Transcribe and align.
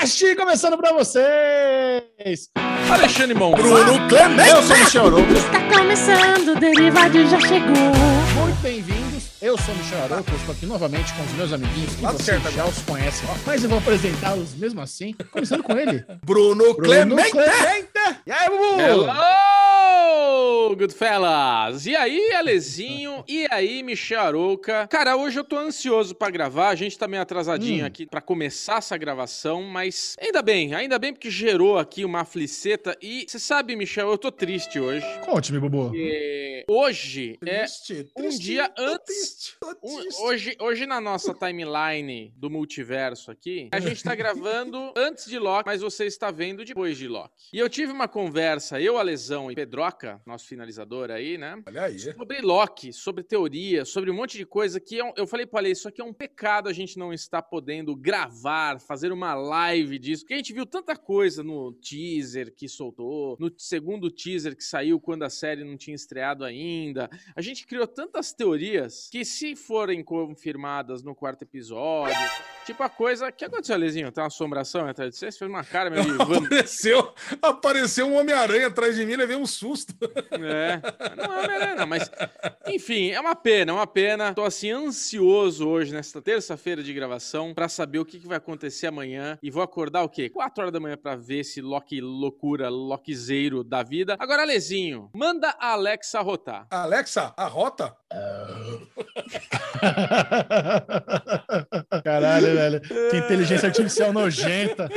Derivadocast 0.00 0.36
começando 0.36 0.78
pra 0.78 0.92
vocês! 0.92 2.48
Alexandre 2.90 3.34
Mão. 3.34 3.52
Bruno 3.52 4.08
Clemente! 4.08 4.48
Eu 4.48 4.62
sou 4.62 4.76
o 4.76 4.78
Michel 4.78 5.06
Arouca. 5.06 5.32
Está 5.32 5.78
começando, 5.78 6.48
o 6.48 6.58
Derivado 6.58 7.28
já 7.28 7.40
chegou. 7.40 7.76
Muito 8.40 8.60
bem-vindos. 8.62 9.24
Eu 9.42 9.58
sou 9.58 9.74
o 9.74 9.76
Michel 9.76 10.02
Arouca. 10.04 10.30
Eu 10.30 10.36
estou 10.36 10.54
aqui 10.54 10.66
novamente 10.66 11.12
com 11.12 11.22
os 11.22 11.32
meus 11.32 11.52
amiguinhos 11.52 11.94
que 11.94 12.02
Lá 12.02 12.12
vocês 12.12 12.40
certo, 12.40 12.50
já 12.50 12.64
os 12.64 12.78
conhecem. 12.82 13.28
Mas 13.44 13.62
eu 13.62 13.68
vou 13.68 13.78
apresentá-los 13.78 14.54
mesmo 14.54 14.80
assim, 14.80 15.14
começando 15.30 15.62
com 15.62 15.76
ele. 15.76 16.04
Bruno, 16.24 16.74
Clemente. 16.76 17.36
E 18.26 18.32
aí, 18.32 18.48
Bubu? 18.48 18.80
Hello, 18.80 19.06
Goodfellas! 20.76 21.86
E 21.86 21.96
aí, 21.96 22.32
Alezinho? 22.32 23.24
E 23.26 23.46
aí, 23.50 23.82
Michel 23.82 24.20
Arouca? 24.20 24.86
Cara, 24.88 25.16
hoje 25.16 25.38
eu 25.38 25.44
tô 25.44 25.56
ansioso 25.56 26.14
pra 26.14 26.30
gravar. 26.30 26.68
A 26.68 26.74
gente 26.74 26.98
tá 26.98 27.08
meio 27.08 27.22
atrasadinho 27.22 27.84
Hum. 27.84 27.86
aqui 27.86 28.06
pra 28.06 28.20
começar 28.20 28.78
essa 28.78 28.96
gravação, 28.96 29.62
mas 29.62 30.16
ainda 30.20 30.42
bem, 30.42 30.74
ainda 30.74 30.98
bem 30.98 31.12
porque 31.12 31.30
gerou 31.30 31.78
aqui 31.78 32.04
uma 32.04 32.20
afliceta. 32.20 32.96
E 33.02 33.24
você 33.28 33.38
sabe, 33.38 33.74
Michel, 33.76 34.10
eu 34.10 34.18
tô 34.18 34.30
triste 34.30 34.78
hoje. 34.78 35.04
Conte-me, 35.24 35.58
Bubu. 35.58 35.88
Porque 35.90 36.64
hoje 36.68 37.38
é 37.44 37.58
Triste, 37.60 38.08
um 38.16 38.22
triste, 38.22 38.42
dia 38.42 38.68
tô 38.68 38.82
antes- 38.82 39.04
triste, 39.04 39.56
tô 39.60 39.68
Um- 39.82 40.00
triste. 40.00 40.22
hoje, 40.22 40.56
hoje 40.60 40.86
na 40.86 41.00
nossa 41.00 41.34
timeline 41.34 42.32
do 42.36 42.48
multiverso 42.50 43.30
aqui, 43.30 43.68
a 43.72 43.80
gente 43.98 44.02
tá 44.02 44.14
gravando 44.14 44.92
antes 44.96 45.26
de 45.26 45.38
Loki, 45.38 45.64
mas 45.66 45.80
você 45.80 46.06
está 46.06 46.30
vendo 46.30 46.64
depois 46.64 46.96
de 46.98 47.08
Loki. 47.08 47.30
E 47.52 47.58
eu 47.58 47.68
tive 47.68 47.92
uma 47.92 48.08
conversa, 48.08 48.80
eu, 48.80 48.98
Alesão 48.98 49.50
e 49.50 49.54
Pedroca, 49.54 50.20
nosso 50.26 50.46
finalizador 50.60 51.10
aí, 51.10 51.38
né? 51.38 51.60
Olha 51.66 51.84
aí. 51.84 51.98
Sobre 51.98 52.40
Loki, 52.42 52.92
sobre 52.92 53.24
teoria, 53.24 53.84
sobre 53.86 54.10
um 54.10 54.14
monte 54.14 54.36
de 54.36 54.44
coisa 54.44 54.78
que 54.78 54.96
eu, 54.98 55.12
eu 55.16 55.26
falei 55.26 55.46
pra 55.46 55.60
Ale, 55.60 55.70
isso 55.70 55.88
aqui 55.88 56.00
é 56.02 56.04
um 56.04 56.12
pecado 56.12 56.68
a 56.68 56.72
gente 56.72 56.98
não 56.98 57.12
estar 57.14 57.40
podendo 57.42 57.96
gravar, 57.96 58.78
fazer 58.78 59.10
uma 59.10 59.34
live 59.34 59.98
disso, 59.98 60.22
porque 60.22 60.34
a 60.34 60.36
gente 60.36 60.52
viu 60.52 60.66
tanta 60.66 60.94
coisa 60.96 61.42
no 61.42 61.72
teaser 61.72 62.54
que 62.54 62.68
soltou, 62.68 63.36
no 63.40 63.50
segundo 63.56 64.10
teaser 64.10 64.54
que 64.54 64.62
saiu 64.62 65.00
quando 65.00 65.22
a 65.22 65.30
série 65.30 65.64
não 65.64 65.76
tinha 65.78 65.94
estreado 65.94 66.44
ainda. 66.44 67.08
A 67.34 67.40
gente 67.40 67.66
criou 67.66 67.86
tantas 67.86 68.32
teorias 68.32 69.08
que 69.10 69.24
se 69.24 69.56
forem 69.56 70.04
confirmadas 70.04 71.02
no 71.02 71.14
quarto 71.14 71.42
episódio, 71.42 72.14
tipo 72.66 72.82
a 72.82 72.88
coisa... 72.90 73.28
O 73.28 73.32
que 73.32 73.44
aconteceu, 73.46 73.74
Alezinho? 73.76 74.12
Tem 74.12 74.22
uma 74.22 74.26
assombração 74.28 74.86
atrás 74.86 75.10
de 75.12 75.16
você? 75.16 75.30
Você 75.32 75.38
fez 75.38 75.50
uma 75.50 75.64
cara 75.64 75.88
de... 75.90 76.10
vamp- 76.12 76.50
Apareceu, 76.50 77.14
apareceu 77.40 78.06
um 78.06 78.16
Homem-Aranha 78.18 78.66
atrás 78.66 78.96
de 78.96 79.06
mim, 79.06 79.16
levei 79.16 79.36
um 79.36 79.46
susto. 79.46 79.94
É, 80.32 80.49
não 81.16 81.34
é 81.34 81.44
Homem-Aranha, 81.44 81.86
mas 81.86 82.10
enfim, 82.66 83.10
é 83.10 83.20
uma 83.20 83.34
pena, 83.34 83.72
é 83.72 83.74
uma 83.74 83.86
pena. 83.86 84.34
Tô 84.34 84.44
assim 84.44 84.70
ansioso 84.70 85.68
hoje, 85.68 85.92
nesta 85.92 86.20
terça-feira 86.20 86.82
de 86.82 86.92
gravação, 86.92 87.54
pra 87.54 87.68
saber 87.68 87.98
o 87.98 88.04
que, 88.04 88.18
que 88.18 88.26
vai 88.26 88.36
acontecer 88.36 88.86
amanhã. 88.86 89.38
E 89.42 89.50
vou 89.50 89.62
acordar 89.62 90.02
o 90.02 90.08
quê? 90.08 90.28
4 90.28 90.62
horas 90.62 90.72
da 90.72 90.80
manhã 90.80 90.96
pra 90.96 91.16
ver 91.16 91.40
esse 91.40 91.60
Loki 91.60 92.00
loucura, 92.00 92.68
Lokizeiro 92.68 93.64
da 93.64 93.82
vida. 93.82 94.16
Agora, 94.18 94.42
Alezinho, 94.42 95.10
manda 95.14 95.54
a 95.58 95.72
Alexa 95.72 96.20
rotar. 96.20 96.66
Alexa, 96.70 97.32
a 97.36 97.46
rota? 97.46 97.96
Caralho, 102.02 102.54
velho. 102.54 102.80
Que 102.80 103.16
inteligência 103.16 103.68
artificial 103.68 104.12
nojenta. 104.12 104.88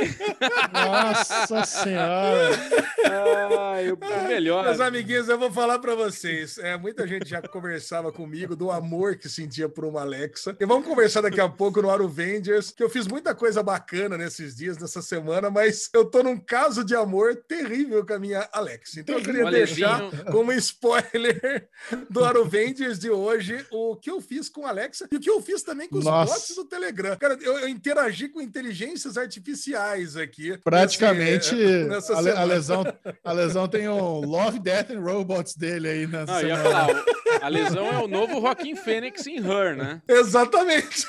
Nossa 0.72 1.64
senhora. 1.64 2.50
Ai, 3.74 3.92
o 3.92 3.98
melhor. 4.26 4.64
Meus 4.64 4.80
amiguinhos, 4.80 5.28
eu 5.28 5.38
vou 5.38 5.52
falar 5.52 5.78
pra 5.78 5.94
vocês. 5.94 6.58
É, 6.58 6.76
muita 6.76 7.06
gente 7.06 7.28
já 7.28 7.40
conversava 7.42 8.10
comigo 8.10 8.56
do 8.56 8.70
amor 8.70 9.16
que 9.16 9.28
sentia 9.28 9.68
por 9.68 9.84
uma 9.84 10.00
Alexa. 10.00 10.56
E 10.58 10.66
vamos 10.66 10.86
conversar 10.86 11.20
daqui 11.20 11.40
a 11.40 11.48
pouco 11.48 11.80
no 11.80 11.90
Aro 11.90 12.06
Avengers, 12.06 12.72
que 12.72 12.82
eu 12.82 12.90
fiz 12.90 13.06
muita 13.06 13.34
coisa 13.34 13.62
bacana 13.62 14.18
nesses 14.18 14.56
dias, 14.56 14.78
nessa 14.78 15.00
semana, 15.00 15.50
mas 15.50 15.88
eu 15.92 16.04
tô 16.04 16.22
num 16.22 16.36
caso 16.36 16.84
de 16.84 16.96
amor 16.96 17.36
terrível 17.46 18.04
com 18.04 18.14
a 18.14 18.18
minha 18.18 18.48
Alexa. 18.52 19.00
Então 19.00 19.16
eu 19.16 19.22
queria 19.22 19.48
deixar 19.50 20.00
como 20.30 20.52
spoiler 20.52 21.68
do 22.10 22.24
Aro 22.24 22.42
Avengers 22.42 23.03
de 23.04 23.10
hoje 23.10 23.66
o 23.70 23.96
que 23.96 24.10
eu 24.10 24.18
fiz 24.20 24.48
com 24.48 24.64
a 24.66 24.70
Alexa 24.70 25.06
e 25.12 25.16
o 25.16 25.20
que 25.20 25.28
eu 25.28 25.40
fiz 25.42 25.62
também 25.62 25.86
com 25.88 25.98
os 25.98 26.04
Nossa. 26.04 26.32
bots 26.32 26.56
do 26.56 26.64
Telegram. 26.64 27.16
Cara, 27.18 27.36
eu, 27.42 27.58
eu 27.58 27.68
interagi 27.68 28.28
com 28.28 28.40
inteligências 28.40 29.18
artificiais 29.18 30.16
aqui. 30.16 30.56
Praticamente, 30.64 31.54
nesse- 31.54 31.84
nessa 31.88 32.14
a, 32.14 32.40
a 32.40 32.44
lesão, 32.44 32.82
a 33.22 33.32
lesão 33.32 33.68
tem 33.68 33.86
o 33.88 34.20
Love, 34.20 34.58
Death 34.58 34.90
and 34.90 35.00
Robots 35.00 35.54
dele 35.54 35.88
aí 35.88 36.06
nessa 36.06 36.40
Não, 36.42 37.04
a 37.40 37.48
lesão 37.48 37.86
é 37.86 37.98
o 38.02 38.08
novo 38.08 38.40
Joaquim 38.40 38.74
Fênix 38.76 39.26
em 39.26 39.36
Her, 39.38 39.76
né? 39.76 40.02
Exatamente. 40.08 41.06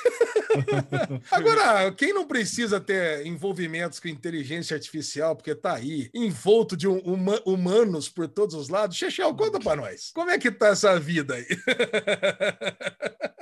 Agora, 1.31 1.91
quem 1.91 2.13
não 2.13 2.25
precisa 2.25 2.79
ter 2.79 3.25
envolvimentos 3.25 3.99
com 3.99 4.07
inteligência 4.07 4.75
artificial, 4.75 5.35
porque 5.35 5.53
tá 5.55 5.73
aí, 5.75 6.09
envolto 6.13 6.75
de 6.77 6.87
um- 6.87 7.01
huma- 7.05 7.41
humanos 7.45 8.09
por 8.09 8.27
todos 8.27 8.55
os 8.55 8.69
lados, 8.69 8.97
Chechel, 8.97 9.33
conta 9.35 9.59
pra 9.59 9.75
nós. 9.75 10.11
Como 10.13 10.29
é 10.29 10.37
que 10.37 10.51
tá 10.51 10.67
essa 10.69 10.99
vida 10.99 11.35
aí? 11.35 11.45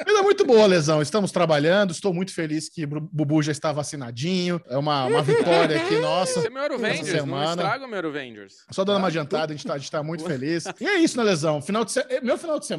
Vida 0.06 0.22
muito 0.22 0.46
boa, 0.46 0.66
Lesão. 0.66 1.02
Estamos 1.02 1.32
trabalhando. 1.32 1.92
Estou 1.92 2.14
muito 2.14 2.34
feliz 2.34 2.68
que 2.70 2.84
o 2.84 2.88
Bubu 2.88 3.42
já 3.42 3.52
está 3.54 3.72
vacinadinho. 3.72 4.62
É 4.68 4.78
uma, 4.78 5.06
uma 5.06 5.22
vitória 5.22 5.78
aqui, 5.82 5.98
nossa. 6.00 6.40
Esse 6.40 6.48
é 6.48 6.50
meu 6.50 6.64
Avengers, 6.64 7.00
não 7.00 7.06
semana. 7.06 7.50
estraga 7.62 7.86
o 7.86 7.88
meu 7.90 8.00
Avengers. 8.10 8.54
Só 8.70 8.84
dando 8.84 8.98
uma 8.98 9.08
adiantada, 9.08 9.54
a 9.54 9.56
gente, 9.56 9.66
tá, 9.66 9.74
a 9.76 9.78
gente 9.78 9.90
tá 9.90 10.04
muito 10.04 10.26
feliz. 10.26 10.66
E 10.80 10.86
é 10.86 11.00
isso, 11.00 11.18
né, 11.18 11.24
Lesão? 11.24 11.62
Final 11.62 11.86
de 11.86 11.94
se... 11.94 12.04
Meu 12.22 12.38
final 12.38 12.60
de 12.60 12.66
semana, 12.66 12.73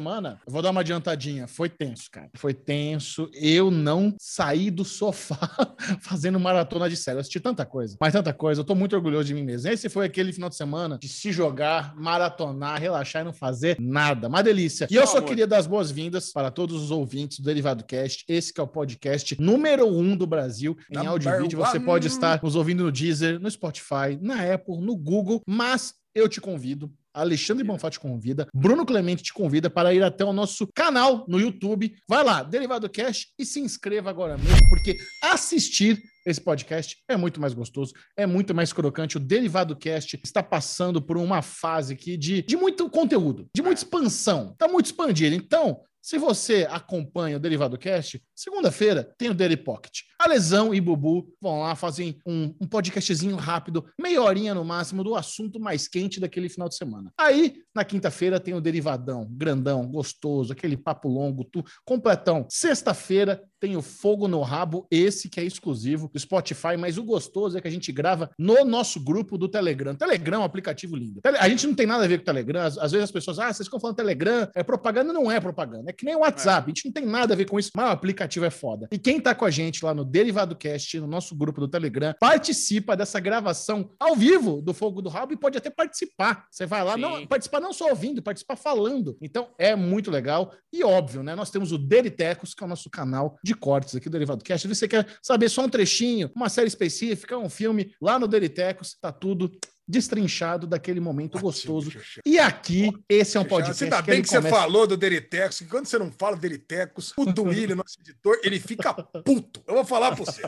eu 0.45 0.51
vou 0.51 0.61
dar 0.61 0.71
uma 0.71 0.81
adiantadinha. 0.81 1.47
Foi 1.47 1.69
tenso, 1.69 2.09
cara. 2.11 2.29
Foi 2.35 2.53
tenso. 2.53 3.29
Eu 3.33 3.69
não 3.71 4.15
saí 4.19 4.69
do 4.69 4.83
sofá 4.83 5.37
fazendo 6.01 6.39
maratona 6.39 6.89
de 6.89 6.97
série. 6.97 7.17
Eu 7.17 7.21
assisti 7.21 7.39
tanta 7.39 7.65
coisa, 7.65 7.97
mas 7.99 8.13
tanta 8.13 8.33
coisa. 8.33 8.61
Eu 8.61 8.65
tô 8.65 8.75
muito 8.75 8.95
orgulhoso 8.95 9.25
de 9.25 9.33
mim 9.33 9.43
mesmo. 9.43 9.69
Esse 9.69 9.89
foi 9.89 10.05
aquele 10.05 10.33
final 10.33 10.49
de 10.49 10.55
semana 10.55 10.97
de 11.01 11.07
se 11.07 11.31
jogar, 11.31 11.95
maratonar, 11.95 12.79
relaxar 12.79 13.21
e 13.21 13.25
não 13.25 13.33
fazer 13.33 13.77
nada. 13.79 14.27
Uma 14.27 14.41
delícia. 14.41 14.87
E 14.89 14.95
eu 14.95 15.07
só 15.07 15.21
queria 15.21 15.47
dar 15.47 15.57
as 15.57 15.67
boas-vindas 15.67 16.31
para 16.31 16.51
todos 16.51 16.81
os 16.81 16.91
ouvintes 16.91 17.39
do 17.39 17.45
Derivado 17.45 17.83
Cast. 17.83 18.25
Esse 18.27 18.53
que 18.53 18.59
é 18.59 18.63
o 18.63 18.67
podcast 18.67 19.39
número 19.39 19.87
um 19.87 20.15
do 20.15 20.27
Brasil 20.27 20.77
em 20.91 20.95
Number 20.95 21.11
áudio 21.11 21.29
e 21.29 21.41
vídeo. 21.41 21.59
Você 21.59 21.79
pode 21.79 22.07
estar 22.07 22.41
nos 22.41 22.55
ouvindo 22.55 22.83
no 22.83 22.91
Deezer, 22.91 23.39
no 23.39 23.49
Spotify, 23.49 24.17
na 24.21 24.53
Apple, 24.53 24.79
no 24.79 24.95
Google, 24.95 25.41
mas 25.47 25.93
eu 26.13 26.29
te 26.29 26.39
convido. 26.39 26.91
Alexandre 27.15 27.63
Bonfá 27.63 27.89
te 27.89 27.99
convida, 27.99 28.47
Bruno 28.53 28.85
Clemente 28.85 29.23
te 29.23 29.33
convida 29.33 29.69
para 29.69 29.93
ir 29.93 30.03
até 30.03 30.25
o 30.25 30.33
nosso 30.33 30.67
canal 30.75 31.25
no 31.27 31.39
YouTube. 31.39 31.95
Vai 32.07 32.23
lá, 32.23 32.43
Derivado 32.43 32.89
Cast, 32.89 33.29
e 33.39 33.45
se 33.45 33.59
inscreva 33.59 34.09
agora 34.09 34.37
mesmo, 34.37 34.69
porque 34.69 34.97
assistir 35.23 36.01
esse 36.25 36.41
podcast 36.41 36.97
é 37.07 37.15
muito 37.15 37.39
mais 37.39 37.53
gostoso, 37.53 37.93
é 38.17 38.25
muito 38.25 38.53
mais 38.53 38.73
crocante. 38.73 39.17
O 39.17 39.19
Derivado 39.19 39.75
Cast 39.75 40.19
está 40.23 40.41
passando 40.41 41.01
por 41.01 41.17
uma 41.17 41.41
fase 41.41 41.93
aqui 41.93 42.17
de, 42.17 42.41
de 42.41 42.57
muito 42.57 42.89
conteúdo, 42.89 43.47
de 43.55 43.61
muita 43.61 43.81
expansão, 43.81 44.51
está 44.51 44.67
muito 44.67 44.87
expandido. 44.87 45.35
Então, 45.35 45.81
se 46.01 46.19
você 46.19 46.67
acompanha 46.69 47.37
o 47.37 47.39
Derivado 47.39 47.77
Cast, 47.79 48.21
segunda-feira 48.35 49.11
tem 49.17 49.29
o 49.29 49.33
Daily 49.33 49.57
Pocket. 49.57 50.01
A 50.25 50.27
Lesão 50.27 50.73
e 50.73 50.81
Bubu 50.81 51.31
vão 51.39 51.59
lá 51.59 51.75
fazer 51.75 52.17
um, 52.25 52.51
um 52.59 52.65
podcastzinho 52.65 53.35
rápido, 53.35 53.85
meia 54.01 54.23
horinha 54.23 54.55
no 54.55 54.65
máximo, 54.65 55.03
do 55.03 55.13
assunto 55.13 55.59
mais 55.59 55.87
quente 55.87 56.19
daquele 56.19 56.49
final 56.49 56.67
de 56.67 56.75
semana. 56.75 57.13
Aí, 57.15 57.57
na 57.75 57.85
quinta-feira, 57.85 58.39
tem 58.39 58.55
o 58.55 58.59
Derivadão, 58.59 59.27
grandão, 59.29 59.85
gostoso, 59.85 60.51
aquele 60.51 60.77
papo 60.77 61.07
longo, 61.07 61.43
tu, 61.43 61.63
completão. 61.85 62.47
Sexta-feira 62.49 63.39
tem 63.59 63.75
o 63.75 63.81
Fogo 63.81 64.27
no 64.27 64.41
Rabo, 64.41 64.87
esse 64.91 65.29
que 65.29 65.39
é 65.39 65.43
exclusivo 65.43 66.09
do 66.11 66.19
Spotify, 66.19 66.77
mas 66.77 66.97
o 66.97 67.03
gostoso 67.03 67.57
é 67.57 67.61
que 67.61 67.67
a 67.67 67.71
gente 67.71 67.91
grava 67.91 68.29
no 68.37 68.63
nosso 68.65 68.99
grupo 68.99 69.37
do 69.37 69.47
Telegram. 69.47 69.95
Telegram 69.95 70.37
é 70.37 70.41
um 70.41 70.45
aplicativo 70.45 70.95
lindo. 70.95 71.19
A 71.39 71.49
gente 71.49 71.65
não 71.65 71.73
tem 71.73 71.85
nada 71.85 72.03
a 72.03 72.07
ver 72.07 72.17
com 72.17 72.23
o 72.23 72.25
Telegram. 72.25 72.61
Às, 72.61 72.77
às 72.77 72.91
vezes 72.91 73.05
as 73.05 73.11
pessoas, 73.11 73.39
ah, 73.39 73.51
vocês 73.51 73.67
ficam 73.67 73.79
falando 73.79 73.95
Telegram, 73.95 74.47
é 74.53 74.63
propaganda, 74.63 75.11
não 75.11 75.31
é 75.31 75.39
propaganda. 75.39 75.89
É 75.89 75.93
que 75.93 76.05
nem 76.05 76.15
o 76.15 76.19
WhatsApp, 76.19 76.65
a 76.65 76.69
gente 76.69 76.85
não 76.85 76.91
tem 76.91 77.05
nada 77.05 77.33
a 77.33 77.37
ver 77.37 77.45
com 77.45 77.59
isso, 77.59 77.71
mas 77.75 77.87
o 77.87 77.91
aplicativo 77.91 78.45
é 78.45 78.51
foda. 78.51 78.87
E 78.91 78.99
quem 78.99 79.19
tá 79.19 79.33
com 79.33 79.45
a 79.45 79.49
gente 79.51 79.83
lá 79.83 79.93
no 79.93 80.05
Derivado 80.15 80.55
Cast, 80.55 80.97
no 81.01 81.07
nosso 81.07 81.35
grupo 81.35 81.59
do 81.59 81.67
Telegram, 81.67 82.15
participa 82.17 82.95
dessa 82.95 83.19
gravação 83.19 83.91
ao 83.99 84.15
vivo 84.15 84.61
do 84.61 84.73
Fogo 84.73 85.01
do 85.01 85.09
Rabo 85.09 85.33
e 85.33 85.37
pode 85.37 85.57
até 85.57 85.69
participar. 85.69 86.47
Você 86.49 86.65
vai 86.65 86.85
lá, 86.85 86.93
Sim. 86.93 87.01
não, 87.01 87.27
participar 87.27 87.59
não 87.59 87.73
só 87.73 87.89
ouvindo, 87.89 88.23
participar 88.23 88.55
falando. 88.55 89.17
Então 89.21 89.49
é 89.59 89.75
muito 89.75 90.09
legal. 90.09 90.53
E 90.71 90.85
óbvio, 90.85 91.21
né? 91.21 91.35
Nós 91.35 91.51
temos 91.51 91.73
o 91.73 91.77
Deritecos, 91.77 92.53
que 92.53 92.63
é 92.63 92.65
o 92.65 92.69
nosso 92.69 92.89
canal 92.89 93.37
de 93.43 93.53
cortes 93.53 93.93
aqui 93.93 94.07
do 94.07 94.13
Derivado 94.13 94.41
Cast. 94.41 94.65
Se 94.65 94.73
você 94.73 94.87
quer 94.87 95.05
saber 95.21 95.49
só 95.49 95.65
um 95.65 95.69
trechinho, 95.69 96.31
uma 96.33 96.47
série 96.47 96.69
específica, 96.69 97.37
um 97.37 97.49
filme, 97.49 97.93
lá 98.01 98.17
no 98.17 98.25
Deritecos, 98.25 98.95
tá 99.01 99.11
tudo 99.11 99.51
destrinchado 99.87 100.65
daquele 100.65 100.99
momento 100.99 101.39
gostoso. 101.39 101.91
E 102.25 102.39
aqui, 102.39 102.91
esse 103.07 103.37
é 103.37 103.39
um 103.39 103.45
podcast 103.45 103.83
Ainda 103.83 104.01
que 104.01 104.11
bem 104.11 104.21
que 104.21 104.27
você 104.29 104.37
começa- 104.37 104.55
falou 104.55 104.87
do 104.87 104.97
Deritecos, 104.97 105.59
que 105.59 105.65
quando 105.65 105.85
você 105.85 105.97
não 105.99 106.11
fala 106.11 106.35
Deritecos, 106.35 107.13
o 107.17 107.25
Duílio, 107.25 107.75
nosso 107.77 107.99
editor, 107.99 108.39
ele 108.43 108.59
fica 108.59 108.93
puto. 108.93 109.61
Eu 109.67 109.75
vou 109.75 109.85
falar 109.85 110.15
pra 110.15 110.25
você. 110.25 110.41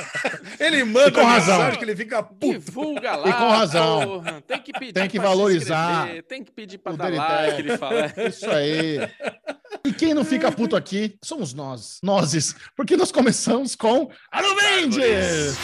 ele 0.60 0.84
manda 0.84 1.08
E 1.08 1.12
com 1.12 1.22
razão. 1.24 1.56
mensagem 1.56 1.78
que 1.78 1.84
ele 1.84 1.96
fica 1.96 2.22
puto. 2.22 2.58
Divulga 2.58 3.16
lá. 3.16 3.28
E 3.28 3.32
com 3.32 3.48
razão. 3.48 4.04
porra. 4.04 4.42
Tem 4.46 4.60
que 4.62 4.72
pedir 4.72 4.92
Tem 4.92 5.08
que 5.08 5.18
valorizar 5.18 6.08
Tem 6.28 6.44
que 6.44 6.52
pedir 6.52 6.78
pra 6.78 6.92
o 6.92 6.96
dar 6.96 7.12
like, 7.12 7.60
ele 7.60 7.78
fala. 7.78 8.12
Isso 8.28 8.48
aí. 8.50 8.98
E 9.84 9.92
quem 9.92 10.14
não 10.14 10.24
fica 10.24 10.50
puto 10.52 10.76
aqui 10.76 11.16
somos 11.22 11.52
nós, 11.52 11.98
nozes, 12.02 12.54
porque 12.76 12.96
nós 12.96 13.10
começamos 13.12 13.74
com 13.74 14.10
Avengers! 14.30 15.56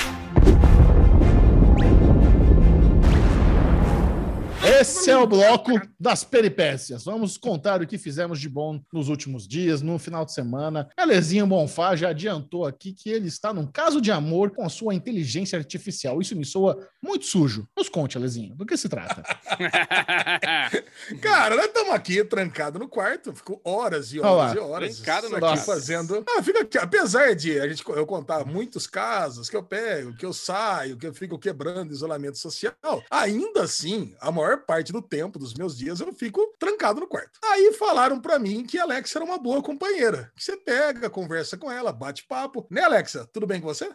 Esse 4.81 5.11
é 5.11 5.17
o 5.19 5.27
bloco 5.27 5.73
das 6.01 6.25
peripécias. 6.25 7.05
Vamos 7.05 7.37
contar 7.37 7.83
o 7.83 7.87
que 7.87 7.99
fizemos 7.99 8.41
de 8.41 8.49
bom 8.49 8.81
nos 8.91 9.11
últimos 9.11 9.47
dias, 9.47 9.83
no 9.83 9.99
final 9.99 10.25
de 10.25 10.33
semana. 10.33 10.89
Alezinho 10.97 11.47
Bonfá 11.47 11.95
já 11.95 12.09
adiantou 12.09 12.65
aqui 12.65 12.95
que 12.95 13.11
ele 13.11 13.29
está 13.29 13.53
num 13.53 13.67
caso 13.67 14.01
de 14.01 14.11
amor 14.11 14.53
com 14.53 14.65
a 14.65 14.71
sua 14.71 14.95
inteligência 14.95 15.59
artificial. 15.59 16.19
Isso 16.23 16.35
me 16.35 16.47
soa 16.47 16.79
muito 17.03 17.27
sujo. 17.27 17.69
Nos 17.77 17.91
conte, 17.91 18.17
Alezinho, 18.17 18.55
do 18.55 18.65
que 18.65 18.75
se 18.75 18.89
trata? 18.89 19.23
Cara, 21.21 21.57
nós 21.57 21.67
estamos 21.67 21.93
aqui 21.93 22.25
trancados 22.25 22.81
no 22.81 22.89
quarto, 22.89 23.35
ficou 23.35 23.61
horas 23.63 24.15
e 24.15 24.21
horas 24.21 24.55
e 24.55 24.59
horas. 24.59 24.97
Trancado 24.97 25.29
no 25.29 25.37
aqui 25.37 25.45
quarto. 25.45 25.65
fazendo. 25.67 26.25
Ah, 26.27 26.43
fica 26.43 26.63
aqui. 26.63 26.79
Apesar 26.79 27.35
de 27.35 27.61
a 27.61 27.69
gente, 27.69 27.87
eu 27.87 28.07
contar 28.07 28.47
muitos 28.47 28.87
casos 28.87 29.51
que 29.51 29.57
eu 29.57 29.63
pego, 29.63 30.17
que 30.17 30.25
eu 30.25 30.33
saio, 30.33 30.97
que 30.97 31.07
eu 31.07 31.13
fico 31.13 31.39
quebrando 31.39 31.93
isolamento 31.93 32.39
social, 32.39 32.73
ainda 33.11 33.65
assim, 33.65 34.15
a 34.19 34.33
maior 34.33 34.65
parte 34.71 34.93
do 34.93 35.03
tempo 35.03 35.37
dos 35.37 35.53
meus 35.53 35.77
dias 35.77 35.99
eu 35.99 36.13
fico 36.13 36.55
trancado 36.57 37.01
no 37.01 37.09
quarto. 37.09 37.41
Aí 37.43 37.73
falaram 37.73 38.21
pra 38.21 38.39
mim 38.39 38.65
que 38.65 38.79
a 38.79 38.85
Alexa 38.85 39.19
era 39.19 39.25
uma 39.25 39.37
boa 39.37 39.61
companheira. 39.61 40.31
Que 40.37 40.45
você 40.45 40.57
pega, 40.57 41.11
conversa 41.11 41.57
com 41.57 41.69
ela, 41.69 41.93
bate 41.93 42.25
papo. 42.25 42.65
Né, 42.71 42.81
Alexa? 42.85 43.29
Tudo 43.33 43.49
bem 43.49 43.61
com 43.61 43.67
você? 43.67 43.91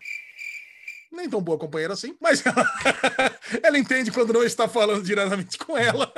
Nem 1.14 1.30
tão 1.30 1.42
boa 1.42 1.58
companheira 1.58 1.94
assim, 1.94 2.18
mas 2.20 2.44
ela, 2.46 3.40
ela 3.64 3.78
entende 3.78 4.12
quando 4.12 4.34
não 4.34 4.44
está 4.44 4.68
falando 4.68 5.02
diretamente 5.02 5.58
com 5.58 5.78
ela. 5.78 6.12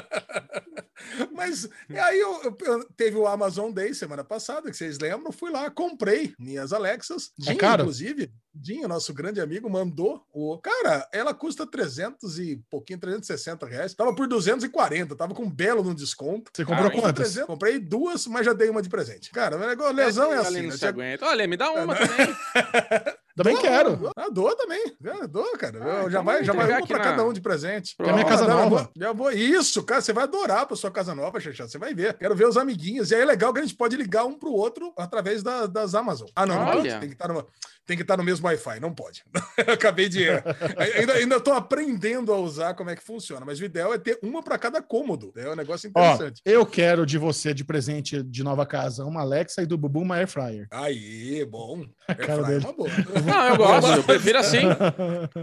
Mas 1.32 1.68
aí 1.90 2.18
eu, 2.20 2.42
eu- 2.44 2.56
eu- 2.60 2.84
teve 2.96 3.16
o 3.16 3.26
Amazon 3.26 3.70
Day 3.72 3.92
semana 3.94 4.24
passada, 4.24 4.70
que 4.70 4.76
vocês 4.76 4.98
lembram, 4.98 5.32
fui 5.32 5.50
lá, 5.50 5.70
comprei 5.70 6.34
minhas 6.38 6.72
Alexas. 6.72 7.32
Dinho, 7.38 7.56
caro? 7.58 7.82
inclusive, 7.82 8.30
Dinho, 8.52 8.88
nosso 8.88 9.14
grande 9.14 9.40
amigo, 9.40 9.70
mandou 9.70 10.26
o. 10.32 10.58
Cara, 10.58 11.08
ela 11.12 11.32
custa 11.32 11.64
300 11.64 12.36
e 12.40 12.56
pouquinho, 12.68 12.98
360 12.98 13.64
reais. 13.64 13.94
Tava 13.94 14.12
por 14.12 14.26
240, 14.26 15.14
tava 15.14 15.34
com 15.34 15.44
um 15.44 15.50
belo 15.50 15.84
no 15.84 15.94
desconto. 15.94 16.50
Você 16.52 16.64
comprou 16.64 16.90
quantas? 16.90 17.14
300, 17.14 17.46
comprei 17.46 17.78
duas, 17.78 18.26
mas 18.26 18.44
já 18.44 18.52
dei 18.52 18.68
uma 18.68 18.82
de 18.82 18.88
presente. 18.88 19.30
Cara, 19.30 19.56
o 19.56 19.60
negócio, 19.60 19.94
lesão 19.94 20.32
é 20.32 20.38
Ali 20.38 20.46
assim. 20.46 20.62
não 20.66 20.76
né? 20.76 20.88
aguenta. 20.88 21.26
Olha, 21.26 21.46
me 21.46 21.56
dá 21.56 21.70
uma 21.70 21.94
também. 21.94 22.36
Também 23.42 23.54
Dou, 23.54 23.62
quero. 23.62 23.96
dou, 23.96 24.10
Ah, 24.16 24.28
dou 24.30 24.54
também. 24.56 24.92
Eu 25.02 25.28
dou, 25.28 25.50
cara. 25.58 25.78
Ah, 25.82 26.02
Eu- 26.02 26.10
já 26.10 26.20
vai, 26.20 26.44
já 26.44 26.52
vai 26.52 26.62
entregar 26.64 26.76
uma 26.76 26.78
aqui 26.84 26.88
pra 26.88 26.98
na- 26.98 27.04
cada 27.04 27.24
um 27.24 27.32
de 27.32 27.40
presente. 27.40 27.94
Pra 27.96 28.12
minha 28.12 28.24
casa 28.24 28.44
já 28.44 28.54
nova. 28.54 28.68
Vou, 28.68 28.88
já 28.96 29.12
vou. 29.12 29.30
Isso, 29.32 29.82
cara, 29.82 30.00
você 30.00 30.12
vai 30.12 30.24
adorar 30.24 30.66
pra 30.66 30.76
sua 30.76 30.90
casa 30.90 31.14
nova, 31.14 31.40
Xexá. 31.40 31.66
Você 31.66 31.78
vai 31.78 31.94
ver. 31.94 32.14
Quero 32.18 32.34
ver 32.34 32.46
os 32.46 32.56
amiguinhos. 32.56 33.10
E 33.10 33.14
aí 33.14 33.22
é 33.22 33.24
legal 33.24 33.52
que 33.52 33.58
a 33.60 33.62
gente 33.62 33.74
pode 33.74 33.96
ligar 33.96 34.24
um 34.24 34.38
pro 34.38 34.50
outro 34.52 34.92
através 34.96 35.42
da- 35.42 35.66
das 35.66 35.94
Amazon. 35.94 36.28
Ah, 36.36 36.44
não, 36.44 36.56
não 36.64 36.72
pode. 36.72 36.88
Tem 36.88 37.00
que 37.08 37.14
estar 37.14 37.28
no, 37.28 37.46
tem 37.86 37.96
que 37.96 38.02
estar 38.02 38.16
no 38.16 38.22
mesmo 38.22 38.46
Wi-Fi. 38.46 38.80
Não 38.80 38.94
pode. 38.94 39.22
Acabei 39.66 40.08
de. 40.08 40.28
ainda, 40.96 41.12
ainda 41.14 41.40
tô 41.40 41.52
aprendendo 41.52 42.32
a 42.32 42.36
usar 42.36 42.74
como 42.74 42.90
é 42.90 42.96
que 42.96 43.02
funciona. 43.02 43.44
Mas 43.44 43.60
o 43.60 43.64
ideal 43.64 43.92
é 43.92 43.98
ter 43.98 44.18
uma 44.22 44.42
pra 44.42 44.58
cada 44.58 44.80
cômodo. 44.82 45.32
É 45.36 45.48
um 45.50 45.56
negócio 45.56 45.90
Ó, 45.94 46.00
interessante. 46.00 46.40
eu 46.44 46.64
quero 46.64 47.04
de 47.04 47.18
você 47.18 47.52
de 47.52 47.64
presente 47.64 48.22
de 48.22 48.42
nova 48.44 48.64
casa 48.64 49.04
uma 49.04 49.20
Alexa 49.20 49.62
e 49.62 49.66
do 49.66 49.76
Bubu 49.76 50.00
uma 50.00 50.16
Air 50.16 50.28
Fryer. 50.28 50.68
Aí, 50.70 51.44
bom. 51.44 51.84
A 52.06 52.14
cara 52.14 52.46
Airfryer 52.46 52.62
é 52.62 52.66
uma 52.66 52.72
boa. 52.72 52.90
Não, 53.24 53.48
eu 53.48 53.56
gosto, 53.56 53.90
eu 53.92 54.02
prefiro 54.04 54.38
assim. 54.38 54.62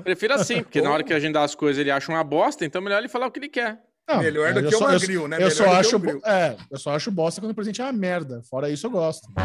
Prefiro 0.04 0.34
assim, 0.34 0.63
porque 0.63 0.81
na 0.81 0.92
hora 0.92 1.04
que 1.04 1.13
a 1.13 1.19
gente 1.19 1.34
dá 1.34 1.44
as 1.44 1.56
coisas 1.56 1.80
ele 1.80 1.92
acha 1.92 2.12
uma 2.12 2.24
bosta, 2.24 2.66
então 2.66 2.81
melhor 2.81 3.00
ele 3.00 3.10
falar 3.10 3.28
o 3.28 3.31
que 3.31 3.39
ele 3.39 3.50
quer. 3.50 3.80
Não, 4.07 4.19
Melhor 4.19 4.54
do 4.54 4.59
eu 4.62 4.69
que 4.69 4.75
o 4.75 4.80
só- 4.80 4.88
Magril, 4.88 5.27
né? 5.27 5.36
Eu 5.36 5.39
Melhor 5.39 5.51
só 5.51 5.65
do 5.65 5.71
acho, 5.71 5.98
é, 6.25 6.56
eu 6.71 6.77
só 6.77 6.95
acho 6.95 7.12
bosta 7.12 7.42
quando 7.42 7.51
o 7.51 7.56
presente 7.56 7.81
é 7.81 7.83
uma 7.83 7.92
merda. 7.92 8.42
Fora 8.50 8.69
isso 8.69 8.88
eu 8.88 8.92
gosto. 8.92 9.27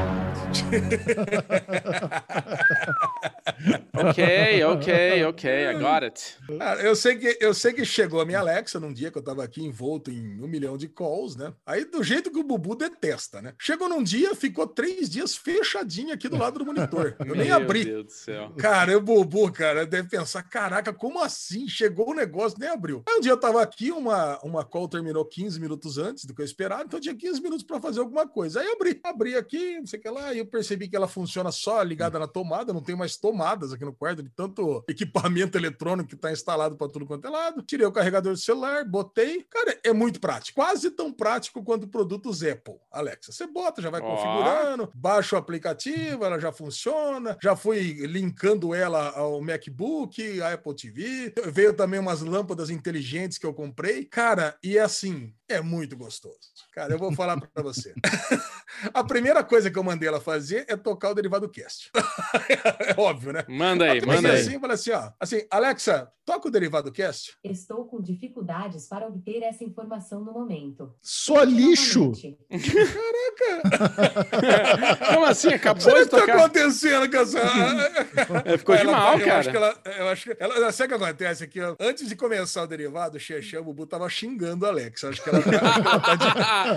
Ok, 3.95 4.65
ok, 4.65 5.25
ok, 5.25 5.51
I 5.71 5.75
got 5.75 6.03
it. 6.03 6.37
Cara, 6.59 6.83
eu 6.83 6.97
sei 6.97 7.17
que 7.17 7.39
eu 7.41 7.55
sei 7.55 7.73
que 7.73 7.85
chegou 7.85 8.21
a 8.21 8.25
minha 8.25 8.41
Alexa 8.41 8.81
num 8.81 8.93
dia 8.93 9.11
que 9.11 9.19
eu 9.19 9.23
tava 9.23 9.45
aqui 9.45 9.63
envolto 9.63 10.11
em 10.11 10.43
um 10.43 10.49
milhão 10.49 10.77
de 10.77 10.89
calls, 10.89 11.37
né? 11.37 11.53
Aí 11.65 11.85
do 11.85 12.03
jeito 12.03 12.31
que 12.31 12.39
o 12.39 12.43
Bubu 12.43 12.75
detesta, 12.75 13.41
né? 13.41 13.55
Chegou 13.59 13.89
num 13.89 14.03
dia, 14.03 14.35
ficou 14.35 14.67
três 14.67 15.09
dias 15.09 15.37
fechadinho 15.37 16.13
aqui 16.13 16.29
do 16.29 16.37
lado 16.37 16.59
do 16.59 16.67
monitor. 16.67 17.17
Eu 17.21 17.35
nem 17.35 17.49
Meu 17.49 17.57
abri. 17.57 17.85
Deus 17.85 18.07
do 18.07 18.13
céu. 18.13 18.53
Cara, 18.59 18.97
o 18.97 19.01
Bubu, 19.01 19.53
cara, 19.53 19.87
deve 19.87 20.09
pensar, 20.09 20.43
caraca, 20.43 20.93
como 20.93 21.21
assim? 21.21 21.69
Chegou 21.69 22.11
o 22.11 22.15
negócio, 22.15 22.59
nem 22.59 22.69
abriu. 22.69 23.03
Aí 23.09 23.17
um 23.17 23.21
dia 23.21 23.33
eu 23.33 23.41
tava 23.41 23.63
aqui, 23.63 23.93
uma, 23.93 24.39
uma 24.43 24.65
call 24.65 24.89
terminou 24.89 25.25
15 25.25 25.61
minutos 25.61 25.99
antes 25.99 26.25
do 26.25 26.35
que 26.35 26.41
eu 26.41 26.47
esperava, 26.47 26.83
então 26.83 26.99
eu 26.99 27.03
tinha 27.03 27.15
15 27.15 27.41
minutos 27.41 27.65
para 27.65 27.81
fazer 27.81 28.01
alguma 28.01 28.27
coisa. 28.27 28.61
Aí 28.61 28.73
abri, 28.73 29.01
abri 29.05 29.37
aqui, 29.37 29.79
não 29.79 29.87
sei 29.87 29.99
o 29.99 30.03
que 30.03 30.09
lá, 30.09 30.35
e 30.35 30.39
eu 30.39 30.47
percebi 30.47 30.89
que 30.89 30.97
ela 30.97 31.09
funciona 31.09 31.53
só 31.53 31.83
ligada 31.83 32.19
na 32.19 32.27
tomada, 32.27 32.73
não 32.73 32.83
tem 32.83 32.97
mais 32.97 33.17
tomadas 33.53 33.73
aqui 33.73 33.85
no 33.85 33.93
quarto, 33.93 34.23
de 34.23 34.31
tanto 34.31 34.85
equipamento 34.89 35.57
eletrônico 35.59 36.09
que 36.09 36.17
tá 36.17 36.33
instalado 36.33 36.77
para 36.77 36.89
tudo 36.89 37.07
quanto 37.07 37.27
é 37.27 37.31
lado. 37.31 37.63
Tirei 37.63 37.87
o 37.87 37.93
carregador 37.93 38.33
do 38.33 38.39
celular, 38.39 38.85
botei. 38.85 39.45
Cara, 39.51 39.79
é 39.85 39.93
muito 39.93 40.21
prático, 40.21 40.61
quase 40.61 40.91
tão 40.91 41.13
prático 41.13 41.63
quanto 41.63 41.87
produtos 41.87 42.43
Apple. 42.43 42.77
Alexa, 42.91 43.33
você 43.33 43.47
bota, 43.47 43.83
já 43.83 43.91
vai 43.91 44.01
Ó. 44.01 44.05
configurando, 44.05 44.91
baixa 44.95 45.37
o 45.37 45.39
aplicativo, 45.39 46.25
ela 46.25 46.39
já 46.39 46.53
funciona, 46.53 47.37
já 47.43 47.55
fui 47.55 48.07
linkando 48.07 48.75
ela 48.75 49.11
ao 49.11 49.41
MacBook, 49.41 50.41
a 50.41 50.55
Apple 50.55 50.75
TV, 50.75 51.35
veio 51.47 51.75
também 51.75 52.01
umas 52.01 52.23
lâmpadas 52.23 52.71
inteligentes 52.71 53.39
que 53.39 53.47
eu 53.47 53.55
comprei. 53.55 54.05
Cara, 54.05 54.57
e 54.63 54.79
é 54.79 54.83
assim, 54.83 55.35
é 55.49 55.61
muito 55.61 55.97
gostoso. 55.97 56.39
Cara, 56.73 56.95
eu 56.95 56.99
vou 56.99 57.13
falar 57.13 57.39
pra 57.39 57.63
você. 57.63 57.93
a 58.93 59.05
primeira 59.05 59.43
coisa 59.45 59.71
que 59.71 59.79
eu 59.79 59.85
mandei 59.85 60.09
ela 60.09 60.21
fazer 60.21 60.65
é 60.69 60.77
tocar 60.77 61.11
o 61.11 61.15
derivado 61.15 61.49
cast. 61.49 61.91
é 62.97 63.01
óbvio, 63.01 63.33
né? 63.33 63.45
Manda 63.49 63.85
aí, 63.85 64.05
manda 64.05 64.31
aí. 64.31 64.41
assim, 64.41 64.59
falei 64.59 64.75
assim, 64.75 64.91
ó, 64.91 65.11
assim, 65.19 65.47
Alexa, 65.51 66.11
toca 66.25 66.49
o 66.49 66.51
derivado 66.51 66.91
cast. 66.93 67.37
Estou 67.43 67.85
com 67.87 68.01
dificuldades 68.01 68.87
para 68.87 69.07
obter 69.07 69.43
essa 69.43 69.65
informação 69.65 70.25
no 70.25 70.33
momento. 70.33 70.95
Só 71.01 71.43
lixo! 71.43 72.01
Novamente. 72.01 72.39
Como 75.15 75.25
assim? 75.27 75.49
Acabou 75.55 75.81
Sabe 75.83 75.97
o 76.01 76.05
de 76.05 76.05
que 76.05 76.11
tá 76.17 76.21
tocar. 76.21 76.37
acontecendo 76.39 77.11
com 77.11 77.17
essa. 77.17 77.41
É, 78.45 78.57
ficou 78.59 78.77
de 78.77 78.85
mal, 78.85 79.19
eu 79.19 79.33
Acho 79.35 79.51
que 79.51 79.55
cara. 79.59 79.75
ela, 79.85 79.99
eu 79.99 80.09
acho 80.09 80.25
que 80.31 80.37
ela, 80.39 80.73
sabe 80.73 80.95
o 80.95 80.99
que 80.99 81.05
acontece 81.05 81.45
aqui? 81.45 81.61
Antes 81.81 82.09
de 82.09 82.17
começar 82.17 82.63
o 82.63 82.67
derivado, 82.67 83.17
o 83.17 83.21
Xexé, 83.21 83.59
o 83.59 83.65
Bubu 83.65 83.87
tava 83.87 84.09
xingando 84.09 84.67
a 84.67 84.69
Alexa. 84.69 85.07
Eu 85.07 85.11
acho 85.11 85.23
que 85.23 85.29
ela, 85.31 85.43
tá- 85.43 85.49
eu 85.49 85.65
acho 85.65 85.81
que 85.81 85.89
ela 85.89 86.01
tá 86.03 86.15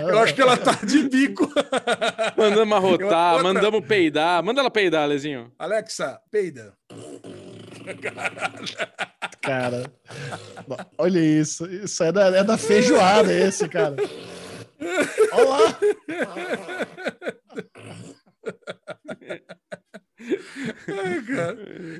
de, 0.00 0.10
eu 0.10 0.18
acho 0.18 0.34
que 0.34 0.42
ela 0.42 0.56
tá 0.56 0.78
de 0.84 1.08
bico. 1.08 1.52
Mandamos 2.36 2.76
arrotar, 2.76 3.34
outra- 3.34 3.42
mandamos 3.42 3.84
peidar. 3.86 4.42
Manda 4.42 4.60
ela 4.60 4.70
peidar, 4.70 5.06
Lezinho. 5.08 5.52
Alexa, 5.58 6.18
peida. 6.30 6.72
Cara, 9.42 9.90
olha 10.98 11.18
isso. 11.20 11.66
Isso 11.66 12.02
é 12.02 12.12
da, 12.12 12.26
é 12.36 12.44
da 12.44 12.56
feijoada, 12.58 13.32
esse, 13.32 13.68
cara. 13.68 13.96
Olha 15.32 15.48
lá. 15.48 15.78
Ai, 20.88 21.22
cara. 21.22 21.58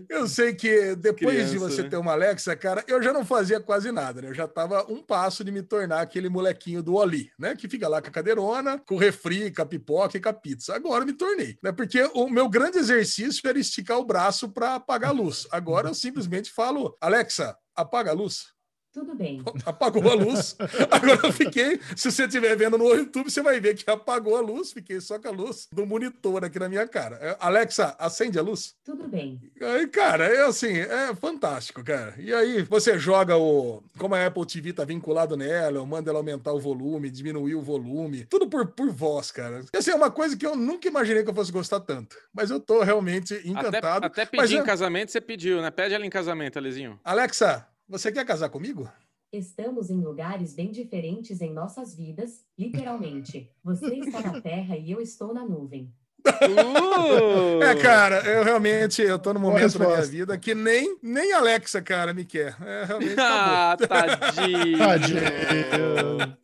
Eu 0.08 0.26
sei 0.26 0.54
que 0.54 0.96
depois 0.96 1.36
de 1.36 1.56
Criança, 1.56 1.58
você 1.58 1.82
né? 1.82 1.88
ter 1.88 1.96
uma 1.96 2.12
Alexa, 2.12 2.56
cara, 2.56 2.84
eu 2.88 3.02
já 3.02 3.12
não 3.12 3.24
fazia 3.24 3.60
quase 3.60 3.92
nada, 3.92 4.22
né? 4.22 4.28
Eu 4.28 4.34
já 4.34 4.48
tava 4.48 4.84
um 4.90 5.02
passo 5.02 5.44
de 5.44 5.52
me 5.52 5.62
tornar 5.62 6.00
aquele 6.00 6.28
molequinho 6.28 6.82
do 6.82 6.94
Oli, 6.94 7.30
né? 7.38 7.54
Que 7.54 7.68
fica 7.68 7.88
lá 7.88 8.00
com 8.00 8.08
a 8.08 8.12
cadeirona, 8.12 8.78
com 8.86 8.94
o 8.94 8.98
refri, 8.98 9.52
com 9.52 9.62
a 9.62 9.66
pipoca 9.66 10.16
e 10.16 10.20
com 10.20 10.28
a 10.28 10.32
pizza. 10.32 10.74
Agora 10.74 11.02
eu 11.02 11.06
me 11.06 11.12
tornei, 11.12 11.58
né? 11.62 11.72
Porque 11.72 12.02
o 12.14 12.28
meu 12.28 12.48
grande 12.48 12.78
exercício 12.78 13.46
era 13.46 13.58
esticar 13.58 13.98
o 13.98 14.04
braço 14.04 14.48
para 14.48 14.76
apagar 14.76 15.10
a 15.10 15.14
luz. 15.14 15.46
Agora 15.50 15.88
eu 15.88 15.94
simplesmente 15.94 16.50
falo, 16.50 16.96
Alexa, 17.00 17.56
apaga 17.74 18.10
a 18.10 18.14
luz. 18.14 18.55
Tudo 18.96 19.14
bem. 19.14 19.42
Apagou 19.66 20.10
a 20.10 20.14
luz. 20.14 20.56
Agora 20.90 21.20
eu 21.26 21.30
fiquei. 21.30 21.78
Se 21.94 22.10
você 22.10 22.24
estiver 22.24 22.56
vendo 22.56 22.78
no 22.78 22.88
YouTube, 22.94 23.30
você 23.30 23.42
vai 23.42 23.60
ver 23.60 23.74
que 23.74 23.90
apagou 23.90 24.34
a 24.38 24.40
luz. 24.40 24.72
Fiquei 24.72 25.02
só 25.02 25.18
com 25.18 25.28
a 25.28 25.30
luz 25.30 25.68
do 25.70 25.84
monitor 25.84 26.42
aqui 26.42 26.58
na 26.58 26.66
minha 26.66 26.88
cara. 26.88 27.16
É, 27.20 27.36
Alexa, 27.38 27.94
acende 27.98 28.38
a 28.38 28.42
luz. 28.42 28.74
Tudo 28.82 29.06
bem. 29.06 29.38
Aí, 29.60 29.86
cara, 29.88 30.24
é 30.24 30.46
assim, 30.46 30.78
é 30.78 31.14
fantástico, 31.14 31.84
cara. 31.84 32.14
E 32.16 32.32
aí, 32.32 32.62
você 32.62 32.98
joga 32.98 33.36
o. 33.36 33.82
Como 33.98 34.14
a 34.14 34.24
Apple 34.24 34.46
TV 34.46 34.72
tá 34.72 34.82
vinculado 34.82 35.36
nela, 35.36 35.76
eu 35.76 35.84
mando 35.84 36.08
ela 36.08 36.18
aumentar 36.20 36.54
o 36.54 36.58
volume, 36.58 37.10
diminuir 37.10 37.54
o 37.54 37.60
volume, 37.60 38.24
tudo 38.24 38.48
por, 38.48 38.66
por 38.68 38.88
voz, 38.90 39.30
cara. 39.30 39.62
E, 39.74 39.76
assim, 39.76 39.90
é 39.90 39.94
uma 39.94 40.10
coisa 40.10 40.34
que 40.38 40.46
eu 40.46 40.56
nunca 40.56 40.88
imaginei 40.88 41.22
que 41.22 41.28
eu 41.28 41.34
fosse 41.34 41.52
gostar 41.52 41.80
tanto. 41.80 42.16
Mas 42.32 42.50
eu 42.50 42.58
tô 42.58 42.82
realmente 42.82 43.34
Até, 43.34 43.46
encantado. 43.46 44.06
até 44.06 44.22
Mas 44.32 44.44
pedir 44.46 44.56
é- 44.56 44.60
em 44.62 44.64
casamento, 44.64 45.12
você 45.12 45.20
pediu, 45.20 45.60
né? 45.60 45.70
Pede 45.70 45.94
ela 45.94 46.06
em 46.06 46.10
casamento, 46.10 46.58
Lezinho. 46.58 46.98
Alexa, 47.04 47.66
você 47.88 48.10
quer 48.12 48.24
casar 48.24 48.48
comigo? 48.50 48.90
Estamos 49.32 49.90
em 49.90 50.00
lugares 50.00 50.54
bem 50.54 50.70
diferentes 50.70 51.40
em 51.40 51.52
nossas 51.52 51.94
vidas, 51.94 52.44
literalmente. 52.58 53.52
Você 53.62 53.96
está 53.96 54.20
na 54.20 54.40
Terra 54.42 54.76
e 54.76 54.90
eu 54.90 55.00
estou 55.00 55.34
na 55.34 55.44
nuvem. 55.44 55.92
Uh! 56.26 57.62
É, 57.62 57.74
cara, 57.76 58.16
eu 58.28 58.42
realmente 58.42 59.00
eu 59.02 59.18
tô 59.18 59.32
no 59.32 59.38
Boa 59.40 59.52
momento 59.52 59.78
da 59.78 59.86
minha 59.86 60.02
vida 60.02 60.36
que 60.38 60.54
nem, 60.54 60.96
nem 61.02 61.32
Alexa, 61.32 61.80
cara, 61.80 62.12
me 62.12 62.24
quer. 62.24 62.56
É, 62.64 62.84
realmente 62.84 63.12
acabou. 63.12 63.28
Ah, 63.28 63.76
tadinho. 63.88 64.78
Tadinho. 64.78 66.36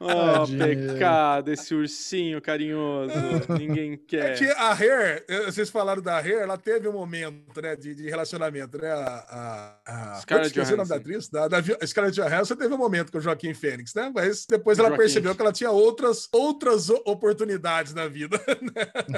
Oh, 0.00 0.06
Tadinho. 0.46 0.58
pecado, 0.92 1.52
esse 1.52 1.74
ursinho 1.74 2.40
carinhoso. 2.42 3.14
Ninguém 3.58 3.92
É 3.94 3.96
quer. 3.96 4.38
que 4.38 4.44
a 4.50 4.72
Hair, 4.72 5.24
vocês 5.46 5.70
falaram 5.70 6.02
da 6.02 6.16
Hair, 6.18 6.40
ela 6.42 6.56
teve 6.58 6.88
um 6.88 6.92
momento, 6.92 7.60
né, 7.60 7.76
de, 7.76 7.94
de 7.94 8.08
relacionamento, 8.08 8.78
né? 8.78 8.90
A, 8.90 9.76
a, 9.86 10.14
a 10.16 10.20
Scarlett 10.20 10.48
esqueci 10.48 10.74
o 10.74 10.76
nome 10.76 10.88
da 10.88 10.96
Johansson. 10.96 11.10
atriz, 11.10 11.28
da, 11.28 11.48
da 11.48 11.60
Vi- 11.60 11.76
a 11.80 11.86
Scarlett 11.86 12.20
Johansson 12.20 12.56
teve 12.56 12.74
um 12.74 12.78
momento 12.78 13.12
com 13.12 13.18
o 13.18 13.20
Joaquim 13.20 13.54
Fênix, 13.54 13.94
né? 13.94 14.10
Mas 14.14 14.46
depois 14.46 14.78
ela 14.78 14.88
Joaquim. 14.88 15.02
percebeu 15.02 15.34
que 15.34 15.42
ela 15.42 15.52
tinha 15.52 15.70
outras, 15.70 16.28
outras 16.32 16.90
oportunidades 16.90 17.94
na 17.94 18.06
vida. 18.08 18.38
né? 18.74 19.17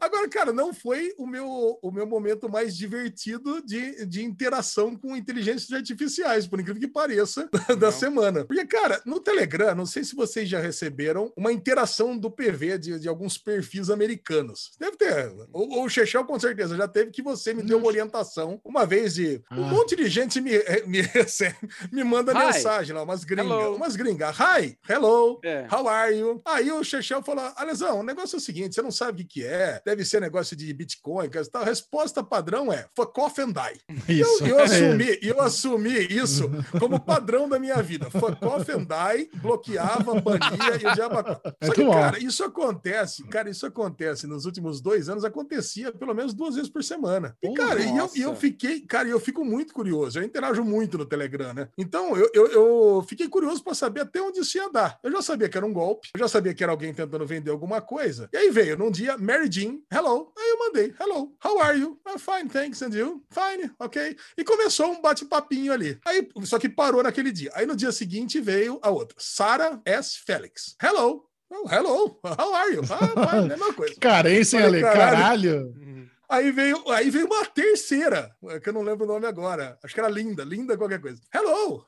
Agora, 0.00 0.28
cara, 0.28 0.52
não 0.52 0.72
foi 0.72 1.14
o 1.18 1.26
meu, 1.26 1.78
o 1.82 1.90
meu 1.90 2.06
momento 2.06 2.48
mais 2.48 2.76
divertido 2.76 3.62
de, 3.62 4.04
de 4.06 4.24
interação 4.24 4.96
com 4.96 5.16
inteligências 5.16 5.70
artificiais, 5.72 6.46
por 6.46 6.60
incrível 6.60 6.80
que 6.80 6.88
pareça, 6.88 7.48
da, 7.78 7.90
semana. 7.92 8.44
Porque, 8.44 8.64
cara, 8.66 9.00
no 9.04 9.20
Telegram, 9.20 9.74
não 9.74 9.86
sei 9.86 10.04
se 10.04 10.14
vocês 10.14 10.48
já 10.48 10.60
receberam 10.60 11.32
uma 11.36 11.52
interação 11.52 12.16
do 12.16 12.30
PV 12.30 12.78
de, 12.78 12.98
de 12.98 13.08
alguns 13.08 13.36
perfis 13.38 13.90
americanos. 13.90 14.70
Deve 14.78 14.96
ter. 14.96 15.32
Ou 15.52 15.70
ou 15.70 15.84
o 15.84 15.88
Chechel, 15.88 16.24
com 16.24 16.38
certeza, 16.38 16.76
já 16.76 16.88
teve 16.88 17.10
que 17.10 17.22
você 17.22 17.54
me 17.54 17.62
deu 17.62 17.78
uma 17.78 17.86
orientação 17.86 18.60
uma 18.64 18.84
vez 18.84 19.14
de. 19.14 19.42
Um 19.50 19.64
Ah. 19.64 19.68
monte 19.68 19.94
de 19.96 20.08
gente 20.08 20.40
me, 20.40 20.52
me 20.86 21.00
recebe, 21.02 21.56
me 21.92 22.02
manda 22.04 22.32
Hi. 22.32 22.46
mensagem 22.46 22.94
lá, 22.94 23.02
umas 23.02 23.24
gringas. 23.24 23.46
Hello. 23.50 23.76
Umas 23.76 23.96
gringas. 23.96 24.36
Hi, 24.38 24.76
hello. 24.88 25.40
É. 25.44 25.66
How 25.72 25.88
are 25.88 26.14
you? 26.16 26.40
Aí 26.44 26.70
o 26.72 26.82
Chechel 26.82 27.22
falou: 27.22 27.52
Alesão, 27.56 28.00
o 28.00 28.02
negócio 28.02 28.36
é 28.36 28.38
o 28.38 28.40
seguinte: 28.40 28.74
você 28.74 28.82
não 28.82 28.90
sabe 28.90 29.12
o 29.22 29.26
que, 29.26 29.40
que 29.40 29.44
é, 29.70 29.82
deve 29.84 30.04
ser 30.04 30.20
negócio 30.20 30.56
de 30.56 30.72
Bitcoin, 30.72 31.30
coisa 31.30 31.50
tal. 31.50 31.62
A 31.62 31.64
resposta 31.64 32.22
padrão 32.22 32.72
é 32.72 32.86
fuck 32.94 33.18
off 33.20 33.40
and 33.40 33.52
die. 33.52 34.20
Isso. 34.20 34.44
Eu, 34.44 34.48
eu 34.48 34.62
assumi, 34.62 35.18
eu 35.22 35.40
assumi 35.40 36.06
isso 36.10 36.50
como 36.78 36.98
padrão 36.98 37.48
da 37.48 37.58
minha 37.58 37.80
vida. 37.82 38.10
Fuck 38.10 38.44
off 38.44 38.70
and 38.72 38.84
die, 38.84 39.30
bloqueava, 39.36 40.20
bania 40.20 40.76
e 40.80 40.86
o 40.86 40.94
diabo. 40.94 41.16
Só 41.16 41.66
Muito 41.66 41.74
que, 41.74 41.90
cara, 41.90 42.18
isso 42.18 42.44
acontece, 42.44 43.24
cara, 43.28 43.50
isso 43.50 43.66
acontece 43.66 44.26
nos 44.26 44.44
últimos 44.44 44.80
dois 44.80 45.08
anos, 45.08 45.24
acontecia 45.24 45.92
pelo 45.92 46.14
menos 46.14 46.34
duas 46.34 46.54
vezes 46.54 46.70
por 46.70 46.82
semana. 46.82 47.36
E, 47.42 47.52
cara, 47.54 47.80
e 47.80 47.96
eu, 47.96 48.10
e 48.14 48.20
eu 48.22 48.34
fiquei, 48.34 48.80
cara, 48.80 49.08
eu 49.08 49.20
fico 49.20 49.44
muito 49.44 49.72
curioso. 49.72 50.18
Eu 50.18 50.24
interajo 50.24 50.64
muito 50.64 50.98
no 50.98 51.06
Telegram, 51.06 51.54
né? 51.54 51.68
Então, 51.78 52.16
eu, 52.16 52.30
eu, 52.34 52.46
eu 52.48 53.04
fiquei 53.08 53.28
curioso 53.28 53.62
para 53.62 53.74
saber 53.74 54.00
até 54.00 54.20
onde 54.20 54.40
isso 54.40 54.56
ia 54.56 54.70
dar. 54.70 54.98
Eu 55.02 55.12
já 55.12 55.22
sabia 55.22 55.48
que 55.48 55.56
era 55.56 55.66
um 55.66 55.72
golpe, 55.72 56.08
eu 56.14 56.20
já 56.20 56.28
sabia 56.28 56.54
que 56.54 56.62
era 56.62 56.72
alguém 56.72 56.92
tentando 56.92 57.26
vender 57.26 57.50
alguma 57.50 57.80
coisa. 57.80 58.28
E 58.32 58.36
aí 58.36 58.50
veio, 58.50 58.76
num 58.76 58.90
dia, 58.90 59.16
Mary 59.16 59.48
Jean, 59.60 59.78
hello. 59.92 60.32
Aí 60.38 60.48
eu 60.50 60.58
mandei, 60.58 60.94
hello, 60.98 61.36
how 61.44 61.60
are 61.60 61.78
you? 61.78 61.98
"I'm 62.08 62.18
fine, 62.18 62.48
thanks, 62.48 62.80
and 62.82 62.94
you? 62.94 63.22
Fine, 63.30 63.70
ok. 63.78 64.16
E 64.38 64.44
começou 64.44 64.90
um 64.92 65.02
bate-papinho 65.02 65.72
ali. 65.72 65.98
Aí, 66.06 66.26
só 66.44 66.58
que 66.58 66.68
parou 66.68 67.02
naquele 67.02 67.30
dia. 67.30 67.50
Aí 67.54 67.66
no 67.66 67.76
dia 67.76 67.92
seguinte 67.92 68.40
veio 68.40 68.78
a 68.82 68.90
outra, 68.90 69.16
Sarah 69.18 69.80
S. 69.84 70.18
Felix. 70.24 70.74
Hello. 70.82 71.26
Oh, 71.52 71.68
hello, 71.68 72.18
how 72.24 72.54
are 72.54 72.72
you? 72.72 72.82
Ah, 72.88 73.28
fine, 73.30 73.48
mesma 73.48 73.74
coisa. 73.74 73.94
Carência, 74.00 74.64
Ale? 74.64 74.80
caralho. 74.80 75.74
Caralho. 75.74 76.10
Aí 76.30 76.52
veio, 76.52 76.88
aí 76.90 77.10
veio 77.10 77.26
uma 77.26 77.44
terceira, 77.44 78.34
que 78.62 78.68
eu 78.68 78.72
não 78.72 78.82
lembro 78.82 79.04
o 79.04 79.08
nome 79.08 79.26
agora. 79.26 79.76
Acho 79.82 79.92
que 79.92 80.00
era 80.00 80.08
Linda, 80.08 80.44
Linda 80.44 80.78
qualquer 80.78 81.00
coisa. 81.00 81.20
Hello! 81.34 81.84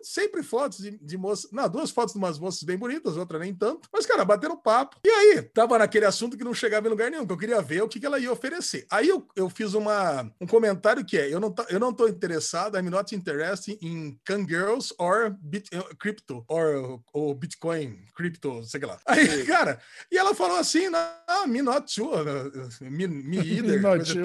Sempre 0.00 0.44
fotos 0.44 0.78
de, 0.78 0.96
de 0.98 1.18
moças. 1.18 1.50
Não, 1.50 1.68
duas 1.68 1.90
fotos 1.90 2.14
de 2.14 2.18
umas 2.18 2.38
moças 2.38 2.62
bem 2.62 2.78
bonitas, 2.78 3.16
outra 3.16 3.38
nem 3.40 3.52
tanto. 3.52 3.88
Mas, 3.92 4.06
cara, 4.06 4.24
bateram 4.24 4.56
papo. 4.56 4.96
E 5.04 5.08
aí, 5.08 5.42
tava 5.42 5.76
naquele 5.76 6.06
assunto 6.06 6.38
que 6.38 6.44
não 6.44 6.54
chegava 6.54 6.86
em 6.86 6.90
lugar 6.90 7.10
nenhum, 7.10 7.26
que 7.26 7.32
eu 7.32 7.36
queria 7.36 7.60
ver 7.60 7.82
o 7.82 7.88
que, 7.88 7.98
que 7.98 8.06
ela 8.06 8.20
ia 8.20 8.32
oferecer. 8.32 8.86
Aí 8.90 9.08
eu, 9.08 9.26
eu 9.34 9.50
fiz 9.50 9.74
uma, 9.74 10.30
um 10.40 10.46
comentário 10.46 11.04
que 11.04 11.18
é: 11.18 11.32
eu 11.32 11.40
não, 11.40 11.50
tá- 11.50 11.66
eu 11.68 11.80
não 11.80 11.92
tô 11.92 12.06
interessado, 12.06 12.78
I'm 12.78 12.90
not 12.90 13.12
interested 13.12 13.76
in 13.82 14.16
girls 14.46 14.94
or 14.98 15.30
bit, 15.40 15.68
eh, 15.72 15.82
crypto, 15.98 16.44
or, 16.46 17.00
or 17.12 17.34
Bitcoin, 17.34 18.06
crypto, 18.14 18.62
sei 18.64 18.80
lá. 18.80 18.98
Aí, 19.04 19.44
cara, 19.46 19.80
e 20.12 20.16
ela 20.16 20.32
falou 20.32 20.58
assim: 20.58 20.88
não, 20.88 21.46
me 21.48 21.60
not 21.60 21.92
too, 21.92 22.10
me, 22.80 23.08
me 23.08 23.38
either, 23.38 23.79
not 23.80 24.12
too. 24.12 24.20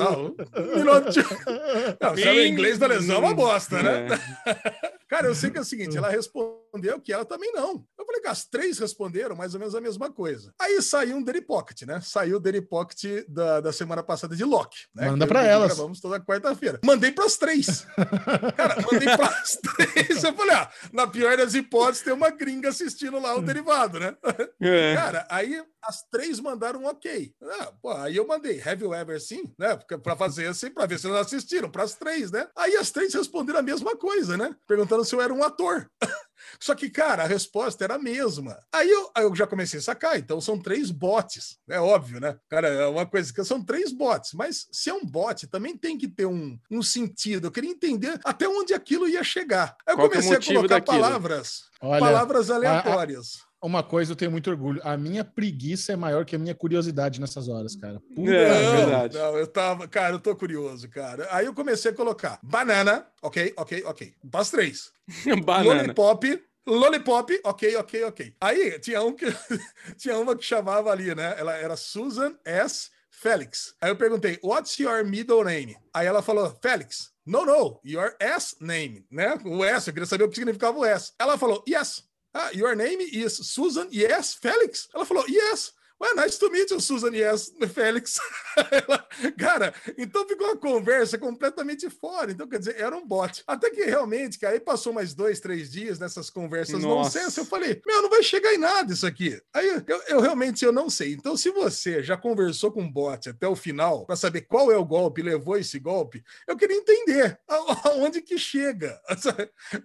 Não, 2.02 2.10
sabe, 2.18 2.40
o 2.40 2.46
inglês 2.46 2.78
da 2.78 2.88
lesão 2.88 3.18
é 3.18 3.20
uma 3.20 3.34
bosta, 3.34 3.82
né? 3.82 4.08
É. 4.46 4.96
Cara, 5.08 5.28
eu 5.28 5.36
sei 5.36 5.50
que 5.52 5.58
é 5.58 5.62
o 5.62 5.66
seguinte, 5.66 5.96
ela 5.98 6.10
respondeu 6.10 7.00
que 7.02 7.14
ela 7.14 7.26
também 7.26 7.52
não. 7.54 7.86
Eu 7.98 8.06
falei 8.06 8.22
que 8.22 8.28
as 8.28 8.46
três 8.46 8.78
responderam 8.80 9.36
mais 9.36 9.54
ou 9.54 9.60
menos 9.60 9.76
a 9.76 9.82
mesma 9.82 10.12
coisa. 10.12 10.54
Aí 10.60 10.82
saiu 10.82 11.18
um 11.18 11.24
Daily 11.24 11.42
Pocket, 11.42 11.84
né? 11.84 12.02
Saiu 12.02 12.38
o 12.38 12.40
Daily 12.40 12.62
Pocket 12.62 13.26
da, 13.28 13.62
da 13.62 13.72
semana 13.72 14.04
passada 14.04 14.36
de 14.36 14.44
Loki. 14.44 14.78
Né? 14.94 15.10
Manda 15.10 15.26
eu- 15.26 15.38
elas. 15.38 15.74
Gravamos 15.74 16.00
toda 16.00 16.20
quarta-feira. 16.20 16.80
Mandei 16.84 17.12
pras 17.12 17.38
três. 17.38 17.86
Cara, 18.58 18.76
mandei 18.82 19.16
pras 19.16 19.58
três. 19.58 20.24
Eu 20.24 20.34
falei, 20.34 20.56
ah, 20.56 20.70
na 20.92 21.08
pior 21.08 21.38
das 21.38 21.54
hipóteses, 21.54 22.04
tem 22.04 22.14
uma 22.14 22.30
gringa 22.30 22.70
assistindo 22.70 23.20
lá 23.20 23.36
o 23.36 23.42
derivado, 23.42 24.00
né? 24.00 24.16
É. 24.62 24.96
Cara, 24.96 25.28
aí 25.30 25.64
as 25.84 26.04
três 26.10 26.40
mandaram 26.40 26.82
um 26.82 26.88
ok. 26.88 27.32
Ah, 27.44 27.72
pô, 27.82 27.92
aí 27.92 28.16
eu 28.16 28.26
mandei, 28.28 28.62
have 28.62 28.84
you 28.84 28.94
ever 28.94 29.22
seen? 29.22 29.54
Né? 29.58 29.76
Porque 29.76 29.98
Pra 29.98 30.16
fazer 30.16 30.48
assim, 30.48 30.70
pra 30.70 30.86
ver 30.86 31.00
se 31.00 31.08
elas 31.08 31.28
assistiram, 31.28 31.70
pras 31.70 31.96
três, 31.96 32.30
né? 32.32 32.48
Aí 32.56 32.76
as 32.76 32.92
três 32.92 33.14
responderam 33.14 33.60
a 33.60 33.64
mesma 33.64 33.96
coisa, 33.96 34.36
né? 34.38 34.56
Perguntando 34.68 34.95
se 35.04 35.16
eu 35.16 35.22
era 35.22 35.34
um 35.34 35.44
ator. 35.44 35.90
Só 36.60 36.74
que, 36.76 36.90
cara, 36.90 37.24
a 37.24 37.28
resposta 37.28 37.84
era 37.84 37.96
a 37.96 38.00
mesma. 38.00 38.58
Aí 38.72 38.90
eu, 38.90 39.12
aí 39.16 39.24
eu 39.24 39.36
já 39.36 39.48
comecei 39.48 39.80
a 39.80 39.84
sacar, 39.84 40.18
então 40.18 40.40
são 40.40 40.60
três 40.60 40.92
bots. 40.92 41.58
É 41.70 41.80
óbvio, 41.80 42.20
né? 42.20 42.38
Cara, 42.50 42.68
é 42.68 42.86
uma 42.88 43.06
coisa 43.06 43.34
que 43.34 43.44
são 43.44 43.64
três 43.64 43.92
bots, 43.92 44.34
mas 44.34 44.68
se 44.72 44.90
é 44.90 44.94
um 44.94 45.06
bot, 45.06 45.48
também 45.48 45.76
tem 45.78 45.98
que 45.98 46.08
ter 46.08 46.26
um, 46.26 46.58
um 46.72 46.82
sentido. 46.82 47.48
Eu 47.48 47.52
queria 47.52 47.72
entender 47.72 48.20
até 48.24 48.48
onde 48.48 48.74
aquilo 48.74 49.08
ia 49.08 49.24
chegar. 49.24 49.76
Aí 49.86 49.94
eu 49.94 49.98
Qual 49.98 50.08
é 50.08 50.10
comecei 50.10 50.32
a 50.32 50.36
motivo 50.36 50.56
colocar 50.56 50.76
daquilo? 50.80 51.02
palavras, 51.02 51.64
Olha, 51.82 52.00
palavras 52.00 52.50
aleatórias. 52.52 53.40
Uma 53.66 53.84
coisa 53.84 54.12
eu 54.12 54.16
tenho 54.16 54.32
muito 54.32 54.50
orgulho. 54.50 54.80
A 54.84 54.96
minha 54.96 55.24
preguiça 55.24 55.94
é 55.94 55.96
maior 55.96 56.26
que 56.26 56.36
a 56.36 56.40
minha 56.40 56.54
curiosidade 56.54 57.20
nessas 57.20 57.48
horas, 57.48 57.76
cara. 57.76 58.00
Puta 58.16 58.32
É, 58.32 58.64
não, 58.64 58.76
verdade. 58.78 59.18
Não, 59.18 59.38
eu 59.38 59.48
tava, 59.48 59.88
cara, 59.88 60.16
eu 60.16 60.20
tô 60.20 60.36
curioso, 60.36 60.88
cara. 60.90 61.28
Aí 61.32 61.46
eu 61.46 61.54
comecei 61.54 61.92
a 61.92 61.96
colocar 61.96 62.40
banana, 62.44 63.08
ok, 63.22 63.54
ok, 63.58 63.84
ok. 63.86 64.14
As 64.34 64.52
três. 64.52 64.92
Banana. 65.44 65.82
Lollipop, 65.82 66.44
lollipop, 66.68 67.42
ok, 67.44 67.76
ok, 67.78 68.04
ok. 68.04 68.34
Aí 68.40 68.80
tinha 68.80 69.02
um 69.02 69.14
que 69.14 69.26
tinha 69.98 70.18
uma 70.18 70.36
que 70.36 70.44
chamava 70.44 70.92
ali, 70.92 71.14
né? 71.16 71.36
Ela 71.38 71.56
era 71.56 71.76
Susan 71.76 72.36
S. 72.46 72.90
Felix. 73.10 73.74
Aí 73.82 73.90
eu 73.90 73.96
perguntei, 73.96 74.38
what's 74.44 74.78
your 74.78 75.04
middle 75.06 75.44
name? 75.44 75.76
Aí 75.94 76.06
ela 76.06 76.22
falou, 76.22 76.54
Felix. 76.62 77.14
No, 77.26 77.44
no, 77.44 77.80
your 77.84 78.16
S 78.20 78.56
name, 78.62 79.04
né? 79.10 79.40
O 79.46 79.64
S, 79.64 79.88
eu 79.88 79.94
queria 79.94 80.06
saber 80.06 80.26
o 80.26 80.30
que 80.30 80.36
significava 80.36 80.78
o 80.78 80.86
S. 80.86 81.14
Ela 81.18 81.38
falou, 81.38 81.64
yes. 81.68 82.04
Ah, 82.38 82.50
your 82.54 82.76
name 82.76 83.02
is 83.02 83.34
Susan 83.48 83.88
Yes 83.94 84.34
Felix? 84.36 84.90
Ela 84.94 85.06
falou, 85.06 85.24
yes. 85.30 85.72
Well, 85.98 86.14
nice 86.18 86.38
to 86.40 86.52
meet 86.52 86.70
you, 86.72 86.82
Susan 86.82 87.14
Yes 87.16 87.54
Felix. 87.74 88.20
Ela- 88.70 89.08
cara, 89.40 89.74
então 89.98 90.28
ficou 90.28 90.48
uma 90.48 90.58
conversa 90.58 91.18
completamente 91.18 91.90
fora. 91.90 92.30
Então, 92.34 92.46
quer 92.50 92.60
dizer, 92.60 92.76
era 92.78 92.94
um 92.98 93.08
bot. 93.08 93.42
Até 93.48 93.70
que 93.70 93.86
realmente, 93.86 94.38
cara, 94.38 94.56
aí 94.56 94.60
passou 94.60 94.92
mais 94.92 95.14
dois, 95.14 95.40
três 95.40 95.72
dias 95.72 95.98
nessas 95.98 96.30
conversas 96.30 96.82
nonsense. 97.06 97.38
Eu 97.38 97.46
falei, 97.46 97.82
meu, 97.88 98.02
não 98.02 98.10
vai 98.10 98.22
chegar 98.24 98.54
em 98.54 98.58
nada 98.58 98.92
isso 98.92 99.08
aqui. 99.08 99.42
Aí 99.54 99.66
eu, 99.88 100.02
eu 100.10 100.20
realmente 100.20 100.66
eu 100.66 100.74
não 100.74 100.90
sei. 100.90 101.14
Então, 101.14 101.38
se 101.38 101.50
você 101.52 102.04
já 102.04 102.18
conversou 102.18 102.74
com 102.74 102.82
um 102.82 102.92
bot 102.92 103.30
até 103.30 103.48
o 103.48 103.56
final 103.56 104.06
para 104.06 104.18
saber 104.18 104.42
qual 104.42 104.70
é 104.70 104.76
o 104.78 104.84
golpe, 104.84 105.22
levou 105.22 105.56
esse 105.58 105.80
golpe, 105.80 106.22
eu 106.46 106.58
queria 106.58 106.76
entender 106.76 107.40
a- 107.48 107.56
aonde 107.92 108.22
que 108.22 108.38
chega. 108.38 109.00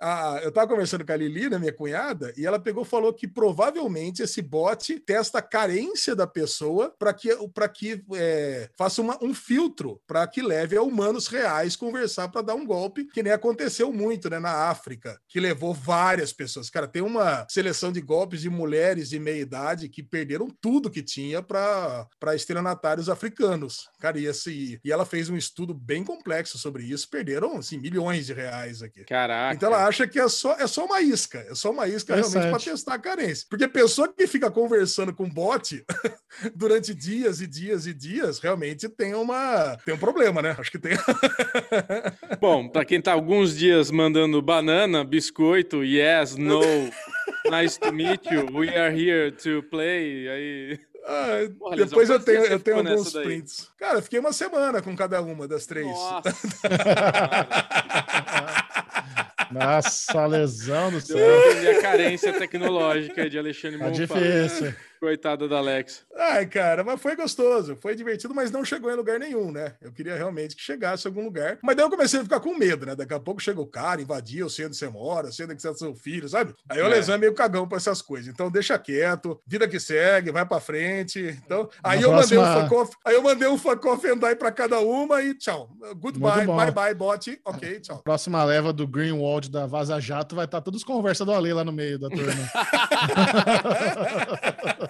A- 0.00 0.40
eu 0.42 0.50
tava 0.50 0.68
conversando 0.68 1.04
com 1.04 1.12
a 1.12 1.16
Lili, 1.16 1.48
né, 1.50 1.58
minha 1.58 1.72
cunhada, 1.72 2.32
e 2.36 2.46
ela 2.46 2.58
pegou 2.58 2.82
e 2.82 2.86
falou 2.86 3.12
que 3.12 3.28
provavelmente 3.28 4.22
esse 4.22 4.40
bot 4.42 4.98
testa 5.00 5.38
a 5.38 5.42
carência 5.42 6.14
da 6.16 6.26
pessoa 6.26 6.94
para 6.98 7.12
que, 7.12 7.28
pra 7.52 7.68
que 7.68 8.02
é, 8.14 8.68
faça 8.76 9.02
uma- 9.02 9.18
um 9.22 9.34
filtro 9.34 10.00
para 10.06 10.26
que 10.26 10.40
leve 10.42 10.76
a 10.76 10.82
humanos 10.82 11.26
reais 11.26 11.76
conversar 11.76 12.28
para 12.28 12.42
dar 12.42 12.54
um 12.54 12.64
golpe, 12.66 13.04
que 13.12 13.22
nem 13.22 13.32
aconteceu 13.32 13.92
muito 13.92 14.30
né, 14.30 14.38
na 14.38 14.68
África, 14.70 15.18
que 15.28 15.38
levou 15.40 15.74
várias 15.74 16.32
pessoas. 16.32 16.70
Cara, 16.70 16.88
tem 16.88 17.02
uma 17.02 17.46
seleção 17.50 17.92
de 17.92 18.00
golpes 18.00 18.40
de 18.40 18.48
mulheres 18.50 19.08
de 19.10 19.18
meia 19.18 19.40
idade 19.40 19.88
que 19.88 20.02
perderam 20.02 20.48
tudo 20.60 20.90
que 20.90 21.02
tinha 21.02 21.42
para 21.42 22.08
estelionatários 22.34 23.08
africanos. 23.08 23.88
Cara, 23.98 24.18
e, 24.18 24.26
esse, 24.26 24.80
e 24.84 24.90
ela 24.92 25.04
fez 25.04 25.28
um 25.28 25.36
estudo 25.36 25.74
bem 25.74 26.02
complexo 26.04 26.58
sobre 26.58 26.84
isso, 26.84 27.08
perderam 27.10 27.58
assim, 27.58 27.78
milhões 27.78 28.26
de 28.26 28.32
reais 28.32 28.82
aqui. 28.82 29.04
Caraca. 29.04 29.54
Então 29.54 29.68
ela 29.72 29.89
acha 29.90 30.06
que 30.06 30.18
é 30.18 30.28
só, 30.28 30.54
é 30.54 30.66
só 30.66 30.86
uma 30.86 31.00
isca, 31.02 31.44
é 31.50 31.54
só 31.54 31.70
uma 31.70 31.86
isca 31.86 32.14
realmente 32.14 32.48
para 32.48 32.58
testar 32.58 32.94
a 32.94 32.98
carência. 32.98 33.46
Porque 33.50 33.68
pessoa 33.68 34.08
que 34.08 34.26
fica 34.26 34.50
conversando 34.50 35.12
com 35.12 35.28
bot 35.28 35.84
durante 36.54 36.94
dias 36.94 37.40
e 37.40 37.46
dias 37.46 37.86
e 37.86 37.92
dias, 37.92 38.38
realmente 38.38 38.88
tem 38.88 39.14
uma 39.14 39.76
tem 39.84 39.94
um 39.94 39.98
problema, 39.98 40.40
né? 40.40 40.56
Acho 40.58 40.70
que 40.70 40.78
tem. 40.78 40.92
Bom, 42.40 42.68
pra 42.68 42.84
quem 42.84 43.02
tá 43.02 43.12
alguns 43.12 43.56
dias 43.56 43.90
mandando 43.90 44.40
banana, 44.40 45.04
biscoito, 45.04 45.84
yes, 45.84 46.36
no, 46.36 46.62
nice 47.50 47.78
to 47.78 47.92
meet 47.92 48.24
you, 48.30 48.46
we 48.52 48.68
are 48.68 48.94
here 48.94 49.32
to 49.32 49.62
play, 49.64 50.28
aí... 50.28 50.78
Ah, 51.02 51.48
Porra, 51.58 51.76
depois 51.76 52.10
eu 52.10 52.20
tenho, 52.20 52.44
eu 52.44 52.60
tenho 52.60 52.76
alguns 52.76 53.12
prints. 53.12 53.70
Cara, 53.78 53.98
eu 53.98 54.02
fiquei 54.02 54.20
uma 54.20 54.34
semana 54.34 54.82
com 54.82 54.94
cada 54.94 55.22
uma 55.22 55.48
das 55.48 55.64
três. 55.64 55.86
Nossa. 55.86 56.22
Nossa, 59.50 60.26
lesão 60.26 60.90
do 60.90 61.00
céu. 61.00 61.18
entender 61.18 61.70
a 61.78 61.82
carência 61.82 62.32
tecnológica 62.32 63.28
de 63.28 63.38
Alexandre 63.38 63.78
Tá 63.78 63.86
Monfá. 63.88 63.98
difícil. 64.14 64.74
Coitada 65.00 65.48
da 65.48 65.56
Alex. 65.56 66.04
Ai, 66.14 66.44
cara, 66.46 66.84
mas 66.84 67.00
foi 67.00 67.16
gostoso, 67.16 67.74
foi 67.80 67.94
divertido, 67.96 68.34
mas 68.34 68.50
não 68.50 68.62
chegou 68.64 68.92
em 68.92 68.96
lugar 68.96 69.18
nenhum, 69.18 69.50
né? 69.50 69.72
Eu 69.80 69.90
queria 69.90 70.14
realmente 70.14 70.54
que 70.54 70.60
chegasse 70.62 71.06
em 71.06 71.10
algum 71.10 71.24
lugar. 71.24 71.58
Mas 71.62 71.74
daí 71.74 71.86
eu 71.86 71.90
comecei 71.90 72.20
a 72.20 72.22
ficar 72.22 72.38
com 72.40 72.54
medo, 72.54 72.84
né? 72.84 72.94
Daqui 72.94 73.14
a 73.14 73.18
pouco 73.18 73.40
chega 73.40 73.58
o 73.62 73.66
cara, 73.66 74.02
invadia, 74.02 74.42
eu 74.42 74.50
sei 74.50 74.66
onde 74.66 74.76
você 74.76 74.88
mora, 74.90 75.28
eu 75.28 75.32
sei 75.32 75.46
onde 75.46 75.56
que 75.56 75.62
você 75.62 75.70
é 75.70 75.74
seu 75.74 75.94
filho, 75.94 76.28
sabe? 76.28 76.54
Aí 76.68 76.82
o 76.82 76.84
É. 76.84 76.88
Lesão 76.88 77.14
é 77.14 77.18
meio 77.18 77.32
cagão 77.32 77.66
pra 77.66 77.78
essas 77.78 78.02
coisas. 78.02 78.28
Então 78.28 78.50
deixa 78.50 78.78
quieto, 78.78 79.40
vida 79.46 79.66
que 79.66 79.80
segue, 79.80 80.30
vai 80.30 80.44
pra 80.44 80.60
frente. 80.60 81.18
Então, 81.46 81.70
aí 81.82 82.00
Na 82.00 82.04
eu 82.06 82.12
mandei 82.12 82.36
um 82.38 82.42
próxima- 82.42 82.68
fuck 82.68 82.74
off, 82.74 82.96
aí 83.02 83.14
eu 83.14 83.22
mandei 83.22 83.48
um 83.48 83.56
fuck 83.56 83.88
off 83.88 84.06
and 84.06 84.18
die 84.18 84.36
pra 84.36 84.52
cada 84.52 84.80
uma 84.80 85.22
e 85.22 85.32
tchau. 85.34 85.70
Goodbye, 85.96 86.46
bye 86.46 86.70
bye, 86.70 86.94
bot. 86.94 87.40
Ok, 87.46 87.80
tchau. 87.80 88.02
Próxima 88.04 88.44
leva 88.44 88.70
do 88.70 88.86
Greenwald 88.86 89.50
da 89.50 89.66
Vaza 89.66 89.98
Jato 89.98 90.36
vai 90.36 90.44
estar 90.44 90.60
todos 90.60 90.84
conversa 90.84 91.24
do 91.24 91.32
Ale 91.32 91.54
lá 91.54 91.64
no 91.64 91.72
meio 91.72 91.98
da 91.98 92.10
turma. 92.10 92.30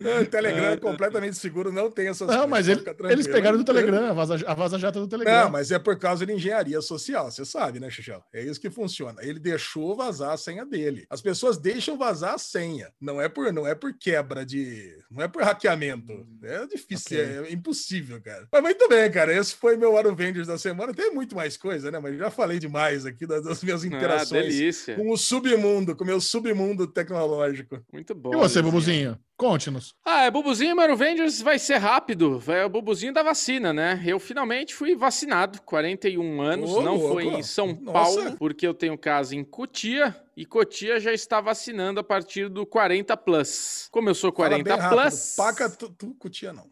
O 0.22 0.26
Telegram 0.26 0.66
é 0.66 0.76
completamente 0.76 1.36
seguro, 1.36 1.72
não 1.72 1.90
tem 1.90 2.08
essas 2.08 2.26
Não, 2.28 2.34
coisas, 2.48 2.50
mas 2.50 2.68
ele- 2.68 2.84
eles 3.10 3.26
pegaram 3.26 3.56
do 3.58 3.64
Telegram, 3.64 4.06
a 4.10 4.12
Vaza, 4.12 4.36
a 4.46 4.54
Vaza 4.54 4.78
Jato 4.78 4.98
é 4.98 5.02
do 5.02 5.08
Telegram. 5.08 5.44
Não, 5.44 5.50
mas 5.50 5.70
é 5.70 5.78
por 5.78 5.98
causa 5.98 6.24
de 6.26 6.32
engenharia 6.32 6.80
social, 6.80 7.30
você 7.30 7.44
sabe, 7.44 7.78
né, 7.80 7.88
Xuxão? 7.90 8.22
É 8.32 8.42
isso 8.42 8.60
que 8.60 8.70
funciona. 8.70 9.20
Ele 9.22 9.38
deixou 9.38 9.94
vazar 9.96 10.32
a 10.32 10.36
senha 10.36 10.64
dele. 10.64 11.06
As 11.08 11.20
pessoas 11.22 11.58
deixam 11.58 11.96
vazar 11.96 12.34
a 12.34 12.38
senha. 12.38 12.90
Não 13.00 13.20
é 13.20 13.28
por, 13.28 13.52
não 13.52 13.66
é 13.66 13.74
por 13.74 13.92
quebra 13.98 14.44
de. 14.44 14.96
Não 15.10 15.22
é 15.22 15.28
por 15.28 15.42
hackeamento. 15.42 16.26
É 16.42 16.66
difícil, 16.66 17.18
Ok. 17.20 17.48
é 17.48 17.52
impossível, 17.52 18.20
cara. 18.20 18.46
Mas 18.52 18.62
muito 18.62 18.88
bem, 18.88 19.10
cara. 19.10 19.32
Esse 19.34 19.54
foi 19.54 19.76
meu 19.76 19.96
Aro 19.96 20.14
Vendors 20.14 20.46
da 20.46 20.58
semana. 20.58 20.92
Tem 20.94 21.12
muito 21.12 21.34
mais 21.34 21.56
coisa, 21.56 21.90
né? 21.90 21.98
Mas 21.98 22.16
já 22.18 22.30
falei 22.30 22.58
demais 22.58 23.06
aqui 23.06 23.26
das, 23.26 23.44
das 23.44 23.62
minhas 23.62 23.82
Ah, 23.82 23.86
interações 23.86 24.44
delícia. 24.54 24.96
com 24.96 25.10
o 25.10 25.16
submundo, 25.16 25.94
com 25.96 26.04
o 26.04 26.06
meu 26.06 26.20
submundo 26.20 26.86
tecnológico. 26.86 27.80
Muito 27.92 28.14
bom. 28.14 28.32
E 28.34 28.36
você. 28.36 28.60
Bubuzinho? 28.62 29.18
Conte-nos. 29.36 29.94
Ah, 30.04 30.22
é 30.24 30.30
Bubuzinho, 30.30 30.76
mas 30.76 30.88
o 30.88 30.92
Avengers 30.92 31.40
vai 31.42 31.58
ser 31.58 31.78
rápido. 31.78 32.38
Vai 32.38 32.64
o 32.64 32.68
Bubuzinho 32.68 33.12
da 33.12 33.22
vacina, 33.22 33.72
né? 33.72 34.00
Eu 34.06 34.20
finalmente 34.20 34.74
fui 34.74 34.94
vacinado, 34.94 35.60
41 35.62 36.40
anos. 36.40 36.70
Ô, 36.70 36.82
não 36.82 36.96
louco. 36.96 37.14
foi 37.14 37.24
em 37.26 37.42
São 37.42 37.76
Nossa. 37.80 37.92
Paulo, 37.92 38.36
porque 38.38 38.66
eu 38.66 38.72
tenho 38.72 38.96
casa 38.96 39.34
em 39.34 39.42
Cotia. 39.42 40.14
E 40.36 40.44
Cotia 40.44 40.98
já 41.00 41.12
está 41.12 41.40
vacinando 41.40 42.00
a 42.00 42.04
partir 42.04 42.48
do 42.48 42.64
40 42.66 43.16
plus. 43.16 43.88
Como 43.90 44.08
eu 44.08 44.14
sou 44.14 44.32
Fala 44.32 44.50
40 44.50 44.64
bem 44.64 44.78
rápido. 44.78 45.00
plus, 45.00 45.34
Paca 45.36 45.70
tu, 45.70 45.88
tu 45.90 46.14
cutia, 46.14 46.52
não. 46.52 46.66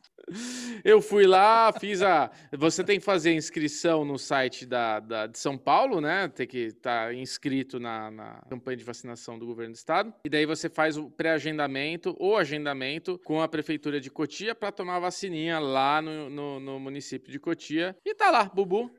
Eu 0.84 1.00
fui 1.00 1.26
lá, 1.26 1.72
fiz 1.72 2.02
a. 2.02 2.30
Você 2.52 2.82
tem 2.84 2.98
que 2.98 3.04
fazer 3.04 3.30
a 3.30 3.34
inscrição 3.34 4.04
no 4.04 4.18
site 4.18 4.64
da, 4.66 5.00
da- 5.00 5.26
de 5.26 5.38
São 5.38 5.56
Paulo, 5.58 6.00
né? 6.00 6.28
Tem 6.28 6.46
que 6.46 6.58
estar 6.58 7.14
inscrito 7.14 7.78
na, 7.78 8.10
na 8.10 8.42
campanha 8.48 8.76
de 8.76 8.84
vacinação 8.84 9.38
do 9.38 9.46
governo 9.46 9.72
do 9.72 9.76
estado. 9.76 10.12
E 10.24 10.28
daí 10.28 10.46
você 10.46 10.68
faz 10.68 10.96
o 10.96 11.10
pré-agendamento 11.10 12.14
ou 12.18 12.36
agendamento 12.36 13.18
com 13.24 13.40
a 13.40 13.48
prefeitura 13.48 14.00
de 14.00 14.10
Cotia 14.10 14.54
para 14.54 14.72
tomar 14.72 14.96
a 14.96 15.00
vacininha 15.00 15.58
lá 15.58 16.00
no, 16.00 16.28
no, 16.30 16.60
no 16.60 16.80
município 16.80 17.30
de 17.30 17.38
Cotia. 17.38 17.96
E 18.04 18.14
tá 18.14 18.30
lá, 18.30 18.44
Bubu. 18.44 18.90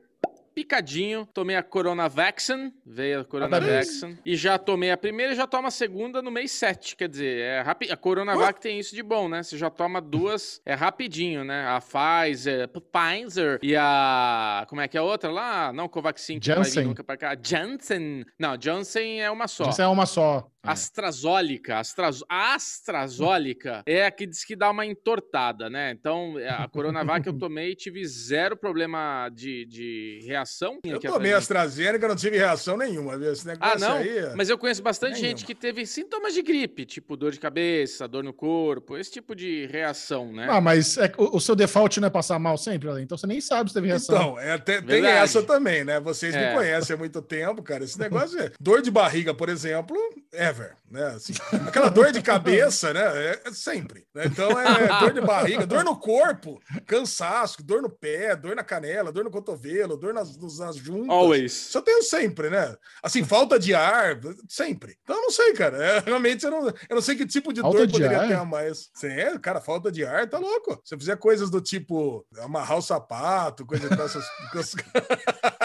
Picadinho, 0.54 1.26
tomei 1.34 1.56
a 1.56 1.62
Coronavaxin, 1.62 2.72
veio 2.86 3.20
a 3.20 3.24
Coronavaxin, 3.24 4.16
e 4.24 4.36
já 4.36 4.56
tomei 4.56 4.90
a 4.90 4.96
primeira 4.96 5.32
e 5.32 5.36
já 5.36 5.46
tomo 5.46 5.66
a 5.66 5.70
segunda 5.70 6.22
no 6.22 6.30
mês 6.30 6.52
7. 6.52 6.96
Quer 6.96 7.08
dizer, 7.08 7.40
é 7.40 7.60
rapi... 7.60 7.90
a 7.90 7.96
Coronavac 7.96 8.60
tem 8.60 8.78
isso 8.78 8.94
de 8.94 9.02
bom, 9.02 9.28
né? 9.28 9.42
Você 9.42 9.58
já 9.58 9.68
toma 9.68 10.00
duas, 10.00 10.60
é 10.64 10.74
rapidinho, 10.74 11.44
né? 11.44 11.66
A 11.66 11.80
Pfizer, 11.80 12.68
Pfizer 12.68 13.58
e 13.62 13.74
a. 13.74 14.64
Como 14.68 14.80
é 14.80 14.86
que 14.86 14.96
é 14.96 15.00
a 15.00 15.02
outra 15.02 15.30
lá? 15.30 15.72
Não, 15.72 15.88
Covaxin, 15.88 16.38
que 16.38 16.48
não 16.48 16.56
vai 16.56 16.64
vir 16.64 16.70
Janssen. 16.70 16.84
nunca 16.86 17.02
pra 17.02 17.16
cá. 17.16 17.36
Janssen. 17.40 18.24
Não, 18.38 18.56
Janssen 18.60 19.22
é 19.22 19.30
uma 19.30 19.48
só. 19.48 19.68
Isso 19.68 19.82
é 19.82 19.88
uma 19.88 20.06
só. 20.06 20.48
Astrazólica, 20.64 21.78
Astraz... 21.78 22.22
a 22.26 22.54
Astrazólica 22.54 23.82
é 23.84 24.06
a 24.06 24.10
que 24.10 24.26
diz 24.26 24.44
que 24.44 24.56
dá 24.56 24.70
uma 24.70 24.86
entortada, 24.86 25.68
né? 25.68 25.90
Então, 25.90 26.38
é, 26.38 26.48
a 26.48 26.66
Coronavac 26.66 27.26
eu 27.26 27.36
tomei 27.38 27.72
e 27.72 27.76
tive 27.76 28.04
zero 28.06 28.56
problema 28.56 29.28
de, 29.28 29.66
de 29.66 30.20
reação. 30.26 30.43
Eu 30.84 30.98
que 31.00 31.06
é 31.06 31.10
tomei 31.10 31.30
pra- 31.30 31.38
AstraZeneca, 31.38 32.08
não 32.08 32.16
tive 32.16 32.36
reação 32.38 32.76
nenhuma, 32.76 33.16
viu? 33.18 33.32
Esse 33.32 33.46
negócio 33.46 33.74
Ah, 33.76 33.78
não? 33.78 33.96
aí. 33.96 34.18
é- 34.18 34.34
Mas 34.36 34.48
eu 34.48 34.58
conheço 34.58 34.82
bastante 34.82 35.14
Nenhuma. 35.14 35.28
gente 35.28 35.44
que 35.44 35.54
teve 35.54 35.86
sintomas 35.86 36.34
de 36.34 36.42
gripe, 36.42 36.84
tipo 36.84 37.16
dor 37.16 37.32
de 37.32 37.40
cabeça, 37.40 38.06
dor 38.08 38.22
no 38.24 38.32
corpo, 38.32 38.96
esse 38.96 39.10
tipo 39.10 39.34
de 39.34 39.66
reação, 39.66 40.32
né? 40.32 40.46
Ah, 40.50 40.60
mas 40.60 40.96
é 40.98 41.08
que 41.08 41.20
o, 41.20 41.36
o 41.36 41.40
seu 41.40 41.54
default 41.56 42.00
não 42.00 42.06
é 42.08 42.10
passar 42.10 42.38
mal 42.38 42.56
sempre, 42.58 42.88
Ale? 42.88 43.02
Então 43.02 43.16
você 43.18 43.26
nem 43.26 43.40
sabe 43.40 43.70
se 43.70 43.74
teve 43.74 43.86
reação. 43.88 44.14
Então, 44.16 44.38
é, 44.38 44.58
tem, 44.58 44.82
tem 44.82 45.04
essa 45.06 45.42
também, 45.42 45.84
né? 45.84 46.00
Vocês 46.00 46.34
É. 46.34 46.48
me 46.50 46.54
conhecem 46.54 46.94
há 46.94 46.98
muito 46.98 47.20
tempo, 47.22 47.62
cara. 47.62 47.84
Esse 47.84 47.98
negócio 47.98 48.38
é 48.38 48.50
dor 48.60 48.82
de 48.82 48.90
barriga, 48.90 49.34
por 49.34 49.48
exemplo, 49.48 49.96
ever, 50.32 50.74
né? 50.90 51.06
Assim, 51.16 51.32
aquela 51.66 51.88
dor 51.88 52.12
de 52.12 52.20
cabeça, 52.22 52.92
né? 52.92 53.00
É, 53.02 53.40
é 53.46 53.52
sempre. 53.52 54.04
né? 54.14 54.24
Então 54.26 54.50
é 54.60 55.00
dor 55.00 55.12
de 55.12 55.20
barriga, 55.20 55.66
dor 55.66 55.84
no 55.84 55.96
corpo, 55.96 56.60
cansaço, 56.86 57.62
dor 57.62 57.82
no 57.82 57.90
pé, 57.90 58.36
dor 58.36 58.54
na 58.56 58.62
canela, 58.64 59.12
dor 59.12 59.24
no 59.24 59.30
cotovelo, 59.30 59.96
dor 59.96 60.14
nas, 60.14 60.33
nos- 60.38 60.76
juntas. 60.76 61.08
Always. 61.10 61.52
Isso 61.68 61.78
eu 61.78 61.82
tenho 61.82 62.02
sempre, 62.02 62.50
né? 62.50 62.76
Assim, 63.02 63.22
falta 63.24 63.58
de 63.58 63.74
ar, 63.74 64.18
sempre. 64.48 64.96
Então 65.02 65.16
eu 65.16 65.22
não 65.22 65.30
sei, 65.30 65.52
cara. 65.52 65.76
É, 65.76 65.98
realmente 66.00 66.44
eu 66.44 66.50
não, 66.50 66.66
eu 66.68 66.74
não 66.94 67.00
sei 67.02 67.14
que 67.16 67.26
tipo 67.26 67.52
de 67.52 67.60
Falta 67.60 67.78
dor 67.78 67.86
de 67.86 67.92
poderia 67.92 68.20
ar? 68.20 68.28
ter 68.28 68.34
a 68.34 68.44
mais. 68.44 68.90
Sim, 68.94 69.08
é, 69.08 69.38
cara, 69.38 69.60
falta 69.60 69.90
de 69.90 70.04
ar, 70.04 70.28
tá 70.28 70.38
louco. 70.38 70.80
Se 70.84 70.94
eu 70.94 70.98
fizer 70.98 71.16
coisas 71.16 71.50
do 71.50 71.60
tipo 71.60 72.24
amarrar 72.38 72.78
o 72.78 72.82
sapato, 72.82 73.66
coisa 73.66 73.88
dessas. 73.88 74.24
coisas- 74.52 74.74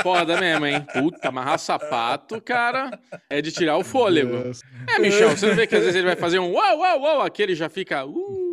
Foda 0.03 0.39
mesmo, 0.39 0.65
hein? 0.65 0.86
Puta, 0.93 1.27
amarrar 1.29 1.60
sapato, 1.60 2.41
cara, 2.41 2.99
é 3.29 3.41
de 3.41 3.51
tirar 3.51 3.77
o 3.77 3.84
fôlego. 3.84 4.43
Deus. 4.43 4.62
É, 4.88 4.99
Michel, 4.99 5.29
você 5.29 5.47
não 5.47 5.55
vê 5.55 5.67
que 5.67 5.75
às 5.75 5.82
vezes 5.82 5.95
ele 5.95 6.08
vai 6.08 6.15
fazer 6.15 6.39
um 6.39 6.51
uau, 6.53 6.79
uau, 6.79 7.01
uau, 7.01 7.21
aquele 7.21 7.53
já 7.55 7.69
fica. 7.69 8.05
Uh, 8.05 8.49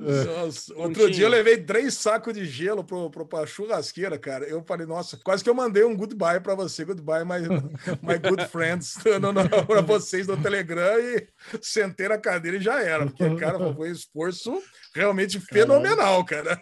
Nossa, 0.00 0.74
outro 0.74 0.94
Pontinho. 0.94 1.10
dia 1.10 1.26
eu 1.26 1.30
levei 1.30 1.58
três 1.58 1.94
sacos 1.94 2.34
de 2.34 2.44
gelo 2.44 2.82
pro, 2.82 3.10
pro, 3.10 3.26
pra 3.26 3.46
churrasqueira, 3.46 4.18
cara. 4.18 4.46
Eu 4.46 4.62
falei, 4.62 4.86
nossa, 4.86 5.18
quase 5.22 5.44
que 5.44 5.50
eu 5.50 5.54
mandei 5.54 5.84
um 5.84 5.96
goodbye 5.96 6.40
pra 6.40 6.54
você, 6.54 6.84
goodbye, 6.84 7.24
my, 7.24 7.48
my 8.02 8.18
good 8.18 8.46
friends, 8.48 8.96
no, 9.20 9.32
no, 9.32 9.66
pra 9.66 9.80
vocês 9.80 10.26
no 10.26 10.36
Telegram 10.36 10.98
e 10.98 11.26
sentei 11.60 12.08
na 12.08 12.18
cadeira 12.18 12.56
e 12.56 12.60
já 12.60 12.82
era. 12.82 13.06
Porque, 13.06 13.36
cara, 13.36 13.58
foi 13.74 13.90
um 13.90 13.92
esforço 13.92 14.62
realmente 14.94 15.38
fenomenal, 15.40 16.24
cara. 16.24 16.58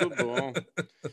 muito 0.00 0.24
bom. 0.24 0.52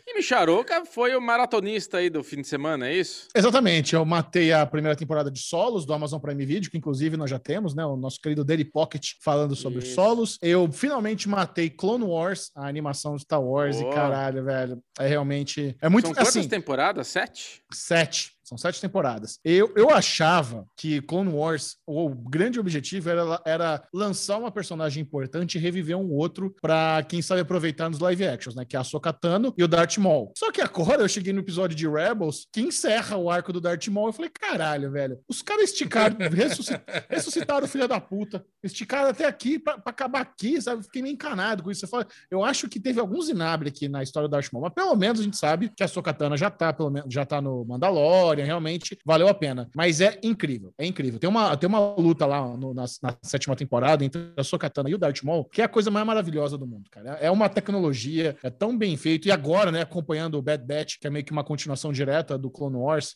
E 0.08 0.16
Micharoca 0.16 0.86
foi 0.86 1.16
o 1.16 1.22
maratonista 1.22 1.98
aí 1.98 2.10
do 2.10 2.24
fim 2.24 2.42
de 2.42 2.48
semana, 2.48 2.88
é 2.88 2.96
isso? 2.96 3.28
Exatamente, 3.36 3.96
eu 3.96 4.04
matei 4.06 4.52
a 4.52 4.66
primeira 4.66 4.96
temporada 4.96 5.32
de 5.32 5.40
solos 5.40 5.86
do 5.86 5.94
Amazon 5.94 6.20
Prime 6.20 6.46
Video, 6.46 6.70
que 6.70 6.78
inclusive 6.78 7.18
nós 7.18 7.30
já 7.30 7.40
temos, 7.40 7.74
né? 7.74 7.86
O 7.86 7.96
nosso 7.96 8.20
querido 8.20 8.44
Daily 8.44 8.66
Pocket 8.66 9.14
falando 9.22 9.56
sobre 9.56 9.80
Isso. 9.80 9.96
solos. 9.96 10.38
Eu 10.42 10.72
finalmente 10.72 11.28
matei 11.28 11.59
Clone 11.68 12.04
Wars, 12.04 12.52
a 12.56 12.68
animação 12.68 13.16
de 13.16 13.24
Star 13.24 13.42
Wars, 13.42 13.82
Boa. 13.82 13.92
e 13.92 13.96
caralho, 13.96 14.44
velho. 14.46 14.84
É 15.00 15.08
realmente. 15.08 15.76
É 15.82 15.90
muito 15.90 16.06
São 16.06 16.14
quantas 16.14 16.38
assim. 16.38 16.48
temporadas? 16.48 17.08
Sete? 17.08 17.64
Sete. 17.74 18.34
São 18.50 18.58
sete 18.58 18.82
temporadas. 18.82 19.38
Eu, 19.46 19.72
eu 19.76 19.92
achava 19.92 20.66
que 20.76 21.02
Clone 21.04 21.32
Wars, 21.32 21.78
o 21.86 22.10
grande 22.10 22.60
objetivo 22.60 23.08
era, 23.08 23.40
era 23.46 23.88
lançar 23.94 24.40
uma 24.40 24.52
personagem 24.52 25.04
importante 25.04 25.56
e 25.58 25.62
reviver 25.62 25.96
um 25.96 26.12
outro 26.12 26.56
pra 26.60 27.06
quem 27.08 27.22
sabe 27.22 27.42
aproveitar 27.42 27.90
nos 27.90 28.00
live 28.00 28.28
actions, 28.28 28.56
né? 28.56 28.66
Que 28.66 28.76
é 28.76 28.80
a 28.80 28.84
Sokatano 28.84 29.54
e 29.56 29.64
o 29.64 29.68
Darth 29.68 29.98
Maul. 29.98 30.34
Só 30.36 30.52
que 30.52 30.62
agora 30.62 31.04
eu 31.04 31.08
cheguei 31.08 31.32
no 31.32 31.42
episódio 31.42 31.78
de 31.78 31.88
Rebels 31.88 32.48
que 32.52 32.60
encerra 32.62 33.18
o 33.18 33.30
arco 33.30 33.54
do 33.54 33.62
Darth 33.62 33.88
Maul. 33.88 34.08
Eu 34.08 34.14
falei, 34.14 34.32
caralho, 34.32 34.90
velho. 34.92 35.20
Os 35.30 35.44
caras 35.44 35.66
esticaram, 35.66 36.18
ressusci- 36.34 36.82
ressuscitaram 37.08 37.66
o 37.66 37.70
filho 37.70 37.88
da 37.88 38.02
puta. 38.02 38.44
Esticaram 38.64 39.10
até 39.12 39.26
aqui 39.26 39.60
pra, 39.60 39.78
pra 39.78 39.92
acabar 39.92 40.22
aqui, 40.22 40.60
sabe? 40.60 40.82
Fiquei 40.84 41.04
meio 41.04 41.14
encanado 41.14 41.62
com 41.62 41.70
isso. 41.70 41.86
Eu, 41.86 42.06
eu 42.32 42.44
acho 42.44 42.68
que 42.68 42.80
teve 42.80 43.00
alguns 43.00 43.30
inabre 43.30 43.70
aqui 43.70 43.88
na 43.88 44.02
história 44.02 44.28
do 44.28 44.32
Darth 44.32 44.52
Maul, 44.52 44.64
mas 44.66 44.74
pelo 44.74 44.96
menos 44.96 45.20
a 45.20 45.24
gente 45.24 45.38
sabe 45.38 45.70
que 45.70 45.84
a 45.84 45.88
Sokatana 45.88 46.36
já 46.36 46.50
tá, 46.50 46.74
pelo 46.74 46.90
menos, 46.90 47.14
já 47.14 47.26
tá 47.26 47.40
no 47.42 47.64
Mandalorian, 47.66 48.39
realmente 48.44 48.98
valeu 49.06 49.28
a 49.28 49.34
pena. 49.34 49.70
Mas 49.76 50.02
é 50.02 50.20
incrível, 50.24 50.74
é 50.78 50.86
incrível. 50.86 51.20
Tem 51.20 51.30
uma, 51.30 51.56
tem 51.58 51.68
uma 51.68 51.80
luta 51.96 52.26
lá 52.26 52.56
no- 52.58 52.74
na, 52.74 52.86
na 53.04 53.18
sétima 53.22 53.56
temporada 53.56 54.04
entre 54.04 54.32
a 54.38 54.44
Sokatana 54.44 54.90
e 54.90 54.96
o 54.96 54.98
Darth 54.98 55.24
Maul, 55.24 55.46
que 55.46 55.62
é 55.62 55.66
a 55.66 55.70
coisa 55.70 55.90
mais 55.92 56.06
maravilhosa 56.06 56.58
do 56.58 56.68
mundo, 56.68 56.90
cara. 56.90 57.12
É 57.22 57.30
uma 57.32 57.50
tecnologia, 57.50 58.36
é 58.44 58.50
tão 58.50 58.78
bem 58.78 58.96
feito. 58.98 59.28
E 59.28 59.32
agora, 59.32 59.72
né, 59.72 59.82
acompanhando 59.82 60.36
o 60.38 60.42
Bad 60.42 60.66
Batch, 60.66 60.96
que 61.00 61.08
é 61.08 61.10
meio 61.10 61.24
que 61.26 61.32
uma 61.32 61.44
continuação 61.44 61.92
direta 61.92 62.38
do 62.38 62.50
Clone 62.50 62.76
Wars, 62.78 63.16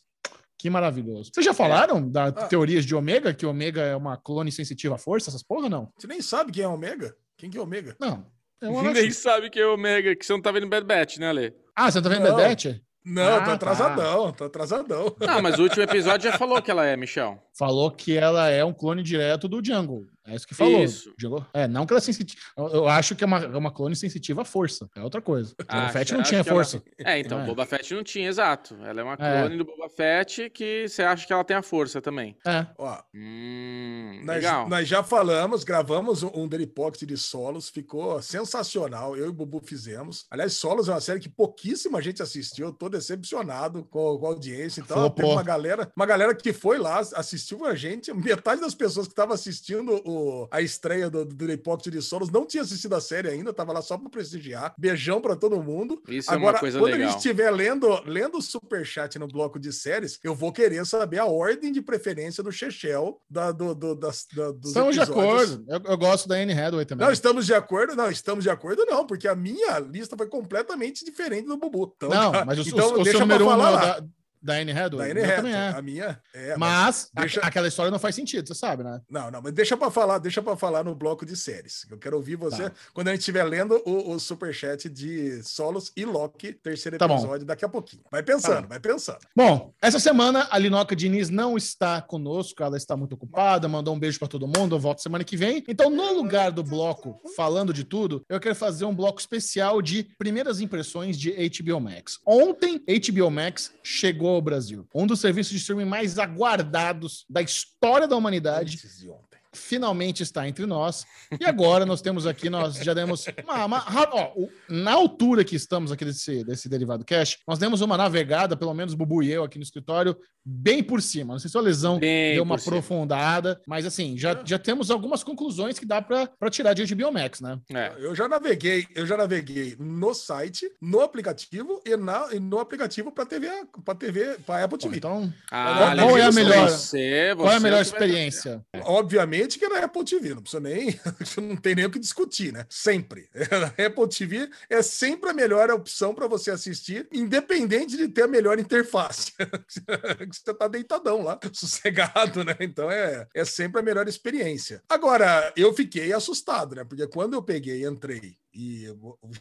que 0.58 0.70
maravilhoso. 0.70 1.32
Vocês 1.34 1.46
já 1.46 1.54
falaram 1.54 2.10
das 2.10 2.34
Ah. 2.38 2.48
teorias 2.48 2.86
de 2.86 2.96
Ômega, 2.96 3.34
que 3.34 3.46
Ômega 3.46 3.82
é 3.82 3.96
uma 3.96 4.16
clone 4.16 4.52
sensitiva 4.52 4.96
à 4.96 4.98
força, 4.98 5.30
essas 5.30 5.44
porra, 5.44 5.68
não? 5.68 5.90
Você 5.98 6.08
nem 6.08 6.22
sabe 6.22 6.52
quem 6.52 6.64
é 6.64 6.68
Omega? 6.68 7.14
Quem 7.38 7.50
que 7.50 7.58
é 7.58 7.62
Omega? 7.62 7.96
Não. 8.00 8.26
Eu 8.62 8.82
Nem 8.82 9.08
acho... 9.08 9.14
sabe 9.20 9.50
que 9.50 9.60
é 9.60 9.68
Omega, 9.68 10.16
que 10.16 10.26
você 10.26 10.32
não 10.32 10.42
tá 10.42 10.50
vendo 10.52 10.70
Bad 10.70 10.86
Batch, 10.88 11.18
né, 11.18 11.28
Ale? 11.28 11.54
Ah, 11.76 11.92
você 11.92 12.02
tá 12.02 12.08
vendo 12.08 12.24
Não. 12.24 12.36
Bad 12.38 12.48
Batch? 12.48 12.80
Não, 13.06 13.36
Ah, 13.36 13.40
tô 13.40 13.46
tá. 13.46 13.54
atrasadão, 13.54 14.32
tô 14.32 14.44
atrasadão. 14.46 15.16
Não, 15.20 15.42
mas 15.42 15.60
o 15.60 15.64
último 15.64 15.84
episódio 15.84 16.32
já 16.32 16.38
falou 16.38 16.62
que 16.62 16.72
ela 16.72 16.86
é, 16.86 16.96
Michel. 16.96 17.38
Falou 17.58 17.92
que 17.92 18.16
ela 18.18 18.50
é 18.50 18.64
um 18.64 18.74
clone 18.74 19.04
direto 19.04 19.48
do 19.48 19.64
Jungle. 19.64 20.06
É 20.26 20.36
isso 20.36 20.48
que 20.48 20.54
falou. 20.56 20.84
Isso. 20.84 21.14
Jogou? 21.20 21.46
É, 21.54 21.68
não 21.68 21.86
que 21.86 21.94
ela 21.94 22.00
é 22.00 22.02
sensitiva. 22.02 22.42
Eu, 22.58 22.68
eu 22.70 22.88
acho 22.88 23.16
que 23.16 23.24
é 23.24 23.28
uma, 23.28 23.40
é 23.40 23.58
uma 23.58 23.72
clone 23.72 23.96
sensitiva 23.96 24.44
à 24.44 24.46
força. 24.46 24.90
É 24.96 25.02
outra 25.02 25.22
coisa. 25.22 25.54
Ah, 25.68 25.82
Boba 25.82 25.90
Fett 25.94 26.14
não 26.14 26.24
tinha 26.24 26.40
ela- 26.42 26.50
força. 26.50 26.82
É, 27.00 27.20
então, 27.20 27.42
É. 27.42 27.46
Boba 27.46 27.66
Fett 27.66 27.94
não 27.94 28.04
tinha, 28.04 28.30
exato. 28.30 28.76
Ela 28.84 29.02
é 29.02 29.04
uma 29.04 29.14
É. 29.20 29.42
clone 29.42 29.58
do 29.58 29.66
Boba 29.66 29.90
Fett 29.90 30.50
que 30.50 30.88
você 30.88 31.04
acha 31.04 31.28
que 31.28 31.34
ela 31.34 31.44
tem 31.44 31.58
a 31.58 31.62
força 31.62 32.02
também. 32.02 32.38
É. 32.46 32.66
Ó, 32.78 32.98
Hum, 33.14 34.22
nós, 34.24 34.36
legal. 34.38 34.70
nós 34.70 34.88
já 34.88 35.04
falamos, 35.04 35.64
gravamos 35.64 36.24
um, 36.24 36.32
um 36.34 36.48
Daily 36.48 36.68
Pocket 36.68 37.04
de 37.08 37.18
solos, 37.18 37.70
ficou 37.70 38.22
sensacional. 38.22 39.18
Eu 39.18 39.26
e 39.26 39.30
o 39.30 39.34
Bubu 39.34 39.62
fizemos. 39.66 40.26
Aliás, 40.32 40.54
solos 40.54 40.88
é 40.88 40.92
uma 40.92 41.02
série 41.02 41.20
que 41.20 41.30
pouquíssima 41.30 42.02
gente 42.02 42.22
assistiu. 42.22 42.68
Eu 42.68 42.74
tô 42.74 42.88
decepcionado 42.90 43.84
com, 43.86 44.18
com 44.18 44.26
a 44.26 44.30
audiência. 44.30 44.82
Então, 44.82 45.10
teve 45.10 45.28
uma 45.28 45.44
galera, 45.44 45.92
uma 45.96 46.06
galera 46.06 46.34
que 46.36 46.54
foi 46.54 46.78
lá, 46.78 47.00
assistiu 47.00 47.58
com 47.60 47.66
a 47.66 47.76
gente. 47.76 48.14
Metade 48.14 48.62
das 48.62 48.76
pessoas 48.76 49.08
que 49.08 49.14
estavam 49.14 49.34
assistindo 49.34 50.02
o- 50.06 50.13
a 50.52 50.62
estreia 50.62 51.10
do, 51.10 51.26
do 51.26 51.58
Pocket 51.60 51.94
de 51.94 52.02
solos 52.02 52.30
não 52.30 52.46
tinha 52.46 52.64
assistido 52.64 52.94
a 52.96 53.02
série 53.02 53.30
ainda, 53.30 53.54
tava 53.54 53.72
lá 53.74 53.82
só 53.82 53.98
para 53.98 54.10
prestigiar. 54.10 54.74
Beijão 54.78 55.22
para 55.22 55.36
todo 55.36 55.62
mundo. 55.62 56.02
Isso 56.08 56.32
é 56.32 56.36
Agora, 56.36 56.56
uma 56.56 56.60
coisa 56.60 56.80
quando 56.80 56.94
a 56.94 56.98
legal. 56.98 57.10
gente 57.10 57.18
estiver 57.18 57.52
lendo, 57.52 57.88
lendo 58.06 58.38
o 58.38 58.42
superchat 58.42 59.18
no 59.20 59.28
bloco 59.28 59.60
de 59.60 59.72
séries, 59.72 60.20
eu 60.24 60.34
vou 60.36 60.52
querer 60.52 60.86
saber 60.86 61.20
a 61.20 61.26
ordem 61.26 61.72
de 61.72 61.82
preferência 61.82 62.44
do 62.44 62.52
Chechel 62.52 63.22
da, 63.30 63.52
do, 63.52 63.74
do, 63.74 63.96
das, 63.96 64.26
da, 64.34 64.52
dos 64.52 64.70
Estamos 64.70 64.96
de 64.96 65.02
episódios. 65.02 65.54
acordo. 65.54 65.66
Eu, 65.68 65.92
eu 65.92 65.98
gosto 65.98 66.28
da 66.28 66.36
Anne 66.36 66.54
Hathaway 66.54 66.86
também. 66.86 67.06
Não, 67.06 67.14
estamos 67.14 67.46
de 67.46 67.54
acordo? 67.54 67.96
Não, 67.96 68.10
estamos 68.10 68.44
de 68.44 68.50
acordo, 68.50 68.86
não, 68.86 69.06
porque 69.06 69.28
a 69.28 69.36
minha 69.36 69.80
lista 69.80 70.18
foi 70.18 70.28
completamente 70.28 71.06
diferente 71.06 71.48
do 71.48 71.58
Bubu. 71.58 71.94
Então, 71.96 72.10
Não, 72.10 72.32
tá, 72.32 72.46
mas 72.46 72.60
o, 72.60 72.62
então 72.68 72.90
o, 72.90 72.94
o 72.94 73.04
deixa 73.04 73.12
seu 73.18 73.20
número 73.22 73.46
um 73.46 73.50
falar 73.50 73.84
é 73.98 74.02
da, 74.02 74.08
da 74.44 74.56
Anne 74.56 74.72
Hathaway. 74.72 75.14
Da 75.14 75.22
Anne 75.22 75.36
também 75.36 75.54
é. 75.54 75.68
A 75.70 75.82
minha 75.82 76.22
é. 76.34 76.58
Mas 76.58 77.10
a- 77.16 77.22
deixa- 77.22 77.42
aquela 77.42 77.68
história 77.68 77.90
não 77.92 78.00
faz 78.00 78.16
sentido, 78.16 78.48
você 78.48 78.54
sabe, 78.56 78.84
né? 78.84 79.00
Não, 79.10 79.32
não, 79.32 79.42
mas 79.42 79.54
deixa 79.54 79.78
para 79.78 79.90
falar, 79.90 80.18
deixa 80.20 80.42
para 80.42 80.56
falar 80.58 80.84
no 80.84 80.94
bloco 80.94 81.26
de 81.26 81.36
séries. 81.36 81.86
Eu 81.90 81.98
quero 81.98 82.16
ouvir 82.18 82.36
você 82.36 82.70
Tá. 82.70 82.76
quando 82.94 83.08
a 83.08 83.12
gente 83.12 83.22
estiver 83.22 83.44
lendo 83.44 83.82
o, 83.86 84.12
o 84.14 84.20
superchat 84.20 84.90
de 84.90 85.42
Solos 85.44 85.92
e 85.96 86.06
Loki, 86.06 86.54
terceiro 86.54 86.98
Tá 86.98 87.08
bom. 87.08 87.16
episódio, 87.16 87.46
daqui 87.46 87.64
a 87.66 87.70
pouquinho. 87.70 88.04
Vai 88.12 88.22
pensando, 88.24 88.62
Tá. 88.64 88.68
vai 88.68 88.80
pensando. 88.80 89.20
Bom, 89.36 89.74
essa 89.82 90.00
semana 90.00 90.48
a 90.52 90.58
Linoca 90.58 90.96
Diniz 90.96 91.30
não 91.30 91.56
está 91.58 92.02
conosco, 92.02 92.62
ela 92.64 92.78
está 92.78 92.96
muito 92.98 93.14
ocupada, 93.14 93.68
mandou 93.68 93.96
um 93.96 94.00
beijo 94.00 94.20
para 94.20 94.28
todo 94.28 94.48
mundo, 94.48 94.76
eu 94.76 94.80
volto 94.80 95.02
semana 95.02 95.24
que 95.24 95.38
vem. 95.38 95.64
Então, 95.68 95.90
no 95.90 96.14
lugar 96.14 96.52
do 96.52 96.64
bloco 96.64 97.20
falando 97.36 97.74
de 97.74 97.84
tudo, 97.84 98.24
eu 98.30 98.40
quero 98.40 98.56
fazer 98.56 98.86
um 98.86 98.94
bloco 98.96 99.20
especial 99.20 99.82
de 99.82 100.04
primeiras 100.18 100.60
impressões 100.60 101.18
de 101.18 101.32
HBO 101.32 101.80
Max. 101.80 102.20
Ontem, 102.26 102.82
HBO 102.88 103.30
Max 103.32 103.72
chegou 103.84 104.33
ao 104.34 104.42
Brasil, 104.42 104.88
um 104.94 105.08
dos 105.08 105.20
serviços 105.20 105.52
de 105.52 105.58
streaming 105.58 105.86
mais 105.86 106.20
aguardados 106.20 107.26
da 107.30 107.42
história 107.42 108.08
da 108.08 108.16
humanidade 108.16 108.78
Antes 108.78 109.00
de 109.00 109.10
ontem. 109.10 109.33
Finalmente 109.54 110.24
está 110.24 110.48
entre 110.48 110.66
nós. 110.66 111.06
E 111.40 111.46
agora 111.46 111.86
nós 111.86 112.02
temos 112.02 112.26
aqui, 112.28 112.50
nós 112.50 112.76
já 112.76 112.94
demos 112.94 113.26
uma. 113.44 113.66
uma- 113.66 113.86
ó, 114.12 114.32
o- 114.36 114.50
na 114.70 114.94
altura 114.94 115.44
que 115.44 115.56
estamos 115.56 115.92
aqui 115.92 116.06
desse, 116.06 116.44
desse 116.44 116.68
derivado 116.70 117.06
cash, 117.06 117.38
nós 117.48 117.60
demos 117.60 117.82
uma 117.82 117.98
navegada, 117.98 118.56
pelo 118.58 118.74
menos 118.74 118.94
Bubu 118.94 119.24
e 119.24 119.32
eu 119.32 119.44
aqui 119.44 119.58
no 119.58 119.64
escritório, 119.64 120.16
bem 120.46 120.84
por 120.84 121.02
cima. 121.02 121.34
Não 121.34 121.40
sei 121.40 121.50
se 121.50 121.58
o 121.58 121.62
Lesão 121.62 122.00
Bem 122.00 122.34
deu 122.36 122.44
uma 122.44 122.58
cima. 122.58 122.76
aprofundada, 122.78 123.62
mas 123.68 123.86
assim, 123.86 124.18
já, 124.18 124.42
já 124.46 124.60
temos 124.60 124.92
algumas 124.92 125.24
conclusões 125.24 125.80
que 125.80 125.86
dá 125.86 126.02
para 126.02 126.30
tirar 126.50 126.74
de 126.74 126.84
HBO 126.94 127.12
Max, 127.12 127.40
né? 127.40 127.60
É. 127.74 127.94
Eu 127.98 128.14
já 128.16 128.28
naveguei, 128.28 128.86
eu 128.96 129.06
já 129.06 129.16
naveguei 129.16 129.76
no 129.80 130.14
site, 130.14 130.70
no 130.82 131.00
aplicativo 131.02 131.82
e, 131.86 131.96
na, 131.96 132.28
e 132.34 132.40
no 132.40 132.60
aplicativo 132.60 133.12
para 133.12 133.26
TV, 133.26 133.50
para 133.86 133.96
TV, 133.96 134.38
para 134.46 134.64
Apple 134.66 134.78
Bom, 134.78 134.84
TV. 134.84 134.98
então, 134.98 135.34
Ah, 135.52 135.94
Qual 135.98 136.18
é 136.18 136.24
a 136.24 136.32
melhor- 136.32 136.70
Você, 136.70 137.34
qual 137.36 137.48
é 137.48 137.56
a 137.56 137.60
você 137.60 137.64
melhor 137.64 137.82
experiência? 137.82 138.62
Obviamente 138.84 139.43
que 139.48 139.66
é 139.66 139.70
na 139.70 139.80
Apple 139.80 140.04
TV, 140.04 140.34
não 140.34 140.42
precisa 140.42 140.60
nem, 140.60 141.00
não 141.38 141.56
tem 141.56 141.76
nem 141.76 141.86
o 141.86 141.92
que 141.92 142.00
discutir, 142.00 142.52
né? 142.52 142.66
Sempre. 142.70 143.30
A 143.78 143.86
Apple 143.86 144.08
TV 144.10 144.50
é 144.70 144.82
sempre 144.82 145.30
a 145.30 145.34
melhor 145.34 145.70
opção 145.72 146.14
para 146.14 146.28
você 146.28 146.52
assistir, 146.52 147.08
independente 147.12 147.96
de 147.98 148.08
ter 148.08 148.24
a 148.24 148.28
melhor 148.28 148.60
interface. 148.60 149.32
você 150.32 150.54
tá 150.54 150.68
deitadão 150.68 151.24
lá, 151.24 151.40
sossegado, 151.52 152.44
né? 152.44 152.56
Então 152.60 152.90
é, 152.92 153.28
é 153.34 153.46
sempre 153.46 153.80
a 153.80 153.84
melhor 153.84 154.08
experiência. 154.08 154.82
Agora, 154.90 155.52
eu 155.56 155.74
fiquei 155.74 156.12
assustado, 156.14 156.76
né? 156.76 156.84
Porque 156.84 157.08
quando 157.08 157.34
eu 157.34 157.42
peguei 157.42 157.82
e 157.82 157.86
entrei 157.86 158.38
e 158.54 158.88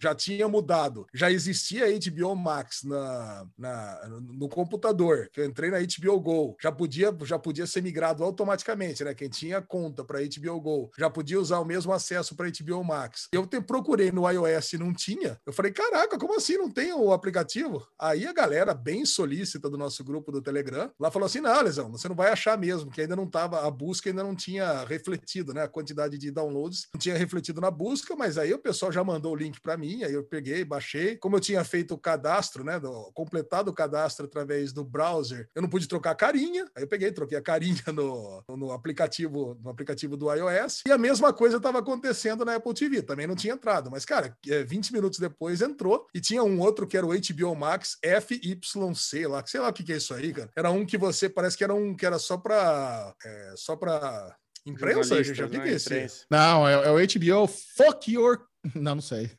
já 0.00 0.14
tinha 0.14 0.48
mudado, 0.48 1.06
já 1.12 1.30
existia 1.30 1.86
HBO 1.86 2.34
Max 2.34 2.82
na, 2.84 3.46
na, 3.56 4.08
no 4.08 4.48
computador, 4.48 5.28
que 5.32 5.40
eu 5.40 5.44
entrei 5.44 5.70
na 5.70 5.78
HBO 5.78 6.20
Go, 6.20 6.56
já 6.60 6.72
podia, 6.72 7.14
já 7.22 7.38
podia 7.38 7.66
ser 7.66 7.82
migrado 7.82 8.24
automaticamente, 8.24 9.04
né? 9.04 9.14
Quem 9.14 9.28
tinha 9.28 9.60
conta 9.60 10.04
para 10.04 10.20
HBO 10.20 10.60
Go 10.60 10.90
já 10.98 11.10
podia 11.10 11.40
usar 11.40 11.58
o 11.60 11.64
mesmo 11.64 11.92
acesso 11.92 12.34
para 12.34 12.50
HBO 12.50 12.84
Max. 12.84 13.28
Eu 13.32 13.46
te, 13.46 13.60
procurei 13.60 14.10
no 14.10 14.28
iOS 14.28 14.72
e 14.74 14.78
não 14.78 14.92
tinha. 14.92 15.38
Eu 15.46 15.52
falei, 15.52 15.72
caraca, 15.72 16.18
como 16.18 16.36
assim 16.36 16.56
não 16.56 16.70
tem 16.70 16.92
o 16.92 17.12
aplicativo? 17.12 17.86
Aí 17.98 18.26
a 18.26 18.32
galera 18.32 18.74
bem 18.74 19.04
solícita 19.04 19.68
do 19.68 19.78
nosso 19.78 20.02
grupo 20.04 20.32
do 20.32 20.42
Telegram 20.42 20.90
lá 20.98 21.10
falou 21.10 21.26
assim: 21.26 21.40
não, 21.40 21.62
Lesão, 21.62 21.90
você 21.90 22.08
não 22.08 22.16
vai 22.16 22.30
achar 22.30 22.56
mesmo, 22.58 22.90
que 22.90 23.00
ainda 23.00 23.16
não 23.16 23.28
tava, 23.28 23.66
a 23.66 23.70
busca 23.70 24.10
ainda 24.10 24.22
não 24.22 24.34
tinha 24.34 24.84
refletido, 24.84 25.52
né? 25.52 25.62
A 25.62 25.68
quantidade 25.68 26.18
de 26.18 26.30
downloads 26.30 26.88
não 26.92 26.98
tinha 26.98 27.16
refletido 27.16 27.60
na 27.60 27.70
busca, 27.70 28.16
mas 28.16 28.38
aí 28.38 28.52
o 28.52 28.58
pessoal 28.58 28.92
já 28.92 29.01
mandou 29.04 29.32
o 29.32 29.36
link 29.36 29.60
para 29.60 29.76
mim, 29.76 30.02
aí 30.04 30.12
eu 30.12 30.24
peguei, 30.24 30.64
baixei. 30.64 31.16
Como 31.16 31.36
eu 31.36 31.40
tinha 31.40 31.62
feito 31.64 31.94
o 31.94 31.98
cadastro, 31.98 32.64
né? 32.64 32.78
do- 32.78 33.10
completado 33.14 33.70
o 33.70 33.74
cadastro 33.74 34.26
através 34.26 34.72
do 34.72 34.84
browser, 34.84 35.48
eu 35.54 35.62
não 35.62 35.68
pude 35.68 35.86
trocar 35.86 36.10
a 36.12 36.14
carinha. 36.14 36.64
Aí 36.76 36.82
eu 36.82 36.88
peguei, 36.88 37.12
troquei 37.12 37.38
a 37.38 37.42
carinha 37.42 37.82
no, 37.92 38.42
no 38.48 38.72
aplicativo, 38.72 39.58
no 39.62 39.70
aplicativo 39.70 40.16
do 40.16 40.32
iOS. 40.32 40.82
E 40.86 40.92
a 40.92 40.98
mesma 40.98 41.32
coisa 41.32 41.56
estava 41.56 41.78
acontecendo 41.78 42.44
na 42.44 42.56
Apple 42.56 42.74
TV, 42.74 43.02
também 43.02 43.26
não 43.26 43.36
tinha 43.36 43.54
entrado. 43.54 43.90
Mas, 43.90 44.04
cara, 44.04 44.36
é, 44.48 44.62
20 44.64 44.92
minutos 44.92 45.18
depois 45.18 45.60
entrou 45.60 46.06
e 46.14 46.20
tinha 46.20 46.42
um 46.42 46.60
outro 46.60 46.86
que 46.86 46.96
era 46.96 47.06
o 47.06 47.10
HBO 47.12 47.54
Max 47.54 47.98
FYC 48.02 49.26
lá, 49.26 49.42
que 49.42 49.50
sei 49.50 49.60
lá 49.60 49.68
o 49.68 49.72
que, 49.72 49.82
que 49.84 49.92
é 49.92 49.96
isso 49.96 50.14
aí, 50.14 50.32
cara. 50.32 50.50
Era 50.56 50.70
um 50.70 50.84
que 50.84 50.98
você 50.98 51.28
parece 51.28 51.56
que 51.56 51.64
era 51.64 51.74
um 51.74 51.94
que 51.94 52.06
era 52.06 52.18
só 52.18 52.36
para 52.36 53.14
só 53.56 53.76
para 53.76 54.36
imprensa, 54.66 55.16
eu 55.16 55.24
já 55.24 55.46
né, 55.46 55.60
que 55.60 55.68
é 55.68 55.72
esse. 56.04 56.24
Não, 56.30 56.66
é, 56.66 56.72
é 56.72 56.90
o 56.90 56.96
HBO 56.96 57.46
Fuck 57.48 58.12
Your. 58.12 58.44
Não, 58.74 58.96
não 58.96 59.02
sei. 59.02 59.30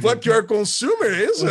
Fuck 0.00 0.26
your 0.28 0.46
consumer, 0.46 1.12
é 1.12 1.24
isso? 1.24 1.44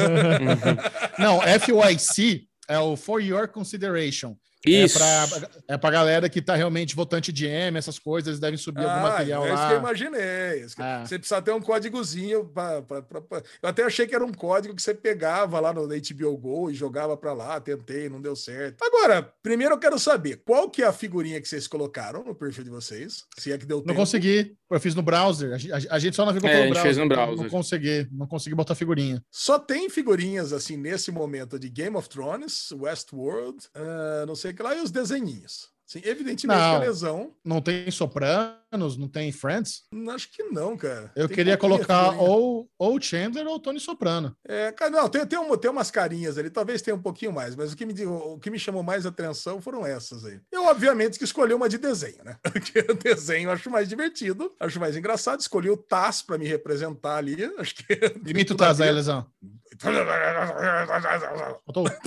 Não, 1.17 1.41
FYC 1.41 2.47
é 2.67 2.79
o 2.79 2.95
For 2.95 3.21
Your 3.21 3.47
Consideration. 3.47 4.37
Isso. 4.65 4.97
É 5.01 5.27
pra, 5.27 5.49
é 5.69 5.77
pra 5.77 5.91
galera 5.91 6.29
que 6.29 6.41
tá 6.41 6.55
realmente 6.55 6.95
votante 6.95 7.31
de 7.31 7.45
M, 7.45 7.77
essas 7.77 7.97
coisas, 7.97 8.27
eles 8.27 8.39
devem 8.39 8.57
subir 8.57 8.83
algum 8.85 9.01
material 9.03 9.43
é 9.45 9.47
isso 9.47 9.55
lá. 9.55 9.67
que 9.69 9.73
eu 9.73 9.79
imaginei. 9.79 10.59
Isso 10.65 10.75
que- 10.75 10.81
Ah. 10.81 11.05
Você 11.05 11.17
precisa 11.17 11.41
ter 11.41 11.51
um 11.51 11.61
códigozinho. 11.61 12.45
Pra, 12.45 12.81
pra- 12.81 13.01
pra- 13.01 13.21
pra- 13.21 13.43
Eu 13.61 13.69
até 13.69 13.83
achei 13.83 14.05
que 14.05 14.13
era 14.15 14.25
um 14.25 14.33
código 14.33 14.75
que 14.75 14.81
você 14.81 14.93
pegava 14.93 15.59
lá 15.59 15.73
no 15.73 15.87
HBO 15.87 16.37
Go 16.37 16.69
e 16.69 16.73
jogava 16.73 17.15
pra 17.15 17.33
lá. 17.33 17.59
Tentei, 17.59 18.09
não 18.09 18.21
deu 18.21 18.35
certo. 18.35 18.83
Agora, 18.83 19.31
primeiro 19.41 19.75
eu 19.75 19.79
quero 19.79 19.97
saber 19.97 20.41
qual 20.45 20.69
que 20.69 20.81
é 20.83 20.85
a 20.87 20.93
figurinha 20.93 21.39
que 21.41 21.47
vocês 21.47 21.67
colocaram 21.67 22.23
no 22.23 22.35
perfil 22.35 22.63
de 22.63 22.69
vocês. 22.69 23.23
Se 23.37 23.51
é 23.51 23.57
que 23.57 23.65
deu 23.65 23.77
Não 23.77 23.85
tempo. 23.85 23.95
consegui, 23.99 24.55
eu 24.69 24.79
fiz 24.79 24.93
no 24.95 25.01
browser. 25.01 25.53
A 25.53 25.57
gente, 25.57 25.87
a 25.89 25.99
gente 25.99 26.15
só 26.15 26.25
navegou 26.25 26.49
É, 26.49 26.53
a 26.53 26.55
pelo 26.57 26.65
gente 26.65 26.73
browser. 26.73 26.83
fez 26.83 26.97
no 26.97 27.05
então 27.05 27.15
browser. 27.25 27.43
Não 27.43 27.49
consegui, 27.49 28.07
não 28.11 28.27
consegui 28.27 28.55
botar 28.55 28.75
figurinha. 28.75 29.23
Só 29.31 29.57
tem 29.57 29.89
figurinhas 29.89 30.51
assim 30.53 30.75
nesse 30.77 31.11
momento 31.11 31.57
de 31.57 31.69
Game 31.69 31.95
of 31.95 32.09
Thrones, 32.09 32.71
Westworld, 32.73 33.57
ah, 33.75 34.25
não 34.27 34.35
sei 34.35 34.48
o 34.51 34.55
que 34.55 34.63
lá, 34.63 34.75
e 34.75 34.81
os 34.81 34.91
desenhinhos. 34.91 35.69
Sim, 35.89 36.01
evidentemente 36.05 36.59
Não. 36.59 36.69
que 36.69 36.75
a 36.85 36.87
lesão. 36.87 37.33
Não 37.43 37.59
tem 37.59 37.89
Sopranos, 37.89 38.95
não 38.95 39.07
tem 39.07 39.31
Friends. 39.31 39.85
Acho 40.13 40.31
que 40.31 40.43
não, 40.43 40.77
cara. 40.77 41.11
Eu 41.15 41.27
Tem 41.27 41.35
queria 41.37 41.57
colocar 41.57 42.11
ou, 42.21 42.69
ou 42.77 43.01
Chandler 43.01 43.47
ou 43.47 43.59
Tony 43.59 43.79
Soprano. 43.79 44.37
É, 44.47 44.71
cara, 44.71 44.91
não, 44.91 45.09
tem, 45.09 45.25
tem, 45.25 45.39
um- 45.39 45.57
tem 45.57 45.71
umas 45.71 45.89
carinhas 45.89 46.37
ali, 46.37 46.51
talvez 46.51 46.83
tenha 46.83 46.93
um 46.95 47.01
pouquinho 47.01 47.33
mais, 47.33 47.55
mas 47.55 47.73
o 47.73 47.75
que, 47.75 47.87
me, 47.87 48.05
o 48.05 48.37
que 48.37 48.51
me 48.51 48.59
chamou 48.59 48.83
mais 48.83 49.03
atenção 49.07 49.59
foram 49.59 49.83
essas 49.83 50.23
aí. 50.25 50.39
Eu, 50.51 50.65
obviamente, 50.65 51.17
que 51.17 51.23
escolhi 51.23 51.55
uma 51.55 51.67
de 51.67 51.79
desenho, 51.79 52.23
né? 52.23 52.37
Porque 52.43 52.85
o 52.87 52.93
desenho 52.93 53.47
eu 53.49 53.53
acho 53.53 53.67
mais 53.71 53.89
divertido, 53.89 54.53
acho 54.59 54.79
mais 54.79 54.95
engraçado. 54.95 55.39
Escolhi 55.39 55.71
o 55.71 55.77
Taz 55.77 56.21
para 56.21 56.37
me 56.37 56.45
representar 56.47 57.15
ali. 57.15 57.51
Acho 57.57 57.73
que. 57.73 57.83
Imita 58.29 58.53
o 58.53 58.57
Taz 58.57 58.79
aí. 58.79 58.91
Lesão. 58.91 59.25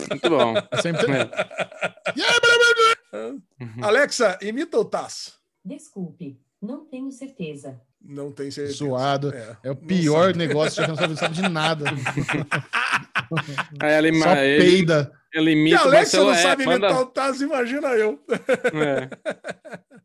Muito 0.09 0.29
bom. 0.31 0.55
sempre 0.81 1.03
tem- 3.12 3.42
Alexa, 3.83 4.38
imita 4.42 4.79
o 4.79 4.85
Taz. 4.85 5.35
Desculpe, 5.64 6.40
não 6.61 6.85
tenho 6.87 7.11
certeza. 7.12 7.81
Não 8.05 8.33
tem 8.33 8.51
certeza. 8.51 8.79
Suado. 8.79 9.33
É, 9.33 9.57
É 9.62 9.70
o 9.70 9.77
pior 9.77 10.27
sabe. 10.33 10.38
negócio, 10.38 10.77
já 10.77 10.83
que 10.85 10.88
não 10.88 10.96
sabe, 10.96 11.09
não 11.11 11.16
sabe 11.16 11.35
de 11.37 11.48
nada. 11.48 11.85
Aí 13.81 13.92
ela, 13.92 14.09
ima- 14.09 14.25
Só 14.27 14.37
ele, 14.37 14.64
peida. 14.64 15.12
ela 15.33 15.46
Se 15.46 15.53
imita 15.53 15.79
a 15.79 15.83
Alexa 15.83 16.18
não 16.25 16.35
sabe 16.35 16.62
é, 16.64 16.66
manda- 16.66 16.87
imitar 16.88 17.03
o 17.03 17.07
Taz, 17.07 17.40
imagina 17.40 17.88
eu. 17.90 18.20
é. 18.29 19.09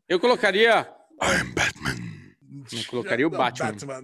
Eu 0.07 0.19
colocaria. 0.19 0.87
Eu 2.71 2.83
colocaria 2.89 3.25
o 3.27 3.31
Não, 3.31 3.37
Batman. 3.37 4.01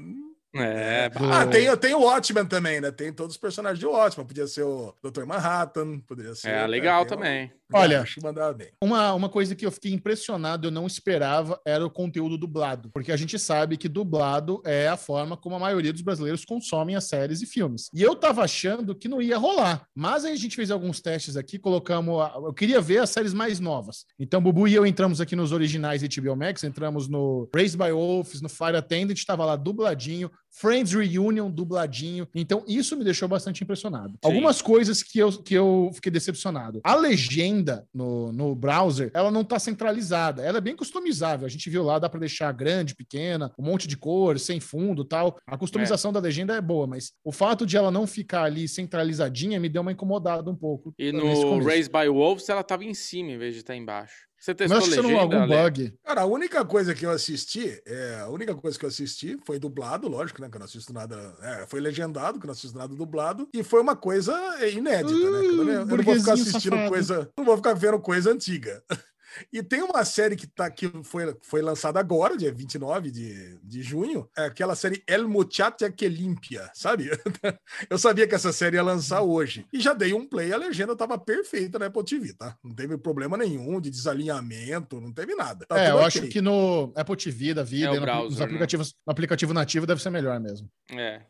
É, 0.55 1.09
Ah, 1.31 1.47
tem, 1.47 1.75
tem 1.77 1.93
o 1.95 2.01
Watchmen 2.01 2.45
também, 2.45 2.79
né? 2.79 2.91
Tem 2.91 3.11
todos 3.11 3.35
os 3.35 3.41
personagens 3.41 3.79
de 3.79 3.85
Watchmen. 3.85 4.27
Podia 4.27 4.45
ser 4.47 4.63
o 4.63 4.93
Dr. 5.03 5.25
Manhattan, 5.25 5.99
poderia 6.01 6.35
ser. 6.35 6.49
é 6.49 6.67
legal 6.67 7.03
um- 7.03 7.07
também. 7.07 7.51
Olha, 7.75 8.05
mandava 8.21 8.53
bem. 8.53 8.67
Uma, 8.79 9.13
uma 9.15 9.27
coisa 9.29 9.55
que 9.55 9.65
eu 9.65 9.71
fiquei 9.71 9.91
impressionado, 9.91 10.67
eu 10.67 10.71
não 10.71 10.85
esperava, 10.85 11.59
era 11.65 11.83
o 11.83 11.89
conteúdo 11.89 12.37
dublado. 12.37 12.91
Porque 12.93 13.11
a 13.11 13.17
gente 13.17 13.39
sabe 13.39 13.77
que 13.77 13.89
dublado 13.89 14.61
é 14.63 14.87
a 14.87 14.95
forma 14.95 15.35
como 15.35 15.55
a 15.55 15.59
maioria 15.59 15.91
dos 15.91 16.03
brasileiros 16.03 16.45
consomem 16.45 16.95
as 16.95 17.05
séries 17.05 17.41
e 17.41 17.47
filmes. 17.47 17.89
E 17.91 18.03
eu 18.03 18.15
tava 18.15 18.43
achando 18.43 18.93
que 18.93 19.07
não 19.07 19.19
ia 19.19 19.39
rolar. 19.39 19.87
Mas 19.95 20.23
aí 20.23 20.33
a 20.33 20.37
gente 20.37 20.55
fez 20.55 20.69
alguns 20.69 21.01
testes 21.01 21.35
aqui, 21.35 21.57
colocamos. 21.57 22.21
a- 22.21 22.33
eu 22.35 22.53
queria 22.53 22.79
ver 22.79 22.99
as 22.99 23.09
séries 23.09 23.33
mais 23.33 23.59
novas. 23.59 24.05
Então, 24.19 24.39
Bubu 24.41 24.67
e 24.67 24.75
eu 24.75 24.85
entramos 24.85 25.19
aqui 25.19 25.35
nos 25.35 25.51
originais 25.51 26.03
HBO 26.03 26.35
Max, 26.35 26.63
entramos 26.63 27.07
no 27.07 27.49
Raised 27.55 27.77
by 27.77 27.91
Wolves, 27.91 28.39
no 28.39 28.49
Fire 28.49 28.75
Attendant, 28.77 29.17
tava 29.25 29.45
lá 29.45 29.55
dubladinho. 29.55 30.29
Friends 30.53 30.93
Reunion 30.93 31.49
dubladinho. 31.49 32.27
Então, 32.33 32.63
isso 32.67 32.95
me 32.95 33.03
deixou 33.03 33.27
bastante 33.27 33.63
impressionado. 33.63 34.17
Algumas 34.23 34.61
coisas 34.61 35.01
que 35.01 35.17
eu, 35.17 35.31
que 35.31 35.55
eu 35.55 35.89
fiquei 35.93 36.11
decepcionado. 36.11 36.79
A 36.83 36.95
legenda 36.95 37.87
no, 37.93 38.31
no 38.31 38.55
browser, 38.55 39.09
ela 39.13 39.31
não 39.31 39.43
tá 39.43 39.57
centralizada. 39.57 40.43
Ela 40.43 40.59
é 40.59 40.61
bem 40.61 40.75
customizável. 40.75 41.45
A 41.45 41.49
gente 41.49 41.69
viu 41.69 41.83
lá, 41.83 41.97
dá 41.97 42.07
para 42.07 42.19
deixar 42.19 42.51
grande, 42.51 42.95
pequena, 42.95 43.51
um 43.57 43.63
monte 43.63 43.87
de 43.87 43.97
cor, 43.97 44.39
sem 44.39 44.59
fundo 44.59 45.03
tal. 45.03 45.37
A 45.47 45.57
customização 45.57 46.13
da 46.13 46.19
legenda 46.19 46.55
é 46.55 46.61
boa, 46.61 46.85
mas 46.85 47.13
o 47.23 47.31
fato 47.31 47.65
de 47.65 47.75
ela 47.75 47.89
não 47.89 48.05
ficar 48.05 48.43
ali 48.43 48.67
centralizadinha 48.67 49.59
me 49.59 49.69
deu 49.69 49.81
uma 49.81 49.91
incomodada 49.91 50.49
um 50.49 50.55
pouco. 50.55 50.93
E 50.99 51.11
no. 51.11 51.63
Raised 51.63 51.91
by 51.91 52.07
Wolves 52.07 52.47
ela 52.47 52.63
tava 52.63 52.85
em 52.85 52.93
cima 52.93 53.31
em 53.31 53.37
vez 53.37 53.53
de 53.53 53.61
estar 53.61 53.75
embaixo. 53.75 54.32
Você 54.43 54.53
Mas 54.67 54.83
testou 54.89 55.05
é 55.05 55.07
legenda, 55.07 55.21
algum 55.21 55.47
bug. 55.47 55.93
Cara, 56.03 56.21
a 56.21 56.25
única 56.25 56.65
coisa 56.65 56.93
que 56.93 57.05
eu 57.05 57.11
assisti, 57.11 57.81
é, 57.85 58.19
a 58.25 58.27
única 58.27 58.53
coisa 58.53 58.77
que 58.77 58.83
eu 58.83 58.89
assisti 58.89 59.37
foi 59.45 59.57
dublado, 59.57 60.09
lógico, 60.09 60.41
né? 60.41 60.49
Que 60.49 60.57
eu 60.57 60.59
não 60.59 60.65
assisto 60.65 60.91
nada. 60.91 61.15
é, 61.41 61.65
foi 61.65 61.79
legendado, 61.79 62.39
que 62.39 62.45
eu 62.45 62.47
não 62.49 62.51
assisto 62.53 62.77
nada 62.77 62.93
dublado. 62.93 63.47
E 63.53 63.63
foi 63.63 63.79
uma 63.79 63.95
coisa 63.95 64.33
inédita, 64.67 65.13
né? 65.31 65.39
que 65.39 65.45
Eu, 65.47 65.63
não- 65.63 65.73
eu 65.73 65.85
não 65.85 66.03
vou 66.03 66.15
ficar 66.15 66.33
assistindo 66.33 66.73
safado. 66.73 66.89
coisa. 66.89 67.29
Não 67.37 67.45
vou 67.45 67.55
ficar 67.55 67.73
vendo 67.73 67.97
coisa 68.01 68.31
antiga. 68.33 68.83
E 69.51 69.61
tem 69.63 69.81
uma 69.81 70.03
série 70.05 70.35
que, 70.35 70.45
tá, 70.47 70.69
que 70.69 70.91
foi, 71.03 71.35
foi 71.41 71.61
lançada 71.61 71.99
agora, 71.99 72.37
dia 72.37 72.51
29 72.53 73.11
de, 73.11 73.57
de 73.63 73.81
junho, 73.81 74.29
é 74.37 74.45
aquela 74.45 74.75
série 74.75 75.03
El 75.07 75.27
Muchacha 75.27 75.89
que 75.91 76.07
limpia, 76.07 76.69
sabe? 76.73 77.09
Eu 77.89 77.97
sabia 77.97 78.27
que 78.27 78.35
essa 78.35 78.51
série 78.53 78.75
ia 78.77 78.83
lançar 78.83 79.21
hoje. 79.21 79.65
E 79.73 79.79
já 79.79 79.93
dei 79.93 80.13
um 80.13 80.27
play, 80.27 80.51
a 80.53 80.57
legenda 80.57 80.95
tava 80.95 81.17
perfeita 81.17 81.79
na 81.79 81.87
Apple 81.87 82.03
TV, 82.03 82.33
tá? 82.33 82.57
Não 82.63 82.73
teve 82.75 82.97
problema 82.97 83.37
nenhum 83.37 83.79
de 83.81 83.89
desalinhamento, 83.89 84.99
não 85.01 85.11
teve 85.11 85.35
nada. 85.35 85.65
Tá 85.65 85.79
É, 85.79 85.89
eu 85.91 85.95
ok. 85.95 86.05
acho 86.07 86.21
que 86.27 86.41
no 86.41 86.91
Apple 86.95 87.15
TV 87.17 87.53
da 87.53 87.63
vida, 87.63 87.87
É 87.95 87.95
no, 87.95 88.01
browser, 88.01 88.29
nos 88.29 88.39
né? 88.39 88.45
aplicativos, 88.45 88.95
no 89.05 89.11
aplicativo 89.11 89.53
nativo 89.53 89.85
deve 89.87 90.01
ser 90.01 90.09
melhor 90.09 90.39
mesmo. 90.39 90.69
É. 90.91 91.21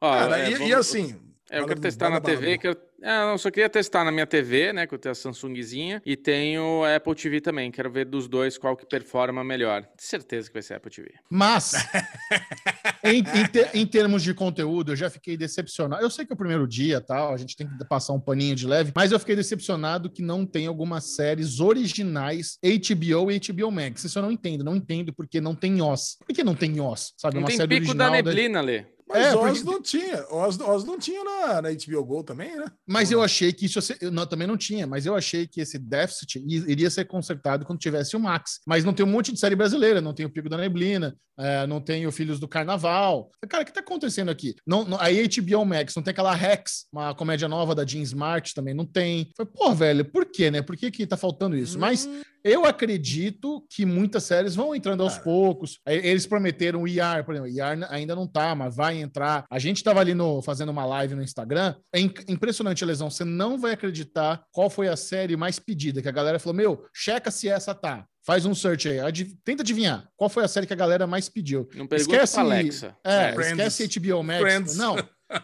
Ó, 0.00 0.10
Cara, 0.12 0.38
é, 0.38 0.50
e, 0.50 0.54
vamos- 0.54 0.68
e 0.68 0.74
assim. 0.74 1.20
É, 1.50 1.58
eu 1.58 1.66
quero 1.66 1.80
testar 1.80 2.08
na 2.10 2.20
TV, 2.20 2.58
quero... 2.58 2.76
É, 3.02 3.26
não, 3.26 3.36
só 3.38 3.50
queria 3.50 3.68
testar 3.68 4.04
na 4.04 4.12
minha 4.12 4.26
TV, 4.26 4.72
né, 4.74 4.86
que 4.86 4.94
eu 4.94 4.98
tenho 4.98 5.10
a 5.10 5.14
Samsungzinha, 5.14 6.00
e 6.06 6.16
tenho 6.16 6.84
a 6.84 6.96
Apple 6.96 7.14
TV 7.14 7.40
também, 7.40 7.70
quero 7.70 7.90
ver 7.90 8.04
dos 8.04 8.28
dois 8.28 8.56
qual 8.58 8.76
que 8.76 8.86
performa 8.86 9.42
melhor. 9.42 9.88
Certeza 9.96 10.48
que 10.48 10.52
vai 10.52 10.62
ser 10.62 10.74
a 10.74 10.76
Apple 10.76 10.90
TV. 10.92 11.10
Mas, 11.30 11.72
em, 13.02 13.18
em 13.18 13.22
te- 13.22 13.70
em 13.74 13.86
termos 13.86 14.22
de 14.22 14.34
conteúdo, 14.34 14.92
eu 14.92 14.96
já 14.96 15.08
fiquei 15.10 15.36
decepcionado. 15.36 16.02
Eu 16.02 16.10
sei 16.10 16.24
que 16.26 16.32
é 16.32 16.34
o 16.34 16.38
primeiro 16.38 16.68
dia, 16.68 17.00
tal, 17.00 17.32
a 17.32 17.36
gente 17.36 17.56
tem 17.56 17.66
que 17.66 17.84
passar 17.86 18.12
um 18.12 18.20
paninho 18.20 18.54
de 18.54 18.66
leve, 18.66 18.92
mas 18.94 19.10
eu 19.10 19.18
fiquei 19.18 19.34
decepcionado 19.34 20.10
que 20.10 20.22
não 20.22 20.44
tem 20.46 20.66
algumas 20.66 21.16
séries 21.16 21.58
originais 21.58 22.58
HBO 22.62 23.30
e 23.30 23.40
HBO 23.40 23.70
Max. 23.72 24.04
Isso 24.04 24.18
eu 24.18 24.22
não 24.22 24.30
entendo, 24.30 24.62
não 24.62 24.76
entendo 24.76 25.12
porque 25.12 25.40
não 25.40 25.54
tem 25.54 25.80
Oz. 25.80 26.16
Por 26.24 26.34
que 26.34 26.44
não 26.44 26.54
tem 26.54 26.80
Oz? 26.80 27.12
Sabe, 27.16 27.34
Não 27.34 27.42
uma 27.42 27.48
tem 27.48 27.56
série 27.56 27.80
pico 27.80 27.94
da 27.94 28.04
original 28.10 28.22
da- 28.22 28.30
neblina, 28.30 28.60
Lê. 28.60 28.84
Mas 29.10 29.26
É, 29.26 29.34
Oz 29.36 29.58
porque- 29.58 29.70
não 29.70 29.82
tinha. 29.82 30.24
Oz, 30.30 30.60
Oz 30.60 30.84
não 30.84 30.98
tinha 30.98 31.22
na, 31.24 31.62
na 31.62 31.68
HBO 31.70 32.04
Go 32.04 32.22
também, 32.22 32.56
né? 32.56 32.66
Mas 32.86 33.10
eu 33.10 33.22
achei 33.22 33.52
que 33.52 33.66
isso 33.66 33.78
ia 33.78 33.82
ser- 33.82 33.98
eu 34.00 34.10
não, 34.10 34.24
também 34.26 34.46
não 34.46 34.56
tinha, 34.56 34.86
mas 34.86 35.04
eu 35.04 35.14
achei 35.16 35.46
que 35.46 35.60
esse 35.60 35.78
déficit 35.78 36.42
iria 36.46 36.88
ser 36.90 37.04
consertado 37.06 37.64
quando 37.66 37.78
tivesse 37.80 38.16
o 38.16 38.20
Max. 38.20 38.60
Mas 38.66 38.84
não 38.84 38.92
tem 38.92 39.04
um 39.04 39.08
monte 39.08 39.32
de 39.32 39.38
série 39.40 39.56
brasileira, 39.56 40.00
não 40.00 40.14
tem 40.14 40.24
o 40.26 40.30
Pico 40.30 40.48
da 40.48 40.56
Neblina, 40.56 41.16
é, 41.38 41.66
não 41.66 41.80
tem 41.80 42.06
o 42.06 42.12
Filhos 42.12 42.38
do 42.38 42.46
Carnaval. 42.48 43.30
Cara, 43.48 43.62
o 43.62 43.66
que 43.66 43.72
tá 43.72 43.80
acontecendo 43.80 44.30
aqui? 44.30 44.54
Não, 44.66 44.84
não, 44.84 44.98
a 45.00 45.06
HBO 45.10 45.64
Max 45.64 45.94
não 45.96 46.02
tem 46.02 46.12
aquela 46.12 46.34
Rex, 46.34 46.86
uma 46.92 47.14
comédia 47.14 47.48
nova 47.48 47.74
da 47.74 47.84
Jean 47.84 48.02
Smart 48.02 48.54
também 48.54 48.74
não 48.74 48.84
tem. 48.86 49.30
Foi, 49.36 49.46
pô, 49.46 49.74
velho, 49.74 50.04
por 50.04 50.26
quê, 50.26 50.50
né? 50.50 50.62
Por 50.62 50.76
que 50.76 50.90
que 50.90 51.06
tá 51.06 51.16
faltando 51.16 51.56
isso? 51.56 51.78
Mas 51.78 52.08
eu 52.44 52.64
acredito 52.64 53.64
que 53.70 53.84
muitas 53.84 54.24
séries 54.24 54.54
vão 54.54 54.74
entrando 54.74 55.02
aos 55.02 55.12
Cara. 55.14 55.24
poucos. 55.24 55.78
Aí 55.86 55.96
Eles 55.98 56.26
prometeram 56.26 56.82
o 56.82 56.88
IAR, 56.88 57.24
por 57.24 57.34
exemplo, 57.34 57.50
o 57.50 57.54
IAR 57.54 57.78
ainda 57.92 58.14
não 58.14 58.26
tá, 58.26 58.54
mas 58.54 58.74
vai 58.76 58.98
entrar. 59.00 59.44
A 59.50 59.58
gente 59.58 59.82
tava 59.84 60.00
ali 60.00 60.14
no, 60.14 60.40
fazendo 60.42 60.70
uma 60.70 60.84
live 60.84 61.14
no 61.14 61.22
Instagram. 61.22 61.74
É 61.94 62.00
impressionante, 62.00 62.84
Lesão. 62.84 63.10
Você 63.10 63.24
não 63.24 63.58
vai 63.58 63.72
acreditar 63.72 64.42
qual 64.52 64.68
foi 64.70 64.88
a 64.88 64.96
série 64.96 65.36
mais 65.36 65.58
pedida. 65.58 66.00
Que 66.02 66.08
a 66.08 66.12
galera 66.12 66.38
falou: 66.38 66.54
Meu, 66.56 66.84
checa 66.94 67.30
se 67.30 67.48
essa 67.48 67.74
tá. 67.74 68.04
Faz 68.22 68.44
um 68.44 68.54
search 68.54 68.86
aí. 68.88 69.00
Adiv- 69.00 69.32
Tenta 69.44 69.62
adivinhar 69.62 70.06
qual 70.16 70.28
foi 70.28 70.44
a 70.44 70.48
série 70.48 70.66
que 70.66 70.72
a 70.74 70.76
galera 70.76 71.06
mais 71.06 71.28
pediu. 71.28 71.66
Não 71.74 71.86
pergunta 71.86 72.14
Esquece- 72.16 72.34
pra 72.34 72.42
Alexa. 72.42 72.96
É, 73.02 73.32
Friends. 73.32 73.50
esquece 73.76 73.98
HBO 74.00 74.22
Max. 74.22 74.40
Friends. 74.40 74.76
Não, 74.76 74.96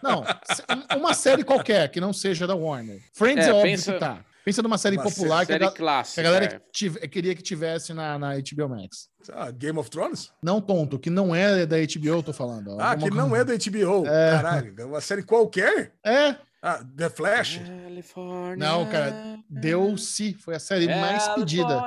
não. 0.03 0.23
Uma 0.97 1.13
série 1.15 1.43
qualquer 1.43 1.89
que 1.89 1.99
não 1.99 2.13
seja 2.13 2.45
da 2.45 2.55
Warner. 2.55 3.01
Friends 3.15 3.47
É, 3.47 3.49
é, 3.49 3.53
óbvio 3.53 3.71
pensa- 3.71 3.93
que 3.93 3.99
tá. 3.99 4.23
Pensa 4.47 4.61
numa 4.61 4.77
série 4.77 4.95
Uma 4.95 5.03
popular 5.03 5.45
que 5.45 5.51
a, 5.51 5.55
Série 5.55 5.65
ga- 5.65 5.71
que 5.71 5.77
clássica. 5.77 6.21
a 6.21 6.23
galera 6.23 6.45
é. 6.45 6.61
tive- 6.71 7.05
queria 7.09 7.35
que 7.35 7.41
tivesse 7.43 7.93
na, 7.93 8.17
na 8.17 8.29
HBO 8.37 8.69
Max. 8.69 9.09
Ah, 9.33 9.51
Game 9.51 9.77
of 9.77 9.89
Thrones? 9.89 10.31
Não 10.41 10.61
tonto, 10.61 10.97
que 10.97 11.09
não 11.09 11.35
é 11.35 11.65
da 11.65 11.75
HBO, 11.75 12.07
eu 12.07 12.23
tô 12.23 12.31
falando. 12.31 12.79
Ah, 12.79 12.95
que 12.95 13.09
não 13.09 13.35
é 13.35 13.43
da 13.43 13.51
HBO. 13.55 14.03
Caralho, 14.05 14.73
é 14.77 14.85
uma 14.85 15.01
série 15.01 15.21
qualquer? 15.23 15.91
É, 16.01 16.33
Ah, 16.63 16.81
The 16.95 17.09
Flash? 17.09 17.59
California. 17.83 18.55
Não, 18.55 18.85
cara, 18.89 19.37
DLC 19.49 20.33
foi 20.39 20.55
a 20.55 20.59
série 20.59 20.87
mais 20.87 21.27
pedida. 21.27 21.81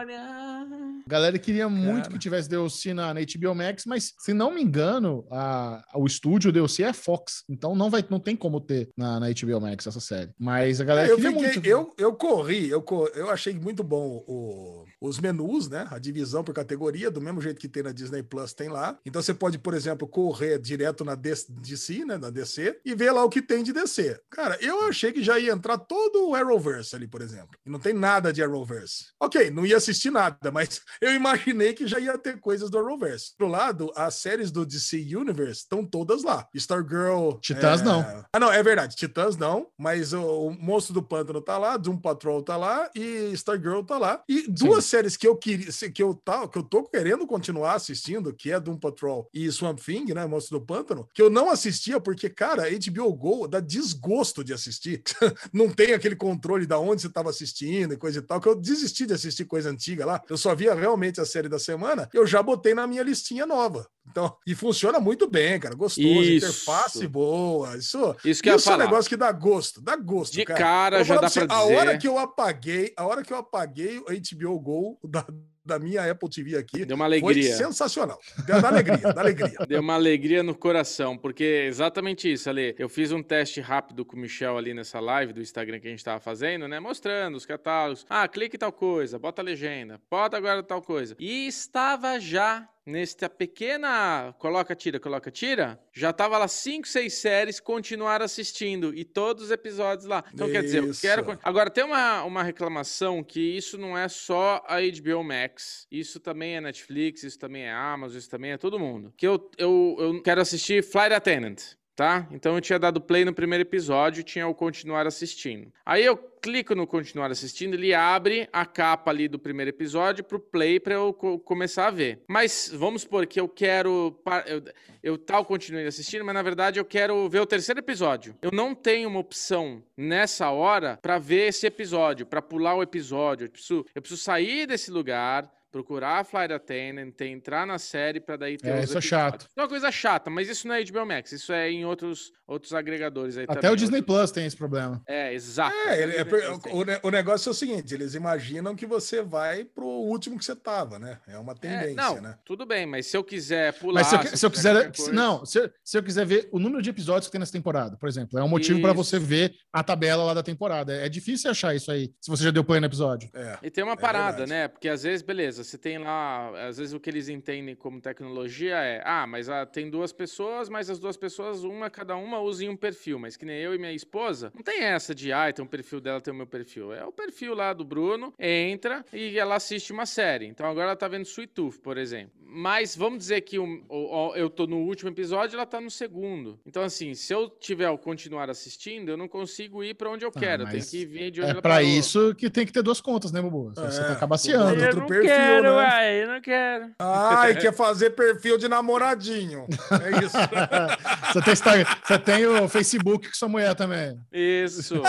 A 1.11 1.19
galera 1.19 1.37
queria 1.41 1.69
muito 1.69 2.03
Cara. 2.05 2.13
que 2.13 2.19
tivesse 2.21 2.49
DLC 2.49 2.95
na, 2.95 3.13
na 3.13 3.21
HBO 3.21 3.53
Max, 3.53 3.85
mas 3.85 4.13
se 4.17 4.33
não 4.33 4.55
me 4.55 4.63
engano, 4.63 5.27
a, 5.29 5.83
o 5.97 6.07
estúdio 6.07 6.53
DLC 6.53 6.85
é 6.85 6.93
Fox, 6.93 7.43
então 7.49 7.75
não 7.75 7.91
vai, 7.91 8.05
não 8.09 8.21
tem 8.21 8.37
como 8.37 8.61
ter 8.61 8.91
na, 8.97 9.19
na 9.19 9.27
HBO 9.29 9.61
Max 9.61 9.89
essa 9.89 9.99
série. 9.99 10.31
Mas 10.39 10.81
a 10.81 10.85
galera 10.85 11.09
É, 11.09 11.11
eu, 11.13 11.17
queria 11.17 11.31
fiquei- 11.33 11.53
muito. 11.53 11.67
eu, 11.67 11.95
eu 11.99 12.13
corri, 12.15 12.69
eu, 12.71 12.85
eu 13.17 13.29
achei 13.29 13.53
muito 13.59 13.83
bom 13.83 14.23
o- 14.25 14.85
os 15.01 15.19
menus, 15.19 15.69
né? 15.69 15.89
A 15.91 15.99
divisão 15.99 16.45
por 16.45 16.55
categoria, 16.55 17.11
do 17.11 17.21
mesmo 17.21 17.41
jeito 17.41 17.59
que 17.61 17.69
tem 17.69 17.83
na 17.83 17.91
Disney 17.91 18.23
Plus, 18.23 18.53
tem 18.53 18.69
lá. 18.69 18.97
Então 19.05 19.21
você 19.21 19.35
pode, 19.35 19.59
por 19.59 19.75
exemplo, 19.75 20.07
correr 20.07 20.61
direto 20.61 21.05
na 21.05 21.17
DC, 21.17 22.05
né? 22.05 22.19
Na 22.19 22.31
DC, 22.31 22.79
e 22.85 22.95
ver 22.95 23.11
lá 23.11 23.25
o 23.25 23.29
que 23.31 23.43
tem 23.43 23.65
de 23.65 23.73
DC. 23.73 24.17
Cara, 24.31 24.57
eu 24.61 24.87
achei 24.89 25.11
que 25.11 25.25
já 25.25 25.41
ia 25.41 25.53
entrar 25.53 25.77
todo 25.79 26.29
o 26.29 26.35
Arrowverse 26.37 26.95
ali, 26.95 27.09
por 27.09 27.21
exemplo. 27.21 27.51
E 27.67 27.71
não 27.71 27.81
tem 27.81 27.93
nada 27.95 28.33
de 28.33 28.43
Arrowverse. 28.45 29.07
Ok, 29.21 29.51
não 29.51 29.67
ia 29.67 29.77
assistir 29.79 30.11
nada, 30.13 30.53
mas 30.53 30.81
eu 31.01 31.15
imaginei 31.15 31.73
que 31.73 31.87
já 31.87 31.99
ia 31.99 32.17
ter 32.19 32.39
coisas 32.39 32.69
do 32.71 32.79
Arrowverse. 32.79 33.33
Do 33.39 33.47
lado, 33.47 33.91
as 33.97 34.15
séries 34.15 34.51
do 34.51 34.67
DC 34.67 34.97
Universe 35.17 35.61
estão 35.61 35.85
todas 35.85 36.23
lá. 36.23 36.47
Stargirl. 36.55 37.39
Titãs, 37.41 37.81
é, 37.81 37.85
não. 37.85 38.25
ah, 38.33 38.39
não, 38.39 38.53
é 38.53 38.63
verdade. 38.63 38.97
Titãs 38.97 39.37
não, 39.37 39.69
mas 39.79 40.13
o, 40.13 40.23
o 40.23 40.51
Monstro 40.51 40.95
do 40.95 41.03
Pântano 41.03 41.41
tá 41.41 41.57
lá, 41.57 41.77
Doom 41.77 41.97
Patrol 41.97 42.43
tá 42.43 42.57
lá 42.57 42.91
e 42.95 43.33
Stargirl 43.33 43.83
tá 43.83 43.99
lá. 43.99 44.23
E 44.29 44.47
duas 44.49 44.85
séries 44.85 45.17
que 45.17 45.27
eu 45.27 45.37
queria, 45.37 45.71
que 45.93 46.03
eu 46.03 46.15
tá, 46.15 46.47
que 46.47 46.59
eu 46.59 46.63
tô 46.63 46.83
querendo 46.83 47.27
continuar 47.27 47.75
assistindo, 47.75 48.35
que 48.35 48.53
é 48.53 48.61
Doom 48.61 48.77
Patrol 48.77 49.29
e 49.33 49.51
Swamp 49.51 49.79
Thing, 49.79 50.13
né, 50.13 50.27
Monstro 50.27 50.59
do 50.59 50.67
Pântano, 50.67 51.09
que 51.15 51.23
eu 51.23 51.31
não 51.31 51.51
assistia 51.51 52.01
porque, 52.01 52.29
cara, 52.29 52.65
HBO 52.71 53.13
Go 53.15 53.49
dá 53.49 53.61
desgosto 53.61 54.45
de 54.45 54.53
assistir. 54.53 55.03
não 55.53 55.71
tem 55.71 55.93
aquele 55.93 56.17
controle 56.17 56.67
da 56.67 56.79
onde 56.79 57.03
você 57.03 57.09
tava 57.09 57.31
assistindo 57.31 57.95
e 57.95 57.97
coisa 57.97 58.19
e 58.19 58.23
tal, 58.23 58.41
que 58.41 58.49
eu 58.49 58.55
desisti 58.55 59.07
de 59.07 59.15
assistir 59.15 59.45
coisa 59.45 59.71
antiga 59.71 60.05
lá. 60.05 60.23
Eu 60.29 60.37
só 60.37 60.55
via 60.55 60.75
realmente 60.75 60.90
a 61.21 61.25
série 61.25 61.49
da 61.49 61.59
semana, 61.59 62.09
eu 62.13 62.27
já 62.27 62.43
botei 62.43 62.75
na 62.75 62.87
minha 62.87 63.03
listinha 63.03 63.47
nova. 63.47 63.87
Então, 64.11 64.37
e 64.47 64.55
funciona 64.55 64.99
muito 65.01 65.29
bem, 65.29 65.59
cara. 65.61 65.75
Gostoso, 65.75 66.07
Isso. 66.07 66.47
interface 66.47 67.07
boa. 67.07 67.77
Isso, 67.77 68.17
Isso 68.25 68.43
que 68.43 68.51
isso 68.51 68.71
é 68.71 68.75
um 68.75 68.79
negócio 68.79 69.09
que 69.09 69.17
dá 69.17 69.31
gosto, 69.33 69.81
dá 69.81 69.97
gosto, 69.97 70.35
De 70.35 70.45
cara. 70.45 70.59
cara 70.59 71.05
já 71.05 71.15
dá 71.15 71.21
pra 71.21 71.29
dizer. 71.29 71.47
A 71.51 71.63
hora 71.65 71.97
que 71.99 72.09
eu 72.09 72.19
apaguei, 72.19 72.93
a 72.97 73.07
hora 73.07 73.23
que 73.23 73.33
eu 73.33 73.37
apaguei 73.37 73.99
o 73.99 74.05
HBO 74.07 74.59
Go 74.61 74.99
da, 75.09 75.25
da 75.65 75.79
minha 75.79 76.11
Apple 76.11 76.29
TV 76.29 76.57
aqui, 76.57 76.85
Deu 76.85 76.97
uma 76.97 77.07
foi 77.09 77.19
alegria. 77.19 77.57
sensacional. 77.57 78.19
Deu 78.47 78.61
da 78.61 78.69
alegria, 78.69 78.97
da 78.99 79.21
alegria. 79.21 79.53
Deu 79.69 79.81
uma 79.81 79.95
alegria 79.95 80.43
no 80.43 80.55
coração, 80.55 81.17
porque 81.17 81.45
é 81.45 81.67
exatamente 81.67 82.31
isso, 82.33 82.49
Ale. 82.49 82.75
Eu 82.79 82.89
fiz 82.89 83.13
um 83.13 83.23
teste 83.23 83.61
rápido 83.61 84.05
com 84.05 84.17
o 84.17 84.21
Michel 84.21 84.57
ali 84.59 84.75
nessa 84.75 84.99
live 84.99 85.33
do 85.33 85.41
Instagram 85.41 85.79
que 85.79 85.87
a 85.87 85.91
gente 85.91 86.03
tava 86.05 86.19
fazendo, 86.21 86.67
né? 86.67 86.81
Mostrando 86.81 87.37
os 87.37 87.47
catálogos. 87.47 88.05
Ah, 88.09 88.27
clique 88.27 88.59
tal 88.59 88.73
coisa, 88.73 89.19
bota 89.19 89.43
a 89.43 89.45
legenda, 89.45 90.01
bota 90.11 90.37
agora 90.37 90.63
tal 90.63 90.83
coisa. 90.83 91.15
E 91.19 91.47
estava 91.47 92.19
já 92.19 92.69
nesta 92.91 93.29
pequena 93.29 94.35
coloca, 94.39 94.75
tira, 94.75 94.99
coloca, 94.99 95.31
tira, 95.31 95.81
já 95.93 96.13
tava 96.13 96.37
lá 96.37 96.49
cinco, 96.49 96.87
seis 96.87 97.15
séries, 97.15 97.61
continuar 97.61 98.21
assistindo 98.21 98.95
e 98.95 99.05
todos 99.05 99.45
os 99.45 99.51
episódios 99.51 100.07
lá. 100.07 100.25
Então, 100.35 100.51
quer 100.51 100.63
dizer, 100.63 100.79
eu 100.83 100.91
Isso. 100.91 101.01
quero. 101.01 101.39
Agora, 101.43 101.71
tem 101.71 101.85
uma, 101.85 102.25
uma 102.25 102.43
reclamação 102.43 103.23
que 103.23 103.41
isso 103.41 103.79
não 103.79 103.97
é 103.97 104.09
só 104.09 104.63
a 104.67 104.79
HBO 104.81 105.23
Max, 105.23 105.87
isso 105.91 106.21
também 106.21 106.57
é 106.57 106.61
Netflix, 106.61 107.23
isso 107.23 107.39
também 107.39 107.63
é 107.63 107.73
Amazon, 107.73 108.19
isso 108.19 108.31
também 108.31 108.53
é 108.53 108.59
todo 108.59 108.79
mundo. 108.79 109.13
Que 109.17 109.27
eu, 109.27 109.51
eu, 109.57 109.97
eu 109.99 110.23
quero 110.23 110.41
assistir 110.41 110.83
Flight 110.83 111.15
Attendant. 111.15 111.80
Tá? 112.01 112.27
Então 112.31 112.55
eu 112.55 112.63
tinha 112.63 112.79
dado 112.79 112.99
play 112.99 113.27
no 113.27 113.35
primeiro 113.35 113.61
episódio, 113.61 114.23
tinha 114.23 114.49
o 114.49 114.55
continuar 114.55 115.07
assistindo. 115.07 115.71
Aí 115.85 116.03
eu 116.03 116.17
clico 116.17 116.75
no 116.75 116.87
continuar 116.87 117.31
assistindo, 117.31 117.75
ele 117.75 117.93
abre 117.93 118.49
a 118.51 118.65
capa 118.65 119.11
ali 119.11 119.29
do 119.29 119.39
primeiro 119.39 119.69
episódio 119.69 120.25
pro 120.25 120.41
play 120.41 120.81
para 120.81 120.95
eu 120.95 121.13
co- 121.13 121.39
começar 121.39 121.89
a 121.89 121.91
ver. 121.91 122.23
Mas 122.27 122.73
vamos 122.75 123.03
supor 123.03 123.27
que 123.27 123.39
eu 123.39 123.47
quero 123.47 124.19
eu, 124.47 124.63
eu 125.03 125.19
tal 125.19 125.45
continuei 125.45 125.87
assistindo, 125.87 126.25
mas 126.25 126.33
na 126.35 126.41
verdade 126.41 126.81
eu 126.81 126.87
quero 126.87 127.29
ver 127.29 127.41
o 127.41 127.45
terceiro 127.47 127.81
episódio. 127.81 128.35
Eu 128.41 128.51
não 128.51 128.75
tenho 128.75 129.07
uma 129.07 129.21
opção 129.21 129.83
nessa 129.95 130.49
hora 130.49 130.99
para 131.03 131.19
ver 131.19 131.49
esse 131.49 131.67
episódio, 131.67 132.25
para 132.25 132.41
pular 132.41 132.77
o 132.77 132.83
episódio. 132.83 133.45
Eu 133.45 133.51
preciso, 133.51 133.85
eu 133.95 134.01
preciso 134.01 134.23
sair 134.23 134.67
desse 134.67 134.91
lugar, 134.91 135.53
procurar 135.71 136.21
a 136.21 136.25
Flight 136.25 136.53
Attendant, 136.53 137.15
entrar 137.21 137.67
na 137.67 137.79
série 137.79 138.21
para 138.21 138.37
daí 138.37 138.57
ter 138.57 138.69
É, 138.71 138.83
isso 138.83 138.99
é 138.99 139.01
chato. 139.01 139.47
É 139.57 139.61
uma 139.61 139.69
coisa 139.69 139.91
chata, 139.93 140.29
mas 140.31 140.49
isso 140.49 140.67
não 140.67 140.75
é 140.75 140.85
HBO 140.85 141.07
Max, 141.07 141.33
isso 141.33 141.53
é 141.53 141.71
em 141.71 141.85
outros, 141.85 142.33
outros 142.47 142.73
agregadores 142.75 143.37
aí 143.37 143.45
Até 143.45 143.55
também. 143.61 143.71
o 143.73 143.77
Disney 143.77 144.03
Plus 144.03 144.31
tem 144.31 144.47
esse 144.47 144.57
problema. 144.57 145.01
É, 145.07 145.33
exato. 145.33 145.77
É, 145.89 146.03
ele- 146.03 146.17
é 146.17 146.23
o, 146.25 147.09
o 147.09 147.11
negócio 147.11 147.49
é 147.49 147.53
o 147.53 147.55
seguinte: 147.55 147.95
eles 147.95 148.15
imaginam 148.15 148.75
que 148.75 148.85
você 148.87 149.23
vai 149.23 149.65
pro 149.65 149.87
último 149.87 150.39
que 150.39 150.45
você 150.45 150.57
tava, 150.57 150.99
né? 150.99 151.19
É 151.29 151.39
uma 151.39 151.53
É, 151.53 151.57
tendência, 151.57 151.95
não, 151.95 152.21
né? 152.21 152.37
tudo 152.45 152.67
bem, 152.67 152.87
mas 152.87 153.07
se 153.07 153.17
eu 153.17 153.23
quiser 153.23 153.73
pular. 153.75 154.01
Mas 154.01 154.07
se 154.09 154.17
eu, 154.17 154.37
se 154.37 154.47
eu 154.47 154.51
quiser. 154.51 154.75
se- 154.95 155.03
coisa- 155.05 155.13
não, 155.13 155.45
se 155.47 155.59
eu, 155.61 155.71
se 155.85 155.97
eu 155.99 156.03
quiser 156.03 156.27
ver 156.27 156.49
o 156.51 156.59
número 156.59 156.83
de 156.83 156.91
episódios 156.91 157.27
que 157.27 157.33
tem 157.33 157.39
nessa 157.39 157.53
temporada, 157.53 157.97
por 157.97 158.09
exemplo, 158.09 158.39
é 158.39 158.43
um 158.43 158.49
motivo 158.49 158.81
para 158.81 158.93
você 158.93 159.19
ver 159.19 159.55
a 159.73 159.83
tabela 159.85 160.25
lá 160.25 160.35
da 160.35 160.43
temporada. 160.43 160.93
É 160.95 161.09
difícil 161.09 161.51
achar 161.51 161.75
isso 161.75 161.91
aí, 161.93 162.13
se 162.21 162.31
você 162.31 162.45
já 162.45 162.51
deu 162.51 162.65
play 162.65 162.81
no 162.81 162.87
episódio. 162.87 163.31
É. 163.35 163.59
E 163.63 163.71
tem 163.71 163.85
uma 163.85 163.97
parada, 163.97 164.39
verdade. 164.39 164.51
né? 164.51 164.69
Porque 164.69 164.89
às 164.89 165.03
vezes, 165.03 165.23
beleza, 165.23 165.60
você 165.65 165.79
tem 165.79 165.99
lá. 165.99 166.51
Às 166.69 166.79
vezes 166.79 166.93
o 166.95 167.01
que 167.01 167.09
eles 167.11 167.29
entendem 167.29 167.75
como 167.75 168.01
tecnologia 168.01 168.77
é: 168.77 169.03
ah, 169.05 169.27
mas 169.27 169.49
ah, 169.49 169.65
tem 169.67 169.89
duas 169.91 170.13
pessoas, 170.13 170.69
mas 170.69 170.89
as 170.91 170.99
duas 170.99 171.17
pessoas, 171.17 171.63
uma, 171.65 171.89
cada 171.91 172.17
uma 172.17 172.39
usa 172.41 172.65
em 172.65 172.69
um 172.69 172.77
perfil. 172.77 173.19
Mas 173.19 173.37
que 173.37 173.45
nem 173.45 173.57
eu 173.59 173.75
e 173.75 173.79
minha 173.79 173.93
esposa, 173.93 174.53
não 174.55 174.63
tem 174.63 174.81
essa 174.83 175.15
de, 175.15 175.33
ah, 175.33 175.53
tem 175.53 175.65
um 175.65 175.69
perfil 175.69 176.01
dela, 176.01 176.21
tem 176.21 176.33
o 176.33 176.37
meu 176.37 176.47
perfil. 176.47 176.93
É 176.93 177.05
o 177.05 177.13
perfil 177.13 177.55
lá 177.55 177.73
do 177.73 177.85
Bruno, 177.85 178.33
entra 178.39 179.05
e 179.13 179.39
ela 179.39 179.57
assiste 179.57 179.93
uma 179.93 180.07
série. 180.07 180.47
Então 180.47 180.67
agora 180.67 180.87
ela 180.87 180.97
tá 180.97 181.09
vendo 181.09 181.25
Sweet 181.27 181.53
Tooth, 181.53 181.79
por 181.81 181.97
exemplo. 181.99 182.33
Mas 182.53 182.97
vamos 182.97 183.19
dizer 183.21 183.43
que 183.43 183.59
o- 183.61 183.85
o- 183.89 184.29
o- 184.31 184.35
eu 184.37 184.51
tô 184.51 184.67
no 184.67 184.79
último 184.79 185.09
episódio 185.11 185.55
ela 185.57 185.65
tá 185.67 185.81
no 185.81 185.89
segundo. 185.91 186.59
Então, 186.67 186.83
assim, 186.83 187.15
se 187.15 187.33
eu 187.33 187.49
tiver 187.49 187.89
o 187.91 187.97
continuar 187.97 188.51
assistindo, 188.51 189.11
eu 189.11 189.17
não 189.17 189.29
consigo 189.29 189.85
ir 189.85 189.95
pra 189.95 190.11
onde 190.11 190.25
eu 190.25 190.33
quero. 190.33 190.65
eu 190.65 190.69
tenho 190.69 190.83
Ah, 190.83 190.87
que 190.91 191.07
vir 191.07 191.31
de 191.31 191.41
onde 191.41 191.49
É 191.51 191.53
ela 191.53 191.63
para 191.63 191.75
parou. 191.77 191.89
isso 191.89 192.35
que 192.35 192.51
tem 192.51 192.67
que 192.67 192.73
ter 192.73 192.83
duas 192.83 193.01
contas, 193.01 193.31
né, 193.31 193.41
Bubu? 193.41 193.73
Você 193.75 194.01
É, 194.03 194.13
acaba 194.13 194.37
se 194.37 194.51
Bubu. 194.53 194.65
ando. 194.65 194.81
Eu 194.81 194.87
outro 194.87 195.07
perfil, 195.51 195.63
né? 195.63 195.71
uai, 195.71 196.23
eu 196.23 196.29
não 196.29 196.41
quero. 196.41 196.91
Ai, 196.99 197.55
quer 197.57 197.73
fazer 197.75 198.11
perfil 198.11 198.59
de 198.59 198.69
namoradinho. 198.69 199.67
É 199.93 200.25
isso. 200.25 200.37
Você 201.33 201.43
tem, 201.43 201.53
Instagram- 201.53 201.97
você 202.05 202.19
tem 202.19 202.47
o 202.47 202.69
Facebook 202.69 203.29
com 203.29 203.35
sua 203.35 203.49
mulher 203.49 203.75
também. 203.77 204.19
Isso. 204.33 205.01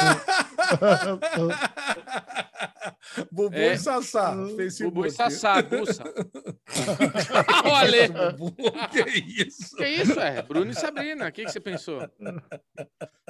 Bubu 3.32 3.56
É. 3.56 3.74
e 3.74 3.78
Sassá, 3.78 4.36
Facebook. 4.56 4.94
Bubu 4.96 5.08
e 5.08 5.12
Sassá, 5.12 5.62
Gussa. 5.62 6.04
Olha, 7.66 8.32
Bubu, 8.34 8.72
que 8.92 9.02
isso? 9.44 9.76
que 9.76 9.88
isso, 9.88 10.20
é? 10.20 10.42
Bruno 10.42 10.72
e 10.72 10.76
Sabrina, 10.76 11.28
o 11.28 11.32
que, 11.32 11.46
que 11.46 11.52
você 11.52 11.60
pensou? 11.60 12.00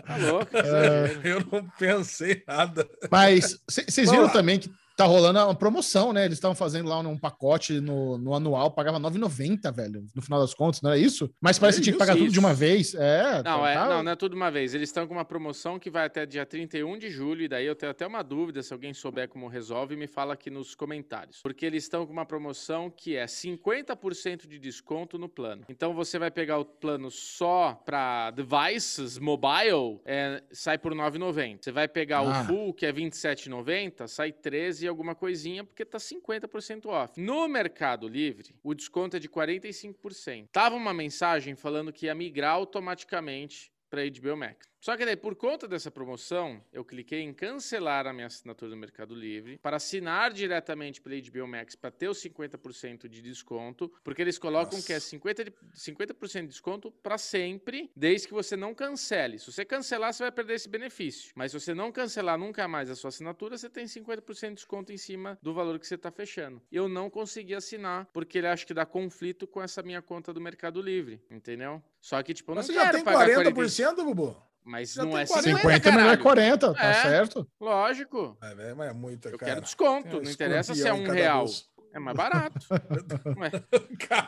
Tá 0.05 0.17
louco? 0.17 0.57
É. 0.57 1.19
Eu 1.23 1.39
não 1.51 1.67
pensei 1.79 2.43
nada. 2.47 2.87
Mas 3.09 3.57
vocês 3.69 4.11
viram 4.11 4.29
também 4.29 4.59
que 4.59 4.69
tá 5.03 5.07
rolando 5.09 5.39
uma 5.39 5.55
promoção, 5.55 6.11
né? 6.13 6.25
Eles 6.25 6.37
estavam 6.37 6.55
fazendo 6.55 6.87
lá 6.89 6.99
um 6.99 7.17
pacote 7.17 7.79
no, 7.79 8.17
no 8.17 8.33
anual, 8.33 8.71
pagava 8.71 8.97
R$ 8.97 9.03
9,90, 9.03 9.73
velho, 9.73 10.05
no 10.15 10.21
final 10.21 10.39
das 10.39 10.53
contas, 10.53 10.81
não 10.81 10.91
era 10.91 10.99
isso? 10.99 11.29
Mas 11.41 11.57
parece 11.59 11.79
que 11.79 11.83
tinha 11.85 11.93
que 11.93 11.99
pagar 11.99 12.13
isso, 12.15 12.23
tudo 12.25 12.33
de 12.33 12.39
uma 12.39 12.53
vez. 12.53 12.93
É, 12.95 13.35
Não, 13.43 13.43
tá- 13.61 13.69
é, 13.69 13.73
tá- 13.73 13.89
não, 13.89 14.03
não 14.03 14.11
é 14.11 14.15
tudo 14.15 14.35
uma 14.35 14.49
vez. 14.51 14.73
Eles 14.73 14.89
estão 14.89 15.07
com 15.07 15.13
uma 15.13 15.25
promoção 15.25 15.79
que 15.79 15.89
vai 15.89 16.05
até 16.05 16.25
dia 16.25 16.45
31 16.45 16.97
de 16.97 17.09
julho, 17.09 17.43
e 17.43 17.47
daí 17.47 17.65
eu 17.65 17.75
tenho 17.75 17.91
até 17.91 18.05
uma 18.05 18.21
dúvida, 18.23 18.61
se 18.63 18.73
alguém 18.73 18.93
souber 18.93 19.27
como 19.29 19.47
resolve, 19.47 19.95
me 19.95 20.07
fala 20.07 20.33
aqui 20.33 20.49
nos 20.49 20.75
comentários. 20.75 21.39
Porque 21.41 21.65
eles 21.65 21.83
estão 21.83 22.05
com 22.05 22.13
uma 22.13 22.25
promoção 22.25 22.89
que 22.89 23.15
é 23.15 23.25
50% 23.25 24.47
de 24.47 24.59
desconto 24.59 25.17
no 25.17 25.27
plano. 25.29 25.63
Então 25.69 25.93
você 25.93 26.17
vai 26.19 26.29
pegar 26.31 26.57
o 26.59 26.65
plano 26.65 27.09
só 27.11 27.81
para 27.85 28.31
devices, 28.31 29.17
mobile, 29.17 29.99
é, 30.05 30.41
sai 30.51 30.77
por 30.77 30.93
9,90. 30.93 31.59
Você 31.61 31.71
vai 31.71 31.87
pegar 31.87 32.19
Ah. 32.19 32.41
o 32.41 32.45
full, 32.45 32.73
que 32.73 32.85
é 32.85 32.91
27,90, 32.91 34.07
sai 34.07 34.31
13 34.31 34.85
e 34.85 34.87
alguma 34.91 35.15
coisinha, 35.15 35.63
porque 35.63 35.83
tá 35.83 35.97
50% 35.97 36.85
off. 36.85 37.19
No 37.19 37.47
Mercado 37.47 38.07
Livre, 38.07 38.55
o 38.63 38.73
desconto 38.73 39.17
é 39.17 39.19
de 39.19 39.27
45%. 39.27 40.49
Tava 40.51 40.75
uma 40.75 40.93
mensagem 40.93 41.55
falando 41.55 41.91
que 41.91 42.05
ia 42.05 42.15
migrar 42.15 42.53
automaticamente 42.53 43.71
para 43.89 44.03
HBO 44.03 44.37
Max. 44.37 44.70
Só 44.81 44.97
que 44.97 45.05
daí, 45.05 45.15
por 45.15 45.35
conta 45.35 45.67
dessa 45.67 45.91
promoção, 45.91 46.59
eu 46.73 46.83
cliquei 46.83 47.21
em 47.21 47.31
cancelar 47.31 48.07
a 48.07 48.11
minha 48.11 48.25
assinatura 48.25 48.71
do 48.71 48.75
Mercado 48.75 49.13
Livre 49.13 49.59
para 49.59 49.77
assinar 49.77 50.33
diretamente 50.33 50.99
pela 50.99 51.15
HBO 51.21 51.47
Max 51.47 51.75
para 51.75 51.91
ter 51.91 52.09
os 52.09 52.17
50% 52.19 53.07
de 53.07 53.21
desconto, 53.21 53.93
porque 54.03 54.23
eles 54.23 54.39
colocam 54.39 54.79
Nossa. 54.79 54.87
que 54.87 54.93
é 54.93 54.97
50%, 54.97 55.43
de, 55.43 55.53
50 55.79 56.15
de 56.41 56.47
desconto 56.47 56.91
para 56.91 57.19
sempre, 57.19 57.91
desde 57.95 58.27
que 58.27 58.33
você 58.33 58.57
não 58.57 58.73
cancele. 58.73 59.37
Se 59.37 59.51
você 59.51 59.63
cancelar, 59.63 60.13
você 60.13 60.23
vai 60.23 60.31
perder 60.31 60.55
esse 60.55 60.67
benefício. 60.67 61.31
Mas 61.35 61.51
se 61.51 61.59
você 61.59 61.75
não 61.75 61.91
cancelar 61.91 62.39
nunca 62.39 62.67
mais 62.67 62.89
a 62.89 62.95
sua 62.95 63.09
assinatura, 63.09 63.59
você 63.59 63.69
tem 63.69 63.85
50% 63.85 64.49
de 64.49 64.55
desconto 64.55 64.91
em 64.91 64.97
cima 64.97 65.37
do 65.43 65.53
valor 65.53 65.77
que 65.77 65.85
você 65.85 65.93
está 65.93 66.09
fechando. 66.09 66.59
Eu 66.71 66.89
não 66.89 67.07
consegui 67.07 67.53
assinar, 67.53 68.09
porque 68.11 68.39
ele 68.39 68.47
acha 68.47 68.65
que 68.65 68.73
dá 68.73 68.83
conflito 68.83 69.45
com 69.45 69.61
essa 69.61 69.83
minha 69.83 70.01
conta 70.01 70.33
do 70.33 70.41
Mercado 70.41 70.81
Livre, 70.81 71.23
entendeu? 71.29 71.83
Só 71.99 72.23
que, 72.23 72.33
tipo, 72.33 72.49
eu 72.49 72.55
não 72.55 72.59
Mas 72.61 72.65
você 72.65 72.73
quero 72.73 72.85
já 72.85 72.93
tem 72.93 73.03
pagar 73.03 73.29
40%, 73.29 74.03
Bubu? 74.03 74.50
Mas 74.63 74.93
Já 74.93 75.03
não 75.03 75.17
é 75.17 75.25
40, 75.25 75.57
50 75.59 75.89
é 75.89 75.91
melhor 75.91 76.03
caralho. 76.17 76.21
40, 76.23 76.73
tá 76.73 76.83
É. 76.85 76.93
certo? 77.01 77.47
Lógico. 77.59 78.37
É, 78.41 78.55
velho, 78.55 78.75
mas 78.77 78.89
é 78.89 78.93
muita, 78.93 79.29
Eu 79.29 79.37
cara. 79.37 79.51
quero 79.53 79.61
desconto. 79.61 80.17
Um 80.17 80.21
não 80.21 80.31
interessa 80.31 80.73
se 80.75 80.87
é 80.87 80.93
um 80.93 81.03
real. 81.07 81.39
bolso. 81.39 81.69
É 81.93 81.99
mais 81.99 82.15
barato. 82.15 82.57
Ué, 83.37 83.51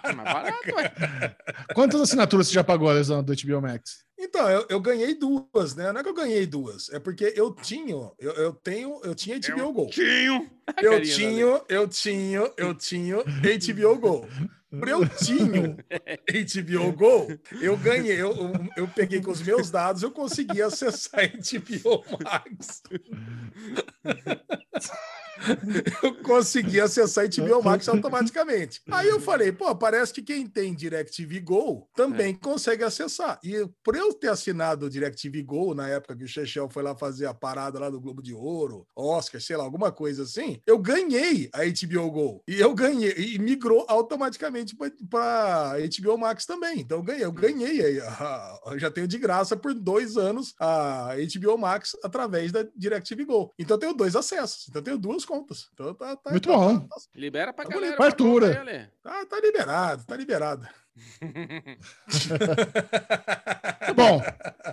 é 0.03 0.11
mais 0.13 0.33
barato, 0.33 0.75
ué. 0.75 1.35
Quantas 1.73 2.01
assinaturas 2.01 2.47
você 2.47 2.53
já 2.53 2.63
pagou, 2.63 2.89
Alessandro, 2.89 3.33
do 3.33 3.41
HBO 3.47 3.61
Max? 3.61 4.03
Então, 4.33 4.49
eu, 4.49 4.65
eu 4.67 4.79
ganhei 4.79 5.13
duas, 5.13 5.75
né? 5.75 5.91
Não 5.91 5.99
é 5.99 6.03
que 6.03 6.09
eu 6.09 6.13
ganhei 6.15 6.47
duas, 6.47 6.89
é 6.89 6.97
porque 6.97 7.31
eu 7.35 7.53
tinha, 7.53 8.11
eu, 8.17 8.31
eu 8.31 8.51
tenho, 8.51 8.99
eu 9.03 9.13
tinha 9.13 9.37
HBO 9.39 9.71
Go. 9.71 9.89
Tinho. 9.91 10.49
A 10.65 10.81
Eu 10.81 10.99
tinha, 11.03 11.61
eu 11.69 11.87
tinha, 11.87 12.51
eu 12.57 12.73
tinha 12.73 13.17
HBO 13.17 13.99
Go. 13.99 14.27
Por 14.71 14.87
eu 14.87 15.07
tinha 15.07 15.77
HBO 16.81 16.91
Go, 16.93 17.27
eu 17.61 17.77
ganhei, 17.77 18.19
eu, 18.19 18.31
eu, 18.31 18.53
eu 18.75 18.87
peguei 18.87 19.21
com 19.21 19.29
os 19.29 19.39
meus 19.43 19.69
dados, 19.69 20.01
eu 20.01 20.09
consegui 20.09 20.63
acessar 20.63 21.29
HBO 21.29 22.03
Max. 22.23 22.81
Eu 26.03 26.15
consegui 26.23 26.79
acessar 26.79 27.25
HBO 27.27 27.61
Max 27.63 27.89
automaticamente. 27.89 28.81
Aí 28.91 29.07
eu 29.09 29.19
falei, 29.19 29.51
pô, 29.51 29.75
parece 29.75 30.13
que 30.13 30.21
quem 30.21 30.45
tem 30.47 30.73
DirecTV 30.73 31.39
Go 31.41 31.89
também 31.95 32.33
consegue 32.35 32.83
acessar. 32.83 33.39
E 33.43 33.67
por 33.83 33.95
eu 33.95 34.13
ter 34.13 34.29
assinado 34.29 34.85
o 34.85 34.89
DirecTV 34.89 35.41
Go 35.43 35.73
na 35.73 35.89
época 35.89 36.15
que 36.15 36.23
o 36.23 36.27
Chechel 36.27 36.69
foi 36.69 36.83
lá 36.83 36.95
fazer 36.95 37.25
a 37.25 37.33
parada 37.33 37.79
lá 37.79 37.89
do 37.89 37.99
Globo 37.99 38.21
de 38.21 38.33
Ouro, 38.33 38.87
Oscar, 38.95 39.41
sei 39.41 39.57
lá, 39.57 39.63
alguma 39.63 39.91
coisa 39.91 40.23
assim, 40.23 40.61
eu 40.67 40.77
ganhei 40.77 41.49
a 41.51 41.59
HBO 41.65 42.11
Go. 42.11 42.43
E 42.47 42.59
eu 42.61 42.73
ganhei, 42.73 43.13
e 43.17 43.39
migrou 43.39 43.85
automaticamente 43.89 44.75
para 45.09 45.73
HBO 45.99 46.17
Max 46.17 46.45
também. 46.45 46.79
Então 46.81 46.99
eu 46.99 47.03
ganhei, 47.03 47.25
eu 47.25 47.31
ganhei 47.31 47.83
aí. 47.85 47.99
a- 48.01 48.59
eu 48.67 48.79
já 48.79 48.91
tenho 48.91 49.07
de 49.07 49.17
graça 49.17 49.57
por 49.57 49.73
dois 49.73 50.15
anos 50.15 50.53
a 50.59 51.09
HBO 51.17 51.57
Max 51.57 51.97
através 52.03 52.51
da 52.51 52.65
DirecTV 52.75 53.25
Go. 53.25 53.51
Então 53.57 53.75
eu 53.75 53.79
tenho 53.79 53.93
dois 53.93 54.15
acessos, 54.15 54.62
então 54.69 54.79
eu 54.79 54.83
tenho 54.83 54.97
duas 54.97 55.25
contas. 55.25 55.67
Então 55.73 55.93
tá, 55.93 56.15
tá, 56.15 56.31
Muito 56.31 56.49
tá- 56.49 56.55
bom. 56.57 56.79
tá- 56.79 56.95
Libera 57.15 57.51
pra 57.53 57.65
Tá 57.65 57.71
galera. 57.71 57.95
pra. 57.95 58.11
Tá, 58.11 59.25
tá 59.25 59.39
liberado, 59.41 60.05
tá 60.05 60.15
liberado. 60.17 60.67
Bom, 63.95 64.21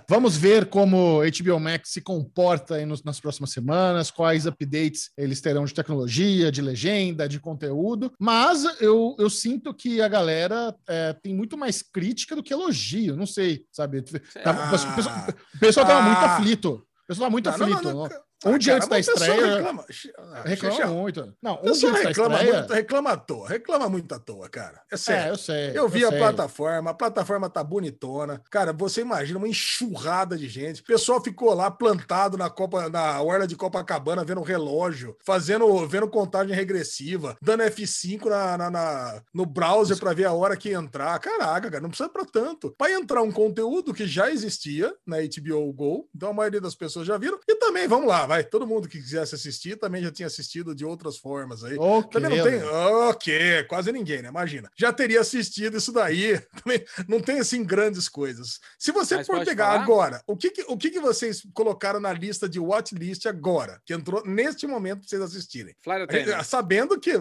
vamos 0.07 0.37
ver 0.37 0.67
como 0.67 1.21
HBO 1.21 1.59
Max 1.59 1.89
se 1.89 1.99
comporta 2.01 2.75
aí 2.75 2.85
nos- 2.85 3.03
nas 3.03 3.19
próximas 3.19 3.51
semanas, 3.51 4.11
quais 4.11 4.45
updates 4.45 5.09
eles 5.17 5.41
terão 5.41 5.65
de 5.65 5.73
tecnologia, 5.73 6.51
de 6.51 6.61
legenda, 6.61 7.27
de 7.27 7.39
conteúdo. 7.39 8.11
Mas 8.19 8.63
eu, 8.79 9.15
eu 9.19 9.29
sinto 9.29 9.73
que 9.73 10.01
a 10.01 10.07
galera 10.07 10.75
é, 10.87 11.13
tem 11.13 11.33
muito 11.33 11.57
mais 11.57 11.81
crítica 11.81 12.35
do 12.35 12.43
que 12.43 12.53
elogio. 12.53 13.15
Não 13.15 13.25
sei, 13.25 13.65
sabe? 13.71 14.01
Tá- 14.03 14.67
o 14.67 14.71
pessoal- 14.71 14.91
o 14.91 14.95
pessoal- 14.95 15.27
o 15.55 15.59
pessoal 15.59 15.85
tava 15.87 16.01
muito 16.03 16.17
Ah. 16.19 16.35
aflito. 16.35 16.69
O 16.73 17.07
pessoal 17.07 17.25
tava 17.25 17.31
muito 17.31 17.49
Não, 17.49 17.57
não, 17.57 17.65
aflito. 17.65 17.83
não, 17.83 17.93
Não, 17.93 18.09
não. 18.09 18.30
Um 18.43 18.55
Ah, 18.55 18.57
dia 18.57 18.73
cara, 18.79 18.85
antes 18.85 18.89
da 18.89 18.99
estreia. 19.13 19.55
Reclama, 19.57 19.85
Ah, 20.33 20.41
Reclama 20.43 20.85
muito. 20.87 21.33
Não, 21.41 21.59
um 21.63 21.71
dia 21.71 21.71
antes 21.71 21.81
da 21.81 22.07
reclama 22.09 22.35
estreia. 22.35 22.57
muito, 22.59 22.73
reclama 22.73 23.09
à 23.11 23.17
toa, 23.17 23.47
reclama 23.47 23.89
muito 23.89 24.15
à 24.15 24.19
toa, 24.19 24.49
cara. 24.49 24.81
É 24.91 24.95
É, 24.95 24.97
sério. 24.97 25.29
eu 25.33 25.37
sei. 25.37 25.71
Eu 25.77 25.87
vi 25.87 26.03
a 26.05 26.09
sei. 26.09 26.17
plataforma, 26.17 26.89
a 26.89 26.93
plataforma 26.93 27.49
tá 27.49 27.63
bonitona. 27.63 28.41
Cara, 28.49 28.73
você 28.73 29.01
imagina 29.01 29.37
uma 29.37 29.47
enxurrada 29.47 30.37
de 30.37 30.47
gente. 30.47 30.81
O 30.81 30.85
pessoal 30.85 31.21
ficou 31.23 31.53
lá 31.53 31.69
plantado 31.69 32.37
na 32.37 32.49
Copa, 32.49 32.89
na 32.89 33.21
orla 33.21 33.45
de 33.45 33.55
Copacabana, 33.55 34.23
vendo 34.25 34.41
o 34.41 34.43
relógio, 34.43 35.15
fazendo, 35.23 35.87
vendo 35.87 36.07
contagem 36.09 36.55
regressiva, 36.55 37.37
dando 37.41 37.63
F5 37.63 38.25
na, 38.29 38.57
na- 38.57 38.71
na- 38.71 39.21
no 39.33 39.45
browser 39.45 39.97
pra 39.99 40.13
ver 40.13 40.25
a 40.25 40.33
hora 40.33 40.57
que 40.57 40.71
entrar. 40.71 41.19
Caraca, 41.19 41.69
cara, 41.69 41.81
não 41.81 41.89
precisa 41.89 42.09
pra 42.09 42.25
tanto. 42.25 42.73
Vai 42.79 42.93
entrar 42.93 43.21
um 43.21 43.31
conteúdo 43.31 43.93
que 43.93 44.07
já 44.07 44.31
existia 44.31 44.93
na 45.05 45.17
HBO 45.21 45.71
Go, 45.73 46.09
então 46.15 46.29
a 46.29 46.33
maioria 46.33 46.59
das 46.61 46.73
pessoas 46.75 47.05
já 47.05 47.17
viram. 47.17 47.39
E 47.47 47.55
também, 47.55 47.87
vamos 47.87 48.07
lá, 48.07 48.25
vai. 48.31 48.43
Todo 48.43 48.65
mundo 48.65 48.87
que 48.87 48.97
quisesse 48.97 49.35
assistir 49.35 49.75
também 49.75 50.01
já 50.01 50.11
tinha 50.11 50.27
assistido 50.27 50.73
de 50.73 50.85
outras 50.85 51.17
formas 51.17 51.63
aí. 51.63 51.77
Ok, 51.77 52.21
Também 52.21 52.37
não 52.37 52.45
tem. 52.45 52.63
Ok, 52.63 53.63
quase 53.65 53.91
ninguém, 53.91 54.21
né? 54.21 54.29
Imagina. 54.29 54.69
Já 54.77 54.93
teria 54.93 55.19
assistido 55.19 55.77
isso 55.77 55.91
daí. 55.91 56.39
Também 56.63 56.83
não 57.07 57.19
tem, 57.19 57.39
assim, 57.39 57.63
grandes 57.63 58.07
coisas. 58.07 58.59
Se 58.79 58.91
você 58.91 59.17
Mas 59.17 59.27
for 59.27 59.43
pegar 59.43 59.71
falar? 59.71 59.83
agora, 59.83 60.23
o 60.25 60.37
que 60.37 60.49
que, 60.49 60.61
o 60.67 60.77
que 60.77 60.91
que 60.91 60.99
vocês 60.99 61.41
colocaram 61.53 61.99
na 61.99 62.13
lista 62.13 62.47
de 62.47 62.59
watchlist 62.59 63.25
agora? 63.25 63.81
Que 63.85 63.93
entrou 63.93 64.23
neste 64.25 64.65
momento 64.65 64.99
pra 64.99 65.09
vocês 65.09 65.21
assistirem? 65.21 65.75
Flight 65.81 66.03
Attendant. 66.03 66.43
Sabendo 66.45 66.99
que. 66.99 67.11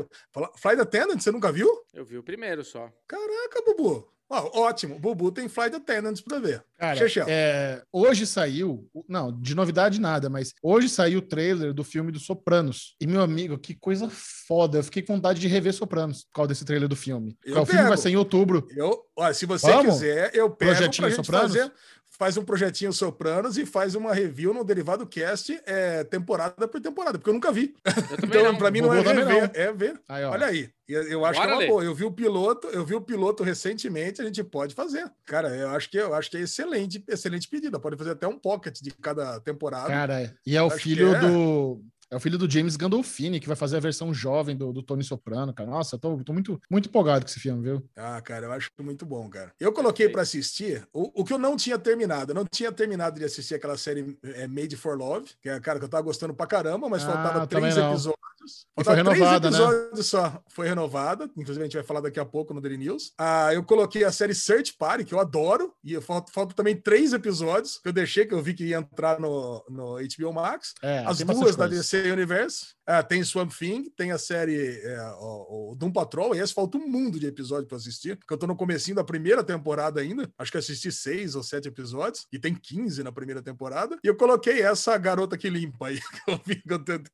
Flight 0.57 0.81
Attendant, 0.81 1.21
você 1.21 1.33
nunca 1.33 1.51
viu? 1.51 1.69
Eu 1.93 2.05
vi 2.05 2.19
o 2.19 2.23
primeiro 2.23 2.65
só. 2.65 2.91
Caraca, 3.09 3.63
Bubu. 3.67 4.09
Ó, 4.31 4.61
ótimo. 4.63 4.97
Bubu 4.99 5.33
tem 5.33 5.49
Flight 5.49 5.75
Attendants 5.75 6.21
pra 6.21 6.39
ver. 6.39 6.63
Cara, 6.79 6.97
Chechel. 6.97 7.27
é, 7.29 7.83
hoje 7.93 8.25
saiu, 8.27 8.89
não, 9.09 9.33
de 9.39 9.55
novidade 9.57 10.01
nada, 10.01 10.31
mas 10.31 10.55
hoje 10.63 10.89
saiu 10.89 11.19
o 11.19 11.23
trailer 11.23 11.75
do 11.75 11.83
filme 11.83 12.13
do 12.13 12.21
Sopranos. 12.21 12.95
E 13.01 13.07
meu 13.09 13.23
amigo, 13.23 13.59
que 13.59 13.75
coisa 13.75 14.09
foda. 14.47 14.79
Eu 14.79 14.85
fiquei 14.85 15.03
com 15.03 15.15
vontade 15.17 15.41
de 15.41 15.49
rever 15.49 15.75
Sopranos 15.75 16.25
por 16.25 16.33
causa 16.33 16.49
desse 16.51 16.65
trailer 16.65 16.89
do 16.89 16.95
filme. 16.97 17.37
O 17.45 17.67
filme 17.67 17.89
vai 17.89 17.97
ser 17.97 18.11
em 18.11 18.17
outubro. 18.17 18.67
Eu, 18.71 19.01
ó, 19.19 19.33
se 19.33 19.47
você 19.47 19.67
Vamos? 19.67 19.95
quiser, 19.95 20.31
eu 20.35 20.49
pego 20.49 20.71
Projetinho 20.73 21.03
pra 21.09 21.17
gente 21.17 21.27
Sopranos? 21.27 21.53
fazer. 21.57 21.73
Faz 22.21 22.37
um 22.37 22.45
projetinho 22.45 22.93
Sopranos 22.93 23.57
e 23.57 23.65
faz 23.65 23.95
uma 23.95 24.13
review 24.13 24.53
no 24.53 24.63
Derivado 24.63 25.07
Cast 25.07 25.59
é, 25.65 26.05
temporada 26.05 26.69
por 26.69 26.79
temporada, 26.79 27.17
porque 27.17 27.31
eu 27.31 27.33
nunca 27.33 27.51
vi. 27.51 27.75
Eu 27.83 27.93
Então, 28.29 28.45
não. 28.45 28.59
pra 28.59 28.71
mim, 28.71 28.83
não 28.83 28.93
é 28.93 29.01
rever, 29.01 29.25
não. 29.25 29.51
é 29.55 29.73
ver. 29.73 29.99
Aí. 30.07 30.25
Olha 30.25 30.47
aí. 30.49 30.69
Eu, 30.87 31.03
eu 31.05 31.25
acho 31.25 31.41
Bora, 31.41 31.57
que 31.57 31.63
é 31.63 31.65
uma 31.65 31.73
boa. 31.73 31.83
Eu 31.83 31.95
vi 31.95 32.05
o 32.05 32.13
piloto, 32.13 32.67
eu 32.67 32.85
vi 32.85 32.95
o 32.95 33.01
piloto 33.01 33.43
recentemente, 33.43 34.21
a 34.21 34.25
gente 34.27 34.45
pode 34.45 34.75
fazer. 34.75 35.11
Cara, 35.25 35.49
eu 35.57 35.71
acho 35.71 35.89
que 35.91 35.97
eu 35.97 36.13
acho 36.13 36.31
que 36.31 36.37
é 36.37 36.41
excelente, 36.41 37.03
excelente 37.09 37.49
pedida. 37.49 37.81
Pode 37.81 37.97
fazer 37.97 38.11
até 38.11 38.29
um 38.29 38.39
pocket 38.39 38.83
de 38.83 38.91
cada 38.91 39.41
temporada. 39.41 39.89
Cara, 39.89 40.37
e 40.45 40.59
é 40.59 40.63
o 40.63 40.67
Acho 40.67 40.77
filho 40.77 41.15
é. 41.15 41.21
do. 41.21 41.83
É 42.11 42.17
o 42.17 42.21
filho 42.21 42.37
do 42.37 42.51
James 42.51 42.75
Gandolfini, 42.75 43.39
que 43.39 43.47
vai 43.47 43.55
fazer 43.55 43.77
a 43.77 43.81
versão 43.81 44.13
jovem 44.13 44.57
do, 44.57 44.73
do 44.73 44.83
Tony 44.83 45.05
Soprano, 45.05 45.55
cara. 45.55 45.71
Nossa, 45.71 45.97
tô, 45.97 46.19
tô 46.25 46.33
muito, 46.33 46.61
muito 46.69 46.89
empolgado 46.89 47.25
com 47.25 47.31
esse 47.31 47.39
filme, 47.39 47.63
viu? 47.63 47.89
Ah, 47.97 48.21
cara, 48.21 48.47
eu 48.47 48.53
acho 48.53 48.69
muito 48.81 49.07
bom, 49.07 49.29
cara. 49.31 49.53
Eu 49.61 49.73
coloquei 49.73 50.09
pra 50.09 50.23
assistir 50.23 50.85
o, 50.93 51.21
o 51.21 51.25
que 51.25 51.33
eu 51.33 51.39
não 51.39 51.57
tinha 51.57 51.79
terminado. 51.79 52.33
Eu 52.33 52.35
não 52.35 52.45
tinha 52.45 52.73
terminado 52.73 53.19
de 53.19 53.25
assistir 53.25 53.55
aquela 53.55 53.77
série 53.77 54.19
é, 54.25 54.49
Made 54.49 54.77
for 54.77 54.99
Love, 54.99 55.31
que 55.41 55.49
é, 55.49 55.61
cara, 55.61 55.79
que 55.79 55.85
eu 55.85 55.89
tava 55.89 56.03
gostando 56.03 56.35
pra 56.35 56.49
caramba, 56.49 56.89
mas 56.89 57.05
Ah, 57.05 57.13
faltava 57.13 57.47
três 57.47 57.77
não. 57.77 57.97
Episódios. 58.41 58.67
E 58.79 58.85
foi 58.85 58.95
renovada, 58.95 59.51
né? 59.51 59.57
três 59.57 59.71
episódios 59.71 60.07
só. 60.07 60.43
Foi 60.49 60.69
renovada. 60.69 61.31
Inclusive, 61.37 61.61
a 61.61 61.67
gente 61.67 61.77
vai 61.77 61.85
falar 61.85 62.01
daqui 62.01 62.21
a 62.21 62.25
pouco 62.25 62.55
no 62.55 62.61
Daily 62.61 62.79
News. 62.79 63.13
Ah, 63.19 63.53
eu 63.53 63.63
coloquei 63.63 64.05
a 64.05 64.13
série 64.13 64.35
Search 64.35 64.75
Party, 64.77 65.05
que 65.05 65.15
eu 65.15 65.21
adoro. 65.21 65.75
E 65.85 65.93
eu 65.93 66.03
falta, 66.03 66.33
falta 66.33 66.55
também 66.55 66.77
três 66.77 67.13
episódios 67.13 67.79
que 67.79 67.89
eu 67.89 67.93
deixei, 67.93 68.27
que 68.27 68.35
eu 68.35 68.43
vi 68.43 68.55
que 68.55 68.65
ia 68.65 68.79
entrar 68.79 69.21
no, 69.21 69.65
no 69.69 69.97
HBO 69.97 70.33
Max. 70.33 70.75
É, 70.83 71.05
As 71.07 71.19
duas 71.19 71.57
da. 71.57 71.71
DC 71.71 72.11
Universe. 72.11 72.75
Ah, 72.93 73.05
tem 73.05 73.23
Swamp 73.23 73.53
Thing, 73.53 73.89
tem 73.97 74.11
a 74.11 74.19
série 74.19 74.81
é, 74.83 75.01
o, 75.21 75.71
o 75.71 75.77
Doom 75.77 75.93
Patrol, 75.93 76.35
e 76.35 76.41
esse 76.41 76.53
falta 76.53 76.77
um 76.77 76.89
mundo 76.89 77.21
de 77.21 77.27
episódio 77.29 77.69
pra 77.69 77.77
assistir, 77.77 78.17
porque 78.17 78.35
eu 78.35 78.37
tô 78.37 78.49
no 78.49 78.57
comecinho 78.57 78.97
da 78.97 79.05
primeira 79.05 79.45
temporada 79.45 80.01
ainda, 80.01 80.29
acho 80.37 80.51
que 80.51 80.59
assisti 80.59 80.91
seis 80.91 81.37
ou 81.37 81.43
sete 81.45 81.69
episódios, 81.69 82.27
e 82.33 82.39
tem 82.39 82.53
15 82.53 83.05
na 83.05 83.13
primeira 83.13 83.41
temporada, 83.41 83.97
e 84.03 84.09
eu 84.09 84.17
coloquei 84.17 84.63
essa 84.63 84.99
garota 84.99 85.39
que 85.39 85.49
limpa 85.49 85.87
aí, 85.87 86.01
que 86.27 86.31
eu, 86.33 86.41
vi, 86.45 86.63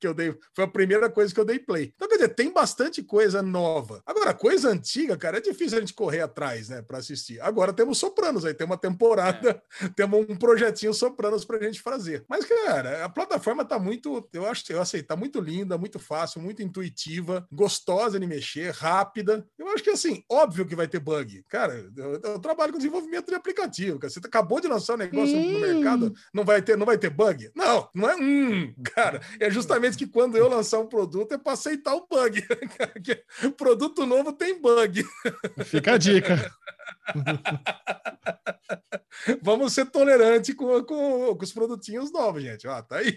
que 0.01 0.07
eu 0.07 0.15
dei, 0.15 0.35
foi 0.55 0.65
a 0.65 0.69
primeira 0.69 1.11
coisa 1.17 1.33
que 1.33 1.41
eu 1.41 1.47
dei 1.47 1.59
play. 1.59 1.95
Então, 1.97 2.07
quer 2.07 2.17
dizer, 2.17 2.35
tem 2.35 2.53
bastante 2.53 3.03
coisa 3.03 3.41
nova. 3.41 4.03
Agora, 4.05 4.35
coisa 4.35 4.69
antiga, 4.69 5.17
cara, 5.17 5.39
é 5.39 5.41
difícil 5.41 5.79
a 5.79 5.81
gente 5.81 5.95
correr 5.95 6.21
atrás, 6.21 6.69
né, 6.69 6.83
pra 6.83 6.99
assistir. 6.99 7.41
Agora 7.41 7.73
temos 7.73 7.97
Sopranos 7.97 8.45
aí, 8.45 8.53
tem 8.53 8.67
uma 8.67 8.77
temporada, 8.77 9.63
temos 9.97 10.27
um 10.29 10.37
projetinho 10.37 10.93
Sopranos 10.93 11.43
pra 11.43 11.59
gente 11.59 11.81
fazer. 11.81 12.23
Mas, 12.29 12.45
cara, 12.45 13.03
a 13.03 13.09
plataforma 13.09 13.65
tá 13.65 13.79
muito, 13.79 14.29
eu 14.31 14.47
acho, 14.47 14.71
eu 14.71 14.79
aceito, 14.79 15.07
tá 15.07 15.17
muito 15.17 15.41
linda, 15.41 15.79
muito 15.79 15.99
fácil, 15.99 16.43
muito 16.43 16.63
intuitiva, 16.63 17.49
gostosa 17.51 18.21
de 18.21 18.27
mexer, 18.27 18.75
rápida. 18.75 19.47
Eu 19.59 19.69
acho 19.71 19.83
que, 19.83 19.91
assim, 19.91 20.23
óbvio 20.31 20.67
que 20.67 20.77
vai 20.77 20.87
ter 20.87 21.01
bug. 21.01 21.43
Cara, 21.49 21.91
eu, 21.97 22.21
eu 22.23 22.39
trabalho 22.39 22.73
com 22.73 22.79
desenvolvimento 22.79 23.29
de 23.29 23.35
aplicativo, 23.35 23.99
cara. 23.99 24.13
Você 24.13 24.19
acabou 24.19 24.61
de 24.61 24.69
lançar 24.69 24.95
um 24.95 24.99
negócio 24.99 25.35
no 25.35 25.61
mercado, 25.61 26.13
não 26.35 26.45
vai 26.45 26.61
ter, 26.61 26.77
não 26.77 26.85
vai 26.85 26.99
ter 26.99 27.09
bug? 27.09 27.51
Não, 27.55 27.89
não 27.95 28.11
é 28.11 28.17
um, 28.17 28.75
cara. 28.95 29.23
É 29.41 29.51
justamente 29.51 29.97
que 29.97 30.07
quando 30.07 30.37
eu 30.37 30.47
lançar 30.47 30.79
um 30.79 30.87
produto 30.87 31.06
é 31.35 31.39
para 31.39 31.53
aceitar 31.53 31.95
o 31.95 32.07
bug. 32.07 32.45
Produto 33.57 34.05
novo 34.07 34.33
tem 34.33 34.61
bug. 34.61 35.05
Fica 35.65 35.95
a 35.95 35.99
dica. 35.99 36.37
Vamos 39.43 39.73
ser 39.73 39.87
tolerantes 39.87 40.55
com, 40.55 40.83
com, 40.85 41.35
com 41.35 41.45
os 41.45 41.53
produtinhos 41.53 42.13
novos, 42.13 42.43
gente. 42.43 42.67
Ó, 42.69 42.83
tá 42.83 42.97
aí. 42.99 43.17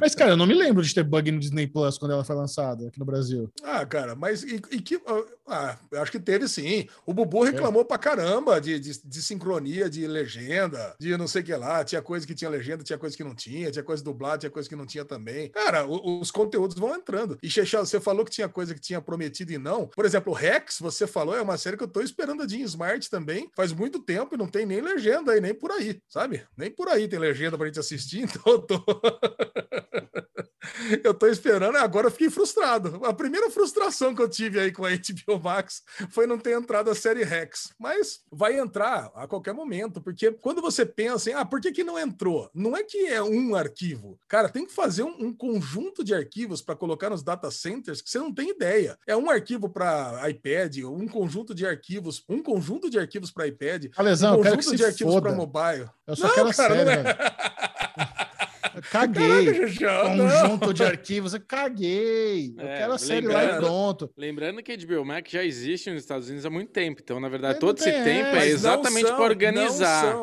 Mas, 0.00 0.14
cara, 0.14 0.30
eu 0.32 0.36
não 0.36 0.46
me 0.46 0.54
lembro 0.54 0.82
de 0.82 0.94
ter 0.94 1.02
bug 1.02 1.30
no 1.32 1.40
Disney 1.40 1.66
Plus 1.66 1.98
quando 1.98 2.12
ela 2.12 2.24
foi 2.24 2.36
lançada 2.36 2.86
aqui 2.88 2.98
no 2.98 3.04
Brasil. 3.04 3.50
Ah, 3.62 3.84
cara, 3.84 4.14
mas 4.14 4.42
e, 4.42 4.56
e 4.70 4.80
que. 4.80 5.00
Ah, 5.46 5.76
eu 5.90 6.00
acho 6.00 6.12
que 6.12 6.20
teve 6.20 6.46
sim. 6.48 6.86
O 7.04 7.12
Bubu 7.12 7.42
reclamou 7.42 7.84
pra 7.84 7.98
caramba 7.98 8.60
de, 8.60 8.78
de, 8.78 9.02
de 9.04 9.22
sincronia, 9.22 9.90
de 9.90 10.06
legenda, 10.06 10.94
de 10.98 11.16
não 11.16 11.26
sei 11.26 11.42
o 11.42 11.44
que 11.44 11.54
lá. 11.54 11.84
Tinha 11.84 12.00
coisa 12.00 12.26
que 12.26 12.34
tinha 12.34 12.48
legenda, 12.50 12.84
tinha 12.84 12.98
coisa 12.98 13.16
que 13.16 13.24
não 13.24 13.34
tinha, 13.34 13.70
tinha 13.70 13.82
coisa 13.82 14.02
dublada, 14.04 14.38
tinha 14.38 14.50
coisa 14.50 14.68
que 14.68 14.76
não 14.76 14.86
tinha 14.86 15.04
também. 15.04 15.50
Cara, 15.50 15.84
o- 15.86 16.20
os 16.20 16.30
conteúdos 16.30 16.76
vão 16.78 16.94
entrando. 16.94 17.38
E, 17.42 17.50
Chechel, 17.50 17.84
você 17.84 18.00
falou 18.00 18.24
que 18.24 18.30
tinha 18.30 18.48
coisa 18.48 18.72
que 18.74 18.80
tinha 18.80 19.00
prometido 19.00 19.52
e 19.52 19.58
não. 19.58 19.86
Por 19.88 20.04
exemplo, 20.04 20.32
o 20.32 20.36
Rex, 20.36 20.78
você 20.80 21.06
falou, 21.06 21.36
é 21.36 21.42
uma 21.42 21.58
série 21.58 21.76
que 21.76 21.82
eu 21.82 21.88
tô 21.88 22.00
esperando 22.00 22.42
a 22.42 22.48
Jean 22.48 22.62
Smart 22.64 22.81
também. 23.08 23.50
Faz 23.54 23.72
muito 23.72 24.00
tempo 24.00 24.34
e 24.34 24.38
não 24.38 24.46
tem 24.46 24.66
nem 24.66 24.80
legenda 24.80 25.32
aí, 25.32 25.40
nem 25.40 25.54
por 25.54 25.70
aí, 25.70 26.00
sabe? 26.08 26.44
Nem 26.56 26.70
por 26.70 26.88
aí 26.88 27.08
tem 27.08 27.18
legenda 27.18 27.56
pra 27.56 27.66
gente 27.66 27.80
assistir, 27.80 28.20
então 28.24 28.42
eu 28.46 28.62
tô. 28.62 28.84
Eu 31.04 31.14
tô 31.14 31.26
esperando, 31.26 31.76
agora 31.76 32.06
eu 32.06 32.10
fiquei 32.10 32.30
frustrado. 32.30 33.00
A 33.04 33.12
primeira 33.12 33.50
frustração 33.50 34.14
que 34.14 34.22
eu 34.22 34.28
tive 34.28 34.60
aí 34.60 34.72
com 34.72 34.84
a 34.84 34.90
HBO 34.90 35.40
Max 35.42 35.82
foi 36.10 36.26
não 36.26 36.38
ter 36.38 36.56
entrado 36.56 36.90
a 36.90 36.94
série 36.94 37.24
Rex. 37.24 37.72
Mas 37.78 38.20
vai 38.30 38.58
entrar 38.58 39.10
a 39.14 39.26
qualquer 39.26 39.52
momento, 39.52 40.00
porque 40.00 40.32
quando 40.32 40.60
você 40.60 40.84
pensa 40.84 41.30
em, 41.30 41.34
ah, 41.34 41.44
por 41.44 41.60
que, 41.60 41.72
que 41.72 41.84
não 41.84 41.98
entrou? 41.98 42.50
Não 42.54 42.76
é 42.76 42.82
que 42.82 43.06
é 43.06 43.22
um 43.22 43.54
arquivo. 43.54 44.18
Cara, 44.28 44.48
tem 44.48 44.66
que 44.66 44.72
fazer 44.72 45.02
um, 45.02 45.16
um 45.18 45.32
conjunto 45.34 46.04
de 46.04 46.14
arquivos 46.14 46.62
para 46.62 46.76
colocar 46.76 47.10
nos 47.10 47.22
data 47.22 47.50
centers 47.50 48.00
que 48.00 48.10
você 48.10 48.18
não 48.18 48.32
tem 48.32 48.50
ideia. 48.50 48.98
É 49.06 49.16
um 49.16 49.30
arquivo 49.30 49.68
para 49.68 50.28
iPad, 50.28 50.78
um 50.84 51.06
conjunto 51.08 51.54
de 51.54 51.66
arquivos, 51.66 52.24
um 52.28 52.42
conjunto 52.42 52.90
de 52.90 52.98
arquivos 52.98 53.30
para 53.30 53.46
iPad, 53.46 53.86
Alesão, 53.96 54.34
um 54.34 54.36
eu 54.36 54.42
quero 54.42 54.58
que 54.58 54.64
conjunto 54.64 54.76
de 54.76 54.84
arquivos 54.84 55.20
para 55.20 55.32
mobile. 55.32 55.88
Eu 56.06 56.16
só 56.16 56.28
Não, 56.28 56.34
quero 56.34 56.54
cara, 56.54 56.74
série, 56.74 56.84
não 56.84 57.10
é. 57.10 57.62
Eu 58.84 58.90
Caguei. 58.90 59.74
Caraca. 59.76 60.16
Conjunto 60.42 60.74
de 60.74 60.82
arquivos, 60.84 61.34
eu 61.34 61.40
caguei. 61.40 62.54
Eu 62.58 62.66
É, 62.66 62.78
quero 62.78 62.92
a 62.92 62.98
série 62.98 63.26
lá 63.26 63.42
e 63.42 63.46
lembrando- 63.46 63.60
pronto. 63.66 64.10
Lembrando 64.16 64.62
que 64.62 64.72
a 64.72 64.76
HBO 64.76 65.04
Max 65.04 65.30
já 65.30 65.44
existe 65.44 65.90
nos 65.90 66.02
Estados 66.02 66.26
Unidos 66.28 66.44
há 66.46 66.50
muito 66.50 66.70
tempo. 66.70 67.00
Então, 67.02 67.20
na 67.20 67.28
verdade, 67.28 67.54
Mas 67.54 67.60
todo 67.60 67.78
esse 67.78 67.90
tem 67.90 68.02
tempo 68.04 68.36
é 68.36 68.46
exatamente 68.48 69.06
para 69.06 69.22
organizar. 69.22 70.14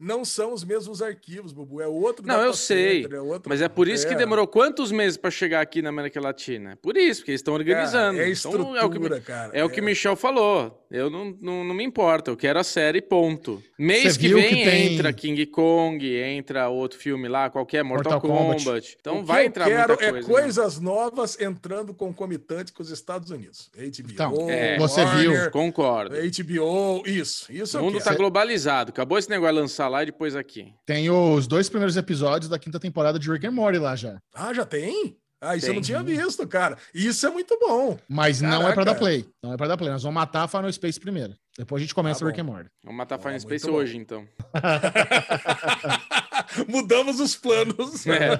Não 0.00 0.24
são, 0.24 0.52
os 0.52 0.62
mesmos 0.62 1.02
arquivos, 1.02 1.52
Bubu. 1.52 1.80
É 1.80 1.86
outro. 1.88 2.24
Não, 2.24 2.40
eu 2.40 2.54
sei, 2.54 3.02
center, 3.02 3.18
é 3.18 3.20
outro- 3.20 3.48
Mas 3.48 3.60
é 3.60 3.68
por 3.68 3.88
isso 3.88 4.06
que 4.06 4.14
É. 4.14 4.16
demorou 4.16 4.46
quantos 4.46 4.92
meses 4.92 5.16
para 5.16 5.30
chegar 5.30 5.60
aqui 5.60 5.82
na 5.82 5.88
América 5.88 6.20
Latina? 6.20 6.78
Por 6.80 6.96
isso, 6.96 7.20
porque 7.20 7.32
eles 7.32 7.40
estão 7.40 7.54
organizando. 7.54 8.16
Cara, 8.16 8.28
é 8.28 8.30
Então, 8.30 8.32
estrutura, 8.32 8.80
é 8.80 8.84
o 8.84 8.90
que, 8.90 9.20
cara. 9.20 9.50
é 9.52 9.64
o 9.64 9.68
que 9.70 9.80
o 9.80 9.84
Michel 9.84 10.14
falou. 10.14 10.84
Eu 10.90 11.10
não, 11.10 11.36
não, 11.40 11.64
não 11.64 11.74
me 11.74 11.84
importo, 11.84 12.30
eu 12.30 12.36
quero 12.36 12.58
a 12.58 12.64
série, 12.64 13.02
ponto. 13.02 13.62
Mês 13.78 14.14
Você 14.14 14.20
que 14.20 14.28
viu 14.28 14.38
vem 14.38 14.48
que 14.48 14.64
tem- 14.64 14.94
entra 14.94 15.12
King 15.12 15.44
Kong, 15.46 16.06
entra 16.16 16.68
outro 16.68 16.98
filme 16.98 17.28
lá, 17.28 17.50
qualquer 17.50 17.82
Mortal, 17.82 18.12
Mortal 18.14 18.30
Kombat. 18.30 18.64
Kombat. 18.64 18.96
Então 19.00 19.16
O 19.16 19.20
que 19.20 19.26
vai 19.26 19.42
eu 19.42 19.46
entrar 19.48 19.64
quero 19.66 19.88
muita 19.88 20.04
é 20.04 20.10
coisa. 20.12 20.28
né? 20.28 20.34
coisas 20.34 20.80
novas 20.80 21.38
entrando 21.40 21.92
concomitante 21.92 22.72
com 22.72 22.82
os 22.82 22.90
Estados 22.90 23.30
Unidos. 23.30 23.68
HBO, 23.76 24.10
Então, 24.12 24.50
é, 24.50 24.78
você 24.78 25.04
viu. 25.04 25.32
Warner, 25.32 25.50
Concordo. 25.50 26.14
HBO, 26.16 27.02
isso. 27.04 27.52
Isso 27.52 27.76
O 27.76 27.80
eu 27.80 27.84
mundo 27.84 27.98
quero. 27.98 28.04
tá 28.04 28.14
globalizado. 28.14 28.90
Acabou 28.90 29.18
esse 29.18 29.28
negócio 29.28 29.54
de 29.56 29.60
lançar 29.60 29.87
lá 29.88 30.02
e 30.02 30.06
depois 30.06 30.34
aqui. 30.36 30.72
Tem 30.86 31.10
os 31.10 31.46
dois 31.46 31.68
primeiros 31.68 31.96
episódios 31.96 32.48
da 32.48 32.58
quinta 32.58 32.78
temporada 32.80 33.18
de 33.18 33.30
Rick 33.30 33.46
and 33.46 33.50
Morty 33.52 33.78
lá 33.78 33.94
já. 33.96 34.18
Ah, 34.34 34.52
já 34.54 34.64
tem? 34.64 35.16
Ah, 35.40 35.54
isso 35.56 35.66
eu 35.66 35.70
Tem. 35.70 35.76
não 35.76 35.82
tinha 35.86 36.02
visto, 36.02 36.44
cara. 36.48 36.76
Isso 36.92 37.24
é 37.24 37.30
muito 37.30 37.56
bom. 37.60 37.96
Mas 38.08 38.40
não 38.40 38.54
é 38.54 38.58
Caraca. 38.58 38.74
pra 38.74 38.84
dar 38.84 38.94
play. 38.96 39.24
Não 39.40 39.52
é 39.52 39.56
pra 39.56 39.68
dar 39.68 39.76
play. 39.76 39.88
Nós 39.88 40.02
vamos 40.02 40.16
matar 40.16 40.42
a 40.42 40.48
Final 40.48 40.72
Space 40.72 40.98
primeiro. 40.98 41.32
Depois 41.56 41.80
a 41.80 41.84
gente 41.84 41.94
começa 41.94 42.18
Tá 42.18 42.26
o 42.26 42.28
Rick 42.28 42.42
bom. 42.42 42.50
and 42.50 42.54
Morty. 42.54 42.70
Vamos 42.82 42.98
matar 42.98 43.14
Ah, 43.14 43.18
Final 43.18 43.32
muito 43.34 43.42
Space 43.42 43.66
bom. 43.68 43.72
hoje, 43.74 43.96
então. 43.98 44.26
Mudamos 46.66 47.20
os 47.20 47.36
planos. 47.36 48.04
É. 48.06 48.30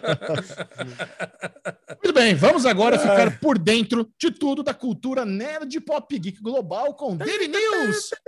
Muito 2.03 2.15
bem, 2.15 2.35
vamos 2.35 2.65
agora 2.67 2.99
ficar 2.99 3.39
por 3.39 3.59
dentro 3.59 4.09
de 4.21 4.31
tudo 4.31 4.63
da 4.63 4.73
cultura 4.75 5.25
nerd 5.25 5.81
pop 5.81 6.19
geek 6.19 6.41
global 6.41 6.95
com 6.95 7.17
Daily 7.17 7.49
News. 7.49 8.11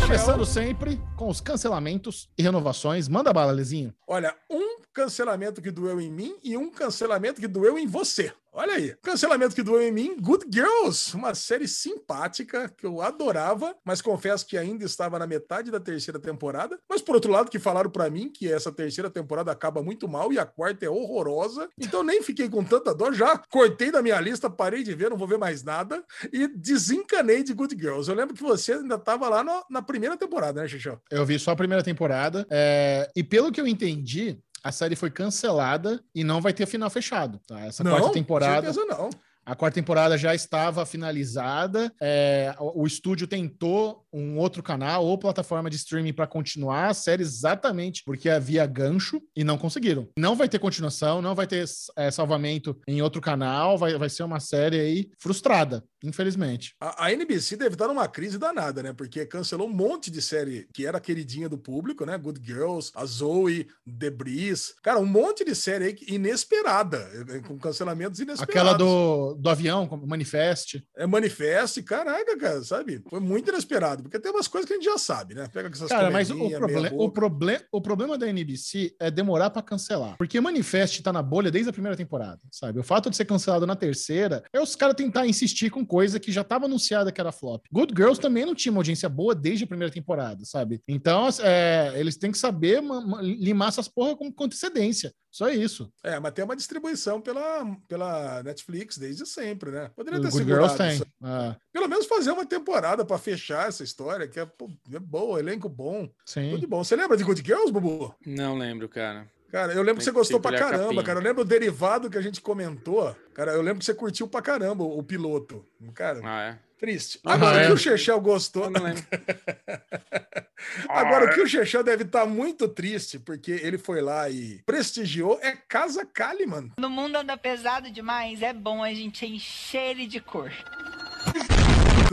Começando 0.00 0.44
sempre 0.44 1.00
com 1.16 1.28
os 1.28 1.40
cancelamentos 1.40 2.28
e 2.36 2.42
renovações. 2.42 3.08
Manda 3.08 3.32
bala, 3.32 3.50
Lezinho. 3.50 3.94
Olha, 4.06 4.36
um 4.48 4.82
cancelamento 4.92 5.62
que 5.62 5.70
doeu 5.70 6.00
em 6.00 6.10
mim 6.10 6.36
e 6.44 6.56
um 6.56 6.70
cancelamento 6.70 7.40
que 7.40 7.48
doeu 7.48 7.78
em 7.78 7.86
você. 7.86 8.32
Olha 8.54 8.74
aí, 8.74 8.94
cancelamento 9.02 9.54
que 9.54 9.62
doeu 9.62 9.80
em 9.80 9.90
mim, 9.90 10.14
Good 10.20 10.44
Girls, 10.52 11.16
uma 11.16 11.34
série 11.34 11.66
simpática 11.66 12.68
que 12.68 12.84
eu 12.84 13.00
adorava, 13.00 13.74
mas 13.82 14.02
confesso 14.02 14.46
que 14.46 14.58
ainda 14.58 14.84
estava 14.84 15.18
na 15.18 15.26
metade 15.26 15.70
da 15.70 15.80
terceira 15.80 16.20
temporada. 16.20 16.78
Mas 16.86 17.00
por 17.00 17.14
outro 17.14 17.32
lado, 17.32 17.50
que 17.50 17.58
falaram 17.58 17.88
para 17.90 18.10
mim 18.10 18.30
que 18.30 18.52
essa 18.52 18.70
terceira 18.70 19.08
temporada 19.08 19.50
acaba 19.50 19.82
muito 19.82 20.06
mal 20.06 20.30
e 20.34 20.38
a 20.38 20.44
quarta 20.44 20.84
é 20.84 20.90
horrorosa, 20.90 21.66
então 21.80 22.02
nem 22.02 22.22
fiquei 22.22 22.46
com 22.46 22.62
tanta 22.62 22.94
dor, 22.94 23.14
já 23.14 23.38
cortei 23.38 23.90
da 23.90 24.02
minha 24.02 24.20
lista, 24.20 24.50
parei 24.50 24.82
de 24.82 24.94
ver, 24.94 25.08
não 25.08 25.16
vou 25.16 25.26
ver 25.26 25.38
mais 25.38 25.62
nada 25.62 26.04
e 26.30 26.46
desencanei 26.46 27.42
de 27.42 27.54
Good 27.54 27.74
Girls. 27.80 28.10
Eu 28.10 28.14
lembro 28.16 28.34
que 28.34 28.42
você 28.42 28.74
ainda 28.74 28.96
estava 28.96 29.30
lá 29.30 29.42
no- 29.42 29.64
na 29.70 29.80
primeira 29.80 30.14
temporada, 30.16 30.60
né, 30.60 30.68
Xixão? 30.68 31.00
Eu 31.10 31.24
vi 31.24 31.38
só 31.38 31.52
a 31.52 31.56
primeira 31.56 31.82
temporada. 31.82 32.46
é, 32.50 33.10
e 33.16 33.24
pelo 33.24 33.50
que 33.50 33.60
eu 33.60 33.66
entendi, 33.66 34.38
a 34.62 34.72
série 34.72 34.96
foi 34.96 35.10
cancelada 35.10 36.02
e 36.14 36.22
não 36.22 36.40
vai 36.40 36.52
ter 36.52 36.66
final 36.66 36.90
fechado. 36.90 37.40
Tá? 37.46 37.60
Essa 37.60 37.82
quarta 37.82 38.12
temporada. 38.12 38.72
certeza 38.72 38.84
não. 38.86 39.10
A 39.44 39.56
quarta 39.56 39.74
temporada 39.74 40.16
já 40.16 40.34
estava 40.34 40.86
finalizada. 40.86 41.92
é, 42.00 42.54
o, 42.60 42.82
o 42.82 42.86
estúdio 42.86 43.26
tentou 43.26 44.06
um 44.12 44.38
outro 44.38 44.62
canal 44.62 45.04
ou 45.04 45.18
plataforma 45.18 45.68
de 45.68 45.76
streaming 45.76 46.12
para 46.12 46.28
continuar 46.28 46.88
a 46.88 46.94
série 46.94 47.22
exatamente 47.22 48.02
porque 48.04 48.28
havia 48.28 48.64
gancho 48.66 49.20
e 49.34 49.42
não 49.42 49.58
conseguiram. 49.58 50.08
Não 50.16 50.36
vai 50.36 50.48
ter 50.48 50.60
continuação, 50.60 51.20
não 51.20 51.34
vai 51.34 51.46
ter 51.46 51.64
é, 51.96 52.10
salvamento 52.10 52.78
em 52.86 53.02
outro 53.02 53.20
canal, 53.20 53.76
vai, 53.76 53.98
vai 53.98 54.08
ser 54.08 54.22
uma 54.22 54.38
série 54.38 54.78
aí 54.78 55.10
frustrada, 55.18 55.82
infelizmente. 56.02 56.74
A, 56.80 57.06
a 57.06 57.12
NBC 57.12 57.56
deve 57.56 57.74
estar 57.74 57.88
numa 57.88 58.08
crise 58.08 58.38
danada, 58.38 58.82
né? 58.82 58.92
Porque 58.92 59.24
cancelou 59.26 59.68
um 59.68 59.72
monte 59.72 60.10
de 60.10 60.20
série 60.20 60.68
que 60.72 60.86
era 60.86 61.00
queridinha 61.00 61.48
do 61.48 61.58
público, 61.58 62.04
né? 62.04 62.16
Good 62.18 62.40
Girls, 62.44 62.90
a 62.94 63.04
Zoe, 63.04 63.68
Debris. 63.86 64.74
Cara, 64.82 64.98
um 64.98 65.06
monte 65.06 65.44
de 65.44 65.54
série 65.54 65.84
aí 65.84 65.96
inesperada, 66.08 66.98
eh, 67.28 67.40
com 67.40 67.58
cancelamentos 67.58 68.20
inesperados. 68.20 68.54
Aquela 68.54 68.72
do, 68.74 69.34
do 69.34 69.48
avião, 69.48 69.86
como 69.86 70.06
Manifest. 70.06 70.82
É 70.96 71.06
manifeste, 71.06 71.82
caraca, 71.82 72.36
cara, 72.36 72.62
sabe? 72.62 73.02
Foi 73.08 73.20
muito 73.20 73.50
inesperado, 73.50 74.02
porque 74.02 74.18
tem 74.18 74.32
umas 74.32 74.48
coisas 74.48 74.66
que 74.66 74.74
a 74.74 74.76
gente 74.76 74.86
já 74.86 74.98
sabe, 74.98 75.34
né? 75.34 75.48
Pega 75.52 75.68
essas 75.68 75.88
Cara, 75.88 76.10
mas 76.10 76.30
o, 76.30 76.50
proble 76.50 76.90
o, 76.92 77.10
proble 77.10 77.60
o 77.70 77.80
problema 77.80 78.18
da 78.18 78.28
NBC 78.28 78.94
é 78.98 79.10
demorar 79.10 79.50
pra 79.50 79.62
cancelar. 79.62 80.16
Porque 80.16 80.40
Manifest 80.40 81.02
tá 81.02 81.12
na 81.12 81.22
bolha 81.22 81.50
desde 81.50 81.70
a 81.70 81.72
primeira 81.72 81.96
temporada, 81.96 82.40
sabe? 82.50 82.78
O 82.78 82.82
fato 82.82 83.10
de 83.10 83.16
ser 83.16 83.24
cancelado 83.24 83.66
na 83.66 83.76
terceira 83.76 84.42
é 84.52 84.60
os 84.60 84.74
caras 84.74 84.96
tentar 84.96 85.26
insistir 85.26 85.70
com 85.70 85.84
coisa 85.92 86.18
que 86.18 86.32
já 86.32 86.42
tava 86.42 86.64
anunciada 86.64 87.12
que 87.12 87.20
era 87.20 87.30
flop. 87.30 87.66
Good 87.70 87.92
Girls 87.94 88.18
também 88.18 88.46
não 88.46 88.54
tinha 88.54 88.72
uma 88.72 88.78
audiência 88.78 89.10
boa 89.10 89.34
desde 89.34 89.64
a 89.64 89.66
primeira 89.66 89.92
temporada, 89.92 90.42
sabe? 90.42 90.80
Então, 90.88 91.28
é, 91.42 91.92
eles 91.96 92.16
têm 92.16 92.32
que 92.32 92.38
saber 92.38 92.80
ma- 92.80 93.02
ma- 93.02 93.20
limar 93.20 93.68
essas 93.68 93.88
porra 93.88 94.16
com, 94.16 94.32
com 94.32 94.44
antecedência. 94.44 95.12
Só 95.30 95.50
isso. 95.50 95.92
É, 96.02 96.18
mas 96.18 96.32
tem 96.32 96.44
uma 96.46 96.56
distribuição 96.56 97.20
pela, 97.20 97.76
pela 97.88 98.42
Netflix 98.42 98.96
desde 98.96 99.26
sempre, 99.26 99.70
né? 99.70 99.90
Poderia 99.94 100.18
ter 100.18 100.30
Good 100.30 100.44
segurado 100.44 100.76
Girls 100.78 100.98
tem. 101.02 101.12
Ah, 101.22 101.56
Pelo 101.70 101.88
menos 101.88 102.06
fazer 102.06 102.30
uma 102.30 102.46
temporada 102.46 103.04
pra 103.04 103.18
fechar 103.18 103.68
essa 103.68 103.84
história, 103.84 104.26
que 104.26 104.40
é, 104.40 104.46
pô, 104.46 104.70
é 104.90 104.98
boa, 104.98 105.38
elenco 105.40 105.68
bom, 105.68 106.08
sim. 106.24 106.50
tudo 106.52 106.60
de 106.60 106.66
bom. 106.66 106.82
Você 106.82 106.96
lembra 106.96 107.18
de 107.18 107.24
Good 107.24 107.42
Girls, 107.44 107.70
Bubu? 107.70 108.14
Não 108.26 108.56
lembro, 108.56 108.88
cara. 108.88 109.26
Cara, 109.52 109.72
eu 109.74 109.82
lembro 109.82 109.98
que 109.98 110.04
você 110.04 110.10
gostou 110.10 110.40
pra 110.40 110.56
caramba, 110.58 110.84
capinha. 110.86 111.02
cara. 111.04 111.18
Eu 111.20 111.22
lembro 111.22 111.42
o 111.42 111.44
derivado 111.44 112.08
que 112.08 112.16
a 112.16 112.22
gente 112.22 112.40
comentou. 112.40 113.14
Cara, 113.34 113.52
eu 113.52 113.60
lembro 113.60 113.80
que 113.80 113.84
você 113.84 113.92
curtiu 113.94 114.26
pra 114.26 114.40
caramba 114.40 114.82
o, 114.82 114.98
o 114.98 115.02
piloto. 115.04 115.62
Cara, 115.94 116.20
Ah, 116.24 116.42
é? 116.42 116.58
triste. 116.78 117.20
Ah, 117.24 117.34
Agora, 117.34 117.58
é. 117.60 117.64
o 117.64 117.66
que 117.66 117.72
o 117.74 117.76
Chechel 117.76 118.18
gostou. 118.20 118.64
Eu 118.64 118.70
não 118.70 118.82
lembro. 118.82 119.02
Agora, 120.88 121.26
o 121.26 121.34
que 121.34 121.40
o 121.42 121.46
Chechel 121.46 121.82
deve 121.84 122.04
estar 122.04 122.24
muito 122.24 122.66
triste, 122.66 123.18
porque 123.18 123.50
ele 123.50 123.76
foi 123.76 124.00
lá 124.00 124.30
e 124.30 124.62
prestigiou, 124.64 125.38
é 125.42 125.52
Casa 125.68 126.04
Kalimann. 126.06 126.72
No 126.78 126.88
mundo 126.88 127.16
anda 127.16 127.36
pesado 127.36 127.90
demais, 127.90 128.40
é 128.42 128.52
bom 128.54 128.82
a 128.82 128.92
gente 128.94 129.26
encher 129.26 129.90
ele 129.90 130.06
de 130.06 130.18
cor. 130.20 130.50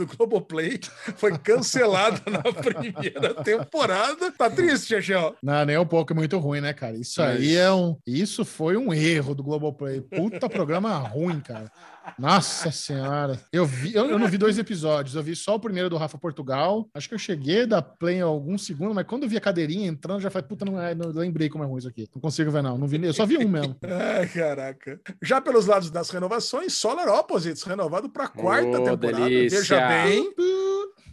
Do 0.00 0.16
Globoplay 0.16 0.80
foi 1.16 1.36
cancelada 1.38 2.20
na 2.30 2.42
primeira 2.52 3.34
temporada. 3.42 4.32
Tá 4.32 4.50
triste, 4.50 4.88
Chechel? 4.88 5.36
Não, 5.42 5.64
nem 5.64 5.78
um 5.78 5.86
pouco, 5.86 6.12
é 6.12 6.16
muito 6.16 6.38
ruim, 6.38 6.60
né, 6.60 6.72
cara? 6.72 6.96
Isso 6.96 7.22
aí 7.22 7.56
é 7.56 7.70
um. 7.70 7.96
Isso 8.06 8.44
foi 8.44 8.76
um 8.76 8.92
erro 8.92 9.34
do 9.34 9.42
Globoplay. 9.42 10.00
Puta 10.00 10.48
programa 10.48 10.96
ruim, 10.96 11.40
cara. 11.40 11.70
Nossa 12.18 12.70
senhora. 12.70 13.40
Eu 13.52 13.64
vi, 13.66 13.94
eu, 13.94 14.06
eu 14.06 14.18
não 14.18 14.28
vi 14.28 14.36
dois 14.38 14.58
episódios, 14.58 15.14
eu 15.14 15.22
vi 15.22 15.34
só 15.36 15.54
o 15.54 15.60
primeiro 15.60 15.88
do 15.90 15.96
Rafa 15.96 16.18
Portugal. 16.18 16.88
Acho 16.94 17.08
que 17.08 17.14
eu 17.14 17.18
cheguei 17.18 17.66
da 17.66 17.80
Play 17.82 18.16
em 18.16 18.20
alguns 18.22 18.64
segundos, 18.66 18.94
mas 18.94 19.06
quando 19.06 19.24
eu 19.24 19.28
vi 19.28 19.36
a 19.36 19.40
cadeirinha 19.40 19.88
entrando, 19.88 20.20
já 20.20 20.30
falei, 20.30 20.46
puta, 20.48 20.64
não, 20.64 20.80
é, 20.80 20.94
não 20.94 21.10
lembrei 21.10 21.48
como 21.48 21.64
é 21.64 21.66
ruim 21.66 21.78
isso 21.78 21.88
aqui. 21.88 22.08
Não 22.14 22.20
consigo 22.20 22.50
ver, 22.50 22.62
não. 22.62 22.76
não 22.78 22.86
vi, 22.86 23.02
eu 23.04 23.12
só 23.14 23.24
vi 23.26 23.36
um 23.38 23.48
mesmo. 23.48 23.76
Ai, 23.82 24.26
caraca. 24.32 25.00
Já 25.22 25.40
pelos 25.40 25.66
lados 25.66 25.90
das 25.90 26.10
renovações, 26.10 26.74
Solar 26.74 27.08
Opposites, 27.08 27.62
renovado 27.62 28.08
para 28.10 28.28
quarta 28.28 28.80
Ô, 28.80 28.84
temporada. 28.84 29.24
delícia. 29.28 29.58
Veja 29.60 29.88
bem. 29.88 30.32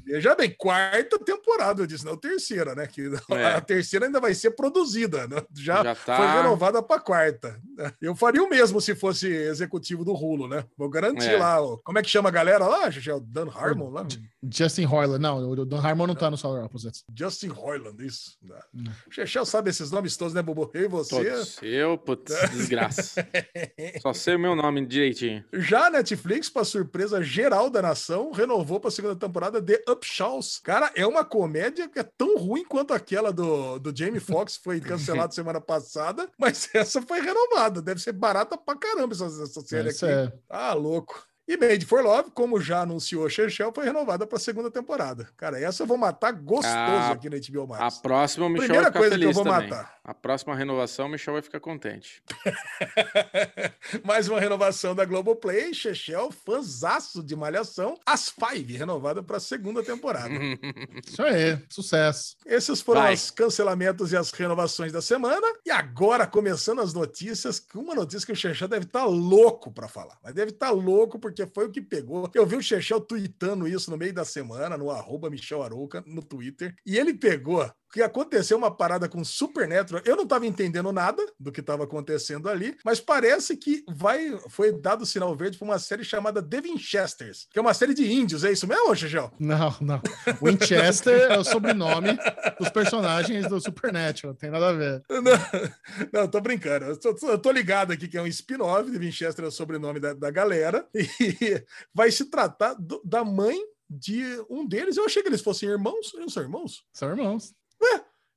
Veja 0.10 0.34
bem, 0.36 0.56
quarta 0.58 1.20
temporada, 1.20 1.82
eu 1.82 1.86
disse, 1.88 2.06
não 2.06 2.16
terceira, 2.16 2.74
né? 2.74 2.88
Que 2.88 3.12
É. 3.30 3.46
a 3.56 3.60
terceira 3.60 4.06
ainda 4.06 4.22
vai 4.22 4.34
ser 4.34 4.52
produzida, 4.52 5.28
né? 5.28 5.42
Já, 5.54 5.84
Já 5.84 5.96
tá. 5.96 6.16
foi 6.16 6.28
renovada 6.28 6.82
para 6.82 7.02
quarta. 7.02 7.60
Eu 8.02 8.16
faria 8.16 8.42
o 8.42 8.50
mesmo 8.50 8.80
se 8.80 8.96
fosse 8.96 9.28
executivo 9.28 10.06
do 10.06 10.14
Rulo, 10.14 10.48
né? 10.48 10.64
Vou 10.88 10.92
garantir 10.92 11.32
É. 11.32 11.38
lá. 11.38 11.62
ó. 11.62 11.78
Como 11.84 12.00
é 12.00 12.02
que 12.02 12.10
chama 12.10 12.30
a 12.30 12.32
galera 12.32 12.66
lá? 12.66 12.88
O 12.88 13.20
Dan 13.20 13.50
Harmon 13.54 13.90
lá? 13.90 14.08
Justin 14.50 14.86
Roiland. 14.86 15.20
Não, 15.22 15.50
o 15.50 15.66
Don 15.66 15.78
Harmon 15.78 16.08
não 16.08 16.16
tá 16.16 16.32
no 16.32 16.38
Solar 16.38 16.64
Opposites. 16.64 17.04
Justin 17.14 17.48
Roiland, 17.50 18.06
isso. 18.06 18.38
Hum. 18.74 18.86
O 19.08 19.12
Chechel 19.12 19.46
sabe 19.46 19.70
esses 19.70 19.92
nomes 19.92 20.16
todos, 20.16 20.34
né, 20.34 20.42
Bobo? 20.42 20.72
Eu 20.74 20.84
e 20.86 20.88
você. 20.88 21.16
Todos. 21.32 21.58
Eu, 21.62 21.98
putz, 21.98 22.34
desgraça. 22.52 23.28
Só 24.02 24.14
sei 24.14 24.36
o 24.36 24.40
meu 24.40 24.56
nome 24.56 24.86
direitinho. 24.86 25.44
Já 25.54 25.88
a 25.88 25.90
Netflix, 25.90 26.50
para 26.50 26.64
surpresa 26.64 27.22
geral 27.22 27.70
da 27.70 27.82
nação, 27.82 28.32
renovou 28.32 28.80
para 28.80 28.88
a 28.88 28.92
segunda 28.92 29.16
temporada 29.16 29.60
de 29.62 29.84
Upshaws. 29.90 30.60
Cara, 30.64 30.92
é 30.96 31.06
uma 31.06 31.26
comédia 31.26 31.90
que 31.90 32.00
é 32.00 32.04
tão 32.18 32.38
ruim 32.38 32.64
quanto 32.64 32.94
aquela 32.94 33.34
do, 33.34 33.80
do 33.80 33.96
Jamie 33.96 34.20
Foxx, 34.20 34.58
que 34.58 34.64
foi 34.64 34.80
cancelada 34.80 35.34
semana 35.36 35.60
passada, 35.60 36.30
mas 36.40 36.70
essa 36.74 37.02
foi 37.02 37.20
renovada. 37.20 37.82
Deve 37.82 38.00
ser 38.02 38.14
barata 38.14 38.58
pra 38.58 38.76
caramba 38.78 39.14
essa, 39.14 39.26
essa 39.26 39.62
série 39.62 39.90
Esse 39.90 40.06
aqui. 40.06 40.14
é- 40.14 40.34
Ah, 40.50 40.67
louco. 40.76 41.28
E 41.48 41.56
Made 41.56 41.86
for 41.86 42.04
Love, 42.04 42.32
como 42.32 42.60
já 42.60 42.82
anunciou 42.82 43.30
Chechel, 43.30 43.72
foi 43.74 43.86
renovada 43.86 44.28
para 44.28 44.38
a 44.38 44.40
segunda 44.42 44.70
temporada. 44.70 45.30
Cara, 45.38 45.58
essa 45.60 45.84
eu 45.84 45.88
vou 45.88 45.98
matar 45.98 46.34
gostoso 46.34 46.68
Ah, 46.76 47.12
aqui 47.12 47.30
na 47.30 47.38
HBO 47.38 47.74
A 47.74 47.80
Max. 47.80 47.98
próxima 48.00 48.46
o 48.48 48.50
Michel 48.50 48.66
Primeira 48.68 48.92
vai 48.92 48.92
ficar 48.92 49.00
coisa 49.00 49.18
que 49.18 49.24
eu 49.24 49.34
feliz 49.34 49.36
vou 49.36 49.46
também. 49.46 49.70
matar. 49.70 49.98
A 50.04 50.14
próxima 50.14 50.56
renovação 50.56 51.08
o 51.08 51.10
Michel 51.10 51.34
vai 51.34 51.42
ficar 51.42 51.60
contente. 51.62 52.22
Mais 54.04 54.28
uma 54.28 54.40
renovação 54.40 54.94
da 54.96 55.06
Globoplay, 55.06 55.74
Chechel, 55.74 56.32
fanzaço 56.32 57.24
de 57.24 57.36
Malhação, 57.36 57.98
As 58.06 58.30
Five, 58.30 58.76
renovada 58.76 59.22
para 59.24 59.38
a 59.38 59.40
segunda 59.40 59.82
temporada. 59.84 60.30
Isso 61.06 61.22
aí, 61.24 61.58
sucesso. 61.70 62.36
Esses 62.46 62.82
foram 62.82 63.02
Vai. 63.02 63.14
os 63.14 63.32
cancelamentos 63.32 64.12
e 64.12 64.18
as 64.18 64.32
renovações 64.32 64.92
da 64.92 65.02
semana. 65.02 65.46
E 65.66 65.72
agora, 65.72 66.26
começando 66.28 66.82
as 66.82 66.94
notícias, 66.94 67.60
com 67.60 67.80
uma 67.80 67.96
notícia 67.96 68.26
que 68.26 68.32
o 68.34 68.36
Chechel 68.36 68.68
deve 68.68 68.86
estar 68.86 69.06
louco 69.06 69.72
para 69.72 69.88
falar. 69.88 70.18
Mas 70.24 70.34
deve 70.34 70.52
estar 70.52 70.72
louco 70.72 71.20
porque 71.20 71.37
foi 71.46 71.66
o 71.66 71.72
que 71.72 71.82
pegou. 71.82 72.30
Eu 72.34 72.46
vi 72.46 72.56
o 72.56 72.62
Chechel 72.62 73.02
tweetando 73.02 73.68
isso 73.68 73.92
no 73.92 73.98
meio 73.98 74.14
da 74.14 74.26
semana, 74.26 74.78
no 74.78 74.90
arroba 74.90 75.30
Michel 75.30 75.62
Arouca, 75.62 76.04
no 76.08 76.24
Twitter. 76.24 76.76
E 76.86 76.98
ele 76.98 77.14
pegou 77.14 77.70
que 77.92 78.02
aconteceu 78.02 78.58
uma 78.58 78.70
parada 78.76 79.08
com 79.08 79.24
Supernatural. 79.24 80.02
Eu 80.06 80.16
não 80.16 80.24
estava 80.24 80.46
entendendo 80.46 80.92
nada 80.92 81.24
do 81.40 81.52
que 81.52 81.62
estava 81.62 81.84
acontecendo 81.86 82.50
ali, 82.50 82.78
mas 82.84 83.00
parece 83.00 83.56
que 83.58 83.84
vai 83.88 84.38
foi 84.50 84.72
dado 84.72 85.06
sinal 85.06 85.36
verde 85.36 85.58
para 85.58 85.66
uma 85.66 85.80
série 85.80 86.04
chamada 86.04 86.42
The 86.42 86.62
Winchesters, 86.62 87.48
que 87.52 87.58
é 87.58 87.62
uma 87.62 87.74
série 87.74 87.94
de 87.94 88.12
índios. 88.12 88.44
É 88.44 88.52
isso 88.52 88.68
mesmo, 88.68 88.96
Chechel? 88.96 89.32
Não, 89.40 89.76
não. 89.82 90.02
Winchester 90.42 91.32
é 91.32 91.38
o 91.38 91.44
sobrenome 91.44 92.18
dos 92.60 92.70
personagens 92.70 93.48
do 93.48 93.60
Supernatural, 93.62 94.34
não 94.34 94.38
tem 94.38 94.50
nada 94.52 94.70
a 94.70 94.74
ver. 94.74 95.04
Não, 95.10 96.22
não, 96.22 96.28
tô 96.28 96.42
brincando. 96.42 96.86
Eu 96.86 96.98
tô, 97.00 97.16
eu 97.30 97.38
tô 97.38 97.52
ligado 97.52 97.92
aqui 97.94 98.08
que 98.08 98.18
é 98.18 98.22
um 98.22 98.28
spin-off 98.28 98.90
de 98.90 98.98
Winchester, 98.98 99.46
é 99.46 99.48
o 99.48 99.52
sobrenome 99.52 100.00
da, 100.00 100.14
da 100.14 100.30
galera, 100.32 100.88
e 100.94 101.64
vai 101.94 102.12
se 102.12 102.26
tratar 102.26 102.74
do- 102.76 103.02
da 103.04 103.24
mãe 103.24 103.58
de 103.90 104.22
um 104.50 104.68
deles. 104.68 104.98
Eu 104.98 105.06
achei 105.06 105.22
que 105.24 105.30
eles 105.30 105.42
fossem 105.42 105.70
irmãos. 105.70 106.14
Eles 106.16 106.34
são 106.34 106.44
irmãos? 106.44 106.84
São 106.92 107.10
irmãos. 107.10 107.54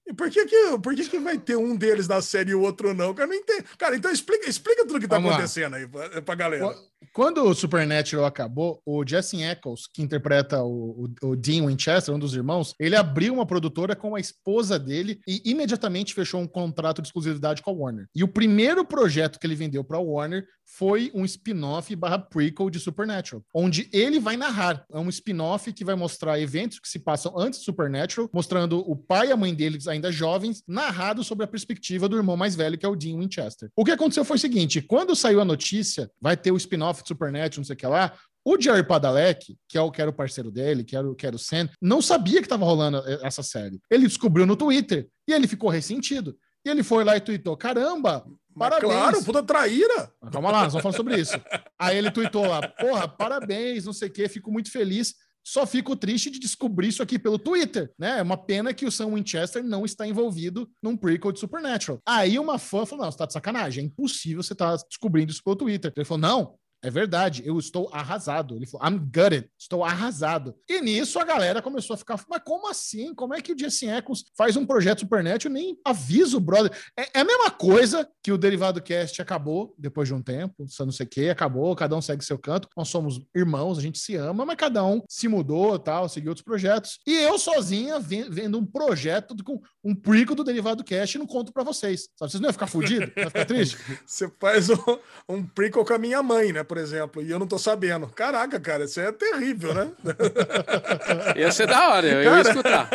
E 0.06 0.12
por 0.12 0.28
que 0.28 0.44
que, 0.46 0.78
por 0.82 0.94
que 0.94 1.08
que 1.08 1.18
vai 1.20 1.38
ter 1.38 1.56
um 1.56 1.76
deles 1.76 2.08
na 2.08 2.20
série 2.20 2.50
e 2.50 2.54
o 2.54 2.62
outro 2.62 2.92
não? 2.92 3.14
Cara, 3.14 3.28
não 3.28 3.34
entendo. 3.34 3.64
Cara, 3.78 3.94
então 3.94 4.10
explica, 4.10 4.48
explica 4.50 4.84
tudo 4.84 4.98
que 4.98 5.06
tá 5.06 5.16
Vamos 5.16 5.30
lá. 5.30 5.36
acontecendo 5.36 5.76
aí 5.76 5.86
pra, 5.86 6.22
pra 6.22 6.34
galera. 6.34 6.74
Qu- 7.12 7.30
quando 7.30 7.44
o 7.44 7.54
Supernatural 7.54 8.24
acabou, 8.24 8.82
o 8.84 9.06
Jesse 9.06 9.40
Eccles, 9.40 9.86
que 9.86 10.02
interpreta 10.02 10.64
o, 10.64 11.06
o, 11.22 11.28
o, 11.28 11.36
Dean 11.36 11.66
Winchester, 11.66 12.12
um 12.12 12.18
dos 12.18 12.34
irmãos, 12.34 12.74
ele 12.76 12.96
abriu 12.96 13.32
uma 13.32 13.46
produtora 13.46 13.94
com 13.94 14.16
a 14.16 14.20
esposa 14.20 14.80
dele 14.80 15.20
e 15.28 15.40
imediatamente 15.44 16.12
fechou 16.12 16.40
um 16.40 16.46
contrato 16.46 17.00
de 17.00 17.06
exclusividade 17.06 17.62
com 17.62 17.70
a 17.70 17.74
Warner. 17.74 18.06
E 18.12 18.24
o 18.24 18.28
primeiro 18.28 18.84
projeto 18.84 19.38
que 19.38 19.46
ele 19.46 19.54
vendeu 19.54 19.84
para 19.84 19.98
a 19.98 20.00
Warner 20.00 20.44
foi 20.76 21.10
um 21.14 21.24
spin-off 21.24 21.94
barra 21.94 22.18
prequel 22.18 22.70
de 22.70 22.80
Supernatural, 22.80 23.44
onde 23.54 23.88
ele 23.92 24.18
vai 24.18 24.36
narrar. 24.36 24.84
É 24.92 24.98
um 24.98 25.08
spin-off 25.08 25.72
que 25.72 25.84
vai 25.84 25.94
mostrar 25.94 26.40
eventos 26.40 26.78
que 26.78 26.88
se 26.88 26.98
passam 26.98 27.38
antes 27.38 27.60
de 27.60 27.64
Supernatural, 27.64 28.30
mostrando 28.32 28.78
o 28.78 28.96
pai 28.96 29.28
e 29.28 29.32
a 29.32 29.36
mãe 29.36 29.54
deles 29.54 29.86
ainda 29.86 30.10
jovens, 30.10 30.62
narrado 30.66 31.22
sobre 31.22 31.44
a 31.44 31.48
perspectiva 31.48 32.08
do 32.08 32.16
irmão 32.16 32.36
mais 32.36 32.56
velho, 32.56 32.78
que 32.78 32.86
é 32.86 32.88
o 32.88 32.96
Dean 32.96 33.18
Winchester. 33.18 33.70
O 33.76 33.84
que 33.84 33.90
aconteceu 33.90 34.24
foi 34.24 34.36
o 34.36 34.40
seguinte: 34.40 34.80
quando 34.80 35.14
saiu 35.14 35.40
a 35.40 35.44
notícia, 35.44 36.10
vai 36.20 36.36
ter 36.36 36.50
o 36.50 36.56
spin-off 36.56 36.99
de 37.02 37.08
Supernatural, 37.08 37.58
não 37.58 37.64
sei 37.64 37.74
o 37.74 37.76
que 37.76 37.86
lá, 37.86 38.12
o 38.44 38.60
Jerry 38.60 38.86
Padalecki, 38.86 39.58
que 39.68 39.76
é 39.76 39.80
o 39.80 39.90
que 39.90 40.00
era 40.00 40.10
o 40.10 40.14
parceiro 40.14 40.50
dele, 40.50 40.82
que 40.82 40.96
era, 40.96 41.08
o, 41.08 41.14
que 41.14 41.26
era 41.26 41.36
o 41.36 41.38
Sam, 41.38 41.68
não 41.80 42.00
sabia 42.00 42.40
que 42.40 42.46
estava 42.46 42.64
rolando 42.64 42.98
essa 43.22 43.42
série. 43.42 43.80
Ele 43.90 44.06
descobriu 44.06 44.46
no 44.46 44.56
Twitter 44.56 45.08
e 45.28 45.32
ele 45.32 45.46
ficou 45.46 45.68
ressentido. 45.68 46.36
E 46.64 46.70
ele 46.70 46.82
foi 46.82 47.04
lá 47.04 47.16
e 47.16 47.20
tweetou: 47.20 47.56
caramba, 47.56 48.24
parabéns. 48.56 48.92
Claro, 48.92 49.24
puta 49.24 49.42
traíra. 49.42 50.12
Calma 50.32 50.50
lá, 50.50 50.64
nós 50.64 50.72
vamos 50.72 50.82
falar 50.82 50.96
sobre 50.96 51.18
isso. 51.18 51.40
Aí 51.78 51.96
ele 51.96 52.10
tweetou 52.10 52.46
lá: 52.46 52.66
porra, 52.66 53.08
parabéns, 53.08 53.84
não 53.84 53.92
sei 53.92 54.08
o 54.08 54.12
quê, 54.12 54.28
fico 54.28 54.50
muito 54.50 54.70
feliz. 54.70 55.14
Só 55.42 55.66
fico 55.66 55.96
triste 55.96 56.30
de 56.30 56.38
descobrir 56.38 56.88
isso 56.88 57.02
aqui 57.02 57.18
pelo 57.18 57.38
Twitter, 57.38 57.90
né? 57.98 58.18
É 58.18 58.22
uma 58.22 58.36
pena 58.36 58.74
que 58.74 58.84
o 58.84 58.92
Sam 58.92 59.14
Winchester 59.14 59.64
não 59.64 59.86
está 59.86 60.06
envolvido 60.06 60.70
num 60.82 60.94
prequel 60.96 61.32
de 61.32 61.40
Supernatural. 61.40 61.98
Aí 62.06 62.38
uma 62.38 62.58
fã 62.58 62.84
falou: 62.84 63.04
não, 63.04 63.12
você 63.12 63.18
tá 63.18 63.26
de 63.26 63.32
sacanagem, 63.32 63.84
é 63.84 63.86
impossível 63.86 64.42
você 64.42 64.52
estar 64.52 64.76
tá 64.76 64.84
descobrindo 64.86 65.32
isso 65.32 65.42
pelo 65.42 65.56
Twitter. 65.56 65.92
Ele 65.96 66.04
falou: 66.04 66.20
não, 66.20 66.54
é 66.82 66.90
verdade, 66.90 67.42
eu 67.44 67.58
estou 67.58 67.90
arrasado. 67.92 68.56
Ele 68.56 68.66
falou, 68.66 68.88
I'm 68.88 68.98
gutted, 68.98 69.48
estou 69.58 69.84
arrasado. 69.84 70.54
E 70.68 70.80
nisso 70.80 71.18
a 71.18 71.24
galera 71.24 71.60
começou 71.60 71.94
a 71.94 71.96
ficar, 71.96 72.22
mas 72.28 72.42
como 72.44 72.68
assim? 72.68 73.14
Como 73.14 73.34
é 73.34 73.40
que 73.40 73.52
o 73.52 73.58
Jesse 73.58 73.86
Eccles 73.86 74.24
faz 74.36 74.56
um 74.56 74.64
projeto 74.64 75.00
Supernet 75.00 75.46
e 75.46 75.50
nem 75.50 75.78
avisa 75.84 76.36
o 76.36 76.40
brother? 76.40 76.72
É, 76.96 77.18
é, 77.18 77.20
a 77.20 77.24
mesma 77.24 77.50
coisa 77.50 78.08
que 78.22 78.32
o 78.32 78.38
Derivado 78.38 78.82
Cast 78.82 79.20
acabou 79.20 79.74
depois 79.78 80.08
de 80.08 80.14
um 80.14 80.22
tempo, 80.22 80.54
não 80.58 80.92
sei 80.92 81.06
o 81.06 81.08
que, 81.08 81.28
acabou, 81.28 81.74
cada 81.76 81.96
um 81.96 82.00
segue 82.00 82.24
seu 82.24 82.38
canto. 82.38 82.68
Nós 82.76 82.88
somos 82.88 83.20
irmãos, 83.34 83.78
a 83.78 83.82
gente 83.82 83.98
se 83.98 84.16
ama, 84.16 84.44
mas 84.46 84.56
cada 84.56 84.84
um 84.84 85.02
se 85.08 85.28
mudou 85.28 85.78
tal, 85.78 86.08
seguiu 86.08 86.30
outros 86.30 86.44
projetos. 86.44 86.98
E 87.06 87.14
eu 87.14 87.38
sozinha 87.38 87.98
vendo 87.98 88.58
um 88.58 88.64
projeto 88.64 89.34
com 89.44 89.60
um 89.84 89.94
prequel 89.94 90.34
do 90.34 90.44
Derivado 90.44 90.84
Cast 90.84 91.16
e 91.16 91.18
não 91.18 91.26
conto 91.26 91.52
para 91.52 91.62
vocês. 91.62 92.08
Sabe? 92.16 92.30
Vocês 92.30 92.40
não 92.40 92.48
iam 92.48 92.52
ficar 92.52 92.66
fudidos? 92.66 93.10
Não 93.16 93.26
ficar 93.26 93.44
triste? 93.44 93.76
Você 94.06 94.30
faz 94.40 94.70
um, 94.70 94.98
um 95.28 95.46
prequel 95.46 95.84
com 95.84 95.94
a 95.94 95.98
minha 95.98 96.22
mãe, 96.22 96.52
né? 96.52 96.62
Por 96.70 96.78
exemplo, 96.78 97.20
e 97.20 97.28
eu 97.28 97.36
não 97.36 97.48
tô 97.48 97.58
sabendo. 97.58 98.06
Caraca, 98.06 98.60
cara, 98.60 98.84
isso 98.84 99.00
é 99.00 99.10
terrível, 99.10 99.74
né? 99.74 99.90
Ia 101.34 101.50
ser 101.50 101.66
da 101.66 101.88
hora, 101.88 102.06
eu 102.06 102.22
cara... 102.22 102.36
ia 102.36 102.42
escutar. 102.42 102.88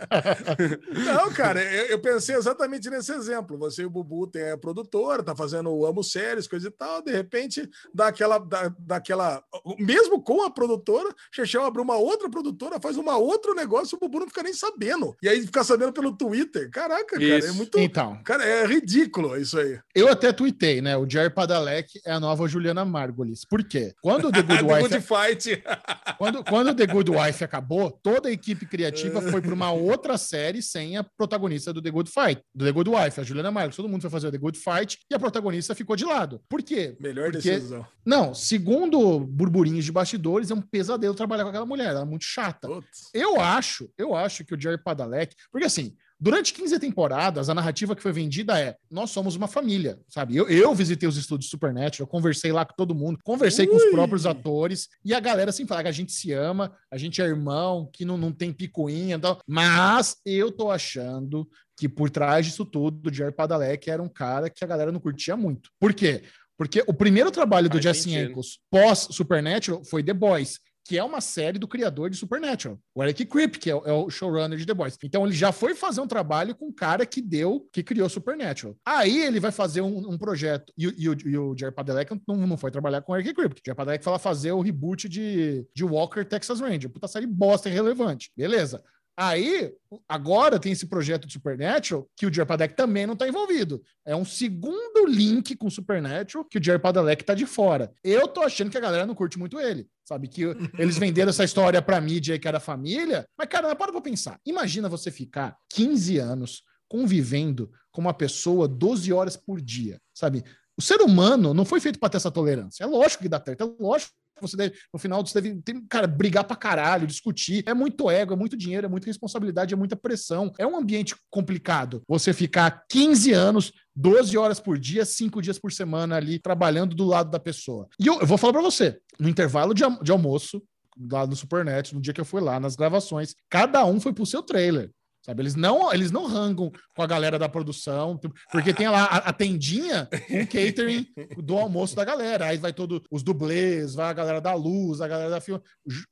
não, 1.06 1.32
cara, 1.32 1.62
eu, 1.62 1.86
eu, 1.86 1.98
pensei 1.98 2.34
exatamente 2.34 2.88
nesse 2.90 3.12
exemplo. 3.12 3.56
Você 3.58 3.82
e 3.82 3.84
o 3.84 3.90
Bubu 3.90 4.26
tem 4.26 4.50
a 4.50 4.58
produtora, 4.58 5.22
tá 5.22 5.36
fazendo 5.36 5.70
o 5.70 5.86
Amo 5.86 6.02
Séries, 6.02 6.48
coisa 6.48 6.68
e 6.68 6.70
tal, 6.70 7.02
de 7.02 7.12
repente 7.12 7.68
dá 7.92 8.08
aquela, 8.08 8.38
dá, 8.38 8.74
dá 8.78 8.96
aquela... 8.96 9.42
Mesmo 9.78 10.22
com 10.22 10.42
a 10.42 10.50
produtora, 10.50 11.14
Chechel 11.30 11.64
abre 11.64 11.80
uma 11.80 11.96
outra 11.96 12.28
produtora, 12.28 12.80
faz 12.80 12.96
uma 12.96 13.16
outro 13.16 13.54
negócio, 13.54 13.96
o 13.96 14.00
Bubu 14.00 14.20
não 14.20 14.28
fica 14.28 14.42
nem 14.42 14.54
sabendo. 14.54 15.14
E 15.22 15.28
aí 15.28 15.42
fica 15.42 15.62
sabendo 15.62 15.92
pelo 15.92 16.16
Twitter. 16.16 16.70
Caraca, 16.70 17.16
isso. 17.22 17.40
cara, 17.40 17.52
é 17.52 17.52
muito... 17.52 17.78
Então. 17.78 18.20
Cara, 18.24 18.44
é 18.44 18.66
ridículo 18.66 19.36
isso 19.36 19.58
aí. 19.58 19.78
Eu 19.94 20.08
até 20.08 20.32
tuitei, 20.32 20.80
né? 20.80 20.96
O 20.96 21.08
Jerry 21.08 21.30
Padalé 21.30 21.84
é 22.04 22.12
a 22.12 22.20
nova 22.20 22.48
Juliana 22.48 22.84
Margulis. 22.84 23.44
Por 23.44 23.62
quê? 23.62 23.94
Quando 24.02 24.28
o 24.28 24.32
The 24.32 24.42
Good 24.42 24.54
The 24.64 24.74
Wife. 24.74 24.88
Good 24.88 25.00
Fight. 25.00 25.62
quando, 26.18 26.44
quando 26.44 26.68
o 26.70 26.74
The 26.74 26.86
Good 26.86 27.10
Wife 27.10 27.44
acabou, 27.44 27.90
toda 27.90 28.28
a 28.28 28.32
equipe 28.32 28.66
criativa 28.66 29.20
foi 29.20 29.40
para 29.40 29.54
uma 29.54 29.72
outra 29.72 30.13
série 30.18 30.62
sem 30.62 30.96
a 30.96 31.04
protagonista 31.04 31.72
do 31.72 31.82
The 31.82 31.90
Good 31.90 32.10
Fight, 32.10 32.42
do 32.54 32.64
The 32.64 32.72
Good 32.72 32.90
Wife, 32.90 33.20
a 33.20 33.22
Juliana 33.22 33.50
Margulis. 33.50 33.76
Todo 33.76 33.88
mundo 33.88 34.00
foi 34.00 34.10
fazer 34.10 34.28
o 34.28 34.30
The 34.32 34.38
Good 34.38 34.58
Fight 34.58 34.98
e 35.10 35.14
a 35.14 35.18
protagonista 35.18 35.74
ficou 35.74 35.96
de 35.96 36.04
lado. 36.04 36.40
Por 36.48 36.62
quê? 36.62 36.96
Melhor 37.00 37.30
Porque, 37.30 37.50
decisão. 37.50 37.86
Não, 38.04 38.34
segundo 38.34 39.20
burburinhos 39.20 39.84
de 39.84 39.92
bastidores, 39.92 40.50
é 40.50 40.54
um 40.54 40.60
pesadelo 40.60 41.14
trabalhar 41.14 41.44
com 41.44 41.50
aquela 41.50 41.66
mulher. 41.66 41.88
Ela 41.88 42.02
é 42.02 42.04
muito 42.04 42.24
chata. 42.24 42.68
Putz. 42.68 43.10
Eu 43.12 43.40
acho, 43.40 43.90
eu 43.96 44.14
acho 44.14 44.44
que 44.44 44.54
o 44.54 44.60
Jerry 44.60 44.82
Padalecki. 44.82 45.36
Porque 45.50 45.66
assim, 45.66 45.96
Durante 46.24 46.54
15 46.54 46.78
temporadas, 46.78 47.50
a 47.50 47.54
narrativa 47.54 47.94
que 47.94 48.00
foi 48.00 48.10
vendida 48.10 48.58
é: 48.58 48.78
nós 48.90 49.10
somos 49.10 49.36
uma 49.36 49.46
família, 49.46 50.00
sabe? 50.08 50.34
Eu, 50.34 50.48
eu 50.48 50.74
visitei 50.74 51.06
os 51.06 51.18
estúdios 51.18 51.50
Supernatural, 51.50 52.06
conversei 52.06 52.50
lá 52.50 52.64
com 52.64 52.72
todo 52.74 52.94
mundo, 52.94 53.18
conversei 53.22 53.66
Ui. 53.66 53.70
com 53.70 53.76
os 53.76 53.90
próprios 53.90 54.24
atores, 54.24 54.88
e 55.04 55.12
a 55.12 55.20
galera 55.20 55.50
assim 55.50 55.66
fala 55.66 55.82
que 55.82 55.88
a 55.90 55.92
gente 55.92 56.12
se 56.12 56.32
ama, 56.32 56.74
a 56.90 56.96
gente 56.96 57.20
é 57.20 57.26
irmão, 57.26 57.90
que 57.92 58.06
não, 58.06 58.16
não 58.16 58.32
tem 58.32 58.54
picuinha, 58.54 59.18
tal. 59.18 59.38
mas 59.46 60.16
eu 60.24 60.50
tô 60.50 60.70
achando 60.70 61.46
que 61.76 61.90
por 61.90 62.08
trás 62.08 62.46
disso 62.46 62.64
tudo, 62.64 63.10
o 63.10 63.12
Jerry 63.12 63.34
Padalecki 63.34 63.90
era 63.90 64.02
um 64.02 64.08
cara 64.08 64.48
que 64.48 64.64
a 64.64 64.66
galera 64.66 64.90
não 64.90 65.00
curtia 65.00 65.36
muito. 65.36 65.68
Por 65.78 65.92
quê? 65.92 66.22
Porque 66.56 66.82
o 66.86 66.94
primeiro 66.94 67.30
trabalho 67.30 67.68
do 67.68 67.82
Jesse 67.82 68.16
Ankles 68.16 68.60
pós 68.70 69.08
Supernatural 69.10 69.84
foi 69.84 70.02
The 70.02 70.14
Boys 70.14 70.58
que 70.84 70.98
é 70.98 71.02
uma 71.02 71.20
série 71.20 71.58
do 71.58 71.66
criador 71.66 72.10
de 72.10 72.16
Supernatural, 72.16 72.78
o 72.94 73.02
Eric 73.02 73.24
Krip, 73.24 73.58
que 73.58 73.70
é, 73.70 73.72
é, 73.72 73.92
o 73.92 74.10
showrunner 74.10 74.58
de 74.58 74.66
The 74.66 74.74
Boys. 74.74 74.98
Então 75.02 75.24
ele 75.24 75.34
já 75.34 75.50
foi 75.50 75.74
fazer 75.74 76.00
um 76.00 76.06
trabalho 76.06 76.54
com 76.54 76.68
o 76.68 76.72
cara 76.72 77.06
que 77.06 77.22
deu, 77.22 77.66
que 77.72 77.82
criou 77.82 78.08
Supernatural. 78.08 78.76
Aí 78.84 79.22
ele 79.22 79.40
vai 79.40 79.50
fazer 79.50 79.80
um, 79.80 80.12
um 80.12 80.18
projeto, 80.18 80.72
e, 80.76 80.84
e, 80.96 81.08
o, 81.08 81.16
e 81.24 81.38
o 81.38 81.56
Jerry 81.56 81.74
Padalecki 81.74 82.20
não, 82.28 82.36
não 82.46 82.56
foi 82.56 82.70
trabalhar 82.70 83.00
com 83.00 83.12
o 83.12 83.16
Eric 83.16 83.34
Krip, 83.34 83.54
o 83.54 83.62
Jerry 83.64 83.76
Padalecki 83.76 84.04
foi 84.04 84.18
fazer 84.18 84.52
o 84.52 84.60
reboot 84.60 85.08
de, 85.08 85.66
de 85.74 85.84
Walker 85.84 86.24
Texas 86.24 86.60
Ranger, 86.60 86.90
puta 86.90 87.08
série 87.08 87.26
bosta 87.26 87.68
irrelevante. 87.68 88.30
Beleza. 88.36 88.82
Aí, 89.16 89.72
agora 90.08 90.58
tem 90.58 90.72
esse 90.72 90.86
projeto 90.86 91.26
de 91.26 91.34
Supernatural 91.34 92.08
que 92.16 92.26
o 92.26 92.32
Jerry 92.32 92.48
Padalecki 92.48 92.76
também 92.76 93.06
não 93.06 93.14
está 93.14 93.28
envolvido. 93.28 93.80
É 94.04 94.14
um 94.16 94.24
segundo 94.24 95.06
link 95.06 95.54
com 95.56 95.70
Supernatural 95.70 96.44
que 96.44 96.58
o 96.58 96.62
Jerry 96.62 96.80
Padalecki 96.80 97.22
está 97.22 97.34
de 97.34 97.46
fora. 97.46 97.92
Eu 98.02 98.26
tô 98.26 98.42
achando 98.42 98.70
que 98.70 98.78
a 98.78 98.80
galera 98.80 99.06
não 99.06 99.14
curte 99.14 99.38
muito 99.38 99.60
ele. 99.60 99.88
Sabe 100.04 100.26
que 100.26 100.42
eles 100.78 100.98
venderam 100.98 101.30
essa 101.30 101.44
história 101.44 101.80
pra 101.80 102.00
mídia 102.00 102.38
que 102.38 102.48
era 102.48 102.58
família. 102.58 103.24
Mas, 103.38 103.48
cara, 103.48 103.74
para 103.76 103.92
pra 103.92 104.00
pensar. 104.00 104.40
Imagina 104.44 104.88
você 104.88 105.10
ficar 105.10 105.56
15 105.70 106.18
anos 106.18 106.62
convivendo 106.88 107.70
com 107.92 108.00
uma 108.00 108.14
pessoa 108.14 108.66
12 108.66 109.12
horas 109.12 109.36
por 109.36 109.60
dia, 109.60 110.00
sabe? 110.12 110.44
O 110.76 110.82
ser 110.82 111.00
humano 111.00 111.54
não 111.54 111.64
foi 111.64 111.78
feito 111.78 112.00
para 112.00 112.10
ter 112.10 112.16
essa 112.16 112.30
tolerância. 112.30 112.82
É 112.82 112.86
lógico 112.86 113.22
que 113.22 113.28
dá 113.28 113.38
treta, 113.38 113.64
é 113.64 113.82
lógico 113.82 114.12
você 114.40 114.56
deve, 114.56 114.74
no 114.92 114.98
final 114.98 115.24
você 115.24 115.40
deve, 115.40 115.60
tem, 115.62 115.84
cara, 115.86 116.06
brigar 116.06 116.44
pra 116.44 116.56
caralho, 116.56 117.06
discutir. 117.06 117.62
É 117.66 117.74
muito 117.74 118.10
ego, 118.10 118.32
é 118.32 118.36
muito 118.36 118.56
dinheiro, 118.56 118.86
é 118.86 118.88
muita 118.88 119.06
responsabilidade, 119.06 119.74
é 119.74 119.76
muita 119.76 119.96
pressão. 119.96 120.52
É 120.58 120.66
um 120.66 120.76
ambiente 120.76 121.14
complicado. 121.30 122.02
Você 122.08 122.32
ficar 122.32 122.84
15 122.88 123.32
anos 123.32 123.72
12 123.96 124.36
horas 124.36 124.58
por 124.58 124.76
dia, 124.78 125.04
5 125.04 125.40
dias 125.40 125.58
por 125.58 125.72
semana 125.72 126.16
ali 126.16 126.38
trabalhando 126.38 126.94
do 126.96 127.04
lado 127.04 127.30
da 127.30 127.38
pessoa. 127.38 127.88
E 127.98 128.06
eu, 128.06 128.20
eu 128.20 128.26
vou 128.26 128.36
falar 128.36 128.54
para 128.54 128.62
você, 128.62 128.98
no 129.20 129.28
intervalo 129.28 129.72
de, 129.72 129.84
almoço, 129.84 130.62
lá 131.10 131.26
no 131.26 131.36
Supernet, 131.36 131.94
no 131.94 132.00
dia 132.00 132.12
que 132.12 132.20
eu 132.20 132.24
fui 132.24 132.40
lá, 132.40 132.58
nas 132.58 132.76
gravações, 132.76 133.34
cada 133.48 133.84
um 133.84 134.00
foi 134.00 134.12
pro 134.12 134.26
seu 134.26 134.42
trailer. 134.42 134.90
Sabe? 135.24 135.42
Eles 135.42 135.54
não, 135.54 135.92
eles 135.92 136.10
não 136.10 136.26
rangam 136.26 136.70
com 136.94 137.02
a 137.02 137.06
galera 137.06 137.38
da 137.38 137.48
produção, 137.48 138.20
porque 138.52 138.74
tem 138.74 138.88
lá 138.88 139.04
a, 139.04 139.16
a 139.16 139.32
tendinha 139.32 140.06
com 140.28 140.42
o 140.42 140.46
catering 140.46 141.06
do 141.38 141.56
almoço 141.56 141.96
da 141.96 142.04
galera. 142.04 142.46
Aí 142.46 142.58
vai 142.58 142.74
todos 142.74 143.00
os 143.10 143.22
dublês, 143.22 143.94
vai 143.94 144.10
a 144.10 144.12
galera 144.12 144.40
da 144.40 144.52
luz, 144.52 145.00
a 145.00 145.08
galera 145.08 145.30
da 145.30 145.40
filme, 145.40 145.62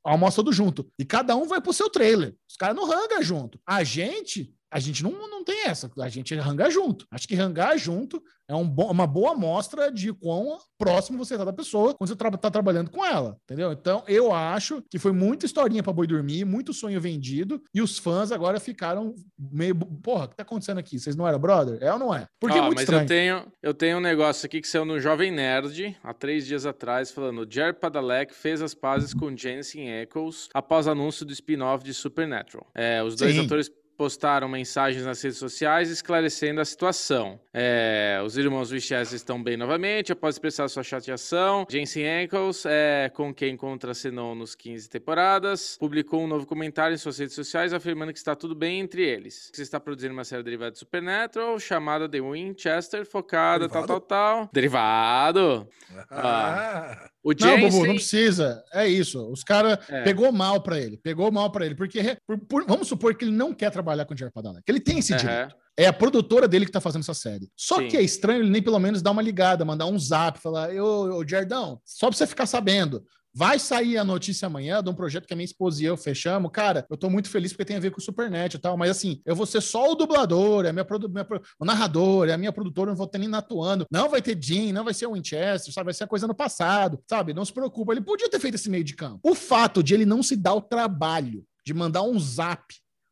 almoça 0.03 0.37
tudo 0.37 0.51
junto. 0.51 0.89
E 0.97 1.05
cada 1.05 1.35
um 1.35 1.47
vai 1.47 1.61
pro 1.61 1.71
seu 1.71 1.91
trailer. 1.91 2.35
Os 2.49 2.55
caras 2.55 2.75
não 2.75 2.87
rangam 2.87 3.21
junto. 3.21 3.59
A 3.67 3.83
gente 3.83 4.51
a 4.73 4.79
gente 4.79 5.03
não, 5.03 5.11
não 5.11 5.43
tem 5.43 5.67
essa, 5.67 5.91
a 5.99 6.09
gente 6.09 6.33
rangar 6.35 6.71
junto. 6.71 7.05
Acho 7.11 7.27
que 7.27 7.35
rangar 7.35 7.77
junto 7.77 8.21
é 8.47 8.55
um 8.55 8.67
bo 8.67 8.91
uma 8.91 9.05
boa 9.05 9.33
amostra 9.33 9.91
de 9.91 10.11
quão 10.11 10.57
próximo 10.77 11.17
você 11.17 11.35
está 11.35 11.45
da 11.45 11.53
pessoa 11.53 11.93
quando 11.93 12.07
você 12.07 12.13
está 12.13 12.31
tra 12.31 12.51
trabalhando 12.51 12.89
com 12.89 13.05
ela, 13.05 13.37
entendeu? 13.43 13.71
Então, 13.71 14.03
eu 14.07 14.33
acho 14.33 14.81
que 14.89 14.97
foi 14.97 15.11
muita 15.11 15.45
historinha 15.45 15.83
para 15.83 15.93
boi 15.93 16.07
dormir, 16.07 16.43
muito 16.43 16.73
sonho 16.73 16.99
vendido, 16.99 17.61
e 17.73 17.81
os 17.81 17.99
fãs 17.99 18.31
agora 18.31 18.59
ficaram 18.59 19.13
meio, 19.37 19.75
porra, 19.75 20.25
o 20.25 20.27
que 20.29 20.35
tá 20.35 20.43
acontecendo 20.43 20.79
aqui? 20.79 20.99
Vocês 20.99 21.15
não 21.15 21.27
eram 21.27 21.39
brother? 21.39 21.77
É 21.81 21.93
ou 21.93 21.99
não 21.99 22.13
é? 22.13 22.25
Porque 22.39 22.57
ah, 22.57 22.61
é 22.61 22.65
muito 22.65 22.75
mas 22.75 22.83
estranho. 22.83 23.03
eu 23.03 23.07
tenho, 23.07 23.45
eu 23.61 23.73
tenho 23.73 23.97
um 23.97 24.01
negócio 24.01 24.45
aqui 24.45 24.59
que 24.59 24.67
saiu 24.67 24.85
no 24.85 24.99
Jovem 24.99 25.31
Nerd, 25.31 25.95
há 26.03 26.13
três 26.13 26.47
dias 26.47 26.65
atrás, 26.65 27.11
falando, 27.11 27.47
Jared 27.49 27.79
Padalecki 27.79 28.33
fez 28.33 28.61
as 28.61 28.73
pazes 28.73 29.13
com 29.13 29.35
Jensen 29.35 30.01
Ackles 30.01 30.49
após 30.53 30.87
anúncio 30.87 31.25
do 31.25 31.31
spin-off 31.31 31.83
de 31.83 31.93
Supernatural. 31.93 32.67
É, 32.73 33.03
os 33.03 33.15
dois 33.15 33.33
Sim. 33.35 33.45
atores 33.45 33.69
postaram 33.97 34.47
mensagens 34.47 35.05
nas 35.05 35.21
redes 35.21 35.37
sociais 35.37 35.89
esclarecendo 35.89 36.61
a 36.61 36.65
situação. 36.65 37.39
É, 37.53 38.21
os 38.25 38.37
irmãos 38.37 38.71
Winchester 38.71 39.15
estão 39.15 39.41
bem 39.41 39.57
novamente, 39.57 40.11
após 40.11 40.35
expressar 40.35 40.67
sua 40.67 40.83
chateação. 40.83 41.65
Jensen 41.69 42.23
Ackles, 42.23 42.65
é, 42.65 43.09
com 43.13 43.33
quem 43.33 43.55
contracenou 43.55 44.35
nos 44.35 44.55
15 44.55 44.89
temporadas, 44.89 45.77
publicou 45.77 46.23
um 46.23 46.27
novo 46.27 46.45
comentário 46.45 46.95
em 46.95 46.97
suas 46.97 47.17
redes 47.17 47.35
sociais 47.35 47.73
afirmando 47.73 48.11
que 48.11 48.19
está 48.19 48.35
tudo 48.35 48.55
bem 48.55 48.79
entre 48.79 49.03
eles. 49.03 49.49
Que 49.53 49.61
está 49.61 49.79
produzindo 49.79 50.13
uma 50.13 50.23
série 50.23 50.43
derivada 50.43 50.71
de 50.71 50.79
Supernatural 50.79 51.59
chamada 51.59 52.09
The 52.09 52.21
Winchester, 52.21 53.05
focada 53.05 53.69
tal, 53.69 53.85
tal, 53.85 53.99
tal. 53.99 54.49
Derivado! 54.51 55.67
Ah, 56.09 57.09
O 57.23 57.31
Não. 57.39 57.59
Bubu, 57.59 57.85
não 57.87 57.95
precisa. 57.95 58.61
É 58.73 58.85
isso. 58.87 59.25
Os 59.31 59.43
caras 59.43 59.77
É. 59.89 60.03
pegou 60.03 60.31
mal 60.31 60.61
pra 60.61 60.77
ele. 60.77 60.97
Pegou 60.97 61.31
mal 61.31 61.49
pra 61.51 61.65
ele. 61.65 61.73
Porque 61.73 62.17
por- 62.27 62.37
por- 62.39 62.65
vamos 62.67 62.87
supor 62.87 63.15
que 63.15 63.23
ele 63.23 63.31
não 63.31 63.53
quer 63.53 63.71
trabalhar 63.71 64.03
com 64.05 64.13
o 64.13 64.17
Jared 64.17 64.33
Padalecki. 64.33 64.69
Ele 64.69 64.79
tem 64.81 64.99
esse 64.99 65.13
Aham. 65.13 65.21
direito. 65.21 65.55
É 65.77 65.87
a 65.87 65.93
produtora 65.93 66.47
dele 66.47 66.65
que 66.65 66.71
tá 66.71 66.81
fazendo 66.81 67.01
essa 67.01 67.13
série. 67.13 67.49
Só 67.55 67.77
Sim. 67.79 67.87
que 67.87 67.97
é 67.97 68.01
estranho 68.01 68.41
ele 68.43 68.49
nem 68.49 68.61
pelo 68.61 68.77
menos 68.77 69.01
dar 69.01 69.11
uma 69.11 69.21
ligada, 69.21 69.63
mandar 69.65 69.85
um 69.87 69.97
zap, 69.97 70.37
falar: 70.39 70.69
Ô, 70.71 71.17
ô 71.19 71.27
Jardão, 71.27 71.79
só 71.85 72.09
pra 72.09 72.17
você 72.17 72.27
ficar 72.27 72.45
sabendo. 72.45 73.03
Vai 73.35 73.57
sair 73.57 73.97
a 73.97 74.03
notícia 74.03 74.45
amanhã 74.45 74.83
de 74.83 74.89
um 74.89 74.93
projeto 74.93 75.25
que 75.25 75.33
a 75.33 75.35
minha 75.35 75.45
esposa 75.45 75.81
e 75.81 75.85
eu 75.85 75.97
fechamos. 75.97 76.51
Cara, 76.53 76.85
eu 76.89 76.95
tô 76.95 77.09
muito 77.09 77.29
feliz 77.29 77.51
porque 77.51 77.65
tem 77.65 77.75
a 77.75 77.79
ver 77.79 77.89
com 77.91 77.99
o 77.99 78.03
Supernet 78.03 78.55
e 78.55 78.59
tal. 78.59 78.77
Mas 78.77 78.91
assim, 78.91 79.21
eu 79.25 79.35
vou 79.35 79.45
ser 79.47 79.59
só 79.61 79.91
o 79.91 79.95
dublador, 79.95 80.65
é 80.65 80.69
a 80.69 80.73
minha, 80.73 80.85
produ- 80.85 81.09
minha 81.09 81.25
pro- 81.25 81.41
o 81.59 81.65
narrador, 81.65 82.27
é 82.29 82.33
a 82.33 82.37
minha 82.37 82.51
produtora, 82.51 82.91
não 82.91 82.95
vou 82.97 83.07
ter 83.07 83.17
nem 83.17 83.33
atuando. 83.33 83.85
Não 83.89 84.07
vai 84.07 84.21
ter 84.21 84.37
Jim, 84.39 84.71
não 84.71 84.83
vai 84.83 84.93
ser 84.93 85.07
o 85.07 85.13
Winchester, 85.13 85.73
sabe? 85.73 85.85
Vai 85.85 85.93
ser 85.95 86.03
a 86.03 86.07
coisa 86.07 86.27
no 86.27 86.35
passado, 86.35 86.99
sabe? 87.09 87.33
Não 87.33 87.43
se 87.43 87.51
preocupa. 87.51 87.91
Ele 87.91 88.01
podia 88.01 88.29
ter 88.29 88.39
feito 88.39 88.55
esse 88.55 88.69
meio 88.69 88.83
de 88.83 88.93
campo. 88.95 89.19
O 89.23 89.33
fato 89.33 89.81
de 89.81 89.93
ele 89.95 90.05
não 90.05 90.21
se 90.21 90.35
dar 90.35 90.53
o 90.53 90.61
trabalho 90.61 91.43
de 91.65 91.73
mandar 91.73 92.03
um 92.03 92.19
zap 92.19 92.61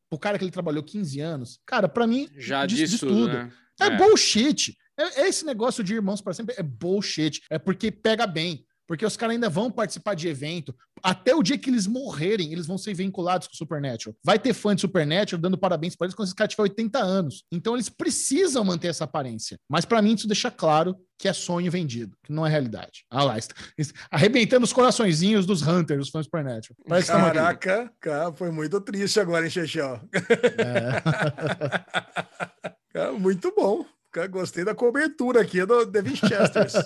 pro 0.10 0.20
cara 0.20 0.38
que 0.38 0.44
ele 0.44 0.52
trabalhou 0.52 0.84
15 0.84 1.20
anos, 1.20 1.60
cara, 1.66 1.88
pra 1.90 2.06
mim, 2.06 2.28
Já 2.38 2.66
diz- 2.66 2.90
diz, 2.92 3.00
tudo, 3.00 3.12
tudo. 3.14 3.34
né? 3.34 3.52
é, 3.80 3.90
bullshit. 3.98 4.76
É, 5.00 5.22
é 5.22 5.28
esse 5.30 5.44
negócio 5.46 5.84
de 5.84 5.94
irmãos 5.96 6.22
para 6.22 6.34
sempre 6.34 6.54
é 6.58 6.62
bullshit. 6.62 7.42
É 7.50 7.58
porque 7.58 7.90
pega 7.90 8.28
bem. 8.28 8.64
Porque 8.92 9.06
os 9.06 9.16
caras 9.16 9.36
ainda 9.36 9.48
vão 9.48 9.72
participar 9.72 10.16
de 10.16 10.28
evento. 10.28 10.76
Até 11.02 11.34
o 11.34 11.42
dia 11.42 11.58
que 11.58 11.70
eles 11.70 11.88
morrerem, 11.88 12.52
eles 12.52 12.68
vão 12.68 12.78
ser 12.78 12.94
vinculados 12.94 13.48
com 13.48 13.54
o 13.54 13.58
Supernatural. 13.58 14.14
Vai 14.22 14.38
ter 14.38 14.52
fã 14.52 14.76
de 14.76 14.82
Supernatural 14.82 15.42
dando 15.42 15.58
parabéns 15.58 15.96
para 15.96 16.08
eles 16.08 16.14
quando 16.14 16.26
esse 16.26 16.36
cara 16.36 16.50
tiver 16.50 16.64
80 16.64 17.00
anos. 17.00 17.46
Então 17.50 17.74
eles 17.74 17.88
precisam 17.88 18.66
manter 18.66 18.90
essa 18.90 19.06
aparência. 19.06 19.58
Mas 19.70 19.86
para 19.86 20.02
mim 20.02 20.14
isso 20.14 20.28
deixa 20.28 20.52
claro 20.52 20.94
que 21.18 21.30
é 21.30 21.32
sonho 21.32 21.72
vendido, 21.72 22.18
que 22.22 22.34
não 22.34 22.46
é 22.46 22.50
realidade. 22.50 23.06
Ah 23.10 23.24
lá, 23.24 23.38
está, 23.38 23.56
arrebentando 24.12 24.66
os 24.66 24.74
coraçõezinhos 24.74 25.46
dos 25.46 25.62
Hunters, 25.66 26.08
os 26.08 26.10
fãs 26.10 26.24
de 26.24 26.26
Supernatural. 26.26 26.76
Parece 26.86 27.14
aqui. 27.14 27.22
Caraca, 27.22 27.94
cara, 27.98 28.34
foi 28.34 28.52
muito 28.52 28.82
triste 28.82 29.22
agora, 29.22 29.46
hein, 29.46 29.52
Chechel? 29.52 30.02
É. 30.58 31.02
Cara, 32.92 33.14
muito 33.14 33.54
bom. 33.56 33.86
Gostei 34.30 34.66
da 34.66 34.76
cobertura 34.76 35.42
aqui 35.42 35.66
do 35.66 35.86
The 35.86 36.02
Winchesters. 36.02 36.74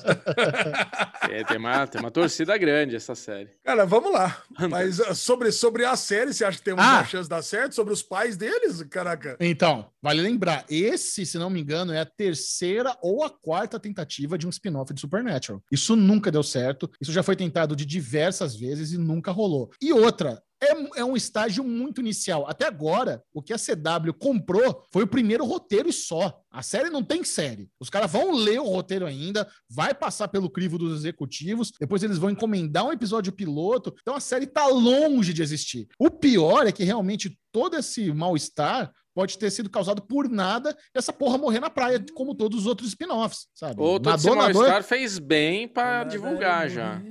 É, 1.28 1.44
tem, 1.44 1.58
uma, 1.58 1.88
tem 1.88 2.00
uma 2.00 2.12
torcida 2.12 2.56
grande 2.56 2.96
essa 2.96 3.16
série. 3.16 3.50
Cara, 3.64 3.84
vamos 3.84 4.14
lá. 4.14 4.44
Mas 4.70 5.00
ah, 5.02 5.16
sobre, 5.16 5.52
sobre 5.52 5.84
a 5.84 5.96
série, 5.96 6.32
você 6.32 6.46
acha 6.46 6.60
que 6.60 6.64
temos 6.64 6.84
Ah! 6.86 6.98
uma 6.98 7.04
chance 7.06 7.24
de 7.24 7.30
dar 7.30 7.42
certo? 7.42 7.74
Sobre 7.74 7.92
os 7.92 8.04
pais 8.04 8.38
deles? 8.38 8.84
Caraca. 8.84 9.36
Então, 9.40 9.90
vale 10.02 10.22
lembrar, 10.22 10.64
esse, 10.70 11.26
se 11.26 11.38
não 11.40 11.50
me 11.50 11.60
engano, 11.62 11.92
é 11.92 12.00
a 12.00 12.06
terceira 12.06 12.96
ou 13.02 13.24
a 13.24 13.30
quarta 13.30 13.80
tentativa 13.80 14.38
de 14.38 14.46
um 14.46 14.52
spin-off 14.52 14.94
de 14.94 15.02
Supernatural. 15.02 15.64
Isso 15.72 15.96
nunca 15.96 16.32
deu 16.32 16.44
certo, 16.44 16.90
isso 17.02 17.12
já 17.12 17.24
foi 17.24 17.36
tentado 17.36 17.76
de 17.76 17.86
diversas 17.88 18.56
vezes 18.56 18.92
e 18.94 18.98
nunca 18.98 19.32
rolou. 19.32 19.72
E 19.82 19.92
outra, 19.92 20.42
é, 20.62 21.00
é 21.00 21.06
um 21.06 21.16
estágio 21.16 21.64
muito 21.64 22.02
inicial. 22.02 22.46
Até 22.48 22.66
agora, 22.66 23.22
o 23.34 23.42
que 23.42 23.54
a 23.54 23.58
CW 23.58 24.14
comprou 24.18 24.84
foi 24.92 25.04
o 25.04 25.08
primeiro 25.08 25.46
roteiro 25.46 25.90
e 25.90 25.94
só. 25.94 26.40
A 26.52 26.62
série 26.62 26.90
não 26.90 27.04
tem 27.04 27.24
série. 27.24 27.70
Os 27.80 27.90
caras 27.90 28.12
vão 28.12 28.32
ler 28.32 28.60
o 28.60 28.70
roteiro 28.70 29.06
ainda, 29.06 29.48
vai 29.70 29.94
passar 29.94 30.28
pelo 30.28 30.50
crivo 30.50 30.78
dos 30.78 31.00
executivos, 31.00 31.72
depois 31.80 32.04
eles 32.04 32.18
vão 32.18 32.30
encomendar 32.30 32.86
um 32.86 32.94
episódio 32.94 33.34
piloto. 33.34 33.94
Então 34.02 34.16
a 34.16 34.20
série 34.20 34.48
tá 34.48 34.66
longe 34.68 35.34
de 35.34 35.42
existir. 35.44 35.88
O 36.00 36.10
pior 36.10 36.66
é 36.66 36.72
que 36.72 36.84
realmente 36.84 37.38
todo 37.52 37.76
esse 37.76 38.12
mal-estar 38.12 38.92
pode 39.14 39.38
ter 39.38 39.50
sido 39.50 39.70
causado 39.70 40.02
por 40.02 40.30
nada 40.30 40.76
e 40.94 40.98
essa 40.98 41.14
porra 41.14 41.38
morrer 41.38 41.62
na 41.62 41.70
praia, 41.70 42.04
como 42.14 42.36
todos 42.36 42.62
os 42.62 42.66
outros 42.66 42.90
spin-offs, 42.90 43.48
sabe? 43.54 43.82
Ou 43.82 43.98
todo 44.00 44.14
esse 44.16 44.26
Nadou, 44.26 44.42
nadou, 44.42 44.62
mal-estar 44.62 44.84
fez 44.84 45.18
bem 45.20 45.68
pra 45.68 46.04
divulgar 46.04 46.70
já. 46.70 47.02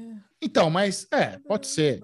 então, 0.41 0.69
mas 0.69 1.07
é, 1.11 1.39
pode 1.47 1.67
ser. 1.67 2.03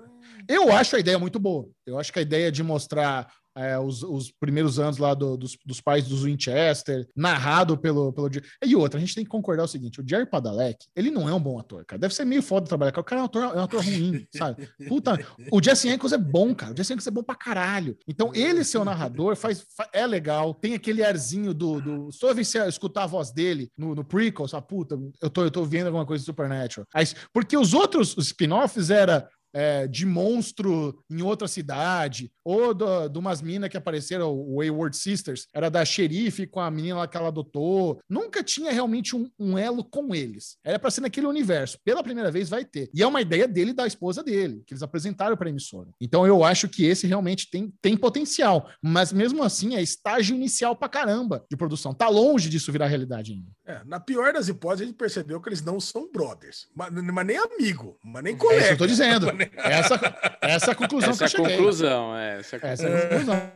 Eu 0.53 0.73
acho 0.73 0.97
a 0.97 0.99
ideia 1.01 1.19
muito 1.19 1.39
boa. 1.39 1.69
Eu 1.87 1.99
acho 1.99 2.13
que 2.13 2.19
a 2.19 2.23
ideia 2.23 2.51
de 2.51 2.63
mostrar 2.63 3.31
é, 3.57 3.77
os, 3.79 4.03
os 4.05 4.31
primeiros 4.31 4.79
anos 4.79 4.97
lá 4.99 5.13
do- 5.13 5.37
dos, 5.37 5.57
dos 5.67 5.81
pais 5.81 6.07
dos 6.07 6.23
Winchester, 6.23 7.07
narrado 7.17 7.77
pelo, 7.77 8.13
pelo. 8.13 8.31
E 8.65 8.77
outra, 8.77 8.97
a 8.97 9.01
gente 9.01 9.15
tem 9.15 9.25
que 9.25 9.31
concordar 9.31 9.65
o 9.65 9.69
seguinte: 9.69 10.01
o 10.01 10.09
Jerry 10.09 10.25
Padalecki, 10.25 10.87
ele 10.95 11.11
não 11.11 11.29
é 11.29 11.35
um 11.35 11.41
bom 11.41 11.59
ator, 11.59 11.85
cara. 11.85 11.99
Deve 12.01 12.15
ser 12.15 12.25
meio 12.25 12.43
foda 12.43 12.67
trabalhar 12.69 12.93
com 12.93 13.01
o 13.01 13.05
cara. 13.05 13.21
é 13.21 13.23
um 13.23 13.27
ator, 13.27 13.43
é 13.43 13.59
um 13.61 13.65
ator 13.65 13.85
ruim, 13.85 14.25
sabe? 14.35 14.69
Puta, 14.89 15.19
o 15.51 15.61
Jesse 15.63 15.89
Ankles 15.91 16.13
é 16.13 16.19
bom, 16.19 16.55
cara. 16.55 16.73
O 16.73 16.77
Jesse 16.77 16.93
Ankles 16.93 17.09
é 17.09 17.11
bom 17.11 17.25
pra 17.25 17.35
caralho. 17.35 17.99
Então, 18.07 18.31
ele 18.35 18.63
ser 18.63 18.79
o 18.79 18.85
narrador 18.85 19.35
faz, 19.35 19.67
fa- 19.77 19.89
é 19.93 20.07
legal. 20.07 20.55
Tem 20.55 20.75
aquele 20.75 21.03
arzinho 21.03 21.53
do. 21.53 21.81
do 21.81 22.09
toda 22.21 22.35
você 22.43 22.65
escutar 22.69 23.03
a 23.03 23.07
voz 23.09 23.33
dele 23.33 23.69
no, 23.77 23.97
no 23.97 24.05
prequel, 24.05 24.47
sua 24.47 24.63
puta, 24.63 24.97
eu 25.21 25.29
tô, 25.29 25.43
eu 25.43 25.51
tô 25.51 25.65
vendo 25.65 25.87
alguma 25.87 26.07
coisa 26.07 26.23
de 26.23 26.27
Supernatural. 26.27 26.87
Aí, 26.95 27.05
porque 27.33 27.57
os 27.57 27.75
outros 27.75 28.17
os 28.17 28.27
spin-offs 28.27 28.91
era 28.91 29.29
é, 29.53 29.87
de 29.87 30.07
monstro 30.07 30.99
em 31.11 31.23
outra 31.23 31.49
cidade, 31.49 32.31
ou 32.45 32.73
do- 32.75 33.09
de 33.09 33.19
umas 33.19 33.43
minas 33.43 33.69
que 33.69 33.77
apareceram, 33.77 34.33
o 34.33 34.57
Wayward 34.59 34.97
Sisters, 34.97 35.47
era 35.55 35.71
da 35.71 35.85
xerife 35.85 36.47
com 36.47 36.61
a 36.61 36.71
menina 36.71 37.07
que 37.07 37.17
ela 37.17 37.29
adotou. 37.29 38.01
Nunca 38.09 38.43
tinha 38.43 38.73
realmente 38.73 39.15
um, 39.17 39.31
um 39.39 39.59
elo 39.59 39.85
com 39.85 40.15
eles. 40.15 40.57
Era 40.65 40.79
pra 40.79 40.91
ser 40.91 41.01
naquele 41.01 41.27
universo. 41.27 41.79
Pela 41.85 42.03
primeira 42.03 42.31
vez 42.31 42.49
vai 42.49 42.65
ter. 42.65 42.91
E 42.95 43.03
é 43.03 43.07
uma 43.07 43.21
ideia 43.21 43.47
dele 43.49 43.71
e 43.71 43.75
da 43.75 43.87
esposa 43.87 44.23
dele, 44.23 44.63
que 44.67 44.73
eles 44.75 44.83
apresentaram 44.83 45.37
pra 45.37 45.49
emissora. 45.51 45.91
Então 46.01 46.27
eu 46.27 46.43
acho 46.45 46.69
que 46.69 46.85
esse 46.85 47.07
realmente 47.07 47.51
tem, 47.51 47.73
tem 47.83 47.97
potencial. 47.97 48.69
Mas 48.83 49.13
mesmo 49.13 49.43
assim, 49.43 49.75
é 49.77 49.83
estágio 49.83 50.35
inicial 50.37 50.75
pra 50.77 50.89
caramba 50.89 51.45
de 51.51 51.57
produção. 51.57 51.93
Tá 51.95 52.09
longe 52.09 52.49
disso 52.49 52.73
virar 52.73 52.87
realidade 52.87 53.33
ainda. 53.33 53.51
É, 53.67 53.85
na 53.85 54.01
pior 54.01 54.33
das 54.33 54.49
hipóteses, 54.49 54.83
a 54.83 54.87
gente 54.87 54.97
percebeu 54.97 55.41
que 55.41 55.49
eles 55.49 55.63
não 55.63 55.79
são 55.81 56.11
brothers. 56.11 56.67
Mas, 56.75 56.91
mas 56.93 57.27
nem 57.27 57.37
amigo, 57.37 57.97
mas 58.05 58.23
nem 58.25 58.35
É 58.35 58.37
colega. 58.37 58.59
isso 58.59 58.67
que 58.69 58.73
eu 58.75 58.79
tô 58.79 58.87
dizendo. 58.87 59.27
Essa, 59.57 60.39
essa 60.41 60.67
é 60.67 60.73
a 60.73 60.75
conclusão 60.75 61.11
Essa 61.11 61.19
que 61.19 61.25
eu 61.25 61.29
cheguei. 61.29 61.57
conclusão, 61.57 62.17
é. 62.17 62.39
Essa 62.41 62.57
é 62.57 62.61
a 62.63 62.69
Essa 62.71 62.87
é 62.89 62.97
a 62.99 63.09
conclusão. 63.09 63.53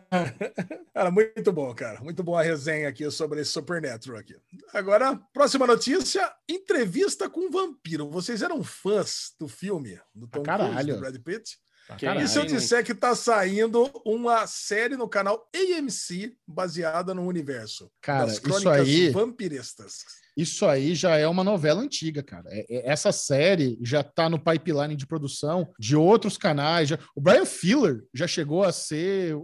Cara, 0.95 1.11
muito 1.11 1.53
bom, 1.53 1.75
cara. 1.75 2.01
Muito 2.01 2.23
boa 2.23 2.41
a 2.41 2.43
resenha 2.45 2.89
aqui 2.89 3.11
sobre 3.11 3.41
esse 3.41 3.51
Supernatural 3.51 4.19
aqui. 4.21 4.37
Agora, 4.73 5.17
próxima 5.33 5.67
notícia: 5.67 6.31
entrevista 6.49 7.29
com 7.29 7.41
um 7.41 7.51
vampiro. 7.51 8.09
Vocês 8.11 8.43
eram 8.43 8.63
fãs 8.63 9.33
do 9.39 9.49
filme 9.49 9.99
do 10.15 10.27
Tom 10.27 10.43
Cruise, 10.43 10.59
caralho. 10.59 10.95
do 10.95 11.01
Brad 11.01 11.17
Pitt? 11.19 11.59
Caralho. 12.01 12.23
E 12.25 12.29
se 12.29 12.39
eu 12.39 12.47
disser 12.47 12.83
que 12.83 12.95
tá 12.95 13.15
saindo 13.15 13.91
uma 14.07 14.47
série 14.47 14.97
no 14.97 15.07
canal 15.07 15.47
AMC 15.55 16.35
baseada 16.47 17.13
no 17.13 17.27
universo 17.27 17.91
Cara, 18.01 18.25
das 18.25 18.33
isso 18.35 18.41
crônicas 18.43 18.89
aí- 18.89 19.11
vampirestas? 19.11 19.99
Isso 20.37 20.67
aí 20.67 20.95
já 20.95 21.17
é 21.17 21.27
uma 21.29 21.45
novela 21.45 21.81
antiga, 21.81 22.23
cara. 22.23 22.45
É- 22.49 22.67
é- 22.69 22.91
essa 22.91 23.13
série 23.13 23.79
já 23.83 24.03
tá 24.03 24.29
no 24.29 24.39
pipeline 24.39 24.97
de 24.97 25.07
produção 25.07 25.69
de 25.79 25.95
outros 25.97 26.37
canais. 26.37 26.89
já- 26.89 26.99
O 27.15 27.21
Brian 27.21 27.45
Filler 27.45 28.03
já 28.13 28.27
chegou 28.27 28.65
a 28.65 28.73
ser 28.73 29.37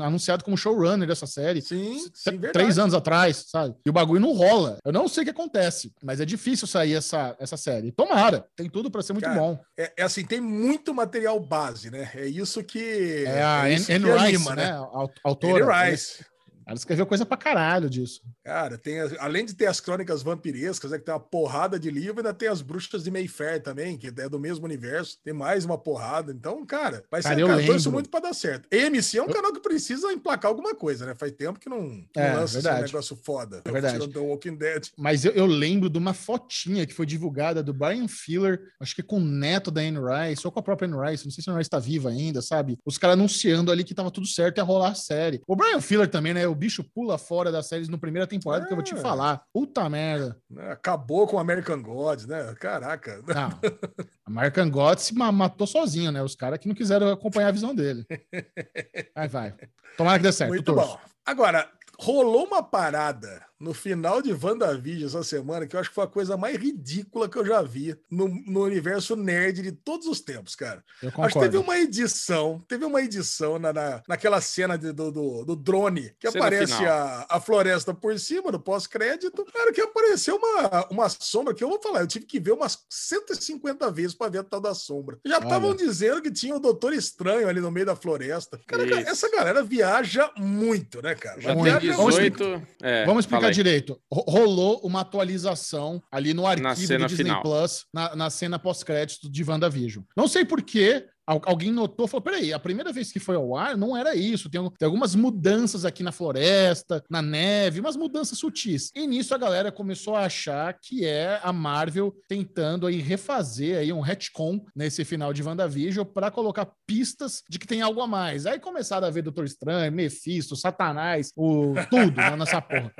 anunciado 0.00 0.44
como 0.44 0.56
showrunner 0.56 1.06
dessa 1.08 1.26
série. 1.26 1.60
Sim, 1.60 1.98
sim, 2.14 2.38
três 2.52 2.78
anos 2.78 2.94
atrás, 2.94 3.44
sabe? 3.48 3.74
E 3.84 3.90
o 3.90 3.92
bagulho 3.92 4.20
não 4.20 4.32
rola. 4.32 4.78
Eu 4.84 4.92
não 4.92 5.08
sei 5.08 5.22
o 5.22 5.24
que 5.24 5.30
acontece, 5.30 5.92
mas 6.02 6.20
é 6.20 6.24
difícil 6.24 6.66
sair 6.66 6.94
essa, 6.94 7.36
essa 7.40 7.56
série. 7.56 7.92
Tomara, 7.92 8.46
tem 8.54 8.68
tudo 8.68 8.90
pra 8.90 9.02
ser 9.02 9.12
muito 9.14 9.24
Cara, 9.24 9.38
bom. 9.40 9.58
É, 9.76 9.92
é 9.98 10.02
assim, 10.02 10.24
tem 10.24 10.40
muito 10.40 10.94
material 10.94 11.38
base, 11.40 11.90
né? 11.90 12.10
É 12.14 12.26
isso 12.26 12.62
que. 12.62 13.24
É 13.26 13.42
a 13.42 13.70
isso 13.70 13.90
Anne 13.90 14.04
Rice, 14.10 14.24
anima, 14.36 14.54
né? 14.54 14.72
au- 14.72 15.10
Autora. 15.24 15.64
Anne 15.64 15.90
Rice. 15.90 16.24
Ela 16.66 16.76
escreveu 16.76 17.06
coisa 17.06 17.24
pra 17.24 17.36
caralho 17.36 17.88
disso. 17.88 18.20
Cara, 18.44 18.76
tem, 18.76 18.98
as- 19.00 19.12
além 19.18 19.44
de 19.46 19.54
ter 19.54 19.66
as 19.66 19.80
crônicas 19.80 20.22
vampirescas, 20.22 20.92
é 20.92 20.98
que 20.98 21.04
tem 21.04 21.14
uma 21.14 21.20
porrada 21.20 21.78
de 21.78 21.90
livro, 21.90 22.18
ainda 22.18 22.34
tem 22.34 22.48
as 22.48 22.60
bruxas 22.60 23.04
de 23.04 23.10
Mayfair 23.10 23.62
também, 23.62 23.96
que 23.96 24.08
é 24.08 24.28
do 24.28 24.38
mesmo 24.38 24.64
universo, 24.64 25.18
tem 25.24 25.32
mais 25.32 25.64
uma 25.64 25.78
porrada. 25.78 26.32
Então, 26.32 26.64
cara, 26.66 27.04
vai 27.10 27.22
ser 27.22 27.28
Cara, 27.28 27.40
eu 27.40 27.46
cara, 27.46 27.64
torço 27.66 27.92
muito 27.92 28.10
pra 28.10 28.20
dar 28.20 28.34
certo. 28.34 28.66
EMC 28.72 29.18
é 29.18 29.22
um 29.22 29.28
canal 29.28 29.52
que 29.52 29.60
precisa 29.60 30.12
emplacar 30.12 30.48
alguma 30.50 30.74
coisa, 30.74 31.06
né? 31.06 31.14
Faz 31.14 31.30
tempo 31.32 31.60
que 31.60 31.68
não, 31.68 31.82
não 31.82 32.06
É, 32.16 32.32
lança 32.34 32.58
esse 32.58 32.64
verdade. 32.66 32.92
negócio 32.92 33.16
foda. 33.16 33.62
É 33.64 33.70
verdade. 33.70 34.08
The 34.08 34.18
Walking 34.18 34.56
Dead. 34.56 34.88
Mas 34.98 35.24
eu, 35.24 35.32
eu 35.32 35.46
lembro 35.46 35.88
de 35.88 35.98
uma 35.98 36.12
fotinha 36.14 36.84
que 36.86 36.94
foi 36.94 37.06
divulgada 37.06 37.62
do 37.62 37.72
Brian 37.72 38.08
Filler, 38.08 38.60
acho 38.80 38.94
que 38.94 39.02
com 39.02 39.18
o 39.18 39.24
neto 39.24 39.70
da 39.70 39.80
Anne 39.82 39.98
Rice, 39.98 40.44
ou 40.44 40.50
com 40.52 40.58
a 40.58 40.62
própria 40.62 40.88
Anne 40.88 41.10
Rice, 41.10 41.24
não 41.24 41.30
sei 41.30 41.44
se 41.44 41.48
a 41.50 41.52
Anne 41.52 41.60
Rice 41.60 41.70
tá 41.70 41.78
viva 41.78 42.08
ainda, 42.10 42.42
sabe? 42.42 42.76
Os 42.84 42.98
caras 42.98 43.14
anunciando 43.14 43.70
ali 43.70 43.84
que 43.84 43.94
tava 43.94 44.10
tudo 44.10 44.26
certo 44.26 44.58
e 44.58 44.60
ia 44.60 44.64
rolar 44.64 44.90
a 44.90 44.94
série. 44.94 45.40
O 45.46 45.54
Brian 45.54 45.80
Filler 45.80 46.08
também, 46.08 46.34
né? 46.34 46.46
O 46.56 46.58
bicho 46.58 46.82
pula 46.82 47.18
fora 47.18 47.52
das 47.52 47.66
séries 47.66 47.86
no 47.86 47.98
primeira 47.98 48.26
temporada, 48.26 48.64
que 48.64 48.72
eu 48.72 48.76
vou 48.76 48.82
te 48.82 48.94
É. 48.94 48.96
falar. 48.96 49.42
Puta 49.52 49.86
merda. 49.90 50.38
né? 50.50 50.72
Acabou 50.72 51.26
com 51.26 51.36
o 51.36 51.38
American 51.38 51.82
Gods, 51.82 52.26
né? 52.26 52.54
Caraca. 52.58 53.22
Não. 53.26 53.50
American 54.24 54.70
Gods 54.70 55.04
se 55.04 55.14
ma- 55.14 55.30
matou 55.30 55.66
sozinho, 55.66 56.10
né? 56.10 56.22
Os 56.22 56.34
caras 56.34 56.58
que 56.58 56.66
não 56.66 56.74
quiseram 56.74 57.10
acompanhar 57.12 57.48
a 57.48 57.52
visão 57.52 57.74
dele. 57.74 58.06
Vai, 59.14 59.28
vai. 59.28 59.54
Tomara 59.98 60.18
que 60.18 60.22
dê 60.22 60.32
certo. 60.32 60.50
Muito 60.50 60.74
bom. 60.74 60.98
Agora, 61.26 61.68
rolou 61.98 62.46
uma 62.46 62.62
parada 62.62 63.44
no 63.58 63.72
final 63.72 64.20
de 64.20 64.32
WandaVision 64.32 65.06
essa 65.08 65.22
semana 65.24 65.66
que 65.66 65.74
eu 65.76 65.80
acho 65.80 65.88
que 65.88 65.94
foi 65.94 66.04
a 66.04 66.08
coisa 66.08 66.36
mais 66.36 66.56
ridícula 66.56 67.28
que 67.28 67.38
eu 67.38 67.44
já 67.46 67.62
vi 67.62 67.96
no, 68.10 68.28
no 68.46 68.62
universo 68.64 69.16
nerd 69.16 69.62
de 69.62 69.72
todos 69.72 70.06
os 70.06 70.20
tempos, 70.20 70.54
cara. 70.54 70.84
Eu 71.02 71.08
Acho 71.08 71.14
que 71.34 71.40
teve 71.40 71.56
concordo. 71.56 71.60
uma 71.60 71.78
edição, 71.78 72.62
teve 72.68 72.84
uma 72.84 73.00
edição 73.00 73.58
na, 73.58 73.72
na- 73.72 74.02
naquela 74.06 74.40
cena 74.40 74.76
de- 74.76 74.92
do, 74.92 75.10
do, 75.10 75.44
do 75.44 75.56
drone 75.56 76.12
que 76.18 76.30
Cena 76.30 76.44
aparece 76.44 76.74
final. 76.76 76.92
a, 76.92 77.26
a 77.30 77.40
floresta 77.40 77.94
por 77.94 78.18
cima, 78.18 78.50
no 78.52 78.60
pós-crédito. 78.60 79.44
Cara, 79.52 79.72
que 79.72 79.80
apareceu 79.80 80.36
uma, 80.36 80.86
uma 80.90 81.08
sombra 81.08 81.54
que 81.54 81.64
eu 81.64 81.68
vou 81.68 81.80
falar, 81.80 82.00
eu 82.00 82.06
tive 82.06 82.26
que 82.26 82.38
ver 82.38 82.52
umas 82.52 82.84
150 82.90 83.90
vezes 83.90 84.14
para 84.14 84.30
ver 84.30 84.38
a 84.38 84.44
tal 84.44 84.60
da 84.60 84.74
sombra. 84.74 85.18
Já 85.24 85.38
estavam 85.38 85.74
dizendo 85.74 86.20
que 86.22 86.30
tinha 86.30 86.54
o 86.54 86.60
Doutor 86.60 86.92
Estranho 86.92 87.48
ali 87.48 87.60
no 87.60 87.70
meio 87.70 87.86
da 87.86 87.96
floresta. 87.96 88.60
Cara, 88.66 88.86
cara, 88.88 89.00
essa 89.02 89.30
galera 89.30 89.62
viaja 89.62 90.30
muito, 90.36 91.00
né, 91.02 91.14
cara? 91.14 91.40
Já 91.40 91.54
Vamos 91.54 91.64
tem 91.64 91.90
lá. 91.90 91.96
Vamos 91.96 92.14
18. 92.16 92.62
é, 92.82 93.04
Vamos 93.06 93.24
explicar 93.24 93.45
direito. 93.54 94.00
Ro- 94.12 94.24
Rolou 94.28 94.80
uma 94.84 95.00
atualização 95.00 96.02
ali 96.10 96.32
no 96.34 96.46
arquivo 96.46 96.68
do 96.74 96.86
cena 96.86 97.06
Disney 97.06 97.24
final. 97.24 97.42
Plus, 97.42 97.84
na, 97.92 98.16
na 98.16 98.30
cena 98.30 98.58
pós-crédito 98.58 99.30
de 99.30 99.44
WandaVision. 99.44 100.04
Não 100.16 100.28
sei 100.28 100.44
por 100.44 100.62
quê. 100.62 101.04
al- 101.04 101.06
Alguém 101.26 101.72
notou, 101.72 102.06
falou: 102.06 102.22
peraí, 102.22 102.52
a 102.52 102.58
primeira 102.58 102.92
vez 102.92 103.10
que 103.10 103.18
foi 103.18 103.34
ao 103.34 103.56
ar 103.56 103.76
não 103.76 103.96
era 103.96 104.14
isso. 104.14 104.48
Tem, 104.48 104.60
tem 104.78 104.86
algumas 104.86 105.14
mudanças 105.14 105.84
aqui 105.84 106.02
na 106.02 106.12
floresta, 106.12 107.04
na 107.10 107.20
neve, 107.20 107.80
umas 107.80 107.96
mudanças 107.96 108.38
sutis. 108.38 108.92
E 108.94 109.06
nisso 109.06 109.34
a 109.34 109.38
galera 109.38 109.72
começou 109.72 110.14
a 110.14 110.24
achar 110.24 110.72
que 110.80 111.04
é 111.04 111.40
a 111.42 111.52
Marvel 111.52 112.14
tentando 112.28 112.86
aí 112.86 113.00
refazer 113.00 113.78
aí 113.78 113.92
um 113.92 114.00
retcon 114.00 114.64
nesse 114.74 115.04
final 115.04 115.32
de 115.32 115.42
WandaVision 115.42 116.04
para 116.04 116.30
colocar 116.30 116.70
pistas 116.86 117.42
de 117.48 117.58
que 117.58 117.66
tem 117.66 117.82
algo 117.82 118.00
a 118.00 118.06
mais. 118.06 118.46
Aí 118.46 118.60
começaram 118.60 119.08
a 119.08 119.10
ver 119.10 119.22
Doutor 119.22 119.44
Estranho, 119.44 119.90
Mephisto, 119.90 120.54
Satanás, 120.54 121.32
o, 121.36 121.74
tudo 121.90 122.16
né, 122.16 122.36
nessa 122.36 122.60
porra. 122.62 122.92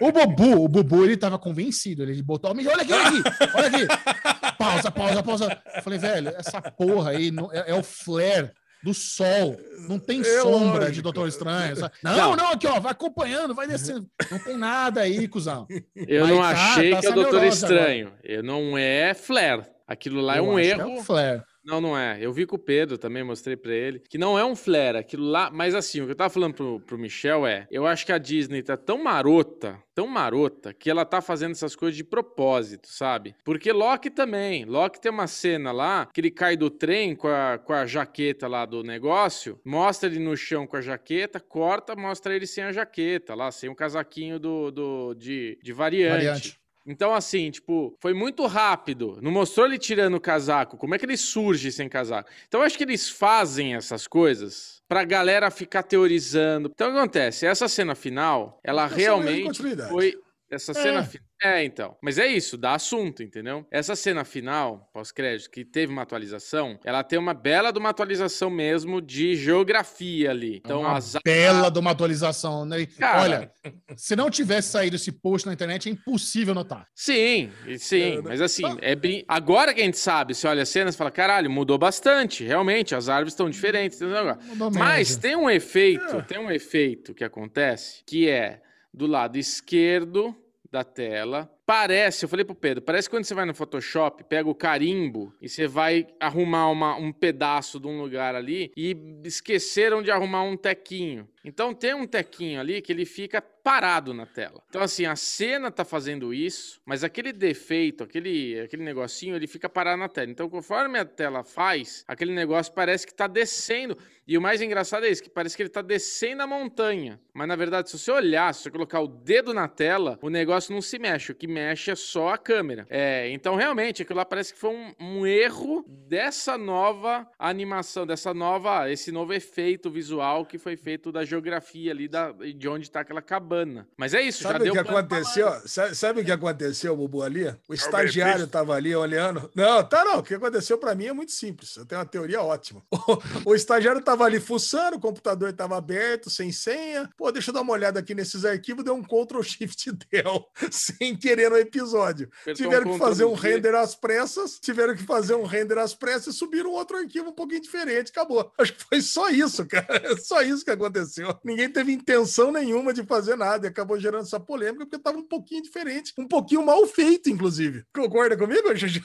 O 0.00 0.12
Bubu, 0.12 0.64
o 0.64 0.68
Bubu, 0.68 1.04
ele 1.04 1.16
tava 1.16 1.38
convencido. 1.38 2.02
Ele 2.02 2.22
botou, 2.22 2.50
olha 2.50 2.60
aqui, 2.60 2.92
olha 2.92 3.08
aqui, 3.08 3.22
olha 3.54 3.66
aqui. 3.66 4.31
Pausa, 4.62 4.90
pausa, 4.90 5.22
pausa. 5.22 5.62
Eu 5.76 5.82
falei, 5.82 5.98
velho, 5.98 6.28
essa 6.36 6.60
porra 6.62 7.10
aí 7.10 7.30
não- 7.30 7.52
é, 7.52 7.64
é 7.70 7.74
o 7.74 7.82
flare 7.82 8.50
do 8.82 8.92
sol. 8.92 9.56
Não 9.88 9.98
tem 9.98 10.20
É 10.20 10.24
sombra 10.40 10.72
lógico. 10.80 10.92
de 10.92 11.02
Doutor 11.02 11.28
Estranho. 11.28 11.76
sabe? 11.76 11.94
Não, 12.02 12.16
Não. 12.16 12.36
não, 12.36 12.50
aqui, 12.52 12.66
ó, 12.66 12.80
vai 12.80 12.92
acompanhando, 12.92 13.54
vai 13.54 13.66
descendo. 13.66 14.06
Não 14.30 14.38
tem 14.38 14.56
nada 14.56 15.02
aí, 15.02 15.28
cuzão. 15.28 15.66
Eu 15.94 16.22
Mas 16.26 16.30
não 16.30 16.38
tá- 16.42 16.48
achei 16.50 16.90
tá 16.90 17.00
que 17.00 17.06
é 17.06 17.10
o 17.10 17.14
Doutor 17.14 17.44
Estranho. 17.44 18.12
Eu 18.24 18.42
não 18.42 18.76
é 18.78 19.14
flare. 19.14 19.62
Aquilo 19.86 20.20
lá 20.20 20.36
é 20.36 20.38
Eu 20.38 20.44
um 20.46 20.56
acho 20.56 20.62
que 20.64 20.70
erro. 20.80 20.80
É 20.96 21.00
o 21.00 21.02
flare. 21.04 21.42
Não, 21.64 21.80
não 21.80 21.96
é. 21.96 22.18
Eu 22.20 22.32
vi 22.32 22.44
com 22.44 22.56
o 22.56 22.58
Pedro 22.58 22.98
também, 22.98 23.22
mostrei 23.22 23.56
pra 23.56 23.72
ele, 23.72 24.00
que 24.00 24.18
não 24.18 24.38
é 24.38 24.44
um 24.44 24.56
flare, 24.56 24.98
aquilo 24.98 25.24
lá. 25.24 25.50
Mas 25.50 25.74
assim, 25.74 26.00
o 26.00 26.06
que 26.06 26.12
eu 26.12 26.16
tava 26.16 26.30
falando 26.30 26.54
pro, 26.54 26.80
pro 26.80 26.98
Michel 26.98 27.46
é: 27.46 27.66
eu 27.70 27.86
acho 27.86 28.04
que 28.04 28.12
a 28.12 28.18
Disney 28.18 28.62
tá 28.62 28.76
tão 28.76 29.02
marota, 29.02 29.78
tão 29.94 30.06
marota, 30.06 30.74
que 30.74 30.90
ela 30.90 31.04
tá 31.04 31.20
fazendo 31.20 31.52
essas 31.52 31.76
coisas 31.76 31.96
de 31.96 32.04
propósito, 32.04 32.88
sabe? 32.88 33.34
Porque 33.44 33.72
Loki 33.72 34.10
também. 34.10 34.64
Loki 34.64 35.00
tem 35.00 35.12
uma 35.12 35.26
cena 35.26 35.70
lá 35.70 36.06
que 36.12 36.20
ele 36.20 36.30
cai 36.30 36.56
do 36.56 36.68
trem 36.68 37.14
com 37.14 37.28
a, 37.28 37.58
com 37.58 37.72
a 37.72 37.86
jaqueta 37.86 38.48
lá 38.48 38.66
do 38.66 38.82
negócio, 38.82 39.60
mostra 39.64 40.08
ele 40.08 40.18
no 40.18 40.36
chão 40.36 40.66
com 40.66 40.76
a 40.76 40.80
jaqueta, 40.80 41.38
corta, 41.38 41.94
mostra 41.94 42.34
ele 42.34 42.46
sem 42.46 42.64
a 42.64 42.72
jaqueta, 42.72 43.34
lá, 43.34 43.52
sem 43.52 43.68
o 43.68 43.74
casaquinho 43.74 44.38
do, 44.38 44.70
do, 44.70 45.14
de, 45.14 45.58
de 45.62 45.72
variante. 45.72 46.12
Variante. 46.12 46.61
Então, 46.86 47.14
assim, 47.14 47.50
tipo, 47.50 47.96
foi 48.00 48.12
muito 48.12 48.46
rápido. 48.46 49.18
Não 49.22 49.30
mostrou 49.30 49.66
ele 49.66 49.78
tirando 49.78 50.14
o 50.14 50.20
casaco. 50.20 50.76
Como 50.76 50.94
é 50.94 50.98
que 50.98 51.04
ele 51.04 51.16
surge 51.16 51.70
sem 51.70 51.88
casaco? 51.88 52.28
Então, 52.48 52.60
eu 52.60 52.66
acho 52.66 52.76
que 52.76 52.84
eles 52.84 53.08
fazem 53.08 53.74
essas 53.74 54.06
coisas 54.06 54.82
pra 54.88 55.04
galera 55.04 55.50
ficar 55.50 55.82
teorizando. 55.82 56.70
Então, 56.74 56.88
o 56.88 56.92
que 56.92 56.98
acontece? 56.98 57.46
Essa 57.46 57.68
cena 57.68 57.94
final, 57.94 58.60
ela 58.62 58.84
Essa 58.86 58.94
é 58.94 58.98
realmente 58.98 59.44
continuidade. 59.46 59.90
foi. 59.90 60.14
Essa 60.52 60.74
cena 60.74 61.00
É. 61.00 61.02
final. 61.04 61.26
É, 61.44 61.64
então. 61.64 61.96
Mas 62.00 62.18
é 62.18 62.26
isso, 62.28 62.56
dá 62.56 62.74
assunto, 62.74 63.20
entendeu? 63.20 63.66
Essa 63.68 63.96
cena 63.96 64.24
final, 64.24 64.88
pós-crédito, 64.94 65.50
que 65.50 65.64
teve 65.64 65.92
uma 65.92 66.02
atualização, 66.02 66.78
ela 66.84 67.02
tem 67.02 67.18
uma 67.18 67.34
bela 67.34 67.72
de 67.72 67.80
uma 67.80 67.88
atualização 67.88 68.48
mesmo 68.48 69.00
de 69.02 69.34
geografia 69.34 70.30
ali. 70.30 70.58
Então, 70.64 70.82
É 70.84 70.86
uma 70.86 70.96
as 70.98 71.16
bela 71.24 71.68
de 71.68 71.78
uma 71.80 71.90
atualização, 71.90 72.64
né? 72.64 72.86
Cara. 72.86 73.20
Olha, 73.22 73.52
se 73.96 74.14
não 74.14 74.30
tivesse 74.30 74.68
saído 74.70 74.94
esse 74.94 75.10
post 75.10 75.46
na 75.48 75.52
internet, 75.52 75.88
é 75.88 75.92
impossível 75.92 76.54
notar. 76.54 76.86
Sim, 76.94 77.50
sim, 77.78 78.20
mas 78.22 78.40
assim, 78.40 78.62
é 78.80 78.94
brin... 78.94 79.24
agora 79.26 79.74
que 79.74 79.80
a 79.80 79.84
gente 79.84 79.98
sabe, 79.98 80.34
você 80.34 80.46
olha 80.46 80.62
a 80.62 80.66
cena 80.66 80.90
e 80.90 80.92
fala, 80.92 81.10
caralho, 81.10 81.50
mudou 81.50 81.76
bastante, 81.76 82.44
realmente, 82.44 82.94
as 82.94 83.08
árvores 83.08 83.32
estão 83.32 83.50
diferentes. 83.50 84.00
entendeu? 84.00 84.36
Mudou 84.46 84.70
Mas 84.70 85.08
mesmo. 85.08 85.22
tem 85.22 85.34
um 85.34 85.50
efeito, 85.50 86.16
É. 86.18 86.22
tem 86.22 86.38
um 86.38 86.50
efeito 86.50 87.14
que 87.14 87.24
acontece, 87.24 88.04
que 88.06 88.28
é 88.28 88.60
do 88.94 89.06
lado 89.06 89.38
esquerdo 89.38 90.36
da 90.72 90.82
tela. 90.82 91.48
Parece, 91.64 92.24
eu 92.24 92.28
falei 92.28 92.44
pro 92.44 92.56
Pedro, 92.56 92.82
parece 92.82 93.08
que 93.08 93.14
quando 93.14 93.24
você 93.24 93.34
vai 93.34 93.44
no 93.44 93.54
Photoshop, 93.54 94.24
pega 94.24 94.48
o 94.50 94.54
carimbo 94.54 95.32
e 95.40 95.48
você 95.48 95.66
vai 95.68 96.08
arrumar 96.18 96.68
uma- 96.68 96.96
um 96.96 97.12
pedaço 97.12 97.78
de 97.78 97.86
um 97.86 98.00
lugar 98.00 98.34
ali 98.34 98.72
e 98.76 98.96
esqueceram 99.24 100.02
de 100.02 100.10
arrumar 100.10 100.42
um 100.42 100.56
tequinho. 100.56 101.28
Então 101.44 101.72
tem 101.72 101.94
um 101.94 102.06
tequinho 102.06 102.60
ali 102.60 102.80
que 102.82 102.92
ele 102.92 103.04
fica 103.04 103.40
parado 103.40 104.12
na 104.12 104.26
tela. 104.26 104.62
Então 104.68 104.82
assim, 104.82 105.06
a 105.06 105.14
cena 105.16 105.70
tá 105.70 105.84
fazendo 105.84 106.34
isso, 106.34 106.80
mas 106.84 107.04
aquele 107.04 107.32
defeito, 107.32 108.02
aquele, 108.02 108.60
aquele 108.60 108.82
negocinho, 108.82 109.36
ele 109.36 109.46
fica 109.46 109.68
parado 109.68 109.98
na 109.98 110.08
tela. 110.08 110.30
Então 110.30 110.48
conforme 110.48 110.98
a 110.98 111.04
tela 111.04 111.44
faz, 111.44 112.04
aquele 112.08 112.32
negócio 112.32 112.72
parece 112.72 113.06
que 113.06 113.14
tá 113.14 113.26
descendo. 113.28 113.96
E 114.26 114.38
o 114.38 114.40
mais 114.40 114.62
engraçado 114.62 115.04
é 115.04 115.10
isso, 115.10 115.22
que 115.22 115.30
parece 115.30 115.56
que 115.56 115.62
ele 115.64 115.68
tá 115.70 115.82
descendo 115.82 116.42
a 116.42 116.46
montanha. 116.46 117.20
Mas 117.34 117.48
na 117.48 117.56
verdade, 117.56 117.90
se 117.90 117.98
você 117.98 118.10
olhar, 118.12 118.54
se 118.54 118.62
você 118.62 118.70
colocar 118.70 119.00
o 119.00 119.08
dedo 119.08 119.52
na 119.52 119.66
tela, 119.66 120.18
o 120.22 120.30
negócio 120.30 120.72
não 120.72 120.80
se 120.80 120.96
mexe. 120.98 121.32
O 121.32 121.34
que 121.34 121.48
mexe 121.52 121.90
é 121.90 121.94
só 121.94 122.30
a 122.30 122.38
câmera. 122.38 122.86
É, 122.88 123.28
então 123.30 123.54
realmente, 123.54 124.02
aquilo 124.02 124.18
lá 124.18 124.24
parece 124.24 124.54
que 124.54 124.58
foi 124.58 124.70
um, 124.70 124.94
um 124.98 125.26
erro 125.26 125.84
dessa 125.86 126.56
nova 126.56 127.26
animação, 127.38 128.06
dessa 128.06 128.32
nova, 128.32 128.90
esse 128.90 129.12
novo 129.12 129.32
efeito 129.32 129.90
visual 129.90 130.46
que 130.46 130.58
foi 130.58 130.76
feito 130.76 131.12
da 131.12 131.24
geografia 131.24 131.92
ali, 131.92 132.08
da, 132.08 132.32
de 132.32 132.68
onde 132.68 132.90
tá 132.90 133.00
aquela 133.00 133.22
cabana. 133.22 133.86
Mas 133.96 134.14
é 134.14 134.22
isso, 134.22 134.42
já 134.42 134.52
Sabe 134.52 134.70
o 134.70 134.72
deu 134.72 134.72
que 134.72 134.90
aconteceu? 134.90 135.52
Sabe, 135.66 135.94
sabe 135.94 136.20
o 136.20 136.24
que 136.24 136.32
aconteceu, 136.32 136.96
Bubu, 136.96 137.22
ali? 137.22 137.54
O 137.68 137.74
estagiário 137.74 138.46
tava 138.46 138.74
ali 138.74 138.94
olhando. 138.94 139.50
Não, 139.54 139.82
tá 139.82 140.04
não. 140.04 140.18
O 140.18 140.22
que 140.22 140.34
aconteceu 140.34 140.78
pra 140.78 140.94
mim 140.94 141.06
é 141.06 141.12
muito 141.12 141.32
simples. 141.32 141.76
Eu 141.76 141.84
tenho 141.84 142.00
uma 142.00 142.06
teoria 142.06 142.42
ótima. 142.42 142.82
O, 143.44 143.50
o 143.50 143.54
estagiário 143.54 144.00
tava 144.00 144.24
ali 144.24 144.38
fuçando, 144.38 144.96
o 144.96 145.00
computador 145.00 145.52
tava 145.52 145.76
aberto, 145.76 146.30
sem 146.30 146.52
senha. 146.52 147.10
Pô, 147.16 147.32
deixa 147.32 147.50
eu 147.50 147.54
dar 147.54 147.62
uma 147.62 147.72
olhada 147.72 147.98
aqui 147.98 148.14
nesses 148.14 148.44
arquivos, 148.44 148.84
deu 148.84 148.94
um 148.94 149.02
Ctrl 149.02 149.42
Shift 149.42 149.90
Del, 150.10 150.48
sem 150.70 151.16
querer 151.16 151.41
no 151.50 151.56
episódio. 151.56 152.28
Apertou 152.42 152.64
tiveram 152.66 152.90
um 152.90 152.92
que 152.92 152.98
fazer 152.98 153.24
um 153.24 153.34
render 153.34 153.74
às 153.74 153.94
pressas, 153.94 154.58
tiveram 154.58 154.94
que 154.94 155.02
fazer 155.02 155.34
um 155.34 155.44
render 155.44 155.78
às 155.78 155.94
pressas 155.94 156.34
e 156.34 156.38
subiram 156.38 156.70
outro 156.72 156.96
arquivo 156.96 157.30
um 157.30 157.34
pouquinho 157.34 157.60
diferente, 157.60 158.10
acabou. 158.10 158.52
Acho 158.58 158.74
que 158.74 158.84
foi 158.84 159.00
só 159.00 159.28
isso, 159.30 159.66
cara. 159.66 159.82
É 160.12 160.16
só 160.16 160.42
isso 160.42 160.64
que 160.64 160.70
aconteceu. 160.70 161.34
Ninguém 161.44 161.70
teve 161.70 161.92
intenção 161.92 162.50
nenhuma 162.50 162.92
de 162.92 163.02
fazer 163.04 163.36
nada 163.36 163.66
e 163.66 163.70
acabou 163.70 163.98
gerando 163.98 164.22
essa 164.22 164.38
polêmica 164.38 164.84
porque 164.84 164.98
tava 164.98 165.16
um 165.16 165.26
pouquinho 165.26 165.62
diferente, 165.62 166.12
um 166.18 166.26
pouquinho 166.26 166.64
mal 166.64 166.84
feito, 166.86 167.30
inclusive. 167.30 167.84
Concorda 167.94 168.36
comigo, 168.36 168.74
Gigi? 168.74 169.02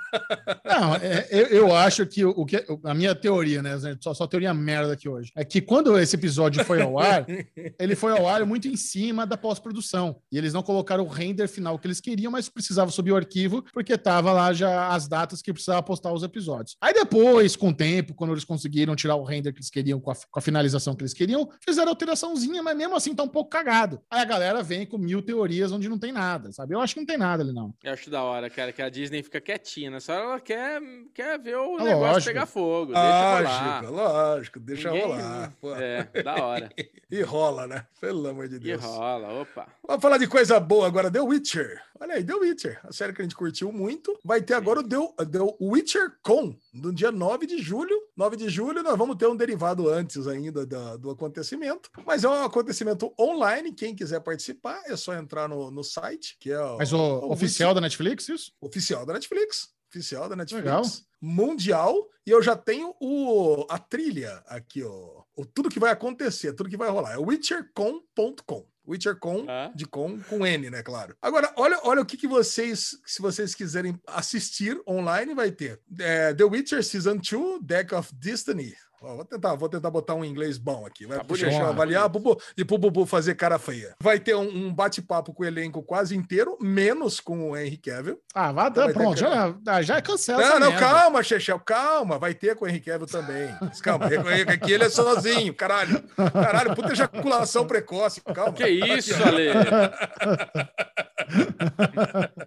Não, 0.64 0.94
é, 0.96 1.28
eu, 1.30 1.46
eu 1.46 1.76
acho 1.76 2.06
que 2.06 2.24
o, 2.24 2.30
o 2.30 2.46
que 2.46 2.64
a 2.84 2.94
minha 2.94 3.14
teoria, 3.14 3.62
né? 3.62 3.78
Só, 4.00 4.14
só 4.14 4.26
teoria 4.26 4.52
merda 4.54 4.94
aqui 4.94 5.08
hoje. 5.08 5.30
É 5.36 5.44
que 5.44 5.60
quando 5.60 5.98
esse 5.98 6.16
episódio 6.16 6.64
foi 6.64 6.80
ao 6.80 6.98
ar, 6.98 7.26
ele 7.78 7.94
foi 7.94 8.12
ao 8.12 8.28
ar 8.28 8.44
muito 8.44 8.68
em 8.68 8.76
cima 8.76 9.26
da 9.26 9.36
pós-produção. 9.36 10.20
E 10.30 10.38
eles 10.38 10.52
não 10.52 10.62
colocaram 10.62 11.04
o 11.04 11.08
render 11.08 11.48
final 11.48 11.69
que 11.78 11.86
eles 11.86 12.00
queriam, 12.00 12.30
mas 12.32 12.48
precisava 12.48 12.90
subir 12.90 13.12
o 13.12 13.16
arquivo, 13.16 13.62
porque 13.72 13.96
tava 13.96 14.32
lá 14.32 14.52
já 14.52 14.88
as 14.88 15.06
datas 15.08 15.42
que 15.42 15.52
precisava 15.52 15.82
postar 15.82 16.12
os 16.12 16.22
episódios. 16.22 16.76
Aí 16.80 16.92
depois, 16.94 17.56
com 17.56 17.68
o 17.70 17.74
tempo, 17.74 18.14
quando 18.14 18.32
eles 18.32 18.44
conseguiram 18.44 18.94
tirar 18.96 19.16
o 19.16 19.24
render 19.24 19.52
que 19.52 19.58
eles 19.58 19.70
queriam, 19.70 20.00
com 20.00 20.10
a, 20.10 20.14
com 20.14 20.38
a 20.38 20.42
finalização 20.42 20.94
que 20.94 21.02
eles 21.02 21.14
queriam, 21.14 21.48
fizeram 21.64 21.90
alteraçãozinha, 21.90 22.62
mas 22.62 22.76
mesmo 22.76 22.94
assim 22.96 23.14
tá 23.14 23.22
um 23.22 23.28
pouco 23.28 23.50
cagado. 23.50 24.00
Aí 24.10 24.20
a 24.20 24.24
galera 24.24 24.62
vem 24.62 24.86
com 24.86 24.98
mil 24.98 25.22
teorias 25.22 25.72
onde 25.72 25.88
não 25.88 25.98
tem 25.98 26.12
nada, 26.12 26.52
sabe? 26.52 26.74
Eu 26.74 26.80
acho 26.80 26.94
que 26.94 27.00
não 27.00 27.06
tem 27.06 27.18
nada 27.18 27.42
ali, 27.42 27.52
não. 27.52 27.74
Eu 27.82 27.92
acho 27.92 28.10
da 28.10 28.22
hora, 28.22 28.48
cara, 28.50 28.72
que 28.72 28.82
a 28.82 28.88
Disney 28.88 29.22
fica 29.22 29.40
quietinha. 29.40 29.90
Nessa 29.90 30.14
hora 30.14 30.24
ela 30.24 30.40
quer, 30.40 30.80
quer 31.14 31.38
ver 31.38 31.56
o 31.56 31.78
É 31.78 31.84
negócio 31.84 32.00
lógico. 32.12 32.26
pegar 32.32 32.46
fogo. 32.46 32.92
Deixa 32.92 33.00
rolar. 33.38 33.80
Lógico, 33.82 33.92
lógico, 33.94 34.60
deixa 34.60 34.90
Ninguém- 34.90 35.06
rolar. 35.06 35.52
pô. 35.60 35.74
É, 35.74 36.04
da 36.22 36.34
hora. 36.44 36.70
E 37.12 37.22
rola, 37.22 37.66
né? 37.66 37.84
Pelo 38.00 38.28
amor 38.28 38.46
de 38.46 38.54
E 38.54 38.58
Deus. 38.60 38.84
rola, 38.84 39.40
opa. 39.40 39.66
Vamos 39.84 40.00
falar 40.00 40.16
de 40.16 40.28
coisa 40.28 40.60
boa 40.60 40.86
agora. 40.86 41.10
The 41.10 41.20
Witcher 41.20 41.59
Witcher. 41.60 41.82
Olha 42.00 42.14
aí, 42.14 42.24
The 42.24 42.34
Witcher. 42.34 42.80
A 42.84 42.92
série 42.92 43.12
que 43.12 43.20
a 43.20 43.24
gente 43.24 43.34
curtiu 43.36 43.70
muito. 43.72 44.18
Vai 44.24 44.40
ter 44.40 44.54
agora 44.54 44.80
o 44.80 44.82
The, 44.88 44.96
The 45.26 45.38
Witcher 45.60 46.12
Con, 46.22 46.56
no 46.72 46.92
dia 46.92 47.10
9 47.12 47.46
de 47.46 47.58
julho. 47.58 47.96
9 48.16 48.36
de 48.36 48.48
julho, 48.48 48.82
nós 48.82 48.96
vamos 48.96 49.16
ter 49.16 49.26
um 49.28 49.36
derivado 49.36 49.88
antes 49.88 50.26
ainda 50.26 50.64
da- 50.66 50.96
do 50.96 51.10
acontecimento. 51.10 51.90
Mas 52.06 52.24
é 52.24 52.28
um 52.28 52.44
acontecimento 52.44 53.12
online. 53.18 53.72
Quem 53.72 53.94
quiser 53.94 54.20
participar, 54.20 54.82
é 54.86 54.96
só 54.96 55.14
entrar 55.14 55.48
no, 55.48 55.70
no 55.70 55.84
site, 55.84 56.36
que 56.40 56.50
é 56.50 56.60
o, 56.60 56.78
Mas 56.78 56.92
o 56.92 56.98
o 56.98 57.32
oficial 57.32 57.74
da 57.74 57.80
Netflix, 57.80 58.28
isso? 58.28 58.52
oficial 58.60 59.04
da 59.06 59.12
Netflix. 59.14 59.68
Oficial 59.90 60.28
da 60.28 60.36
Netflix. 60.36 60.64
Legal. 60.64 60.82
Mundial. 61.20 62.08
E 62.26 62.30
eu 62.30 62.40
já 62.42 62.54
tenho 62.56 62.94
o, 63.00 63.66
a 63.68 63.78
trilha 63.78 64.42
aqui, 64.46 64.82
ó. 64.84 65.22
O, 65.34 65.44
tudo 65.44 65.68
que 65.68 65.80
vai 65.80 65.90
acontecer, 65.90 66.52
tudo 66.52 66.70
que 66.70 66.76
vai 66.76 66.88
rolar. 66.88 67.14
É 67.14 67.18
witchercon.com. 67.18 68.66
Witchercon 68.90 69.46
Ah. 69.48 69.70
de 69.74 69.86
com 69.86 70.20
com 70.20 70.44
N, 70.46 70.68
né, 70.70 70.82
claro. 70.82 71.16
Agora, 71.22 71.52
olha, 71.56 71.78
olha 71.84 72.02
o 72.02 72.06
que, 72.06 72.16
que 72.16 72.26
vocês, 72.26 72.98
se 73.06 73.22
vocês 73.22 73.54
quiserem 73.54 73.98
assistir 74.06 74.80
online, 74.86 75.34
vai 75.34 75.50
ter. 75.50 75.80
É, 75.98 76.34
The 76.34 76.44
Witcher 76.44 76.82
Season 76.84 77.16
2, 77.16 77.60
Deck 77.62 77.94
of 77.94 78.12
Destiny. 78.14 78.74
Vou 79.00 79.24
tentar, 79.24 79.54
vou 79.54 79.66
tentar 79.68 79.90
botar 79.90 80.14
um 80.14 80.22
inglês 80.22 80.58
bom 80.58 80.84
aqui. 80.84 81.06
Vai 81.06 81.16
Tá 81.16 81.24
pro 81.24 81.36
avaliar 81.64 82.06
Bubu, 82.06 82.38
e 82.54 82.62
pro 82.66 82.76
Bubu 82.76 83.06
fazer 83.06 83.34
cara 83.34 83.58
feia. 83.58 83.94
Vai 83.98 84.20
ter 84.20 84.34
um, 84.36 84.66
um 84.66 84.74
bate-papo 84.74 85.32
com 85.32 85.42
o 85.42 85.46
elenco 85.46 85.82
quase 85.82 86.14
inteiro, 86.14 86.58
menos 86.60 87.18
com 87.18 87.50
o 87.50 87.56
Henry 87.56 87.78
Cavill. 87.78 88.20
Ah, 88.34 88.52
vá, 88.52 88.68
Vai 88.68 88.88
ter 88.88 88.92
pronto, 88.92 89.14
que- 89.14 89.20
já, 89.64 89.82
já 89.82 90.02
cancela 90.02 90.38
Não, 90.42 90.48
essa 90.50 90.60
não, 90.60 90.70
merda. 90.72 90.86
calma, 90.86 91.22
Chechel, 91.22 91.58
calma. 91.60 92.18
Vai 92.18 92.34
ter 92.34 92.54
com 92.54 92.66
o 92.66 92.68
Henry 92.68 92.80
Cavill 92.80 93.06
também. 93.06 93.48
Mas 93.58 93.80
Calma, 93.80 94.04
aqui 94.06 94.72
ele 94.72 94.84
é 94.84 94.90
sozinho, 94.90 95.54
caralho. 95.54 96.02
Caralho, 96.32 96.74
puta 96.76 96.92
ejaculação 96.92 97.66
precoce, 97.66 98.20
calma. 98.20 98.52
Que 98.52 98.68
isso, 98.68 99.14
Ale? 99.24 99.48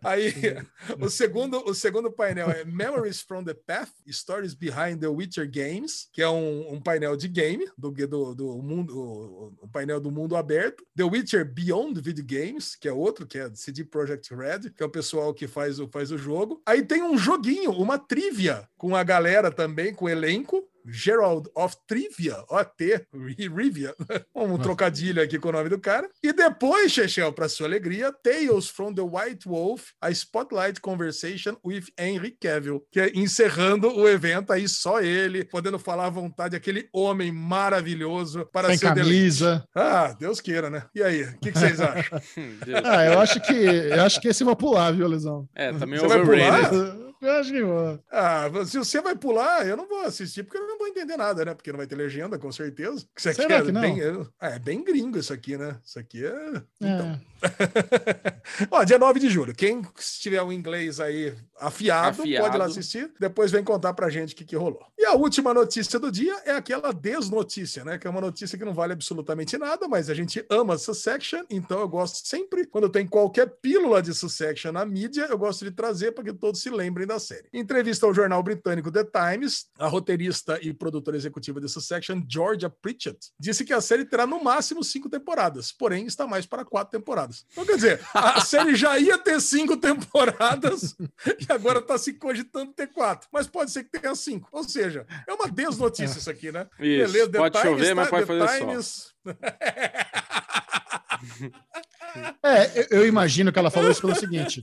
Aí, 0.03 0.33
o 0.99 1.09
segundo, 1.09 1.63
o 1.67 1.73
segundo 1.73 2.11
painel 2.11 2.49
é 2.51 2.63
Memories 2.65 3.21
from 3.21 3.43
the 3.43 3.53
Path, 3.53 3.89
Stories 4.09 4.53
Behind 4.53 4.99
the 4.99 5.07
Witcher 5.07 5.49
Games, 5.49 6.07
que 6.11 6.21
é 6.21 6.29
um, 6.29 6.42
um 6.69 6.81
painel 6.81 7.15
de 7.15 7.27
game, 7.27 7.65
do, 7.77 7.91
do, 7.91 8.35
do 8.35 8.61
mundo, 8.61 9.53
um 9.61 9.67
painel 9.67 9.99
do 9.99 10.11
mundo 10.11 10.35
aberto. 10.35 10.85
The 10.95 11.03
Witcher 11.03 11.45
Beyond 11.45 11.99
Video 12.01 12.25
Games, 12.25 12.75
que 12.75 12.87
é 12.87 12.93
outro, 12.93 13.25
que 13.25 13.37
é 13.37 13.49
CD 13.53 13.83
Projekt 13.83 14.33
Red, 14.33 14.71
que 14.71 14.83
é 14.83 14.85
o 14.85 14.89
pessoal 14.89 15.33
que 15.33 15.47
faz 15.47 15.79
o, 15.79 15.87
faz 15.87 16.11
o 16.11 16.17
jogo. 16.17 16.61
Aí 16.65 16.83
tem 16.83 17.03
um 17.03 17.17
joguinho, 17.17 17.71
uma 17.71 17.97
trivia, 17.97 18.67
com 18.77 18.95
a 18.95 19.03
galera 19.03 19.51
também, 19.51 19.93
com 19.93 20.05
o 20.05 20.09
elenco. 20.09 20.67
Gerald 20.85 21.49
of 21.55 21.75
Trivia, 21.87 22.37
OT, 22.49 23.05
Rivia, 23.13 23.95
um 24.35 24.57
trocadilho 24.57 25.21
aqui 25.21 25.39
com 25.39 25.49
o 25.49 25.51
nome 25.51 25.69
do 25.69 25.79
cara. 25.79 26.09
E 26.21 26.33
depois, 26.33 26.91
Chechel, 26.91 27.31
para 27.33 27.49
sua 27.49 27.67
alegria, 27.67 28.11
Tales 28.23 28.69
from 28.69 28.93
the 28.93 29.01
White 29.01 29.47
Wolf, 29.47 29.89
a 30.01 30.11
Spotlight 30.11 30.79
Conversation 30.81 31.55
with 31.65 31.85
Henry 31.97 32.31
Cavill, 32.31 32.83
que 32.91 32.99
é 32.99 33.11
encerrando 33.15 33.87
o 33.95 34.07
evento 34.07 34.51
aí 34.53 34.67
só 34.67 35.01
ele, 35.01 35.43
podendo 35.45 35.79
falar 35.79 36.07
à 36.07 36.09
vontade, 36.09 36.55
aquele 36.55 36.87
homem 36.93 37.31
maravilhoso 37.31 38.45
para 38.51 38.69
Sem 38.69 38.79
camisa. 38.79 39.65
Ah, 39.75 40.15
Deus 40.19 40.39
queira, 40.41 40.69
né? 40.69 40.85
E 40.95 41.01
aí, 41.01 41.23
o 41.23 41.39
que, 41.39 41.51
que 41.51 41.59
vocês 41.59 41.79
acham? 41.79 42.21
Ah, 42.83 43.05
eu 43.05 43.19
acho 43.19 43.39
que 43.41 43.53
eu 43.53 44.01
acho 44.03 44.19
que 44.19 44.27
esse 44.27 44.43
vou 44.43 44.55
pular, 44.55 44.91
viu, 44.91 45.07
Lesão? 45.07 45.47
É, 45.55 45.71
também 45.71 45.99
Você 45.99 46.07
vai 46.07 46.21
overrated. 46.21 46.69
pular? 46.69 47.03
Eu 47.23 47.31
acho 47.31 47.51
que 47.51 47.63
vou. 47.63 47.99
Ah, 48.11 48.49
se 48.65 48.77
você 48.77 48.99
vai 49.01 49.15
pular, 49.15 49.65
eu 49.65 49.77
não 49.77 49.87
vou 49.87 50.01
assistir, 50.01 50.43
porque 50.43 50.57
eu 50.57 50.67
não 50.67 50.77
vou 50.77 50.87
entender 50.87 51.15
nada, 51.15 51.45
né? 51.45 51.53
Porque 51.53 51.71
não 51.71 51.77
vai 51.77 51.87
ter 51.87 51.95
legenda, 51.95 52.37
com 52.37 52.51
certeza. 52.51 53.05
Isso 53.17 53.29
aqui 53.29 53.41
Será 53.41 53.55
é 53.55 53.61
que 53.63 53.71
não? 53.71 53.81
bem, 53.81 54.01
é, 54.01 54.15
é 54.41 54.59
bem 54.59 54.83
gringo 54.83 55.17
isso 55.17 55.31
aqui, 55.31 55.57
né? 55.57 55.77
Isso 55.85 55.97
aqui 55.97 56.25
é. 56.25 56.61
Então. 56.81 57.07
É. 57.07 57.33
Ó, 58.71 58.83
dia 58.83 58.97
9 58.97 59.19
de 59.19 59.29
julho. 59.29 59.53
Quem 59.55 59.81
tiver 60.19 60.41
o 60.41 60.51
inglês 60.51 60.99
aí 60.99 61.33
afiado, 61.59 62.21
Afiado. 62.21 62.43
pode 62.43 62.55
ir 62.55 62.59
lá 62.59 62.65
assistir. 62.65 63.11
Depois 63.19 63.51
vem 63.51 63.63
contar 63.63 63.93
pra 63.93 64.09
gente 64.09 64.33
o 64.33 64.37
que, 64.37 64.45
que 64.45 64.55
rolou. 64.55 64.85
E 64.97 65.05
a 65.05 65.13
última 65.13 65.53
notícia 65.53 65.99
do 65.99 66.11
dia 66.11 66.35
é 66.45 66.51
aquela 66.51 66.93
desnotícia, 66.93 67.83
né? 67.83 67.97
Que 67.97 68.07
é 68.07 68.09
uma 68.09 68.21
notícia 68.21 68.57
que 68.57 68.65
não 68.65 68.73
vale 68.73 68.93
absolutamente 68.93 69.57
nada, 69.57 69.87
mas 69.87 70.09
a 70.09 70.13
gente 70.13 70.45
ama 70.49 70.77
Sussection, 70.77 71.43
então 71.49 71.79
eu 71.79 71.87
gosto 71.87 72.27
sempre, 72.27 72.65
quando 72.65 72.89
tem 72.89 73.07
qualquer 73.07 73.47
pílula 73.61 74.01
de 74.01 74.13
Sussection 74.13 74.71
na 74.71 74.85
mídia, 74.85 75.27
eu 75.29 75.37
gosto 75.37 75.65
de 75.65 75.71
trazer 75.71 76.11
para 76.11 76.23
que 76.23 76.33
todos 76.33 76.61
se 76.61 76.69
lembrem 76.69 77.07
da 77.07 77.12
série. 77.19 77.47
Em 77.53 77.59
entrevista 77.59 78.05
ao 78.05 78.13
jornal 78.13 78.41
britânico 78.43 78.91
The 78.91 79.03
Times, 79.03 79.67
a 79.77 79.87
roteirista 79.87 80.59
e 80.61 80.73
produtora 80.73 81.17
executiva 81.17 81.59
de 81.59 81.67
Sussection, 81.69 82.21
Georgia 82.29 82.69
Pritchett, 82.69 83.17
disse 83.39 83.63
que 83.65 83.73
a 83.73 83.81
série 83.81 84.05
terá 84.05 84.25
no 84.27 84.43
máximo 84.43 84.83
cinco 84.83 85.09
temporadas, 85.09 85.71
porém 85.71 86.05
está 86.05 86.27
mais 86.27 86.45
para 86.45 86.65
quatro 86.65 86.97
temporadas. 86.97 87.45
Então, 87.51 87.65
quer 87.65 87.75
dizer, 87.75 88.01
a 88.13 88.41
série 88.41 88.75
já 88.75 88.97
ia 88.99 89.17
ter 89.17 89.39
cinco 89.41 89.77
temporadas 89.77 90.95
e 91.39 91.51
agora 91.51 91.79
está 91.79 91.97
se 91.97 92.13
cogitando 92.13 92.73
ter 92.73 92.87
quatro, 92.87 93.27
mas 93.31 93.47
pode 93.47 93.71
ser 93.71 93.83
que 93.83 93.99
tenha 93.99 94.15
cinco. 94.15 94.47
Ou 94.51 94.63
seja, 94.63 95.05
é 95.27 95.33
uma 95.33 95.47
desnotícia 95.47 96.17
isso 96.17 96.29
aqui, 96.29 96.51
né? 96.51 96.67
Isso, 96.79 97.13
The 97.31 97.37
pode 97.37 97.57
chover, 97.61 97.95
mas 97.95 98.05
tá- 98.05 98.09
pode 98.11 98.25
The 98.25 98.47
fazer 98.47 98.83
sol. 98.83 99.13
É, 102.43 102.95
eu- 102.95 103.07
imagino 103.07 103.51
que 103.51 103.57
ela 103.57 103.71
falou 103.71 103.89
isso 103.89 104.01
pelo 104.01 104.13
seguinte: 104.15 104.61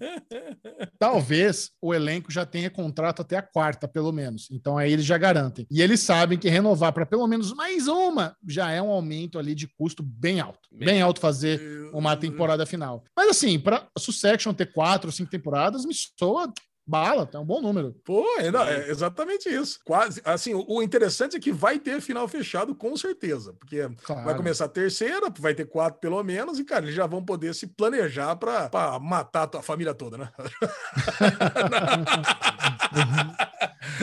talvez 0.98 1.70
o 1.80 1.92
elenco 1.94 2.30
já 2.30 2.46
tenha 2.46 2.70
contrato 2.70 3.22
até 3.22 3.36
a 3.36 3.42
quarta, 3.42 3.88
pelo 3.88 4.12
menos. 4.12 4.48
Então 4.52 4.78
aí 4.78 4.92
eles 4.92 5.04
já 5.04 5.18
garantem. 5.18 5.66
E 5.70 5.82
eles 5.82 5.98
sabem 6.00 6.38
que 6.38 6.48
renovar 6.48 6.92
para 6.92 7.04
pelo 7.06 7.26
menos 7.26 7.52
mais 7.52 7.88
uma 7.88 8.36
já 8.46 8.70
é 8.70 8.80
um 8.80 8.90
aumento 8.90 9.38
ali 9.38 9.54
de 9.54 9.66
custo 9.66 10.02
bem 10.02 10.38
alto. 10.40 10.68
Bem 10.72 10.86
Bem, 10.86 11.02
alto 11.02 11.20
fazer 11.20 11.60
uma 11.92 12.16
temporada 12.16 12.64
final. 12.66 13.02
Mas 13.16 13.28
assim, 13.30 13.58
para 13.58 13.86
Succession 13.98 14.52
ter 14.52 14.72
quatro 14.72 15.08
ou 15.08 15.12
cinco 15.12 15.30
temporadas, 15.30 15.84
me 15.84 15.92
soa 16.18 16.52
bala, 16.90 17.28
é 17.32 17.38
um 17.38 17.44
bom 17.44 17.62
número. 17.62 17.94
Pô, 18.04 18.26
é, 18.38 18.50
não, 18.50 18.64
é 18.64 18.90
exatamente 18.90 19.48
isso. 19.48 19.78
Quase, 19.84 20.20
assim, 20.24 20.52
o, 20.54 20.82
interessante 20.82 21.36
é 21.36 21.40
que 21.40 21.52
vai 21.52 21.78
ter 21.78 22.00
final 22.00 22.26
fechado 22.26 22.74
com 22.74 22.96
certeza, 22.96 23.54
porque 23.58 23.88
Claro. 24.02 24.24
vai 24.24 24.36
começar 24.36 24.64
a 24.64 24.68
terceira, 24.68 25.32
vai 25.38 25.54
ter 25.54 25.66
quatro 25.66 26.00
pelo 26.00 26.22
menos, 26.24 26.58
e 26.58 26.64
cara, 26.64 26.84
eles 26.84 26.94
já 26.94 27.06
vão 27.06 27.24
poder 27.24 27.54
se 27.54 27.68
planejar 27.68 28.34
para 28.36 28.98
matar 29.00 29.48
a 29.54 29.62
família 29.62 29.94
toda, 29.94 30.18
né? 30.18 30.28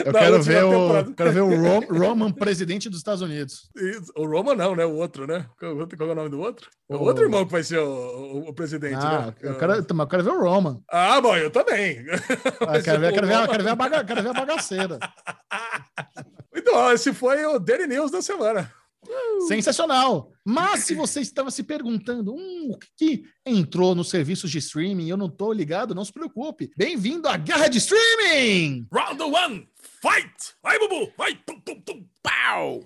Eu 0.04 0.12
Na 0.12 0.18
quero 0.20 0.42
ver, 0.42 0.64
o, 0.64 1.14
quero 1.14 1.32
ver 1.32 1.40
o 1.40 1.56
Ro- 1.62 1.98
Roman 2.08 2.30
presidente 2.32 2.88
dos 2.88 2.98
Estados 2.98 3.20
Unidos. 3.22 3.68
Isso, 3.76 4.12
O 4.16 4.26
Roma 4.26 4.54
não, 4.54 4.74
né? 4.76 4.84
O 4.84 4.94
outro, 4.94 5.26
né? 5.26 5.46
Qual, 5.58 5.74
qual 5.96 6.08
é 6.08 6.12
o 6.12 6.14
nome 6.14 6.28
do 6.30 6.40
outro? 6.40 6.68
O 6.88 6.96
O- 6.96 7.00
outro 7.02 7.24
irmão 7.24 7.44
que 7.44 7.52
vai 7.52 7.62
ser 7.62 7.78
o, 7.78 7.86
o- 7.88 8.48
o 8.48 8.54
presidente, 8.54 8.94
Ah, 8.96 9.26
né? 9.26 9.34
eu 9.42 9.56
quero, 9.56 9.72
eu 9.74 10.06
quero 10.06 10.24
ver 10.24 10.30
o 10.30 10.40
Roman. 10.40 10.80
Ah, 10.90 11.20
bom, 11.20 11.36
eu 11.36 11.50
também. 11.50 12.04
Ah, 12.60 12.80
quero, 12.82 13.00
ver, 13.00 13.12
quero, 13.12 13.26
ver, 13.26 13.48
quero, 13.48 13.64
ver 13.64 13.70
a 13.70 13.76
baga, 13.76 14.04
quero 14.04 14.22
ver 14.22 14.30
a 14.30 14.34
bagaceira. 14.34 14.98
Então, 16.54 16.92
esse 16.92 17.12
foi 17.14 17.44
o 17.46 17.58
Daily 17.58 17.86
News 17.86 18.10
da 18.10 18.20
semana. 18.20 18.70
Sensacional! 19.46 20.32
Mas 20.44 20.84
se 20.84 20.94
você 20.94 21.20
estava 21.20 21.50
se 21.50 21.62
perguntando 21.62 22.34
hum, 22.34 22.70
o 22.70 22.78
que, 22.78 22.88
que 22.96 23.24
entrou 23.44 23.94
nos 23.94 24.08
serviços 24.08 24.50
de 24.50 24.58
streaming 24.58 25.06
e 25.06 25.10
eu 25.10 25.16
não 25.16 25.26
estou 25.26 25.52
ligado, 25.52 25.94
não 25.94 26.04
se 26.04 26.12
preocupe. 26.12 26.70
Bem-vindo 26.76 27.28
à 27.28 27.36
Guerra 27.36 27.68
de 27.68 27.78
Streaming! 27.78 28.86
Round 28.92 29.22
one, 29.22 29.68
fight! 30.00 30.54
Vai, 30.62 30.78
Bubu! 30.78 31.12
Vai! 31.16 31.34
Tum, 31.46 31.60
tum, 31.60 31.80
tum. 31.80 32.06
Pau! 32.22 32.82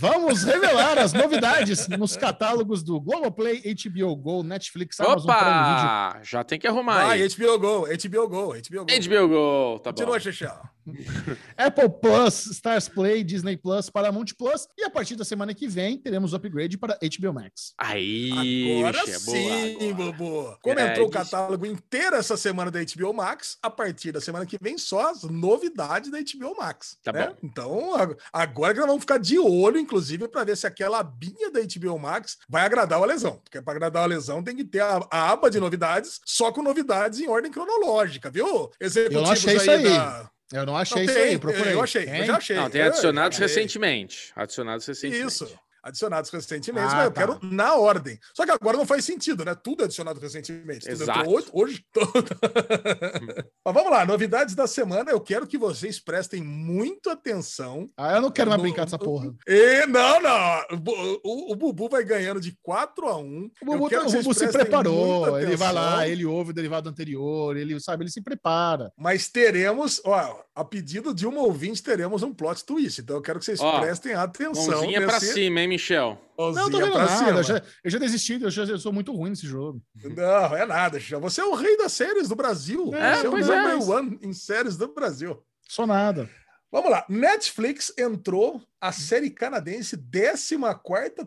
Vamos 0.00 0.44
revelar 0.44 0.96
as 0.96 1.12
novidades 1.12 1.86
nos 1.86 2.16
catálogos 2.16 2.82
do 2.82 2.98
Globoplay, 2.98 3.60
HBO 3.60 4.16
Go, 4.16 4.42
Netflix, 4.42 4.98
Amazon 4.98 5.26
Prime 5.26 5.44
Video. 5.44 5.84
Opa! 5.84 6.20
Já 6.22 6.42
tem 6.42 6.58
que 6.58 6.66
arrumar 6.66 7.04
Vai, 7.04 7.20
aí. 7.20 7.28
HBO 7.28 7.58
Go, 7.58 7.80
HBO 7.86 8.26
Go, 8.26 8.54
HBO 8.54 8.86
Go. 8.86 8.86
HBO 8.86 9.28
Go, 9.28 9.78
tá 9.80 9.92
bom. 9.92 9.96
Continua, 9.96 10.18
Xexé. 10.18 10.50
Apple 11.56 11.88
Plus, 12.00 12.46
Stars 12.46 12.88
Play, 12.88 13.22
Disney 13.24 13.56
Plus, 13.56 13.90
Paramount 13.90 14.26
Plus 14.36 14.66
e 14.78 14.84
a 14.84 14.90
partir 14.90 15.16
da 15.16 15.24
semana 15.24 15.54
que 15.54 15.68
vem 15.68 15.98
teremos 15.98 16.32
o 16.32 16.36
upgrade 16.36 16.76
para 16.78 16.98
HBO 17.00 17.32
Max. 17.32 17.72
Aí, 17.78 18.78
Agora 18.82 19.04
bicho, 19.04 19.10
é 19.10 19.18
sim. 19.18 19.92
Bubu. 19.94 20.56
Como 20.62 20.78
É, 20.78 20.90
entrou 20.90 21.06
o 21.06 21.10
catálogo 21.10 21.66
inteiro 21.66 22.16
essa 22.16 22.36
semana 22.36 22.70
da 22.70 22.80
HBO 22.80 23.12
Max, 23.12 23.58
a 23.62 23.70
partir 23.70 24.12
da 24.12 24.20
semana 24.20 24.46
que 24.46 24.58
vem 24.60 24.78
só 24.78 25.10
as 25.10 25.22
novidades 25.22 26.10
da 26.10 26.18
HBO 26.18 26.56
Max. 26.58 26.96
Tá 27.02 27.12
né? 27.12 27.28
bom. 27.28 27.36
Então, 27.42 27.94
ag- 27.94 28.16
agora 28.32 28.72
que 28.74 28.80
nós 28.80 28.88
vamos 28.88 29.02
ficar 29.02 29.18
de 29.18 29.38
olho, 29.38 29.78
inclusive, 29.78 30.28
para 30.28 30.44
ver 30.44 30.56
se 30.56 30.66
aquela 30.66 31.00
abinha 31.00 31.50
da 31.50 31.60
HBO 31.60 31.98
Max 31.98 32.38
vai 32.48 32.64
agradar 32.64 33.00
o 33.00 33.04
lesão. 33.04 33.38
Porque 33.42 33.60
para 33.60 33.72
agradar 33.74 34.04
o 34.04 34.06
lesão 34.06 34.42
tem 34.42 34.56
que 34.56 34.64
ter 34.64 34.80
a, 34.80 35.00
a 35.10 35.30
aba 35.30 35.50
de 35.50 35.60
novidades, 35.60 36.20
só 36.24 36.50
com 36.52 36.62
novidades 36.62 37.20
em 37.20 37.28
ordem 37.28 37.50
cronológica, 37.50 38.30
viu? 38.30 38.70
Eu 38.80 39.10
não 39.12 39.30
achei 39.30 39.56
isso 39.56 39.70
aí. 39.70 39.84
da- 39.84 40.30
Eu 40.52 40.66
não 40.66 40.76
achei 40.76 40.96
Não, 40.96 41.04
isso 41.04 41.14
tem, 41.14 41.22
aí, 41.22 41.38
procurei. 41.38 41.74
Eu 41.74 41.82
achei, 41.82 42.02
eu 42.02 42.06
Tem? 42.06 42.24
já 42.24 42.36
achei. 42.36 42.56
Não, 42.56 42.70
tem 42.70 42.80
Eu 42.80 42.86
adicionados 42.88 43.38
recentemente. 43.38 44.32
Adicionados 44.34 44.86
recentemente. 44.86 45.26
Isso. 45.26 45.58
Adicionados 45.82 46.30
recentemente, 46.30 46.88
Ah, 46.92 46.96
mas 46.96 47.04
eu 47.06 47.10
tá. 47.10 47.20
quero 47.20 47.38
na 47.42 47.74
ordem. 47.74 48.18
Só 48.34 48.44
que 48.44 48.50
agora 48.50 48.76
não 48.76 48.86
faz 48.86 49.04
sentido, 49.04 49.44
né? 49.44 49.54
Tudo 49.54 49.82
é 49.82 49.84
adicionado 49.86 50.20
recentemente. 50.20 50.88
Exato. 50.88 51.28
hoje. 51.52 51.84
tudo. 51.92 52.10
mas 53.64 53.74
vamos 53.74 53.90
lá, 53.90 54.04
novidades 54.04 54.54
da 54.54 54.66
semana. 54.66 55.10
Eu 55.10 55.20
quero 55.20 55.46
que 55.46 55.56
vocês 55.58 55.98
prestem 56.00 56.42
muita 56.42 57.12
atenção. 57.12 57.86
Ah, 57.96 58.16
eu 58.16 58.22
não 58.22 58.30
quero 58.30 58.50
mais 58.50 58.58
No- 58.58 58.62
brincar 58.68 58.84
dessa 58.84 58.98
porra. 58.98 59.32
E, 59.46 59.86
não, 59.86 60.20
não. 60.20 60.60
O, 60.72 61.20
o- 61.24 61.52
o 61.52 61.56
Bubu 61.56 61.88
vai 61.88 62.04
ganhando 62.04 62.40
de 62.40 62.56
4 62.62 63.06
a 63.08 63.16
1 63.16 63.50
O 63.62 63.64
Bubu, 63.66 63.88
tá- 63.90 64.02
o 64.02 64.10
Bubu 64.10 64.34
se 64.34 64.48
preparou, 64.48 65.38
ele 65.38 65.56
vai 65.56 65.72
lá, 65.72 66.06
ele 66.08 66.24
ouve 66.24 66.50
o 66.50 66.54
derivado 66.54 66.88
anterior, 66.88 67.56
ele 67.56 67.78
sabe, 67.80 68.04
ele 68.04 68.10
se 68.10 68.20
prepara. 68.22 68.92
Mas 68.96 69.28
teremos, 69.28 70.00
ó, 70.04 70.42
a 70.54 70.64
pedido 70.64 71.14
de 71.14 71.26
uma 71.26 71.40
ouvinte, 71.42 71.82
teremos 71.82 72.22
um 72.22 72.32
plot 72.34 72.64
twist. 72.64 73.00
Então 73.00 73.16
eu 73.16 73.22
quero 73.22 73.38
que 73.38 73.44
vocês 73.44 73.60
Ó, 73.60 73.80
prestem 73.80 74.14
atenção. 74.14 74.66
Mãozinha 74.80 75.00
pra 75.02 75.20
cima, 75.20 75.60
hein, 75.60 75.68
Michel? 75.70 76.20
Não, 76.38 76.70
tô 76.70 76.78
vendo 76.78 76.92
pra 76.92 77.04
nada, 77.06 77.16
cima. 77.16 77.30
eu 77.38 77.42
já, 77.42 77.62
eu 77.84 77.90
já 77.90 77.98
desisti, 77.98 78.42
eu 78.42 78.50
já 78.50 78.64
eu 78.64 78.78
sou 78.78 78.92
muito 78.92 79.14
ruim 79.14 79.30
nesse 79.30 79.46
jogo. 79.46 79.80
Não, 79.94 80.56
é 80.56 80.66
nada, 80.66 80.98
Xixi. 81.00 81.14
Você 81.16 81.40
é 81.40 81.44
o 81.44 81.54
rei 81.54 81.76
das 81.76 81.92
séries 81.92 82.28
do 82.28 82.34
Brasil. 82.36 82.94
É, 82.94 83.16
Você 83.16 83.26
é 83.26 83.28
o 83.28 83.32
pois 83.32 83.48
é, 83.48 83.56
number 83.56 83.76
mas- 83.76 83.88
one 83.88 84.18
em 84.22 84.32
séries 84.32 84.76
do 84.76 84.92
Brasil. 84.92 85.42
Sou 85.68 85.86
nada. 85.86 86.28
Vamos 86.72 86.90
lá. 86.90 87.04
Netflix 87.08 87.92
entrou 87.98 88.62
a 88.80 88.92
série 88.92 89.28
canadense 89.28 89.96
14 89.96 90.56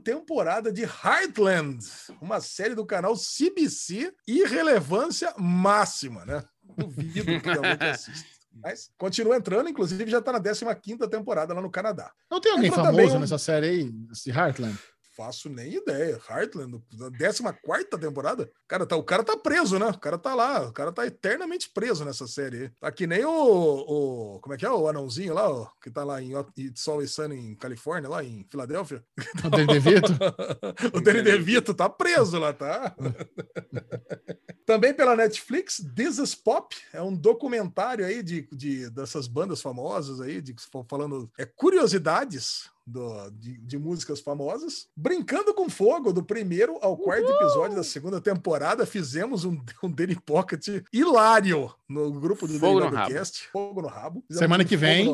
temporada 0.04 0.72
de 0.72 0.84
Heartland, 0.84 1.80
uma 2.22 2.40
série 2.40 2.74
do 2.76 2.86
canal 2.86 3.14
CBC, 3.16 4.14
irrelevância 4.26 5.34
máxima, 5.38 6.26
né? 6.26 6.44
Duvido 6.78 7.42
que 7.42 7.50
alguém 7.50 7.90
assista. 7.90 8.26
Mas 8.54 8.92
continua 8.98 9.36
entrando, 9.36 9.70
inclusive 9.70 10.10
já 10.10 10.22
tá 10.22 10.32
na 10.32 10.40
15 10.76 11.08
temporada 11.10 11.54
lá 11.54 11.62
no 11.62 11.72
Canadá. 11.72 12.12
Não 12.30 12.40
tem 12.40 12.52
alguém 12.52 12.68
Entrou 12.70 12.86
famoso 12.86 13.18
um- 13.18 13.20
nessa 13.20 13.38
série 13.38 13.68
aí, 13.68 13.94
esse 14.12 14.30
Heartland? 14.30 14.78
Faço 15.16 15.50
nem 15.50 15.76
ideia. 15.76 16.20
Heartland, 16.30 16.82
na 16.92 17.54
14 17.54 17.86
temporada? 18.00 18.50
Cara, 18.68 18.86
tá, 18.86 18.96
o 18.96 19.04
cara 19.04 19.24
tá 19.24 19.38
preso, 19.38 19.78
né? 19.78 19.88
O 19.88 20.00
cara 20.00 20.18
tá 20.18 20.34
lá, 20.34 20.68
o 20.68 20.74
cara 20.74 20.92
tá 20.92 21.06
eternamente 21.06 21.70
preso 21.70 22.04
nessa 22.04 22.26
série. 22.28 22.70
Tá 22.80 22.92
que 22.92 23.06
nem 23.06 23.24
o, 23.24 23.30
o. 23.32 24.40
Como 24.40 24.56
é 24.56 24.58
que 24.58 24.66
é? 24.66 24.72
O 24.72 24.88
anãozinho 24.88 25.36
lá, 25.36 25.50
ó, 25.50 25.68
que 25.82 25.92
tá 25.92 26.04
lá 26.04 26.22
em 26.22 26.32
It's 26.58 26.88
Always 26.88 27.12
Sunny 27.12 27.36
em 27.36 27.56
Califórnia, 27.56 28.10
lá 28.10 28.24
em 28.24 28.46
Filadélfia. 28.50 29.04
O 29.46 29.50
Danny 29.50 29.68
DeVito? 29.68 30.12
o 30.98 31.02
Danny 31.02 31.22
DeVito 31.22 31.74
tá 31.74 31.88
preso 31.88 32.40
lá, 32.40 32.52
tá? 32.52 32.96
Também 34.66 34.94
pela 34.94 35.16
Netflix, 35.16 35.84
This 35.96 36.18
is 36.18 36.34
Pop 36.34 36.76
é 36.94 37.02
um 37.02 37.14
documentário 37.14 38.06
aí 38.06 38.24
de, 38.24 38.48
de 38.52 38.90
dessas 38.90 39.28
bandas 39.28 39.62
famosas 39.62 40.22
aí, 40.22 40.42
de 40.42 40.56
falando 40.88 41.30
é 41.38 41.46
curiosidades 41.46 42.72
do- 42.86 43.30
de, 43.32 43.58
de 43.60 43.78
músicas 43.78 44.20
famosas. 44.20 44.88
Brincando 44.96 45.54
com 45.54 45.70
Fogo, 45.70 46.12
do 46.14 46.24
primeiro 46.24 46.78
ao 46.82 46.98
quarto 46.98 47.30
episódio 47.32 47.76
da 47.76 47.84
segunda 47.84 48.20
temporada, 48.22 48.86
fizemos 48.86 49.46
um, 49.46 49.58
um 49.84 49.90
Daily 49.92 50.20
Pocket 50.20 50.68
hilário 50.92 51.74
no 51.88 52.12
grupo 52.20 52.48
do 52.48 52.60
Fogo 52.60 52.80
Derivado. 52.82 53.14
Cast. 53.14 53.48
Fogo 53.52 53.82
no 53.82 53.88
rabo. 53.88 54.22
Fizemos 54.28 54.40
Semana 54.40 54.64
um 54.64 54.68
que 54.68 54.78
vem. 54.78 55.08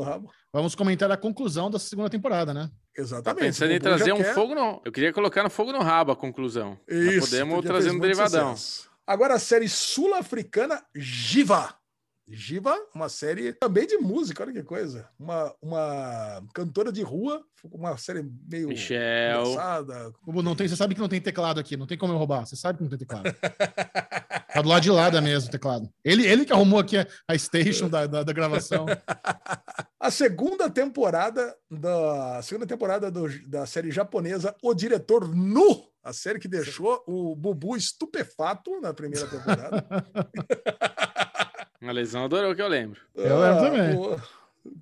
Vamos 0.51 0.74
comentar 0.74 1.11
a 1.11 1.17
conclusão 1.17 1.70
dessa 1.70 1.88
segunda 1.88 2.09
temporada, 2.09 2.53
né? 2.53 2.70
Tá 2.95 3.01
Exatamente. 3.01 3.45
pensando 3.45 3.72
em 3.72 3.80
trazer 3.80 4.11
um 4.13 4.17
quer- 4.17 4.34
fogo 4.34 4.55
no. 4.55 4.82
Eu 4.84 4.91
queria 4.91 5.13
colocar 5.13 5.43
no 5.43 5.49
fogo 5.49 5.72
no 5.72 5.80
rabo 5.80 6.11
a 6.11 6.15
conclusão. 6.15 6.78
Isso, 6.88 7.30
podemos 7.30 7.63
trazer 7.63 7.89
muito 7.91 8.01
derivadão. 8.01 8.55
sucesso. 8.57 8.89
Agora 9.07 9.36
a 9.36 9.39
série 9.39 9.70
sul-africana 9.70 10.84
Giva. 10.95 11.74
Giva, 12.32 12.75
uma 12.93 13.09
série 13.09 13.53
também 13.53 13.88
de 13.88 13.97
música, 13.97 14.43
olha 14.43 14.53
que 14.53 14.63
coisa. 14.63 15.07
Uma, 15.19 15.53
uma 15.61 16.43
cantora 16.53 16.91
de 16.91 17.01
rua, 17.01 17.43
uma 17.71 17.97
série 17.97 18.23
meio 18.47 18.67
Michel. 18.69 19.41
engraçada. 19.41 20.13
Bubu, 20.23 20.43
não 20.43 20.55
tem, 20.55 20.67
você 20.67 20.75
sabe 20.75 20.93
que 20.95 21.01
não 21.01 21.09
tem 21.09 21.19
teclado 21.21 21.59
aqui, 21.59 21.75
não 21.75 21.88
tem 21.88 21.97
como 21.97 22.13
eu 22.13 22.17
roubar. 22.17 22.45
Você 22.45 22.55
sabe 22.55 22.77
que 22.77 22.84
não 22.84 22.89
tem 22.89 22.99
teclado. 22.99 23.34
Tá 24.53 24.61
do 24.61 24.69
lado 24.69 24.82
de 24.84 24.91
lá 24.91 25.09
da 25.09 25.21
mesa 25.21 25.47
o 25.47 25.51
teclado. 25.51 25.89
Ele, 26.03 26.25
ele 26.25 26.45
que 26.45 26.53
arrumou 26.53 26.80
aqui 26.80 26.97
a, 26.97 27.07
a 27.27 27.38
station 27.38 27.88
da, 27.89 28.05
da, 28.07 28.23
da 28.23 28.34
gravação. 28.34 28.86
A 30.01 30.09
segunda 30.09 30.69
temporada 30.69 31.53
da 31.69 32.38
a 32.38 32.41
segunda 32.41 32.65
temporada 32.65 33.11
do- 33.11 33.27
da 33.49 33.65
série 33.65 33.91
japonesa 33.91 34.55
O 34.63 34.73
Diretor 34.73 35.27
Nu, 35.27 35.89
a 36.01 36.13
série 36.13 36.39
que 36.39 36.47
deixou 36.47 37.03
o 37.05 37.36
Bubu 37.36 37.75
estupefato 37.75 38.80
na 38.80 38.93
primeira 38.93 39.27
temporada. 39.27 39.86
A 41.82 41.91
lesão 41.91 42.25
adorou 42.25 42.53
que 42.55 42.61
eu 42.61 42.67
lembro. 42.67 42.99
Eu 43.15 43.39
lembro 43.39 43.63
também. 43.63 43.95
pô. 43.95 44.19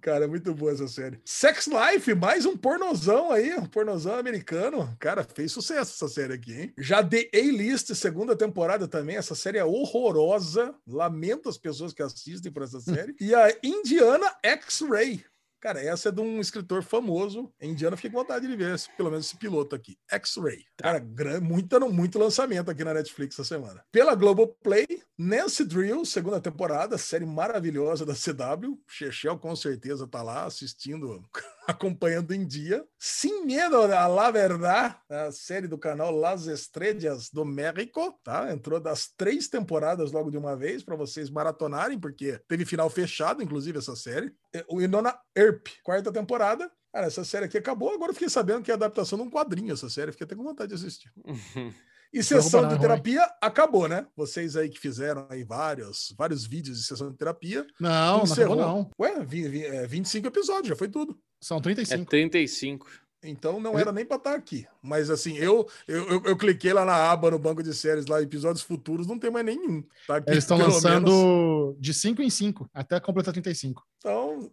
Cara, 0.02 0.26
é 0.26 0.28
muito 0.28 0.54
boa 0.54 0.72
essa 0.72 0.88
série. 0.88 1.20
Sex 1.24 1.68
Life, 1.68 2.14
mais 2.16 2.46
um 2.46 2.58
pornozão 2.58 3.32
aí, 3.32 3.54
um 3.56 3.66
pornozão 3.68 4.16
americano. 4.18 4.96
Cara, 5.00 5.24
fez 5.24 5.52
sucesso 5.52 5.94
essa 5.94 6.08
série 6.12 6.34
aqui, 6.34 6.54
hein? 6.54 6.74
Já 6.78 7.04
The 7.04 7.30
A-List, 7.34 7.94
segunda 7.94 8.36
temporada 8.36 8.88
também. 8.88 9.16
Essa 9.18 9.36
série 9.36 9.60
é 9.60 9.64
horrorosa. 9.64 10.74
Lamento 10.88 11.48
as 11.48 11.58
pessoas 11.58 11.94
que 11.94 12.02
assistem 12.02 12.52
por 12.52 12.64
essa 12.64 12.80
série. 12.82 13.16
E 13.22 13.34
a 13.36 13.56
Indiana 13.64 14.34
X-Ray. 14.44 15.24
Cara, 15.60 15.82
essa 15.82 16.10
é 16.10 16.12
de 16.12 16.22
um 16.22 16.40
escritor 16.40 16.84
famoso. 16.84 17.52
Em 17.60 17.72
Indiana, 17.72 17.96
fiquei 17.96 18.12
com 18.12 18.18
vontade 18.20 18.48
de 18.48 18.56
ver 18.56 18.76
esse, 18.76 18.90
pelo 18.96 19.10
menos 19.10 19.26
esse 19.26 19.38
piloto 19.38 19.76
aqui. 19.76 19.98
X-Ray. 20.10 20.64
Cara, 20.78 21.00
gran- 21.00 21.42
muita, 21.42 21.80
muito 21.80 22.20
lançamento 22.20 22.70
aqui 22.70 22.84
na 22.84 22.94
Netflix 22.94 23.36
essa 23.36 23.44
semana. 23.44 23.84
Pela 23.92 24.14
Globoplay, 24.16 24.86
Nancy 25.18 25.66
Drill, 25.66 26.06
segunda 26.06 26.40
temporada, 26.40 26.98
série 26.98 27.26
maravilhosa 27.26 28.06
da 28.06 28.14
CW. 28.14 28.80
Chechel 28.88 29.38
com 29.40 29.56
certeza 29.56 30.08
tá 30.08 30.22
lá 30.22 30.46
assistindo, 30.46 31.24
acompanhando 31.68 32.34
em 32.34 32.46
dia. 32.48 32.84
Sem 32.98 33.46
Medo 33.46 33.76
a 33.78 34.08
La 34.08 34.32
Verdad, 34.32 34.96
a 35.10 35.32
série 35.32 35.68
do 35.68 35.78
canal 35.78 36.12
Las 36.12 36.48
Estrellas 36.48 37.30
do 37.30 37.44
México, 37.46 38.18
tá? 38.24 38.52
Entrou 38.52 38.80
das 38.80 39.10
três 39.18 39.48
temporadas 39.48 40.12
logo 40.12 40.32
de 40.32 40.38
uma 40.38 40.56
vez 40.56 40.82
para 40.84 40.96
vocês 40.96 41.30
maratonarem, 41.30 42.00
porque 42.00 42.40
teve 42.48 42.66
final 42.66 42.90
fechado, 42.90 43.44
inclusive, 43.44 43.78
essa 43.78 43.96
série. 43.96 44.34
É, 44.56 44.66
O 44.70 44.82
Inona 44.82 45.16
Earp, 45.38 45.68
quarta 45.84 46.12
temporada. 46.12 46.72
Cara, 46.94 47.08
essa 47.08 47.24
série 47.26 47.46
aqui 47.46 47.58
acabou. 47.58 47.94
Agora 47.94 48.10
eu 48.12 48.14
fiquei 48.16 48.30
sabendo 48.30 48.64
que 48.64 48.72
é 48.72 48.74
adaptação 48.74 49.20
de 49.20 49.26
um 49.26 49.30
quadrinho 49.30 49.74
essa 49.74 49.90
série. 49.90 50.12
Fiquei 50.14 50.26
até 50.26 50.36
com 50.36 50.44
vontade 50.44 50.70
de 50.70 50.76
assistir. 50.76 51.12
E 52.14 52.24
sessão 52.24 52.66
de 52.66 52.76
não, 52.76 52.80
terapia 52.80 53.22
acabou, 53.42 53.86
né? 53.86 54.08
Vocês 54.16 54.56
aí 54.56 54.70
que 54.70 54.80
fizeram 54.80 55.28
aí 55.30 55.44
vários, 55.44 56.16
vários 56.18 56.48
vídeos 56.48 56.78
de 56.80 56.86
sessão 56.86 57.12
de 57.12 57.18
terapia. 57.18 57.68
Não, 57.82 58.20
não 58.20 58.24
encerrou. 58.24 58.54
acabou 58.58 58.76
não. 58.78 58.92
Ué, 58.98 59.26
vi- 59.26 59.50
vi- 59.50 59.66
é, 59.66 59.86
25 59.86 60.26
episódios, 60.26 60.70
já 60.70 60.76
foi 60.78 60.88
tudo. 60.88 61.20
São 61.40 61.58
É 61.58 62.06
35. 62.06 62.88
35. 63.22 63.28
Então 63.38 63.60
não 63.60 63.78
era 63.78 63.92
nem 63.92 64.06
pra 64.06 64.18
estar 64.18 64.36
aqui. 64.36 64.68
Mas 64.82 65.10
assim, 65.10 65.38
eu, 65.38 65.68
eu, 65.88 66.24
eu, 66.24 66.38
cliquei 66.38 66.72
lá 66.72 66.86
na 66.86 67.12
aba 67.12 67.32
no 67.32 67.40
banco 67.40 67.62
de 67.62 67.74
séries, 67.74 68.06
lá, 68.06 68.22
episódios 68.22 68.64
futuros, 68.64 69.08
não 69.08 69.20
tem 69.20 69.32
mais 69.32 69.46
nenhum. 69.46 69.84
Tá 70.08 70.18
aqui, 70.18 70.32
Eles 70.32 70.44
estão 70.44 70.58
lançando 70.58 71.12
menos. 71.12 71.76
de 71.80 71.94
5 71.94 72.22
em 72.22 72.30
5, 72.30 72.70
até 72.74 73.00
completar 73.00 73.34
35. 73.34 73.86
Então, 73.98 74.50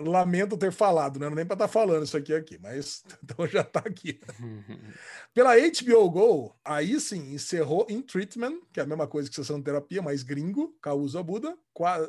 lamento 0.00 0.56
ter 0.56 0.72
falado, 0.72 1.18
né? 1.18 1.26
Não 1.26 1.32
é 1.32 1.36
nem 1.36 1.46
pra 1.46 1.54
estar 1.54 1.68
falando 1.68 2.04
isso 2.04 2.16
aqui 2.16 2.32
aqui, 2.32 2.58
mas 2.62 3.02
então 3.22 3.46
já 3.46 3.64
tá 3.64 3.80
aqui. 3.80 4.20
Pela 5.34 5.54
HBO 5.56 6.10
Go, 6.10 6.56
aí 6.64 6.98
sim, 7.00 7.34
encerrou 7.34 7.86
In 7.88 8.00
Treatment, 8.00 8.60
que 8.72 8.80
é 8.80 8.82
a 8.82 8.86
mesma 8.86 9.06
coisa 9.06 9.28
que 9.28 9.34
sessão 9.34 9.58
de 9.58 9.64
terapia, 9.64 10.00
mas 10.00 10.22
gringo, 10.22 10.74
Causa 10.80 11.22
Buda. 11.22 11.56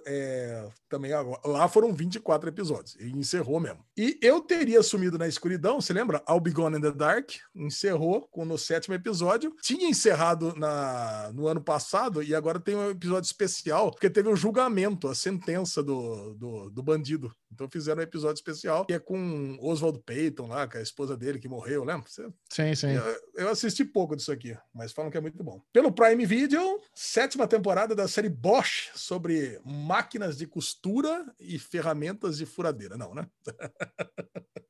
É, 0.08 0.68
também 0.88 1.14
agora, 1.14 1.40
lá 1.46 1.68
foram 1.68 1.94
24 1.94 2.50
episódios, 2.50 2.96
e 3.00 3.12
encerrou 3.12 3.60
mesmo. 3.60 3.86
E 3.96 4.18
eu 4.20 4.42
teria 4.42 4.82
sumido 4.82 5.16
na 5.16 5.28
escuridão, 5.28 5.80
você 5.90 5.94
lembra? 5.94 6.24
I'll 6.30 6.40
Be 6.40 6.52
Gone 6.52 6.78
in 6.78 6.82
the 6.82 6.92
Dark, 6.92 7.32
encerrou 7.56 8.28
com, 8.30 8.46
no 8.46 8.60
sétimo 8.60 8.94
episódio. 8.94 9.56
Tinha 9.60 9.90
encerrado 9.90 10.54
na, 10.56 11.32
no 11.34 11.48
ano 11.48 11.62
passado, 11.62 12.22
e 12.22 12.36
agora 12.36 12.60
tem 12.60 12.76
um 12.76 12.92
episódio 12.92 13.26
especial, 13.26 13.90
porque 13.90 14.08
teve 14.08 14.30
um 14.30 14.36
julgamento, 14.36 15.08
a 15.08 15.16
sentença 15.16 15.82
do, 15.82 16.36
do, 16.36 16.70
do 16.70 16.84
bandido. 16.84 17.36
Então 17.52 17.68
fizeram 17.68 18.02
um 18.02 18.04
episódio 18.04 18.36
especial, 18.36 18.86
que 18.86 18.94
é 18.94 19.00
com 19.00 19.58
Oswald 19.60 20.00
Payton 20.06 20.48
lá, 20.48 20.68
que 20.68 20.78
é 20.78 20.80
a 20.80 20.84
esposa 20.84 21.18
dele 21.18 21.40
que 21.40 21.50
morreu, 21.50 21.84
lembra? 21.84 22.08
Você 22.08 22.30
Sim, 22.52 22.76
sim. 22.76 22.92
eu, 22.92 23.22
eu 23.34 23.50
assisti 23.50 23.84
pouco 23.84 24.16
disso 24.16 24.32
aqui, 24.32 24.56
mas 24.72 24.92
falam 24.92 25.10
que 25.10 25.18
é 25.18 25.22
muito 25.22 25.44
bom. 25.44 25.60
Pelo 25.74 25.92
Prime 25.92 26.24
Video, 26.24 26.80
sétima 26.94 27.48
temporada 27.48 27.96
da 27.96 28.08
série 28.08 28.30
Bosch 28.30 28.92
sobre 28.94 29.60
máquinas 29.66 30.38
de 30.38 30.46
costura 30.46 31.26
e 31.40 31.58
ferramentas 31.58 32.38
de 32.38 32.46
furadeira. 32.46 32.96
Não, 32.96 33.16
né? 33.16 33.28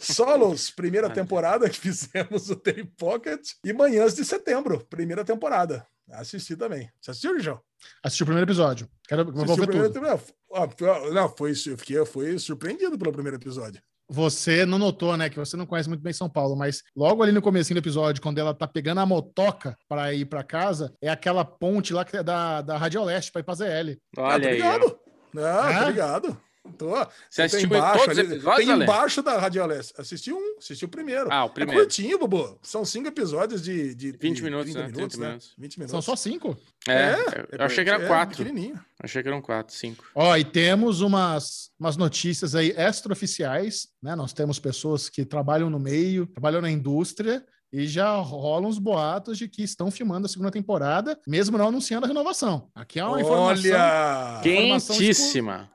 Solos, 0.00 0.70
primeira 0.74 1.10
temporada 1.10 1.68
que 1.68 1.78
fizemos 1.78 2.50
o 2.50 2.56
Daily 2.56 2.84
Pocket. 2.98 3.40
E 3.64 3.72
Manhãs 3.72 4.14
de 4.14 4.24
Setembro, 4.24 4.84
primeira 4.88 5.24
temporada. 5.24 5.86
Assisti 6.12 6.56
também. 6.56 6.90
Você 7.00 7.10
assistiu, 7.12 7.38
João? 7.40 7.60
Assisti 8.02 8.22
o 8.22 8.26
primeiro 8.26 8.46
episódio. 8.48 8.88
Quero 9.08 9.24
vou 9.24 9.44
Assistiu 9.44 9.56
ver 9.56 9.62
o 9.62 9.66
primeiro 9.66 9.92
tudo. 9.92 10.00
temporada? 10.02 10.22
Ah, 10.52 10.68
foi- 10.76 11.10
Não, 11.14 11.28
foi, 11.36 11.50
eu 11.52 11.78
fiquei, 11.78 11.98
eu 11.98 12.06
fui 12.06 12.38
surpreendido 12.38 12.98
pelo 12.98 13.12
primeiro 13.12 13.36
episódio. 13.36 13.80
Você 14.10 14.66
não 14.66 14.78
notou, 14.78 15.16
né, 15.16 15.30
que 15.30 15.38
você 15.38 15.56
não 15.56 15.64
conhece 15.64 15.88
muito 15.88 16.02
bem 16.02 16.12
São 16.12 16.28
Paulo, 16.28 16.54
mas 16.54 16.82
logo 16.94 17.22
ali 17.22 17.32
no 17.32 17.40
comecinho 17.40 17.76
do 17.80 17.82
episódio, 17.84 18.20
quando 18.20 18.36
ela 18.38 18.52
tá 18.52 18.66
pegando 18.68 19.00
a 19.00 19.06
motoca 19.06 19.74
para 19.88 20.12
ir 20.12 20.26
para 20.26 20.42
casa, 20.44 20.92
é 21.00 21.08
aquela 21.08 21.46
ponte 21.46 21.94
lá 21.94 22.04
que 22.04 22.18
é 22.18 22.22
da, 22.22 22.60
da 22.60 22.76
Rádio 22.76 23.02
Leste 23.04 23.32
para 23.32 23.40
ir 23.40 23.44
pra 23.44 23.54
ZL. 23.54 23.96
Ah, 24.18 24.22
Olha 24.34 24.42
tô 24.42 24.48
aí. 24.48 24.60
ó. 24.60 24.72
ligado. 24.74 24.98
Ah, 25.38 25.72
É? 25.72 25.78
tô 25.82 25.88
ligado. 25.88 26.40
Tô. 26.78 26.94
Você 27.28 27.42
assistiu 27.42 27.66
embaixo, 27.66 28.04
todos 28.04 28.18
ali, 28.18 28.32
episódios, 28.34 28.66
tem 28.66 28.82
embaixo 28.82 29.22
da 29.22 29.38
Radioleste. 29.38 29.94
Assisti 29.98 30.32
um, 30.32 30.56
assisti 30.58 30.84
o 30.84 30.88
primeiro. 30.88 31.28
Ah, 31.30 31.44
o 31.44 31.48
É 31.48 31.50
primeiro. 31.50 31.80
curtinho, 31.80 32.18
Bobo. 32.18 32.58
São 32.62 32.84
cinco 32.84 33.08
episódios 33.08 33.62
de, 33.62 33.94
de 33.94 34.12
20 34.12 34.36
de 34.36 34.42
minutos, 34.42 34.72
30 34.72 34.86
né? 34.88 34.92
30 34.94 35.16
né? 35.18 35.26
minutos. 35.26 35.54
20 35.58 35.76
minutos. 35.78 35.90
São 35.90 36.02
só 36.02 36.16
cinco? 36.16 36.56
É, 36.88 36.92
É, 36.92 37.46
eu 37.52 37.64
achei 37.64 37.84
que 37.84 37.90
era 37.90 38.02
é, 38.02 38.06
quatro. 38.06 38.36
pequenininho. 38.36 38.80
Achei 39.02 39.22
que 39.22 39.28
eram 39.28 39.42
quatro, 39.42 39.74
cinco. 39.74 40.04
Ó, 40.14 40.36
e 40.36 40.44
temos 40.44 41.00
umas, 41.00 41.70
umas 41.78 41.96
notícias 41.96 42.54
aí 42.54 42.72
extraoficiais, 42.76 43.88
né? 44.02 44.14
Nós 44.14 44.32
temos 44.32 44.58
pessoas 44.58 45.08
que 45.08 45.24
trabalham 45.24 45.68
no 45.68 45.80
meio, 45.80 46.26
trabalham 46.26 46.60
na 46.60 46.70
indústria, 46.70 47.44
e 47.72 47.86
já 47.86 48.14
rolam 48.16 48.68
os 48.68 48.78
boatos 48.78 49.38
de 49.38 49.48
que 49.48 49.62
estão 49.62 49.90
filmando 49.90 50.26
a 50.26 50.28
segunda 50.28 50.50
temporada, 50.50 51.18
mesmo 51.26 51.56
não 51.56 51.68
anunciando 51.68 52.04
a 52.04 52.08
renovação. 52.08 52.68
Aqui 52.74 53.00
é 53.00 53.04
uma 53.04 53.20
informação 53.20 53.70
Olha! 53.70 54.40
Informação 54.44 54.96
Quentíssima. 54.96 55.70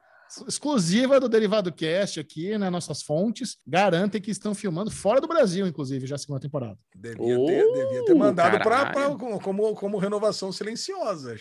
Exclusiva 0.47 1.19
do 1.19 1.29
Derivado 1.29 1.71
Cast 1.71 2.19
aqui, 2.19 2.57
né? 2.57 2.69
Nossas 2.69 3.01
fontes 3.01 3.57
garantem 3.65 4.19
que 4.21 4.31
estão 4.31 4.53
filmando 4.55 4.89
fora 4.91 5.21
do 5.21 5.27
Brasil, 5.27 5.67
inclusive, 5.67 6.05
já 6.07 6.15
a 6.15 6.19
segunda 6.19 6.39
temporada. 6.39 6.77
Devia, 6.95 7.17
Oh, 7.39 7.45
ter, 7.45 7.63
devia 7.73 8.05
ter 8.05 8.13
mandado 8.15 8.59
pra, 8.59 8.91
pra- 8.91 9.15
como, 9.15 9.39
como, 9.39 9.75
renovação 9.97 10.51
silenciosa, 10.51 11.35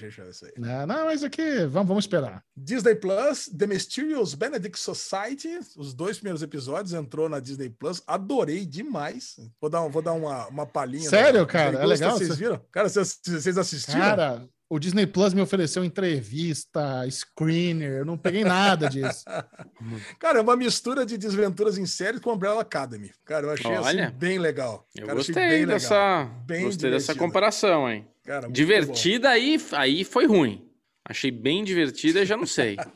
aí. 0.46 0.52
Né? 0.58 0.84
Não, 0.86 1.04
mas 1.06 1.22
aqui, 1.24 1.64
vamos, 1.66 1.88
vamos 1.88 2.04
esperar. 2.04 2.42
Disney 2.56 2.94
Plus, 2.94 3.46
The 3.56 3.66
Mysterious 3.66 4.34
Benedict 4.34 4.78
Society, 4.78 5.58
os 5.76 5.94
dois 5.94 6.16
primeiros 6.18 6.42
episódios 6.42 6.92
entrou 6.92 7.28
na 7.28 7.40
Disney 7.40 7.70
Plus, 7.70 8.02
adorei 8.06 8.64
demais. 8.66 9.36
Vou 9.60 9.70
dar, 9.70 9.86
vou 9.88 10.02
dar 10.02 10.12
uma, 10.12 10.46
uma 10.48 10.66
palhinha. 10.66 11.08
Sério, 11.08 11.40
da- 11.40 11.46
cara? 11.46 11.70
Disney 11.70 11.84
É 11.84 11.86
legal? 11.86 12.18
Vocês 12.18 12.36
viram? 12.36 12.60
Cara, 12.70 12.88
vocês, 12.88 13.18
vocês 13.26 13.58
assistiram? 13.58 14.00
Cara, 14.00 14.48
o 14.68 14.78
Disney 14.78 15.06
Plus 15.06 15.32
me 15.32 15.40
ofereceu 15.40 15.84
entrevista, 15.84 17.04
screener, 17.10 17.98
eu 17.98 18.04
não 18.04 18.18
peguei 18.18 18.44
nada 18.44 18.88
disso. 18.88 19.24
Cara, 20.18 20.38
é 20.38 20.42
uma 20.42 20.56
mistura 20.56 21.06
de 21.06 21.16
desventuras 21.16 21.78
em 21.78 21.86
série 21.86 22.18
com 22.20 22.32
Umbrella 22.32 22.62
Academy. 22.62 23.12
Cara, 23.24 23.46
eu 23.46 23.50
achei 23.52 23.70
Olha. 23.76 24.06
assim, 24.08 24.16
bem 24.16 24.38
legal. 24.38 24.86
Eu 24.94 25.06
Cara, 25.06 25.20
achei 25.20 25.34
gostei 25.34 25.50
legal. 25.60 25.66
dessa. 25.68 26.24
Bem 26.46 26.64
gostei 26.64 26.90
dessa 26.90 27.14
comparação, 27.14 27.88
hein? 27.88 28.06
Cara, 28.24 28.42
muito 28.42 28.54
Divertida 28.56 29.30
aí, 29.30 29.56
aí 29.72 30.02
foi 30.04 30.26
ruim. 30.26 30.62
Achei 31.08 31.30
bem 31.30 31.62
divertida 31.62 32.22
e 32.22 32.26
já 32.26 32.36
não 32.36 32.46
sei. 32.46 32.76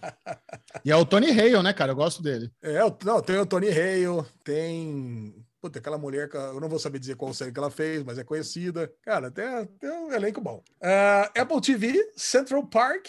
E 0.84 0.90
é 0.90 0.96
o 0.96 1.04
Tony 1.04 1.28
Hale, 1.30 1.62
né, 1.62 1.72
cara? 1.72 1.92
Eu 1.92 1.96
gosto 1.96 2.22
dele. 2.22 2.48
bom. 2.62 2.68
É, 2.68 2.84
o- 2.84 2.96
não, 3.04 3.20
tem 3.20 3.36
o 3.38 3.44
Tony 3.46 3.68
Hale, 3.68 4.24
tem. 4.44 5.34
Puta, 5.60 5.78
aquela 5.78 5.98
mulher 5.98 6.28
que 6.28 6.36
eu 6.36 6.58
não 6.58 6.68
vou 6.68 6.78
saber 6.78 6.98
dizer 6.98 7.16
qual 7.16 7.34
série 7.34 7.52
que 7.52 7.58
ela 7.58 7.70
fez, 7.70 8.02
mas 8.02 8.18
é 8.18 8.24
conhecida. 8.24 8.90
Cara, 9.02 9.30
tem, 9.30 9.44
tem 9.78 9.90
um 9.90 10.10
elenco 10.10 10.40
bom. 10.40 10.62
Ah, 10.82 11.30
Apple 11.36 11.60
TV, 11.60 12.12
Central 12.16 12.66
Park, 12.66 13.08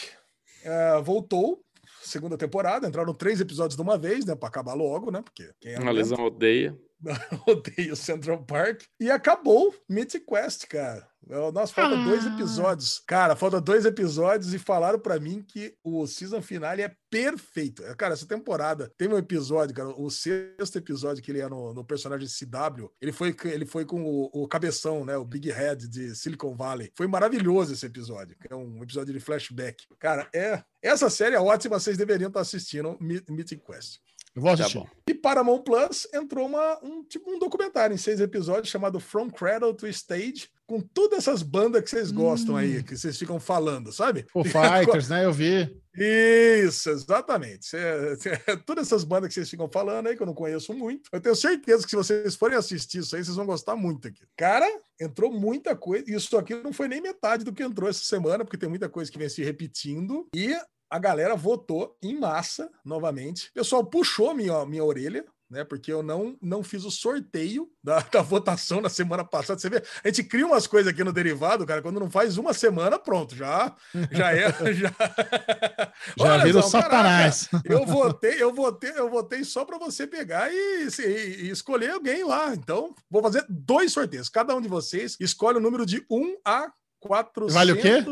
ah, 0.65 0.99
voltou. 0.99 1.63
Segunda 2.01 2.37
temporada, 2.37 2.87
entraram 2.87 3.13
três 3.13 3.39
episódios 3.39 3.75
de 3.75 3.81
uma 3.81 3.97
vez, 3.97 4.25
né? 4.25 4.35
Pra 4.35 4.49
acabar 4.49 4.73
logo, 4.73 5.11
né? 5.11 5.21
Porque 5.21 5.49
quem 5.61 5.73
é 5.73 5.79
Uma 5.79 5.91
lesão 5.91 6.17
odeia. 6.19 6.77
odeio 7.47 7.95
Central 7.95 8.43
Park. 8.45 8.83
E 8.99 9.09
acabou 9.09 9.73
Mythic 9.89 10.25
Quest, 10.25 10.67
cara. 10.67 11.09
Nossa, 11.53 11.71
falta 11.73 11.95
Ah. 11.95 12.03
dois 12.03 12.25
episódios. 12.25 12.99
Cara, 13.07 13.35
falta 13.35 13.61
dois 13.61 13.85
episódios 13.85 14.53
e 14.55 14.59
falaram 14.59 14.99
pra 14.99 15.19
mim 15.19 15.43
que 15.47 15.75
o 15.83 16.07
season 16.07 16.41
finale 16.41 16.81
é 16.81 16.95
perfeito. 17.11 17.83
É, 17.85 17.93
Cara, 17.93 18.13
essa 18.15 18.25
temporada 18.25 18.91
tem 18.97 19.07
um 19.07 19.17
episódio, 19.17 19.73
cara, 19.75 19.89
o 19.89 20.09
sexto 20.09 20.77
episódio 20.77 21.21
que 21.23 21.31
ele 21.31 21.39
é 21.39 21.47
no, 21.47 21.73
no 21.75 21.85
personagem 21.85 22.27
CW, 22.27 22.89
ele 22.99 23.11
foi, 23.11 23.35
ele 23.45 23.65
foi 23.67 23.85
com 23.85 24.03
o, 24.03 24.29
o 24.33 24.47
cabeção, 24.47 25.05
né? 25.05 25.15
O 25.15 25.23
Big 25.23 25.51
Head 25.51 25.87
de 25.87 26.15
Silicon 26.15 26.55
Valley. 26.55 26.91
Foi 26.97 27.05
maravilhoso 27.05 27.71
esse 27.73 27.85
episódio. 27.85 28.35
É 28.49 28.55
um 28.55 28.81
episódio 28.81 29.13
de 29.13 29.19
flashback. 29.19 29.85
Cara, 29.99 30.27
é 30.33 30.63
essa 30.81 31.07
série 31.09 31.35
é 31.35 31.39
ótima, 31.39 31.79
vocês 31.79 31.97
deveriam 31.97 32.29
estar 32.29 32.41
assistindo 32.41 32.97
Mythic 32.99 33.63
Quest. 33.63 33.99
Eu 34.35 34.41
vou 34.41 34.55
Tá 34.55 34.63
assistir. 34.63 34.79
bom. 34.79 34.87
E 35.09 35.13
Paramount 35.13 35.61
Plus 35.63 36.07
entrou 36.13 36.47
uma, 36.47 36.79
um 36.83 37.03
tipo 37.03 37.29
um 37.29 37.37
documentário 37.37 37.93
em 37.93 37.97
seis 37.97 38.19
episódios 38.21 38.69
chamado 38.69 38.99
From 38.99 39.29
Cradle 39.29 39.73
to 39.73 39.87
Stage, 39.87 40.47
com 40.65 40.79
todas 40.79 41.19
essas 41.19 41.43
bandas 41.43 41.83
que 41.83 41.89
vocês 41.89 42.11
gostam 42.11 42.55
aí, 42.55 42.81
que 42.81 42.95
vocês 42.97 43.17
ficam 43.17 43.39
falando, 43.41 43.91
sabe? 43.91 44.25
O 44.33 44.43
Fighters, 44.45 45.09
né? 45.09 45.25
Eu 45.25 45.33
vi. 45.33 45.69
Isso, 45.93 46.89
exatamente. 46.89 47.65
Cê- 47.65 48.15
cê- 48.17 48.31
todas 48.65 48.87
essas 48.87 49.03
bandas 49.03 49.27
que 49.27 49.33
vocês 49.33 49.49
ficam 49.49 49.69
falando 49.69 50.07
aí, 50.07 50.15
que 50.15 50.21
eu 50.21 50.27
não 50.27 50.33
conheço 50.33 50.73
muito, 50.73 51.09
eu 51.11 51.19
tenho 51.19 51.35
certeza 51.35 51.83
que 51.83 51.89
se 51.89 51.95
vocês 51.97 52.35
forem 52.35 52.57
assistir 52.57 52.99
isso 52.99 53.15
aí, 53.15 53.23
vocês 53.23 53.35
vão 53.35 53.45
gostar 53.45 53.75
muito 53.75 54.07
aqui. 54.07 54.23
Cara, 54.37 54.65
entrou 54.99 55.29
muita 55.31 55.75
coisa. 55.75 56.05
Isso 56.07 56.37
aqui 56.37 56.55
não 56.55 56.71
foi 56.71 56.87
nem 56.87 57.01
metade 57.01 57.43
do 57.43 57.51
que 57.53 57.63
entrou 57.63 57.89
essa 57.89 58.03
semana, 58.05 58.45
porque 58.45 58.57
tem 58.57 58.69
muita 58.69 58.87
coisa 58.87 59.11
que 59.11 59.17
vem 59.17 59.27
se 59.29 59.43
repetindo. 59.43 60.27
E 60.33 60.55
a 60.91 60.99
galera 60.99 61.35
votou 61.35 61.97
em 62.03 62.19
massa 62.19 62.69
novamente. 62.85 63.47
O 63.49 63.53
pessoal 63.53 63.83
puxou 63.85 64.35
minha, 64.35 64.63
minha 64.65 64.83
orelha. 64.83 65.25
Né, 65.49 65.65
porque 65.65 65.91
eu 65.91 66.01
não, 66.01 66.37
não 66.41 66.63
fiz 66.63 66.85
o 66.85 66.89
sorteio 66.89 67.69
da, 67.83 67.99
da 68.09 68.21
votação 68.21 68.79
na 68.79 68.87
semana 68.87 69.21
passada. 69.25 69.59
Você 69.59 69.69
vê, 69.69 69.83
a 70.01 70.07
gente 70.07 70.23
cria 70.23 70.45
umas 70.47 70.65
coisas 70.65 70.89
aqui 70.93 71.03
no 71.03 71.11
derivado, 71.11 71.65
cara, 71.65 71.81
quando 71.81 71.99
não 71.99 72.09
faz 72.09 72.37
uma 72.37 72.53
semana, 72.53 72.97
pronto, 72.97 73.35
já, 73.35 73.75
já 74.13 74.31
é. 74.33 74.45
Já, 74.71 74.71
Já 74.71 74.93
Olha, 76.19 76.53
Zão, 76.53 76.71
caraca, 76.71 77.31
Satanás. 77.31 77.49
eu 77.65 77.85
votei, 77.85 78.41
eu 78.41 78.53
votei, 78.53 78.93
eu 78.95 79.09
votei 79.09 79.43
só 79.43 79.65
para 79.65 79.77
você 79.77 80.07
pegar 80.07 80.49
e, 80.53 80.87
e- 80.87 81.45
e 81.47 81.49
escolher 81.49 81.91
alguém 81.91 82.23
lá. 82.23 82.53
Então, 82.53 82.95
vou 83.09 83.21
fazer 83.21 83.45
dois 83.49 83.91
sorteios. 83.91 84.29
Cada 84.29 84.55
um 84.55 84.61
de 84.61 84.69
vocês 84.69 85.17
escolhe 85.19 85.57
o 85.57 85.61
número 85.61 85.85
de 85.85 86.05
1 86.09 86.37
a 86.45 86.71
400, 87.01 87.53
Vale 87.53 87.71
o 87.73 87.81
quê? 87.81 88.03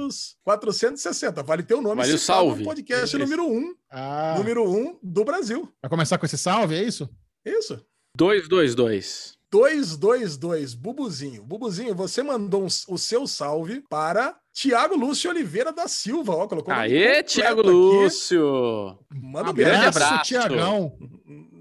460. 0.44 1.44
Vale 1.44 1.64
teu 1.64 1.82
nome 1.82 1.98
Vale 2.02 2.14
o 2.14 2.18
salve. 2.18 2.60
no 2.64 2.66
podcast 2.70 3.06
Isso. 3.06 3.18
número 3.20 3.48
1, 3.48 3.74
Ah, 3.90 4.36
número 4.38 4.64
1 4.70 4.98
do 5.02 5.24
Brasil. 5.24 5.72
vai 5.82 5.90
começar 5.90 6.18
com 6.18 6.26
esse 6.26 6.38
salve, 6.38 6.76
é 6.76 6.84
isso? 6.84 7.10
Isso. 7.46 7.80
222. 8.18 9.38
222, 9.52 10.74
Bubuzinho. 10.76 11.44
Bubuzinho, 11.44 11.96
você 11.96 12.22
mandou 12.22 12.64
um- 12.64 12.68
o 12.94 12.98
seu 12.98 13.26
salve 13.26 13.82
para 13.90 14.36
Tiago 14.54 14.96
Lúcio 14.96 15.30
Oliveira 15.30 15.72
da 15.74 15.88
Silva. 15.88 16.34
Ó, 16.36 16.48
colocou 16.48 16.72
Aê, 16.74 17.20
aqui. 17.20 17.42
Lúcio! 17.72 18.98
Manda 19.12 19.50
um 19.50 19.88
abraço. 19.88 20.24
Tiagão. 20.24 20.98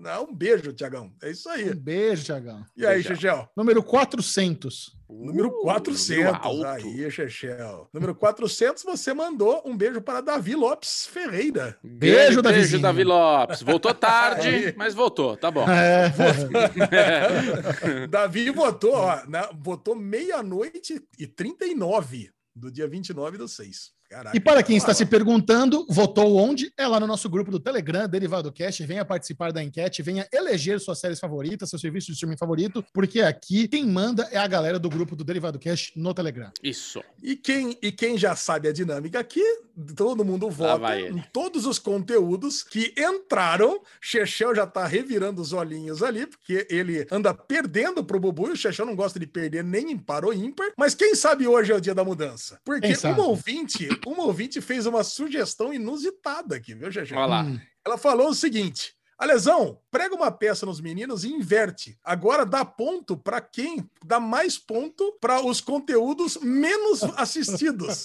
Não, 0.00 0.24
um 0.24 0.34
beijo, 0.34 0.72
Tiagão. 0.72 1.12
É 1.22 1.30
isso 1.30 1.48
aí. 1.48 1.70
Um 1.70 1.74
beijo, 1.74 2.24
Tiagão. 2.24 2.64
E 2.76 2.86
aí. 2.86 3.02
Chechel? 3.02 3.48
Número 3.56 3.82
400. 3.82 4.96
Número 5.10 5.48
Uh, 5.48 5.62
400. 5.62 6.08
número 6.26 6.36
alto. 6.44 6.66
aí, 6.66 7.10
Chechel. 7.10 7.88
Número 7.92 8.14
400, 8.14 8.82
você 8.84 9.12
mandou 9.14 9.62
um 9.64 9.76
beijo 9.76 10.00
para 10.02 10.20
Davi 10.20 10.54
Lopes 10.54 11.06
Ferreira. 11.06 11.76
Beijo, 11.82 12.42
Davizinho. 12.42 12.70
Beijo, 12.72 12.82
Davi 12.82 13.04
Lopes. 13.04 13.62
Voltou 13.62 13.92
tarde, 13.94 14.48
Aí. 14.48 14.74
mas 14.76 14.94
voltou, 14.94 15.36
tá 15.36 15.50
bom. 15.50 15.66
É, 15.68 16.12
Davi 18.08 18.50
votou, 18.50 18.92
ó, 18.94 19.24
na- 19.26 19.50
votou 19.58 19.94
meia-noite 19.94 21.02
e 21.18 21.26
39 21.26 22.30
do 22.54 22.70
dia 22.70 22.86
29 22.86 23.38
do 23.38 23.48
6. 23.48 23.90
Caraca, 24.08 24.34
E 24.36 24.40
para 24.40 24.62
quem 24.62 24.76
tá 24.76 24.78
está 24.78 24.94
se 24.94 25.04
perguntando, 25.04 25.86
votou 25.88 26.36
onde? 26.36 26.72
É 26.78 26.86
lá 26.86 26.98
no 26.98 27.06
nosso 27.06 27.28
grupo 27.28 27.50
do 27.50 27.60
Telegram, 27.60 28.08
Derivado 28.08 28.50
Cast. 28.50 28.82
Venha 28.86 29.04
participar 29.04 29.52
da 29.52 29.62
enquete, 29.62 30.02
venha 30.02 30.26
eleger 30.32 30.80
suas 30.80 30.98
séries 30.98 31.20
favoritas, 31.20 31.68
seu 31.68 31.78
serviço 31.78 32.06
de 32.06 32.14
streaming 32.14 32.38
favorito, 32.38 32.82
porque 32.92 33.20
aqui 33.20 33.68
quem 33.68 33.84
manda 33.84 34.26
é 34.32 34.38
a 34.38 34.46
galera 34.46 34.78
do 34.78 34.88
grupo 34.88 35.14
do 35.14 35.22
Derivado 35.22 35.58
Cast 35.58 35.92
no 35.98 36.14
Telegram. 36.14 36.50
Isso. 36.62 37.02
E 37.22 37.36
quem, 37.36 37.76
e 37.82 37.92
quem 37.92 38.16
já 38.16 38.34
sabe 38.34 38.68
a 38.68 38.72
dinâmica 38.72 39.20
aqui, 39.20 39.44
todo 39.96 40.24
mundo 40.24 40.50
vota 40.50 40.98
em 41.00 41.22
todos 41.32 41.66
os 41.66 41.78
conteúdos 41.78 42.62
que 42.62 42.94
entraram. 42.96 43.80
Chechel 44.00 44.54
já 44.54 44.66
tá 44.66 44.86
revirando 44.86 45.40
os 45.40 45.52
olhinhos 45.52 46.02
ali, 46.02 46.26
porque 46.26 46.66
ele 46.70 47.06
anda 47.10 47.32
perdendo 47.32 48.04
pro 48.04 48.20
Bubu 48.20 48.48
e 48.48 48.52
o 48.52 48.56
Chechel 48.56 48.86
não 48.86 48.96
gosta 48.96 49.18
de 49.18 49.26
perder 49.26 49.62
nem 49.62 49.92
impar 49.92 50.24
ou 50.24 50.32
ímpar. 50.32 50.72
Mas 50.76 50.94
quem 50.94 51.14
sabe 51.14 51.46
hoje 51.46 51.72
é 51.72 51.76
o 51.76 51.80
dia 51.80 51.94
da 51.94 52.04
mudança? 52.04 52.60
Porque 52.64 52.92
uma 53.04 53.26
ouvinte, 53.26 53.88
uma 54.06 54.24
ouvinte 54.24 54.60
fez 54.60 54.86
uma 54.86 55.04
sugestão 55.04 55.72
inusitada 55.72 56.56
aqui, 56.56 56.74
viu, 56.74 56.90
Chechel? 56.90 57.18
Olha 57.18 57.26
lá. 57.26 57.42
Hum. 57.42 57.60
Ela 57.84 57.96
falou 57.96 58.30
o 58.30 58.34
seguinte: 58.34 58.94
Alesão, 59.18 59.80
prega 59.90 60.14
uma 60.14 60.30
peça 60.30 60.64
nos 60.66 60.80
meninos 60.80 61.24
e 61.24 61.28
inverte. 61.28 61.98
Agora 62.04 62.44
dá 62.44 62.64
ponto 62.64 63.16
para 63.16 63.40
quem 63.40 63.88
dá 64.04 64.20
mais 64.20 64.58
ponto 64.58 65.16
para 65.20 65.44
os 65.44 65.60
conteúdos 65.60 66.36
menos 66.42 67.02
assistidos. 67.16 68.04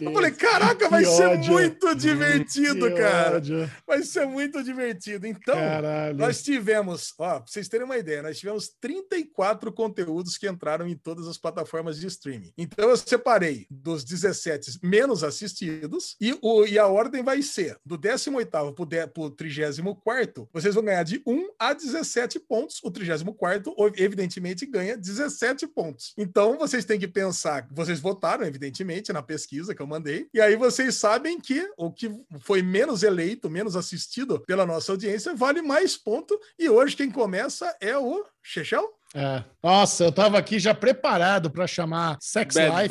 Eu 0.00 0.12
falei, 0.12 0.30
caraca, 0.32 0.88
vai 0.88 1.04
ser 1.04 1.26
ódio. 1.26 1.52
muito 1.52 1.94
divertido, 1.94 2.88
Que 2.88 2.96
cara. 2.96 3.36
ódio. 3.36 3.70
Vai 3.86 4.02
ser 4.02 4.26
muito 4.26 4.62
divertido. 4.62 5.26
Então, 5.26 5.54
Caralho. 5.54 6.16
nós 6.16 6.42
tivemos, 6.42 7.12
ó, 7.18 7.40
pra 7.40 7.46
vocês 7.46 7.68
terem 7.68 7.84
uma 7.84 7.98
ideia, 7.98 8.22
nós 8.22 8.38
tivemos 8.38 8.68
34 8.80 9.72
conteúdos 9.72 10.36
que 10.38 10.48
entraram 10.48 10.86
em 10.86 10.96
todas 10.96 11.26
as 11.26 11.38
plataformas 11.38 11.98
de 11.98 12.06
streaming. 12.06 12.52
Então 12.56 12.88
eu 12.88 12.96
separei 12.96 13.66
dos 13.70 14.04
17 14.04 14.78
menos 14.82 15.22
assistidos 15.24 16.16
e, 16.20 16.36
o, 16.42 16.64
e 16.66 16.78
a 16.78 16.86
ordem 16.86 17.22
vai 17.22 17.42
ser 17.42 17.76
do 17.84 17.98
18º 17.98 18.74
pro, 18.74 18.84
de, 18.86 19.06
pro 19.08 19.30
34º 19.30 20.48
vocês 20.52 20.74
vão 20.74 20.84
ganhar 20.84 21.02
de 21.02 21.22
1 21.26 21.48
a 21.58 21.72
17 21.72 22.38
pontos. 22.40 22.80
O 22.82 22.90
34, 22.90 23.74
evidentemente, 23.96 24.66
ganha 24.66 24.96
17 24.96 25.66
pontos. 25.68 26.12
Então, 26.16 26.58
vocês 26.58 26.84
têm 26.84 26.98
que 26.98 27.08
pensar, 27.08 27.66
vocês 27.70 28.00
votaram, 28.00 28.44
evidentemente, 28.44 29.12
na 29.12 29.22
pesquisa 29.22 29.74
que 29.74 29.82
eu 29.82 29.86
mandei, 29.86 30.26
e 30.32 30.40
aí 30.40 30.56
vocês 30.56 30.94
sabem 30.96 31.40
que 31.40 31.66
o 31.76 31.90
que 31.90 32.10
foi 32.40 32.62
menos 32.62 33.02
eleito, 33.02 33.48
menos 33.50 33.76
assistido 33.76 34.40
pela 34.40 34.66
nossa 34.66 34.92
audiência, 34.92 35.34
vale 35.34 35.62
mais 35.62 35.96
ponto. 35.96 36.38
E 36.58 36.68
hoje 36.68 36.96
quem 36.96 37.10
começa 37.10 37.74
é 37.80 37.96
o 37.96 38.24
Chechel? 38.42 38.88
É. 39.14 39.44
Nossa, 39.62 40.04
eu 40.04 40.12
tava 40.12 40.36
aqui 40.38 40.58
já 40.58 40.74
preparado 40.74 41.48
para 41.50 41.66
chamar 41.68 42.18
Sex 42.20 42.54
Bad 42.54 42.82
Life. 42.82 42.88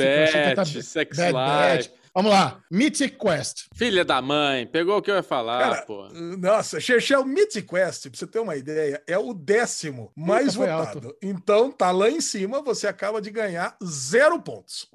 tá- 0.56 0.66
Sex 0.66 1.18
Bad 1.18 1.34
Life. 1.34 1.34
Batch. 1.34 2.03
Vamos 2.16 2.32
lá, 2.32 2.62
Mythic 2.70 3.18
Quest. 3.18 3.66
Filha 3.74 4.06
da 4.06 4.22
mãe, 4.22 4.68
pegou 4.68 4.98
o 4.98 5.02
que 5.02 5.10
eu 5.10 5.16
ia 5.16 5.24
falar, 5.24 5.60
Cara, 5.60 5.82
pô. 5.82 6.08
Nossa, 6.38 6.80
Chechel 6.80 7.26
Mythic 7.26 7.68
Quest, 7.68 8.04
pra 8.08 8.18
você 8.20 8.28
ter 8.28 8.38
uma 8.40 8.56
ideia, 8.56 9.02
é 9.08 9.18
o 9.18 9.34
décimo 9.34 10.12
mais 10.16 10.54
foi 10.54 10.68
votado. 10.68 11.18
Então, 11.24 11.72
tá 11.72 11.90
lá 11.90 12.10
em 12.10 12.22
cima, 12.22 12.62
você 12.62 12.88
acaba 12.88 13.20
de 13.20 13.32
ganhar 13.32 13.76
zero 13.84 14.40
pontos. 14.40 14.88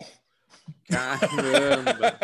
Caramba. 0.88 2.18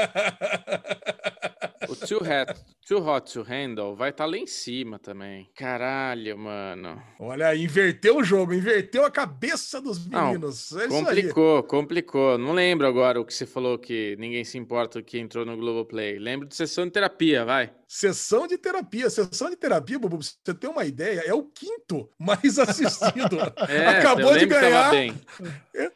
O 1.88 1.96
Too 1.96 2.18
Hot, 2.18 2.54
too 2.86 3.02
hot 3.06 3.32
to 3.32 3.42
Handle 3.42 3.94
vai 3.96 4.10
estar 4.10 4.26
lá 4.26 4.36
em 4.36 4.46
cima 4.46 4.98
também. 4.98 5.50
Caralho, 5.56 6.36
mano. 6.38 7.02
Olha 7.18 7.48
aí, 7.48 7.62
inverteu 7.64 8.18
o 8.18 8.24
jogo, 8.24 8.52
inverteu 8.54 9.04
a 9.04 9.10
cabeça 9.10 9.80
dos 9.80 10.06
Não, 10.08 10.26
meninos. 10.26 10.72
é 10.72 10.86
isso 10.86 10.94
aí. 10.94 11.04
Complicou, 11.04 11.62
complicou. 11.62 12.38
Não 12.38 12.52
lembro 12.52 12.86
agora 12.86 13.20
o 13.20 13.24
que 13.24 13.32
você 13.34 13.46
falou 13.46 13.78
que 13.78 14.16
ninguém 14.18 14.44
se 14.44 14.58
importa 14.58 14.98
o 14.98 15.02
que 15.02 15.18
entrou 15.18 15.44
no 15.44 15.56
Globoplay. 15.56 16.18
Lembro 16.18 16.46
de 16.46 16.54
sessão 16.54 16.84
de 16.84 16.90
terapia, 16.92 17.44
vai. 17.44 17.72
Sessão 17.86 18.46
de 18.46 18.58
terapia. 18.58 19.08
Sessão 19.08 19.48
de 19.50 19.56
terapia, 19.56 19.98
Bubu, 19.98 20.18
pra 20.18 20.26
você 20.26 20.54
ter 20.54 20.66
uma 20.68 20.84
ideia, 20.84 21.22
é 21.26 21.32
o 21.34 21.44
quinto 21.44 22.08
mais 22.18 22.58
assistido. 22.58 23.38
É, 23.68 23.86
Acabou 23.98 24.36
de 24.36 24.46
ganhar. 24.46 24.90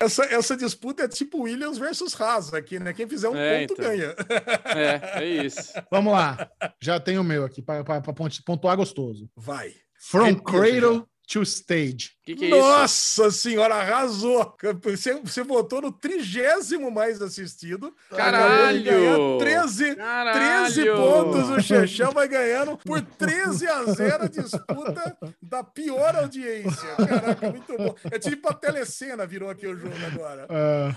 Essa, 0.00 0.24
essa 0.26 0.56
disputa 0.56 1.04
é 1.04 1.08
tipo 1.08 1.42
Williams 1.42 1.78
versus 1.78 2.18
Haas 2.20 2.52
aqui, 2.54 2.78
né? 2.78 2.92
Quem 2.92 3.08
fizer 3.08 3.28
um 3.28 3.36
É, 3.36 3.60
ponto 3.60 3.72
então. 3.74 3.84
ganha. 3.90 4.14
É, 4.76 5.22
é 5.22 5.26
isso. 5.44 5.72
Vamos 5.90 6.12
lá. 6.12 6.50
Já 6.80 6.98
tenho 7.00 7.20
o 7.20 7.24
meu 7.24 7.44
aqui 7.44 7.62
para 7.62 7.84
pontuar 8.44 8.76
gostoso. 8.76 9.30
Vai. 9.36 9.74
From 9.98 10.24
Repita, 10.24 10.52
Cradle 10.52 11.08
to 11.28 11.42
Stage. 11.42 12.12
O 12.22 12.24
que, 12.24 12.36
que 12.36 12.44
é 12.46 12.48
isso? 12.48 12.58
Nossa 12.58 13.30
senhora, 13.30 13.74
arrasou! 13.74 14.56
Você, 14.82 15.20
você 15.20 15.42
votou 15.42 15.82
no 15.82 15.92
trigésimo 15.92 16.90
mais 16.90 17.20
assistido. 17.20 17.94
Caralho! 18.08 19.38
13, 19.38 19.94
Caralho! 19.94 20.72
13 20.72 20.90
pontos. 20.92 21.50
O 21.50 21.60
Chechel 21.60 22.12
vai 22.12 22.26
ganhando 22.28 22.78
por 22.78 23.02
13 23.02 23.66
a 23.66 23.84
0 23.84 24.24
a 24.24 24.28
disputa 24.28 25.18
da 25.42 25.62
pior 25.62 26.16
audiência. 26.16 26.96
Caraca, 26.96 27.50
muito 27.50 27.76
bom. 27.76 27.94
É 28.10 28.18
tipo 28.18 28.48
a 28.48 28.54
telecena 28.54 29.26
virou 29.26 29.50
aqui 29.50 29.66
o 29.66 29.76
jogo 29.76 29.94
agora. 30.06 30.48
Ah, 30.48 30.94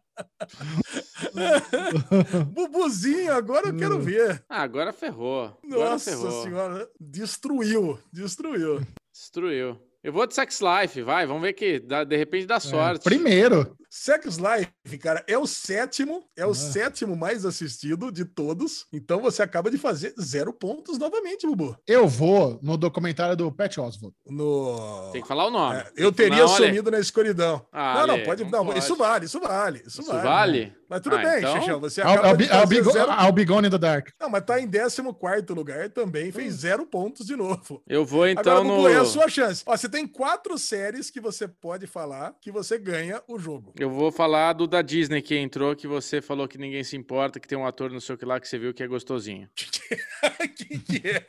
Bubuzinho, 2.52 3.32
agora 3.32 3.68
eu 3.68 3.76
quero 3.76 3.98
ver. 4.00 4.44
Ah, 4.48 4.62
agora 4.62 4.92
ferrou. 4.92 5.56
Agora 5.64 5.90
Nossa 5.90 6.10
ferrou. 6.10 6.42
senhora, 6.42 6.88
destruiu, 7.00 7.98
destruiu. 8.12 8.80
Destruiu. 9.12 9.80
Eu 10.02 10.12
vou 10.12 10.26
de 10.26 10.34
Sex 10.34 10.60
Life, 10.60 11.02
vai. 11.02 11.26
Vamos 11.26 11.42
ver 11.42 11.52
que 11.52 11.78
dá- 11.80 12.04
de 12.04 12.16
repente 12.16 12.46
dá 12.46 12.58
sorte. 12.58 13.04
primeiro. 13.04 13.76
Sex 13.92 14.36
Life, 14.36 14.98
cara, 14.98 15.24
é 15.26 15.36
o 15.36 15.48
sétimo, 15.48 16.22
é 16.36 16.46
o 16.46 16.50
Ah. 16.52 16.54
sétimo 16.54 17.16
mais 17.16 17.44
assistido 17.44 18.12
de 18.12 18.24
todos. 18.24 18.86
Então 18.92 19.20
você 19.20 19.42
acaba 19.42 19.68
de 19.68 19.76
fazer 19.78 20.14
zero 20.20 20.52
pontos 20.52 20.96
novamente, 20.96 21.44
Bubu. 21.44 21.76
Eu 21.88 22.06
vou 22.06 22.58
no 22.62 22.76
documentário 22.76 23.36
do 23.36 23.50
Pat 23.50 23.76
Oswald. 23.78 24.14
No... 24.28 25.10
Tem 25.12 25.20
que 25.20 25.26
falar 25.26 25.46
o 25.46 25.50
nome. 25.50 25.76
É, 25.80 25.90
eu 25.96 26.12
teria 26.12 26.44
Não, 26.44 26.52
olha- 26.52 26.66
sumido 26.68 26.90
na 26.90 27.00
escuridão. 27.00 27.66
Ah, 27.72 28.06
não, 28.06 28.16
não, 28.16 28.24
pode, 28.24 28.44
não 28.44 28.50
não, 28.50 28.66
pode. 28.66 28.78
Isso 28.78 28.94
vale, 28.94 29.26
isso 29.26 29.40
vale, 29.40 29.82
isso, 29.84 30.00
Isso 30.02 30.10
vale. 30.12 30.22
vale? 30.22 30.80
Mas 30.88 31.00
tudo 31.02 31.16
Ah, 31.16 31.22
bem, 31.22 31.38
então- 31.38 31.60
Xixão, 31.60 31.80
você 31.80 32.00
I'll, 32.00 32.08
acaba 32.10 32.28
I'll 32.30 32.36
be, 32.36 32.44
de 32.46 32.50
I'll, 32.52 32.60
fazer 32.62 32.82
be 32.84 32.92
zero... 32.92 33.10
I'll 33.12 33.32
be 33.32 33.44
gone 33.44 33.66
in 33.66 33.70
the 33.70 33.78
dark. 33.78 34.08
Não, 34.20 34.28
mas 34.28 34.44
tá 34.44 34.60
em 34.60 34.68
14 34.68 35.52
lugar 35.54 35.88
também, 35.90 36.32
fez 36.32 36.54
zero 36.54 36.84
pontos 36.84 37.26
de 37.26 37.36
novo. 37.36 37.82
Eu 37.88 38.04
vou 38.04 38.24
Agora, 38.24 38.40
então 38.40 38.64
Bubu, 38.64 38.82
no. 38.82 38.88
é 38.88 38.96
a 38.96 39.04
sua 39.04 39.28
chance. 39.28 39.62
Ó, 39.66 39.76
você 39.76 39.88
tem 39.88 40.06
quatro 40.06 40.58
séries 40.58 41.08
que 41.10 41.20
você 41.20 41.46
pode 41.46 41.86
falar 41.86 42.34
que 42.40 42.50
você 42.50 42.76
ganha 42.76 43.22
o 43.28 43.38
jogo. 43.38 43.72
Eu 43.80 43.88
vou 43.88 44.12
falar 44.12 44.52
do 44.52 44.66
da 44.66 44.82
Disney 44.82 45.22
que 45.22 45.34
entrou, 45.34 45.74
que 45.74 45.86
você 45.86 46.20
falou 46.20 46.46
que 46.46 46.58
ninguém 46.58 46.84
se 46.84 46.98
importa, 46.98 47.40
que 47.40 47.48
tem 47.48 47.56
um 47.56 47.66
ator 47.66 47.90
não 47.90 47.98
sei 47.98 48.14
o 48.14 48.18
que 48.18 48.26
lá 48.26 48.38
que 48.38 48.46
você 48.46 48.58
viu 48.58 48.74
que 48.74 48.82
é 48.82 48.86
gostosinho. 48.86 49.48
Quem 50.54 50.78
que 50.78 51.02
é? 51.08 51.24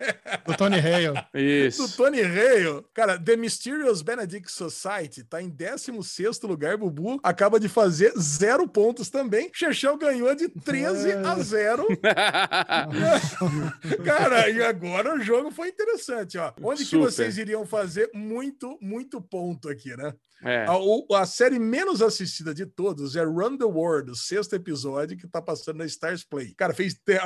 Do 0.45 0.57
Tony 0.57 0.75
Hale. 0.75 1.13
Do 1.33 1.39
Isso. 1.39 1.95
Tony 1.95 2.21
Hale. 2.21 2.83
Cara, 2.93 3.17
The 3.17 3.37
Mysterious 3.37 4.01
Benedict 4.01 4.51
Society 4.51 5.23
tá 5.23 5.41
em 5.41 5.49
16º 5.49 6.45
lugar, 6.45 6.75
Bubu. 6.75 7.21
Acaba 7.23 7.57
de 7.57 7.69
fazer 7.69 8.11
zero 8.19 8.67
pontos 8.67 9.09
também. 9.09 9.49
Chechel 9.53 9.97
ganhou 9.97 10.35
de 10.35 10.49
13 10.49 11.13
a 11.13 11.39
0. 11.39 11.87
Cara, 14.03 14.49
e 14.49 14.61
agora 14.61 15.15
o 15.15 15.21
jogo 15.21 15.51
foi 15.51 15.69
interessante, 15.69 16.37
ó. 16.37 16.51
Onde 16.61 16.83
que 16.83 16.89
Super. 16.89 17.05
vocês 17.05 17.37
iriam 17.37 17.65
fazer 17.65 18.09
muito, 18.13 18.77
muito 18.81 19.21
ponto 19.21 19.69
aqui, 19.69 19.95
né? 19.95 20.13
É. 20.43 20.65
A, 20.65 20.77
o- 20.77 21.05
a 21.13 21.25
série 21.25 21.59
menos 21.59 22.01
assistida 22.01 22.53
de 22.53 22.65
todos 22.65 23.15
é 23.15 23.23
Run 23.23 23.57
the 23.57 23.65
World, 23.65 24.11
o 24.11 24.15
sexto 24.15 24.55
episódio 24.55 25.17
que 25.17 25.27
tá 25.27 25.41
passando 25.41 25.77
na 25.77 25.85
Stars 25.85 26.23
Play. 26.23 26.53
Cara, 26.55 26.73
fez 26.73 26.93
te- 27.05 27.19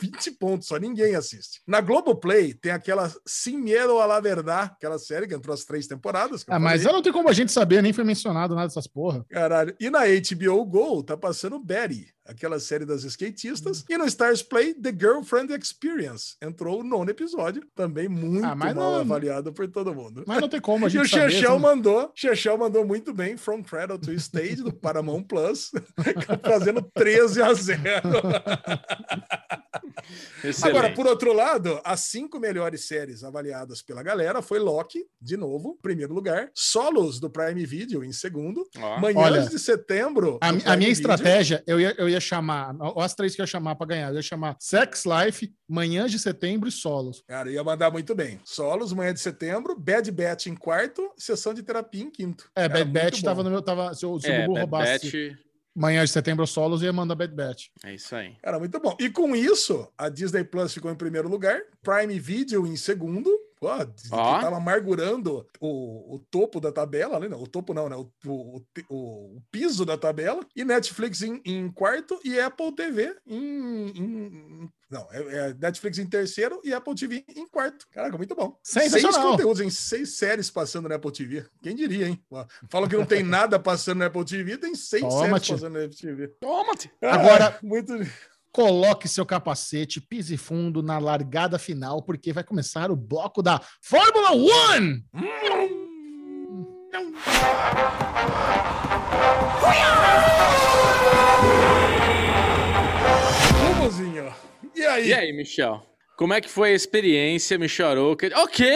20 0.00 0.30
pontos, 0.32 0.68
só 0.68 0.76
ninguém 0.76 1.14
assiste. 1.14 1.60
Na 1.66 1.80
Globoplay 1.80 2.54
tem 2.54 2.72
aquela 2.72 3.12
Sin 3.26 3.58
Miedo 3.58 3.98
a 3.98 4.06
la 4.06 4.20
Verdad, 4.20 4.72
aquela 4.72 4.98
série 4.98 5.26
que 5.26 5.34
entrou 5.34 5.54
as 5.54 5.64
três 5.64 5.86
temporadas. 5.86 6.42
que 6.44 6.50
eu 6.50 6.54
Ah, 6.54 6.58
mas 6.58 6.84
eu 6.84 6.92
não 6.92 7.02
tem 7.02 7.12
como 7.12 7.28
a 7.28 7.32
gente 7.32 7.52
saber, 7.52 7.82
nem 7.82 7.92
foi 7.92 8.04
mencionado 8.04 8.54
nada 8.54 8.66
dessas 8.68 8.86
porra. 8.86 9.24
Caralho. 9.28 9.74
E 9.78 9.88
na 9.90 10.00
HBO 10.06 10.64
Go 10.64 11.02
tá 11.02 11.16
passando 11.16 11.58
Betty, 11.58 12.12
aquela 12.28 12.58
série 12.60 12.84
das 12.84 13.04
skatistas. 13.04 13.84
E 13.88 13.96
no 13.96 14.04
Stars 14.06 14.42
Play, 14.42 14.74
The 14.74 14.90
Girlfriend 14.90 15.52
Experience. 15.54 16.36
Entrou 16.42 16.80
o 16.80 16.84
nono 16.84 17.10
episódio, 17.10 17.62
também 17.74 18.08
muito 18.08 18.44
Ah, 18.46 18.54
mal 18.54 18.74
não- 18.74 18.94
avaliado 18.96 19.52
por 19.52 19.66
todo 19.68 19.94
mundo. 19.94 20.24
Mas 20.26 20.40
não 20.40 20.48
tem 20.48 20.60
como 20.60 20.84
a 20.86 20.88
E 20.88 20.92
gente 20.92 21.06
o 21.06 21.08
saber. 21.08 21.30
Chechel 21.30 21.58
mandou, 21.58 22.10
Chechel 22.14 22.58
mandou 22.58 22.84
muito 22.86 23.12
bem 23.12 23.36
From 23.36 23.62
Cradle 23.62 23.98
to 23.98 24.12
Stage 24.12 24.56
do 24.56 24.72
Paramount 24.72 25.24
Plus, 25.24 25.70
fazendo 26.44 26.82
13 26.94 27.42
a 27.42 27.52
0. 27.54 27.82
Excelente. 30.44 30.76
Agora, 30.76 30.94
por 30.94 31.06
outro 31.06 31.32
lado, 31.32 31.80
as 31.84 32.00
cinco 32.00 32.38
melhores 32.38 32.86
séries 32.86 33.24
avaliadas 33.24 33.82
pela 33.82 34.02
galera 34.02 34.40
foi 34.42 34.58
Loki, 34.58 35.04
de 35.20 35.36
novo, 35.36 35.78
primeiro 35.82 36.14
lugar, 36.14 36.50
Solos 36.54 37.18
do 37.18 37.28
Prime 37.30 37.64
Video 37.66 38.04
em 38.04 38.12
segundo, 38.12 38.66
Ó. 38.78 39.00
Manhãs 39.00 39.24
Olha, 39.24 39.42
de 39.46 39.58
Setembro. 39.58 40.38
A, 40.40 40.48
a 40.48 40.52
minha 40.52 40.76
Video. 40.76 40.92
estratégia, 40.92 41.62
eu 41.66 41.80
ia, 41.80 41.94
eu 41.98 42.08
ia 42.08 42.15
chamar, 42.20 42.74
ó, 42.80 43.00
as 43.02 43.14
três 43.14 43.34
que 43.34 43.40
eu 43.40 43.44
ia 43.44 43.46
chamar 43.46 43.74
pra 43.76 43.86
ganhar, 43.86 44.08
eu 44.10 44.16
ia 44.16 44.22
chamar 44.22 44.56
Sex 44.60 45.04
Life, 45.04 45.52
Manhãs 45.68 46.10
de 46.10 46.18
Setembro 46.18 46.68
e 46.68 46.72
Solos. 46.72 47.22
Cara, 47.26 47.50
ia 47.50 47.62
mandar 47.64 47.90
muito 47.90 48.14
bem. 48.14 48.40
Solos, 48.44 48.92
Manhã 48.92 49.12
de 49.14 49.20
Setembro, 49.20 49.78
Bad 49.78 50.10
Batch 50.10 50.46
em 50.46 50.54
quarto, 50.54 51.10
Sessão 51.16 51.52
de 51.54 51.62
Terapia 51.62 52.02
em 52.02 52.10
quinto. 52.10 52.50
É, 52.54 52.68
Cara, 52.68 52.84
Bad 52.84 52.90
Batch 52.90 53.22
tava 53.22 53.42
no 53.42 53.50
meu. 53.50 53.62
Tava, 53.62 53.94
se 53.94 54.04
o, 54.06 54.18
se 54.20 54.28
o 54.28 54.32
É, 54.32 54.40
Gugu 54.46 54.54
Bad 54.54 54.60
roubasse 54.60 55.06
Batch, 55.06 55.38
Manhãs 55.74 56.08
de 56.08 56.12
Setembro 56.14 56.46
Solos, 56.46 56.80
eu 56.80 56.86
ia 56.86 56.92
mandar 56.92 57.14
Bad 57.14 57.34
Batch. 57.34 57.66
é 57.84 57.94
isso 57.94 58.14
aí. 58.16 58.34
Cara, 58.42 58.58
muito 58.58 58.80
bom. 58.80 58.96
E 58.98 59.10
com 59.10 59.36
isso, 59.36 59.86
a 59.98 60.08
Disney 60.08 60.42
Plus 60.44 60.72
ficou 60.72 60.90
em 60.90 60.94
primeiro 60.96 61.28
lugar, 61.28 61.60
Prime 61.82 62.18
Video 62.18 62.66
em 62.66 62.76
segundo. 62.76 63.30
Pô, 63.58 63.68
Ó. 63.68 64.40
tava 64.40 64.56
amargurando 64.58 65.46
o, 65.58 66.16
o 66.16 66.18
topo 66.30 66.60
da 66.60 66.70
tabela, 66.70 67.18
né? 67.18 67.34
O 67.34 67.46
topo 67.46 67.72
não, 67.72 67.88
né? 67.88 67.96
O, 67.96 68.10
o, 68.26 68.62
o- 68.90 69.36
o 69.36 69.42
piso 69.50 69.84
da 69.86 69.96
tabela. 69.96 70.44
E 70.54 70.62
Netflix 70.64 71.22
em, 71.22 71.40
em 71.44 71.70
quarto 71.72 72.20
e 72.24 72.38
Apple 72.38 72.70
TV 72.74 73.16
em. 73.26 73.86
em- 73.96 74.70
não, 74.90 75.08
é, 75.10 75.48
é 75.48 75.54
Netflix 75.54 75.98
em 75.98 76.06
terceiro 76.06 76.60
e 76.62 76.72
Apple 76.72 76.94
TV 76.94 77.24
em 77.34 77.46
quarto. 77.48 77.86
Caraca, 77.90 78.16
muito 78.16 78.34
bom. 78.36 78.56
Seis 78.62 78.92
conteúdos 79.16 79.60
em 79.60 79.70
seis 79.70 80.16
séries 80.16 80.50
passando 80.50 80.88
na 80.88 80.94
Apple 80.96 81.10
TV. 81.12 81.44
Quem 81.62 81.74
diria, 81.74 82.08
hein? 82.08 82.22
Falam 82.68 82.88
que 82.88 82.96
não 82.96 83.06
tem 83.06 83.22
nada 83.24 83.58
passando 83.58 83.98
na 83.98 84.06
Apple 84.06 84.24
TV, 84.24 84.58
tem 84.58 84.74
seis 84.74 85.02
Toma, 85.02 85.24
séries 85.26 85.42
tio. 85.42 85.54
passando 85.56 85.72
na 85.78 85.84
Apple 85.84 85.96
TV. 85.96 86.28
Toma-te! 86.40 86.90
Agora- 87.02 87.56
Ah, 87.56 87.58
muito. 87.62 87.94
Coloque 88.56 89.06
seu 89.06 89.26
capacete, 89.26 90.00
pise 90.00 90.38
fundo 90.38 90.82
na 90.82 90.98
largada 90.98 91.58
final, 91.58 92.00
porque 92.02 92.32
vai 92.32 92.42
começar 92.42 92.90
o 92.90 92.96
bloco 92.96 93.42
da 93.42 93.60
Fórmula 93.82 94.30
One! 94.32 95.04
Bubuzinho. 103.74 104.34
E 104.74 104.86
aí? 104.86 105.08
E 105.08 105.12
aí, 105.12 105.32
Michel? 105.34 105.84
Como 106.16 106.32
é 106.32 106.40
que 106.40 106.48
foi 106.48 106.70
a 106.70 106.74
experiência, 106.74 107.58
Michel 107.58 107.88
Arouca? 107.88 108.30
Ok! 108.36 108.66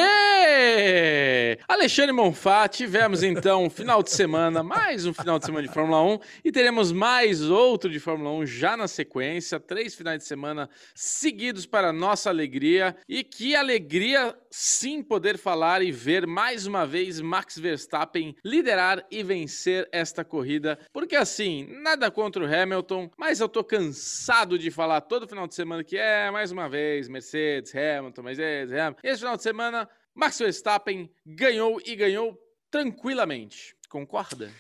Alexandre 1.67 2.13
Monfá, 2.13 2.69
tivemos 2.69 3.23
então 3.23 3.65
um 3.65 3.71
final 3.71 4.03
de 4.03 4.11
semana, 4.11 4.63
mais 4.63 5.07
um 5.07 5.15
final 5.15 5.39
de 5.39 5.47
semana 5.47 5.67
de 5.67 5.73
Fórmula 5.73 6.03
1 6.03 6.19
e 6.45 6.53
teremos 6.53 6.93
mais 6.93 7.41
outro 7.41 7.89
de 7.89 7.99
Fórmula 7.99 8.31
1 8.43 8.47
já 8.47 8.77
na 8.77 8.87
sequência, 8.87 9.59
três 9.59 9.95
finais 9.95 10.19
de 10.19 10.27
semana 10.27 10.69
seguidos 10.95 11.65
para 11.65 11.95
nossa 11.95 12.29
alegria 12.29 12.95
e 13.09 13.25
que 13.25 13.57
alegria 13.57 14.37
sim 14.51 15.03
poder 15.03 15.39
falar 15.39 15.81
e 15.81 15.91
ver 15.91 16.27
mais 16.27 16.67
uma 16.67 16.87
vez 16.87 17.23
Max 17.23 17.59
Verstappen 17.59 18.37
liderar 18.45 19.07
e 19.11 19.23
vencer 19.23 19.89
esta 19.93 20.23
corrida, 20.23 20.79
porque 20.93 21.17
assim, 21.17 21.67
nada 21.81 22.11
contra 22.11 22.45
o 22.45 22.47
Hamilton, 22.47 23.11
mas 23.17 23.41
eu 23.41 23.49
tô 23.49 23.65
cansado 23.65 24.59
de 24.59 24.71
falar 24.71 25.01
todo 25.01 25.27
final 25.27 25.47
de 25.47 25.55
semana 25.55 25.83
que 25.83 25.97
é 25.97 26.31
mais 26.31 26.53
uma 26.53 26.69
vez 26.69 27.09
Mercedes, 27.09 27.30
Hamilton, 27.75 28.23
Mercedes, 28.23 28.73
Hamilton. 28.73 29.01
Esse 29.03 29.19
final 29.19 29.37
de 29.37 29.43
semana 29.43 29.91
Max 30.15 30.39
Verstappen 30.39 31.11
ganhou 31.25 31.81
e 31.85 31.97
ganhou 31.97 32.39
tranquilamente. 32.71 33.75
Concorda? 33.89 34.53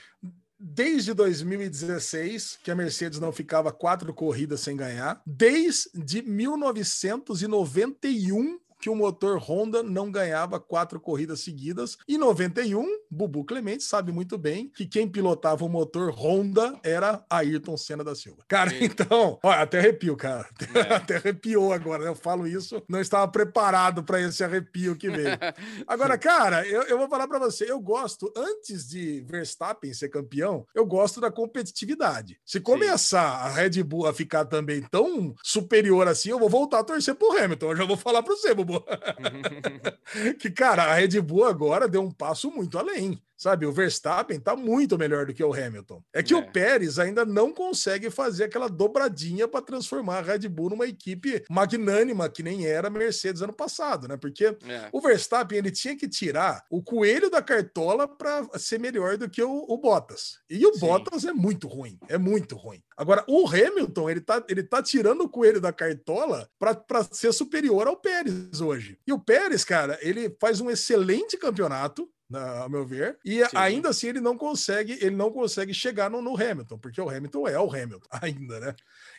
Desde 0.58 1.12
2016, 1.14 2.58
que 2.62 2.70
a 2.70 2.74
Mercedes 2.74 3.18
não 3.18 3.32
ficava 3.32 3.72
quatro 3.72 4.12
corridas 4.12 4.60
sem 4.60 4.76
ganhar. 4.76 5.22
Desde 5.24 6.20
1991, 6.22 8.60
que 8.80 8.88
o 8.88 8.94
motor 8.94 9.38
Honda 9.38 9.82
não 9.82 10.10
ganhava 10.10 10.58
quatro 10.58 10.98
corridas 10.98 11.40
seguidas. 11.40 11.98
Em 12.08 12.16
91, 12.16 12.86
Bubu 13.10 13.44
Clemente 13.44 13.82
sabe 13.82 14.10
muito 14.12 14.38
bem 14.38 14.70
que 14.74 14.86
quem 14.86 15.08
pilotava 15.08 15.64
o 15.64 15.68
motor 15.68 16.10
Honda 16.10 16.78
era 16.82 17.24
Ayrton 17.28 17.76
Senna 17.76 18.02
da 18.02 18.14
Silva. 18.14 18.42
Cara, 18.48 18.70
Sim. 18.70 18.84
então, 18.84 19.38
até 19.42 19.78
arrepio, 19.78 20.16
cara. 20.16 20.48
É. 20.74 20.80
Até 21.00 21.16
arrepiou 21.16 21.72
agora. 21.72 22.04
né? 22.04 22.10
Eu 22.10 22.14
falo 22.14 22.46
isso, 22.46 22.82
não 22.88 23.00
estava 23.00 23.26
preparado 23.28 24.02
para 24.02 24.20
esse 24.20 24.42
arrepio 24.42 24.96
que 24.96 25.08
veio. 25.08 25.30
Agora, 25.86 26.18
cara, 26.18 26.66
eu, 26.66 26.82
eu 26.82 26.98
vou 26.98 27.08
falar 27.08 27.26
para 27.26 27.38
você, 27.38 27.70
eu 27.70 27.80
gosto, 27.80 28.32
antes 28.36 28.88
de 28.88 29.20
Verstappen 29.22 29.92
ser 29.92 30.08
campeão, 30.08 30.66
eu 30.74 30.84
gosto 30.84 31.20
da 31.20 31.30
competitividade. 31.30 32.38
Se 32.44 32.60
começar 32.60 33.22
a 33.22 33.48
Red 33.48 33.82
Bull 33.82 34.06
a 34.06 34.14
ficar 34.14 34.44
também 34.44 34.82
tão 34.90 35.34
superior 35.42 36.06
assim, 36.06 36.30
eu 36.30 36.38
vou 36.38 36.48
voltar 36.48 36.80
a 36.80 36.84
torcer 36.84 37.14
pro 37.14 37.36
Hamilton. 37.36 37.70
Eu 37.70 37.76
já 37.76 37.84
vou 37.84 37.96
falar 37.96 38.22
para 38.22 38.34
você, 38.34 38.54
Bubu. 38.54 38.69
que, 40.40 40.50
cara, 40.50 40.84
a 40.84 40.94
Red 40.94 41.20
Bull 41.20 41.44
agora 41.44 41.88
deu 41.88 42.02
um 42.02 42.10
passo 42.10 42.50
muito 42.50 42.78
além. 42.78 43.20
Sabe, 43.40 43.64
o 43.64 43.72
Verstappen 43.72 44.38
tá 44.38 44.54
muito 44.54 44.98
melhor 44.98 45.24
do 45.24 45.32
que 45.32 45.42
o 45.42 45.54
Hamilton. 45.54 46.02
É 46.12 46.22
que 46.22 46.34
É. 46.34 46.36
o 46.36 46.52
Pérez 46.52 46.98
ainda 46.98 47.24
não 47.24 47.54
consegue 47.54 48.10
fazer 48.10 48.44
aquela 48.44 48.68
dobradinha 48.68 49.48
para 49.48 49.62
transformar 49.62 50.18
a 50.18 50.20
Red 50.20 50.46
Bull 50.46 50.68
numa 50.68 50.86
equipe 50.86 51.42
magnânima 51.48 52.28
que 52.28 52.42
nem 52.42 52.66
era 52.66 52.88
a 52.88 52.90
Mercedes 52.90 53.40
ano 53.40 53.54
passado, 53.54 54.06
né? 54.06 54.18
Porque 54.18 54.44
É. 54.44 54.90
o 54.92 55.00
Verstappen 55.00 55.56
ele 55.56 55.70
tinha 55.70 55.96
que 55.96 56.06
tirar 56.06 56.62
o 56.70 56.82
coelho 56.82 57.30
da 57.30 57.40
cartola 57.40 58.06
para 58.06 58.46
ser 58.58 58.78
melhor 58.78 59.16
do 59.16 59.26
que 59.30 59.42
o, 59.42 59.64
o 59.66 59.78
Bottas. 59.78 60.40
E 60.50 60.66
o 60.66 60.74
Sim. 60.74 60.80
Bottas 60.80 61.24
é 61.24 61.32
muito 61.32 61.66
ruim, 61.66 61.98
é 62.10 62.18
muito 62.18 62.56
ruim. 62.56 62.82
Agora, 62.94 63.24
o 63.26 63.48
Hamilton, 63.48 64.10
ele 64.10 64.20
tá, 64.20 64.44
ele 64.50 64.62
tá 64.62 64.82
tirando 64.82 65.22
o 65.22 65.28
coelho 65.30 65.62
da 65.62 65.72
cartola 65.72 66.46
para 66.58 67.02
ser 67.10 67.32
superior 67.32 67.86
ao 67.88 67.96
Pérez 67.96 68.60
hoje. 68.60 68.98
E 69.06 69.12
o 69.14 69.18
Pérez, 69.18 69.64
cara, 69.64 69.98
ele 70.02 70.36
faz 70.38 70.60
um 70.60 70.70
excelente 70.70 71.38
campeonato. 71.38 72.06
Na- 72.30 72.60
ao 72.60 72.70
meu 72.70 72.86
ver, 72.86 73.18
e 73.24 73.44
Sim. 73.44 73.56
ainda 73.56 73.88
assim 73.88 74.08
ele 74.08 74.20
não 74.20 74.36
consegue, 74.38 74.92
ele 75.00 75.16
não 75.16 75.32
consegue 75.32 75.74
chegar 75.74 76.08
no, 76.08 76.22
no 76.22 76.34
Hamilton, 76.40 76.78
porque 76.78 77.00
o 77.00 77.08
Hamilton 77.10 77.48
é 77.48 77.58
o 77.58 77.68
Hamilton 77.68 78.08
ainda, 78.22 78.60
né? 78.60 78.74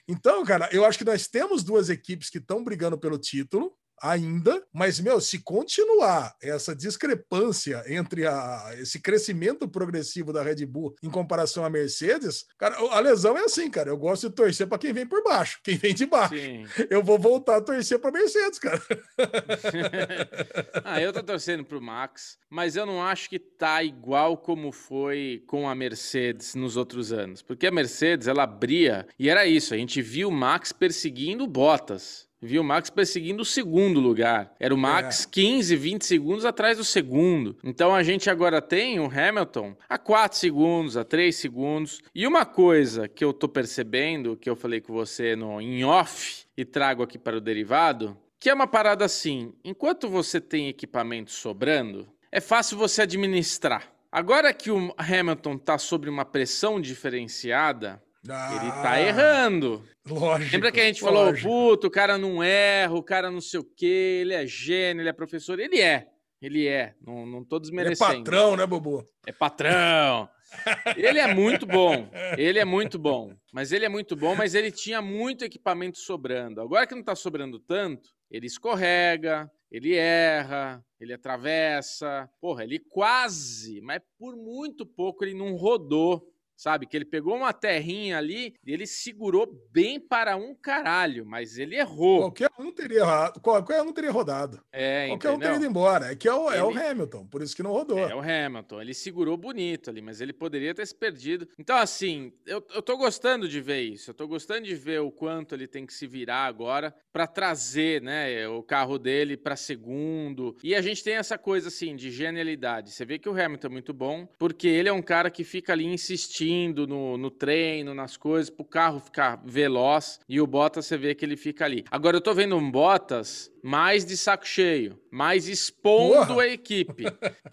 Então, 0.07 0.43
cara, 0.45 0.69
eu 0.71 0.85
acho 0.85 0.97
que 0.97 1.03
nós 1.05 1.27
temos 1.27 1.63
duas 1.63 1.89
equipes 1.89 2.29
que 2.29 2.37
estão 2.37 2.63
brigando 2.63 2.97
pelo 2.97 3.17
título 3.17 3.73
ainda, 4.01 4.63
mas 4.73 4.99
meu, 4.99 5.21
se 5.21 5.39
continuar 5.39 6.35
essa 6.41 6.75
discrepância 6.75 7.83
entre 7.87 8.25
a, 8.25 8.73
esse 8.79 8.99
crescimento 8.99 9.67
progressivo 9.67 10.33
da 10.33 10.41
Red 10.41 10.65
Bull 10.65 10.95
em 11.03 11.09
comparação 11.09 11.63
à 11.63 11.69
Mercedes, 11.69 12.45
cara, 12.57 12.75
a 12.77 12.99
lesão 12.99 13.37
é 13.37 13.45
assim, 13.45 13.69
cara. 13.69 13.89
Eu 13.89 13.97
gosto 13.97 14.29
de 14.29 14.35
torcer 14.35 14.67
para 14.67 14.77
quem 14.77 14.93
vem 14.93 15.05
por 15.05 15.23
baixo, 15.23 15.59
quem 15.63 15.77
vem 15.77 15.93
de 15.93 16.05
baixo. 16.05 16.35
Sim. 16.35 16.65
Eu 16.89 17.03
vou 17.03 17.17
voltar 17.17 17.57
a 17.57 17.61
torcer 17.61 17.99
para 17.99 18.11
Mercedes, 18.11 18.59
cara. 18.59 18.81
ah, 20.83 21.01
eu 21.01 21.13
tô 21.13 21.23
torcendo 21.23 21.63
pro 21.63 21.81
Max, 21.81 22.37
mas 22.49 22.75
eu 22.75 22.85
não 22.85 23.03
acho 23.03 23.29
que 23.29 23.39
tá 23.39 23.83
igual 23.83 24.37
como 24.37 24.71
foi 24.71 25.43
com 25.47 25.69
a 25.69 25.75
Mercedes 25.75 26.55
nos 26.55 26.75
outros 26.75 27.11
anos. 27.13 27.41
Porque 27.41 27.67
a 27.67 27.71
Mercedes, 27.71 28.27
ela 28.27 28.43
abria, 28.43 29.07
e 29.17 29.29
era 29.29 29.45
isso, 29.45 29.73
a 29.73 29.77
gente 29.77 30.01
viu 30.01 30.29
o 30.29 30.31
Max 30.31 30.71
perseguindo 30.71 31.43
o 31.43 31.47
Bottas. 31.47 32.27
Viu 32.41 32.63
o 32.63 32.65
Max 32.65 32.89
perseguindo 32.89 33.43
o 33.43 33.45
segundo 33.45 33.99
lugar. 33.99 34.55
Era 34.59 34.73
o 34.73 34.77
Max 34.77 35.25
15, 35.25 35.75
20 35.75 36.03
segundos 36.03 36.43
atrás 36.43 36.77
do 36.77 36.83
segundo. 36.83 37.55
Então 37.63 37.93
a 37.93 38.01
gente 38.01 38.31
agora 38.31 38.59
tem 38.59 38.99
o 38.99 39.05
Hamilton 39.05 39.75
a 39.87 39.97
4 39.97 40.37
segundos, 40.39 40.97
a 40.97 41.03
3 41.03 41.35
segundos. 41.35 42.01
E 42.15 42.25
uma 42.25 42.43
coisa 42.43 43.07
que 43.07 43.23
eu 43.23 43.31
tô 43.31 43.47
percebendo, 43.47 44.35
que 44.35 44.49
eu 44.49 44.55
falei 44.55 44.81
com 44.81 44.91
você 44.91 45.35
no 45.35 45.61
em 45.61 45.83
off 45.83 46.45
e 46.57 46.65
trago 46.65 47.03
aqui 47.03 47.19
para 47.19 47.37
o 47.37 47.41
derivado, 47.41 48.17
que 48.39 48.49
é 48.49 48.53
uma 48.55 48.65
parada 48.65 49.05
assim: 49.05 49.53
enquanto 49.63 50.09
você 50.09 50.41
tem 50.41 50.67
equipamento 50.67 51.31
sobrando, 51.31 52.07
é 52.31 52.41
fácil 52.41 52.75
você 52.75 53.03
administrar. 53.03 53.93
Agora 54.11 54.51
que 54.51 54.71
o 54.71 54.93
Hamilton 54.97 55.57
tá 55.57 55.77
sob 55.77 56.09
uma 56.09 56.25
pressão 56.25 56.81
diferenciada, 56.81 58.01
ele 58.23 58.71
tá 58.71 58.91
Ah, 58.91 59.01
errando. 59.01 59.83
Lógico. 60.07 60.51
Lembra 60.53 60.71
que 60.71 60.79
a 60.79 60.85
gente 60.85 61.01
falou, 61.01 61.25
lógico. 61.25 61.47
puto, 61.47 61.87
o 61.87 61.91
cara 61.91 62.17
não 62.17 62.43
erra, 62.43 62.93
o 62.93 63.03
cara 63.03 63.29
não 63.31 63.41
sei 63.41 63.59
o 63.59 63.63
quê, 63.63 64.19
ele 64.21 64.33
é 64.33 64.45
gênio, 64.45 65.01
ele 65.01 65.09
é 65.09 65.13
professor. 65.13 65.59
Ele 65.59 65.79
é, 65.81 66.07
ele 66.41 66.67
é. 66.67 66.95
Não, 67.05 67.25
não 67.25 67.43
tô 67.43 67.55
Ele 67.57 67.61
é 67.61 67.63
desmerecendo. 67.63 68.23
patrão, 68.23 68.55
né, 68.55 68.65
Bubu? 68.65 69.07
É 69.25 69.31
patrão. 69.31 70.29
Ele 70.97 71.17
é 71.17 71.33
muito 71.33 71.65
bom. 71.65 72.09
Ele 72.37 72.59
é 72.59 72.65
muito 72.65 72.99
bom. 72.99 73.33
Mas 73.53 73.71
ele 73.71 73.85
é 73.85 73.89
muito 73.89 74.17
bom, 74.17 74.35
mas 74.35 74.53
ele 74.53 74.69
tinha 74.69 75.01
muito 75.01 75.45
equipamento 75.45 75.97
sobrando. 75.97 76.59
Agora 76.59 76.85
que 76.85 76.93
não 76.93 77.01
tá 77.03 77.15
sobrando 77.15 77.57
tanto, 77.57 78.09
ele 78.29 78.47
escorrega, 78.47 79.49
ele 79.71 79.95
erra, 79.95 80.83
ele 80.99 81.13
atravessa. 81.13 82.29
Porra, 82.41 82.65
ele 82.65 82.79
quase, 82.79 83.79
mas 83.79 84.01
por 84.19 84.35
muito 84.35 84.85
pouco 84.85 85.23
ele 85.23 85.33
não 85.33 85.55
rodou. 85.55 86.21
Sabe? 86.61 86.85
Que 86.85 86.95
ele 86.95 87.05
pegou 87.05 87.35
uma 87.35 87.51
terrinha 87.51 88.19
ali 88.19 88.53
e 88.63 88.71
ele 88.71 88.85
segurou 88.85 89.47
bem 89.71 89.99
para 89.99 90.37
um 90.37 90.53
caralho, 90.53 91.25
mas 91.25 91.57
ele 91.57 91.75
errou. 91.75 92.19
Qualquer 92.19 92.51
um 92.59 92.71
teria 92.71 92.99
errado, 92.99 93.39
qualquer 93.41 93.81
um 93.81 93.91
teria 93.91 94.11
rodado. 94.11 94.61
É, 94.71 95.07
Qualquer 95.07 95.29
um 95.29 95.31
entendeu? 95.31 95.39
teria 95.39 95.55
ido 95.55 95.65
embora. 95.65 96.11
É 96.11 96.15
que 96.15 96.27
é 96.27 96.33
o, 96.35 96.51
é 96.51 96.63
o 96.63 96.69
Ele- 96.69 96.79
Hamilton, 96.79 97.25
por 97.25 97.41
isso 97.41 97.55
que 97.55 97.63
não 97.63 97.71
rodou. 97.71 97.97
É 97.97 98.13
o 98.13 98.19
Hamilton, 98.19 98.79
ele 98.79 98.93
segurou 98.93 99.35
bonito 99.37 99.89
ali, 99.89 100.03
mas 100.03 100.21
ele 100.21 100.33
poderia 100.33 100.71
ter 100.75 100.85
se 100.85 100.93
perdido. 100.93 101.47
Então, 101.57 101.75
assim, 101.75 102.31
eu, 102.45 102.63
eu 102.75 102.81
tô 102.83 102.95
gostando 102.95 103.49
de 103.49 103.59
ver 103.59 103.81
isso. 103.81 104.11
Eu 104.11 104.13
tô 104.13 104.27
gostando 104.27 104.61
de 104.67 104.75
ver 104.75 105.01
o 105.01 105.09
quanto 105.09 105.55
ele 105.55 105.65
tem 105.65 105.83
que 105.83 105.93
se 105.95 106.05
virar 106.05 106.45
agora 106.45 106.93
para 107.11 107.25
trazer, 107.25 108.03
né, 108.03 108.47
o 108.47 108.61
carro 108.61 108.99
dele 108.99 109.35
para 109.35 109.55
segundo. 109.55 110.55
E 110.63 110.75
a 110.75 110.81
gente 110.83 111.03
tem 111.03 111.15
essa 111.15 111.39
coisa 111.39 111.69
assim 111.69 111.95
de 111.95 112.11
genialidade. 112.11 112.91
Você 112.91 113.03
vê 113.03 113.17
que 113.17 113.27
o 113.27 113.31
Hamilton 113.31 113.65
é 113.65 113.71
muito 113.71 113.93
bom, 113.95 114.27
porque 114.37 114.67
ele 114.67 114.89
é 114.89 114.93
um 114.93 115.01
cara 115.01 115.31
que 115.31 115.43
fica 115.43 115.73
ali 115.73 115.85
insistindo 115.85 116.50
no, 116.87 117.17
no 117.17 117.29
treino, 117.29 117.93
nas 117.93 118.17
coisas, 118.17 118.49
pro 118.49 118.63
carro 118.63 118.99
ficar 118.99 119.41
veloz. 119.45 120.19
E 120.27 120.39
o 120.39 120.47
Bottas, 120.47 120.85
você 120.85 120.97
vê 120.97 121.13
que 121.13 121.25
ele 121.25 121.37
fica 121.37 121.65
ali. 121.65 121.83
Agora 121.91 122.17
eu 122.17 122.21
tô 122.21 122.33
vendo 122.33 122.55
um 122.55 122.71
Bottas 122.71 123.50
mais 123.63 124.05
de 124.05 124.17
saco 124.17 124.45
cheio, 124.47 124.99
mais 125.11 125.47
expondo 125.47 126.27
Porra! 126.27 126.43
a 126.43 126.47
equipe. 126.47 127.05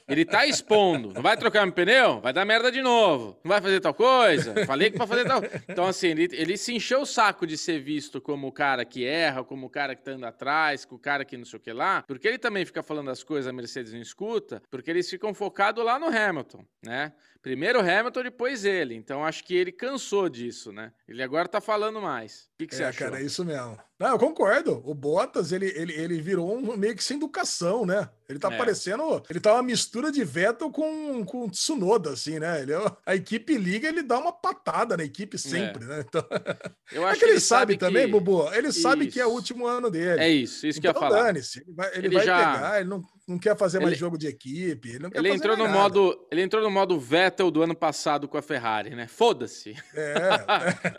Ele 0.08 0.24
tá 0.24 0.46
expondo. 0.46 1.12
Não 1.12 1.22
vai 1.22 1.36
trocar 1.36 1.64
meu 1.64 1.74
pneu? 1.74 2.20
Vai 2.20 2.32
dar 2.32 2.44
merda 2.44 2.70
de 2.70 2.82
novo. 2.82 3.38
Não 3.44 3.48
vai 3.48 3.60
fazer 3.60 3.80
tal 3.80 3.94
coisa? 3.94 4.66
Falei 4.66 4.90
que 4.90 4.96
pra 4.96 5.06
fazer 5.06 5.26
tal. 5.26 5.40
Então, 5.68 5.86
assim, 5.86 6.08
ele, 6.08 6.28
ele 6.32 6.56
se 6.56 6.74
encheu 6.74 7.02
o 7.02 7.06
saco 7.06 7.46
de 7.46 7.56
ser 7.56 7.80
visto 7.80 8.20
como 8.20 8.46
o 8.46 8.52
cara 8.52 8.84
que 8.84 9.04
erra, 9.04 9.44
como 9.44 9.66
o 9.66 9.70
cara 9.70 9.94
que 9.94 10.02
tá 10.02 10.12
andando 10.12 10.24
atrás, 10.24 10.84
com 10.84 10.96
o 10.96 10.98
cara 10.98 11.24
que 11.24 11.36
não 11.36 11.44
sei 11.44 11.58
o 11.58 11.62
que 11.62 11.72
lá, 11.72 12.02
porque 12.06 12.26
ele 12.26 12.38
também 12.38 12.64
fica 12.64 12.82
falando 12.82 13.10
as 13.10 13.22
coisas, 13.22 13.46
a 13.46 13.52
Mercedes 13.52 13.92
não 13.92 14.00
escuta, 14.00 14.62
porque 14.70 14.90
eles 14.90 15.08
ficam 15.08 15.34
focados 15.34 15.84
lá 15.84 15.98
no 15.98 16.06
Hamilton, 16.06 16.64
né? 16.84 17.12
Primeiro 17.42 17.78
o 17.78 17.82
Hamilton, 17.82 18.22
depois 18.22 18.64
ele. 18.64 18.94
Então, 18.94 19.24
acho 19.24 19.44
que 19.44 19.54
ele 19.54 19.72
cansou 19.72 20.28
disso, 20.28 20.72
né? 20.72 20.92
Ele 21.06 21.22
agora 21.22 21.48
tá 21.48 21.60
falando 21.60 22.00
mais. 22.00 22.47
Que, 22.58 22.66
que 22.66 22.74
você 22.74 22.82
é, 22.82 22.86
achou? 22.88 23.06
cara, 23.06 23.20
é 23.20 23.24
isso 23.24 23.44
mesmo. 23.44 23.78
Não, 23.98 24.08
eu 24.08 24.18
concordo. 24.18 24.82
O 24.84 24.92
Bottas, 24.92 25.52
ele, 25.52 25.66
ele, 25.76 25.92
ele 25.92 26.20
virou 26.20 26.52
um 26.58 26.76
meio 26.76 26.96
que 26.96 27.04
sem 27.04 27.16
educação, 27.16 27.86
né? 27.86 28.10
Ele 28.28 28.38
tá 28.38 28.52
É. 28.52 28.56
parecendo. 28.58 29.22
Ele 29.30 29.40
tá 29.40 29.54
uma 29.54 29.62
mistura 29.62 30.12
de 30.12 30.22
Vettel 30.22 30.70
com, 30.70 31.24
com 31.24 31.48
Tsunoda, 31.48 32.10
assim, 32.10 32.38
né? 32.38 32.60
Ele, 32.62 32.74
é- 32.74 32.92
a 33.06 33.14
equipe 33.14 33.56
liga, 33.56 33.88
ele 33.88 34.02
dá 34.02 34.18
uma 34.18 34.32
patada 34.32 34.96
na 34.96 35.04
equipe 35.04 35.38
sempre, 35.38 35.84
né? 35.86 36.04
Então, 36.06 36.22
Eu 36.92 37.06
é 37.06 37.10
acho 37.10 37.20
que 37.20 37.26
ele, 37.26 37.40
sabe, 37.40 37.76
também, 37.76 38.06
que... 38.06 38.12
Bubu. 38.12 38.48
Ele 38.54 38.72
sabe 38.72 39.06
que 39.06 39.18
é 39.20 39.24
o 39.24 39.28
Isso. 39.28 39.36
último 39.36 39.66
ano 39.66 39.90
dele. 39.90 40.20
É 40.20 40.28
isso, 40.28 40.66
isso 40.66 40.80
que 40.80 40.86
eu 40.86 40.90
ia 40.90 40.96
então, 40.96 41.02
falar. 41.08 41.30
Ele 41.30 41.40
vai, 41.74 41.88
ele 41.94 42.06
Ele 42.06 42.14
vai 42.16 42.24
já- 42.26 42.52
pegar, 42.54 42.80
ele 42.80 42.88
não, 42.88 43.02
não 43.26 43.38
quer 43.38 43.56
fazer 43.56 43.78
mais 43.78 43.92
Ele- 43.92 44.00
jogo 44.00 44.16
de 44.18 44.26
equipe. 44.26 44.88
Ele, 44.90 44.98
não 45.00 45.10
quer 45.10 45.18
Ele 45.18 45.30
entrou, 45.30 45.56
no 45.56 45.64
nada. 45.64 45.78
modo, 45.78 46.26
ele 46.30 46.42
entrou 46.42 46.62
no 46.62 46.70
modo 46.70 46.98
Vettel 46.98 47.50
do 47.50 47.62
ano 47.62 47.74
passado 47.74 48.26
com 48.28 48.36
a 48.38 48.42
Ferrari, 48.42 48.94
né? 48.94 49.06
Foda-se. 49.06 49.74
É. 49.94 50.18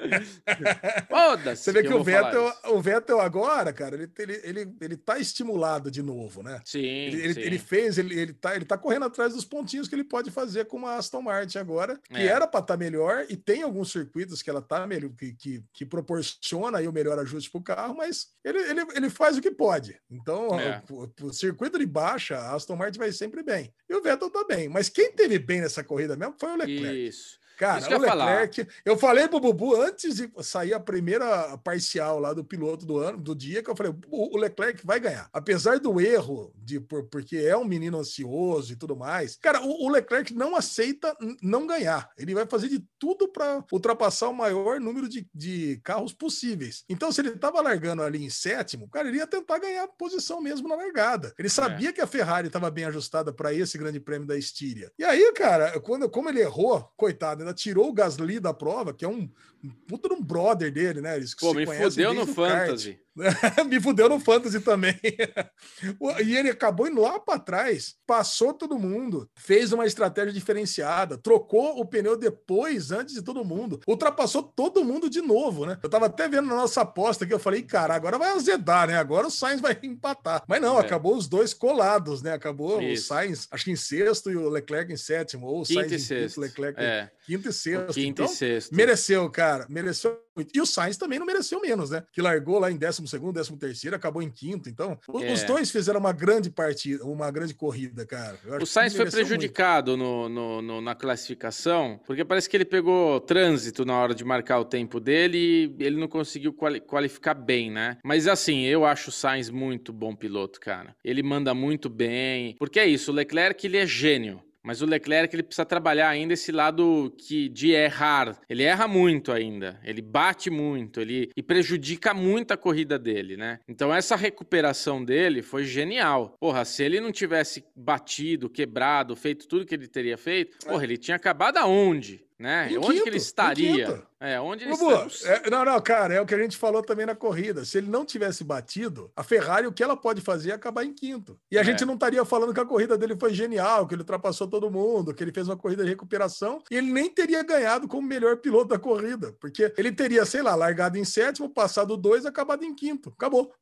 Foda-se. 1.10 1.64
Você 1.64 1.72
vê 1.72 1.82
que, 1.84 1.92
eu 1.92 2.00
o 2.00 2.04
Vettel, 2.04 2.48
isso. 2.50 2.74
o 2.76 2.82
Vettel 2.82 3.20
agora, 3.20 3.74
cara, 3.74 3.96
ele, 3.96 4.10
ele, 4.18 4.42
ele, 4.44 4.74
ele 4.82 4.98
tá 4.98 5.18
estimulado 5.20 5.90
de 5.92 6.02
novo, 6.02 6.44
né? 6.44 6.62
Sim. 6.66 6.80
Ele, 6.86 7.19
ele, 7.20 7.34
sim. 7.34 7.42
ele 7.42 7.60
fez, 7.60 7.98
ele, 7.98 8.20
ele, 8.20 8.34
tá, 8.34 8.56
ele 8.56 8.66
tá 8.66 8.78
correndo 8.78 9.06
atrás 9.06 9.34
dos 9.34 9.46
pontinhos 9.46 9.88
que 9.88 9.96
ele 9.96 10.04
pode 10.04 10.32
fazer 10.32 10.66
com 10.66 10.86
a 10.86 10.96
Aston 10.98 11.22
Martin 11.22 11.58
agora, 11.58 11.98
que 12.04 12.16
É. 12.18 12.26
era 12.28 12.48
para 12.48 12.60
estar 12.60 12.78
melhor, 12.78 13.26
e 13.30 13.36
tem 13.38 13.62
alguns 13.64 13.92
circuitos 13.92 14.42
que 14.42 14.50
ela 14.50 14.62
tá 14.62 14.86
melhor, 14.88 15.12
que, 15.18 15.34
que, 15.34 15.64
que 15.74 15.86
proporciona 15.86 16.78
aí 16.80 16.88
o 16.88 16.92
melhor 16.94 17.18
ajuste 17.20 17.50
pro 17.50 17.62
carro, 17.62 17.96
mas 17.96 18.28
ele, 18.44 18.60
ele, 18.60 18.82
ele 18.96 19.10
faz 19.10 19.38
o 19.38 19.42
que 19.42 19.52
pode. 19.52 20.00
Então, 20.10 20.60
É. 20.60 20.84
o, 20.90 21.10
o 21.24 21.34
circuito 21.34 21.78
de 21.80 21.86
baixa, 21.86 22.38
a 22.38 22.56
Aston 22.56 22.76
Martin 22.76 23.00
vai 23.00 23.12
sempre 23.12 23.42
bem. 23.44 23.74
E 23.90 23.96
o 23.96 24.02
Vettel 24.02 24.30
tá 24.30 24.44
bem. 24.48 24.70
Mas 24.70 24.90
quem 24.90 25.12
teve 25.12 25.40
bem 25.40 25.62
nessa 25.62 25.84
corrida 25.84 26.16
mesmo 26.16 26.36
foi 26.40 26.50
o 26.52 26.56
Leclerc. 26.58 27.08
Isso. 27.08 27.39
Cara, 27.60 27.80
Isso 27.80 27.90
o 27.90 27.92
ia 27.92 28.00
falar. 28.00 28.40
Leclerc. 28.40 28.68
Eu 28.86 28.98
falei 28.98 29.28
pro 29.28 29.42
Bubu 29.42 29.76
antes 29.76 30.16
de 30.16 30.32
sair 30.42 30.74
a 30.74 30.80
primeira 30.80 31.58
parcial 31.58 32.18
lá 32.18 32.34
do 32.34 32.42
piloto 32.42 32.86
do 32.86 32.98
ano, 32.98 33.18
do 33.18 33.36
dia, 33.36 33.62
que 33.62 33.70
eu 33.70 33.76
falei: 33.76 33.94
o 34.10 34.38
Leclerc 34.38 34.86
vai 34.86 34.98
ganhar. 34.98 35.30
Apesar 35.34 35.78
do 35.78 36.00
erro, 36.00 36.54
de, 36.56 36.80
por- 36.80 37.04
porque 37.10 37.36
é 37.36 37.58
um 37.58 37.66
menino 37.66 38.00
ansioso 38.00 38.72
e 38.72 38.78
tudo 38.78 38.96
mais. 38.96 39.36
Cara, 39.42 39.62
o, 39.62 39.86
o 39.88 39.90
Leclerc 39.90 40.34
não 40.34 40.56
aceita 40.56 41.14
não 41.42 41.68
ganhar. 41.68 42.10
Ele 42.18 42.34
vai 42.34 42.46
fazer 42.46 42.70
de 42.70 42.82
tudo 42.98 43.28
para 43.28 43.62
ultrapassar 43.74 44.30
o 44.30 44.34
maior 44.34 44.80
número 44.80 45.10
de, 45.10 45.28
de 45.36 45.82
carros 45.84 46.14
possíveis. 46.14 46.86
Então, 46.88 47.12
se 47.12 47.20
ele 47.20 47.32
tava 47.32 47.60
largando 47.60 48.04
ali 48.04 48.24
em 48.24 48.30
sétimo, 48.30 48.88
cara, 48.90 49.10
ele 49.10 49.18
ia 49.18 49.28
tentar 49.28 49.60
ganhar 49.60 49.86
posição 49.98 50.40
mesmo 50.40 50.70
na 50.70 50.76
largada. 50.76 51.34
Ele 51.38 51.50
sabia 51.50 51.92
que 51.92 52.00
a 52.00 52.08
Ferrari 52.08 52.48
estava 52.48 52.72
bem 52.72 52.86
ajustada 52.86 53.34
para 53.34 53.54
esse 53.54 53.78
grande 53.78 54.00
prêmio 54.00 54.26
da 54.26 54.38
Estíria. 54.38 54.90
E 54.98 55.04
aí, 55.04 55.34
cara, 55.34 55.78
quando, 55.82 56.10
como 56.10 56.30
ele 56.30 56.40
errou, 56.40 56.90
coitado, 56.96 57.49
ainda 57.50 57.54
tirou 57.54 57.90
o 57.90 57.94
Gasly 57.94 58.40
da 58.40 58.54
prova, 58.54 58.94
que 58.94 59.04
é 59.04 59.08
um, 59.08 59.30
um 59.64 59.70
puta 59.88 60.08
de 60.10 60.16
um 60.16 60.22
brother 60.24 60.72
dele, 60.72 61.02
né? 61.02 61.16
Eles 61.18 61.36
Pô, 61.36 61.54
me 61.54 61.66
fudeu 61.66 62.14
no. 62.14 62.26
Fantasy. 62.28 63.00
Me 63.68 63.82
fudeu 63.82 64.08
no 64.08 64.18
Fantasy 64.18 64.62
também. 64.62 64.96
E 66.24 66.38
ele 66.38 66.50
acabou 66.50 66.88
indo 66.88 67.02
lá 67.02 67.20
para 67.20 67.38
trás, 67.40 67.96
passou 68.08 68.54
todo 68.54 68.80
mundo, 68.80 69.30
fez 69.36 69.74
uma 69.74 69.86
estratégia 69.86 70.32
diferenciada, 70.32 71.18
trocou 71.18 71.80
o 71.80 71.86
pneu 71.86 72.16
depois, 72.16 72.92
antes 72.92 73.16
de 73.16 73.22
todo 73.22 73.44
mundo, 73.44 73.80
ultrapassou 73.88 74.42
todo 74.44 74.86
mundo 74.86 75.10
de 75.10 75.22
novo, 75.22 75.66
né? 75.66 75.78
Eu 75.84 75.90
tava 75.90 76.06
até 76.06 76.30
vendo 76.30 76.48
na 76.48 76.56
nossa 76.56 76.82
aposta 76.82 77.26
que 77.26 77.34
eu 77.34 77.40
falei, 77.40 77.62
cara, 77.64 77.94
agora 77.94 78.18
vai 78.18 78.30
azedar, 78.32 78.88
né? 78.88 78.96
Agora 78.98 79.28
o 79.28 79.32
Sainz 79.32 79.60
vai 79.60 79.78
empatar. 79.84 80.44
Mas 80.48 80.62
não, 80.62 80.78
É. 80.78 80.82
acabou 80.82 81.16
os 81.18 81.28
dois 81.28 81.54
colados, 81.54 82.22
né? 82.22 82.32
Acabou 82.34 82.82
Isso. 82.82 83.04
o 83.04 83.08
Sainz, 83.08 83.48
acho 83.52 83.66
que 83.66 83.72
em 83.72 83.76
sexto 83.76 84.32
e 84.32 84.38
o 84.38 84.48
Leclerc 84.50 84.94
em 84.94 84.98
sétimo, 84.98 85.46
ou 85.48 85.62
o 85.62 85.64
Quinto 85.66 85.74
Sainz 85.82 85.92
e 85.92 85.96
em 85.96 85.98
quinto, 85.98 86.08
sexto. 86.08 86.38
o 86.38 86.42
Leclerc 86.42 86.80
É, 86.82 87.12
em 87.24 87.26
quinto 87.26 87.50
e 87.50 87.54
sexto. 87.54 87.94
quinto 87.94 88.22
então, 88.22 88.26
e 88.26 88.30
sexto. 88.30 88.74
Mereceu, 88.76 89.30
cara. 89.30 89.49
Mereceu 89.70 90.20
muito. 90.36 90.52
E 90.56 90.62
o 90.62 90.66
Sainz 90.66 90.96
também 90.98 91.20
não 91.20 91.26
mereceu 91.26 91.60
menos, 91.62 91.90
né? 91.90 92.04
Que 92.14 92.22
largou 92.22 92.60
lá 92.60 92.72
em 92.72 92.78
12 92.78 93.08
segundo, 93.08 93.34
13 93.34 93.58
terceiro, 93.58 93.96
acabou 93.96 94.22
em 94.22 94.30
quinto. 94.30 94.70
Então, 94.70 94.98
É. 95.22 95.34
os 95.34 95.44
dois 95.44 95.70
fizeram 95.72 96.00
uma 96.00 96.14
grande 96.14 96.50
partida, 96.50 97.04
uma 97.04 97.30
grande 97.32 97.54
corrida, 97.54 98.06
cara. 98.06 98.38
O 98.62 98.66
Sainz 98.66 98.96
foi 98.96 99.10
prejudicado 99.10 99.98
no, 99.98 100.30
no- 100.30 100.62
no- 100.62 100.82
na 100.82 100.96
classificação, 100.96 102.00
porque 102.06 102.26
parece 102.26 102.50
que 102.50 102.58
ele 102.58 102.66
pegou 102.66 103.20
trânsito 103.20 103.86
na 103.86 103.94
hora 103.98 104.16
de 104.16 104.24
marcar 104.24 104.60
o 104.60 104.66
tempo 104.66 105.00
dele 105.00 105.76
e 105.80 105.84
ele 105.84 105.98
não 106.00 106.08
conseguiu 106.08 106.54
quali- 106.54 106.80
qualificar 106.82 107.34
bem, 107.34 107.72
né? 107.72 107.98
Mas 108.04 108.28
assim, 108.28 108.62
eu 108.66 108.86
acho 108.86 109.10
o 109.10 109.14
Sainz 109.14 109.50
muito 109.50 109.92
bom 109.94 110.16
piloto, 110.16 110.60
cara. 110.60 110.96
Ele 111.04 111.22
manda 111.24 111.54
muito 111.54 111.90
bem. 111.90 112.56
Porque 112.58 112.80
é 112.80 112.86
isso, 112.86 113.12
o 113.12 113.14
Leclerc 113.16 113.66
ele 113.66 113.78
é 113.78 113.86
gênio. 113.86 114.42
Mas 114.64 114.82
o 114.82 114.86
Leclerc 114.86 115.36
ele 115.36 115.44
precisa 115.44 115.66
trabalhar 115.66 116.10
ainda 116.10 116.34
esse 116.34 116.52
lado 116.52 117.14
que 117.18 117.50
de 117.50 117.72
errar. 117.72 118.38
Ele 118.50 118.64
erra 118.64 118.88
muito 118.88 119.32
ainda. 119.32 119.80
Ele 119.84 120.02
bate 120.02 120.50
muito, 120.50 121.00
ele 121.00 121.30
e 121.36 121.42
prejudica 121.42 122.14
muito 122.14 122.52
a 122.52 122.58
corrida 122.58 123.00
dele, 123.00 123.38
né? 123.38 123.60
Então 123.68 123.94
essa 123.94 124.16
recuperação 124.16 125.04
dele 125.04 125.42
foi 125.42 125.64
genial. 125.66 126.36
Porra, 126.40 126.66
se 126.66 126.84
ele 126.84 127.00
não 127.00 127.12
tivesse 127.12 127.64
batido, 127.76 128.50
quebrado, 128.50 129.16
feito 129.16 129.48
tudo 129.48 129.66
que 129.66 129.76
ele 129.76 129.88
teria 129.88 130.18
feito, 130.18 130.58
porra, 130.66 130.84
ele 130.84 130.98
tinha 130.98 131.16
acabado 131.16 131.58
aonde? 131.58 132.24
Né? 132.40 132.72
Em 132.72 132.78
onde 132.78 132.88
quinto, 132.94 133.04
que 133.04 133.10
ele 133.10 133.18
estaria? 133.18 134.04
É, 134.22 134.40
onde 134.40 134.64
ele 134.66 134.72
estaria? 134.74 135.36
é, 135.46 135.50
não, 135.50 135.64
não, 135.66 135.80
cara, 135.82 136.14
é 136.14 136.22
o 136.22 136.26
que 136.26 136.34
a 136.36 136.38
gente 136.38 136.58
falou 136.58 136.82
também 136.82 137.06
na 137.06 137.16
corrida. 137.16 137.64
Se 137.66 137.78
ele 137.78 137.88
não 137.90 138.06
tivesse 138.06 138.44
batido, 138.44 139.12
a 139.16 139.24
Ferrari, 139.24 139.68
o 139.68 139.72
que 139.74 139.84
ela 139.84 139.96
pode 139.96 140.22
fazer 140.22 140.52
é 140.52 140.54
acabar 140.54 140.84
em 140.86 140.94
quinto. 140.94 141.38
E 141.52 141.58
a 141.58 141.62
É. 141.62 141.64
gente 141.66 141.84
não 141.86 141.94
estaria 141.96 142.24
falando 142.26 142.54
que 142.54 142.60
a 142.60 142.66
corrida 142.66 142.98
dele 142.98 143.16
foi 143.20 143.34
genial, 143.34 143.86
que 143.88 143.94
ele 143.94 144.02
ultrapassou 144.02 144.48
todo 144.48 144.72
mundo, 144.72 145.14
que 145.14 145.22
ele 145.24 145.32
fez 145.34 145.48
uma 145.48 145.58
corrida 145.58 145.84
de 145.84 145.90
recuperação, 145.90 146.62
e 146.72 146.76
ele 146.78 146.92
nem 146.92 147.10
teria 147.10 147.44
ganhado 147.44 147.88
como 147.88 148.08
melhor 148.08 148.38
piloto 148.38 148.68
da 148.70 148.80
corrida, 148.80 149.34
porque 149.40 149.74
ele 149.78 149.92
teria, 149.92 150.26
sei 150.26 150.42
lá, 150.42 150.56
largado 150.56 150.98
em 150.98 151.04
sétimo, 151.06 151.50
passado 151.50 151.96
dois, 151.98 152.26
acabado 152.26 152.64
em 152.64 152.74
quinto. 152.74 153.14
Acabou. 153.18 153.54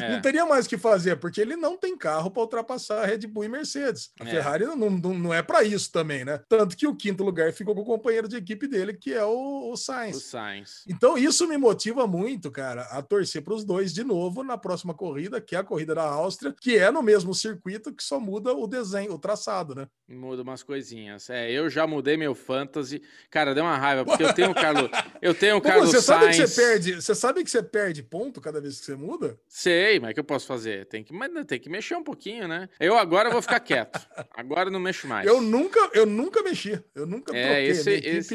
É. 0.00 0.10
Não 0.14 0.20
teria 0.22 0.44
mais 0.46 0.66
o 0.66 0.68
que 0.68 0.78
fazer, 0.78 1.16
porque 1.16 1.40
ele 1.40 1.56
não 1.56 1.76
tem 1.76 1.96
carro 1.96 2.30
para 2.30 2.42
ultrapassar 2.42 3.02
a 3.02 3.06
Red 3.06 3.26
Bull 3.26 3.44
e 3.44 3.48
Mercedes. 3.48 4.10
A 4.20 4.24
É. 4.24 4.30
Ferrari 4.30 4.64
não, 4.64 4.76
não, 4.76 5.14
não 5.14 5.34
é 5.34 5.42
para 5.42 5.62
isso 5.64 5.90
também, 5.92 6.24
né? 6.24 6.40
Tanto 6.48 6.76
que 6.76 6.86
o 6.86 6.94
quinto 6.96 7.22
lugar 7.24 7.52
ficou 7.52 7.74
com 7.74 7.80
o 7.82 7.84
companheiro 7.84 8.23
de 8.28 8.36
equipe 8.36 8.66
dele, 8.66 8.92
que 8.94 9.12
é 9.12 9.24
o, 9.24 9.70
o 9.72 9.76
Sainz. 9.76 10.16
O 10.16 10.20
Sainz. 10.20 10.84
Então, 10.88 11.16
isso 11.18 11.46
me 11.48 11.56
motiva 11.56 12.06
muito, 12.06 12.50
cara, 12.50 12.82
a 12.90 13.02
torcer 13.02 13.42
para 13.42 13.54
os 13.54 13.64
dois 13.64 13.92
de 13.92 14.04
novo 14.04 14.42
na 14.42 14.56
próxima 14.58 14.94
corrida, 14.94 15.40
que 15.40 15.54
é 15.56 15.58
a 15.58 15.64
corrida 15.64 15.94
da 15.94 16.02
Áustria, 16.04 16.54
que 16.60 16.76
é 16.76 16.90
no 16.90 17.02
mesmo 17.02 17.34
circuito, 17.34 17.92
que 17.92 18.02
só 18.02 18.18
muda 18.20 18.52
o 18.52 18.66
desenho, 18.66 19.12
o 19.14 19.18
traçado, 19.18 19.74
né? 19.74 19.86
Muda 20.08 20.42
umas 20.42 20.62
coisinhas. 20.62 21.28
É, 21.30 21.50
eu 21.50 21.68
já 21.70 21.86
mudei 21.86 22.16
meu 22.16 22.34
fantasy. 22.34 23.02
Cara, 23.30 23.54
deu 23.54 23.64
uma 23.64 23.76
raiva, 23.76 24.04
porque 24.04 24.22
eu 24.22 24.32
tenho 24.34 24.50
o 24.50 24.54
Carlos. 24.54 24.90
Eu 25.22 25.34
tenho 25.34 25.56
o 25.56 25.60
Carlos 25.62 25.90
você 25.90 26.00
sabe 26.02 26.26
que 26.28 26.34
Sainz. 26.34 26.50
você 26.50 26.62
perde, 26.62 26.94
você 26.96 27.14
sabe 27.14 27.44
que 27.44 27.50
você 27.50 27.62
perde 27.62 28.02
ponto 28.02 28.40
cada 28.40 28.60
vez 28.60 28.78
que 28.78 28.84
você 28.86 28.94
muda? 28.96 29.38
Sei, 29.48 29.98
mas 30.00 30.10
o 30.10 30.14
que 30.14 30.20
eu 30.20 30.24
posso 30.24 30.46
fazer? 30.46 30.86
Tem 30.86 31.02
que, 31.02 31.12
mas 31.12 31.30
tem 31.46 31.58
que 31.58 31.70
mexer 31.70 31.94
um 31.96 32.04
pouquinho, 32.04 32.46
né? 32.46 32.68
Eu 32.78 32.96
agora 32.98 33.30
vou 33.30 33.40
ficar 33.42 33.60
quieto. 33.60 33.98
Agora 34.36 34.70
não 34.70 34.80
mexo 34.80 35.06
mais. 35.06 35.26
Eu 35.26 35.40
nunca, 35.40 35.78
eu 35.94 36.04
nunca 36.04 36.42
mexi, 36.42 36.78
eu 36.94 37.06
nunca 37.06 37.34
É, 37.36 37.44
troquei. 37.46 37.66
esse, 37.68 37.90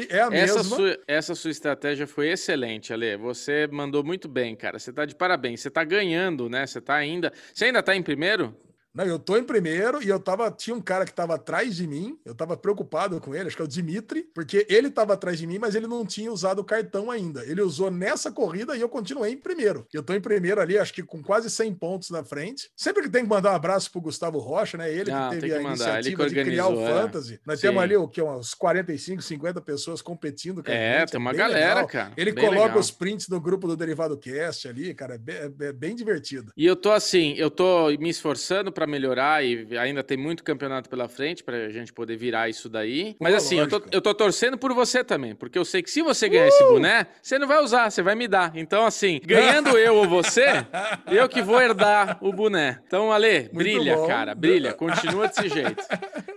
é 0.08 0.20
a 0.20 0.26
essa, 0.32 0.56
mesma. 0.56 0.64
sua, 0.64 0.98
essa 1.06 1.34
sua 1.34 1.50
estratégia 1.50 2.06
foi 2.06 2.28
excelente, 2.30 2.92
Ale. 2.92 3.16
Você 3.16 3.68
mandou 3.70 4.04
muito 4.04 4.28
bem, 4.28 4.54
cara. 4.56 4.78
Você 4.78 4.92
tá 4.92 5.04
de 5.04 5.14
parabéns. 5.14 5.60
Você 5.60 5.70
tá 5.70 5.84
ganhando, 5.84 6.48
né? 6.48 6.66
Você 6.66 6.80
tá 6.80 6.94
ainda. 6.94 7.32
Você 7.52 7.66
ainda 7.66 7.82
tá 7.82 7.94
em 7.94 8.02
primeiro? 8.02 8.54
Não, 8.94 9.04
eu 9.04 9.18
tô 9.18 9.36
em 9.36 9.44
primeiro 9.44 10.02
e 10.02 10.08
eu 10.08 10.18
tava. 10.18 10.50
Tinha 10.50 10.74
um 10.74 10.80
cara 10.80 11.04
que 11.04 11.12
tava 11.12 11.34
atrás 11.36 11.76
de 11.76 11.86
mim, 11.86 12.18
eu 12.24 12.34
tava 12.34 12.56
preocupado 12.56 13.20
com 13.20 13.34
ele, 13.34 13.46
acho 13.46 13.56
que 13.56 13.62
é 13.62 13.64
o 13.64 13.68
Dimitri, 13.68 14.24
porque 14.34 14.66
ele 14.68 14.90
tava 14.90 15.14
atrás 15.14 15.38
de 15.38 15.46
mim, 15.46 15.58
mas 15.58 15.74
ele 15.74 15.86
não 15.86 16.04
tinha 16.04 16.30
usado 16.32 16.58
o 16.60 16.64
cartão 16.64 17.10
ainda. 17.10 17.44
Ele 17.44 17.62
usou 17.62 17.90
nessa 17.90 18.32
corrida 18.32 18.76
e 18.76 18.80
eu 18.80 18.88
continuei 18.88 19.32
em 19.32 19.36
primeiro. 19.36 19.86
Eu 19.92 20.02
tô 20.02 20.12
em 20.12 20.20
primeiro 20.20 20.60
ali, 20.60 20.76
acho 20.78 20.92
que 20.92 21.02
com 21.02 21.22
quase 21.22 21.48
100 21.50 21.74
pontos 21.74 22.10
na 22.10 22.24
frente. 22.24 22.70
Sempre 22.76 23.02
que 23.04 23.08
tem 23.10 23.22
que 23.22 23.28
mandar 23.28 23.52
um 23.52 23.56
abraço 23.56 23.90
pro 23.92 24.00
Gustavo 24.00 24.38
Rocha, 24.38 24.76
né? 24.76 24.92
Ele 24.92 25.10
Ah, 25.12 25.28
que 25.30 25.38
tem 25.38 25.40
teve 25.40 25.52
que 25.52 25.58
a 25.58 25.62
iniciativa 25.68 26.28
de 26.28 26.34
criar 26.44 26.68
o 26.68 26.80
é. 26.80 26.86
Fantasy. 26.92 27.40
Nós 27.46 27.60
Sim. 27.60 27.68
temos 27.68 27.82
ali 27.82 27.96
o 27.96 28.08
que? 28.08 28.20
Uns 28.20 28.54
45, 28.54 29.22
50 29.22 29.60
pessoas 29.60 30.02
competindo. 30.02 30.62
com 30.64 30.70
a 30.70 30.74
É, 30.74 31.00
gente, 31.00 31.12
tem 31.12 31.20
uma 31.20 31.32
galera, 31.32 31.74
legal. 31.76 31.86
cara. 31.88 32.12
Ele 32.16 32.32
Bem 32.32 32.44
coloca 32.44 32.64
legal. 32.66 32.78
os 32.80 32.90
prints 32.90 33.28
do 33.28 33.40
grupo 33.40 33.68
do 33.68 33.76
Derivado 33.76 34.16
Cast 34.18 34.66
ali, 34.68 34.92
cara. 34.94 35.14
É 35.14 35.18
bem, 35.18 35.36
é 35.60 35.72
bem 35.72 35.94
divertido. 35.94 36.52
E 36.56 36.66
eu 36.66 36.74
tô 36.76 36.90
assim, 36.90 37.34
eu 37.36 37.50
tô 37.50 37.88
me 37.98 38.08
esforçando 38.10 38.72
pra 38.80 38.86
melhorar 38.86 39.44
e 39.44 39.76
ainda 39.76 40.02
tem 40.02 40.16
muito 40.16 40.42
campeonato 40.42 40.88
pela 40.88 41.06
frente 41.06 41.44
pra 41.44 41.68
gente 41.68 41.92
poder 41.92 42.16
virar 42.16 42.48
isso 42.48 42.66
daí. 42.66 43.14
Mas 43.20 43.32
Pô, 43.32 43.36
assim, 43.36 43.58
eu 43.58 43.68
tô, 43.68 43.82
eu 43.92 44.00
tô 44.00 44.14
torcendo 44.14 44.56
por 44.56 44.72
você 44.72 45.04
também, 45.04 45.34
porque 45.34 45.58
eu 45.58 45.66
sei 45.66 45.82
que 45.82 45.90
se 45.90 46.00
você 46.00 46.30
ganhar 46.30 46.48
esse 46.48 46.64
boné, 46.64 47.06
você 47.20 47.38
não 47.38 47.46
vai 47.46 47.62
usar, 47.62 47.90
você 47.90 48.00
vai 48.00 48.14
me 48.14 48.26
dar. 48.26 48.52
Então 48.54 48.86
assim, 48.86 49.20
ganhando 49.22 49.76
eu 49.76 49.96
ou 49.96 50.08
você, 50.08 50.46
eu 51.12 51.28
que 51.28 51.42
vou 51.42 51.60
herdar 51.60 52.16
o 52.22 52.32
boné. 52.32 52.80
Então, 52.86 53.12
Ale, 53.12 53.50
brilha, 53.52 53.96
bom. 53.96 54.06
cara, 54.08 54.34
brilha, 54.34 54.72
continua 54.72 55.28
desse 55.28 55.48
jeito. 55.50 55.84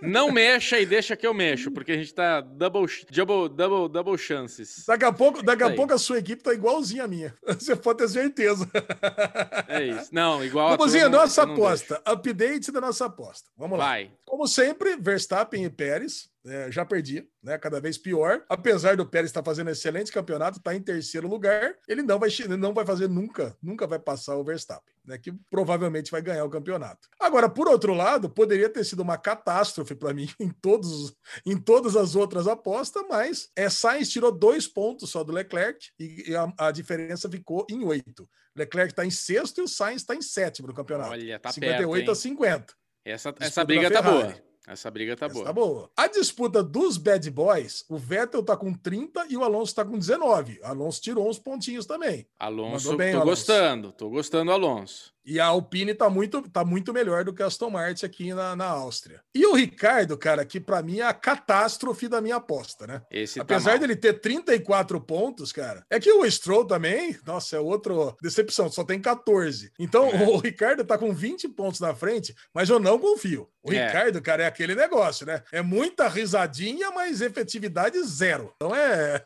Não 0.02 0.30
mexa 0.30 0.78
e 0.78 0.84
deixa 0.84 1.16
que 1.16 1.26
eu 1.26 1.32
mexo, 1.32 1.70
porque 1.70 1.92
a 1.92 1.96
gente 1.96 2.12
tá 2.12 2.42
double, 2.42 2.86
double, 3.10 3.48
double, 3.48 3.88
double 3.90 4.18
chances. 4.18 4.84
Daqui 4.86 5.06
a 5.06 5.12
pouco, 5.12 5.42
daqui 5.42 5.62
a 5.62 5.70
pouco 5.70 5.94
a 5.94 5.98
sua 5.98 6.18
equipe 6.18 6.42
tá 6.42 6.52
igualzinha 6.52 7.04
a 7.04 7.08
minha. 7.08 7.32
Você 7.58 7.74
pode 7.74 7.98
ter 8.00 8.08
certeza. 8.08 8.68
É 9.66 9.82
isso. 9.82 10.10
Não, 10.12 10.44
igual 10.44 10.68
a 10.68 10.70
Bubuzinha, 10.76 11.04
tua, 11.04 11.08
eu 11.08 11.10
não- 11.12 11.18
nossa 11.20 11.40
eu 11.40 11.46
não 11.46 11.54
Update 12.34 12.72
da 12.72 12.80
nossa 12.80 13.06
aposta. 13.06 13.48
Vamos 13.56 13.78
lá. 13.78 13.84
Vai. 13.86 14.12
Como 14.24 14.46
sempre, 14.48 14.96
Verstappen 14.96 15.64
e 15.64 15.70
Pérez. 15.70 16.28
É, 16.46 16.70
já 16.70 16.84
perdi, 16.84 17.26
né? 17.42 17.56
Cada 17.56 17.80
vez 17.80 17.96
pior. 17.96 18.44
Apesar 18.48 18.96
do 18.96 19.06
Pérez 19.06 19.30
estar 19.30 19.42
fazendo 19.42 19.70
excelente 19.70 20.12
campeonato, 20.12 20.58
está 20.58 20.74
em 20.74 20.80
terceiro 20.80 21.26
lugar. 21.26 21.74
Ele 21.88 22.02
não 22.02 22.18
vai, 22.18 22.28
não 22.58 22.74
vai 22.74 22.84
fazer 22.84 23.08
nunca, 23.08 23.56
nunca 23.62 23.86
vai 23.86 23.98
passar 23.98 24.36
o 24.36 24.44
Verstappen, 24.44 24.94
né? 25.04 25.18
Que 25.18 25.32
provavelmente 25.50 26.10
vai 26.10 26.20
ganhar 26.20 26.44
o 26.44 26.50
campeonato. 26.50 27.08
Agora, 27.18 27.48
por 27.48 27.66
outro 27.66 27.94
lado, 27.94 28.28
poderia 28.28 28.68
ter 28.68 28.84
sido 28.84 29.00
uma 29.00 29.16
catástrofe 29.16 29.94
para 29.94 30.12
mim 30.12 30.28
em 30.38 30.50
todos, 30.50 31.16
em 31.46 31.56
todas 31.56 31.96
as 31.96 32.14
outras 32.14 32.46
apostas, 32.46 33.02
mas 33.08 33.50
é, 33.56 33.70
Sainz 33.70 34.10
tirou 34.10 34.30
dois 34.30 34.66
pontos 34.68 35.10
só 35.10 35.24
do 35.24 35.32
Leclerc 35.32 35.88
e, 35.98 36.34
a, 36.36 36.66
a 36.66 36.70
diferença 36.70 37.28
ficou 37.30 37.66
em 37.70 37.84
oito. 37.84 38.28
Leclerc 38.54 38.92
está 38.92 39.04
em 39.04 39.10
sexto 39.10 39.58
e 39.58 39.64
o 39.64 39.68
Sainz 39.68 40.02
está 40.02 40.14
em 40.14 40.22
sétimo 40.22 40.68
no 40.68 40.74
campeonato. 40.74 41.10
Olha, 41.10 41.38
tá 41.38 41.50
58 41.50 41.90
perto, 41.90 42.08
a 42.08 42.12
hein? 42.12 42.14
50. 42.16 42.74
Essa, 43.04 43.34
essa 43.40 43.64
briga 43.64 43.90
tá 43.90 44.00
boa. 44.00 44.34
Essa 44.66 44.90
briga 44.90 45.14
tá 45.16 45.26
Essa 45.26 45.34
boa. 45.34 45.44
tá 45.44 45.52
boa. 45.52 45.90
A 45.96 46.06
disputa 46.08 46.62
dos 46.62 46.96
bad 46.96 47.30
boys, 47.30 47.84
o 47.88 47.96
Vettel 47.96 48.42
tá 48.42 48.56
com 48.56 48.72
30 48.72 49.26
e 49.28 49.36
o 49.36 49.44
Alonso 49.44 49.74
tá 49.74 49.84
com 49.84 49.98
19. 49.98 50.58
O 50.62 50.66
Alonso 50.66 51.00
tirou 51.00 51.28
uns 51.28 51.38
pontinhos 51.38 51.86
também. 51.86 52.26
Alonso, 52.38 52.86
Mandou 52.86 52.96
bem, 52.98 53.12
tô 53.12 53.20
Alonso. 53.20 53.30
gostando, 53.30 53.92
tô 53.92 54.08
gostando, 54.10 54.50
Alonso. 54.50 55.13
E 55.26 55.40
a 55.40 55.46
Alpine 55.46 55.94
tá 55.94 56.10
muito, 56.10 56.42
tá 56.50 56.64
muito 56.64 56.92
melhor 56.92 57.24
do 57.24 57.32
que 57.32 57.42
a 57.42 57.46
Aston 57.46 57.70
Martin 57.70 58.04
aqui 58.04 58.34
na, 58.34 58.54
na 58.54 58.66
Áustria. 58.66 59.20
E 59.34 59.46
o 59.46 59.54
Ricardo, 59.54 60.16
cara, 60.18 60.44
que 60.44 60.60
pra 60.60 60.82
mim 60.82 60.98
é 61.00 61.04
a 61.04 61.14
catástrofe 61.14 62.08
da 62.08 62.20
minha 62.20 62.36
aposta, 62.36 62.86
né? 62.86 63.02
Esse 63.10 63.40
Apesar 63.40 63.72
tá 63.72 63.78
dele 63.78 63.96
ter 63.96 64.14
34 64.20 65.00
pontos, 65.00 65.50
cara, 65.52 65.84
é 65.90 65.98
que 65.98 66.12
o 66.12 66.30
Stroll 66.30 66.66
também, 66.66 67.16
nossa, 67.26 67.56
é 67.56 67.60
outro 67.60 68.16
decepção, 68.22 68.70
só 68.70 68.84
tem 68.84 69.00
14. 69.00 69.70
Então 69.78 70.08
É. 70.10 70.24
o 70.28 70.36
Ricardo 70.38 70.84
tá 70.84 70.98
com 70.98 71.12
20 71.14 71.48
pontos 71.48 71.80
na 71.80 71.94
frente, 71.94 72.34
mas 72.52 72.68
eu 72.68 72.78
não 72.78 72.98
confio. 72.98 73.48
O 73.62 73.72
É. 73.72 73.86
Ricardo, 73.86 74.20
cara, 74.20 74.42
é 74.42 74.46
aquele 74.46 74.74
negócio, 74.74 75.24
né? 75.26 75.42
É 75.50 75.62
muita 75.62 76.06
risadinha, 76.06 76.90
mas 76.90 77.22
efetividade 77.22 77.98
zero. 78.02 78.52
Então 78.56 78.74
é 78.76 79.24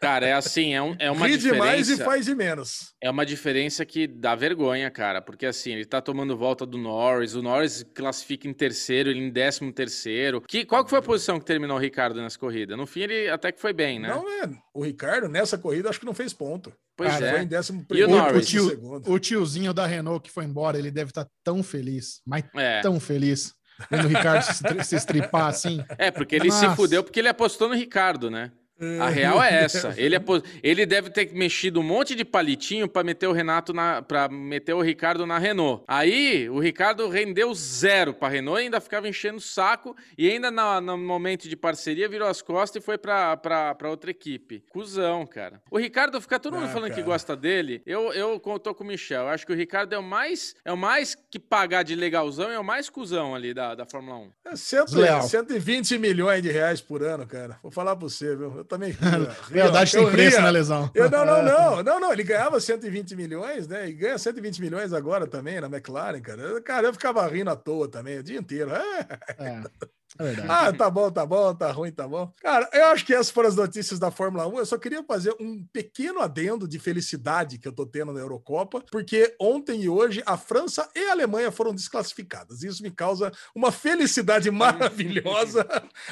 Cara, 0.00 0.26
é 0.28 0.32
assim, 0.32 0.74
é, 0.74 0.80
um- 0.82 0.96
é 0.98 1.10
uma 1.10 1.26
ri 1.26 1.36
demais 1.36 1.86
diferença. 1.88 2.02
e 2.02 2.04
faz 2.04 2.24
de 2.26 2.34
menos. 2.36 2.94
É 3.02 3.10
uma 3.10 3.26
diferença 3.26 3.84
que 3.84 4.06
dá 4.06 4.34
vergonha, 4.36 4.88
cara, 4.90 5.07
porque 5.22 5.46
assim, 5.46 5.72
ele 5.72 5.84
tá 5.84 6.00
tomando 6.00 6.36
volta 6.36 6.64
do 6.66 6.76
Norris, 6.78 7.34
o 7.34 7.42
Norris 7.42 7.84
classifica 7.94 8.46
em 8.48 8.52
terceiro, 8.52 9.10
ele 9.10 9.20
em 9.20 9.30
décimo 9.30 9.72
terceiro. 9.72 10.40
Que, 10.42 10.64
qual 10.64 10.84
que 10.84 10.90
foi 10.90 10.98
a 10.98 11.02
posição 11.02 11.38
que 11.38 11.44
terminou 11.46 11.76
o 11.76 11.80
Ricardo 11.80 12.20
nessa 12.20 12.38
corrida? 12.38 12.76
No 12.76 12.86
fim, 12.86 13.00
ele 13.00 13.28
até 13.28 13.50
que 13.52 13.60
foi 13.60 13.72
bem, 13.72 13.98
né? 13.98 14.08
Não 14.08 14.28
é. 14.42 14.50
O 14.74 14.84
Ricardo, 14.84 15.28
nessa 15.28 15.56
corrida, 15.58 15.88
acho 15.88 15.98
que 16.00 16.06
não 16.06 16.14
fez 16.14 16.32
ponto. 16.32 16.72
pois 16.96 17.10
cara, 17.10 17.30
Foi 17.30 17.38
é. 17.40 17.42
em 17.42 17.46
décimo 17.46 17.80
E 17.80 17.82
o 17.82 17.86
primeiro, 17.86 18.12
Norris? 18.12 18.46
O, 18.46 18.50
tio- 18.50 19.02
o 19.14 19.18
tiozinho 19.18 19.72
da 19.74 19.86
Renault 19.86 20.22
que 20.22 20.30
foi 20.30 20.44
embora, 20.44 20.78
ele 20.78 20.90
deve 20.90 21.10
estar 21.10 21.26
tão 21.44 21.62
feliz, 21.62 22.20
mas 22.26 22.44
É. 22.56 22.80
tão 22.80 22.98
feliz. 23.00 23.54
Vendo 23.90 24.06
o 24.06 24.08
Ricardo 24.08 24.42
se, 24.42 24.84
se 24.84 24.96
estripar 24.96 25.46
assim. 25.46 25.82
É, 25.96 26.10
porque 26.10 26.34
ele 26.34 26.50
se 26.50 26.64
Nossa. 26.64 26.74
fudeu 26.76 27.04
porque 27.04 27.20
ele 27.20 27.28
apostou 27.28 27.68
no 27.68 27.74
Ricardo, 27.76 28.28
né? 28.28 28.50
A 29.00 29.08
real 29.08 29.42
é 29.42 29.64
essa. 29.64 29.94
Ele, 29.98 30.14
apo- 30.16 30.42
ele 30.62 30.86
deve 30.86 31.10
ter 31.10 31.32
mexido 31.32 31.80
um 31.80 31.82
monte 31.82 32.14
de 32.14 32.24
palitinho 32.24 32.88
pra 32.88 33.02
meter 33.02 33.26
o 33.26 33.32
Renato 33.32 33.72
na. 33.72 34.00
para 34.02 34.28
meter 34.28 34.72
o 34.74 34.80
Ricardo 34.80 35.26
na 35.26 35.38
Renault. 35.38 35.82
Aí 35.88 36.48
o 36.48 36.58
Ricardo 36.60 37.08
rendeu 37.08 37.52
zero 37.54 38.14
pra 38.14 38.28
Renault 38.28 38.60
e 38.60 38.64
ainda 38.64 38.80
ficava 38.80 39.08
enchendo 39.08 39.38
o 39.38 39.40
saco. 39.40 39.96
E 40.16 40.30
ainda 40.30 40.50
na- 40.50 40.80
no 40.80 40.96
momento 40.96 41.48
de 41.48 41.56
parceria 41.56 42.08
virou 42.08 42.28
as 42.28 42.40
costas 42.40 42.82
e 42.82 42.84
foi 42.84 42.96
pra, 42.98 43.36
pra, 43.36 43.74
pra 43.74 43.90
outra 43.90 44.10
equipe. 44.10 44.62
Cusão, 44.70 45.26
cara. 45.26 45.60
O 45.70 45.78
Ricardo 45.78 46.20
fica 46.20 46.38
todo 46.38 46.54
mundo 46.54 46.66
Ah, 46.66 46.72
falando 46.72 46.90
que 46.90 46.96
cara. 46.96 47.06
gosta 47.06 47.36
dele. 47.36 47.82
Eu, 47.84 48.12
eu 48.12 48.38
tô 48.58 48.74
com 48.74 48.84
o 48.84 48.86
Michel. 48.86 49.22
Eu 49.22 49.28
acho 49.28 49.44
que 49.46 49.52
o 49.52 49.56
Ricardo 49.56 49.92
é 49.94 49.98
o 49.98 50.02
mais. 50.02 50.54
É 50.64 50.72
o 50.72 50.76
mais 50.76 51.16
que 51.30 51.38
pagar 51.38 51.82
de 51.82 51.94
legalzão, 51.94 52.50
é 52.50 52.58
o 52.58 52.64
mais 52.64 52.88
cuzão 52.88 53.34
ali 53.34 53.52
da, 53.52 53.74
da 53.74 53.84
Fórmula 53.86 54.18
1. 54.18 54.30
É 54.46 54.56
cento- 54.56 54.86
Desleal. 54.86 55.22
120 55.22 55.98
milhões 55.98 56.42
de 56.42 56.50
reais 56.50 56.80
por 56.80 57.02
ano, 57.02 57.26
cara. 57.26 57.58
Vou 57.62 57.72
falar 57.72 57.96
pra 57.96 58.08
você, 58.08 58.36
viu? 58.36 58.64
Também 58.68 58.94
Eu 59.50 59.72
tem 59.72 60.10
preço, 60.10 60.36
ria. 60.36 60.44
né, 60.44 60.50
Lesão? 60.50 60.90
Eu, 60.94 61.10
não, 61.10 61.24
não, 61.24 61.42
não, 61.42 61.82
não, 61.82 62.00
não. 62.00 62.12
Ele 62.12 62.22
ganhava 62.22 62.60
120 62.60 63.16
milhões, 63.16 63.66
né? 63.66 63.88
E 63.88 63.92
ganha 63.92 64.18
120 64.18 64.60
milhões 64.60 64.92
agora 64.92 65.26
também 65.26 65.60
na 65.60 65.66
McLaren, 65.66 66.20
cara. 66.20 66.60
Cara, 66.60 66.86
eu 66.88 66.92
ficava 66.92 67.26
rindo 67.26 67.50
à 67.50 67.56
toa 67.56 67.88
também 67.88 68.18
o 68.18 68.22
dia 68.22 68.38
inteiro. 68.38 68.70
É. 69.38 69.62
É. 70.18 70.46
Ah, 70.48 70.72
tá 70.72 70.88
bom, 70.90 71.10
tá 71.10 71.26
bom, 71.26 71.54
tá 71.54 71.70
ruim, 71.70 71.92
tá 71.92 72.06
bom. 72.06 72.32
Cara, 72.40 72.68
eu 72.72 72.86
acho 72.86 73.04
que 73.04 73.12
essas 73.12 73.30
foram 73.30 73.48
as 73.48 73.56
notícias 73.56 73.98
da 73.98 74.10
Fórmula 74.10 74.46
1. 74.46 74.58
Eu 74.58 74.66
só 74.66 74.78
queria 74.78 75.02
fazer 75.02 75.34
um 75.40 75.64
pequeno 75.72 76.20
adendo 76.20 76.66
de 76.66 76.78
felicidade 76.78 77.58
que 77.58 77.68
eu 77.68 77.72
tô 77.72 77.84
tendo 77.84 78.12
na 78.12 78.20
Eurocopa, 78.20 78.82
porque 78.90 79.34
ontem 79.40 79.82
e 79.82 79.88
hoje 79.88 80.22
a 80.24 80.36
França 80.36 80.88
e 80.94 81.08
a 81.08 81.12
Alemanha 81.12 81.50
foram 81.50 81.74
desclassificadas. 81.74 82.62
Isso 82.62 82.82
me 82.82 82.90
causa 82.90 83.30
uma 83.54 83.70
felicidade 83.70 84.50
maravilhosa. 84.52 85.66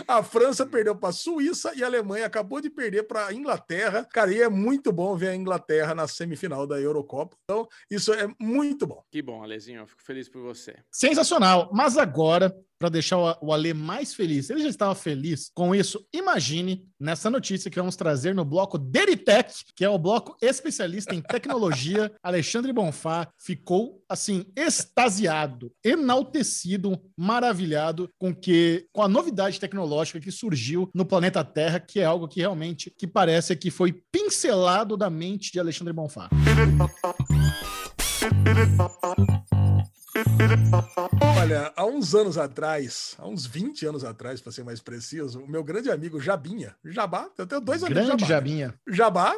A 0.06 0.22
França 0.22 0.66
perdeu 0.66 0.94
para 0.94 1.08
a 1.08 1.12
Suíça 1.12 1.72
e 1.74 1.82
a 1.82 1.86
Alemanha 1.86 2.26
acabou 2.26 2.60
de 2.60 2.70
perder 2.70 3.04
para 3.04 3.26
a 3.26 3.34
Inglaterra. 3.34 4.06
Cara, 4.12 4.32
e 4.32 4.42
é 4.42 4.48
muito 4.48 4.92
bom 4.92 5.16
ver 5.16 5.28
a 5.28 5.36
Inglaterra 5.36 5.94
na 5.94 6.06
semifinal 6.06 6.66
da 6.66 6.80
Eurocopa. 6.80 7.36
Então, 7.44 7.68
isso 7.90 8.12
é 8.12 8.28
muito 8.38 8.86
bom. 8.86 9.02
Que 9.10 9.22
bom, 9.22 9.42
Alezinho. 9.42 9.80
Eu 9.80 9.86
fico 9.86 10.02
feliz 10.02 10.28
por 10.28 10.42
você. 10.42 10.76
Sensacional. 10.90 11.70
Mas 11.72 11.96
agora, 11.96 12.54
para 12.78 12.88
deixar 12.88 13.18
o, 13.40 13.52
Ale 13.52 13.74
mais 13.74 14.14
feliz, 14.14 14.50
ele 14.50 14.62
já 14.62 14.68
estava 14.68 14.94
feliz 14.94 15.50
com 15.54 15.74
isso. 15.74 16.04
Imagine 16.12 16.86
nessa 16.98 17.30
notícia 17.30 17.70
que 17.70 17.78
vamos 17.78 17.96
trazer 17.96 18.34
no 18.34 18.44
bloco 18.44 18.78
Deritec, 18.78 19.52
que 19.74 19.84
é 19.84 19.88
o 19.88 19.98
bloco 19.98 20.36
especialista 20.40 21.14
em 21.14 21.20
tecnologia. 21.20 22.12
Alexandre 22.22 22.72
Bonfá 22.72 23.28
ficou 23.38 24.02
assim 24.08 24.44
extasiado, 24.56 25.72
enaltecido, 25.84 27.00
maravilhado 27.16 28.08
com 28.18 28.34
que 28.34 28.86
com 28.92 29.02
a 29.02 29.08
novidade 29.08 29.58
tecnológica 29.58 30.20
que 30.20 30.30
surgiu 30.30 30.88
no 30.94 31.04
planeta 31.04 31.44
Terra, 31.44 31.80
que 31.80 32.00
é 32.00 32.04
algo 32.04 32.28
que 32.28 32.40
realmente 32.40 32.92
que 32.96 33.06
parece 33.06 33.56
que 33.56 33.70
foi 33.70 34.00
pincelado 34.12 34.96
da 34.96 35.10
mente 35.10 35.52
de 35.52 35.60
Alexandre 35.60 35.92
Bonfá. 35.92 36.28
Olha, 41.40 41.72
há 41.76 41.84
uns 41.84 42.14
anos 42.14 42.38
atrás, 42.38 43.14
há 43.18 43.26
uns 43.28 43.46
20 43.46 43.86
anos 43.86 44.04
atrás, 44.04 44.40
para 44.40 44.52
ser 44.52 44.64
mais 44.64 44.80
preciso, 44.80 45.40
o 45.40 45.48
meu 45.48 45.62
grande 45.62 45.90
amigo 45.90 46.20
Jabinha, 46.20 46.74
Jabá, 46.84 47.28
eu 47.38 47.46
tenho 47.46 47.60
dois 47.60 47.82
amigos 47.82 48.04
Grande 48.06 48.20
Jabá. 48.22 48.34
Jabinha. 48.34 48.74
Jabá, 48.86 49.34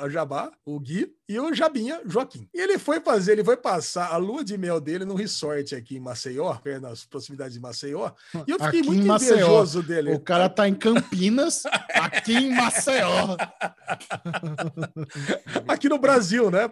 a 0.00 0.08
Jabá, 0.08 0.50
o 0.64 0.78
Gui 0.78 1.12
e 1.28 1.38
o 1.38 1.52
Jabinha 1.54 2.00
Joaquim. 2.06 2.48
E 2.52 2.60
ele 2.60 2.78
foi 2.78 3.00
fazer, 3.00 3.32
ele 3.32 3.44
foi 3.44 3.56
passar 3.56 4.12
a 4.12 4.16
lua 4.16 4.44
de 4.44 4.56
mel 4.58 4.80
dele 4.80 5.04
num 5.04 5.14
resort 5.14 5.74
aqui 5.74 5.96
em 5.96 6.00
Maceió, 6.00 6.56
nas 6.80 7.04
proximidades 7.04 7.54
de 7.54 7.60
Maceió. 7.60 8.10
E 8.46 8.50
eu 8.50 8.58
fiquei 8.58 8.80
Aqui 8.80 8.88
muito 8.88 9.06
Maceió. 9.06 9.36
invejoso 9.36 9.82
dele. 9.82 10.12
O 10.14 10.20
cara 10.20 10.48
tá 10.48 10.68
em 10.68 10.74
Campinas, 10.74 11.62
aqui 11.94 12.34
em 12.34 12.54
Maceió. 12.54 13.36
Aqui 15.68 15.88
no 15.88 15.98
Brasil, 15.98 16.50
né? 16.50 16.70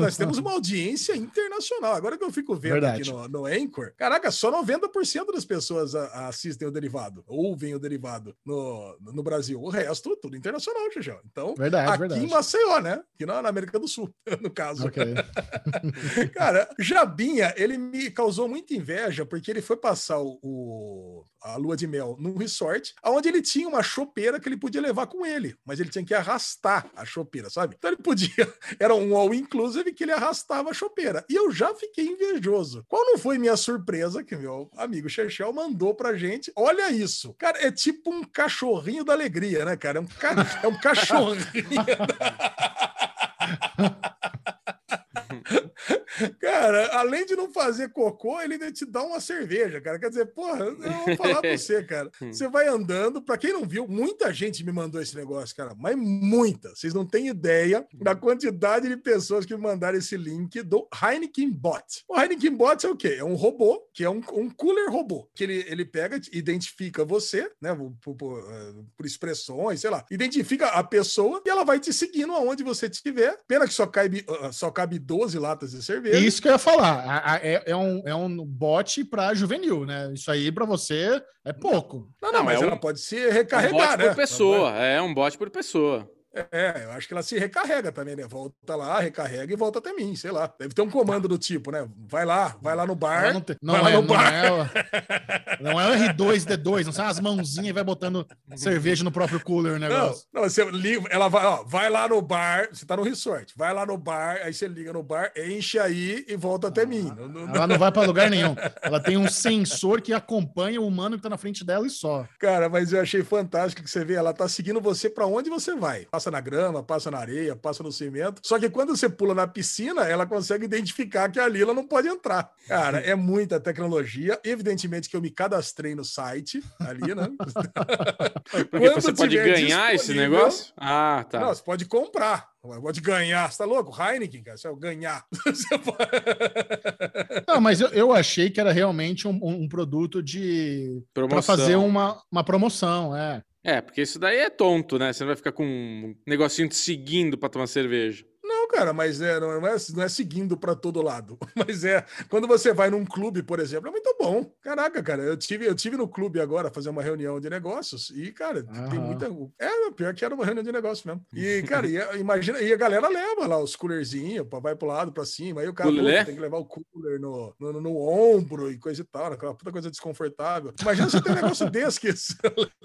Nós 0.00 0.16
temos 0.16 0.38
uma 0.38 0.52
audiência 0.52 1.16
internacional. 1.16 1.94
Agora 1.94 2.16
que 2.16 2.24
eu 2.24 2.32
fico 2.32 2.54
vendo 2.54 2.85
Verdade. 2.90 3.10
aqui 3.10 3.12
no, 3.12 3.28
no 3.28 3.46
Anchor, 3.46 3.92
caraca, 3.96 4.30
só 4.30 4.50
90% 4.62 5.32
das 5.32 5.44
pessoas 5.44 5.94
assistem 5.94 6.66
o 6.68 6.70
derivado, 6.70 7.22
ouvem 7.26 7.74
o 7.74 7.78
derivado 7.78 8.34
no, 8.44 8.96
no 9.00 9.22
Brasil. 9.22 9.60
O 9.62 9.68
resto, 9.68 10.16
tudo 10.16 10.36
internacional, 10.36 10.90
Xixão. 10.92 11.20
Então, 11.30 11.54
Verdade, 11.54 11.88
aqui 11.90 11.98
verdade. 11.98 12.24
em 12.24 12.28
Maceió, 12.28 12.80
né? 12.80 13.02
Aqui 13.14 13.26
na, 13.26 13.42
na 13.42 13.48
América 13.48 13.78
do 13.78 13.88
Sul, 13.88 14.10
no 14.40 14.50
caso. 14.50 14.86
Ok. 14.86 15.02
Cara, 16.34 16.68
Jabinha, 16.78 17.52
ele 17.56 17.76
me 17.78 18.10
causou 18.10 18.48
muita 18.48 18.74
inveja 18.74 19.24
porque 19.24 19.50
ele 19.50 19.62
foi 19.62 19.76
passar 19.76 20.18
o, 20.20 20.38
o- 20.42 21.24
a 21.42 21.56
lua 21.56 21.76
de 21.76 21.86
mel 21.86 22.16
num 22.18 22.36
resort, 22.36 22.92
onde 23.04 23.28
ele 23.28 23.40
tinha 23.40 23.68
uma 23.68 23.82
chopeira 23.82 24.40
que 24.40 24.48
ele 24.48 24.56
podia 24.56 24.80
levar 24.80 25.06
com 25.06 25.24
ele, 25.24 25.56
mas 25.64 25.78
ele 25.78 25.90
tinha 25.90 26.04
que 26.04 26.14
arrastar 26.14 26.90
a 26.96 27.04
chopeira, 27.04 27.48
sabe? 27.48 27.76
Então 27.78 27.90
ele 27.90 28.02
podia, 28.02 28.28
era 28.80 28.94
um 28.94 29.16
all 29.16 29.32
inclusive 29.32 29.92
que 29.92 30.02
ele 30.04 30.12
arrastava 30.12 30.70
a 30.70 30.74
chopeira. 30.74 31.24
E 31.30 31.34
eu 31.36 31.50
já 31.52 31.72
fiquei 31.74 32.06
invejoso. 32.06 32.75
Qual 32.88 33.04
não 33.04 33.18
foi 33.18 33.38
minha 33.38 33.56
surpresa 33.56 34.24
que 34.24 34.34
meu 34.36 34.70
amigo 34.76 35.08
Chechel 35.08 35.52
mandou 35.52 35.94
pra 35.94 36.16
gente? 36.16 36.50
Olha 36.56 36.90
isso. 36.90 37.34
Cara, 37.34 37.64
é 37.66 37.70
tipo 37.70 38.10
um 38.12 38.22
cachorrinho 38.24 39.04
da 39.04 39.12
alegria, 39.12 39.64
né, 39.64 39.76
cara? 39.76 39.98
É 39.98 40.00
um, 40.00 40.06
ca- 40.06 40.34
é 40.62 40.68
um 40.68 40.80
cachorrinho. 40.80 41.46
Cara, 46.40 46.98
além 46.98 47.26
de 47.26 47.36
não 47.36 47.52
fazer 47.52 47.90
cocô, 47.90 48.40
ele 48.40 48.54
ainda 48.54 48.72
te 48.72 48.84
dá 48.84 49.02
uma 49.02 49.20
cerveja, 49.20 49.80
cara. 49.80 49.98
Quer 49.98 50.08
dizer, 50.08 50.26
porra, 50.26 50.64
eu 50.64 50.76
vou 50.76 51.16
falar 51.16 51.40
pra 51.40 51.56
você, 51.56 51.82
cara. 51.82 52.10
Você 52.20 52.48
vai 52.48 52.68
andando, 52.68 53.22
pra 53.22 53.36
quem 53.36 53.52
não 53.52 53.64
viu, 53.64 53.86
muita 53.86 54.32
gente 54.32 54.64
me 54.64 54.72
mandou 54.72 55.00
esse 55.00 55.16
negócio, 55.16 55.54
cara, 55.54 55.74
mas 55.76 55.96
muita. 55.96 56.74
Vocês 56.74 56.94
não 56.94 57.04
têm 57.04 57.28
ideia 57.28 57.86
da 57.94 58.14
quantidade 58.14 58.88
de 58.88 58.96
pessoas 58.96 59.44
que 59.44 59.54
me 59.54 59.60
mandaram 59.60 59.98
esse 59.98 60.16
link 60.16 60.62
do 60.62 60.88
Heineken 61.02 61.50
Bot. 61.50 62.04
O 62.08 62.18
Heineken 62.18 62.54
Bot 62.54 62.84
é 62.84 62.88
o 62.88 62.96
quê? 62.96 63.16
É 63.18 63.24
um 63.24 63.34
robô, 63.34 63.86
que 63.92 64.04
é 64.04 64.10
um, 64.10 64.20
um 64.32 64.50
cooler 64.50 64.90
robô, 64.90 65.28
que 65.34 65.44
ele, 65.44 65.64
ele 65.68 65.84
pega, 65.84 66.20
identifica 66.32 67.04
você, 67.04 67.50
né, 67.60 67.74
por, 68.00 68.14
por, 68.14 68.38
eh, 68.38 68.74
por 68.96 69.06
expressões, 69.06 69.80
sei 69.80 69.90
lá, 69.90 70.04
identifica 70.10 70.68
a 70.68 70.82
pessoa 70.82 71.42
e 71.44 71.48
ela 71.48 71.64
vai 71.64 71.80
te 71.80 71.92
seguindo 71.92 72.32
aonde 72.32 72.62
você 72.62 72.86
estiver. 72.86 73.38
Pena 73.46 73.66
que 73.66 73.74
só 73.74 73.86
cabe, 73.86 74.24
ah, 74.40 74.52
só 74.52 74.70
cabe 74.70 74.98
12 74.98 75.38
latas 75.38 75.72
de 75.72 75.82
cerveja. 75.82 76.05
Isso 76.10 76.40
que 76.42 76.48
eu 76.48 76.52
ia 76.52 76.58
falar. 76.58 77.04
A- 77.04 77.32
a- 77.34 77.36
É, 77.42 77.62
é 77.66 77.76
um, 77.76 78.02
é 78.06 78.14
um 78.14 78.44
bot 78.44 79.04
para 79.04 79.34
juvenil, 79.34 79.84
né? 79.86 80.12
Isso 80.14 80.30
aí 80.30 80.50
para 80.52 80.64
você 80.64 81.22
é 81.44 81.52
pouco. 81.52 82.08
Não, 82.20 82.30
não, 82.32 82.38
Não, 82.40 82.44
mas 82.44 82.60
é 82.60 82.64
ela 82.64 82.74
um- 82.74 82.78
pode 82.78 83.00
se 83.00 83.16
um 83.26 83.30
recarregar, 83.30 83.90
bot 83.90 83.98
né? 83.98 84.08
por 84.08 84.16
pessoa. 84.16 84.70
É 84.76 85.00
um 85.00 85.12
bot 85.14 85.36
por 85.38 85.50
pessoa. 85.50 86.10
É, 86.52 86.84
eu 86.84 86.90
acho 86.92 87.08
que 87.08 87.14
ela 87.14 87.22
se 87.22 87.38
recarrega 87.38 87.90
também, 87.90 88.14
né? 88.16 88.24
Volta 88.28 88.76
lá, 88.76 89.00
recarrega 89.00 89.52
e 89.52 89.56
volta 89.56 89.78
até 89.78 89.92
mim, 89.92 90.14
sei 90.16 90.30
lá. 90.30 90.52
Deve 90.58 90.74
ter 90.74 90.82
um 90.82 90.90
comando 90.90 91.26
do 91.28 91.38
tipo, 91.38 91.70
né? 91.70 91.86
Vai 92.08 92.24
lá, 92.24 92.56
vai 92.60 92.74
lá 92.76 92.86
no 92.86 92.94
bar. 92.94 93.32
Não, 93.32 93.40
tem- 93.40 93.56
não 93.62 93.74
vai 93.74 93.82
lá 93.82 93.90
é, 93.90 93.94
no 93.94 94.00
não, 94.02 94.06
bar. 94.08 94.32
é, 94.34 94.52
o- 94.52 95.62
não 95.64 95.80
é 95.80 95.88
o 95.88 95.94
R2D2, 96.12 96.84
não 96.86 96.92
são 96.92 97.06
as 97.06 97.20
mãozinhas 97.20 97.68
e 97.68 97.72
vai 97.72 97.84
botando 97.84 98.26
cerveja 98.56 99.02
no 99.04 99.10
próprio 99.10 99.40
cooler 99.40 99.72
o 99.74 99.78
Não, 99.78 99.88
negócio. 99.88 100.26
não, 100.32 100.42
você 100.42 100.64
liga, 100.70 101.06
ela 101.10 101.28
vai, 101.28 101.44
ó, 101.46 101.62
vai 101.64 101.88
lá 101.90 102.08
no 102.08 102.20
bar, 102.20 102.68
você 102.72 102.84
tá 102.84 102.96
no 102.96 103.02
resort, 103.02 103.52
vai 103.56 103.72
lá 103.72 103.86
no 103.86 103.96
bar, 103.96 104.40
aí 104.44 104.52
você 104.52 104.68
liga 104.68 104.92
no 104.92 105.02
bar, 105.02 105.32
enche 105.36 105.78
aí 105.78 106.24
e 106.28 106.36
volta 106.36 106.68
até 106.68 106.84
mim. 106.84 107.12
Não- 107.16 107.28
não- 107.28 107.54
Ela 107.54 107.66
não 107.66 107.78
vai 107.78 107.90
pra 107.92 108.02
lugar 108.02 108.28
nenhum. 108.30 108.54
Ela 108.82 109.00
tem 109.00 109.16
um 109.16 109.28
sensor 109.28 110.00
que 110.00 110.12
acompanha 110.12 110.80
o 110.80 110.86
humano 110.86 111.16
que 111.16 111.22
tá 111.22 111.28
na 111.30 111.36
frente 111.38 111.64
dela 111.64 111.86
e 111.86 111.90
só. 111.90 112.26
Cara, 112.38 112.68
mas 112.68 112.92
eu 112.92 113.00
achei 113.00 113.22
fantástico 113.22 113.82
que 113.82 113.90
você 113.90 114.04
vê, 114.04 114.14
ela 114.14 114.32
tá 114.32 114.48
seguindo 114.48 114.80
você 114.80 115.08
pra 115.08 115.26
onde 115.26 115.48
você 115.50 115.74
vai. 115.74 116.06
Passa 116.10 116.25
na 116.30 116.40
grama, 116.40 116.82
passa 116.82 117.10
na 117.10 117.18
areia, 117.18 117.56
passa 117.56 117.82
no 117.82 117.92
cimento. 117.92 118.40
Só 118.44 118.58
que 118.58 118.70
quando 118.70 118.96
você 118.96 119.08
pula 119.08 119.34
na 119.34 119.46
piscina, 119.46 120.04
ela 120.04 120.26
consegue 120.26 120.64
identificar 120.64 121.30
que 121.30 121.40
ali 121.40 121.62
ela 121.62 121.74
não 121.74 121.86
pode 121.86 122.08
entrar. 122.08 122.50
Cara, 122.66 122.98
é 122.98 123.14
muita 123.14 123.60
tecnologia. 123.60 124.38
Evidentemente 124.44 125.08
que 125.08 125.16
eu 125.16 125.20
me 125.20 125.30
cadastrei 125.30 125.94
no 125.94 126.04
site 126.04 126.62
ali, 126.80 127.14
né? 127.14 127.28
Porque 128.50 128.78
Quando 128.78 128.94
você 128.94 129.12
pode 129.12 129.36
ganhar 129.36 129.94
esse 129.94 130.14
negócio? 130.14 130.72
Ah, 130.76 131.24
tá. 131.28 131.40
Não, 131.40 131.48
você 131.48 131.62
pode 131.62 131.84
comprar. 131.84 132.48
Pode 132.80 133.00
ganhar. 133.00 133.50
Você 133.50 133.58
tá 133.58 133.64
louco? 133.64 133.94
Heineken, 134.00 134.42
cara. 134.42 134.56
Você 134.56 134.68
vai 134.68 134.78
ganhar. 134.78 135.24
Não, 137.46 137.60
mas 137.60 137.80
eu, 137.80 137.88
eu 137.88 138.12
achei 138.12 138.50
que 138.50 138.60
era 138.60 138.72
realmente 138.72 139.28
um, 139.28 139.38
um 139.42 139.68
produto 139.68 140.22
de. 140.22 141.02
Pra 141.14 141.26
Promoção. 141.26 141.56
fazer 141.56 141.76
uma, 141.76 142.20
uma 142.30 142.42
promoção, 142.42 143.16
é. 143.16 143.42
É, 143.66 143.80
porque 143.80 144.02
isso 144.02 144.16
daí 144.20 144.38
é 144.38 144.48
tonto, 144.48 144.96
né? 144.96 145.12
Você 145.12 145.24
não 145.24 145.26
vai 145.28 145.36
ficar 145.36 145.50
com 145.50 145.64
um 145.66 146.14
negocinho 146.24 146.68
te 146.68 146.76
seguindo 146.76 147.36
pra 147.36 147.48
tomar 147.48 147.66
cerveja. 147.66 148.24
Não, 148.66 148.78
cara, 148.78 148.92
mas 148.92 149.20
é, 149.20 149.38
não, 149.38 149.52
é, 149.66 149.76
não 149.94 150.02
é 150.02 150.08
seguindo 150.08 150.56
para 150.56 150.74
todo 150.74 151.00
lado. 151.00 151.38
Mas 151.54 151.84
é 151.84 152.04
quando 152.28 152.46
você 152.48 152.72
vai 152.74 152.90
num 152.90 153.04
clube, 153.04 153.42
por 153.42 153.60
exemplo, 153.60 153.88
é 153.88 153.90
muito 153.90 154.14
bom. 154.18 154.44
Caraca, 154.60 155.02
cara, 155.02 155.22
eu 155.22 155.36
tive, 155.36 155.64
eu 155.66 155.74
tive 155.74 155.96
no 155.96 156.08
clube 156.08 156.40
agora 156.40 156.70
fazer 156.70 156.88
uma 156.90 157.02
reunião 157.02 157.38
de 157.40 157.48
negócios 157.48 158.10
e, 158.10 158.32
cara, 158.32 158.62
tem 158.64 158.98
Aham. 158.98 159.06
muita. 159.06 159.26
É, 159.58 159.90
pior 159.92 160.12
que 160.14 160.24
era 160.24 160.34
uma 160.34 160.44
reunião 160.44 160.64
de 160.64 160.72
negócio 160.72 161.06
mesmo. 161.08 161.24
E, 161.32 161.62
cara, 161.68 161.86
e, 161.86 161.96
a- 162.00 162.16
imagina, 162.16 162.60
e 162.60 162.72
a 162.72 162.76
galera 162.76 163.08
leva 163.08 163.46
lá 163.46 163.58
os 163.58 163.76
coolerzinhos, 163.76 164.46
vai 164.60 164.74
pro 164.74 164.88
lado, 164.88 165.12
pra 165.12 165.24
cima, 165.24 165.60
aí 165.60 165.68
o 165.68 165.74
cara 165.74 165.90
pô, 165.90 166.02
tem 166.24 166.34
que 166.34 166.40
levar 166.40 166.58
o 166.58 166.64
cooler 166.66 167.20
no, 167.20 167.54
no, 167.58 167.72
no- 167.74 167.80
no 167.80 167.96
ombro 167.96 168.70
e 168.70 168.78
coisa 168.78 169.00
e 169.00 169.04
tal, 169.04 169.32
aquela 169.32 169.54
puta 169.54 169.70
coisa 169.72 169.90
desconfortável. 169.90 170.72
Imagina 170.82 171.08
você 171.08 171.22
ter 171.22 171.30
um 171.30 171.34
negócio 171.34 171.70
desse 171.70 172.00
que 172.00 172.10
você 172.16 172.34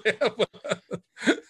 leva. 0.04 0.48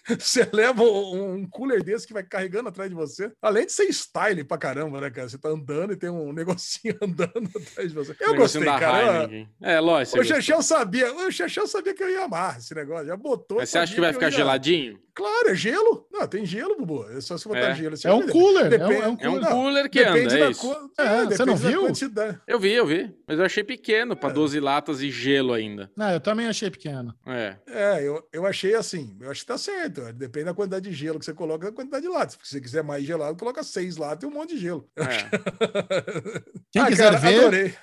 Você 0.19 0.47
leva 0.51 0.83
um 0.83 1.47
cooler 1.49 1.83
desse 1.83 2.05
que 2.05 2.13
vai 2.13 2.23
carregando 2.23 2.69
atrás 2.69 2.89
de 2.89 2.95
você. 2.95 3.31
Além 3.41 3.65
de 3.65 3.71
ser 3.71 3.85
style 3.91 4.43
pra 4.43 4.57
caramba, 4.57 4.99
né, 4.99 5.09
cara? 5.09 5.29
Você 5.29 5.37
tá 5.37 5.49
andando 5.49 5.93
e 5.93 5.95
tem 5.95 6.09
um 6.09 6.31
negocinho 6.33 6.95
andando 7.01 7.49
atrás 7.55 7.89
de 7.89 7.95
você. 7.95 8.15
Eu 8.19 8.31
Negocinho 8.33 8.35
gostei, 8.35 8.65
da 8.65 8.79
cara. 8.79 9.15
Heineken. 9.23 9.49
É, 9.61 9.79
lógico. 9.79 10.19
O. 10.19 10.23
Chechel 10.23 10.61
sabia, 10.61 11.13
o 11.13 11.31
Chechel 11.31 11.67
sabia 11.67 11.93
que 11.93 12.03
eu 12.03 12.09
ia 12.09 12.23
amar 12.25 12.57
esse 12.57 12.73
negócio. 12.75 13.07
Já 13.07 13.15
botou. 13.17 13.57
Mas 13.59 13.69
você 13.69 13.77
acha 13.77 13.93
que 13.95 14.01
vai 14.01 14.11
ficar 14.13 14.25
ia- 14.27 14.31
geladinho? 14.31 14.99
Claro, 15.15 15.49
é 15.49 15.55
gelo. 15.55 16.07
Não, 16.11 16.27
tem 16.27 16.43
gelo, 16.43 16.75
Bubu. 16.75 17.05
É 17.15 17.21
só 17.21 17.37
se 17.37 17.47
botar 17.47 17.69
É. 17.69 17.75
gelo. 17.75 17.95
Você 17.95 18.07
É 18.07 18.13
um 18.13 18.27
cooler, 18.27 18.63
é 18.63 18.65
um- 18.65 18.69
Depende- 18.69 18.93
é 19.01 19.07
um 19.07 19.17
É 19.21 19.29
um 19.29 19.39
Não, 19.39 19.51
cooler 19.51 19.87
que 19.89 20.03
depende 20.03 20.19
anda, 20.33 20.39
da 20.39 20.45
é 20.47 20.49
isso. 20.49 20.61
co- 20.61 20.91
É, 20.97 21.03
é, 21.03 21.25
você 21.25 21.45
não 21.45 21.53
depende 21.53 21.61
da 21.63 21.69
viu? 21.69 21.81
quantidade. 21.81 22.39
Eu 22.47 22.59
vi, 22.59 22.71
eu 22.73 22.85
vi. 22.87 23.15
Mas 23.27 23.37
eu 23.37 23.45
achei 23.45 23.63
pequeno 23.63 24.15
pra 24.15 24.29
É. 24.31 24.33
12 24.33 24.59
latas 24.59 25.01
e 25.03 25.11
gelo 25.11 25.53
ainda. 25.53 25.91
Não, 25.95 26.09
eu 26.11 26.19
também 26.19 26.47
achei 26.47 26.69
pequeno. 26.71 27.13
É. 27.27 27.55
É, 27.67 28.01
eu, 28.07 28.27
eu 28.33 28.45
achei 28.47 28.73
assim, 28.73 29.15
eu 29.21 29.29
acho 29.29 29.41
que 29.41 29.47
tá 29.47 29.57
certo. 29.57 29.92
Depende 30.13 30.45
da 30.45 30.53
quantidade 30.53 30.89
de 30.89 30.95
gelo 30.95 31.19
que 31.19 31.25
você 31.25 31.33
coloca, 31.33 31.67
da 31.67 31.75
quantidade 31.75 32.03
de 32.03 32.09
latas. 32.11 32.35
Porque 32.35 32.47
se 32.47 32.53
você 32.55 32.61
quiser 32.61 32.83
mais 32.83 33.03
gelado, 33.05 33.37
coloca 33.37 33.63
seis 33.63 33.97
latas 33.97 34.23
e 34.23 34.25
um 34.31 34.33
monte 34.35 34.55
de 34.55 34.61
gelo. 34.61 34.89
é. 34.97 35.03
Quem 36.71 36.81
Ah, 36.81 36.87
quiser 36.87 37.03
cara, 37.11 37.17
ver, 37.17 37.39
adorei. 37.39 37.75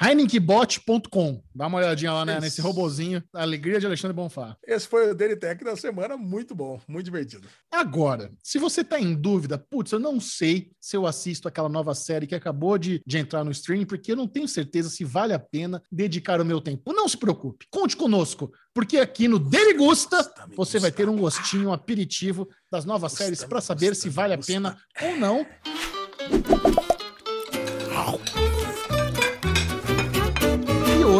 HeinekenBot.com. 0.00 1.42
Dá 1.54 1.68
uma 1.68 1.78
olhadinha 1.78 2.12
lá 2.12 2.24
né, 2.24 2.40
nesse 2.40 2.60
robozinho. 2.60 3.22
A 3.32 3.42
alegria 3.42 3.78
de 3.78 3.86
Alexandre 3.86 4.14
Bonfá. 4.14 4.56
Esse 4.66 4.88
foi 4.88 5.10
o 5.10 5.14
Denitec 5.14 5.62
da 5.64 5.76
semana, 5.76 6.16
muito 6.16 6.54
bom, 6.54 6.80
muito 6.88 7.04
divertido. 7.04 7.46
Agora, 7.70 8.30
se 8.42 8.58
você 8.58 8.82
tá 8.82 8.98
em 8.98 9.14
dúvida, 9.14 9.56
putz, 9.56 9.92
eu 9.92 10.00
não 10.00 10.20
sei 10.20 10.72
se 10.80 10.96
eu 10.96 11.06
assisto 11.06 11.46
aquela 11.46 11.68
nova 11.68 11.94
série 11.94 12.26
que 12.26 12.34
acabou 12.34 12.76
de, 12.76 13.00
de 13.06 13.18
entrar 13.18 13.44
no 13.44 13.52
stream, 13.52 13.84
porque 13.84 14.12
eu 14.12 14.16
não 14.16 14.26
tenho 14.26 14.48
certeza 14.48 14.90
se 14.90 15.04
vale 15.04 15.32
a 15.32 15.38
pena 15.38 15.80
dedicar 15.90 16.40
o 16.40 16.44
meu 16.44 16.60
tempo. 16.60 16.92
Não 16.92 17.08
se 17.08 17.16
preocupe, 17.16 17.66
conte 17.70 17.96
conosco, 17.96 18.52
porque 18.72 18.98
aqui 18.98 19.28
no 19.28 19.38
Dele 19.38 19.74
Gusta 19.74 20.32
você 20.56 20.78
vai 20.78 20.90
ter 20.90 21.08
um 21.08 21.16
gostinho, 21.16 21.68
um 21.68 21.72
aperitivo 21.72 22.48
das 22.70 22.84
novas 22.84 23.12
séries 23.12 23.44
para 23.44 23.60
saber 23.60 23.94
se 23.94 24.08
vale 24.08 24.34
a 24.34 24.38
pena 24.38 24.76
ou 25.00 25.16
não. 25.16 25.46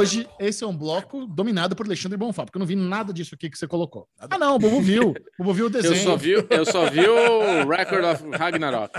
Hoje, 0.05 0.29
esse 0.39 0.63
é 0.63 0.67
um 0.67 0.77
bloco 0.77 1.27
dominado 1.27 1.75
por 1.75 1.87
Alexandre 1.87 2.17
Bonfá, 2.17 2.45
porque 2.45 2.57
eu 2.57 2.61
não 2.61 2.67
vi 2.67 2.77
nada 2.77 3.13
disso 3.13 3.35
aqui 3.35 3.51
que 3.51 3.59
você 3.59 3.67
colocou. 3.67 4.07
Ah, 4.19 4.39
não, 4.39 4.57
o 4.57 4.59
Bobo 4.59 4.81
viu. 4.81 5.11
O 5.39 5.43
Bobo 5.43 5.53
viu 5.55 5.67
o 5.67 5.71
desenho. 5.71 5.95
Eu 5.95 6.03
só 6.03 6.17
vi, 6.17 6.33
eu 6.33 6.65
só 6.67 6.91
vi 6.91 7.07
o 7.09 7.69
Record 7.69 8.05
of 8.05 8.25
Ragnarok. 8.37 8.93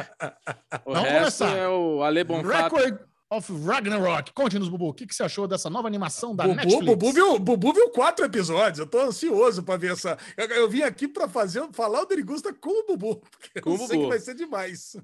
O 0.86 0.94
Vamos 0.94 1.10
resto 1.10 1.44
começar. 1.46 1.58
é 1.58 1.68
o 1.68 2.04
Ale 2.04 2.24
Bonfato. 2.24 2.76
Record 2.76 3.00
of 3.32 3.52
Ragnarok. 3.66 4.32
Conte-nos, 4.34 4.70
Bubu, 4.70 4.90
o 4.90 4.94
que, 4.94 5.06
que 5.08 5.16
você 5.16 5.24
achou 5.24 5.48
dessa 5.48 5.70
nova 5.70 5.88
animação 5.88 6.36
da 6.36 6.44
Bubu, 6.44 6.56
Netflix? 6.56 6.86
Bubu, 6.86 7.12
viu, 7.12 7.40
Bubu 7.40 7.74
viu 7.74 7.90
quatro 7.90 8.26
episódios. 8.26 8.80
Eu 8.80 8.88
tô 8.88 9.00
ansioso 9.00 9.64
pra 9.64 9.78
ver 9.78 9.94
essa. 9.94 10.18
Eu, 10.38 10.48
eu 10.48 10.70
vim 10.70 10.82
aqui 10.82 11.08
pra 11.08 11.28
fazer, 11.28 11.66
falar 11.72 12.02
o 12.02 12.06
Derigusta 12.06 12.54
com 12.54 12.70
o 12.70 12.86
Bubu. 12.86 13.22
Porque 13.40 13.62
Com 13.62 13.72
eu 13.72 13.76
o 13.76 13.78
sei 13.80 13.88
que 13.88 13.96
Bubu. 13.96 14.10
vai 14.10 14.20
ser 14.20 14.36
demais. 14.36 14.96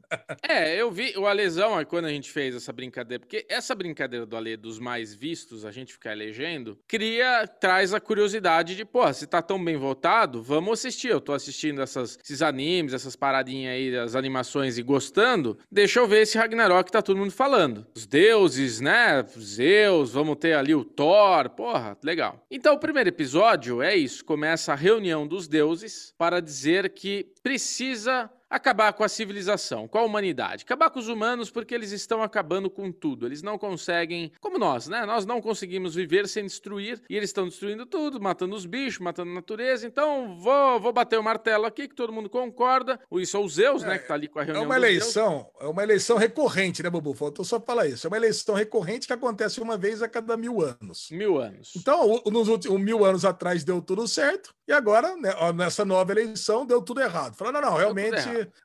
É, 0.47 0.75
eu 0.79 0.91
vi 0.91 1.13
o 1.17 1.25
Alesão 1.25 1.77
aí 1.77 1.85
quando 1.85 2.05
a 2.05 2.09
gente 2.09 2.31
fez 2.31 2.55
essa 2.55 2.71
brincadeira, 2.71 3.19
porque 3.19 3.45
essa 3.49 3.73
brincadeira 3.75 4.25
do 4.25 4.35
Ale 4.35 4.55
dos 4.57 4.79
mais 4.79 5.13
vistos, 5.13 5.65
a 5.65 5.71
gente 5.71 5.93
ficar 5.93 6.11
elegendo, 6.11 6.77
cria, 6.87 7.47
traz 7.47 7.93
a 7.93 7.99
curiosidade 7.99 8.75
de, 8.75 8.85
pô, 8.85 9.11
se 9.13 9.25
tá 9.27 9.41
tão 9.41 9.63
bem 9.63 9.77
votado, 9.77 10.41
vamos 10.41 10.79
assistir. 10.79 11.09
Eu 11.09 11.21
tô 11.21 11.33
assistindo 11.33 11.81
essas, 11.81 12.17
esses 12.23 12.41
animes, 12.41 12.93
essas 12.93 13.15
paradinhas 13.15 13.73
aí, 13.73 13.97
as 13.97 14.15
animações 14.15 14.77
e 14.77 14.83
gostando, 14.83 15.57
deixa 15.71 15.99
eu 15.99 16.07
ver 16.07 16.21
esse 16.21 16.37
Ragnarok 16.37 16.85
que 16.85 16.91
tá 16.91 17.01
todo 17.01 17.17
mundo 17.17 17.31
falando. 17.31 17.85
Os 17.95 18.05
deuses, 18.11 18.81
né? 18.81 19.23
Zeus, 19.39 20.11
vamos 20.11 20.35
ter 20.35 20.51
ali 20.51 20.75
o 20.75 20.83
Thor, 20.83 21.49
porra, 21.51 21.97
legal. 22.03 22.45
Então 22.51 22.73
o 22.75 22.77
primeiro 22.77 23.07
episódio 23.07 23.81
é 23.81 23.95
isso, 23.95 24.25
começa 24.25 24.73
a 24.73 24.75
reunião 24.75 25.25
dos 25.25 25.47
deuses 25.47 26.13
para 26.17 26.41
dizer 26.41 26.89
que 26.89 27.31
precisa 27.41 28.29
acabar 28.51 28.91
com 28.93 29.03
a 29.03 29.09
civilização, 29.09 29.87
com 29.87 29.97
a 29.97 30.03
humanidade. 30.03 30.63
Acabar 30.63 30.89
com 30.89 30.99
os 30.99 31.07
humanos 31.07 31.49
porque 31.49 31.73
eles 31.73 31.91
estão 31.91 32.21
acabando 32.21 32.69
com 32.69 32.91
tudo. 32.91 33.25
Eles 33.25 33.41
não 33.41 33.57
conseguem, 33.57 34.31
como 34.39 34.59
nós, 34.59 34.87
né? 34.87 35.05
Nós 35.05 35.25
não 35.25 35.41
conseguimos 35.41 35.95
viver 35.95 36.27
sem 36.27 36.43
destruir 36.45 37.01
e 37.09 37.15
eles 37.15 37.29
estão 37.29 37.47
destruindo 37.47 37.85
tudo, 37.85 38.19
matando 38.21 38.55
os 38.55 38.65
bichos, 38.65 38.99
matando 38.99 39.31
a 39.31 39.35
natureza. 39.35 39.87
Então, 39.87 40.37
vou, 40.37 40.79
vou 40.79 40.91
bater 40.91 41.17
o 41.17 41.23
martelo 41.23 41.65
aqui 41.65 41.87
que 41.87 41.95
todo 41.95 42.11
mundo 42.11 42.29
concorda. 42.29 42.99
Isso 43.13 43.37
é 43.37 43.39
o 43.39 43.47
Zeus, 43.47 43.83
né, 43.83 43.97
que 43.97 44.07
tá 44.07 44.13
ali 44.13 44.27
com 44.27 44.39
a 44.39 44.41
É 44.41 44.45
reunião 44.45 44.65
uma 44.65 44.75
dos 44.75 44.81
deuses. 44.83 45.01
eleição, 45.15 45.51
é 45.59 45.67
uma 45.67 45.83
eleição 45.83 46.17
recorrente, 46.17 46.83
né, 46.83 46.89
Bubu? 46.89 47.13
Faltou 47.13 47.45
só 47.45 47.59
falar 47.59 47.87
isso. 47.87 48.05
É 48.05 48.09
uma 48.09 48.17
eleição 48.17 48.53
recorrente 48.55 49.07
que 49.07 49.13
acontece 49.13 49.61
uma 49.61 49.77
vez 49.77 50.01
a 50.01 50.09
cada 50.09 50.35
mil 50.35 50.61
anos. 50.61 51.07
Mil 51.11 51.39
anos. 51.39 51.71
Então, 51.75 52.21
nos 52.25 52.47
últimos 52.49 52.81
mil 52.81 53.05
anos 53.05 53.23
atrás 53.23 53.63
deu 53.63 53.81
tudo 53.81 54.07
certo, 54.07 54.53
e 54.71 54.73
agora, 54.73 55.15
né, 55.17 55.29
nessa 55.53 55.83
nova 55.83 56.11
eleição, 56.13 56.65
deu 56.65 56.81
tudo 56.81 57.01
errado. 57.01 57.35
Falaram, 57.35 57.59
não, 57.59 57.71
não, 57.71 57.77
realmente 57.77 58.15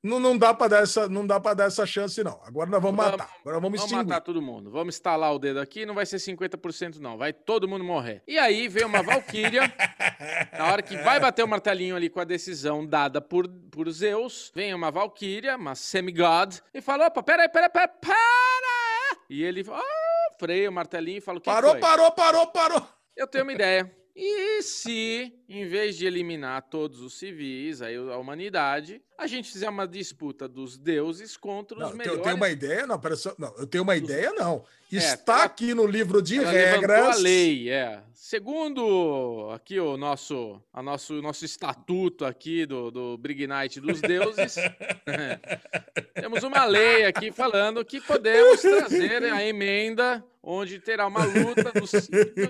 não, 0.03 0.20
não 0.20 0.39
dá 0.39 0.55
para 0.55 0.69
dar 0.69 0.83
essa, 0.85 1.09
não 1.09 1.27
dá 1.27 1.41
para 1.41 1.55
dar 1.55 1.65
essa 1.65 1.85
chance, 1.85 2.23
não. 2.23 2.41
Agora 2.45 2.70
nós 2.70 2.81
vamos 2.81 2.97
Vamos- 2.97 3.19
matar. 3.19 3.31
Agora 3.41 3.61
vamos 3.61 3.81
Vamos 3.81 3.93
matar 3.93 4.20
todo 4.20 4.41
mundo. 4.41 4.70
Vamos 4.70 4.95
estalar 4.95 5.35
o 5.35 5.39
dedo 5.39 5.59
aqui, 5.59 5.85
não 5.85 5.95
vai 5.95 6.07
ser 6.07 6.19
50% 6.19 6.99
não, 7.01 7.19
vai 7.19 7.33
todo 7.33 7.66
mundo 7.66 7.83
morrer. 7.85 8.23
E 8.27 8.39
aí 8.39 8.69
veio 8.69 8.87
uma 8.87 9.03
valquíria, 9.03 9.62
na 10.57 10.73
hora 10.73 10.81
que 10.83 10.97
vai 10.99 11.19
bater 11.19 11.43
o 11.45 11.49
martelinho 11.49 11.97
ali 11.97 12.09
com 12.09 12.20
a 12.20 12.24
decisão 12.24 12.87
dada 12.87 13.20
por, 13.20 13.49
por 13.70 13.91
Zeus, 13.91 14.53
vem 14.55 14.73
uma 14.74 14.91
valquíria, 14.93 15.57
uma 15.57 15.74
semigod, 15.74 16.62
e 16.73 16.81
fala, 16.81 17.07
opa, 17.09 17.23
peraí, 17.23 17.49
peraí, 17.49 17.69
peraí, 17.69 17.89
para! 18.01 19.19
E 19.28 19.43
ele, 19.43 19.65
ah, 19.73 20.37
freia 20.39 20.70
o 20.70 20.73
martelinho 20.73 21.19
e 21.19 21.20
fala, 21.20 21.39
o 21.39 21.41
que 21.41 21.51
Parou, 21.51 21.73
foi? 21.73 21.81
parou, 21.81 22.12
parou, 22.12 22.47
parou. 22.47 22.87
Eu 23.16 23.27
tenho 23.27 23.45
uma 23.45 23.53
ideia. 23.53 23.93
E 24.19 24.62
se, 24.62 25.31
em 25.48 25.66
vez 25.66 25.97
de 25.97 26.06
eliminar 26.06 26.62
todos 26.62 27.01
os 27.01 27.14
civis, 27.18 27.81
aí 27.81 27.94
a 27.97 28.16
humanidade, 28.16 29.01
a 29.16 29.27
gente 29.27 29.51
fizer 29.52 29.68
uma 29.68 29.86
disputa 29.86 30.48
dos 30.48 30.77
deuses 30.77 31.36
contra 31.36 31.77
os 31.77 31.82
Não, 31.82 31.90
eu 31.90 31.97
tenho- 31.97 31.98
melhores... 31.98 32.18
eu 32.18 32.24
tenho 32.24 32.36
uma 32.36 32.48
ideia, 32.51 32.86
não, 32.86 32.98
pera 32.98 33.16
só, 33.16 33.35
não, 33.39 33.55
eu 33.56 33.66
tenho 33.66 33.85
uma 33.85 33.97
ideia, 33.97 34.32
não. 34.32 34.64
É, 34.93 34.97
Está 34.97 35.35
ela- 35.35 35.44
aqui 35.44 35.74
no 35.74 35.86
livro 35.86 36.20
de 36.23 36.39
regras. 36.40 37.16
a 37.16 37.20
lei, 37.20 37.68
é. 37.70 38.01
Segundo 38.14 39.51
aqui 39.52 39.78
o 39.78 39.97
nosso, 39.97 40.60
a 40.73 40.82
nosso, 40.82 41.14
nosso 41.23 41.44
estatuto 41.44 42.24
aqui 42.24 42.66
do, 42.66 42.90
do 42.90 43.16
Brig 43.18 43.47
Night 43.47 43.81
dos 43.81 44.01
deuses, 44.01 44.56
temos 46.14 46.43
uma 46.43 46.64
lei 46.64 47.05
aqui 47.05 47.31
falando 47.32 47.85
que 47.85 48.01
podemos 48.01 48.60
trazer 48.60 49.24
a 49.24 49.44
emenda 49.44 50.24
onde 50.43 50.78
terá 50.78 51.06
uma 51.09 51.24
luta 51.24 51.73
dos, 51.73 51.90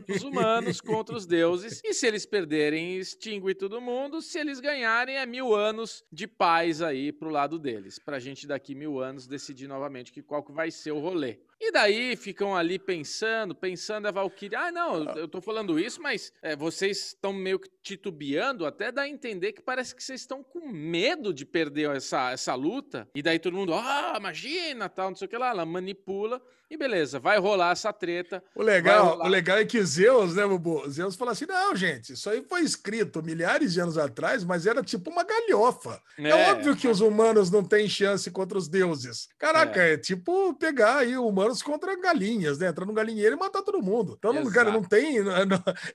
dos 0.06 0.22
humanos 0.22 0.80
contra 0.82 1.16
os 1.16 1.24
deuses. 1.26 1.80
E 1.82 1.94
se 1.94 2.06
eles 2.06 2.26
perderem, 2.26 2.85
extingue 2.94 3.54
todo 3.54 3.80
mundo. 3.80 4.22
Se 4.22 4.38
eles 4.38 4.60
ganharem, 4.60 5.16
é 5.16 5.26
mil 5.26 5.54
anos 5.54 6.04
de 6.12 6.26
paz 6.26 6.80
aí 6.80 7.12
pro 7.12 7.30
lado 7.30 7.58
deles, 7.58 7.98
pra 7.98 8.18
gente 8.18 8.46
daqui 8.46 8.74
mil 8.74 9.00
anos 9.00 9.26
decidir 9.26 9.66
novamente 9.66 10.12
que 10.12 10.22
qual 10.22 10.42
que 10.42 10.52
vai 10.52 10.70
ser 10.70 10.92
o 10.92 11.00
rolê. 11.00 11.38
E 11.60 11.72
daí 11.72 12.16
ficam 12.16 12.54
ali 12.54 12.78
pensando, 12.78 13.54
pensando 13.54 14.06
a 14.06 14.10
Valkyria. 14.10 14.58
Ah, 14.60 14.72
não, 14.72 15.04
eu 15.16 15.26
tô 15.26 15.40
falando 15.40 15.78
isso, 15.78 16.02
mas 16.02 16.32
é, 16.42 16.54
vocês 16.54 17.08
estão 17.08 17.32
meio 17.32 17.58
que 17.58 17.70
titubeando, 17.82 18.66
até 18.66 18.92
dá 18.92 19.02
a 19.02 19.08
entender 19.08 19.52
que 19.52 19.62
parece 19.62 19.94
que 19.94 20.02
vocês 20.02 20.20
estão 20.20 20.42
com 20.42 20.68
medo 20.68 21.32
de 21.32 21.46
perder 21.46 21.96
essa, 21.96 22.30
essa 22.30 22.54
luta. 22.54 23.08
E 23.14 23.22
daí 23.22 23.38
todo 23.38 23.56
mundo, 23.56 23.72
ah, 23.74 24.14
imagina, 24.18 24.88
tal, 24.88 25.10
não 25.10 25.16
sei 25.16 25.26
o 25.26 25.28
que 25.28 25.38
lá. 25.38 25.50
Ela 25.50 25.64
manipula 25.64 26.42
e 26.68 26.76
beleza, 26.76 27.20
vai 27.20 27.38
rolar 27.38 27.70
essa 27.70 27.92
treta. 27.92 28.42
O 28.54 28.60
legal, 28.60 29.20
o 29.20 29.28
legal 29.28 29.58
é 29.58 29.64
que 29.64 29.80
Zeus, 29.84 30.34
né, 30.34 30.44
Bubu? 30.44 30.88
Zeus 30.90 31.14
fala 31.14 31.30
assim: 31.30 31.46
não, 31.46 31.76
gente, 31.76 32.14
isso 32.14 32.28
aí 32.28 32.44
foi 32.48 32.62
escrito 32.62 33.22
milhares 33.22 33.72
de 33.72 33.80
anos 33.80 33.96
atrás, 33.96 34.42
mas 34.42 34.66
era 34.66 34.82
tipo 34.82 35.08
uma 35.10 35.22
galhofa. 35.22 36.02
É, 36.18 36.28
É. 36.28 36.50
óbvio 36.50 36.76
que 36.76 36.88
os 36.88 37.00
humanos 37.00 37.50
não 37.52 37.62
têm 37.62 37.88
chance 37.88 38.28
contra 38.32 38.58
os 38.58 38.68
deuses. 38.68 39.28
Caraca, 39.38 39.80
é, 39.80 39.96
tipo 39.96 40.54
pegar 40.54 40.98
aí 40.98 41.16
humanos 41.46 41.62
contra 41.62 41.96
galinhas, 42.00 42.58
né? 42.58 42.68
Entrar 42.68 42.84
no 42.84 42.92
galinheiro 42.92 43.36
e 43.36 43.38
matar 43.38 43.62
todo 43.62 43.82
mundo. 43.82 44.14
Então, 44.18 44.32
não, 44.32 44.50
cara, 44.50 44.70
não 44.70 44.82
tem. 44.82 45.16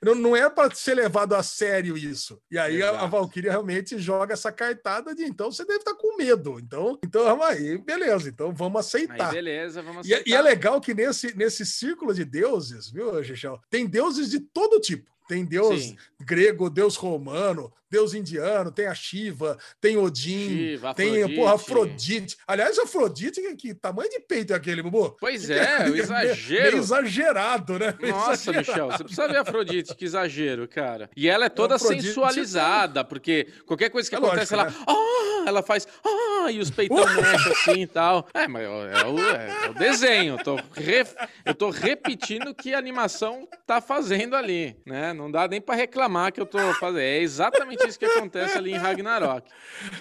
Não, 0.02 0.16
não 0.16 0.36
é 0.36 0.50
para 0.50 0.74
ser 0.74 0.96
levado 0.96 1.36
a 1.36 1.44
sério 1.44 1.98
isso. 1.98 2.42
E 2.50 2.58
aí 2.58 2.82
a, 2.82 2.88
a 2.90 2.94
Exato. 2.94 3.08
Valkyria 3.10 3.52
realmente 3.52 3.98
joga 4.00 4.34
essa 4.34 4.52
cartada 4.52 5.14
de 5.14 5.24
então 5.24 5.52
você 5.52 5.66
deve 5.66 5.80
estar 5.80 5.96
com 5.96 6.18
medo. 6.18 6.60
Então, 6.60 6.98
então 7.04 7.42
aí, 7.44 7.78
beleza, 7.78 8.30
então 8.30 8.54
vamos 8.54 8.94
Aí 8.96 9.04
aceitar. 9.04 9.32
beleza, 9.32 9.82
vamos 9.82 10.08
E, 10.08 10.14
é- 10.14 10.18
e 10.18 10.20
é 10.20 10.22
aceitar. 10.22 10.42
legal 10.42 10.82
que 10.82 10.94
nesse, 10.94 11.36
nesse 11.36 11.66
círculo 11.66 12.14
de 12.14 12.24
deuses, 12.26 12.90
viu, 12.90 13.22
Gichel? 13.24 13.60
Tem 13.70 13.86
deuses 13.88 14.30
de 14.30 14.40
todo 14.40 14.80
tipo. 14.80 15.10
Tem 15.28 15.46
deus 15.46 15.82
Sim. 15.82 15.98
grego, 16.20 16.70
deus 16.70 16.96
romano, 16.96 17.72
deus 17.92 18.14
indiano, 18.14 18.72
tem 18.72 18.88
a 18.88 18.96
Shiva, 18.96 19.58
tem 19.82 19.98
Odin, 19.98 20.48
Shiva, 20.48 20.94
tem 20.94 21.36
porra, 21.36 21.56
Afrodite. 21.56 22.38
Aliás, 22.48 22.80
Afrodite, 22.80 23.42
que, 23.42 23.56
que 23.56 23.74
tamanho 23.74 24.10
de 24.10 24.20
peito 24.22 24.54
é 24.54 24.56
aquele, 24.56 24.82
Bubu? 24.82 25.18
Pois 25.20 25.48
é, 25.52 25.90
o 25.90 25.96
exagero. 25.96 26.64
Meio 26.72 26.78
exagerado, 26.78 27.78
né? 27.78 27.94
Meio 28.00 28.14
Nossa, 28.14 28.34
exagerado. 28.52 28.60
Michel, 28.72 28.88
você 28.92 29.04
precisa 29.04 29.28
ver 29.28 29.38
a 29.38 29.42
Afrodite, 29.42 29.94
que 29.96 30.06
exagero, 30.06 30.68
cara. 30.68 31.10
E 31.16 31.28
ela 31.28 31.46
é 31.46 31.50
toda 31.50 31.76
Afrodite, 31.76 32.08
sensualizada, 32.08 33.04
porque 33.04 33.48
qualquer 33.66 33.90
coisa 33.90 34.10
que 34.10 34.16
É 34.16 34.18
acontece, 34.18 34.56
lógico, 34.56 34.82
ela. 34.88 34.96
Ah, 34.98 35.44
ela 35.48 35.62
faz. 35.62 35.88
Ah, 36.06 36.52
e 36.52 36.60
os 36.60 36.70
peitão 36.72 36.98
mexem 36.98 37.52
assim 37.52 37.82
e 37.82 37.88
tal. 37.88 38.28
É, 38.34 38.48
mas 38.48 38.64
é 38.64 38.70
o, 38.70 39.20
é 39.20 39.70
o 39.70 39.74
desenho. 39.74 40.36
Eu 40.36 40.44
tô, 40.44 40.56
re- 40.74 41.06
eu 41.46 41.54
tô 41.54 41.70
repetindo 41.70 42.50
o 42.50 42.56
que 42.56 42.74
a 42.74 42.78
animação 42.78 43.48
tá 43.68 43.82
fazendo 43.82 44.36
ali, 44.36 44.78
né? 44.86 45.14
Não 45.14 45.30
dá 45.30 45.48
nem 45.48 45.60
pra 45.60 45.76
reclamar 45.76 46.32
que 46.32 46.40
eu 46.40 46.46
tô 46.46 46.58
fazendo. 46.76 47.00
É 47.02 47.18
exatamente 47.20 47.81
isso 47.88 48.00
que 48.00 48.06
acontece 48.06 48.58
ali 48.58 48.72
em 48.72 48.78
Ragnarok. 48.78 49.50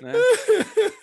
Né? 0.01 0.13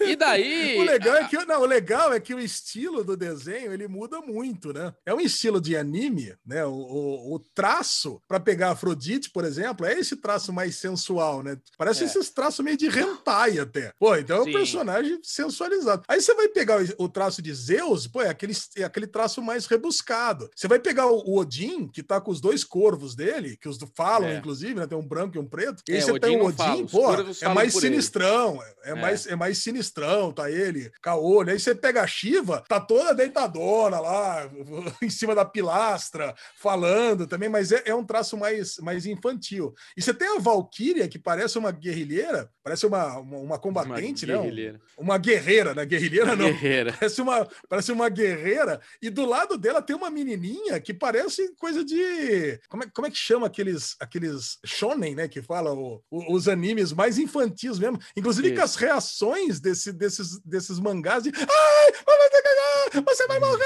E 0.01 0.15
daí. 0.15 0.77
O 0.79 0.83
legal, 0.83 1.15
é 1.17 1.27
que, 1.27 1.37
não, 1.45 1.61
o 1.61 1.65
legal 1.65 2.13
é 2.13 2.19
que 2.19 2.33
o 2.33 2.39
estilo 2.39 3.03
do 3.03 3.15
desenho 3.17 3.71
ele 3.73 3.87
muda 3.87 4.21
muito, 4.21 4.71
né? 4.73 4.93
É 5.05 5.13
um 5.13 5.19
estilo 5.19 5.59
de 5.59 5.75
anime, 5.75 6.35
né? 6.45 6.65
O, 6.65 6.71
o, 6.71 7.35
o 7.35 7.39
traço, 7.39 8.21
para 8.27 8.39
pegar 8.39 8.71
Afrodite, 8.71 9.29
por 9.29 9.43
exemplo, 9.45 9.85
é 9.85 9.93
esse 9.93 10.15
traço 10.15 10.51
mais 10.53 10.75
sensual, 10.75 11.41
né? 11.43 11.57
Parece 11.77 12.03
É. 12.03 12.05
esses 12.07 12.29
traços 12.29 12.63
meio 12.63 12.77
de 12.77 12.87
hentai 12.87 13.59
até. 13.59 13.91
Pô, 13.99 14.15
então 14.15 14.37
é 14.37 14.41
um 14.41 14.45
Sim. 14.45 14.53
personagem 14.53 15.19
sensualizado. 15.23 16.03
Aí 16.07 16.21
você 16.21 16.33
vai 16.35 16.47
pegar 16.47 16.81
o, 16.81 17.05
o 17.05 17.09
traço 17.09 17.41
de 17.41 17.53
Zeus, 17.53 18.07
pô, 18.07 18.21
é 18.21 18.29
aquele, 18.29 18.53
é 18.75 18.83
aquele 18.83 19.07
traço 19.07 19.41
mais 19.41 19.65
rebuscado. 19.65 20.49
Você 20.55 20.67
vai 20.67 20.79
pegar 20.79 21.07
o, 21.07 21.17
o 21.25 21.37
Odin, 21.39 21.87
que 21.87 22.03
tá 22.03 22.19
com 22.21 22.31
os 22.31 22.41
dois 22.41 22.63
corvos 22.63 23.15
dele, 23.15 23.57
que 23.57 23.67
os 23.67 23.77
falam, 23.95 24.27
É. 24.29 24.37
inclusive, 24.37 24.75
né? 24.75 24.87
Tem 24.87 24.97
um 24.97 25.07
branco 25.07 25.37
e 25.37 25.39
um 25.39 25.45
preto. 25.47 25.81
E 25.87 25.93
É, 25.93 25.95
aí 25.95 26.01
você 26.01 26.11
Odin 26.11 26.19
tem 26.27 26.37
não 26.37 26.45
Odin, 26.45 26.57
os 26.75 26.91
pô, 26.91 27.13
é 27.41 27.47
mais 27.53 27.73
sinistrão, 27.73 28.61
é, 28.63 28.89
é 28.89 28.91
É. 28.91 28.95
mais 28.95 29.27
é 29.27 29.35
mais 29.35 29.57
sinistrão, 29.59 30.31
tá 30.31 30.49
ele, 30.49 30.91
caolho. 31.01 31.51
Aí 31.51 31.59
você 31.59 31.75
pega 31.75 32.01
a 32.01 32.07
Shiva, 32.07 32.63
tá 32.67 32.79
toda 32.79 33.13
deitadona 33.13 33.99
lá, 33.99 34.49
em 35.01 35.09
cima 35.09 35.33
da 35.35 35.43
pilastra, 35.45 36.33
falando 36.55 37.27
também, 37.27 37.49
mas 37.49 37.71
é, 37.71 37.83
é 37.85 37.95
um 37.95 38.03
traço 38.05 38.37
mais, 38.37 38.77
mais 38.77 39.05
infantil. 39.05 39.73
E 39.95 40.01
você 40.01 40.13
tem 40.13 40.35
a 40.35 40.39
Valkyria, 40.39 41.07
que 41.07 41.19
parece 41.19 41.57
uma 41.57 41.71
guerrilheira, 41.71 42.49
parece 42.63 42.85
uma, 42.85 43.17
uma, 43.19 43.37
uma 43.37 43.59
combatente, 43.59 44.25
Uma 44.25 44.41
né? 44.43 44.73
Um-. 44.97 45.03
Uma 45.03 45.17
guerreira, 45.17 45.73
né? 45.73 45.85
Guerrilheira 45.85 46.35
não. 46.35 46.45
Guerreira. 46.47 46.93
Parece 46.99 47.21
uma, 47.21 47.47
parece 47.69 47.91
uma 47.91 48.09
guerreira, 48.09 48.81
e 49.01 49.09
do 49.09 49.25
lado 49.25 49.57
dela 49.57 49.81
tem 49.81 49.95
uma 49.95 50.09
menininha 50.09 50.79
que 50.79 50.93
parece 50.93 51.53
coisa 51.55 51.83
de. 51.83 52.59
Como 52.67 52.83
é, 52.83 52.87
como 52.93 53.07
é 53.07 53.11
que 53.11 53.17
chama 53.17 53.47
aqueles, 53.47 53.95
aqueles 53.99 54.57
shonen, 54.65 55.15
né? 55.15 55.27
Que 55.27 55.41
fala 55.41 55.73
o- 55.73 56.01
o- 56.09 56.33
os 56.35 56.47
animes 56.57 56.91
mais 56.93 57.17
infantis 57.17 57.77
mesmo. 57.79 57.99
Inclusive 58.15 58.49
com 58.49 58.55
Isso. 58.55 58.63
as 58.63 58.75
reações 58.75 59.59
desse, 59.59 59.93
desses, 59.93 60.39
desses 60.43 60.79
mangás 60.79 61.23
de. 61.23 61.31
Ai, 61.35 61.91
você 63.05 63.27
vai 63.27 63.39
morrer! 63.39 63.63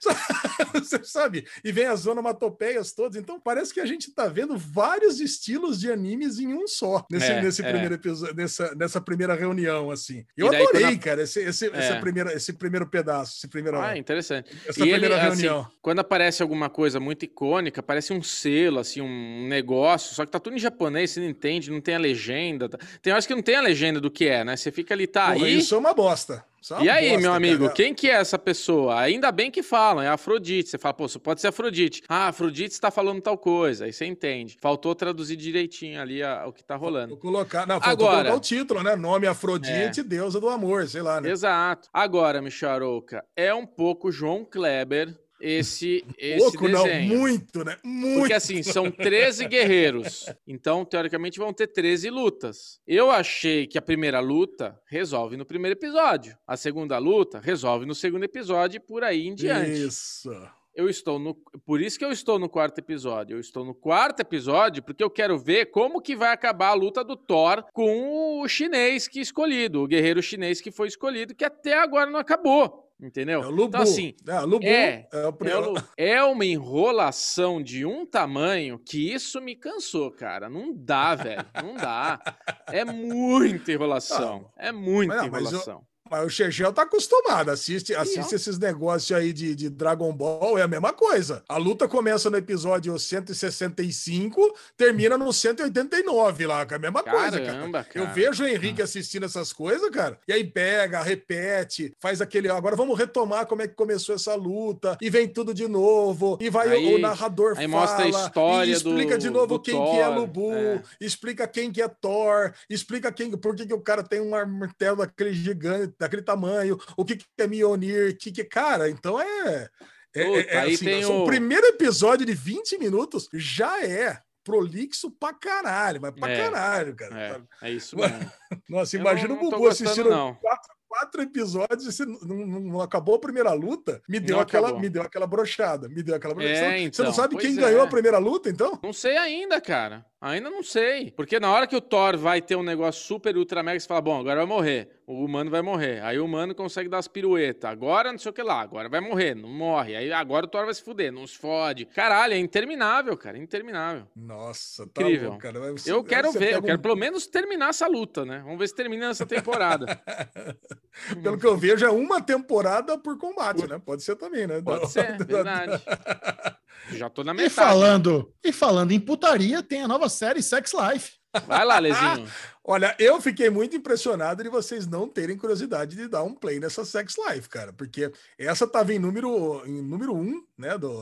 Você 0.74 1.02
sabe? 1.04 1.46
E 1.64 1.72
vem 1.72 1.86
as 1.86 2.06
onomatopeias 2.06 2.92
todas. 2.92 3.16
Então 3.16 3.40
parece 3.40 3.72
que 3.74 3.80
a 3.80 3.86
gente 3.86 4.12
tá 4.14 4.28
vendo 4.28 4.56
vários 4.56 5.20
estilos 5.20 5.80
de 5.80 5.90
animes 5.90 6.38
em 6.38 6.52
um 6.54 6.66
só 6.66 7.04
nesse, 7.10 7.26
É, 7.26 7.42
nesse 7.42 7.62
é. 7.62 7.70
primeiro 7.70 7.94
episódio, 7.94 8.34
nessa, 8.36 8.74
nessa 8.74 9.00
primeira 9.00 9.34
reunião, 9.34 9.90
assim. 9.90 10.24
Eu 10.36 10.50
daí, 10.50 10.62
adorei, 10.62 10.84
a- 10.84 10.98
cara, 10.98 11.22
esse, 11.22 11.40
esse, 11.40 11.66
essa 11.68 11.94
É. 11.94 12.00
primeira, 12.00 12.32
esse 12.32 12.52
primeiro 12.52 12.86
pedaço, 12.86 13.36
esse 13.38 13.48
primeiro, 13.48 13.78
Ah, 13.80 13.96
interessante. 13.96 14.50
essa 14.66 14.78
E 14.80 14.82
ele, 14.82 14.92
primeira 15.00 15.16
assim, 15.16 15.42
reunião. 15.42 15.66
quando 15.82 15.98
aparece 16.00 16.42
alguma 16.42 16.68
coisa 16.70 17.00
muito 17.00 17.24
icônica, 17.24 17.82
parece 17.82 18.12
um 18.12 18.22
selo, 18.22 18.78
assim, 18.78 19.00
um 19.00 19.48
negócio, 19.48 20.14
só 20.14 20.24
que 20.24 20.30
tá 20.30 20.38
tudo 20.38 20.56
em 20.56 20.60
japonês, 20.60 21.10
você 21.10 21.20
não 21.20 21.28
entende, 21.28 21.70
não 21.70 21.80
tem 21.80 21.94
a 21.94 21.98
legenda. 21.98 22.19
Tá- 22.68 22.78
Tem 23.02 23.12
horas 23.12 23.26
que 23.26 23.34
não 23.34 23.42
tem 23.42 23.56
a 23.56 23.60
legenda 23.60 24.00
do 24.00 24.10
que 24.10 24.26
é, 24.26 24.44
né? 24.44 24.56
Você 24.56 24.70
fica 24.70 24.94
ali, 24.94 25.06
tá 25.06 25.32
Porra, 25.32 25.46
aí. 25.46 25.58
Isso 25.58 25.74
é 25.74 25.78
uma 25.78 25.94
bosta. 25.94 26.44
É 26.70 26.74
uma 26.74 26.84
E 26.84 26.88
aí, 26.90 27.04
bosta, 27.08 27.20
meu 27.22 27.32
amigo, 27.32 27.62
cara. 27.64 27.74
quem 27.74 27.94
que 27.94 28.08
é 28.10 28.14
essa 28.16 28.38
pessoa? 28.38 29.00
Ainda 29.00 29.32
bem 29.32 29.50
que 29.50 29.62
falam, 29.62 30.02
é 30.04 30.08
a 30.08 30.12
Afrodite. 30.12 30.68
Você 30.68 30.76
fala, 30.76 30.92
pô, 30.92 31.06
isso 31.06 31.18
pode 31.18 31.40
ser 31.40 31.48
Afrodite. 31.48 32.02
Ah, 32.06 32.28
Afrodite 32.28 32.74
está 32.74 32.90
falando 32.90 33.20
tal 33.22 33.38
coisa, 33.38 33.86
aí 33.86 33.92
você 33.94 34.04
entende. 34.04 34.58
Faltou 34.60 34.94
traduzir 34.94 35.36
direitinho 35.36 35.98
ali 36.00 36.22
a- 36.22 36.44
o 36.46 36.52
que 36.52 36.62
tá 36.62 36.76
rolando. 36.76 37.08
Vou 37.10 37.18
colocar, 37.18 37.66
não, 37.66 37.80
faltou 37.80 38.06
Agora- 38.06 38.24
colocar 38.28 38.36
o 38.36 38.40
título, 38.40 38.82
né? 38.82 38.94
Nome 38.94 39.26
Afrodite, 39.26 40.02
deusa 40.02 40.38
do 40.38 40.50
amor, 40.50 40.86
sei 40.86 41.00
lá, 41.00 41.18
né? 41.20 41.30
Exato. 41.30 41.88
Agora, 41.94 42.42
Micharouca, 42.42 43.24
é 43.34 43.54
um 43.54 43.64
pouco 43.66 44.12
João 44.12 44.44
Kleber 44.44 45.16
esse, 45.40 46.04
esse 46.18 46.38
Pouco 46.38 46.68
não, 46.68 46.84
desenho. 46.84 47.18
muito, 47.18 47.64
né? 47.64 47.76
Muito. 47.84 48.18
Porque 48.20 48.32
assim, 48.32 48.62
são 48.62 48.90
13 48.90 49.46
guerreiros. 49.48 50.26
Então, 50.46 50.84
teoricamente, 50.84 51.38
vão 51.38 51.52
ter 51.52 51.66
13 51.66 52.10
lutas. 52.10 52.80
Eu 52.86 53.10
achei 53.10 53.66
que 53.66 53.78
a 53.78 53.82
primeira 53.82 54.20
luta 54.20 54.78
resolve 54.86 55.36
no 55.36 55.46
primeiro 55.46 55.78
episódio. 55.78 56.36
A 56.46 56.56
segunda 56.56 56.98
luta 56.98 57.40
resolve 57.40 57.86
no 57.86 57.94
segundo 57.94 58.24
episódio 58.24 58.76
e 58.76 58.80
por 58.80 59.02
aí 59.02 59.26
em 59.26 59.34
diante. 59.34 59.70
Isso. 59.70 60.30
Eu 60.74 60.88
estou 60.88 61.18
no. 61.18 61.34
Por 61.66 61.80
isso 61.80 61.98
que 61.98 62.04
eu 62.04 62.12
estou 62.12 62.38
no 62.38 62.48
quarto 62.48 62.78
episódio. 62.78 63.36
Eu 63.36 63.40
estou 63.40 63.64
no 63.64 63.74
quarto 63.74 64.20
episódio 64.20 64.82
porque 64.82 65.02
eu 65.02 65.10
quero 65.10 65.38
ver 65.38 65.66
como 65.66 66.00
que 66.00 66.14
vai 66.14 66.32
acabar 66.32 66.68
a 66.68 66.74
luta 66.74 67.02
do 67.02 67.16
Thor 67.16 67.64
com 67.72 68.40
o 68.40 68.48
chinês 68.48 69.08
que 69.08 69.20
escolhido, 69.20 69.82
o 69.82 69.86
guerreiro 69.86 70.22
chinês 70.22 70.60
que 70.60 70.70
foi 70.70 70.88
escolhido, 70.88 71.34
que 71.34 71.44
até 71.44 71.76
agora 71.76 72.08
não 72.08 72.20
acabou. 72.20 72.89
Entendeu? 73.02 73.42
É 73.42 73.46
o 73.46 73.50
Lubu. 73.50 73.68
Então, 73.68 73.82
assim, 73.82 74.14
é, 74.26 74.40
Lubu 74.40 74.66
é, 74.66 75.08
é 75.12 75.26
o 75.26 75.28
é, 75.28 75.32
primeiro. 75.32 75.74
é 75.96 76.22
uma 76.22 76.44
enrolação 76.44 77.62
de 77.62 77.86
um 77.86 78.04
tamanho 78.04 78.78
que 78.78 79.12
isso 79.12 79.40
me 79.40 79.56
cansou, 79.56 80.10
cara. 80.10 80.50
Não 80.50 80.72
dá, 80.74 81.14
velho. 81.14 81.46
Não 81.62 81.74
dá. 81.74 82.20
É 82.72 82.84
muita 82.84 83.72
enrolação. 83.72 84.48
É 84.56 84.70
muita 84.70 85.16
não, 85.16 85.26
enrolação. 85.26 85.84
Mas 86.10 86.24
o 86.26 86.28
Chechel 86.28 86.72
tá 86.72 86.82
acostumado, 86.82 87.50
assiste, 87.50 87.94
assiste 87.94 88.34
esses 88.34 88.58
negócios 88.58 89.16
aí 89.16 89.32
de, 89.32 89.54
de 89.54 89.70
Dragon 89.70 90.12
Ball, 90.12 90.58
é 90.58 90.62
a 90.62 90.68
mesma 90.68 90.92
coisa. 90.92 91.42
A 91.48 91.56
luta 91.56 91.86
começa 91.86 92.28
no 92.28 92.36
episódio 92.36 92.98
165, 92.98 94.54
termina 94.76 95.16
no 95.16 95.32
189 95.32 96.46
lá, 96.46 96.66
que 96.66 96.74
é 96.74 96.76
a 96.76 96.80
mesma 96.80 97.02
coisa, 97.02 97.38
cara. 97.40 97.44
Caramba, 97.52 97.84
cara. 97.84 98.06
Eu 98.06 98.12
vejo 98.14 98.44
o 98.44 98.46
Henrique 98.46 98.82
assistindo 98.82 99.24
essas 99.24 99.52
coisas, 99.52 99.88
cara, 99.90 100.18
e 100.26 100.32
aí 100.32 100.44
pega, 100.44 101.00
repete, 101.02 101.92
faz 102.00 102.20
aquele. 102.20 102.48
Agora 102.50 102.76
vamos 102.76 102.98
retomar 102.98 103.46
como 103.46 103.62
é 103.62 103.68
que 103.68 103.74
começou 103.74 104.14
essa 104.14 104.34
luta, 104.34 104.98
e 105.00 105.08
vem 105.10 105.28
tudo 105.28 105.54
de 105.54 105.68
novo, 105.68 106.38
e 106.40 106.50
vai 106.50 106.68
Aí- 106.70 106.92
o, 106.92 106.96
o 106.96 106.98
narrador 106.98 107.54
aí 107.56 107.68
fala, 107.68 107.68
mostra 107.68 108.04
a 108.04 108.08
história 108.08 108.70
e 108.70 108.72
explica 108.74 109.16
do- 109.16 109.20
de 109.20 109.30
novo 109.30 109.58
quem 109.60 109.74
que 109.74 109.98
é 109.98 110.04
Thor, 110.06 110.14
Lubu, 110.18 110.52
é. 110.52 110.82
explica 111.00 111.46
quem 111.46 111.70
que 111.70 111.80
é 111.82 111.88
Thor, 111.88 112.52
explica 112.68 113.12
quem, 113.12 113.30
por 113.32 113.54
que, 113.54 113.66
que 113.66 113.74
o 113.74 113.80
cara 113.80 114.02
tem 114.02 114.20
um 114.20 114.30
martelo 114.30 114.96
daquele 114.98 115.32
gigante, 115.32 115.94
daquele 116.00 116.22
tamanho, 116.22 116.78
o 116.96 117.04
que, 117.04 117.16
que 117.16 117.24
é 117.38 117.46
Mjolnir, 117.46 118.16
que 118.18 118.32
que 118.32 118.42
cara, 118.42 118.88
então 118.90 119.20
é, 119.20 119.68
é, 120.14 120.24
Puta, 120.24 120.40
é- 120.40 120.54
é 120.54 120.58
aí 120.60 120.74
assim, 120.74 120.84
tem 120.86 121.04
o 121.04 121.22
o- 121.22 121.26
primeiro 121.26 121.66
episódio 121.66 122.26
de 122.26 122.32
20 122.34 122.78
minutos 122.78 123.28
já 123.34 123.84
é 123.84 124.18
prolixo 124.42 125.10
pra 125.10 125.34
caralho, 125.34 126.00
mas 126.00 126.12
pra 126.12 126.30
É, 126.30 126.36
caralho, 126.50 126.96
cara. 126.96 127.46
É, 127.62 127.68
é 127.68 127.70
isso 127.70 127.94
mesmo. 127.96 128.18
Nossa, 128.68 128.96
Eu 128.96 129.00
imagina 129.00 129.28
não- 129.28 129.38
o 129.38 129.42
não 129.44 129.50
Bubu 129.50 129.68
assistindo 129.68 130.08
não. 130.10 130.34
quatro, 130.36 130.70
quatro 130.88 131.22
episódios 131.22 132.00
e 132.00 132.06
não, 132.06 132.36
não- 132.46 132.80
acabou 132.80 133.14
a 133.14 133.20
primeira 133.20 133.52
luta, 133.52 134.02
me 134.08 134.18
deu, 134.18 134.40
aquela, 134.40 134.68
acabou. 134.68 134.80
me 134.80 134.88
deu 134.88 135.02
aquela 135.02 135.26
brochada, 135.26 135.88
me 135.88 136.02
deu 136.02 136.14
aquela 136.16 136.34
brochada. 136.34 136.56
É, 136.56 136.56
Você 136.56 136.62
não- 136.64 136.92
você 136.92 137.02
não 137.02 137.10
então, 137.10 137.12
sabe 137.12 137.36
quem 137.36 137.52
é. 137.52 137.60
ganhou 137.60 137.82
a 137.82 137.86
primeira 137.86 138.18
luta, 138.18 138.48
então? 138.48 138.80
Não 138.82 138.92
sei 138.92 139.16
ainda, 139.18 139.60
cara. 139.60 140.04
Ainda 140.22 140.50
não 140.50 140.62
sei. 140.62 141.10
Porque 141.12 141.40
na 141.40 141.50
hora 141.50 141.66
que 141.66 141.74
o 141.74 141.80
Thor 141.80 142.18
vai 142.18 142.42
ter 142.42 142.54
um 142.54 142.62
negócio 142.62 143.02
super 143.02 143.34
ultra 143.38 143.62
mega, 143.62 143.80
você 143.80 143.86
fala, 143.88 144.02
bom, 144.02 144.20
agora 144.20 144.36
vai 144.40 144.46
morrer. 144.46 144.90
O 145.06 145.24
humano 145.24 145.50
vai 145.50 145.62
morrer. 145.62 146.02
Aí 146.02 146.18
o 146.18 146.24
humano 146.26 146.54
consegue 146.54 146.90
dar 146.90 146.98
as 146.98 147.08
piruetas. 147.08 147.70
Agora 147.70 148.12
não 148.12 148.18
sei 148.18 148.28
o 148.30 148.32
que 148.34 148.42
lá. 148.42 148.60
Agora 148.60 148.86
vai 148.88 149.00
morrer. 149.00 149.34
Não 149.34 149.48
morre. 149.48 149.96
Aí 149.96 150.12
agora 150.12 150.44
o 150.44 150.48
Thor 150.48 150.66
vai 150.66 150.74
se 150.74 150.82
fuder. 150.84 151.10
Não 151.10 151.26
se 151.26 151.38
fode. 151.38 151.86
Caralho, 151.86 152.34
é 152.34 152.38
interminável, 152.38 153.16
cara. 153.16 153.38
Interminável. 153.38 154.06
Nossa, 154.14 154.86
tá 154.92 155.00
Incrível. 155.02 155.30
louco, 155.30 155.42
cara. 155.42 155.72
Você- 155.72 155.90
Eu 155.90 156.04
quero 156.04 156.30
ver. 156.32 156.38
Eu 156.48 156.48
pega 156.56 156.62
quero 156.66 156.78
um- 156.78 156.82
pelo 156.82 156.96
menos 156.96 157.26
terminar 157.26 157.70
essa 157.70 157.86
luta, 157.86 158.22
né? 158.26 158.40
Vamos 158.44 158.58
ver 158.58 158.68
se 158.68 158.74
termina 158.74 159.06
essa 159.08 159.24
temporada. 159.24 159.86
Pelo 161.22 161.38
que 161.38 161.46
eu 161.46 161.56
vejo, 161.56 161.86
é 161.86 161.90
uma 161.90 162.20
temporada 162.20 162.98
por 162.98 163.16
combate, 163.16 163.66
né? 163.66 163.80
Pode 163.82 164.02
ser 164.02 164.16
também, 164.16 164.46
né? 164.46 164.60
Pode 164.60 164.86
ser, 164.90 165.16
verdade. 165.24 165.82
Já 166.92 167.08
tô 167.10 167.22
na 167.24 167.32
E 167.32 167.36
metade. 167.36 167.54
falando, 167.54 168.32
e 168.44 168.52
falando 168.52 168.92
em 168.92 169.00
putaria, 169.00 169.62
tem 169.62 169.82
a 169.82 169.88
nova 169.88 170.08
série 170.08 170.42
Sex 170.42 170.72
Life. 170.72 171.12
Vai 171.46 171.64
lá, 171.64 171.78
Lezinho. 171.78 172.26
Olha, 172.64 172.94
eu 172.98 173.20
fiquei 173.20 173.48
muito 173.50 173.76
impressionado 173.76 174.42
de 174.42 174.48
vocês 174.48 174.86
não 174.86 175.08
terem 175.08 175.36
curiosidade 175.36 175.96
de 175.96 176.08
dar 176.08 176.22
um 176.24 176.34
play 176.34 176.58
nessa 176.60 176.84
Sex 176.84 177.14
Life, 177.28 177.48
cara, 177.48 177.72
porque 177.72 178.10
essa 178.38 178.66
tava 178.66 178.92
em 178.92 178.98
número, 178.98 179.62
em 179.66 179.80
número 179.82 180.14
um, 180.14 180.44
né, 180.58 180.76
do, 180.76 180.92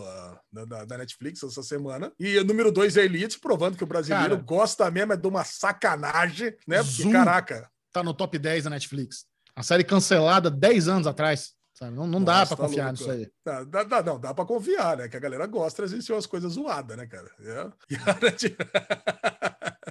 da, 0.53 0.85
da- 0.85 0.99
Netflix 0.99 1.43
essa 1.43 1.63
semana, 1.63 2.13
e 2.19 2.39
o 2.39 2.45
número 2.45 2.71
dois 2.71 2.97
é 2.97 3.05
Elite, 3.05 3.39
provando 3.41 3.77
que 3.77 3.85
o 3.85 3.87
brasileiro 3.87 4.31
Cara. 4.37 4.43
gosta 4.43 4.91
mesmo 4.91 5.13
é 5.15 5.17
de 5.17 5.27
uma 5.27 5.45
sacanagem, 5.45 6.55
né? 6.67 6.83
Porque, 6.83 7.11
caraca, 7.11 7.71
Tá 7.93 8.03
no 8.03 8.13
top 8.13 8.39
10 8.39 8.65
da 8.65 8.71
Netflix. 8.71 9.25
A 9.57 9.63
série 9.63 9.83
cancelada 9.83 10.51
10 10.51 10.89
anos 10.89 11.07
atrás. 11.07 11.53
Sabe? 11.79 11.95
Não, 11.95 12.07
não 12.09 12.25
dá 12.25 12.45
pra 12.45 12.57
tá 12.57 12.63
confiar 12.65 12.87
louco. 12.87 12.99
nisso 12.99 13.11
aí. 13.11 13.31
Dá, 13.45 13.63
dá, 13.63 13.83
dá- 13.85 14.03
não, 14.03 14.19
dá 14.19 14.35
pra 14.35 14.45
confiar, 14.45 14.97
né? 14.97 15.09
Que 15.09 15.17
a 15.17 15.21
galera 15.21 15.47
gosta 15.47 15.87
de 15.87 15.95
assistir 15.95 16.13
umas 16.13 16.27
coisas 16.27 16.55
zoadas, 16.55 16.97
né, 16.97 17.07
cara? 17.07 17.31
É. 17.41 17.71
E, 17.89 17.97
a 17.97 18.31
gente- 18.31 18.57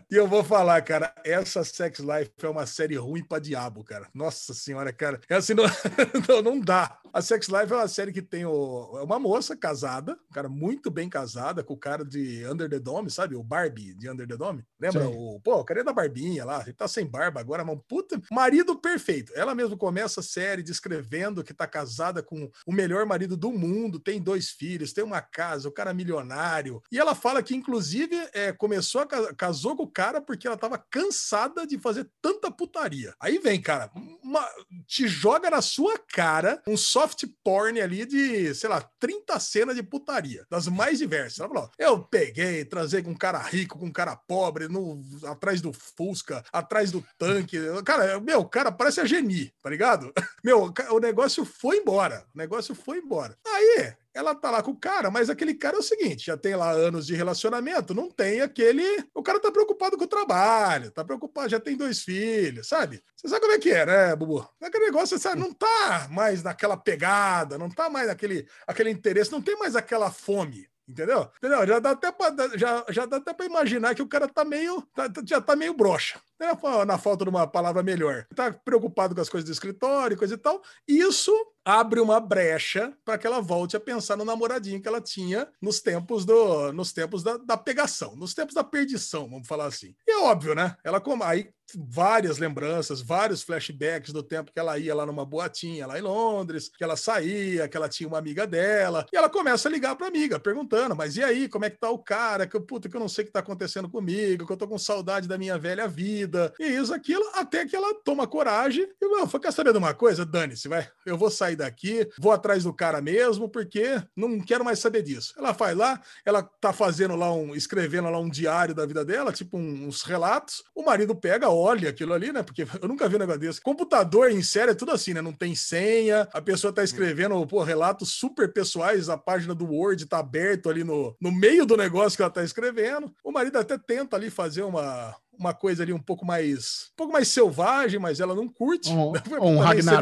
E 0.09 0.15
eu 0.15 0.25
vou 0.25 0.41
falar, 0.41 0.81
cara, 0.83 1.13
essa 1.25 1.65
Sex 1.65 1.99
Life 1.99 2.31
é 2.41 2.47
uma 2.47 2.65
série 2.65 2.95
ruim 2.95 3.21
pra 3.21 3.39
diabo, 3.39 3.83
cara. 3.83 4.07
Nossa 4.13 4.53
senhora, 4.53 4.93
cara. 4.93 5.19
É 5.29 5.35
assim, 5.35 5.53
não, 5.53 5.65
não, 6.29 6.41
não 6.41 6.59
dá. 6.61 6.97
A 7.11 7.21
Sex 7.21 7.47
Life 7.47 7.73
é 7.73 7.75
uma 7.75 7.87
série 7.89 8.13
que 8.13 8.21
tem 8.21 8.45
o- 8.45 8.97
é 8.99 9.03
uma 9.03 9.19
moça 9.19 9.55
casada, 9.57 10.13
um 10.29 10.33
cara 10.33 10.47
muito 10.47 10.89
bem 10.89 11.09
casada, 11.09 11.61
com 11.61 11.73
o 11.73 11.77
cara 11.77 12.05
de 12.05 12.45
Under 12.45 12.69
the 12.69 12.79
Dome, 12.79 13.09
sabe? 13.09 13.35
O 13.35 13.43
Barbie 13.43 13.93
de 13.95 14.09
Under 14.09 14.25
the 14.25 14.37
Dome. 14.37 14.63
Lembra? 14.79 15.05
Sim. 15.07 15.13
O, 15.13 15.41
pô, 15.41 15.55
o 15.59 15.65
cara 15.65 15.81
é 15.81 15.83
da 15.83 15.91
barbinha 15.91 16.45
lá, 16.45 16.61
ele 16.61 16.73
tá 16.73 16.87
sem 16.87 17.05
barba 17.05 17.41
agora, 17.41 17.65
mas 17.65 17.77
puta, 17.87 18.21
marido 18.31 18.77
perfeito. 18.79 19.33
Ela 19.35 19.53
mesmo 19.53 19.75
começa 19.77 20.21
a 20.21 20.23
série 20.23 20.63
descrevendo 20.63 21.43
que 21.43 21.53
tá 21.53 21.67
casada 21.67 22.23
com 22.23 22.49
o 22.65 22.71
melhor 22.71 23.05
marido 23.05 23.35
do 23.35 23.51
mundo, 23.51 23.99
tem 23.99 24.21
dois 24.21 24.51
filhos, 24.51 24.93
tem 24.93 25.03
uma 25.03 25.21
casa, 25.21 25.67
o 25.67 25.71
cara 25.71 25.89
é 25.91 25.93
milionário. 25.93 26.81
E 26.91 26.97
ela 26.99 27.13
fala 27.15 27.43
que, 27.43 27.55
inclusive, 27.55 28.15
é, 28.33 28.53
começou 28.53 29.01
a 29.01 29.05
ca- 29.05 29.33
casou 29.33 29.75
com 29.75 29.83
o 29.83 29.91
cara 29.97 30.21
porque 30.21 30.45
ela 30.45 30.55
tava 30.55 30.77
cansada 30.77 31.65
de 31.65 31.79
fazer 31.79 32.07
tanta 32.21 32.51
putaria. 32.51 33.15
Aí 33.19 33.39
vem, 33.39 33.59
cara, 33.59 33.89
uma- 34.23 34.47
te 34.85 35.07
joga 35.07 35.49
na 35.49 35.59
sua 35.59 35.97
cara 36.13 36.61
um 36.67 36.77
soft 36.77 37.23
porn 37.43 37.81
ali 37.81 38.05
de, 38.05 38.53
sei 38.53 38.69
lá, 38.69 38.87
30 38.99 39.39
cenas 39.39 39.75
de 39.75 39.81
putaria, 39.81 40.45
das 40.51 40.67
mais 40.67 40.99
diversas. 40.99 41.39
Ela 41.39 41.49
falou: 41.49 41.71
eu 41.79 42.03
peguei, 42.03 42.63
trazei 42.63 43.01
com 43.01 43.09
um 43.09 43.17
cara 43.17 43.39
rico, 43.39 43.79
com 43.79 43.87
um 43.87 43.91
cara 43.91 44.15
pobre, 44.15 44.67
no, 44.67 45.01
atrás 45.25 45.61
do 45.61 45.73
Fusca, 45.73 46.43
atrás 46.53 46.91
do 46.91 47.03
tanque. 47.17 47.57
Cara, 47.83 48.19
meu, 48.19 48.45
cara 48.45 48.71
parece 48.71 49.01
a 49.01 49.05
Geni, 49.05 49.51
tá 49.63 49.69
ligado? 49.69 50.13
Meu, 50.43 50.71
o 50.91 50.99
negócio 50.99 51.43
foi 51.43 51.77
embora. 51.77 52.23
O 52.35 52.37
negócio 52.37 52.75
foi 52.75 52.99
embora. 52.99 53.35
Aí, 53.45 53.93
ela 54.17 54.33
tá 54.33 54.49
lá 54.49 54.63
com 54.63 54.71
o 54.71 54.75
cara, 54.79 55.11
mas 55.11 55.29
aquele 55.29 55.53
cara 55.53 55.77
é 55.77 55.79
o 55.79 55.83
seguinte: 55.83 56.25
já 56.25 56.35
tem 56.35 56.55
lá 56.55 56.71
anos 56.71 57.05
de 57.05 57.15
relacionamento, 57.15 57.93
não 57.93 58.09
tem 58.09 58.41
aquele. 58.41 58.83
O 59.13 59.21
cara 59.21 59.39
tá 59.39 59.51
preocupado 59.51 59.97
com 59.97 60.03
o 60.05 60.07
trabalho, 60.07 60.91
tá 60.91 61.05
preocupado, 61.05 61.49
já 61.49 61.59
tem 61.59 61.77
dois 61.77 62.01
filhos, 62.01 62.67
sabe? 62.67 63.01
Você 63.15 63.27
sabe 63.29 63.41
como 63.41 63.53
é 63.53 63.59
que 63.59 63.69
é, 63.69 63.85
né, 63.85 64.15
Bubu? 64.15 64.47
Aquele 64.61 64.85
negócio, 64.85 65.17
sabe, 65.19 65.39
não 65.39 65.53
tá 65.53 66.07
mais 66.09 66.41
naquela 66.43 66.75
pegada, 66.75 67.57
não 67.57 67.69
tá 67.69 67.89
mais 67.89 68.07
naquele 68.07 68.47
aquele 68.65 68.89
interesse, 68.89 69.31
não 69.31 69.41
tem 69.41 69.57
mais 69.57 69.75
aquela 69.75 70.11
fome. 70.11 70.67
Entendeu? 70.87 71.29
Entendeu? 71.37 71.67
Já 71.67 71.79
dá 71.79 71.91
até 71.91 72.11
pra, 72.13 72.33
já, 72.55 72.85
já 72.89 73.05
dá 73.05 73.17
até 73.17 73.33
pra 73.33 73.45
imaginar 73.45 73.93
que 73.93 74.01
o 74.01 74.07
cara 74.07 74.25
tá 74.25 74.45
meio. 74.45 74.81
tá- 74.95 75.09
tá- 75.09 75.21
já 75.25 75.41
tá 75.41 75.53
meio 75.53 75.73
broxa. 75.73 76.17
Né? 76.39 76.47
Na 76.85 76.97
falta 76.97 77.25
de 77.25 77.29
uma 77.29 77.45
palavra 77.45 77.83
melhor. 77.83 78.25
Tá 78.33 78.53
preocupado 78.53 79.13
com 79.13 79.19
as 79.19 79.27
coisas 79.27 79.49
do 79.49 79.51
escritório, 79.51 80.15
coisa 80.17 80.35
e 80.35 80.37
tal. 80.37 80.61
Isso 80.87 81.33
abre 81.67 81.99
uma 81.99 82.17
brecha 82.21 82.93
para 83.03 83.17
que 83.17 83.27
ela 83.27 83.41
volte 83.41 83.75
a 83.75 83.79
pensar 83.79 84.15
no 84.15 84.23
namoradinho 84.23 84.81
que 84.81 84.87
ela 84.87 85.01
tinha 85.01 85.49
nos 85.61 85.81
tempos 85.81 86.23
do 86.23 86.71
nos 86.71 86.93
tempos 86.93 87.23
da, 87.23 87.35
da 87.35 87.57
pegação, 87.57 88.15
nos 88.15 88.33
tempos 88.33 88.55
da 88.55 88.63
perdição, 88.63 89.29
vamos 89.29 89.45
falar 89.45 89.65
assim. 89.65 89.93
E 90.07 90.11
é 90.11 90.17
óbvio, 90.19 90.55
né? 90.55 90.77
Ela 90.81 91.01
com 91.01 91.21
aí 91.21 91.49
várias 91.75 92.37
lembranças, 92.37 93.01
vários 93.01 93.43
flashbacks 93.43 94.13
do 94.13 94.23
tempo 94.23 94.51
que 94.53 94.59
ela 94.59 94.77
ia 94.77 94.95
lá 94.95 95.05
numa 95.05 95.25
boatinha 95.25 95.85
lá 95.85 95.99
em 95.99 96.01
Londres, 96.01 96.69
que 96.69 96.83
ela 96.83 96.95
saía, 96.95 97.67
que 97.67 97.75
ela 97.75 97.89
tinha 97.89 98.07
uma 98.07 98.17
amiga 98.17 98.47
dela, 98.47 99.05
e 99.11 99.17
ela 99.17 99.29
começa 99.29 99.67
a 99.67 99.71
ligar 99.71 99.95
para 99.95 100.07
amiga, 100.07 100.39
perguntando: 100.39 100.95
"Mas 100.95 101.17
e 101.17 101.23
aí, 101.23 101.49
como 101.49 101.65
é 101.65 101.69
que 101.69 101.77
tá 101.77 101.89
o 101.89 101.99
cara? 101.99 102.47
Que 102.47 102.57
puta, 102.59 102.87
que 102.87 102.95
eu 102.95 103.01
não 103.01 103.09
sei 103.09 103.23
o 103.23 103.27
que 103.27 103.33
tá 103.33 103.39
acontecendo 103.39 103.89
comigo, 103.89 104.45
que 104.45 104.53
eu 104.53 104.57
tô 104.57 104.67
com 104.67 104.77
saudade 104.77 105.27
da 105.27 105.37
minha 105.37 105.57
velha 105.57 105.87
vida". 105.87 106.53
E 106.57 106.65
isso 106.65 106.93
aquilo 106.93 107.29
até 107.33 107.65
que 107.65 107.75
ela 107.75 107.93
toma 108.05 108.25
coragem 108.25 108.87
e, 109.01 109.07
meu, 109.09 109.27
quer 109.27 109.51
saber 109.51 109.73
de 109.73 109.77
uma 109.79 109.93
coisa? 109.93 110.25
Dane-se, 110.25 110.69
vai. 110.69 110.87
Eu 111.05 111.17
vou 111.17 111.29
sair 111.29 111.56
daqui, 111.57 112.07
vou 112.19 112.31
atrás 112.31 112.63
do 112.63 112.73
cara 112.73 113.01
mesmo, 113.01 113.49
porque 113.49 114.01
não 114.15 114.39
quero 114.39 114.63
mais 114.63 114.79
saber 114.79 115.01
disso. 115.01 115.33
Ela 115.37 115.53
faz 115.53 115.75
lá, 115.75 115.99
ela 116.25 116.41
tá 116.43 116.71
fazendo 116.71 117.15
lá 117.15 117.33
um, 117.33 117.53
escrevendo 117.55 118.09
lá 118.09 118.19
um 118.19 118.29
diário 118.29 118.73
da 118.75 118.85
vida 118.85 119.03
dela, 119.03 119.31
tipo 119.33 119.57
um- 119.57 119.87
uns 119.87 120.03
relatos. 120.03 120.63
O 120.75 120.83
marido 120.83 121.15
pega, 121.15 121.49
olha 121.49 121.89
aquilo 121.89 122.13
ali, 122.13 122.31
né? 122.31 122.43
Porque 122.43 122.65
eu 122.81 122.87
nunca 122.87 123.09
vi 123.09 123.15
um 123.15 123.19
negócio 123.19 123.41
desse. 123.41 123.61
Computador 123.61 124.31
em 124.31 124.41
série 124.41 124.71
é 124.71 124.75
tudo 124.75 124.91
assim, 124.91 125.13
né? 125.13 125.21
Não 125.21 125.33
tem 125.33 125.55
senha, 125.55 126.27
a 126.33 126.41
pessoa 126.41 126.71
tá 126.71 126.83
escrevendo, 126.83 127.45
pô, 127.47 127.63
relatos 127.63 128.13
super 128.13 128.51
pessoais, 128.53 129.09
a 129.09 129.17
página 129.17 129.53
do 129.55 129.65
Word 129.65 130.05
tá 130.05 130.19
aberto 130.19 130.69
ali 130.69 130.83
no, 130.83 131.15
no 131.19 131.31
meio 131.31 131.65
do 131.65 131.75
negócio 131.75 132.15
que 132.15 132.21
ela 132.21 132.31
tá 132.31 132.43
escrevendo. 132.43 133.11
O 133.23 133.31
marido 133.31 133.57
até 133.57 133.77
tenta 133.77 134.15
ali 134.15 134.29
fazer 134.29 134.61
uma, 134.63 135.15
uma 135.37 135.53
coisa 135.53 135.83
ali 135.83 135.93
um 135.93 135.99
pouco 135.99 136.25
mais, 136.25 136.89
um 136.93 136.95
pouco 136.97 137.13
mais 137.13 137.27
selvagem, 137.27 137.99
mas 137.99 138.19
ela 138.19 138.35
não 138.35 138.47
curte. 138.47 138.89
Um, 138.91 139.11
um 139.41 139.57
você 139.81 139.89
vê- 139.91 139.95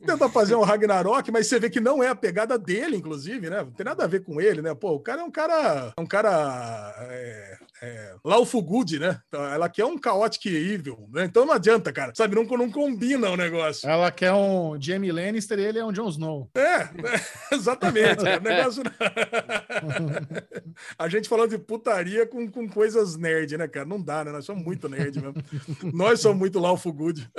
Ragnarok. 0.00 0.06
Tenta 0.06 0.28
fazer 0.28 0.54
um 0.54 0.62
Ragnarok, 0.62 1.30
mas 1.30 1.46
você 1.46 1.58
vê 1.58 1.70
que 1.70 1.80
não 1.80 2.02
é 2.02 2.08
a 2.08 2.14
pegada 2.14 2.58
dele, 2.58 2.96
inclusive, 2.96 3.50
né? 3.50 3.62
Não 3.62 3.70
tem 3.70 3.84
nada 3.84 4.04
a 4.04 4.06
ver 4.06 4.24
com 4.24 4.40
ele, 4.40 4.62
né? 4.62 4.74
Pô, 4.74 4.92
o 4.92 5.00
cara 5.00 5.22
é 5.22 5.24
um 5.24 5.30
cara. 5.30 5.92
Um 5.98 6.06
cara. 6.06 6.94
É, 7.10 7.58
é, 7.82 8.14
Lawful 8.24 8.62
Good, 8.62 8.98
né? 8.98 9.20
Então, 9.28 9.44
Ela 9.44 9.68
quer 9.68 9.86
um 9.86 9.98
Chaotic 10.02 10.46
Evil, 10.46 11.08
né? 11.12 11.24
Então 11.24 11.46
não 11.46 11.54
adianta, 11.54 11.92
cara. 11.92 12.12
Sabe, 12.14 12.34
não, 12.34 12.44
não 12.44 12.70
combina 12.70 13.30
o 13.30 13.36
negócio. 13.36 13.88
Ela 13.88 14.10
quer 14.10 14.32
um 14.32 14.80
Jamie 14.80 15.10
Lannister 15.10 15.58
e 15.58 15.62
ele 15.62 15.78
é 15.78 15.84
um 15.84 15.92
Jon 15.92 16.08
Snow. 16.08 16.50
É, 16.54 16.88
exatamente. 17.54 18.20
O 18.20 18.40
negócio. 18.40 18.82
a 20.98 21.08
gente 21.08 21.28
falando 21.28 21.50
de 21.50 21.58
putaria 21.58 22.26
com, 22.26 22.50
com 22.50 22.68
coisas 22.68 23.16
nerd, 23.16 23.56
né, 23.56 23.66
cara? 23.66 23.86
Não 23.86 24.00
dá, 24.00 24.24
né? 24.24 24.32
Nós 24.32 24.44
somos 24.44 24.62
muito 24.62 24.88
nerd 24.88 25.20
mesmo. 25.20 25.42
Nós 25.92 26.20
somos 26.20 26.38
muito 26.38 26.58
Lawful 26.58 26.92
Good. 27.00 27.30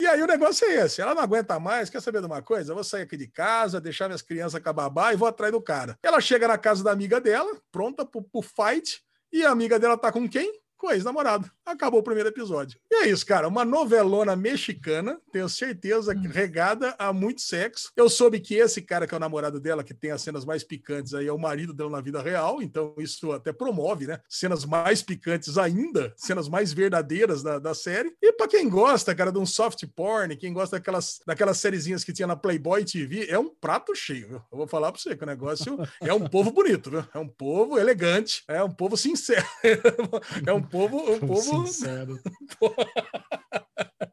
e 0.00 0.06
aí 0.06 0.22
o 0.22 0.26
negócio 0.26 0.66
é 0.66 0.84
esse. 0.84 1.02
Ela 1.02 1.14
não 1.14 1.22
aguenta 1.22 1.60
mais. 1.60 1.90
Quer 1.90 2.00
saber 2.00 2.20
de 2.20 2.26
uma 2.26 2.40
coisa? 2.40 2.70
Eu 2.70 2.74
vou 2.74 2.84
sair 2.84 3.02
aqui 3.02 3.18
de 3.18 3.26
casa, 3.26 3.80
deixar 3.80 4.06
minhas 4.06 4.22
crianças 4.22 4.62
com 4.62 4.68
a 4.68 4.72
babá 4.72 5.12
e 5.12 5.16
vou 5.16 5.28
atrás 5.28 5.52
do 5.52 5.60
cara. 5.60 5.98
Ela 6.02 6.20
chega 6.20 6.48
na 6.48 6.56
casa 6.56 6.82
da 6.82 6.90
amiga 6.90 7.20
dela, 7.20 7.50
pronta 7.70 8.06
pro, 8.06 8.22
pro 8.22 8.40
fight. 8.40 9.02
E 9.32 9.44
a 9.44 9.50
amiga 9.50 9.78
dela 9.78 9.96
tá 9.96 10.10
com 10.12 10.28
quem? 10.28 10.52
Com 10.80 10.90
ex-namorado. 10.90 11.50
Acabou 11.66 12.00
o 12.00 12.02
primeiro 12.02 12.30
episódio. 12.30 12.80
E 12.90 12.94
é 13.04 13.08
isso, 13.08 13.26
cara. 13.26 13.46
Uma 13.46 13.66
novelona 13.66 14.34
mexicana, 14.34 15.20
tenho 15.30 15.46
certeza, 15.46 16.14
que 16.14 16.26
regada 16.26 16.96
a 16.98 17.12
muito 17.12 17.42
sexo. 17.42 17.92
Eu 17.94 18.08
soube 18.08 18.40
que 18.40 18.54
esse 18.54 18.80
cara 18.80 19.06
que 19.06 19.12
é 19.12 19.16
o 19.18 19.20
namorado 19.20 19.60
dela, 19.60 19.84
que 19.84 19.92
tem 19.92 20.10
as 20.10 20.22
cenas 20.22 20.42
mais 20.42 20.64
picantes 20.64 21.12
aí, 21.12 21.26
é 21.26 21.32
o 21.32 21.38
marido 21.38 21.74
dela 21.74 21.90
na 21.90 22.00
vida 22.00 22.22
real. 22.22 22.62
Então 22.62 22.94
isso 22.96 23.30
até 23.30 23.52
promove, 23.52 24.06
né? 24.06 24.20
Cenas 24.26 24.64
mais 24.64 25.02
picantes 25.02 25.58
ainda, 25.58 26.14
cenas 26.16 26.48
mais 26.48 26.72
verdadeiras 26.72 27.42
da, 27.42 27.58
da 27.58 27.74
série. 27.74 28.16
E 28.22 28.32
pra 28.32 28.48
quem 28.48 28.66
gosta, 28.66 29.14
cara, 29.14 29.30
de 29.30 29.38
um 29.38 29.44
soft 29.44 29.84
porn, 29.94 30.34
quem 30.34 30.50
gosta 30.54 30.78
daquelas, 30.78 31.20
daquelas 31.26 31.58
sériezinhas 31.58 32.02
que 32.04 32.12
tinha 32.14 32.26
na 32.26 32.36
Playboy 32.36 32.86
TV, 32.86 33.26
é 33.28 33.38
um 33.38 33.54
prato 33.54 33.94
cheio, 33.94 34.28
viu? 34.28 34.42
Eu 34.50 34.56
vou 34.56 34.66
falar 34.66 34.90
pra 34.90 34.98
você 34.98 35.14
que 35.14 35.24
o 35.24 35.26
negócio 35.26 35.78
é 36.00 36.14
um 36.14 36.26
povo 36.26 36.50
bonito, 36.50 36.90
viu? 36.90 37.04
É 37.12 37.18
um 37.18 37.28
povo 37.28 37.78
elegante, 37.78 38.42
é 38.48 38.64
um 38.64 38.70
povo 38.70 38.96
sincero. 38.96 39.46
É 40.46 40.52
um 40.52 40.62
povo, 40.70 41.12
um 41.12 41.20
povo 41.20 41.66
Sincero. 41.66 42.20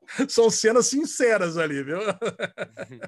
são 0.27 0.49
cenas 0.49 0.87
sinceras 0.87 1.57
ali, 1.57 1.83
viu? 1.83 1.99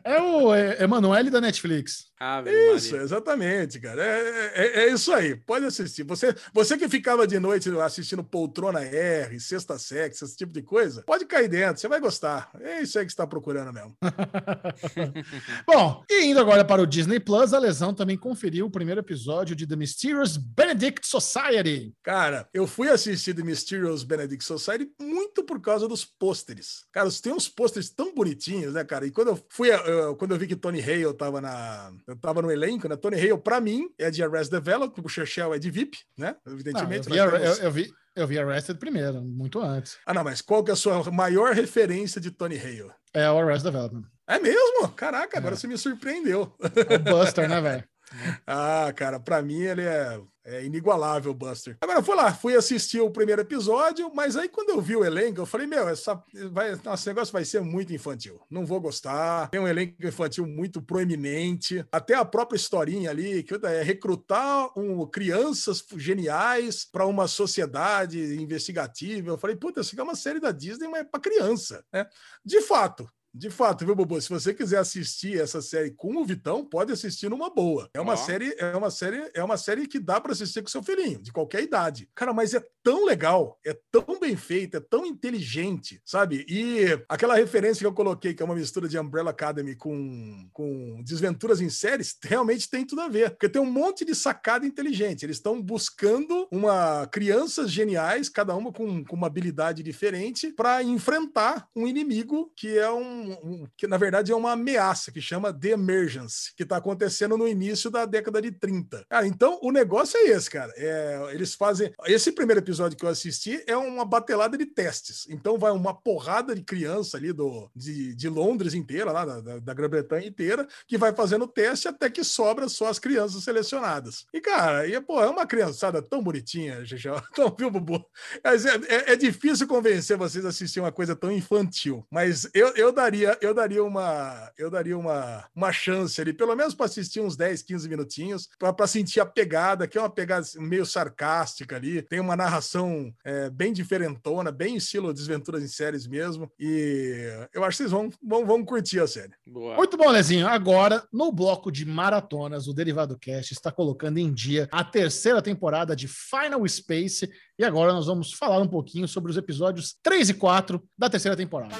É 0.03 0.21
o 0.21 0.53
é, 0.53 0.83
Emanuele 0.83 1.29
da 1.29 1.39
Netflix. 1.39 2.07
Ave 2.19 2.51
Isso, 2.75 2.91
Maria. 2.91 3.03
exatamente, 3.03 3.79
cara. 3.79 4.03
É, 4.03 4.51
é- 4.55 4.79
é 4.81 4.93
isso 4.93 5.13
aí. 5.13 5.35
Pode 5.35 5.65
assistir. 5.65 6.03
Você, 6.03 6.35
você 6.53 6.77
que 6.77 6.89
ficava 6.89 7.25
de 7.25 7.39
noite 7.39 7.69
assistindo 7.79 8.23
Poltrona 8.23 8.81
R, 8.81 9.39
Sexta 9.39 9.77
Sex, 9.77 10.21
esse 10.21 10.35
tipo 10.35 10.51
de 10.51 10.61
coisa, 10.61 11.03
pode 11.03 11.25
cair 11.25 11.47
dentro. 11.47 11.79
Você 11.79 11.87
vai 11.87 11.99
gostar. 11.99 12.49
É 12.59 12.81
isso 12.81 12.99
aí 12.99 13.05
que 13.05 13.11
você 13.11 13.13
está 13.13 13.27
procurando 13.27 13.71
mesmo. 13.71 13.95
Bom, 15.65 16.03
e 16.09 16.25
indo 16.25 16.39
agora 16.39 16.65
para 16.65 16.81
o 16.81 16.87
Disney 16.87 17.19
Plus, 17.19 17.53
a 17.53 17.59
Lesão 17.59 17.93
também 17.93 18.17
conferiu 18.17 18.65
o 18.65 18.71
primeiro 18.71 18.99
episódio 18.99 19.55
de 19.55 19.67
The 19.67 19.75
Mysterious 19.75 20.35
Benedict 20.37 21.07
Society. 21.07 21.93
Cara, 22.03 22.47
eu 22.53 22.67
fui 22.67 22.89
assistir 22.89 23.33
The 23.33 23.43
Mysterious 23.43 24.03
Benedict 24.03 24.43
Society 24.43 24.89
muito 24.99 25.43
por 25.43 25.61
causa 25.61 25.87
dos 25.87 26.03
pôsteres. 26.03 26.85
Cara, 26.91 27.07
tem 27.21 27.31
uns 27.31 27.47
pôsteres 27.47 27.89
tão 27.91 28.13
bonitinhos, 28.15 28.73
né, 28.73 28.83
cara? 28.83 29.05
E 29.05 29.11
quando 29.11 29.27
eu 29.29 29.45
fui, 29.49 29.69
eu- 29.71 30.15
quando 30.15 30.31
eu 30.31 30.37
vi 30.39 30.47
que 30.47 30.55
Tony 30.55 30.81
Hale 30.81 31.13
tava 31.13 31.39
na, 31.39 31.91
eu 32.07 32.15
tava 32.15 32.41
no 32.41 32.51
elenco, 32.51 32.87
né? 32.89 32.95
Tony 32.95 33.15
Hale, 33.15 33.37
pra 33.37 33.61
mim, 33.61 33.87
é 33.97 34.09
de 34.09 34.23
Arrest 34.23 34.49
Development, 34.51 35.03
o 35.05 35.09
Churchill 35.09 35.53
é 35.53 35.59
de 35.59 35.69
VIP, 35.69 35.97
né? 36.17 36.35
Não, 36.45 36.53
eu, 36.53 36.59
Evidentemente. 36.59 37.09
vi, 37.09 37.15
nós 37.17 37.33
eu, 37.33 37.39
temos- 37.39 37.59
eu 37.59 37.71
vi, 37.71 37.91
eu 38.15 38.27
vi 38.27 38.39
Arrested 38.39 38.77
primeiro, 38.79 39.21
muito 39.21 39.59
antes. 39.61 39.97
Ah, 40.05 40.13
não, 40.13 40.23
mas 40.23 40.41
qual 40.41 40.63
que 40.63 40.71
é 40.71 40.73
a 40.73 40.77
sua 40.77 41.03
maior 41.11 41.53
referência 41.53 42.19
de 42.19 42.31
Tony 42.31 42.57
Hale? 42.57 42.91
É 43.13 43.29
o 43.29 43.37
Arrested 43.37 43.71
Development. 43.71 44.03
É 44.27 44.39
mesmo? 44.39 44.87
Caraca, 44.89 45.37
agora 45.37 45.55
É. 45.55 45.57
você 45.57 45.67
me 45.67 45.77
surpreendeu. 45.77 46.53
É 46.59 46.95
o 46.95 46.99
Buster, 46.99 47.47
né, 47.49 47.59
velho? 47.61 47.83
Ah, 48.45 48.91
cara, 48.95 49.19
pra 49.19 49.41
mim 49.41 49.61
ele 49.61 49.83
é, 49.83 50.19
é 50.43 50.65
inigualável, 50.65 51.33
Buster. 51.33 51.77
Agora, 51.81 52.01
fui 52.01 52.15
lá, 52.15 52.33
fui 52.33 52.55
assistir 52.55 52.99
o 52.99 53.11
primeiro 53.11 53.41
episódio, 53.41 54.11
mas 54.13 54.35
aí 54.35 54.49
quando 54.49 54.69
eu 54.69 54.81
vi 54.81 54.95
o 54.95 55.05
elenco, 55.05 55.41
eu 55.41 55.45
falei, 55.45 55.67
meu, 55.67 55.87
essa 55.87 56.21
vai, 56.51 56.71
esse 56.71 57.07
negócio 57.07 57.31
vai 57.31 57.45
ser 57.45 57.61
muito 57.61 57.93
infantil. 57.93 58.41
Não 58.49 58.65
vou 58.65 58.81
gostar. 58.81 59.49
Tem 59.49 59.59
um 59.59 59.67
elenco 59.67 59.95
infantil 60.05 60.45
muito 60.45 60.81
proeminente. 60.81 61.85
Até 61.91 62.15
a 62.15 62.25
própria 62.25 62.57
historinha 62.57 63.11
ali, 63.11 63.43
que 63.43 63.53
é 63.65 63.83
recrutar 63.83 64.67
um, 64.77 65.05
crianças 65.05 65.83
geniais 65.95 66.85
para 66.85 67.05
uma 67.05 67.27
sociedade 67.27 68.19
investigativa. 68.41 69.29
Eu 69.29 69.37
falei, 69.37 69.55
puta, 69.55 69.81
isso 69.81 69.91
aqui 69.91 69.99
é 69.99 70.03
uma 70.03 70.15
série 70.15 70.39
da 70.39 70.51
Disney, 70.51 70.87
mas 70.87 71.01
é 71.01 71.03
pra 71.03 71.19
criança, 71.19 71.83
né? 71.93 72.07
De 72.43 72.61
fato, 72.61 73.07
de 73.33 73.49
fato, 73.49 73.85
viu, 73.85 73.95
Bobo? 73.95 74.19
Se 74.19 74.29
você 74.29 74.53
quiser 74.53 74.77
assistir 74.77 75.39
essa 75.39 75.61
série 75.61 75.91
com 75.91 76.17
o 76.17 76.25
Vitão, 76.25 76.65
pode 76.65 76.91
assistir 76.91 77.29
numa 77.29 77.49
boa. 77.49 77.89
É 77.93 78.01
uma 78.01 78.13
Ó. 78.13 78.17
série, 78.17 78.55
é 78.57 78.75
uma 78.75 78.89
série, 78.89 79.29
é 79.33 79.43
uma 79.43 79.57
série 79.57 79.87
que 79.87 79.99
dá 79.99 80.19
para 80.19 80.31
assistir 80.31 80.61
com 80.61 80.67
seu 80.67 80.81
filhinho, 80.81 81.21
de 81.21 81.31
qualquer 81.31 81.63
idade. 81.63 82.09
Cara, 82.15 82.33
mas 82.33 82.53
é 82.53 82.63
tão 82.83 83.05
legal, 83.05 83.59
é 83.65 83.77
tão 83.91 84.19
bem 84.19 84.35
feita, 84.35 84.77
é 84.77 84.79
tão 84.81 85.05
inteligente, 85.05 86.01
sabe? 86.03 86.45
E 86.49 86.85
aquela 87.07 87.35
referência 87.35 87.79
que 87.81 87.85
eu 87.85 87.93
coloquei, 87.93 88.33
que 88.33 88.41
é 88.41 88.45
uma 88.45 88.55
mistura 88.55 88.87
de 88.87 88.97
Umbrella 88.97 89.29
Academy 89.29 89.75
com, 89.75 90.49
com 90.51 91.03
Desventuras 91.03 91.61
em 91.61 91.69
séries, 91.69 92.17
realmente 92.23 92.69
tem 92.69 92.85
tudo 92.85 93.01
a 93.01 93.07
ver. 93.07 93.31
Porque 93.31 93.49
tem 93.49 93.61
um 93.61 93.71
monte 93.71 94.03
de 94.03 94.15
sacada 94.15 94.65
inteligente. 94.65 95.23
Eles 95.23 95.37
estão 95.37 95.61
buscando 95.61 96.47
uma 96.51 97.07
crianças 97.07 97.69
geniais, 97.69 98.29
cada 98.29 98.55
uma 98.55 98.71
com, 98.71 99.03
com 99.03 99.15
uma 99.15 99.27
habilidade 99.27 99.83
diferente, 99.83 100.51
para 100.51 100.81
enfrentar 100.81 101.67
um 101.75 101.87
inimigo 101.87 102.51
que 102.55 102.77
é 102.77 102.89
um, 102.89 103.18
um- 103.43 103.67
que 103.77 103.87
na 103.87 103.97
verdade 103.97 104.31
é 104.31 104.35
uma 104.35 104.51
ameaça 104.53 105.11
que 105.11 105.21
chama 105.21 105.53
The 105.53 105.69
Emergence, 105.69 106.53
que 106.55 106.63
está 106.63 106.77
acontecendo 106.77 107.37
no 107.37 107.47
início 107.47 107.89
da 107.89 108.05
década 108.05 108.41
de 108.41 108.51
30. 108.51 109.05
Cara, 109.09 109.27
então 109.27 109.59
o 109.61 109.71
negócio 109.71 110.17
é 110.17 110.25
esse, 110.29 110.49
cara. 110.49 110.71
É, 110.75 111.29
eles 111.31 111.53
fazem 111.55 111.93
esse 112.05 112.31
primeiro 112.31 112.59
episódio 112.61 112.97
que 112.97 113.05
eu 113.05 113.09
assisti 113.09 113.63
é 113.67 113.75
uma 113.75 114.05
batelada 114.05 114.57
de 114.57 114.65
testes. 114.65 115.25
Então 115.29 115.57
vai 115.57 115.71
uma 115.71 115.93
porrada 115.93 116.55
de 116.55 116.63
criança 116.63 117.17
ali 117.17 117.33
do 117.33 117.69
de, 117.75 118.13
de 118.15 118.29
Londres 118.29 118.73
inteira, 118.73 119.11
lá 119.11 119.25
da, 119.25 119.59
da, 119.59 119.73
Grã-Bretanha 119.73 120.27
inteira, 120.27 120.67
que 120.87 120.97
vai 120.97 121.13
fazendo 121.13 121.47
teste 121.47 121.87
até 121.87 122.09
que 122.09 122.23
sobra 122.23 122.67
só 122.69 122.87
as 122.87 122.99
crianças 122.99 123.43
selecionadas. 123.43 124.25
E 124.33 124.41
cara, 124.41 124.87
e, 124.87 124.99
pô, 125.01 125.21
é 125.21 125.27
uma 125.29 125.45
criançada 125.45 126.01
tão 126.01 126.21
bonitinha, 126.23 126.83
Gegel. 126.85 127.19
Então, 127.31 127.55
viu, 127.57 127.71
Bubu? 127.71 128.05
É, 128.43 128.49
é- 128.95 129.13
é 129.13 129.15
difícil 129.15 129.67
convencer 129.67 130.17
vocês 130.17 130.45
a 130.45 130.49
assistir 130.49 130.79
uma 130.79 130.91
coisa 130.91 131.15
tão 131.15 131.31
infantil. 131.31 132.05
Mas 132.11 132.49
eu, 132.53 132.69
eu 132.75 132.91
daria, 132.91 133.08
eu 133.41 133.53
daria 133.53 133.83
uma, 133.83 134.51
eu 134.57 134.69
daria 134.69 134.97
uma, 134.97 135.45
uma 135.55 135.71
chance 135.71 136.19
ali, 136.19 136.33
pelo 136.33 136.55
menos 136.55 136.73
para 136.73 136.85
assistir 136.85 137.19
uns 137.19 137.35
10, 137.35 137.61
15 137.63 137.89
minutinhos, 137.89 138.49
para 138.57 138.87
sentir 138.87 139.19
a 139.19 139.25
pegada, 139.25 139.87
que 139.87 139.97
é 139.97 140.01
uma 140.01 140.09
pegada 140.09 140.45
meio 140.57 140.85
sarcástica 140.85 141.75
ali. 141.75 142.01
Tem 142.01 142.19
uma 142.19 142.35
narração 142.35 143.13
é, 143.23 143.49
bem 143.49 143.73
diferentona, 143.73 144.51
bem 144.51 144.75
estilo 144.75 145.13
Desventuras 145.13 145.63
em 145.63 145.67
séries 145.67 146.07
mesmo. 146.07 146.51
E 146.59 147.47
eu 147.53 147.63
acho 147.63 147.77
que 147.77 147.83
vocês 147.83 147.91
vão, 147.91 148.09
vão, 148.21 148.45
vão 148.45 148.65
curtir 148.65 148.99
a 148.99 149.07
série. 149.07 149.33
Boa. 149.45 149.75
Muito 149.75 149.97
bom, 149.97 150.09
Lezinho. 150.09 150.47
Agora, 150.47 151.03
no 151.11 151.31
bloco 151.31 151.71
de 151.71 151.85
maratonas, 151.85 152.67
o 152.67 152.73
Derivado 152.73 153.17
Cast 153.17 153.53
está 153.53 153.71
colocando 153.71 154.17
em 154.17 154.33
dia 154.33 154.67
a 154.71 154.83
terceira 154.83 155.41
temporada 155.41 155.95
de 155.95 156.07
Final 156.07 156.67
Space. 156.67 157.29
E 157.57 157.63
agora 157.63 157.93
nós 157.93 158.05
vamos 158.05 158.33
falar 158.33 158.59
um 158.59 158.67
pouquinho 158.67 159.07
sobre 159.07 159.31
os 159.31 159.37
episódios 159.37 159.95
3 160.01 160.29
e 160.29 160.33
4 160.33 160.81
da 160.97 161.09
terceira 161.09 161.35
temporada. 161.35 161.75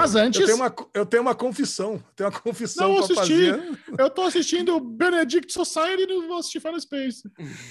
Mas 0.00 0.14
antes, 0.14 0.40
Eu 0.40 0.46
tenho 0.46 0.56
uma, 0.58 0.74
eu 0.94 1.06
tenho 1.06 1.22
uma 1.22 1.34
confissão, 1.34 1.94
eu 1.94 2.02
tenho 2.16 2.30
uma 2.30 2.40
confissão 2.40 2.88
Não 2.88 2.98
assisti. 3.00 3.16
fazer. 3.50 3.78
eu 3.98 4.10
tô 4.10 4.22
assistindo 4.22 4.80
Benedict 4.80 5.52
Society 5.52 6.02
e 6.02 6.06
não 6.06 6.28
vou 6.28 6.38
assistir 6.38 6.60
Final 6.60 6.80
Space. 6.80 7.22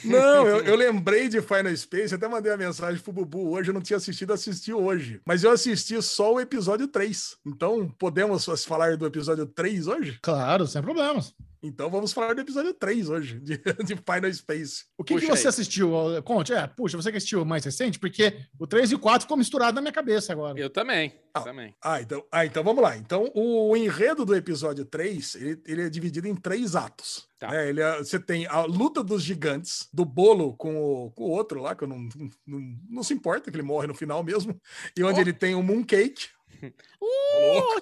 Não, 0.03 0.47
eu, 0.47 0.57
eu 0.65 0.75
lembrei 0.75 1.27
de 1.29 1.41
Final 1.41 1.75
Space, 1.75 2.13
até 2.13 2.27
mandei 2.27 2.51
a 2.51 2.57
mensagem 2.57 3.01
pro 3.01 3.13
Bubu 3.13 3.51
hoje, 3.51 3.69
eu 3.69 3.73
não 3.73 3.81
tinha 3.81 3.97
assistido, 3.97 4.33
assisti 4.33 4.73
hoje. 4.73 5.21
Mas 5.25 5.43
eu 5.43 5.51
assisti 5.51 6.01
só 6.01 6.33
o 6.33 6.39
episódio 6.39 6.87
3. 6.87 7.37
Então, 7.45 7.89
podemos 7.97 8.45
falar 8.65 8.97
do 8.97 9.05
episódio 9.05 9.45
3 9.45 9.87
hoje? 9.87 10.19
Claro, 10.21 10.67
sem 10.67 10.81
problemas. 10.81 11.33
Então 11.61 11.89
vamos 11.89 12.13
falar 12.13 12.34
do 12.35 12.41
episódio 12.41 12.73
3 12.73 13.09
hoje, 13.09 13.39
de, 13.39 13.57
de 13.84 13.95
Final 13.95 14.31
Space. 14.34 14.85
O 14.97 15.03
que, 15.03 15.15
que 15.19 15.25
você 15.25 15.43
aí. 15.43 15.47
assistiu? 15.47 15.91
Conte, 16.23 16.53
é, 16.53 16.67
puxa, 16.67 16.95
você 16.97 17.11
que 17.11 17.17
assistiu 17.17 17.41
o 17.41 17.45
mais 17.45 17.65
recente, 17.65 17.99
porque 17.99 18.41
o 18.59 18.67
3 18.67 18.91
e 18.91 18.95
o 18.95 18.99
4 18.99 19.21
ficou 19.23 19.38
misturado 19.38 19.75
na 19.75 19.81
minha 19.81 19.91
cabeça 19.91 20.31
agora. 20.34 20.59
Eu 20.59 20.69
também. 20.69 21.13
Ah. 21.34 21.41
também. 21.41 21.75
Ah, 21.84 22.01
então, 22.01 22.23
ah, 22.31 22.45
então 22.45 22.63
vamos 22.63 22.81
lá. 22.81 22.97
Então, 22.97 23.31
o 23.35 23.75
enredo 23.77 24.25
do 24.25 24.35
episódio 24.35 24.84
3, 24.85 25.35
ele, 25.35 25.61
ele 25.67 25.81
é 25.84 25.89
dividido 25.89 26.27
em 26.27 26.35
três 26.35 26.75
atos. 26.75 27.27
Tá. 27.39 27.49
né? 27.51 27.69
Ele 27.69 27.81
é- 27.81 27.97
você 27.99 28.19
tem 28.19 28.47
a 28.47 28.61
luta 28.65 29.03
dos 29.03 29.21
gigantes, 29.21 29.88
do 29.93 30.03
bolo 30.03 30.55
com 30.57 30.75
o, 30.75 31.11
com 31.11 31.25
o 31.25 31.29
outro 31.29 31.61
lá, 31.61 31.75
que 31.75 31.84
eu 31.84 31.88
não, 31.88 32.09
não, 32.47 32.59
não 32.89 33.03
se 33.03 33.13
importa, 33.13 33.51
que 33.51 33.55
ele 33.55 33.61
morre 33.63 33.85
no 33.85 33.93
final 33.93 34.23
mesmo, 34.23 34.59
e 34.97 35.03
onde 35.03 35.19
Oh. 35.19 35.21
ele 35.21 35.34
tem 35.34 35.53
o 35.53 35.61
Mooncake. 35.61 36.29
Uh, 37.01 37.79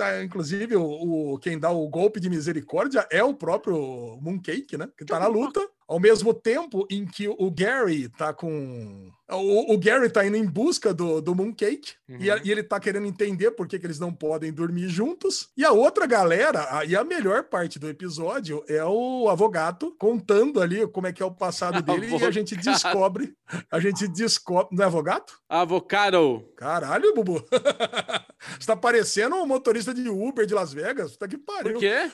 ah, 0.00 0.22
inclusive, 0.24 0.76
o, 0.76 1.32
o- 1.32 1.38
quem 1.38 1.58
dá 1.58 1.70
o 1.70 1.88
golpe 1.88 2.20
de 2.20 2.28
misericórdia 2.30 3.06
é 3.10 3.22
o 3.22 3.34
próprio 3.34 4.18
Mooncake, 4.20 4.76
né? 4.76 4.88
Que 4.96 5.04
tá 5.04 5.18
na 5.18 5.26
luta. 5.26 5.60
Ao 5.86 6.00
mesmo 6.00 6.32
tempo 6.32 6.86
em 6.90 7.06
que 7.06 7.28
o 7.28 7.50
Gary 7.50 8.08
tá 8.08 8.32
com. 8.32 9.10
O, 9.30 9.72
o 9.74 9.78
Gary 9.78 10.10
tá 10.10 10.26
indo 10.26 10.36
em 10.36 10.44
busca 10.44 10.92
do, 10.92 11.18
do 11.22 11.34
Mooncake 11.34 11.92
e, 12.06 12.30
a- 12.30 12.34
Uhum. 12.34 12.40
e 12.44 12.50
ele 12.52 12.62
tá 12.62 12.78
querendo 12.78 13.06
entender 13.06 13.52
por 13.52 13.66
que, 13.66 13.78
que 13.78 13.86
eles 13.86 13.98
não 13.98 14.12
podem 14.12 14.52
dormir 14.52 14.88
juntos. 14.90 15.48
E 15.56 15.64
a 15.64 15.70
outra 15.72 16.06
galera, 16.06 16.68
a- 16.78 16.84
e 16.84 16.94
a 16.94 17.02
melhor 17.02 17.44
parte 17.44 17.78
do 17.78 17.88
episódio 17.88 18.62
é 18.68 18.84
o 18.84 19.28
avogado 19.30 19.94
contando 19.98 20.60
ali 20.60 20.86
como 20.88 21.06
é 21.06 21.12
que 21.12 21.22
é 21.22 21.26
o 21.26 21.30
passado 21.30 21.80
dele 21.82 22.14
e 22.14 22.24
a 22.24 22.30
gente 22.30 22.54
descobre. 22.54 23.34
A 23.70 23.80
gente 23.80 24.06
descobre. 24.08 24.76
Não 24.76 24.84
é 24.84 24.86
avogado? 24.86 25.32
Avocado. 25.48 26.46
Caralho, 26.54 27.14
Bubu. 27.14 27.42
Você 28.60 28.66
tá 28.66 28.76
parecendo 28.76 29.36
um 29.36 29.46
motorista 29.46 29.94
de 29.94 30.06
Uber 30.06 30.44
de 30.44 30.52
Las 30.52 30.72
Vegas. 30.74 31.16
Tá 31.16 31.26
que 31.26 31.38
pariu. 31.38 31.72
Por 31.72 31.80
quê? 31.80 32.10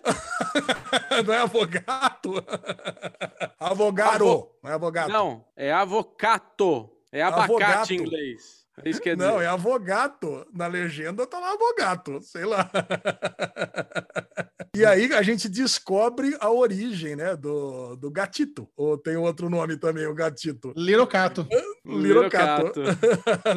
Não 1.27 1.35
é 1.35 1.39
avogado? 1.39 2.45
Avogado. 3.59 4.25
Avo- 4.25 4.51
Não 4.63 4.71
é 4.71 4.75
avogado. 4.75 5.13
Não, 5.13 5.45
é 5.57 5.73
avocato. 5.73 6.89
É 7.13 7.23
abacate 7.23 7.45
Avogato. 7.45 7.93
em 7.93 7.97
inglês. 7.97 8.60
Isso 8.85 9.01
que 9.01 9.11
quer 9.11 9.17
Não, 9.17 9.35
dizer. 9.35 9.45
é 9.45 9.47
avogado. 9.49 10.47
Na 10.53 10.67
legenda 10.67 11.27
tá 11.27 11.39
lá 11.39 11.53
avogado. 11.53 12.21
Sei 12.23 12.45
lá. 12.45 12.71
E 14.75 14.85
aí 14.85 15.13
a 15.13 15.23
gente 15.23 15.49
descobre 15.49 16.37
a 16.41 16.51
origem, 16.51 17.17
né, 17.17 17.35
do, 17.37 17.97
do 17.97 18.11
gatito. 18.11 18.69
Ou 18.77 18.97
tem 18.97 19.17
outro 19.17 19.51
nome 19.51 19.77
também, 19.77 20.07
o 20.07 20.15
gatito. 20.15 20.73
Little 20.77 21.07
Cato. 21.07 21.47
Little 21.85 22.31
Cato. 22.31 22.81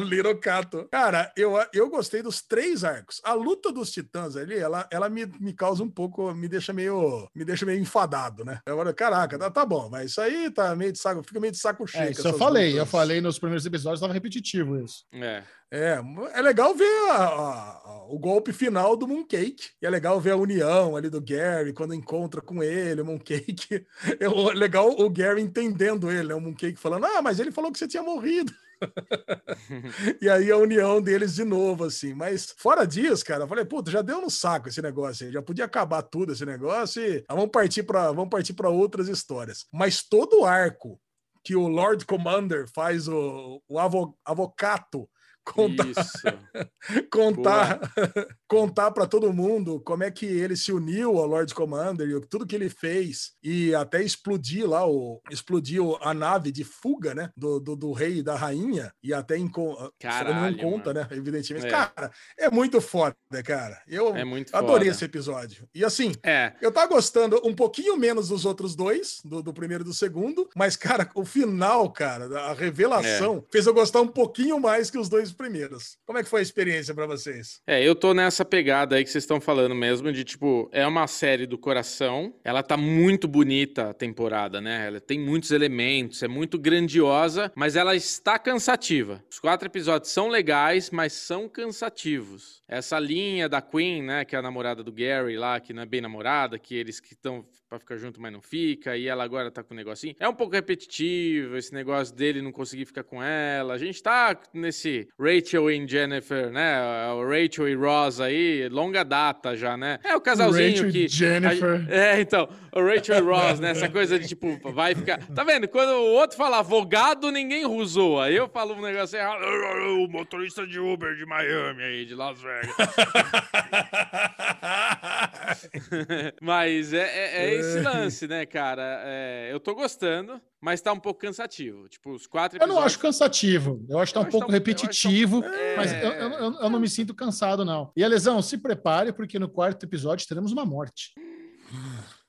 Little 0.04 0.36
Cato. 0.40 0.88
Cara, 0.90 1.32
eu, 1.36 1.52
eu 1.72 1.88
gostei 1.88 2.20
dos 2.20 2.42
três 2.42 2.82
arcos. 2.82 3.20
A 3.22 3.32
luta 3.32 3.70
dos 3.70 3.92
titãs 3.92 4.36
ali, 4.36 4.56
ela, 4.56 4.88
ela 4.90 5.08
me, 5.08 5.24
me 5.38 5.52
causa 5.52 5.84
um 5.84 5.88
pouco, 5.90 6.34
me 6.34 6.48
deixa 6.48 6.72
meio, 6.72 7.28
me 7.34 7.44
deixa 7.44 7.64
meio 7.64 7.80
enfadado, 7.80 8.44
né? 8.44 8.58
Agora, 8.66 8.92
caraca, 8.92 9.38
tá, 9.38 9.50
tá 9.50 9.64
bom, 9.64 9.88
mas 9.88 10.10
isso 10.10 10.20
aí 10.20 10.50
tá 10.50 10.74
meio 10.74 10.92
de 10.92 10.98
saco, 10.98 11.22
fica 11.22 11.38
meio 11.38 11.52
de 11.52 11.58
saco 11.58 11.86
cheio. 11.86 12.04
É, 12.04 12.10
isso 12.10 12.26
eu 12.26 12.36
falei. 12.36 12.70
Eu 12.72 12.78
lutas. 12.78 12.90
falei 12.90 13.20
nos 13.20 13.38
primeiros 13.38 13.64
episódios, 13.64 13.98
estava 14.00 14.12
repetitivo 14.12 14.78
isso. 14.84 15.04
É. 15.14 15.44
É, 15.70 15.98
é 16.34 16.42
legal 16.42 16.72
ver 16.74 17.10
a- 17.10 17.16
a- 17.16 18.06
o 18.08 18.18
golpe 18.18 18.52
final 18.52 18.96
do 18.96 19.08
Mooncake. 19.08 19.70
E 19.82 19.86
é 19.86 19.90
legal 19.90 20.20
ver 20.20 20.30
a 20.32 20.36
união 20.36 20.94
ali 20.96 21.10
do 21.10 21.20
Gary 21.20 21.72
quando 21.72 21.94
encontra 21.94 22.40
com 22.40 22.62
ele, 22.62 23.00
o 23.00 23.04
Mooncake. 23.04 23.84
É 24.20 24.28
o- 24.28 24.52
legal 24.52 24.88
o 24.90 25.10
Gary 25.10 25.40
entendendo 25.42 26.10
ele, 26.10 26.28
né? 26.28 26.34
O 26.34 26.40
Mooncake 26.40 26.76
falando, 26.76 27.06
ah, 27.06 27.22
mas 27.22 27.40
ele 27.40 27.50
falou 27.50 27.72
que 27.72 27.78
você 27.78 27.88
tinha 27.88 28.02
morrido. 28.02 28.52
e 30.20 30.28
aí 30.28 30.50
a 30.50 30.56
união 30.56 31.00
deles 31.00 31.34
de 31.34 31.44
novo, 31.44 31.84
assim. 31.84 32.14
Mas 32.14 32.54
fora 32.58 32.84
disso, 32.86 33.24
cara, 33.24 33.44
eu 33.44 33.48
falei, 33.48 33.64
puta, 33.64 33.90
já 33.90 34.02
deu 34.02 34.20
no 34.20 34.30
saco 34.30 34.68
esse 34.68 34.82
negócio 34.82 35.26
aí, 35.26 35.32
já 35.32 35.42
podia 35.42 35.64
acabar 35.64 36.02
tudo 36.02 36.32
esse 36.32 36.44
negócio 36.44 37.02
e 37.02 37.24
ah, 37.28 37.34
vamos 37.34 37.50
partir 37.50 37.82
para 37.82 38.08
vamos 38.12 38.28
partir 38.30 38.52
para 38.52 38.68
outras 38.68 39.08
histórias. 39.08 39.66
Mas 39.72 40.02
todo 40.02 40.40
o 40.40 40.44
arco 40.44 41.00
que 41.44 41.54
o 41.54 41.68
Lord 41.68 42.06
Commander 42.06 42.66
faz 42.66 43.06
o, 43.06 43.62
o 43.68 43.78
avo, 43.78 44.16
avocato 44.24 45.08
contar 45.44 45.94
contar 47.10 47.80
contar 48.48 48.90
para 48.92 49.06
todo 49.06 49.32
mundo 49.32 49.80
como 49.80 50.04
é 50.04 50.10
que 50.10 50.26
ele 50.26 50.56
se 50.56 50.72
uniu 50.72 51.18
ao 51.18 51.26
Lord 51.26 51.54
Commander 51.54 52.08
e 52.08 52.20
tudo 52.26 52.46
que 52.46 52.54
ele 52.54 52.68
fez 52.68 53.32
e 53.42 53.74
até 53.74 54.02
explodir 54.02 54.68
lá 54.68 54.86
o 54.86 55.20
explodiu 55.30 55.96
a 56.00 56.12
nave 56.14 56.50
de 56.52 56.64
fuga, 56.64 57.14
né, 57.14 57.30
do, 57.36 57.58
do, 57.60 57.76
do 57.76 57.92
rei 57.92 58.18
e 58.18 58.22
da 58.22 58.34
rainha 58.36 58.92
e 59.02 59.12
até 59.12 59.36
em 59.36 59.50
Caralho, 59.98 60.52
não 60.52 60.58
conta, 60.58 60.92
mano. 60.92 61.00
né, 61.08 61.16
evidentemente. 61.16 61.66
É. 61.66 61.70
Cara, 61.70 62.10
é 62.38 62.50
muito 62.50 62.80
foda, 62.80 63.14
cara. 63.44 63.80
Eu 63.86 64.14
É 64.16 64.24
muito 64.24 64.54
adorei 64.54 64.86
foda. 64.86 64.90
esse 64.90 65.04
episódio. 65.04 65.68
E 65.74 65.84
assim, 65.84 66.12
É, 66.22 66.52
eu 66.60 66.72
tava 66.72 66.86
gostando 66.88 67.40
um 67.44 67.54
pouquinho 67.54 67.96
menos 67.96 68.28
dos 68.28 68.44
outros 68.44 68.74
dois, 68.74 69.20
do, 69.24 69.42
do 69.42 69.52
primeiro 69.52 69.84
e 69.84 69.86
do 69.86 69.94
segundo, 69.94 70.48
mas, 70.56 70.76
cara, 70.76 71.08
o 71.14 71.24
final, 71.24 71.90
cara, 71.92 72.40
a 72.40 72.54
revelação, 72.54 73.44
É. 73.46 73.52
fez 73.52 73.66
eu 73.66 73.74
gostar 73.74 74.00
um 74.00 74.08
pouquinho 74.08 74.58
mais 74.60 74.90
que 74.90 74.98
os 74.98 75.08
dois 75.08 75.32
primeiros. 75.34 75.98
Como 76.06 76.18
é 76.18 76.22
que 76.22 76.28
foi 76.28 76.40
a 76.40 76.42
experiência 76.42 76.94
pra 76.94 77.06
vocês? 77.06 77.60
É, 77.66 77.82
eu 77.82 77.94
tô 77.94 78.14
nessa 78.14 78.44
pegada 78.44 78.96
aí 78.96 79.04
que 79.04 79.10
vocês 79.10 79.24
estão 79.24 79.40
falando 79.40 79.74
mesmo, 79.74 80.12
de 80.12 80.24
tipo, 80.24 80.68
é 80.72 80.86
uma 80.86 81.06
série 81.06 81.46
do 81.46 81.58
coração, 81.58 82.34
ela 82.44 82.62
tá 82.62 82.76
muito 82.76 83.26
bonita 83.26 83.90
a 83.90 83.94
temporada, 83.94 84.60
né? 84.60 84.86
Ela 84.86 85.00
tem 85.00 85.18
muitos 85.18 85.50
elementos, 85.50 86.22
é 86.22 86.28
muito 86.28 86.58
grandiosa, 86.58 87.52
mas 87.54 87.76
ela 87.76 87.94
está 87.94 88.38
cansativa. 88.38 89.22
Os 89.30 89.38
quatro 89.38 89.66
episódios 89.68 90.10
são 90.10 90.28
legais, 90.28 90.90
mas 90.90 91.12
são 91.12 91.48
cansativos. 91.48 92.62
Essa 92.68 92.98
linha 92.98 93.48
da 93.48 93.60
Queen, 93.60 94.02
né, 94.02 94.24
que 94.24 94.34
é 94.34 94.38
a 94.38 94.42
namorada 94.42 94.82
do 94.82 94.92
Gary 94.92 95.36
lá, 95.36 95.60
que 95.60 95.72
não 95.72 95.82
é 95.82 95.86
bem 95.86 96.00
namorada, 96.00 96.58
que 96.58 96.74
eles 96.74 97.00
que 97.00 97.14
estão 97.14 97.44
pra 97.74 97.78
ficar 97.80 97.96
junto, 97.96 98.20
mas 98.20 98.32
não 98.32 98.40
fica, 98.40 98.96
e 98.96 99.06
ela 99.08 99.24
agora 99.24 99.50
tá 99.50 99.62
com 99.62 99.74
um 99.74 99.76
negocinho. 99.76 100.14
É 100.18 100.28
um 100.28 100.34
pouco 100.34 100.54
repetitivo 100.54 101.56
esse 101.56 101.72
negócio 101.74 102.14
dele 102.14 102.40
não 102.42 102.52
conseguir 102.52 102.84
ficar 102.84 103.04
com 103.04 103.22
ela. 103.22 103.74
A 103.74 103.78
gente 103.78 104.02
tá 104.02 104.36
nesse 104.52 105.08
Rachel 105.18 105.70
e 105.70 105.86
Jennifer, 105.86 106.50
né? 106.50 106.78
O 107.12 107.28
Rachel 107.28 107.68
e 107.68 107.74
Ross 107.74 108.20
aí, 108.20 108.68
longa 108.68 109.04
data 109.04 109.56
já, 109.56 109.76
né? 109.76 109.98
É 110.04 110.14
o 110.16 110.20
casalzinho 110.20 110.70
Rachel 110.70 110.88
e 110.88 110.92
que. 110.92 111.08
Jennifer. 111.08 111.86
a- 111.88 111.90
é, 111.94 112.20
então, 112.20 112.48
o 112.72 112.80
Rachel 112.80 113.18
e 113.18 113.20
Ross, 113.20 113.60
né? 113.60 113.70
Essa 113.70 113.88
coisa 113.88 114.18
de 114.18 114.28
tipo, 114.28 114.58
vai 114.72 114.94
ficar. 114.94 115.18
Tá 115.34 115.44
vendo? 115.44 115.68
Quando 115.68 115.90
o 115.90 116.12
outro 116.14 116.36
fala 116.36 116.58
avogado, 116.58 117.30
ninguém 117.30 117.66
usou. 117.66 118.20
Aí 118.20 118.36
eu 118.36 118.48
falo 118.48 118.74
um 118.74 118.80
negócio 118.82 119.16
errado. 119.18 119.44
O 119.84 120.08
motorista 120.08 120.66
de 120.66 120.78
Uber 120.78 121.14
de 121.16 121.26
Miami 121.26 121.82
aí, 121.82 122.04
de 122.04 122.14
Las 122.14 122.40
Vegas. 122.40 122.74
Mas 126.40 126.92
é, 126.92 126.98
é- 126.98 127.44
é 127.46 127.54
esse 127.54 127.80
lance, 127.80 128.26
né, 128.26 128.46
cara? 128.46 129.02
É, 129.04 129.48
eu 129.52 129.58
tô 129.60 129.74
gostando, 129.74 130.40
mas 130.60 130.80
tá 130.80 130.92
um 130.92 130.98
pouco 131.00 131.20
cansativo. 131.20 131.88
Tipo, 131.88 132.12
os 132.12 132.26
quatro 132.26 132.56
Eu 132.56 132.60
não 132.66 132.74
episódios- 132.76 132.92
acho 132.94 132.98
cansativo. 133.02 133.84
Eu 133.88 133.98
acho 133.98 134.12
que 134.12 134.18
tá 134.18 134.24
Eu 134.24 134.28
um 134.28 134.30
pouco 134.30 134.46
tá- 134.46 134.52
eu 134.52 134.60
tá 134.60 134.70
repetitivo, 134.70 135.44
É. 135.44 135.76
mas 135.76 135.92
eu, 135.92 135.98
eu- 136.12 136.30
eu- 136.32 136.54
eu 136.60 136.70
não 136.70 136.80
me 136.80 136.88
sinto 136.88 137.14
cansado, 137.14 137.64
não. 137.64 137.92
E 137.96 138.02
a 138.04 138.08
lesão, 138.08 138.40
se 138.42 138.58
prepare, 138.58 139.12
porque 139.12 139.38
no 139.38 139.48
quarto 139.48 139.84
episódio 139.84 140.26
teremos 140.26 140.52
uma 140.52 140.64
morte. 140.64 141.12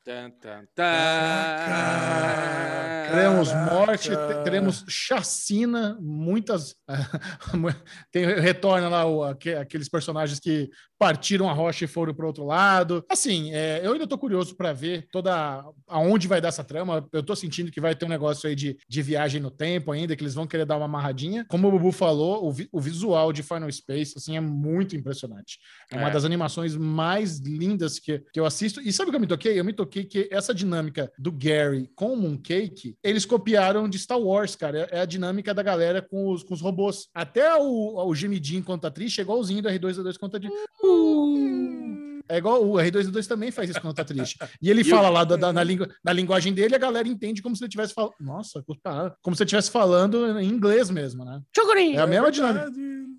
Tan, 0.06 0.30
tan, 0.40 0.68
Caraca. 0.76 1.65
tan. 3.10 3.11
Teremos 3.15 3.52
morte, 3.53 4.10
te- 4.10 4.44
teremos 4.44 4.84
chacina, 4.88 5.98
muitas. 5.99 6.76
Tem, 8.11 8.26
retorna 8.40 8.88
lá 8.90 9.06
o- 9.06 9.23
aque- 9.23 9.53
aqueles 9.56 9.90
personagens 9.90 10.40
que 10.40 10.69
partiram 10.98 11.49
a 11.49 11.53
rocha 11.53 11.86
e 11.86 11.88
foram 11.88 12.14
para 12.14 12.26
outro 12.26 12.45
lado. 12.45 13.03
Assim, 13.10 13.52
é, 13.53 13.82
eu 13.84 13.94
ainda 13.94 14.07
tô 14.07 14.18
curioso 14.18 14.56
para 14.56 14.73
ver 14.73 15.07
toda 15.11 15.64
aonde 15.88 16.27
vai 16.27 16.40
dar 16.41 16.48
essa 16.49 16.64
trama. 16.64 17.07
Eu 17.11 17.22
tô 17.23 17.36
sentindo 17.36 17.72
que 17.72 17.82
vai 17.82 17.95
ter 17.95 18.06
um 18.06 18.10
negócio 18.10 18.48
aí 18.49 18.56
de, 18.56 18.77
de 18.88 19.02
viagem 19.02 19.41
no 19.41 19.52
tempo 19.52 19.91
ainda, 19.91 20.15
que 20.15 20.23
eles 20.23 20.34
vão 20.34 20.48
querer 20.48 20.65
dar 20.65 20.77
uma 20.77 20.86
amarradinha. 20.86 21.45
Como 21.49 21.68
o 21.68 21.72
Bubu 21.72 21.91
falou, 21.91 22.45
o, 22.48 22.52
vi- 22.52 22.69
o 22.72 22.80
visual 22.82 23.32
de 23.34 23.44
Final 23.44 23.72
Space 23.72 24.14
assim, 24.18 24.36
é 24.38 24.41
muito 24.41 24.95
impressionante. 24.95 25.60
É 25.91 25.98
uma 25.98 26.10
É. 26.10 26.11
das 26.11 26.26
animações 26.26 26.76
mais 26.76 27.40
lindas 27.40 27.99
que, 27.99 28.19
que 28.34 28.40
eu 28.40 28.45
assisto. 28.45 28.80
E 28.82 28.91
sabe 28.91 29.10
o 29.10 29.11
que 29.11 29.18
eu 29.18 29.22
me 29.22 29.27
toquei? 29.27 29.60
Eu 29.60 29.65
me 29.65 29.73
toquei 29.73 29.95
que 30.04 30.28
essa 30.32 30.54
dinâmica 30.54 31.12
do 31.18 31.32
Gary 31.32 31.90
com 31.96 32.14
o 32.14 32.18
Mooncake, 32.18 32.98
eles 33.04 33.26
copiaram 33.26 33.88
de 33.88 33.98
Star 33.98 34.20
Wars, 34.20 34.56
cara. 34.56 34.88
É 34.92 35.00
a 35.00 35.06
dinâmica 35.06 35.54
da 35.54 35.64
galera 35.64 36.02
com 36.02 36.30
os, 36.32 36.44
com 36.44 36.54
os 36.54 36.62
robôs. 36.62 37.08
Até 37.14 37.56
o, 37.56 38.06
o 38.08 38.16
gemidinho 38.16 38.60
enquanto 38.60 38.86
atriz 38.86 39.18
é 39.18 39.22
igualzinho 39.22 39.62
do 39.62 39.70
R2D2 39.70 40.18
quanto 40.18 40.38
atriz. 40.38 40.52
Uh! 40.84 42.16
É 42.28 42.38
igual 42.38 42.64
o 42.68 42.74
R2D2 42.74 43.28
também 43.28 43.52
faz 43.52 43.70
isso 43.70 43.80
quando 43.80 43.94
tá 43.94 44.04
triste. 44.04 44.36
E 44.60 44.70
ele 44.72 44.82
E 44.82 44.84
fala 44.84 45.10
lá 45.10 45.24
da, 45.24 45.36
da- 45.36 45.54
na, 45.54 45.64
língua, 45.64 45.88
na 46.04 46.12
linguagem 46.12 46.54
dele, 46.54 46.74
a 46.74 46.80
galera 46.80 47.08
entende 47.08 47.40
como 47.40 47.56
se 47.56 47.62
ele 47.64 47.68
estivesse 47.68 47.94
falando. 47.94 48.14
Nossa, 48.20 48.64
puta, 48.64 49.16
como 49.22 49.36
se 49.36 49.44
ele 49.44 49.48
estivesse 49.48 49.70
falando 49.70 50.40
em 50.40 50.48
inglês 50.50 50.90
mesmo, 50.90 51.24
né? 51.24 51.40
Chocorim! 51.56 51.94
É 51.96 52.00
a 52.00 52.08
mesma 52.08 52.32
dinâmica. 52.32 52.72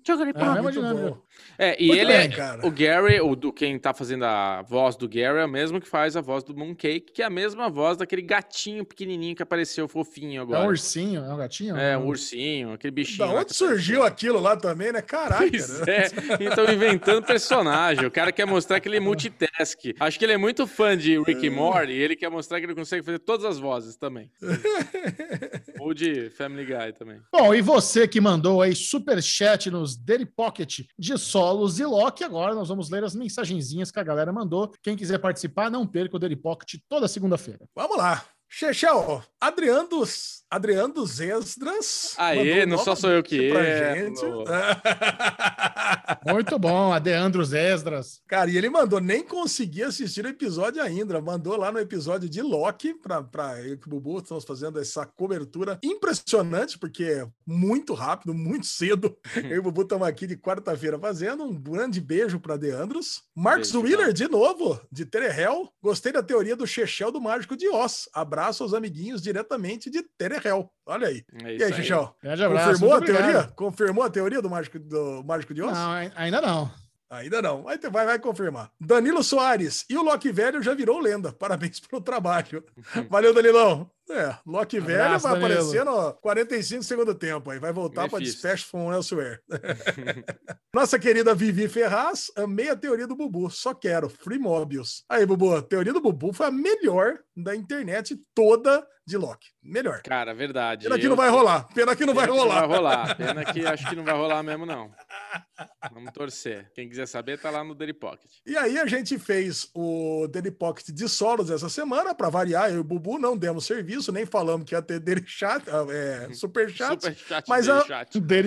Verdade. 0.05 0.31
Chocorim, 0.33 0.33
É 0.35 0.61
mesma 0.61 0.93
Muito 0.93 1.15
bom. 1.15 1.21
É, 1.59 1.75
e 1.81 1.87
Muito 1.87 1.99
ele 2.01 2.13
bem, 2.13 2.21
é. 2.21 2.27
cara. 2.29 2.67
O 2.67 2.71
Gary, 2.71 3.21
o 3.21 3.35
do 3.35 3.51
quem 3.53 3.77
tá 3.79 3.93
fazendo 3.93 4.25
a 4.25 4.61
voz 4.61 4.95
do 4.95 5.07
Gary, 5.07 5.39
é 5.39 5.45
o 5.45 5.49
mesmo 5.49 5.79
que 5.79 5.87
faz 5.87 6.15
a 6.15 6.21
voz 6.21 6.43
do 6.43 6.55
Mooncake, 6.55 7.11
que 7.13 7.21
é 7.21 7.25
a 7.25 7.29
mesma 7.29 7.69
voz 7.69 7.97
daquele 7.97 8.21
gatinho 8.21 8.85
pequenininho 8.85 9.35
que 9.35 9.43
apareceu 9.43 9.87
fofinho 9.87 10.39
É 10.39 10.43
agora. 10.43 10.63
um 10.63 10.67
ursinho, 10.67 11.23
é 11.23 11.33
um 11.33 11.37
gatinho? 11.37 11.77
É, 11.77 11.97
um 11.97 12.05
ursinho, 12.07 12.73
aquele 12.73 12.91
bichinho. 12.91 13.27
Da 13.27 13.33
onde 13.33 13.53
surgiu 13.55 14.03
aquilo 14.03 14.39
lá 14.39 14.55
também, 14.55 14.91
né? 14.91 15.01
Caraca. 15.01 15.47
Pois 15.49 15.79
né? 15.81 15.85
é, 15.87 16.07
então 16.41 16.71
inventando 16.71 17.23
personagem. 17.25 18.05
O 18.05 18.11
cara 18.11 18.31
quer 18.31 18.45
mostrar 18.45 18.79
que 18.79 18.87
ele 18.87 18.97
é 18.97 18.99
multitask. 18.99 19.79
Acho 19.99 20.19
que 20.19 20.25
ele 20.25 20.33
é 20.33 20.37
muito 20.37 20.67
fã 20.67 20.97
de 20.97 21.19
Rick 21.21 21.45
e 21.45 21.49
Morty 21.49 21.91
e 21.91 22.01
ele 22.01 22.15
quer 22.15 22.29
mostrar 22.29 22.59
que 22.59 22.65
ele 22.65 22.75
consegue 22.75 23.03
fazer 23.03 23.19
todas 23.19 23.45
as 23.45 23.57
vozes 23.59 23.95
também. 23.95 24.29
Ou 25.79 25.93
de 25.93 26.29
Family 26.31 26.65
Guy 26.65 26.93
também. 26.97 27.19
Bom, 27.31 27.53
e 27.53 27.61
você 27.61 28.07
que 28.07 28.19
mandou 28.19 28.61
aí 28.61 28.75
superchat 28.75 29.69
Daily 29.95 30.25
Pocket 30.25 30.81
de 30.97 31.17
Solos 31.17 31.79
e 31.79 31.85
Loki, 31.85 32.23
agora 32.23 32.53
nós 32.53 32.69
vamos 32.69 32.89
ler 32.89 33.03
as 33.03 33.15
mensagenzinhas 33.15 33.91
que 33.91 33.99
a 33.99 34.03
galera 34.03 34.33
mandou. 34.33 34.71
Quem 34.81 34.97
quiser 34.97 35.19
participar, 35.19 35.69
não 35.69 35.87
perca 35.87 36.15
o 36.15 36.19
Daily 36.19 36.35
Pocket 36.35 36.79
toda 36.89 37.07
segunda-feira. 37.07 37.67
Vamos 37.75 37.97
lá. 37.97 38.25
Chechel, 38.49 39.21
Adriano 39.41 39.89
dos, 39.89 40.43
Adriano 40.49 40.93
dos 40.93 41.19
Esdras. 41.19 42.13
Aê, 42.17 42.65
não 42.65 42.77
só 42.77 42.95
sou 42.95 43.09
eu 43.09 43.21
que 43.21 43.37
gente. 43.37 44.21
Muito 46.25 46.57
bom, 46.57 46.93
a 46.93 46.99
Deandros 46.99 47.51
Esdras. 47.51 48.21
Cara, 48.25 48.49
e 48.49 48.57
ele 48.57 48.69
mandou, 48.69 49.01
nem 49.01 49.23
consegui 49.23 49.83
assistir 49.83 50.25
o 50.25 50.29
episódio 50.29 50.81
ainda. 50.81 51.19
Mandou 51.19 51.57
lá 51.57 51.69
no 51.69 51.79
episódio 51.79 52.29
de 52.29 52.41
Loki, 52.41 52.93
pra, 52.93 53.21
pra 53.21 53.61
eu 53.61 53.73
e 53.73 53.73
o 53.73 53.89
Bubu 53.89 54.19
estamos 54.19 54.45
fazendo 54.45 54.79
essa 54.79 55.05
cobertura 55.05 55.77
impressionante, 55.83 56.79
porque 56.79 57.03
é 57.03 57.27
muito 57.45 57.93
rápido, 57.93 58.33
muito 58.33 58.65
cedo. 58.65 59.17
Eu 59.35 59.57
e 59.57 59.59
o 59.59 59.63
Bubu 59.63 59.81
estamos 59.81 60.07
aqui 60.07 60.25
de 60.25 60.37
quarta-feira 60.37 60.97
fazendo. 60.97 61.43
Um 61.43 61.53
grande 61.53 61.99
beijo 61.99 62.39
para 62.39 62.55
Deandros. 62.55 63.23
Marcos 63.35 63.71
Beijo, 63.71 63.85
Wheeler, 63.85 64.13
de 64.13 64.29
novo, 64.29 64.79
de 64.89 65.05
Terehel. 65.05 65.69
Gostei 65.81 66.13
da 66.13 66.23
teoria 66.23 66.55
do 66.55 66.65
Chechel 66.65 67.11
do 67.11 67.19
Mágico 67.19 67.57
de 67.57 67.67
Oz. 67.67 68.07
Abraço 68.13 68.63
aos 68.63 68.73
amiguinhos 68.73 69.21
diretamente 69.21 69.89
de 69.89 70.03
Terehel. 70.17 70.36
Olha 70.85 71.07
aí. 71.07 71.23
É 71.43 71.51
E 71.51 71.55
isso 71.55 71.65
aí, 71.65 71.71
aí. 71.71 71.77
Chechel? 71.77 72.15
Grande 72.23 72.43
abraço. 72.43 72.67
Confirmou 72.71 72.93
a 72.93 72.97
obrigado. 72.97 73.21
teoria? 73.23 73.43
Confirmou 73.55 74.03
a 74.03 74.09
teoria 74.09 74.41
do 74.41 74.49
Mágico, 74.49 74.79
do 74.79 75.23
Mágico 75.23 75.53
de 75.53 75.61
Oz? 75.61 75.73
Não, 75.77 75.91
ai- 75.91 76.11
ainda 76.15 76.39
não. 76.41 76.71
Ainda 77.09 77.41
não. 77.41 77.63
Vai, 77.63 77.77
vai, 77.77 78.05
vai 78.05 78.19
confirmar. 78.19 78.69
Danilo 78.79 79.23
Soares. 79.23 79.85
E 79.89 79.97
o 79.97 80.03
Loki 80.03 80.31
Velho 80.31 80.61
já 80.61 80.73
virou 80.73 80.99
lenda. 80.99 81.31
Parabéns 81.31 81.79
pelo 81.79 82.01
trabalho. 82.01 82.63
Valeu, 83.09 83.33
Danilão. 83.33 83.89
É, 84.09 84.37
Loki 84.45 84.79
Velho 84.79 85.01
Abraço, 85.03 85.27
vai 85.27 85.39
Danilo. 85.39 85.53
aparecer 85.61 85.83
no 85.85 86.13
45 86.13 86.83
segundo 86.83 87.13
tempo 87.13 87.49
aí. 87.51 87.59
Vai 87.59 87.73
voltar 87.73 88.09
para. 88.09 88.19
Dispatch 88.23 88.63
from 88.63 88.91
Elsewhere. 88.93 89.39
Nossa 90.73 90.97
querida 90.99 91.35
Vivi 91.35 91.67
Ferraz. 91.67 92.31
Amei 92.35 92.69
a 92.69 92.75
teoria 92.75 93.07
do 93.07 93.15
Bubu. 93.15 93.49
Só 93.49 93.73
quero. 93.73 94.09
Free 94.09 94.39
Mobius. 94.39 95.03
Aí, 95.09 95.25
Bubu. 95.25 95.55
A 95.55 95.61
teoria 95.61 95.91
do 95.93 96.01
Bubu 96.01 96.31
foi 96.33 96.47
a 96.47 96.51
melhor 96.51 97.19
da 97.35 97.55
internet 97.55 98.17
toda 98.33 98.85
de 99.05 99.15
Loki. 99.15 99.47
Melhor. 99.63 100.01
Cara, 100.01 100.33
verdade. 100.33 100.83
Pena 100.83 100.99
que 100.99 101.05
Eu- 101.05 101.09
não 101.09 101.15
vai 101.15 101.29
rolar. 101.29 101.67
Pena 101.73 101.95
que 101.95 102.05
não 102.05 102.13
vai 102.13 102.25
Pena 102.25 102.35
que 102.37 102.43
rolar. 102.43 102.61
Não 102.61 102.67
vai 102.67 102.77
rolar. 102.77 103.15
Pena 103.17 103.45
que 103.45 103.65
acho 103.65 103.89
que 103.89 103.95
não 103.95 104.03
vai 104.03 104.13
rolar 104.13 104.43
mesmo, 104.43 104.65
não. 104.65 104.91
Vamos 105.93 106.11
torcer. 106.11 106.69
Quem 106.75 106.89
quiser 106.89 107.07
saber, 107.07 107.39
tá 107.39 107.49
lá 107.49 107.63
no 107.63 107.73
Daily 107.73 107.93
Pocket. 107.93 108.29
E 108.45 108.57
aí 108.57 108.77
a 108.77 108.85
gente 108.85 109.17
fez 109.17 109.69
o 109.73 110.27
Daily 110.27 110.51
Pocket 110.51 110.87
de 110.89 111.07
solos 111.07 111.49
essa 111.49 111.69
semana, 111.69 112.13
para 112.13 112.29
variar, 112.29 112.69
eu 112.69 112.77
e 112.77 112.79
o 112.79 112.83
Bubu 112.83 113.17
não 113.17 113.37
demos 113.37 113.65
serviço, 113.65 113.96
nem 114.11 114.25
falamos 114.25 114.65
que 114.67 114.75
ia 114.75 114.81
ter 114.81 114.99
Daily 114.99 115.23
Chat, 115.25 115.63
é, 115.91 116.29
Super 116.35 116.69
Chat, 116.69 117.01
Super 117.01 117.15
chat, 117.15 117.45
mas 117.47 117.65
Daily 117.67 117.79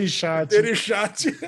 a- 0.04 0.08
chat. 0.08 0.48
Daily 0.48 0.76
Chat. 0.76 1.26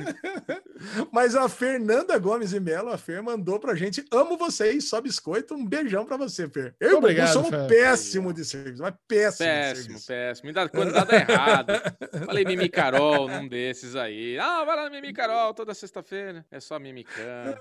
Mas 1.12 1.36
a 1.36 1.48
Fernanda 1.48 2.18
Gomes 2.18 2.52
e 2.52 2.58
Melo, 2.58 2.90
a 2.90 2.98
Fer, 2.98 3.22
mandou 3.22 3.60
pra 3.60 3.74
gente. 3.76 4.04
Amo 4.10 4.36
vocês, 4.36 4.88
só 4.88 5.00
biscoito. 5.00 5.54
Um 5.54 5.64
beijão 5.64 6.04
pra 6.04 6.16
você, 6.16 6.48
Fer. 6.48 6.74
Eu 6.80 6.98
Obrigado, 6.98 7.32
somos 7.32 7.50
Fer. 7.50 7.68
péssimo 7.68 8.32
de 8.32 8.44
serviço, 8.44 8.82
mas 8.82 8.92
péssimo, 9.06 9.48
de 9.48 9.54
Péssimo, 9.54 9.84
serviço. 9.84 10.06
péssimo. 10.08 10.46
Me 10.48 10.52
dá 10.52 10.68
quando 10.68 10.92
dá, 10.92 11.04
dá 11.04 11.14
errado. 11.16 11.72
Falei 12.26 12.44
Mimi 12.44 12.68
Carol 12.68 13.28
num 13.28 13.46
desses 13.48 13.94
aí. 13.94 14.36
Ah, 14.40 14.64
vai 14.64 14.74
lá 14.76 14.90
Mimi 14.90 15.12
Carol 15.12 15.54
toda 15.54 15.72
sexta-feira. 15.72 16.44
É 16.50 16.58
só 16.58 16.78
mimicando. 16.80 17.56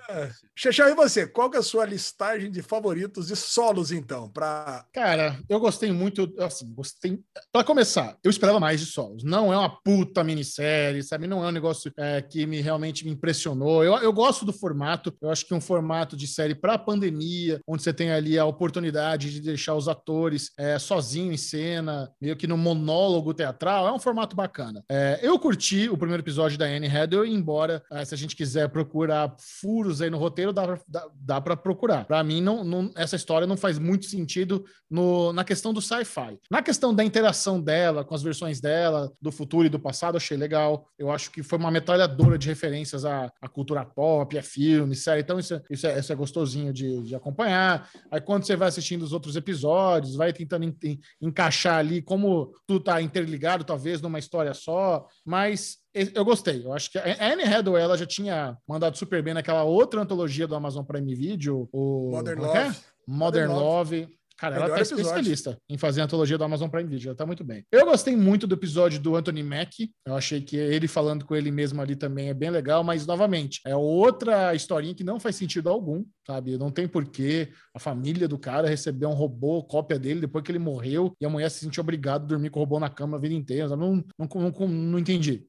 Xexão, 0.56 0.90
e 0.90 0.96
você? 0.96 1.28
Qual 1.28 1.50
que 1.50 1.58
é 1.58 1.60
a 1.60 1.64
sua 1.64 1.86
listagem 1.86 2.50
de 2.50 2.64
favoritos 2.64 3.28
de 3.28 3.36
solos, 3.36 3.92
então? 3.92 4.30
Pra... 4.30 4.84
Cara, 4.94 5.38
eu 5.48 5.60
gostei 5.60 5.92
muito, 5.92 6.31
assim, 6.40 6.74
gostei. 6.74 7.20
Pra 7.52 7.64
começar, 7.64 8.18
eu 8.24 8.30
esperava 8.30 8.60
mais 8.60 8.80
de 8.80 8.86
solos. 8.86 9.24
Não 9.24 9.52
é 9.54 9.58
uma 9.58 9.70
puta 9.84 10.24
minissérie, 10.24 11.04
sabe? 11.04 11.28
Não 11.28 11.44
é 11.44 11.48
um 11.48 11.52
negócio 11.52 11.92
é, 11.98 12.22
que 12.22 12.46
me 12.46 12.62
realmente 12.62 13.06
me 13.06 13.12
impressionou. 13.12 13.84
Eu, 13.84 13.96
eu 13.98 14.14
gosto 14.14 14.46
do 14.46 14.54
formato. 14.54 15.14
Eu 15.22 15.30
acho 15.30 15.46
que 15.46 15.54
um 15.54 15.62
formato 15.62 16.16
de 16.16 16.28
série 16.28 16.56
pra 16.56 16.78
pandemia, 16.78 17.60
onde 17.68 17.84
você 17.84 17.94
tem 17.94 18.12
ali 18.12 18.38
a 18.38 18.46
oportunidade 18.46 19.32
de 19.32 19.42
deixar 19.42 19.76
os 19.76 19.88
atores 19.88 20.52
é, 20.58 20.78
sozinhos 20.80 21.34
em 21.34 21.38
cena, 21.38 22.12
meio 22.22 22.36
que 22.36 22.48
no 22.48 22.58
monólogo 22.58 23.34
teatral, 23.34 23.88
é 23.88 23.92
um 23.92 24.00
formato 24.00 24.36
bacana. 24.36 24.84
É, 24.90 25.20
eu 25.22 25.38
curti 25.40 25.90
o 25.90 25.98
primeiro 25.98 26.22
episódio 26.22 26.58
da 26.58 26.66
Anne 26.66 26.88
Hathaway, 26.88 27.32
embora 27.32 27.82
é, 27.92 28.04
se 28.06 28.14
a 28.14 28.18
gente 28.18 28.36
quiser 28.36 28.70
procurar 28.70 29.36
furos 29.60 30.02
aí 30.02 30.10
no 30.10 30.18
roteiro, 30.18 30.54
dá, 30.54 30.64
pra- 30.68 30.82
dá, 30.88 31.08
dá 31.16 31.42
para 31.42 31.56
procurar. 31.58 32.06
Pra 32.06 32.24
mim, 32.24 32.42
não, 32.42 32.64
não- 32.64 32.92
essa 32.96 33.16
história 33.16 33.48
não 33.48 33.58
faz 33.58 33.78
muito 33.80 34.06
sentido 34.06 34.64
no, 34.90 35.32
na 35.34 35.44
questão 35.44 35.74
do 35.74 35.82
sci-fi. 35.82 36.21
Na 36.50 36.62
questão 36.62 36.94
da 36.94 37.04
interação 37.04 37.62
dela 37.62 38.04
com 38.04 38.14
as 38.16 38.22
versões 38.22 38.60
dela, 38.60 39.12
do 39.22 39.32
futuro 39.32 39.66
e 39.66 39.70
do 39.70 39.80
passado, 39.80 40.18
achei 40.18 40.38
legal. 40.38 40.88
Eu 40.98 41.10
acho 41.12 41.32
que 41.32 41.42
foi 41.44 41.58
uma 41.58 41.72
metralhadora 41.72 42.38
de 42.38 42.48
referências 42.48 43.06
à, 43.06 43.32
à 43.42 43.48
cultura 43.48 43.86
pop, 43.86 44.38
a 44.38 44.44
filme, 44.44 44.96
série. 44.96 45.22
Então, 45.22 45.40
isso 45.40 45.54
é, 45.56 45.62
isso 45.70 45.88
é, 45.88 46.00
isso 46.00 46.12
é 46.12 46.16
gostosinho 46.16 46.72
de, 46.74 47.04
de 47.04 47.16
acompanhar. 47.16 47.90
Aí, 48.12 48.22
quando 48.22 48.46
você 48.46 48.56
vai 48.56 48.68
assistindo 48.68 49.02
os 49.04 49.14
outros 49.14 49.36
episódios, 49.36 50.16
vai 50.16 50.32
tentando 50.34 50.66
en- 50.66 50.78
en- 50.84 51.00
encaixar 51.22 51.78
ali 51.78 52.02
como 52.02 52.54
tudo 52.68 52.84
tá 52.84 53.02
interligado, 53.02 53.64
talvez, 53.64 54.02
numa 54.02 54.20
história 54.20 54.54
só. 54.54 55.06
Mas 55.26 55.78
eu 55.94 56.24
gostei. 56.24 56.66
Eu 56.66 56.74
acho 56.74 56.92
que 56.92 56.98
a 56.98 57.04
Anne 57.34 57.44
Hathaway, 57.44 57.84
ela 57.84 57.98
já 57.98 58.06
tinha 58.06 58.58
mandado 58.68 58.98
super 58.98 59.22
bem 59.22 59.34
naquela 59.34 59.64
outra 59.64 60.02
antologia 60.02 60.48
do 60.48 60.56
Amazon 60.56 60.84
Prime 60.86 61.16
Video, 61.16 61.68
o... 61.72 62.12
Modern 62.12 62.42
é 62.42 62.44
é? 62.44 62.64
Love. 62.66 62.78
Modern 63.08 63.50
Modern 63.52 63.52
Love. 63.52 64.21
Cara, 64.42 64.56
ela 64.56 64.66
Melhor 64.66 64.78
tá 64.78 64.82
episódio. 64.82 65.02
especialista 65.04 65.58
em 65.70 65.78
fazer 65.78 66.02
a 66.02 66.06
antologia 66.06 66.36
do 66.36 66.44
Amazon 66.44 66.68
Prime 66.68 66.90
Video. 66.90 67.10
Ela 67.10 67.16
tá 67.16 67.28
muito 67.28 67.44
bem. 67.44 67.64
Eu 67.72 67.86
gostei 67.86 68.16
muito 68.16 68.48
do 68.48 68.56
episódio 68.56 69.00
do 69.00 69.16
Anthony 69.16 69.44
Mack. 69.44 69.92
Eu 70.04 70.16
achei 70.16 70.42
que 70.42 70.58
ele 70.58 70.88
falando 70.88 71.24
com 71.26 71.36
ele 71.36 71.52
mesmo 71.52 71.80
ali 71.80 71.96
também 71.96 72.30
é 72.30 72.34
bem 72.34 72.50
legal, 72.50 72.84
mas 72.84 73.06
novamente, 73.06 73.62
é 73.68 73.76
outra 73.76 74.56
historinha 74.56 74.96
que 74.96 75.04
não 75.04 75.20
faz 75.20 75.36
sentido 75.36 75.70
algum, 75.70 76.04
sabe? 76.26 76.58
Não 76.58 76.72
tem 76.72 76.88
porquê 76.88 77.50
a 77.72 77.78
família 77.78 78.28
do 78.28 78.40
cara 78.40 78.68
receber 78.68 79.06
um 79.06 79.14
robô, 79.14 79.62
cópia 79.62 80.00
dele, 80.00 80.22
depois 80.22 80.44
que 80.44 80.52
ele 80.52 80.58
morreu, 80.58 81.14
e 81.22 81.26
a 81.26 81.30
mulher 81.30 81.52
se 81.52 81.60
sentiu 81.60 81.82
obrigada 81.82 82.24
a 82.24 82.28
dormir 82.28 82.50
com 82.50 82.60
o 82.60 82.64
robô 82.64 82.80
na 82.80 82.90
cama 82.90 83.18
a 83.18 83.22
vida 83.22 83.36
inteira. 83.36 83.70
sabe? 83.70 83.80
Não, 83.80 84.04
não, 84.18 84.28
não. 84.28 84.68
Não 84.68 84.98
entendi. 84.98 85.46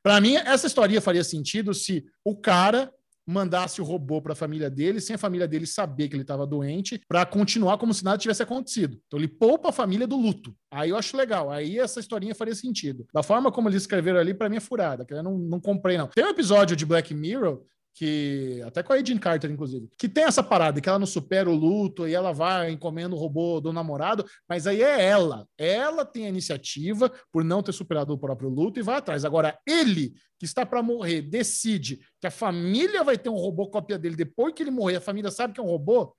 Para 0.00 0.20
mim, 0.20 0.36
essa 0.36 0.68
história 0.68 1.00
faria 1.00 1.24
sentido 1.24 1.74
se 1.74 2.06
o 2.24 2.36
cara 2.36 2.88
mandasse 3.26 3.80
o 3.80 3.84
robô 3.84 4.20
para 4.20 4.32
a 4.32 4.36
família 4.36 4.68
dele, 4.68 5.00
sem 5.00 5.14
a 5.14 5.18
família 5.18 5.46
dele 5.46 5.66
saber 5.66 6.08
que 6.08 6.14
ele 6.14 6.22
estava 6.22 6.46
doente, 6.46 7.00
para 7.08 7.24
continuar 7.24 7.78
como 7.78 7.94
se 7.94 8.04
nada 8.04 8.18
tivesse 8.18 8.42
acontecido. 8.42 8.98
Então 9.06 9.18
ele 9.18 9.28
poupa 9.28 9.68
a 9.68 9.72
família 9.72 10.06
do 10.06 10.16
luto. 10.16 10.54
Aí 10.70 10.90
eu 10.90 10.96
acho 10.96 11.16
legal. 11.16 11.50
Aí 11.50 11.78
essa 11.78 12.00
historinha 12.00 12.34
faria 12.34 12.54
sentido. 12.54 13.06
Da 13.12 13.22
forma 13.22 13.52
como 13.52 13.68
eles 13.68 13.82
escreveram 13.82 14.18
ali, 14.18 14.34
para 14.34 14.48
mim 14.48 14.56
é 14.56 14.60
furada, 14.60 15.04
que 15.04 15.14
eu 15.14 15.22
não, 15.22 15.38
não 15.38 15.60
comprei, 15.60 15.96
não. 15.96 16.08
Tem 16.08 16.24
um 16.24 16.30
episódio 16.30 16.76
de 16.76 16.86
Black 16.86 17.14
Mirror 17.14 17.62
que 17.94 18.62
até 18.64 18.82
com 18.82 18.92
a 18.92 18.96
Agent 18.96 19.20
Carter, 19.20 19.50
inclusive, 19.50 19.88
que 19.98 20.08
tem 20.08 20.24
essa 20.24 20.42
parada 20.42 20.80
que 20.80 20.88
ela 20.88 20.98
não 20.98 21.06
supera 21.06 21.50
o 21.50 21.54
luto 21.54 22.08
e 22.08 22.14
ela 22.14 22.32
vai 22.32 22.70
encomenda 22.70 23.14
o 23.14 23.18
robô 23.18 23.60
do 23.60 23.72
namorado, 23.72 24.24
mas 24.48 24.66
aí 24.66 24.82
é 24.82 25.04
ela. 25.04 25.46
Ela 25.58 26.04
tem 26.04 26.24
a 26.26 26.28
iniciativa 26.30 27.12
por 27.30 27.44
não 27.44 27.62
ter 27.62 27.72
superado 27.72 28.12
o 28.12 28.18
próprio 28.18 28.48
luto 28.48 28.80
e 28.80 28.82
vai 28.82 28.96
atrás. 28.96 29.24
Agora, 29.24 29.58
ele, 29.66 30.14
que 30.38 30.44
está 30.46 30.64
para 30.64 30.82
morrer, 30.82 31.22
decide 31.22 31.98
que 32.20 32.26
a 32.26 32.30
família 32.30 33.04
vai 33.04 33.18
ter 33.18 33.28
um 33.28 33.36
robô 33.36 33.68
cópia 33.68 33.98
dele 33.98 34.16
depois 34.16 34.54
que 34.54 34.62
ele 34.62 34.70
morrer, 34.70 34.96
a 34.96 35.00
família 35.00 35.30
sabe 35.30 35.52
que 35.52 35.60
é 35.60 35.62
um 35.62 35.66
robô. 35.66 36.16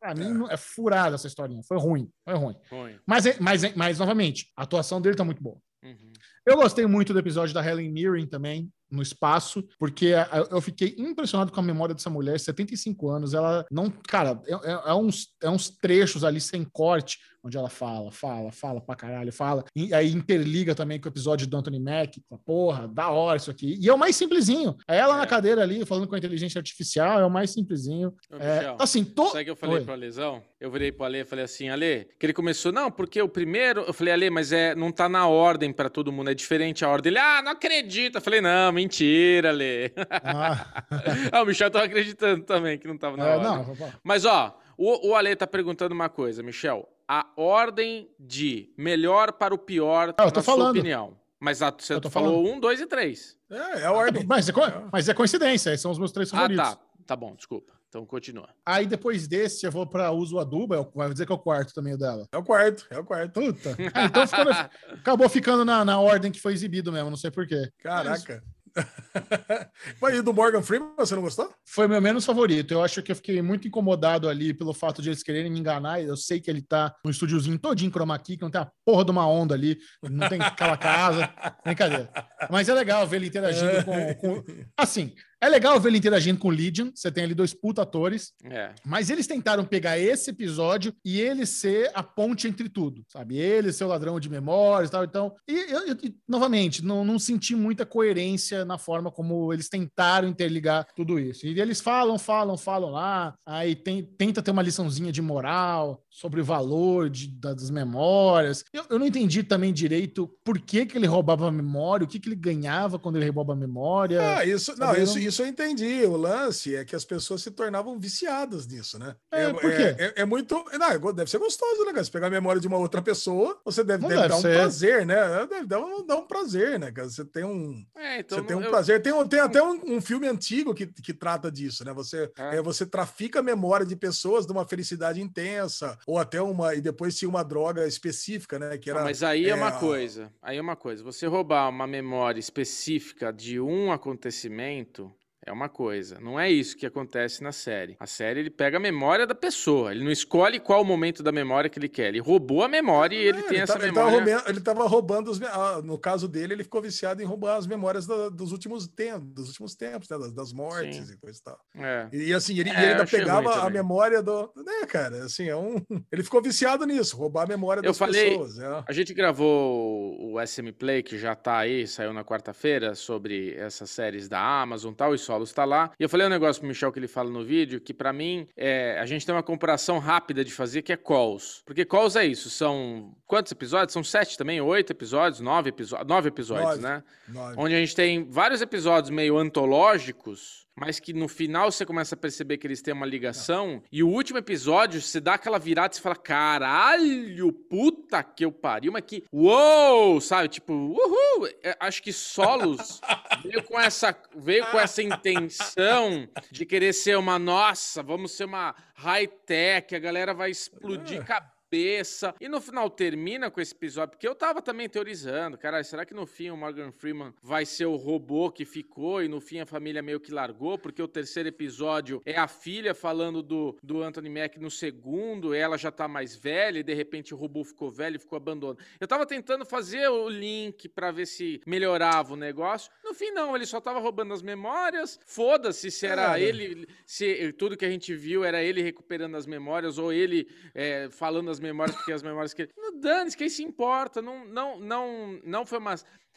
Pra 0.00 0.14
mim, 0.14 0.32
não- 0.32 0.50
é 0.50 0.56
furada 0.56 1.16
essa 1.16 1.26
historinha. 1.26 1.62
Foi 1.64 1.78
ruim, 1.78 2.08
foi 2.24 2.34
ruim. 2.34 2.56
Ruim. 2.70 2.98
Mas, 3.06 3.26
é- 3.26 3.36
mas, 3.40 3.64
é- 3.64 3.72
mas 3.74 3.98
novamente, 3.98 4.50
a 4.56 4.62
atuação 4.62 5.00
dele 5.00 5.16
tá 5.16 5.24
muito 5.24 5.42
boa. 5.42 5.58
Uhum. 5.82 6.12
Eu 6.46 6.56
gostei 6.56 6.86
muito 6.86 7.12
do 7.12 7.18
episódio 7.18 7.52
da 7.54 7.64
Helen 7.66 7.90
Mirren 7.90 8.26
também, 8.26 8.70
no 8.88 9.02
espaço, 9.02 9.64
porque 9.80 10.12
eu 10.48 10.60
fiquei 10.60 10.94
impressionado 10.96 11.50
com 11.50 11.58
a 11.58 11.62
memória 11.62 11.92
dessa 11.92 12.08
mulher, 12.08 12.38
75 12.38 13.08
anos, 13.10 13.34
ela 13.34 13.66
não, 13.68 13.90
cara, 13.90 14.40
é, 14.46 14.52
é- 14.54 14.90
é 14.90 14.94
uns, 14.94 15.30
é 15.42 15.50
uns 15.50 15.68
trechos 15.68 16.22
ali 16.22 16.40
sem 16.40 16.62
corte, 16.62 17.18
onde 17.42 17.56
ela 17.56 17.68
fala, 17.68 18.10
fala, 18.12 18.50
fala 18.52 18.80
pra 18.80 18.94
caralho, 18.94 19.32
fala, 19.32 19.64
e 19.74 19.92
aí 19.92 20.12
interliga 20.12 20.72
também 20.72 21.00
com 21.00 21.08
o 21.08 21.10
episódio 21.10 21.48
do 21.48 21.56
Anthony 21.56 21.80
Mack, 21.80 22.20
porra, 22.44 22.86
da 22.86 23.08
hora 23.10 23.36
isso 23.36 23.50
aqui, 23.50 23.76
e 23.80 23.88
é 23.88 23.92
o 23.94 23.98
mais 23.98 24.14
simplesinho, 24.14 24.76
é 24.88 24.96
ela 24.98 25.14
É. 25.14 25.18
na 25.18 25.26
cadeira 25.26 25.62
ali, 25.62 25.84
falando 25.84 26.06
com 26.06 26.14
a 26.14 26.18
inteligência 26.18 26.58
artificial, 26.60 27.18
é 27.20 27.26
o 27.26 27.30
mais 27.30 27.50
simplesinho, 27.50 28.14
Ô, 28.30 28.36
é, 28.36 28.56
Michel, 28.58 28.76
assim, 28.78 29.04
to... 29.04 29.26
Sabe 29.30 29.44
que 29.44 29.50
eu 29.50 29.56
falei 29.56 29.78
Oi. 29.78 29.82
pro 29.84 29.92
Alezão? 29.94 30.42
Eu 30.60 30.70
virei 30.70 30.90
pro 30.92 31.04
Ale 31.04 31.18
e 31.20 31.24
falei 31.24 31.44
assim, 31.44 31.68
Ale, 31.68 32.08
que 32.18 32.26
ele 32.26 32.32
começou, 32.32 32.70
não, 32.72 32.90
porque 32.90 33.20
o 33.20 33.28
primeiro, 33.28 33.80
eu 33.82 33.92
falei, 33.92 34.12
Ale, 34.14 34.30
mas 34.30 34.52
é, 34.52 34.74
não 34.76 34.90
tá 34.92 35.08
na 35.08 35.26
ordem 35.28 35.72
pra 35.72 35.88
todo 35.90 36.12
mundo, 36.12 36.30
é 36.30 36.34
diferente 36.36 36.84
a 36.84 36.88
ordem. 36.88 37.10
Ele, 37.10 37.18
ah, 37.18 37.42
não 37.42 37.52
acredito. 37.52 38.16
Eu 38.16 38.20
falei, 38.20 38.40
não, 38.40 38.70
mentira, 38.70 39.48
Ale. 39.50 39.92
Ah, 40.22 40.84
ah, 41.32 41.42
o 41.42 41.46
Michel 41.46 41.70
tava 41.70 41.86
acreditando 41.86 42.44
também 42.44 42.78
que 42.78 42.86
não 42.86 42.96
tava 42.96 43.16
na 43.16 43.26
é, 43.26 43.36
ordem. 43.36 43.46
não, 43.50 43.64
pô, 43.76 43.86
Mas, 44.04 44.24
ó, 44.24 44.56
o, 44.78 45.08
o 45.10 45.14
Ale 45.16 45.34
tá 45.34 45.46
perguntando 45.46 45.94
uma 45.94 46.08
coisa, 46.08 46.42
Michel. 46.42 46.88
A 47.08 47.26
ordem 47.36 48.08
de 48.18 48.72
melhor 48.76 49.32
para 49.32 49.54
o 49.54 49.58
pior, 49.58 50.14
Ah, 50.18 50.24
eu 50.24 50.30
tô 50.30 50.40
na 50.40 50.44
sua 50.44 50.54
falando. 50.54 50.70
opinião. 50.76 51.16
Mas 51.40 51.60
a, 51.62 51.70
você 51.70 52.00
falou 52.10 52.46
um, 52.46 52.58
dois 52.58 52.80
e 52.80 52.86
três. 52.86 53.36
É, 53.50 53.80
é 53.80 53.84
a 53.86 53.92
ordem. 53.92 54.24
mas, 54.26 54.48
é, 54.48 54.52
co- 54.52 54.60
mas 54.92 55.08
é 55.08 55.14
coincidência, 55.14 55.70
esses 55.70 55.80
são 55.82 55.90
os 55.90 55.98
meus 55.98 56.10
três 56.12 56.32
Ah, 56.32 56.36
favoritos. 56.36 56.64
tá. 56.70 56.78
Tá 57.06 57.14
bom, 57.14 57.34
desculpa. 57.36 57.72
Então 57.96 58.04
continua. 58.04 58.50
Aí 58.64 58.84
depois 58.86 59.26
desse 59.26 59.64
eu 59.64 59.72
vou 59.72 59.86
para 59.86 60.12
uso 60.12 60.38
adubo, 60.38 60.74
é 60.74 60.86
vai 60.94 61.10
dizer 61.10 61.24
que 61.24 61.32
é 61.32 61.34
o 61.34 61.38
quarto 61.38 61.72
também 61.72 61.96
dela. 61.96 62.28
É 62.30 62.36
o 62.36 62.42
quarto, 62.44 62.86
é 62.90 62.98
o 62.98 63.04
quarto. 63.04 63.32
Puta. 63.40 63.74
Ah, 63.94 64.04
então 64.04 64.26
ficou 64.26 64.44
na- 64.44 64.70
acabou 65.00 65.28
ficando 65.30 65.64
na, 65.64 65.82
na 65.82 65.98
ordem 65.98 66.30
que 66.30 66.38
foi 66.38 66.52
exibido 66.52 66.92
mesmo, 66.92 67.08
não 67.08 67.16
sei 67.16 67.30
porquê. 67.30 67.70
Caraca. 67.82 68.42
Mas 70.02 70.18
e 70.18 70.20
do 70.20 70.34
Morgan 70.34 70.60
Freeman, 70.60 70.92
você 70.98 71.14
não 71.14 71.22
gostou? 71.22 71.50
Foi 71.64 71.88
meu 71.88 71.98
menos 72.02 72.26
favorito. 72.26 72.72
Eu 72.72 72.84
acho 72.84 73.02
que 73.02 73.10
eu 73.10 73.16
fiquei 73.16 73.40
muito 73.40 73.66
incomodado 73.66 74.28
ali 74.28 74.52
pelo 74.52 74.74
fato 74.74 75.00
de 75.00 75.08
eles 75.08 75.22
quererem 75.22 75.50
me 75.50 75.58
enganar. 75.58 76.02
Eu 76.02 76.14
sei 76.14 76.38
que 76.40 76.50
ele 76.50 76.60
tá 76.60 76.94
no 77.02 77.10
estúdiozinho 77.10 77.58
todinho 77.58 77.90
chroma 77.90 78.18
key, 78.18 78.36
que 78.36 78.42
não 78.42 78.50
tem 78.50 78.60
a 78.60 78.70
porra 78.84 79.06
de 79.06 79.10
uma 79.10 79.26
onda 79.26 79.54
ali, 79.54 79.78
não 80.02 80.28
tem 80.28 80.42
aquela 80.42 80.76
casa. 80.76 81.32
Brincadeira. 81.64 82.10
Mas 82.50 82.68
é 82.68 82.74
legal 82.74 83.06
ver 83.06 83.16
ele 83.16 83.28
interagindo 83.28 83.82
com, 83.82 84.14
com- 84.16 84.44
Assim, 84.76 85.14
é 85.40 85.48
legal 85.48 85.78
ver 85.80 85.88
ele 85.90 85.98
interagindo 85.98 86.38
com 86.38 86.48
o 86.48 86.50
Legion. 86.50 86.90
Você 86.94 87.10
tem 87.10 87.24
ali 87.24 87.34
dois 87.34 87.52
puta 87.54 87.82
atores. 87.82 88.32
É. 88.44 88.72
Mas 88.84 89.10
eles 89.10 89.26
tentaram 89.26 89.64
pegar 89.64 89.98
esse 89.98 90.30
episódio 90.30 90.92
e 91.04 91.20
ele 91.20 91.44
ser 91.46 91.90
a 91.94 92.02
ponte 92.02 92.48
entre 92.48 92.68
tudo, 92.68 93.02
sabe? 93.12 93.36
Ele 93.36 93.72
ser 93.72 93.84
o 93.84 93.88
ladrão 93.88 94.18
de 94.18 94.28
memórias 94.30 94.88
e 94.88 94.92
tal. 94.92 95.04
Então, 95.04 95.34
e, 95.48 95.54
eu- 95.72 95.86
eu- 95.88 95.96
novamente, 96.28 96.84
não, 96.84 97.04
não 97.04 97.18
senti 97.18 97.54
muita 97.54 97.84
coerência 97.86 98.64
na 98.64 98.78
forma 98.78 99.10
como 99.10 99.52
eles 99.52 99.68
tentaram 99.68 100.28
interligar 100.28 100.86
tudo 100.96 101.18
isso. 101.18 101.46
E 101.46 101.60
eles 101.60 101.80
falam, 101.80 102.18
falam, 102.18 102.56
falam 102.56 102.90
lá, 102.90 103.34
aí 103.46 103.74
tem, 103.76 104.02
tenta 104.02 104.42
ter 104.42 104.50
uma 104.50 104.62
liçãozinha 104.62 105.12
de 105.12 105.20
moral 105.22 106.02
sobre 106.10 106.40
o 106.40 106.44
valor 106.44 107.10
de- 107.10 107.28
das 107.28 107.70
memórias. 107.70 108.64
Eu, 108.72 108.84
eu 108.90 108.98
não 108.98 109.06
entendi 109.06 109.42
também 109.42 109.72
direito 109.72 110.30
por 110.44 110.58
que, 110.58 110.86
que 110.86 110.96
ele 110.96 111.06
roubava 111.06 111.48
a 111.48 111.52
memória, 111.52 112.04
o 112.04 112.08
que, 112.08 112.18
que 112.18 112.28
ele 112.28 112.36
ganhava 112.36 112.98
quando 112.98 113.16
ele 113.16 113.26
roubava 113.26 113.52
a 113.52 113.56
memória. 113.56 114.38
Ah, 114.38 114.44
isso, 114.44 114.74
não, 114.78 114.94
isso, 114.96 115.18
isso 115.26 115.42
eu 115.42 115.46
entendi. 115.46 116.04
O 116.06 116.16
lance 116.16 116.74
é 116.74 116.84
que 116.84 116.94
as 116.96 117.04
pessoas 117.04 117.42
se 117.42 117.50
tornavam 117.50 117.98
viciadas 117.98 118.66
nisso, 118.66 118.98
né? 118.98 119.14
É, 119.30 119.52
por 119.52 119.60
quê? 119.60 119.94
É, 119.98 120.22
é 120.22 120.24
muito. 120.24 120.54
Não, 120.78 120.86
é 120.90 121.12
deve 121.12 121.30
ser 121.30 121.38
gostoso, 121.38 121.84
né, 121.84 121.92
cara? 121.92 122.04
Você 122.04 122.10
pegar 122.10 122.26
a 122.28 122.30
memória 122.30 122.60
de 122.60 122.66
uma 122.66 122.78
outra 122.78 123.02
pessoa, 123.02 123.60
você 123.64 123.82
deve, 123.84 124.02
deve 124.06 124.14
deve 124.14 124.28
dar 124.28 124.36
um 124.36 124.40
ser. 124.40 124.54
prazer, 124.56 125.06
né? 125.06 125.46
Deve 125.48 125.66
dar 125.66 125.80
um, 125.80 126.06
dar 126.06 126.16
um 126.16 126.26
prazer, 126.26 126.78
né, 126.78 126.90
cara? 126.92 127.08
Você 127.08 127.24
tem 127.24 127.44
um. 127.44 127.84
É, 127.96 128.20
então. 128.20 128.38
você 128.38 128.44
tem 128.44 128.56
um 128.56 128.62
eu- 128.62 128.70
prazer. 128.70 129.02
Tem, 129.02 129.12
um- 129.12 129.26
tem 129.26 129.40
até 129.40 129.62
um, 129.62 129.96
um 129.96 130.00
filme 130.00 130.26
antigo 130.28 130.74
que, 130.74 130.86
que 130.86 131.12
trata 131.14 131.50
disso, 131.50 131.84
né? 131.84 131.92
Você, 131.92 132.30
É. 132.38 132.56
é, 132.56 132.62
você 132.62 132.84
trafica 132.86 133.40
a 133.40 133.42
memória 133.42 133.84
de 133.86 133.96
pessoas 133.96 134.46
de 134.46 134.52
uma 134.52 134.66
felicidade 134.66 135.20
intensa, 135.20 135.98
ou 136.06 136.18
até 136.18 136.40
uma. 136.40 136.74
E 136.74 136.80
depois 136.80 137.16
tinha 137.16 137.28
uma 137.28 137.42
droga 137.44 137.86
específica, 137.86 138.58
né? 138.58 138.78
Que 138.78 138.90
Ah, 138.90 138.94
era. 138.94 139.04
mas 139.04 139.22
aí 139.22 139.48
é, 139.48 139.54
uma 139.54 139.68
a- 139.68 139.72
coisa. 139.80 140.32
Aí 140.42 140.56
é 140.56 140.60
uma 140.60 140.76
coisa. 140.76 141.02
Você 141.04 141.26
roubar 141.26 141.68
uma 141.68 141.86
memória 141.86 142.38
específica 142.40 143.32
de 143.32 143.60
um 143.60 143.90
acontecimento 143.92 145.12
é 145.46 145.52
uma 145.52 145.68
coisa. 145.68 146.18
Não 146.20 146.38
é 146.38 146.50
isso 146.50 146.76
que 146.76 146.84
acontece 146.84 147.42
na 147.42 147.52
série. 147.52 147.96
A 148.00 148.06
série 148.06 148.40
ele 148.40 148.50
pega 148.50 148.76
a 148.76 148.80
memória 148.80 149.26
da 149.26 149.34
pessoa. 149.34 149.92
Ele 149.92 150.04
não 150.04 150.10
escolhe 150.10 150.58
qual 150.60 150.82
o 150.82 150.84
momento 150.84 151.22
da 151.22 151.30
memória 151.32 151.70
que 151.70 151.78
ele 151.78 151.88
quer. 151.88 152.08
Ele 152.08 152.18
roubou 152.20 152.62
a 152.64 152.68
memória 152.68 153.16
e 153.16 153.20
ele 153.26 153.38
É, 153.38 153.42
tem 153.42 153.58
essa 153.60 153.74
tava- 153.74 153.84
ele 153.86 153.92
memória. 153.92 154.12
tava 154.16 154.26
roubando- 154.32 154.50
ele 154.50 154.60
tava 154.60 154.86
roubando 154.88 155.30
os. 155.30 155.42
ah, 155.42 155.80
No 155.84 155.98
caso 155.98 156.26
dele, 156.28 156.54
ele 156.54 156.64
ficou 156.64 156.82
viciado 156.82 157.22
em 157.22 157.24
roubar 157.24 157.56
as 157.56 157.66
memórias 157.66 158.06
da- 158.06 158.28
dos 158.28 158.50
últimos 158.52 158.86
tempos, 158.88 159.28
dos 159.32 159.48
últimos 159.48 159.74
tempos, 159.74 160.08
né? 160.08 160.18
Das, 160.18 160.32
das 160.32 160.52
mortes 160.52 161.06
Sim. 161.06 161.14
e 161.14 161.16
coisa 161.18 161.38
e 161.38 161.42
tal. 161.42 161.58
É. 161.76 162.08
E, 162.12 162.34
assim, 162.34 162.58
ele, 162.58 162.70
É, 162.70 162.72
ele 162.74 162.84
eu 162.84 162.90
ainda 162.92 163.06
pegava 163.06 163.66
a 163.66 163.70
memória 163.70 164.22
do. 164.22 164.50
Né, 164.56 164.86
cara? 164.88 165.24
Assim, 165.24 165.48
é 165.48 165.56
um. 165.56 165.76
Ele 166.12 166.22
ficou 166.22 166.42
viciado 166.42 166.84
nisso, 166.86 167.16
roubar 167.16 167.42
a 167.44 167.46
memória 167.46 167.80
Eu 167.80 167.84
das 167.84 167.98
falei- 167.98 168.30
pessoas. 168.30 168.58
é. 168.58 168.84
A 168.88 168.92
gente 168.92 169.12
gravou 169.14 170.32
o 170.32 170.40
SM 170.40 170.72
Play, 170.72 171.02
que 171.02 171.18
já 171.18 171.34
tá 171.34 171.58
aí, 171.58 171.86
saiu 171.86 172.12
na 172.12 172.24
quarta-feira, 172.24 172.94
sobre 172.94 173.54
essas 173.54 173.90
séries 173.90 174.28
da 174.28 174.40
Amazon 174.62 174.92
e 174.92 174.96
tal, 174.96 175.14
e 175.14 175.18
Solos 175.36 175.52
tá 175.52 175.64
lá. 175.64 175.90
E 175.98 176.02
eu 176.02 176.08
falei 176.08 176.26
um 176.26 176.30
negócio 176.30 176.60
pro 176.60 176.68
Michel 176.68 176.90
que 176.90 176.98
ele 176.98 177.08
fala 177.08 177.30
no 177.30 177.44
vídeo, 177.44 177.80
que 177.80 177.92
pra 177.92 178.12
mim, 178.12 178.48
é, 178.56 178.98
a 178.98 179.06
gente 179.06 179.24
tem 179.24 179.34
uma 179.34 179.42
comparação 179.42 179.98
rápida 179.98 180.44
de 180.44 180.52
fazer, 180.52 180.82
que 180.82 180.92
é 180.92 180.96
Calls. 180.96 181.62
Porque 181.64 181.84
Calls 181.84 182.16
é 182.16 182.24
isso, 182.24 182.48
são 182.48 183.14
quantos 183.26 183.52
episódios? 183.52 183.92
São 183.92 184.02
sete 184.02 184.36
também? 184.38 184.60
Oito 184.60 184.90
episódios? 184.92 185.40
Nove, 185.40 185.70
episo 185.70 185.96
nove 186.06 186.28
episódios, 186.28 186.80
Nove. 186.80 186.82
né? 186.82 187.02
Nove. 187.28 187.54
Onde 187.58 187.74
a 187.74 187.78
gente 187.78 187.94
tem 187.94 188.24
vários 188.28 188.60
episódios 188.62 189.10
meio 189.10 189.36
antológicos, 189.36 190.65
mas 190.76 191.00
que 191.00 191.12
no 191.12 191.26
final 191.26 191.72
você 191.72 191.86
começa 191.86 192.14
a 192.14 192.18
perceber 192.18 192.58
que 192.58 192.66
eles 192.66 192.82
têm 192.82 192.92
uma 192.92 193.06
ligação. 193.06 193.82
E 193.90 194.02
o 194.02 194.08
último 194.08 194.38
episódio, 194.38 195.00
você 195.00 195.18
dá 195.18 195.34
aquela 195.34 195.58
virada 195.58 195.96
e 195.96 196.00
fala: 196.00 196.14
caralho, 196.14 197.52
puta 197.52 198.22
que 198.22 198.44
eu 198.44 198.52
pariu, 198.52 198.92
mas 198.92 199.02
que. 199.06 199.24
Uou! 199.32 200.20
Sabe? 200.20 200.48
Tipo, 200.48 200.72
uhul! 200.74 201.48
É, 201.62 201.76
acho 201.80 202.02
que 202.02 202.12
Solos 202.12 203.00
veio 203.42 203.62
com 203.64 203.80
essa, 203.80 204.14
veio 204.36 204.66
com 204.66 204.78
essa 204.78 205.02
intenção 205.02 206.28
de 206.50 206.66
querer 206.66 206.92
ser 206.92 207.16
uma 207.16 207.38
nossa, 207.38 208.02
vamos 208.02 208.32
ser 208.32 208.44
uma 208.44 208.74
high-tech, 208.94 209.94
a 209.94 209.98
galera 209.98 210.34
vai 210.34 210.50
explodir 210.50 211.22
É. 211.22 211.24
cabeça. 211.70 212.34
E 212.40 212.48
no 212.48 212.60
final 212.60 212.88
termina 212.88 213.50
com 213.50 213.60
esse 213.60 213.74
episódio, 213.74 214.10
porque 214.12 214.26
eu 214.26 214.34
tava 214.34 214.62
também 214.62 214.88
teorizando, 214.88 215.58
cara, 215.58 215.82
será 215.82 216.04
que 216.04 216.14
no 216.14 216.26
fim 216.26 216.50
o 216.50 216.56
Morgan 216.56 216.92
Freeman 216.92 217.34
vai 217.42 217.66
ser 217.66 217.86
o 217.86 217.96
robô 217.96 218.50
que 218.50 218.64
ficou 218.64 219.22
e 219.22 219.28
no 219.28 219.40
fim 219.40 219.60
a 219.60 219.66
família 219.66 220.02
meio 220.02 220.20
que 220.20 220.32
largou, 220.32 220.78
porque 220.78 221.02
o 221.02 221.08
terceiro 221.08 221.48
episódio 221.48 222.22
é 222.24 222.36
a 222.36 222.46
filha 222.48 222.94
falando 222.94 223.42
do, 223.42 223.76
do 223.82 224.02
Anthony 224.02 224.30
Mack 224.30 224.58
no 224.58 224.70
segundo, 224.70 225.54
ela 225.54 225.76
já 225.76 225.90
tá 225.90 226.06
mais 226.08 226.36
velha 226.36 226.78
e 226.78 226.82
de 226.82 226.94
repente 226.94 227.34
o 227.34 227.36
robô 227.36 227.64
ficou 227.64 227.90
velho 227.90 228.16
e 228.16 228.18
ficou 228.20 228.36
abandonado. 228.36 228.82
Eu 229.00 229.08
tava 229.08 229.26
tentando 229.26 229.64
fazer 229.64 230.08
o 230.08 230.28
link 230.28 230.88
pra 230.88 231.10
ver 231.10 231.26
se 231.26 231.60
melhorava 231.66 232.34
o 232.34 232.36
negócio. 232.36 232.90
No 233.04 233.12
fim 233.14 233.30
não, 233.32 233.54
ele 233.56 233.66
só 233.66 233.80
tava 233.80 233.98
roubando 233.98 234.32
as 234.32 234.42
memórias. 234.42 235.18
Foda-se 235.26 235.90
se 235.90 236.06
era 236.06 236.38
É. 236.38 236.42
ele, 236.42 236.86
se 237.04 237.52
tudo 237.54 237.76
que 237.76 237.84
a 237.84 237.90
gente 237.90 238.14
viu 238.14 238.44
era 238.44 238.62
ele 238.62 238.82
recuperando 238.82 239.36
as 239.36 239.46
memórias 239.46 239.98
ou 239.98 240.12
ele 240.12 240.48
é, 240.74 241.08
falando 241.10 241.50
as 241.50 241.55
memórias 241.60 241.96
porque 241.96 242.12
as 242.12 242.22
memórias 242.22 242.54
que 242.54 242.62
ele... 242.62 242.72
Dane-se, 243.00 243.36
quem 243.36 243.48
se 243.48 243.62
importa? 243.62 244.20
Não, 244.22 244.44
não, 244.46 244.78
não, 244.80 245.40
não 245.44 245.66
foi 245.66 245.78
uma... 245.78 245.94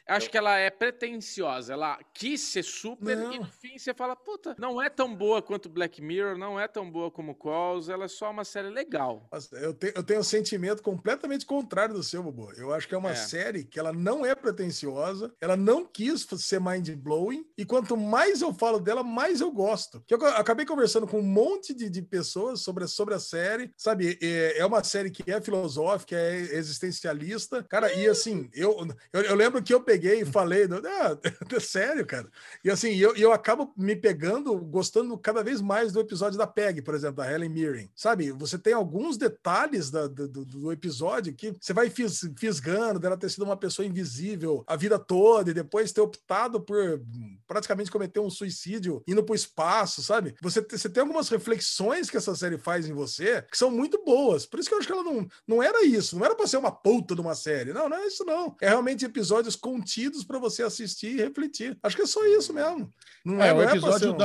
Acho 0.09 0.29
que 0.29 0.37
ela 0.37 0.57
é 0.57 0.69
pretensiosa, 0.69 1.73
ela 1.73 1.99
quis 2.13 2.41
ser 2.41 2.63
super 2.63 3.15
Não. 3.15 3.33
e 3.33 3.39
no 3.39 3.45
fim 3.45 3.77
você 3.77 3.93
fala, 3.93 4.15
puta, 4.15 4.55
não 4.59 4.81
é 4.81 4.89
tão 4.89 5.13
boa 5.15 5.41
quanto 5.41 5.69
Black 5.69 6.01
Mirror, 6.01 6.37
não 6.37 6.59
é 6.59 6.67
tão 6.67 6.89
boa 6.89 7.09
como 7.11 7.35
Calls, 7.35 7.89
ela 7.89 8.05
é 8.05 8.07
só 8.07 8.29
uma 8.31 8.43
série 8.43 8.69
legal. 8.69 9.29
Eu, 9.53 9.73
te- 9.73 9.93
eu 9.95 10.03
tenho 10.03 10.19
um 10.19 10.23
sentimento 10.23 10.81
completamente 10.81 11.45
contrário 11.45 11.93
do 11.95 12.03
seu, 12.03 12.23
Bobo. 12.23 12.51
Eu 12.57 12.73
acho 12.73 12.87
que 12.87 12.95
é 12.95 12.97
uma 12.97 13.11
É. 13.11 13.15
série 13.15 13.63
que 13.63 13.79
ela 13.79 13.93
não 13.93 14.25
é 14.25 14.33
pretensiosa, 14.35 15.33
ela 15.39 15.55
não 15.55 15.85
quis 15.85 16.25
ser 16.37 16.59
mind-blowing, 16.59 17.45
e 17.57 17.65
quanto 17.65 17.95
mais 17.95 18.41
eu 18.41 18.53
falo 18.53 18.79
dela, 18.79 19.03
mais 19.03 19.41
eu 19.41 19.51
gosto. 19.51 20.03
Eu 20.09 20.25
acabei 20.27 20.65
conversando 20.65 21.07
com 21.07 21.19
um 21.19 21.23
monte 21.23 21.73
de, 21.73 21.89
de 21.89 22.01
pessoas 22.01 22.61
sobre, 22.61 22.83
a- 22.83 22.87
sobre 22.87 23.13
a 23.13 23.19
série, 23.19 23.71
sabe? 23.77 24.17
É, 24.21 24.59
é 24.59 24.65
uma 24.65 24.83
série 24.83 25.11
que 25.11 25.29
é 25.31 25.39
filosófica, 25.41 26.15
é 26.15 26.35
existencialista, 26.39 27.63
cara, 27.63 27.93
e 27.93 28.07
assim, 28.07 28.49
eu, 28.53 28.75
eu, 29.13 29.21
eu 29.21 29.35
lembro 29.35 29.61
que 29.61 29.73
eu 29.73 29.81
peguei 29.81 29.98
e 30.07 30.25
falei, 30.25 30.67
ah, 31.01 31.17
sério, 31.59 32.05
cara. 32.05 32.29
E 32.63 32.69
assim, 32.69 32.95
eu, 32.95 33.15
eu 33.15 33.31
acabo 33.31 33.73
me 33.77 33.95
pegando, 33.95 34.55
gostando 34.57 35.17
cada 35.17 35.43
vez 35.43 35.61
mais 35.61 35.91
do 35.91 35.99
episódio 35.99 36.37
da 36.37 36.47
PEG, 36.47 36.81
por 36.81 36.93
exemplo, 36.93 37.17
da 37.17 37.31
Helen 37.31 37.49
Mirren. 37.49 37.89
Sabe, 37.95 38.31
você 38.31 38.57
tem 38.57 38.73
alguns 38.73 39.17
detalhes 39.17 39.89
da- 39.89 40.07
do, 40.07 40.27
do- 40.27 40.69
episódio 40.71 41.33
que 41.33 41.53
você 41.59 41.73
vai 41.73 41.89
fis- 41.89 42.29
fisgando 42.37 42.99
dela 42.99 43.17
ter 43.17 43.29
sido 43.29 43.43
uma 43.43 43.57
pessoa 43.57 43.85
invisível 43.85 44.63
a 44.67 44.75
vida 44.75 44.99
toda 44.99 45.49
e 45.51 45.53
depois 45.53 45.91
ter 45.91 46.01
optado 46.01 46.61
por 46.61 47.01
praticamente 47.47 47.91
cometer 47.91 48.19
um 48.19 48.29
suicídio 48.29 49.01
indo 49.07 49.23
pro 49.23 49.35
espaço, 49.35 50.03
sabe? 50.03 50.35
Você, 50.41 50.61
você 50.61 50.87
tem 50.89 51.01
algumas 51.01 51.27
reflexões 51.29 52.09
que 52.09 52.17
essa 52.17 52.35
série 52.35 52.57
faz 52.57 52.87
em 52.87 52.93
você 52.93 53.41
que 53.43 53.57
são 53.57 53.71
muito 53.71 54.03
boas. 54.03 54.45
Por 54.45 54.59
isso 54.59 54.69
que 54.69 54.75
eu 54.75 54.79
acho 54.79 54.87
que 54.87 54.93
ela 54.93 55.03
não, 55.03 55.27
não 55.47 55.63
era 55.63 55.83
isso, 55.85 56.17
não 56.17 56.25
era 56.25 56.35
pra 56.35 56.47
ser 56.47 56.57
uma 56.57 56.71
puta 56.71 57.15
de 57.15 57.21
uma 57.21 57.35
série. 57.35 57.73
Não, 57.73 57.89
não 57.89 57.97
é 57.97 58.05
isso 58.07 58.23
não. 58.23 58.55
É 58.61 58.69
realmente 58.69 59.05
episódios 59.05 59.55
contidos 59.89 60.23
pra 60.23 60.37
você 60.37 60.61
assistir 60.63 61.15
e 61.15 61.21
refletir. 61.21 61.77
Acho 61.81 61.95
que 61.95 62.03
é 62.03 62.05
só 62.05 62.23
isso 62.27 62.53
mesmo. 62.53 62.93
Não 63.25 63.41
É, 63.41 63.49
é, 63.49 63.53
o 63.53 63.61
é 63.61 63.65
episódio 63.65 63.99
ser 63.99 64.09
um- 64.09 64.17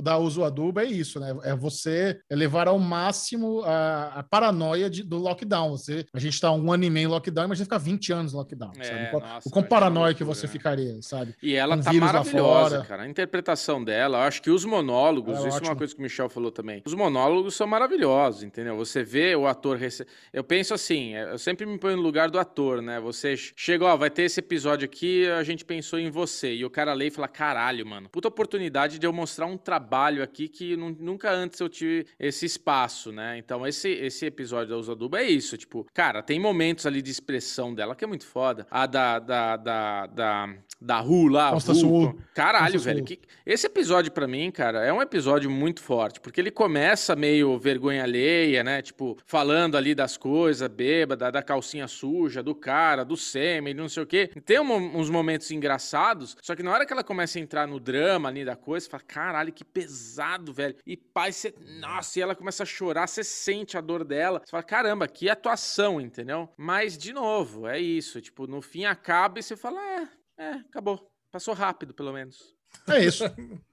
da, 0.00 0.18
Uso 0.18 0.44
Aduba 0.44 0.82
é 0.82 0.86
isso, 0.86 1.18
né? 1.20 1.36
É 1.44 1.54
você 1.54 2.18
levar 2.30 2.68
ao 2.68 2.78
máximo 2.78 3.62
a, 3.64 4.18
a 4.18 4.22
paranoia 4.22 4.88
de- 4.90 5.02
do 5.02 5.16
lockdown. 5.18 5.70
Você, 5.76 6.04
a 6.12 6.18
gente 6.18 6.40
tá 6.40 6.50
um 6.52 6.72
ano 6.72 6.84
e 6.84 6.90
meio 6.90 7.06
em 7.06 7.10
lockdown, 7.10 7.44
imagina 7.46 7.64
ficar 7.64 7.78
20 7.78 8.12
anos 8.12 8.32
em 8.32 8.36
lockdown. 8.36 8.72
É, 8.78 9.12
nossa, 9.12 9.48
o 9.48 9.52
quão 9.52 9.64
paranoia 9.64 10.14
que 10.14 10.24
você 10.24 10.46
né? 10.46 10.52
ficaria, 10.52 10.98
sabe? 11.02 11.34
E 11.42 11.54
ela 11.54 11.76
Um 11.76 11.80
tá 11.80 11.92
maravilhosa, 11.92 12.84
cara. 12.84 13.02
A 13.02 13.08
interpretação 13.08 13.82
dela, 13.82 14.18
eu 14.18 14.22
acho 14.22 14.42
que 14.42 14.50
os 14.50 14.64
monólogos, 14.64 15.38
é 15.44 15.48
isso 15.48 15.58
é 15.58 15.62
uma 15.62 15.76
coisa 15.76 15.94
que 15.94 16.00
o 16.00 16.02
Michel 16.02 16.28
falou 16.28 16.50
também. 16.50 16.82
Os 16.86 16.94
monólogos 16.94 17.54
são 17.54 17.66
maravilhosos, 17.66 18.42
entendeu? 18.42 18.76
Você 18.76 19.02
vê 19.02 19.34
o 19.36 19.46
ator. 19.46 19.76
rece- 19.76 20.06
Eu 20.32 20.44
penso 20.44 20.74
assim, 20.74 21.14
é, 21.14 21.32
eu 21.32 21.38
sempre 21.38 21.64
me 21.66 21.78
ponho 21.78 21.96
no 21.96 22.02
lugar 22.02 22.30
do 22.30 22.38
ator, 22.38 22.82
né? 22.82 23.00
Você 23.00 23.36
ch- 23.36 23.52
chega, 23.56 23.84
ó, 23.84 23.96
vai 23.96 24.10
ter 24.10 24.22
esse 24.22 24.40
episódio 24.40 24.84
aqui, 24.84 25.26
a 25.28 25.42
gente 25.42 25.64
pensou 25.64 25.98
em 25.98 26.10
você. 26.10 26.54
E 26.54 26.64
o 26.64 26.70
cara 26.70 26.92
lê 26.92 27.06
e 27.06 27.10
fala: 27.10 27.28
caralho, 27.28 27.86
mano, 27.86 28.08
puta 28.08 28.28
oportunidade 28.28 28.98
de 28.98 29.06
eu 29.06 29.12
mostrar 29.12 29.46
um 29.46 29.56
trabalho 29.56 29.85
aqui 30.22 30.48
que 30.48 30.76
nu- 30.76 30.96
nunca 30.98 31.30
antes 31.30 31.58
eu 31.60 31.68
tive 31.68 32.06
esse 32.18 32.46
espaço, 32.46 33.12
né? 33.12 33.38
Então, 33.38 33.66
esse, 33.66 33.88
esse 33.90 34.26
episódio 34.26 34.70
da 34.70 34.76
Usaduba 34.76 35.20
é 35.20 35.24
isso. 35.24 35.56
Tipo, 35.56 35.86
cara, 35.94 36.22
tem 36.22 36.38
momentos 36.40 36.86
ali 36.86 37.00
de 37.02 37.10
expressão 37.10 37.74
dela 37.74 37.94
que 37.94 38.04
é 38.04 38.06
muito 38.06 38.26
foda. 38.26 38.66
A 38.70 38.86
da. 38.86 39.18
da, 39.18 39.56
da, 39.56 40.06
da 40.06 40.54
da 40.78 41.00
Ru 41.00 41.28
lá, 41.28 41.52
Ru. 41.88 42.18
Caralho, 42.34 42.78
velho. 42.78 43.02
Que- 43.02 43.18
Esse 43.46 43.66
episódio, 43.66 44.12
pra 44.12 44.28
mim, 44.28 44.50
cara, 44.50 44.84
é 44.84 44.92
um 44.92 45.00
episódio 45.00 45.50
muito 45.50 45.80
forte, 45.80 46.20
porque 46.20 46.38
ele 46.38 46.50
começa 46.50 47.16
meio 47.16 47.58
vergonha 47.58 48.02
alheia, 48.02 48.62
né? 48.62 48.82
Tipo, 48.82 49.16
falando 49.24 49.76
ali 49.78 49.94
das 49.94 50.18
coisas, 50.18 50.68
bêbada, 50.68 51.32
da 51.32 51.42
calcinha 51.42 51.88
suja, 51.88 52.42
do 52.42 52.54
cara, 52.54 53.04
do 53.06 53.16
sêmen, 53.16 53.72
não 53.72 53.88
sei 53.88 54.02
o 54.02 54.06
quê. 54.06 54.28
Tem 54.44 54.60
um- 54.60 54.98
uns 54.98 55.08
momentos 55.08 55.50
engraçados, 55.50 56.36
só 56.42 56.54
que 56.54 56.62
na 56.62 56.70
hora 56.72 56.84
que 56.84 56.92
ela 56.92 57.02
começa 57.02 57.38
a 57.38 57.42
entrar 57.42 57.66
no 57.66 57.80
drama 57.80 58.28
ali 58.28 58.44
da 58.44 58.54
coisa, 58.54 58.84
você 58.84 58.90
fala, 58.90 59.02
caralho, 59.06 59.52
que 59.54 59.64
pesado, 59.76 60.54
velho. 60.54 60.74
E 60.86 60.96
pai, 60.96 61.32
você. 61.32 61.54
Nossa, 61.80 62.18
e 62.18 62.22
ela 62.22 62.34
começa 62.34 62.62
a 62.62 62.66
chorar, 62.66 63.06
você 63.06 63.22
sente 63.22 63.76
a 63.76 63.80
dor 63.82 64.04
dela. 64.04 64.40
Você 64.42 64.50
fala, 64.50 64.62
caramba, 64.62 65.06
que 65.06 65.28
atuação, 65.28 66.00
entendeu? 66.00 66.48
Mas, 66.56 66.96
de 66.96 67.12
novo, 67.12 67.66
é 67.66 67.78
isso. 67.78 68.20
Tipo, 68.22 68.46
no 68.46 68.62
fim 68.62 68.86
acaba 68.86 69.38
e 69.38 69.42
você 69.42 69.54
fala, 69.54 69.78
é, 69.82 70.08
é, 70.38 70.50
acabou. 70.52 71.10
Passou 71.30 71.52
rápido, 71.52 71.92
pelo 71.92 72.12
menos. 72.12 72.56
É 72.88 73.04
isso. 73.04 73.24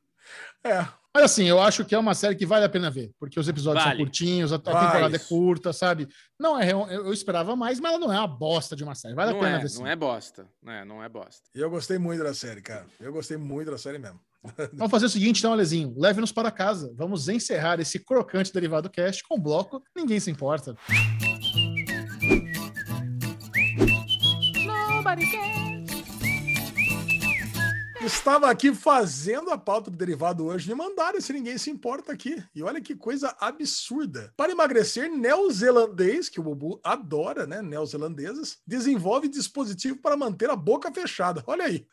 É, 0.63 0.77
Mas 1.13 1.25
assim, 1.25 1.43
eu 1.43 1.61
acho 1.61 1.84
que 1.84 1.93
é 1.93 1.99
uma 1.99 2.15
série 2.15 2.34
que 2.34 2.45
vale 2.45 2.63
a 2.63 2.69
pena 2.69 2.89
ver, 2.89 3.11
porque 3.19 3.38
os 3.38 3.49
episódios 3.49 3.84
Vale. 3.84 3.97
são 3.97 4.05
curtinhos, 4.05 4.53
a, 4.53 4.57
Vale. 4.57 4.88
temporada 4.88 5.15
é 5.17 5.19
curta, 5.19 5.73
sabe? 5.73 6.07
Não 6.39 6.57
é, 6.57 6.71
eu, 6.71 6.88
eu 6.88 7.11
esperava 7.11 7.57
mais, 7.57 7.77
mas 7.77 7.91
ela 7.91 7.99
não 7.99 8.13
é 8.13 8.17
uma 8.17 8.27
bosta 8.27 8.73
de 8.73 8.85
uma 8.85 8.95
série. 8.95 9.13
Vale 9.13 9.31
não 9.31 9.39
a 9.39 9.43
pena 9.43 9.57
é, 9.57 9.59
ver 9.61 9.69
sim. 9.69 9.80
não 9.80 9.88
é 9.88 9.97
bosta. 9.97 10.49
né? 10.61 10.85
Não 10.85 11.03
é 11.03 11.09
bosta. 11.09 11.43
eu 11.53 11.69
gostei 11.69 11.97
muito 11.97 12.23
da 12.23 12.34
série, 12.34 12.61
cara. 12.61 12.88
Eu 13.01 13.11
gostei 13.11 13.35
muito 13.35 13.69
da 13.69 13.77
série 13.77 13.99
mesmo. 13.99 14.21
Vamos 14.74 14.91
fazer 14.91 15.06
o 15.06 15.10
seguinte, 15.10 15.40
então, 15.40 15.53
Alezinho. 15.53 15.94
Leve-nos 15.98 16.32
para 16.32 16.52
casa. 16.52 16.94
Vamos 16.95 17.30
encerrar 17.30 17.80
esse 17.80 17.99
crocante 17.99 18.53
derivado 18.53 18.90
cast 18.90 19.24
com 19.24 19.36
o 19.36 19.41
bloco 19.41 19.84
Ninguém 19.95 20.20
Se 20.20 20.30
Importa. 20.30 20.76
Nobody 24.65 25.32
cares. 25.32 25.74
Estava 28.06 28.49
aqui 28.49 28.74
fazendo 28.76 29.49
a 29.49 29.57
pauta 29.57 29.90
do 29.90 29.95
derivado 29.95 30.45
hoje 30.45 30.70
e 30.70 30.76
mandaram 30.76 31.18
esse 31.18 31.32
ninguém 31.32 31.57
se 31.57 31.70
importa 31.70 32.11
aqui. 32.11 32.44
E 32.53 32.61
olha 32.61 32.82
que 32.82 32.98
coisa 32.98 33.34
absurda. 33.40 34.34
Para 34.36 34.52
emagrecer, 34.52 35.10
neozelandês, 35.10 36.28
que 36.28 36.38
o 36.38 36.44
Bubu 36.44 36.82
adora, 36.84 37.48
né? 37.48 37.61
Neozelandeses, 37.61 38.57
desenvolve 38.68 39.30
dispositivo 39.30 39.98
para 40.02 40.18
manter 40.18 40.49
a 40.49 40.56
boca 40.56 40.91
fechada. 40.91 41.41
Olha 41.48 41.64
aí. 41.64 41.88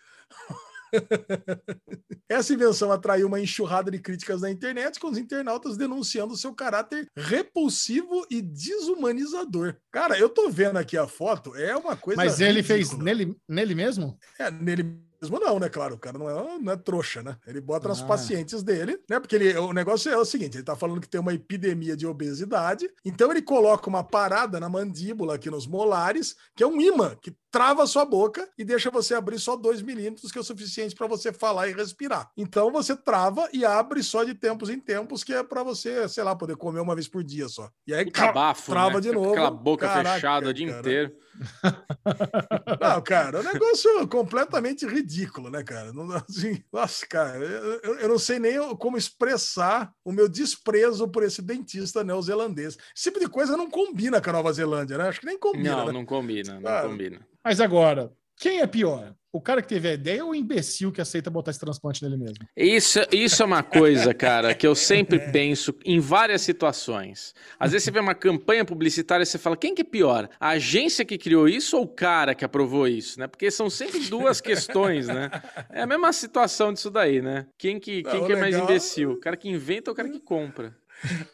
Essa 2.28 2.52
invenção 2.54 2.92
atraiu 2.92 3.26
uma 3.26 3.40
enxurrada 3.40 3.90
de 3.90 3.98
críticas 3.98 4.40
na 4.40 4.50
internet, 4.50 5.00
com 5.00 5.08
os 5.08 5.18
internautas 5.18 5.76
denunciando 5.76 6.36
seu 6.36 6.54
caráter 6.54 7.08
repulsivo 7.16 8.24
e 8.30 8.40
desumanizador. 8.40 9.76
Cara, 9.90 10.18
eu 10.18 10.28
tô 10.28 10.48
vendo 10.50 10.76
aqui 10.76 10.96
a 10.96 11.06
foto, 11.06 11.54
é 11.56 11.76
uma 11.76 11.96
coisa. 11.96 12.16
Mas 12.22 12.40
ele 12.40 12.62
fez 12.62 12.88
ridícula. 12.90 13.04
nele, 13.04 13.36
nele 13.48 13.74
mesmo? 13.74 14.18
É, 14.38 14.50
nele 14.50 15.00
não, 15.28 15.58
né? 15.58 15.68
Claro, 15.68 15.96
o 15.96 15.98
cara 15.98 16.18
não 16.18 16.30
é, 16.30 16.58
não 16.58 16.72
é 16.72 16.76
trouxa, 16.76 17.22
né? 17.22 17.36
Ele 17.46 17.60
bota 17.60 17.88
nas 17.88 18.00
Ah. 18.00 18.06
pacientes 18.06 18.62
dele, 18.62 18.98
né? 19.08 19.20
Porque 19.20 19.36
ele, 19.36 19.54
o 19.58 19.72
negócio 19.72 20.10
é 20.10 20.16
o 20.16 20.24
seguinte: 20.24 20.56
ele 20.56 20.64
tá 20.64 20.74
falando 20.74 21.00
que 21.00 21.08
tem 21.08 21.20
uma 21.20 21.34
epidemia 21.34 21.94
de 21.96 22.06
obesidade, 22.06 22.88
então 23.04 23.30
ele 23.30 23.42
coloca 23.42 23.88
uma 23.88 24.02
parada 24.02 24.58
na 24.58 24.68
mandíbula, 24.68 25.34
aqui 25.34 25.50
nos 25.50 25.66
molares, 25.66 26.36
que 26.56 26.62
é 26.62 26.66
um 26.66 26.80
imã 26.80 27.14
que 27.20 27.34
trava 27.50 27.82
a 27.82 27.86
sua 27.86 28.04
boca 28.04 28.48
e 28.56 28.64
deixa 28.64 28.90
você 28.90 29.14
abrir 29.14 29.38
só 29.38 29.56
2 29.56 29.82
milímetros, 29.82 30.30
que 30.30 30.38
é 30.38 30.40
o 30.40 30.44
suficiente 30.44 30.94
para 30.94 31.06
você 31.06 31.32
falar 31.32 31.68
e 31.68 31.72
respirar. 31.72 32.30
Então 32.36 32.70
você 32.70 32.96
trava 32.96 33.48
e 33.52 33.64
abre 33.64 34.02
só 34.02 34.22
de 34.24 34.34
tempos 34.34 34.70
em 34.70 34.78
tempos, 34.78 35.24
que 35.24 35.32
é 35.34 35.42
para 35.42 35.62
você, 35.62 36.08
sei 36.08 36.22
lá, 36.24 36.34
poder 36.36 36.56
comer 36.56 36.80
uma 36.80 36.94
vez 36.94 37.08
por 37.08 37.22
dia 37.24 37.48
só. 37.48 37.68
E 37.86 37.92
aí, 37.94 38.04
Puta 38.04 38.32
bafo, 38.32 38.70
trava 38.70 38.94
né? 38.94 39.00
de 39.00 39.12
novo. 39.12 39.30
Aquela 39.32 39.50
boca 39.50 39.86
Caraca, 39.86 40.14
fechada 40.14 40.48
o 40.48 40.54
dia 40.54 40.66
cara. 40.68 40.78
inteiro. 40.80 41.12
Não, 42.80 43.00
cara, 43.02 43.38
é 43.38 43.40
um 43.40 43.44
negócio 43.52 44.08
completamente 44.08 44.86
ridículo, 44.86 45.50
né, 45.50 45.62
cara? 45.62 45.92
Não, 45.92 46.10
assim, 46.12 46.62
nossa, 46.72 47.06
cara, 47.06 47.38
eu, 47.38 47.80
eu- 47.98 48.08
não 48.08 48.18
sei 48.18 48.38
nem 48.38 48.58
como 48.76 48.96
expressar 48.96 49.92
o 50.04 50.12
meu 50.12 50.28
desprezo 50.28 51.08
por 51.08 51.22
esse 51.22 51.40
dentista 51.42 52.02
neozelandês. 52.04 52.76
Esse 52.94 53.04
tipo 53.04 53.20
de 53.20 53.28
coisa 53.28 53.56
não 53.56 53.70
combina 53.70 54.20
com 54.20 54.30
a 54.30 54.32
Nova 54.32 54.52
Zelândia, 54.52 54.98
né? 54.98 55.08
Acho 55.08 55.20
que 55.20 55.26
nem 55.26 55.38
combina. 55.38 55.76
Não, 55.76 55.86
né? 55.86 55.92
não 55.92 56.04
combina, 56.04 56.54
não 56.54 56.62
Claro. 56.62 56.88
combina. 56.90 57.26
Mas 57.50 57.60
agora, 57.60 58.12
quem 58.36 58.60
é 58.60 58.66
pior? 58.68 59.12
O 59.32 59.40
cara 59.40 59.60
que 59.60 59.66
teve 59.66 59.88
a 59.88 59.94
ideia 59.94 60.24
ou 60.24 60.30
o 60.30 60.34
imbecil 60.36 60.92
que 60.92 61.00
aceita 61.00 61.28
botar 61.28 61.50
esse 61.50 61.58
transplante 61.58 62.00
nele 62.00 62.16
mesmo? 62.16 62.36
Isso, 62.56 63.00
isso 63.10 63.42
é 63.42 63.44
uma 63.44 63.64
coisa, 63.64 64.14
cara, 64.14 64.54
que 64.54 64.64
eu 64.64 64.72
sempre 64.76 65.18
penso 65.32 65.74
em 65.84 65.98
várias 65.98 66.42
situações. 66.42 67.34
Às 67.58 67.72
vezes 67.72 67.86
você 67.86 67.90
vê 67.90 67.98
uma 67.98 68.14
campanha 68.14 68.64
publicitária 68.64 69.24
e 69.24 69.26
você 69.26 69.36
fala, 69.36 69.56
quem 69.56 69.74
que 69.74 69.82
é 69.82 69.84
pior? 69.84 70.30
A 70.38 70.50
agência 70.50 71.04
que 71.04 71.18
criou 71.18 71.48
isso 71.48 71.76
ou 71.76 71.82
o 71.82 71.88
cara 71.88 72.36
que 72.36 72.44
aprovou 72.44 72.86
isso, 72.86 73.18
né? 73.18 73.26
Porque 73.26 73.50
são 73.50 73.68
sempre 73.68 73.98
duas 73.98 74.38
questões, 74.40 75.08
né? 75.08 75.28
É 75.70 75.82
a 75.82 75.86
mesma 75.88 76.12
situação 76.12 76.72
disso 76.72 76.88
daí, 76.88 77.20
né? 77.20 77.48
Quem 77.58 77.80
que, 77.80 78.04
quem 78.04 78.26
que 78.26 78.32
é 78.32 78.36
mais 78.36 78.56
imbecil? 78.56 79.10
O 79.10 79.20
cara 79.20 79.36
que 79.36 79.48
inventa 79.48 79.90
ou 79.90 79.92
o 79.92 79.96
cara 79.96 80.08
que 80.08 80.20
compra? 80.20 80.72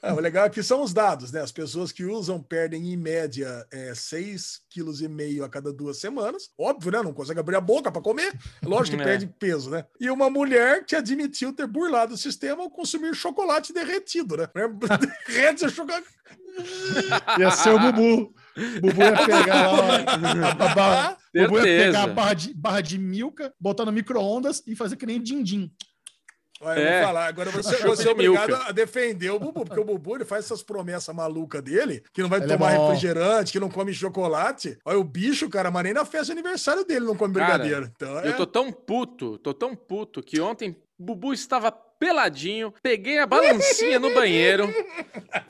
É, 0.02 0.12
o 0.12 0.20
legal 0.20 0.46
aqui 0.46 0.62
são 0.62 0.82
os 0.82 0.92
dados, 0.92 1.32
né? 1.32 1.40
As 1.40 1.52
pessoas 1.52 1.90
que 1.92 2.04
usam 2.04 2.42
perdem, 2.42 2.92
em 2.92 2.96
média, 2.96 3.66
é, 3.72 3.92
6,5 3.92 4.60
kg 4.70 5.44
a 5.44 5.48
cada 5.48 5.72
duas 5.72 5.98
semanas. 5.98 6.50
Óbvio, 6.58 6.92
né? 6.92 7.02
Não 7.02 7.12
consegue 7.12 7.40
abrir 7.40 7.56
a 7.56 7.60
boca 7.60 7.90
para 7.90 8.02
comer. 8.02 8.32
Lógico 8.62 8.96
que 8.96 9.02
É. 9.06 9.06
perde 9.06 9.26
peso, 9.38 9.70
né? 9.70 9.84
E 10.00 10.10
uma 10.10 10.28
mulher 10.30 10.84
que 10.84 10.96
admitiu 10.96 11.52
ter 11.52 11.66
burlado 11.66 12.14
o 12.14 12.18
sistema 12.18 12.62
ao 12.62 12.70
consumir 12.70 13.14
chocolate 13.14 13.72
derretido, 13.72 14.36
né? 14.36 14.48
Derrete 15.28 15.64
o 15.64 15.70
chocolate. 15.70 16.06
Ia 17.38 17.50
ser 17.50 17.70
o 17.70 17.78
Bubu. 17.78 18.34
O 18.56 18.80
Bubu 18.80 19.02
ia 19.02 19.26
pegar 19.26 19.70
lá 19.70 19.96
a, 20.06 20.50
a 20.50 20.74
barra, 20.74 21.18
Bubu 21.34 21.58
ia 21.58 21.62
pegar 21.62 22.02
a 22.04 22.06
barra 22.06 22.34
de, 22.34 22.54
barra 22.54 22.80
de 22.80 22.98
milka, 22.98 23.52
botar 23.60 23.84
no 23.84 23.92
micro-ondas 23.92 24.62
e 24.66 24.74
fazer 24.74 24.96
que 24.96 25.04
nem 25.04 25.22
din-din. 25.22 25.70
Olha, 26.60 26.78
eu 26.80 26.86
É. 26.86 26.98
vou 26.98 27.06
falar. 27.08 27.26
Agora 27.26 27.50
você, 27.50 27.76
você 27.78 28.08
é 28.08 28.10
obrigado 28.12 28.54
a 28.54 28.72
defender 28.72 29.30
o 29.30 29.38
Bubu, 29.38 29.64
porque 29.64 29.80
o 29.80 29.84
Bubu 29.84 30.16
ele 30.16 30.24
faz 30.24 30.44
essas 30.46 30.62
promessas 30.62 31.14
malucas 31.14 31.62
dele, 31.62 32.02
que 32.12 32.22
não 32.22 32.28
vai 32.28 32.38
Ele 32.40 32.52
é 32.52 32.56
tomar 32.56 32.74
bom. 32.74 32.86
refrigerante, 32.88 33.52
que 33.52 33.60
não 33.60 33.68
come 33.68 33.92
chocolate. 33.92 34.78
Olha, 34.84 34.98
o 34.98 35.04
bicho, 35.04 35.48
cara, 35.50 35.70
mas 35.70 35.84
nem 35.84 35.92
na 35.92 36.04
festa 36.04 36.26
de 36.26 36.32
aniversário 36.32 36.84
dele 36.84 37.04
não 37.04 37.16
come 37.16 37.34
Cara, 37.34 37.58
brigadeiro. 37.58 37.92
Então, 37.94 38.18
é... 38.20 38.28
Eu 38.28 38.36
tô 38.36 38.46
tão 38.46 38.72
puto, 38.72 39.38
tô 39.38 39.52
tão 39.52 39.74
puto 39.76 40.22
que 40.22 40.40
ontem 40.40 40.74
Bubu 40.98 41.32
estava 41.34 41.70
peladinho, 41.70 42.72
peguei 42.82 43.18
a 43.18 43.26
balancinha 43.26 43.98
no 43.98 44.12
banheiro, 44.14 44.68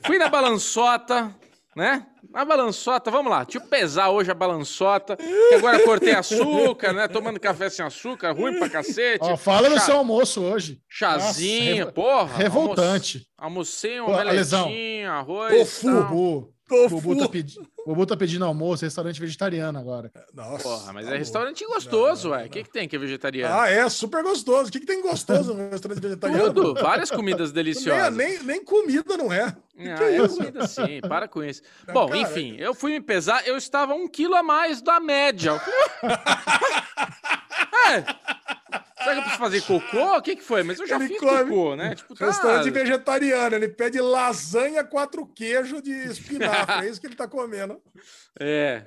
fui 0.05 0.17
na 0.17 0.29
balançota, 0.29 1.33
né? 1.77 2.07
Na 2.31 2.43
balançota, 2.43 3.11
vamos 3.11 3.31
lá, 3.31 3.43
deixa 3.43 3.59
eu 3.59 3.69
pesar 3.69 4.09
hoje 4.09 4.31
a 4.31 4.33
balançota, 4.33 5.15
que 5.15 5.53
agora 5.55 5.79
cortei 5.85 6.13
açúcar, 6.13 6.91
né? 6.91 7.07
Tomando 7.07 7.39
café 7.39 7.69
sem 7.69 7.85
açúcar, 7.85 8.31
ruim 8.31 8.57
pra 8.57 8.67
cacete. 8.67 9.19
Ó, 9.23 9.37
fala 9.37 9.69
no 9.69 9.75
Chá- 9.75 9.81
seu 9.85 9.97
almoço 9.97 10.41
hoje. 10.41 10.81
Chazinho, 10.89 11.81
Nossa, 11.85 11.91
porra. 11.93 12.35
Revoltante. 12.35 13.27
Almocei 13.37 14.01
um 14.01 14.07
omeletinho, 14.07 15.11
arroz. 15.11 15.53
Tofu. 15.79 16.53
Tofu. 16.67 16.99
Bubu, 17.01 17.17
tá 17.17 17.29
pedi... 17.29 17.57
Tá 18.07 18.17
pedindo 18.17 18.43
almoço, 18.43 18.83
restaurante 18.83 19.19
vegetariano 19.19 19.79
agora. 19.79 20.11
Nossa, 20.33 20.63
Porra, 20.63 20.91
mas 20.93 21.05
tá 21.07 21.15
é 21.15 21.17
restaurante 21.17 21.65
gostoso, 21.65 22.29
Não, 22.29 22.35
não, 22.35 22.37
ué. 22.37 22.41
O 22.41 22.43
não. 22.45 22.49
que, 22.51 22.63
que 22.63 22.69
tem 22.69 22.87
que 22.87 22.95
é 22.95 22.99
vegetariano? 22.99 23.55
Ah, 23.55 23.69
é 23.69 23.87
super 23.89 24.21
gostoso. 24.23 24.67
O 24.67 24.71
que, 24.71 24.81
que 24.81 24.85
tem 24.85 25.01
gostoso 25.01 25.53
no 25.53 25.69
restaurante 25.69 26.01
vegetariano? 26.01 26.53
Tudo, 26.53 26.73
várias 26.73 27.09
comidas 27.09 27.51
Nem, 27.53 27.63
deliciosas. 27.63 28.13
nem, 28.13 28.43
nem 28.43 28.63
comida 28.63 29.15
não 29.15 29.31
é. 29.31 29.55
Que 29.77 29.87
Ah, 29.89 29.95
que 29.97 30.03
é 30.03 30.15
é 30.17 30.27
comida 30.27 30.67
sim, 30.67 30.99
para 31.07 31.27
com 31.29 31.41
isso. 31.43 31.61
Ah, 31.87 31.93
Bom, 31.93 32.07
cara, 32.07 32.19
enfim, 32.19 32.55
eu 32.57 32.73
fui 32.73 32.91
me 32.91 32.99
pesar, 33.01 33.47
eu 33.47 33.55
estava 33.55 33.93
um 33.93 34.07
quilo 34.07 34.35
a 34.35 34.43
mais 34.43 34.81
da 34.81 34.99
média. 34.99 35.53
É, 37.89 38.03
será 39.07 39.13
que 39.13 39.19
eu 39.19 39.23
preciso 39.23 39.39
fazer 39.39 39.61
cocô? 39.61 40.17
O 40.17 40.21
que, 40.21 40.35
que 40.35 40.43
foi? 40.43 40.63
Mas 40.63 40.79
eu 40.79 40.87
já 40.87 40.95
Ele 40.97 41.07
fiz 41.07 41.19
come 41.19 41.43
cocô, 41.43 41.75
né? 41.75 41.95
Tipo, 41.95 42.15
tá... 42.15 42.25
Restaurante 42.27 42.69
vegetariano, 42.69 43.55
ele 43.55 43.69
pede 43.69 43.99
lasanha 43.99 44.83
quatro 44.83 45.25
queijos 45.25 45.81
de 45.81 45.91
espinafre, 45.91 46.85
é 46.85 46.89
isso 46.89 46.99
que 46.99 47.07
ele 47.07 47.15
tá 47.15 47.27
comendo. 47.27 47.81
É, 48.39 48.85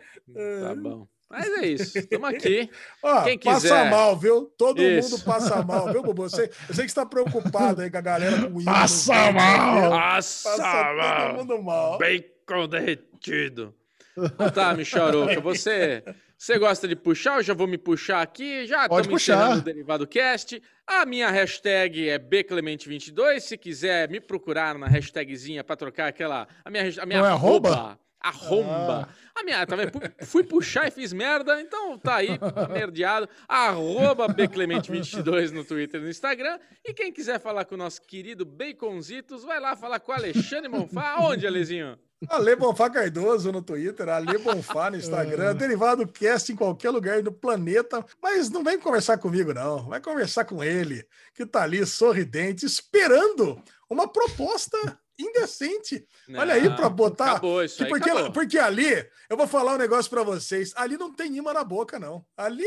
tá 0.63 0.75
bom. 0.75 1.07
Mas 1.31 1.47
é 1.47 1.67
isso, 1.67 1.97
estamos 1.97 2.29
aqui. 2.29 2.69
Ó, 3.01 3.23
Quem 3.23 3.39
passa 3.39 3.61
quiser. 3.61 3.91
mal, 3.91 4.17
viu? 4.17 4.53
Todo 4.59 4.83
Isso. 4.83 5.11
mundo 5.13 5.25
passa 5.25 5.63
mal, 5.63 5.93
viu, 5.93 6.03
Bubu? 6.03 6.25
Eu 6.25 6.29
sei, 6.29 6.51
eu 6.69 6.75
sei 6.75 6.85
que 6.85 6.91
você 6.91 6.95
tá 6.97 7.07
preocupado 7.07 7.83
aí 7.83 7.89
com 7.89 7.99
a 7.99 8.01
galera 8.01 8.51
com 8.51 8.59
o 8.59 8.65
Passa 8.65 9.15
dentes, 9.15 9.35
mal! 9.35 9.91
Passa 9.91 10.57
todo 10.57 10.97
mano, 10.97 11.35
mundo 11.39 11.63
mal. 11.63 11.99
bacon 11.99 12.67
derretido. 12.67 13.73
Então 14.19 14.51
tá, 14.51 14.75
Micharuca, 14.75 15.41
você, 15.41 16.03
você 16.41 16.59
gosta 16.59 16.89
de 16.89 16.97
puxar? 16.97 17.37
Eu 17.37 17.43
já 17.43 17.53
vou 17.53 17.67
me 17.67 17.77
puxar 17.77 18.23
aqui. 18.23 18.67
Já 18.67 18.89
Pode 18.89 19.03
estamos 19.09 19.23
puxar. 19.23 19.59
o 19.59 19.61
Derivado 19.61 20.07
Cast. 20.07 20.63
A 20.87 21.05
minha 21.05 21.29
hashtag 21.29 22.09
é 22.09 22.19
bclemente22. 22.19 23.41
Se 23.41 23.59
quiser 23.59 24.09
me 24.09 24.21
procurar 24.23 24.79
na 24.79 24.87
hashtagzinha 24.87 25.63
pra 25.63 25.77
trocar 25.77 26.07
aquela... 26.09 26.49
A 26.65 26.71
minha, 26.71 26.85
a 26.99 27.05
minha 27.05 27.19
Não 27.19 27.27
é 27.27 27.31
arroba? 27.31 27.69
arroba. 27.69 28.01
Arromba. 28.23 29.09
A 29.35 29.43
minha, 29.45 29.67
tá 29.67 29.77
vendo? 29.77 29.93
Fui 30.27 30.43
puxar 30.43 30.89
e 30.89 30.91
fiz 30.91 31.13
merda, 31.13 31.61
então 31.61 31.99
tá 31.99 32.17
aí, 32.17 32.39
tá 32.39 32.69
merdeado. 32.69 33.29
Arroba 33.47 34.27
bclemente22 34.27 35.51
no 35.51 35.63
Twitter 35.63 36.01
e 36.01 36.05
no 36.05 36.11
Instagram. 36.11 36.59
E 36.85 36.95
quem 36.95 37.13
quiser 37.13 37.39
falar 37.39 37.67
com 37.67 37.75
o 37.75 37.79
nosso 37.79 38.01
querido 38.03 38.47
Baconzitos, 38.47 39.43
vai 39.45 39.61
lá 39.61 39.77
falar 39.77 40.01
com 40.01 40.13
o 40.13 40.15
Alexandre 40.15 40.69
Monfá. 40.71 41.17
Onde, 41.21 41.47
Alezinho? 41.47 41.99
Ale 42.29 42.55
Bonfá 42.57 42.91
Cardoso 42.91 43.51
no 43.51 43.63
Twitter, 43.63 44.09
Ale 44.09 44.37
Bonfá 44.39 44.91
no 44.91 44.97
Instagram, 44.97 45.55
Derivado 45.57 46.07
Cast 46.07 46.53
em 46.53 46.57
qualquer 46.57 46.91
lugar 46.91 47.23
do 47.23 47.33
planeta. 47.33 48.05
Mas 48.23 48.51
não 48.51 48.63
vem 48.63 48.79
conversar 48.79 49.19
comigo, 49.19 49.55
não. 49.55 49.89
Vai 49.89 50.01
conversar 50.01 50.45
com 50.45 50.63
ele, 50.63 51.07
que 51.35 51.47
tá 51.47 51.63
ali 51.63 51.85
sorridente, 51.87 52.67
esperando 52.67 53.61
uma 53.89 54.07
proposta 54.07 54.77
indecente. 55.19 56.07
Olha 56.37 56.55
aí, 56.55 56.69
pra 56.77 56.89
botar. 56.89 57.33
Acabou 57.33 57.63
isso 57.65 57.83
aí, 57.83 57.89
porque, 57.89 58.11
acabou. 58.11 58.33
porque 58.33 58.59
ali, 58.59 59.07
eu 59.29 59.37
vou 59.37 59.47
falar 59.47 59.75
um 59.75 59.79
negócio 59.79 60.11
pra 60.11 60.23
vocês. 60.23 60.73
Ali 60.77 60.97
não 60.97 61.13
tem 61.15 61.35
imã 61.37 61.53
na 61.53 61.65
boca, 61.65 61.99
não. 61.99 62.25
Ali 62.37 62.65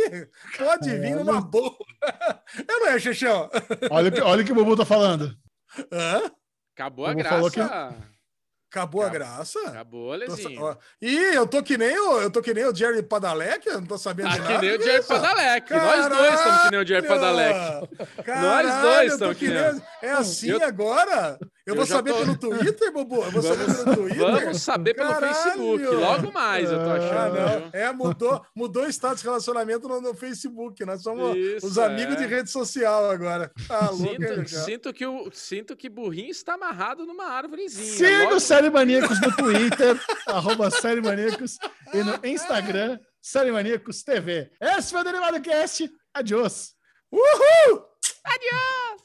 pode 0.57 0.89
vir 0.99 1.15
numa 1.15 1.39
boa. 1.41 1.75
Eu 2.67 2.79
não 2.79 2.87
é, 2.89 2.99
Xixão? 2.99 3.49
Olha, 3.89 4.09
o 4.09 4.11
que- 4.11 4.21
olha 4.21 4.41
o 4.43 4.45
que 4.45 4.51
o 4.51 4.55
Bubu 4.55 4.75
tá 4.75 4.85
falando. 4.85 5.35
Hã? 5.91 6.31
Acabou 6.75 7.05
a 7.07 7.13
graça. 7.13 7.35
falou 7.35 7.49
que- 7.51 7.59
Acabou 8.73 9.03
a 9.03 9.09
graça? 9.09 9.59
Acabou, 9.67 10.13
Alezinho. 10.13 10.75
Ih, 10.99 11.35
eu 11.35 11.45
tô 11.45 11.61
que 11.61 11.77
nem 11.77 11.95
o, 11.95 12.19
eu 12.21 12.31
tô 12.31 12.41
que 12.41 12.55
nem 12.55 12.65
o 12.65 12.73
Jerry 12.75 13.03
Padalec, 13.03 13.67
eu 13.67 13.79
não 13.79 13.85
tô 13.85 13.99
sabendo 13.99 14.31
de 14.31 14.37
Tá 14.37 14.43
nada. 14.45 14.59
que 14.59 14.65
nem 14.65 14.95
o 14.95 14.97
isso? 14.99 15.07
Padalec. 15.07 15.71
Nós 15.71 16.09
dois 16.09 16.33
estamos 16.33 16.61
que 16.63 16.71
nem 16.71 16.79
o 16.81 16.87
Jair 16.87 17.07
Padalec. 17.07 17.59
Nós 18.27 18.81
dois 18.81 19.13
estamos 19.13 19.37
que 19.37 19.45
que 19.45 19.53
nem- 19.53 19.73
nem- 19.73 19.81
É 20.01 20.11
assim 20.13 20.49
Eu- 20.49 20.63
agora? 20.63 21.37
Eu, 21.65 21.71
eu 21.71 21.75
vou 21.77 21.85
saber 21.85 22.11
tô- 22.11 22.19
pelo 22.19 22.35
Twitter, 22.37 22.91
Bobo? 22.91 23.23
Eu 23.23 23.31
vou 23.31 23.41
saber 23.41 23.65
pelo 23.65 23.95
Twitter? 23.95 24.17
vamos 24.19 24.61
saber 24.61 24.93
pelo 24.93 25.09
Caralho! 25.13 25.33
Facebook. 25.33 25.85
Logo 25.85 26.31
mais, 26.33 26.69
eu 26.69 26.77
tô 26.77 26.89
Ah, 26.89 26.93
achando. 26.95 27.35
não. 27.39 27.59
viu? 27.59 27.69
É, 27.71 27.93
mudou, 27.93 28.45
mudou 28.53 28.83
o 28.83 28.89
status 28.89 29.19
de 29.21 29.27
relacionamento 29.27 29.87
no, 29.87 30.01
no 30.01 30.13
Facebook. 30.13 30.83
Nós 30.85 31.01
somos 31.01 31.37
Isso, 31.37 31.65
os 31.65 31.77
amigos 31.77 32.15
é. 32.15 32.17
de 32.17 32.25
rede 32.25 32.51
social 32.51 33.09
agora. 33.09 33.49
Tá 33.65 33.89
louco, 33.91 34.03
Sinto, 34.03 34.49
sinto, 34.49 34.93
que 34.93 35.05
o, 35.05 35.29
sinto 35.31 35.75
que 35.77 35.87
burrinho 35.87 36.31
está 36.31 36.55
amarrado 36.55 37.05
numa 37.05 37.27
árvorezinha. 37.27 37.93
Siga 37.93 38.23
Logo- 38.25 38.35
o 38.35 38.39
Série 38.41 38.69
Maníacos 38.69 39.21
no 39.21 39.33
Twitter, 39.33 39.97
arroba 40.27 40.69
Série 40.69 41.01
Maníacos, 41.01 41.57
e 41.93 41.97
no 42.03 42.19
Instagram, 42.27 42.99
Série 43.21 43.53
Maníacos 43.53 44.03
TV. 44.03 44.51
Esse 44.59 44.91
foi 44.91 44.99
o 44.99 45.03
Derivado 45.05 45.41
Cast. 45.41 45.89
Adiós. 46.13 46.73
Uhul! 47.09 47.85
Adiós! 48.25 49.03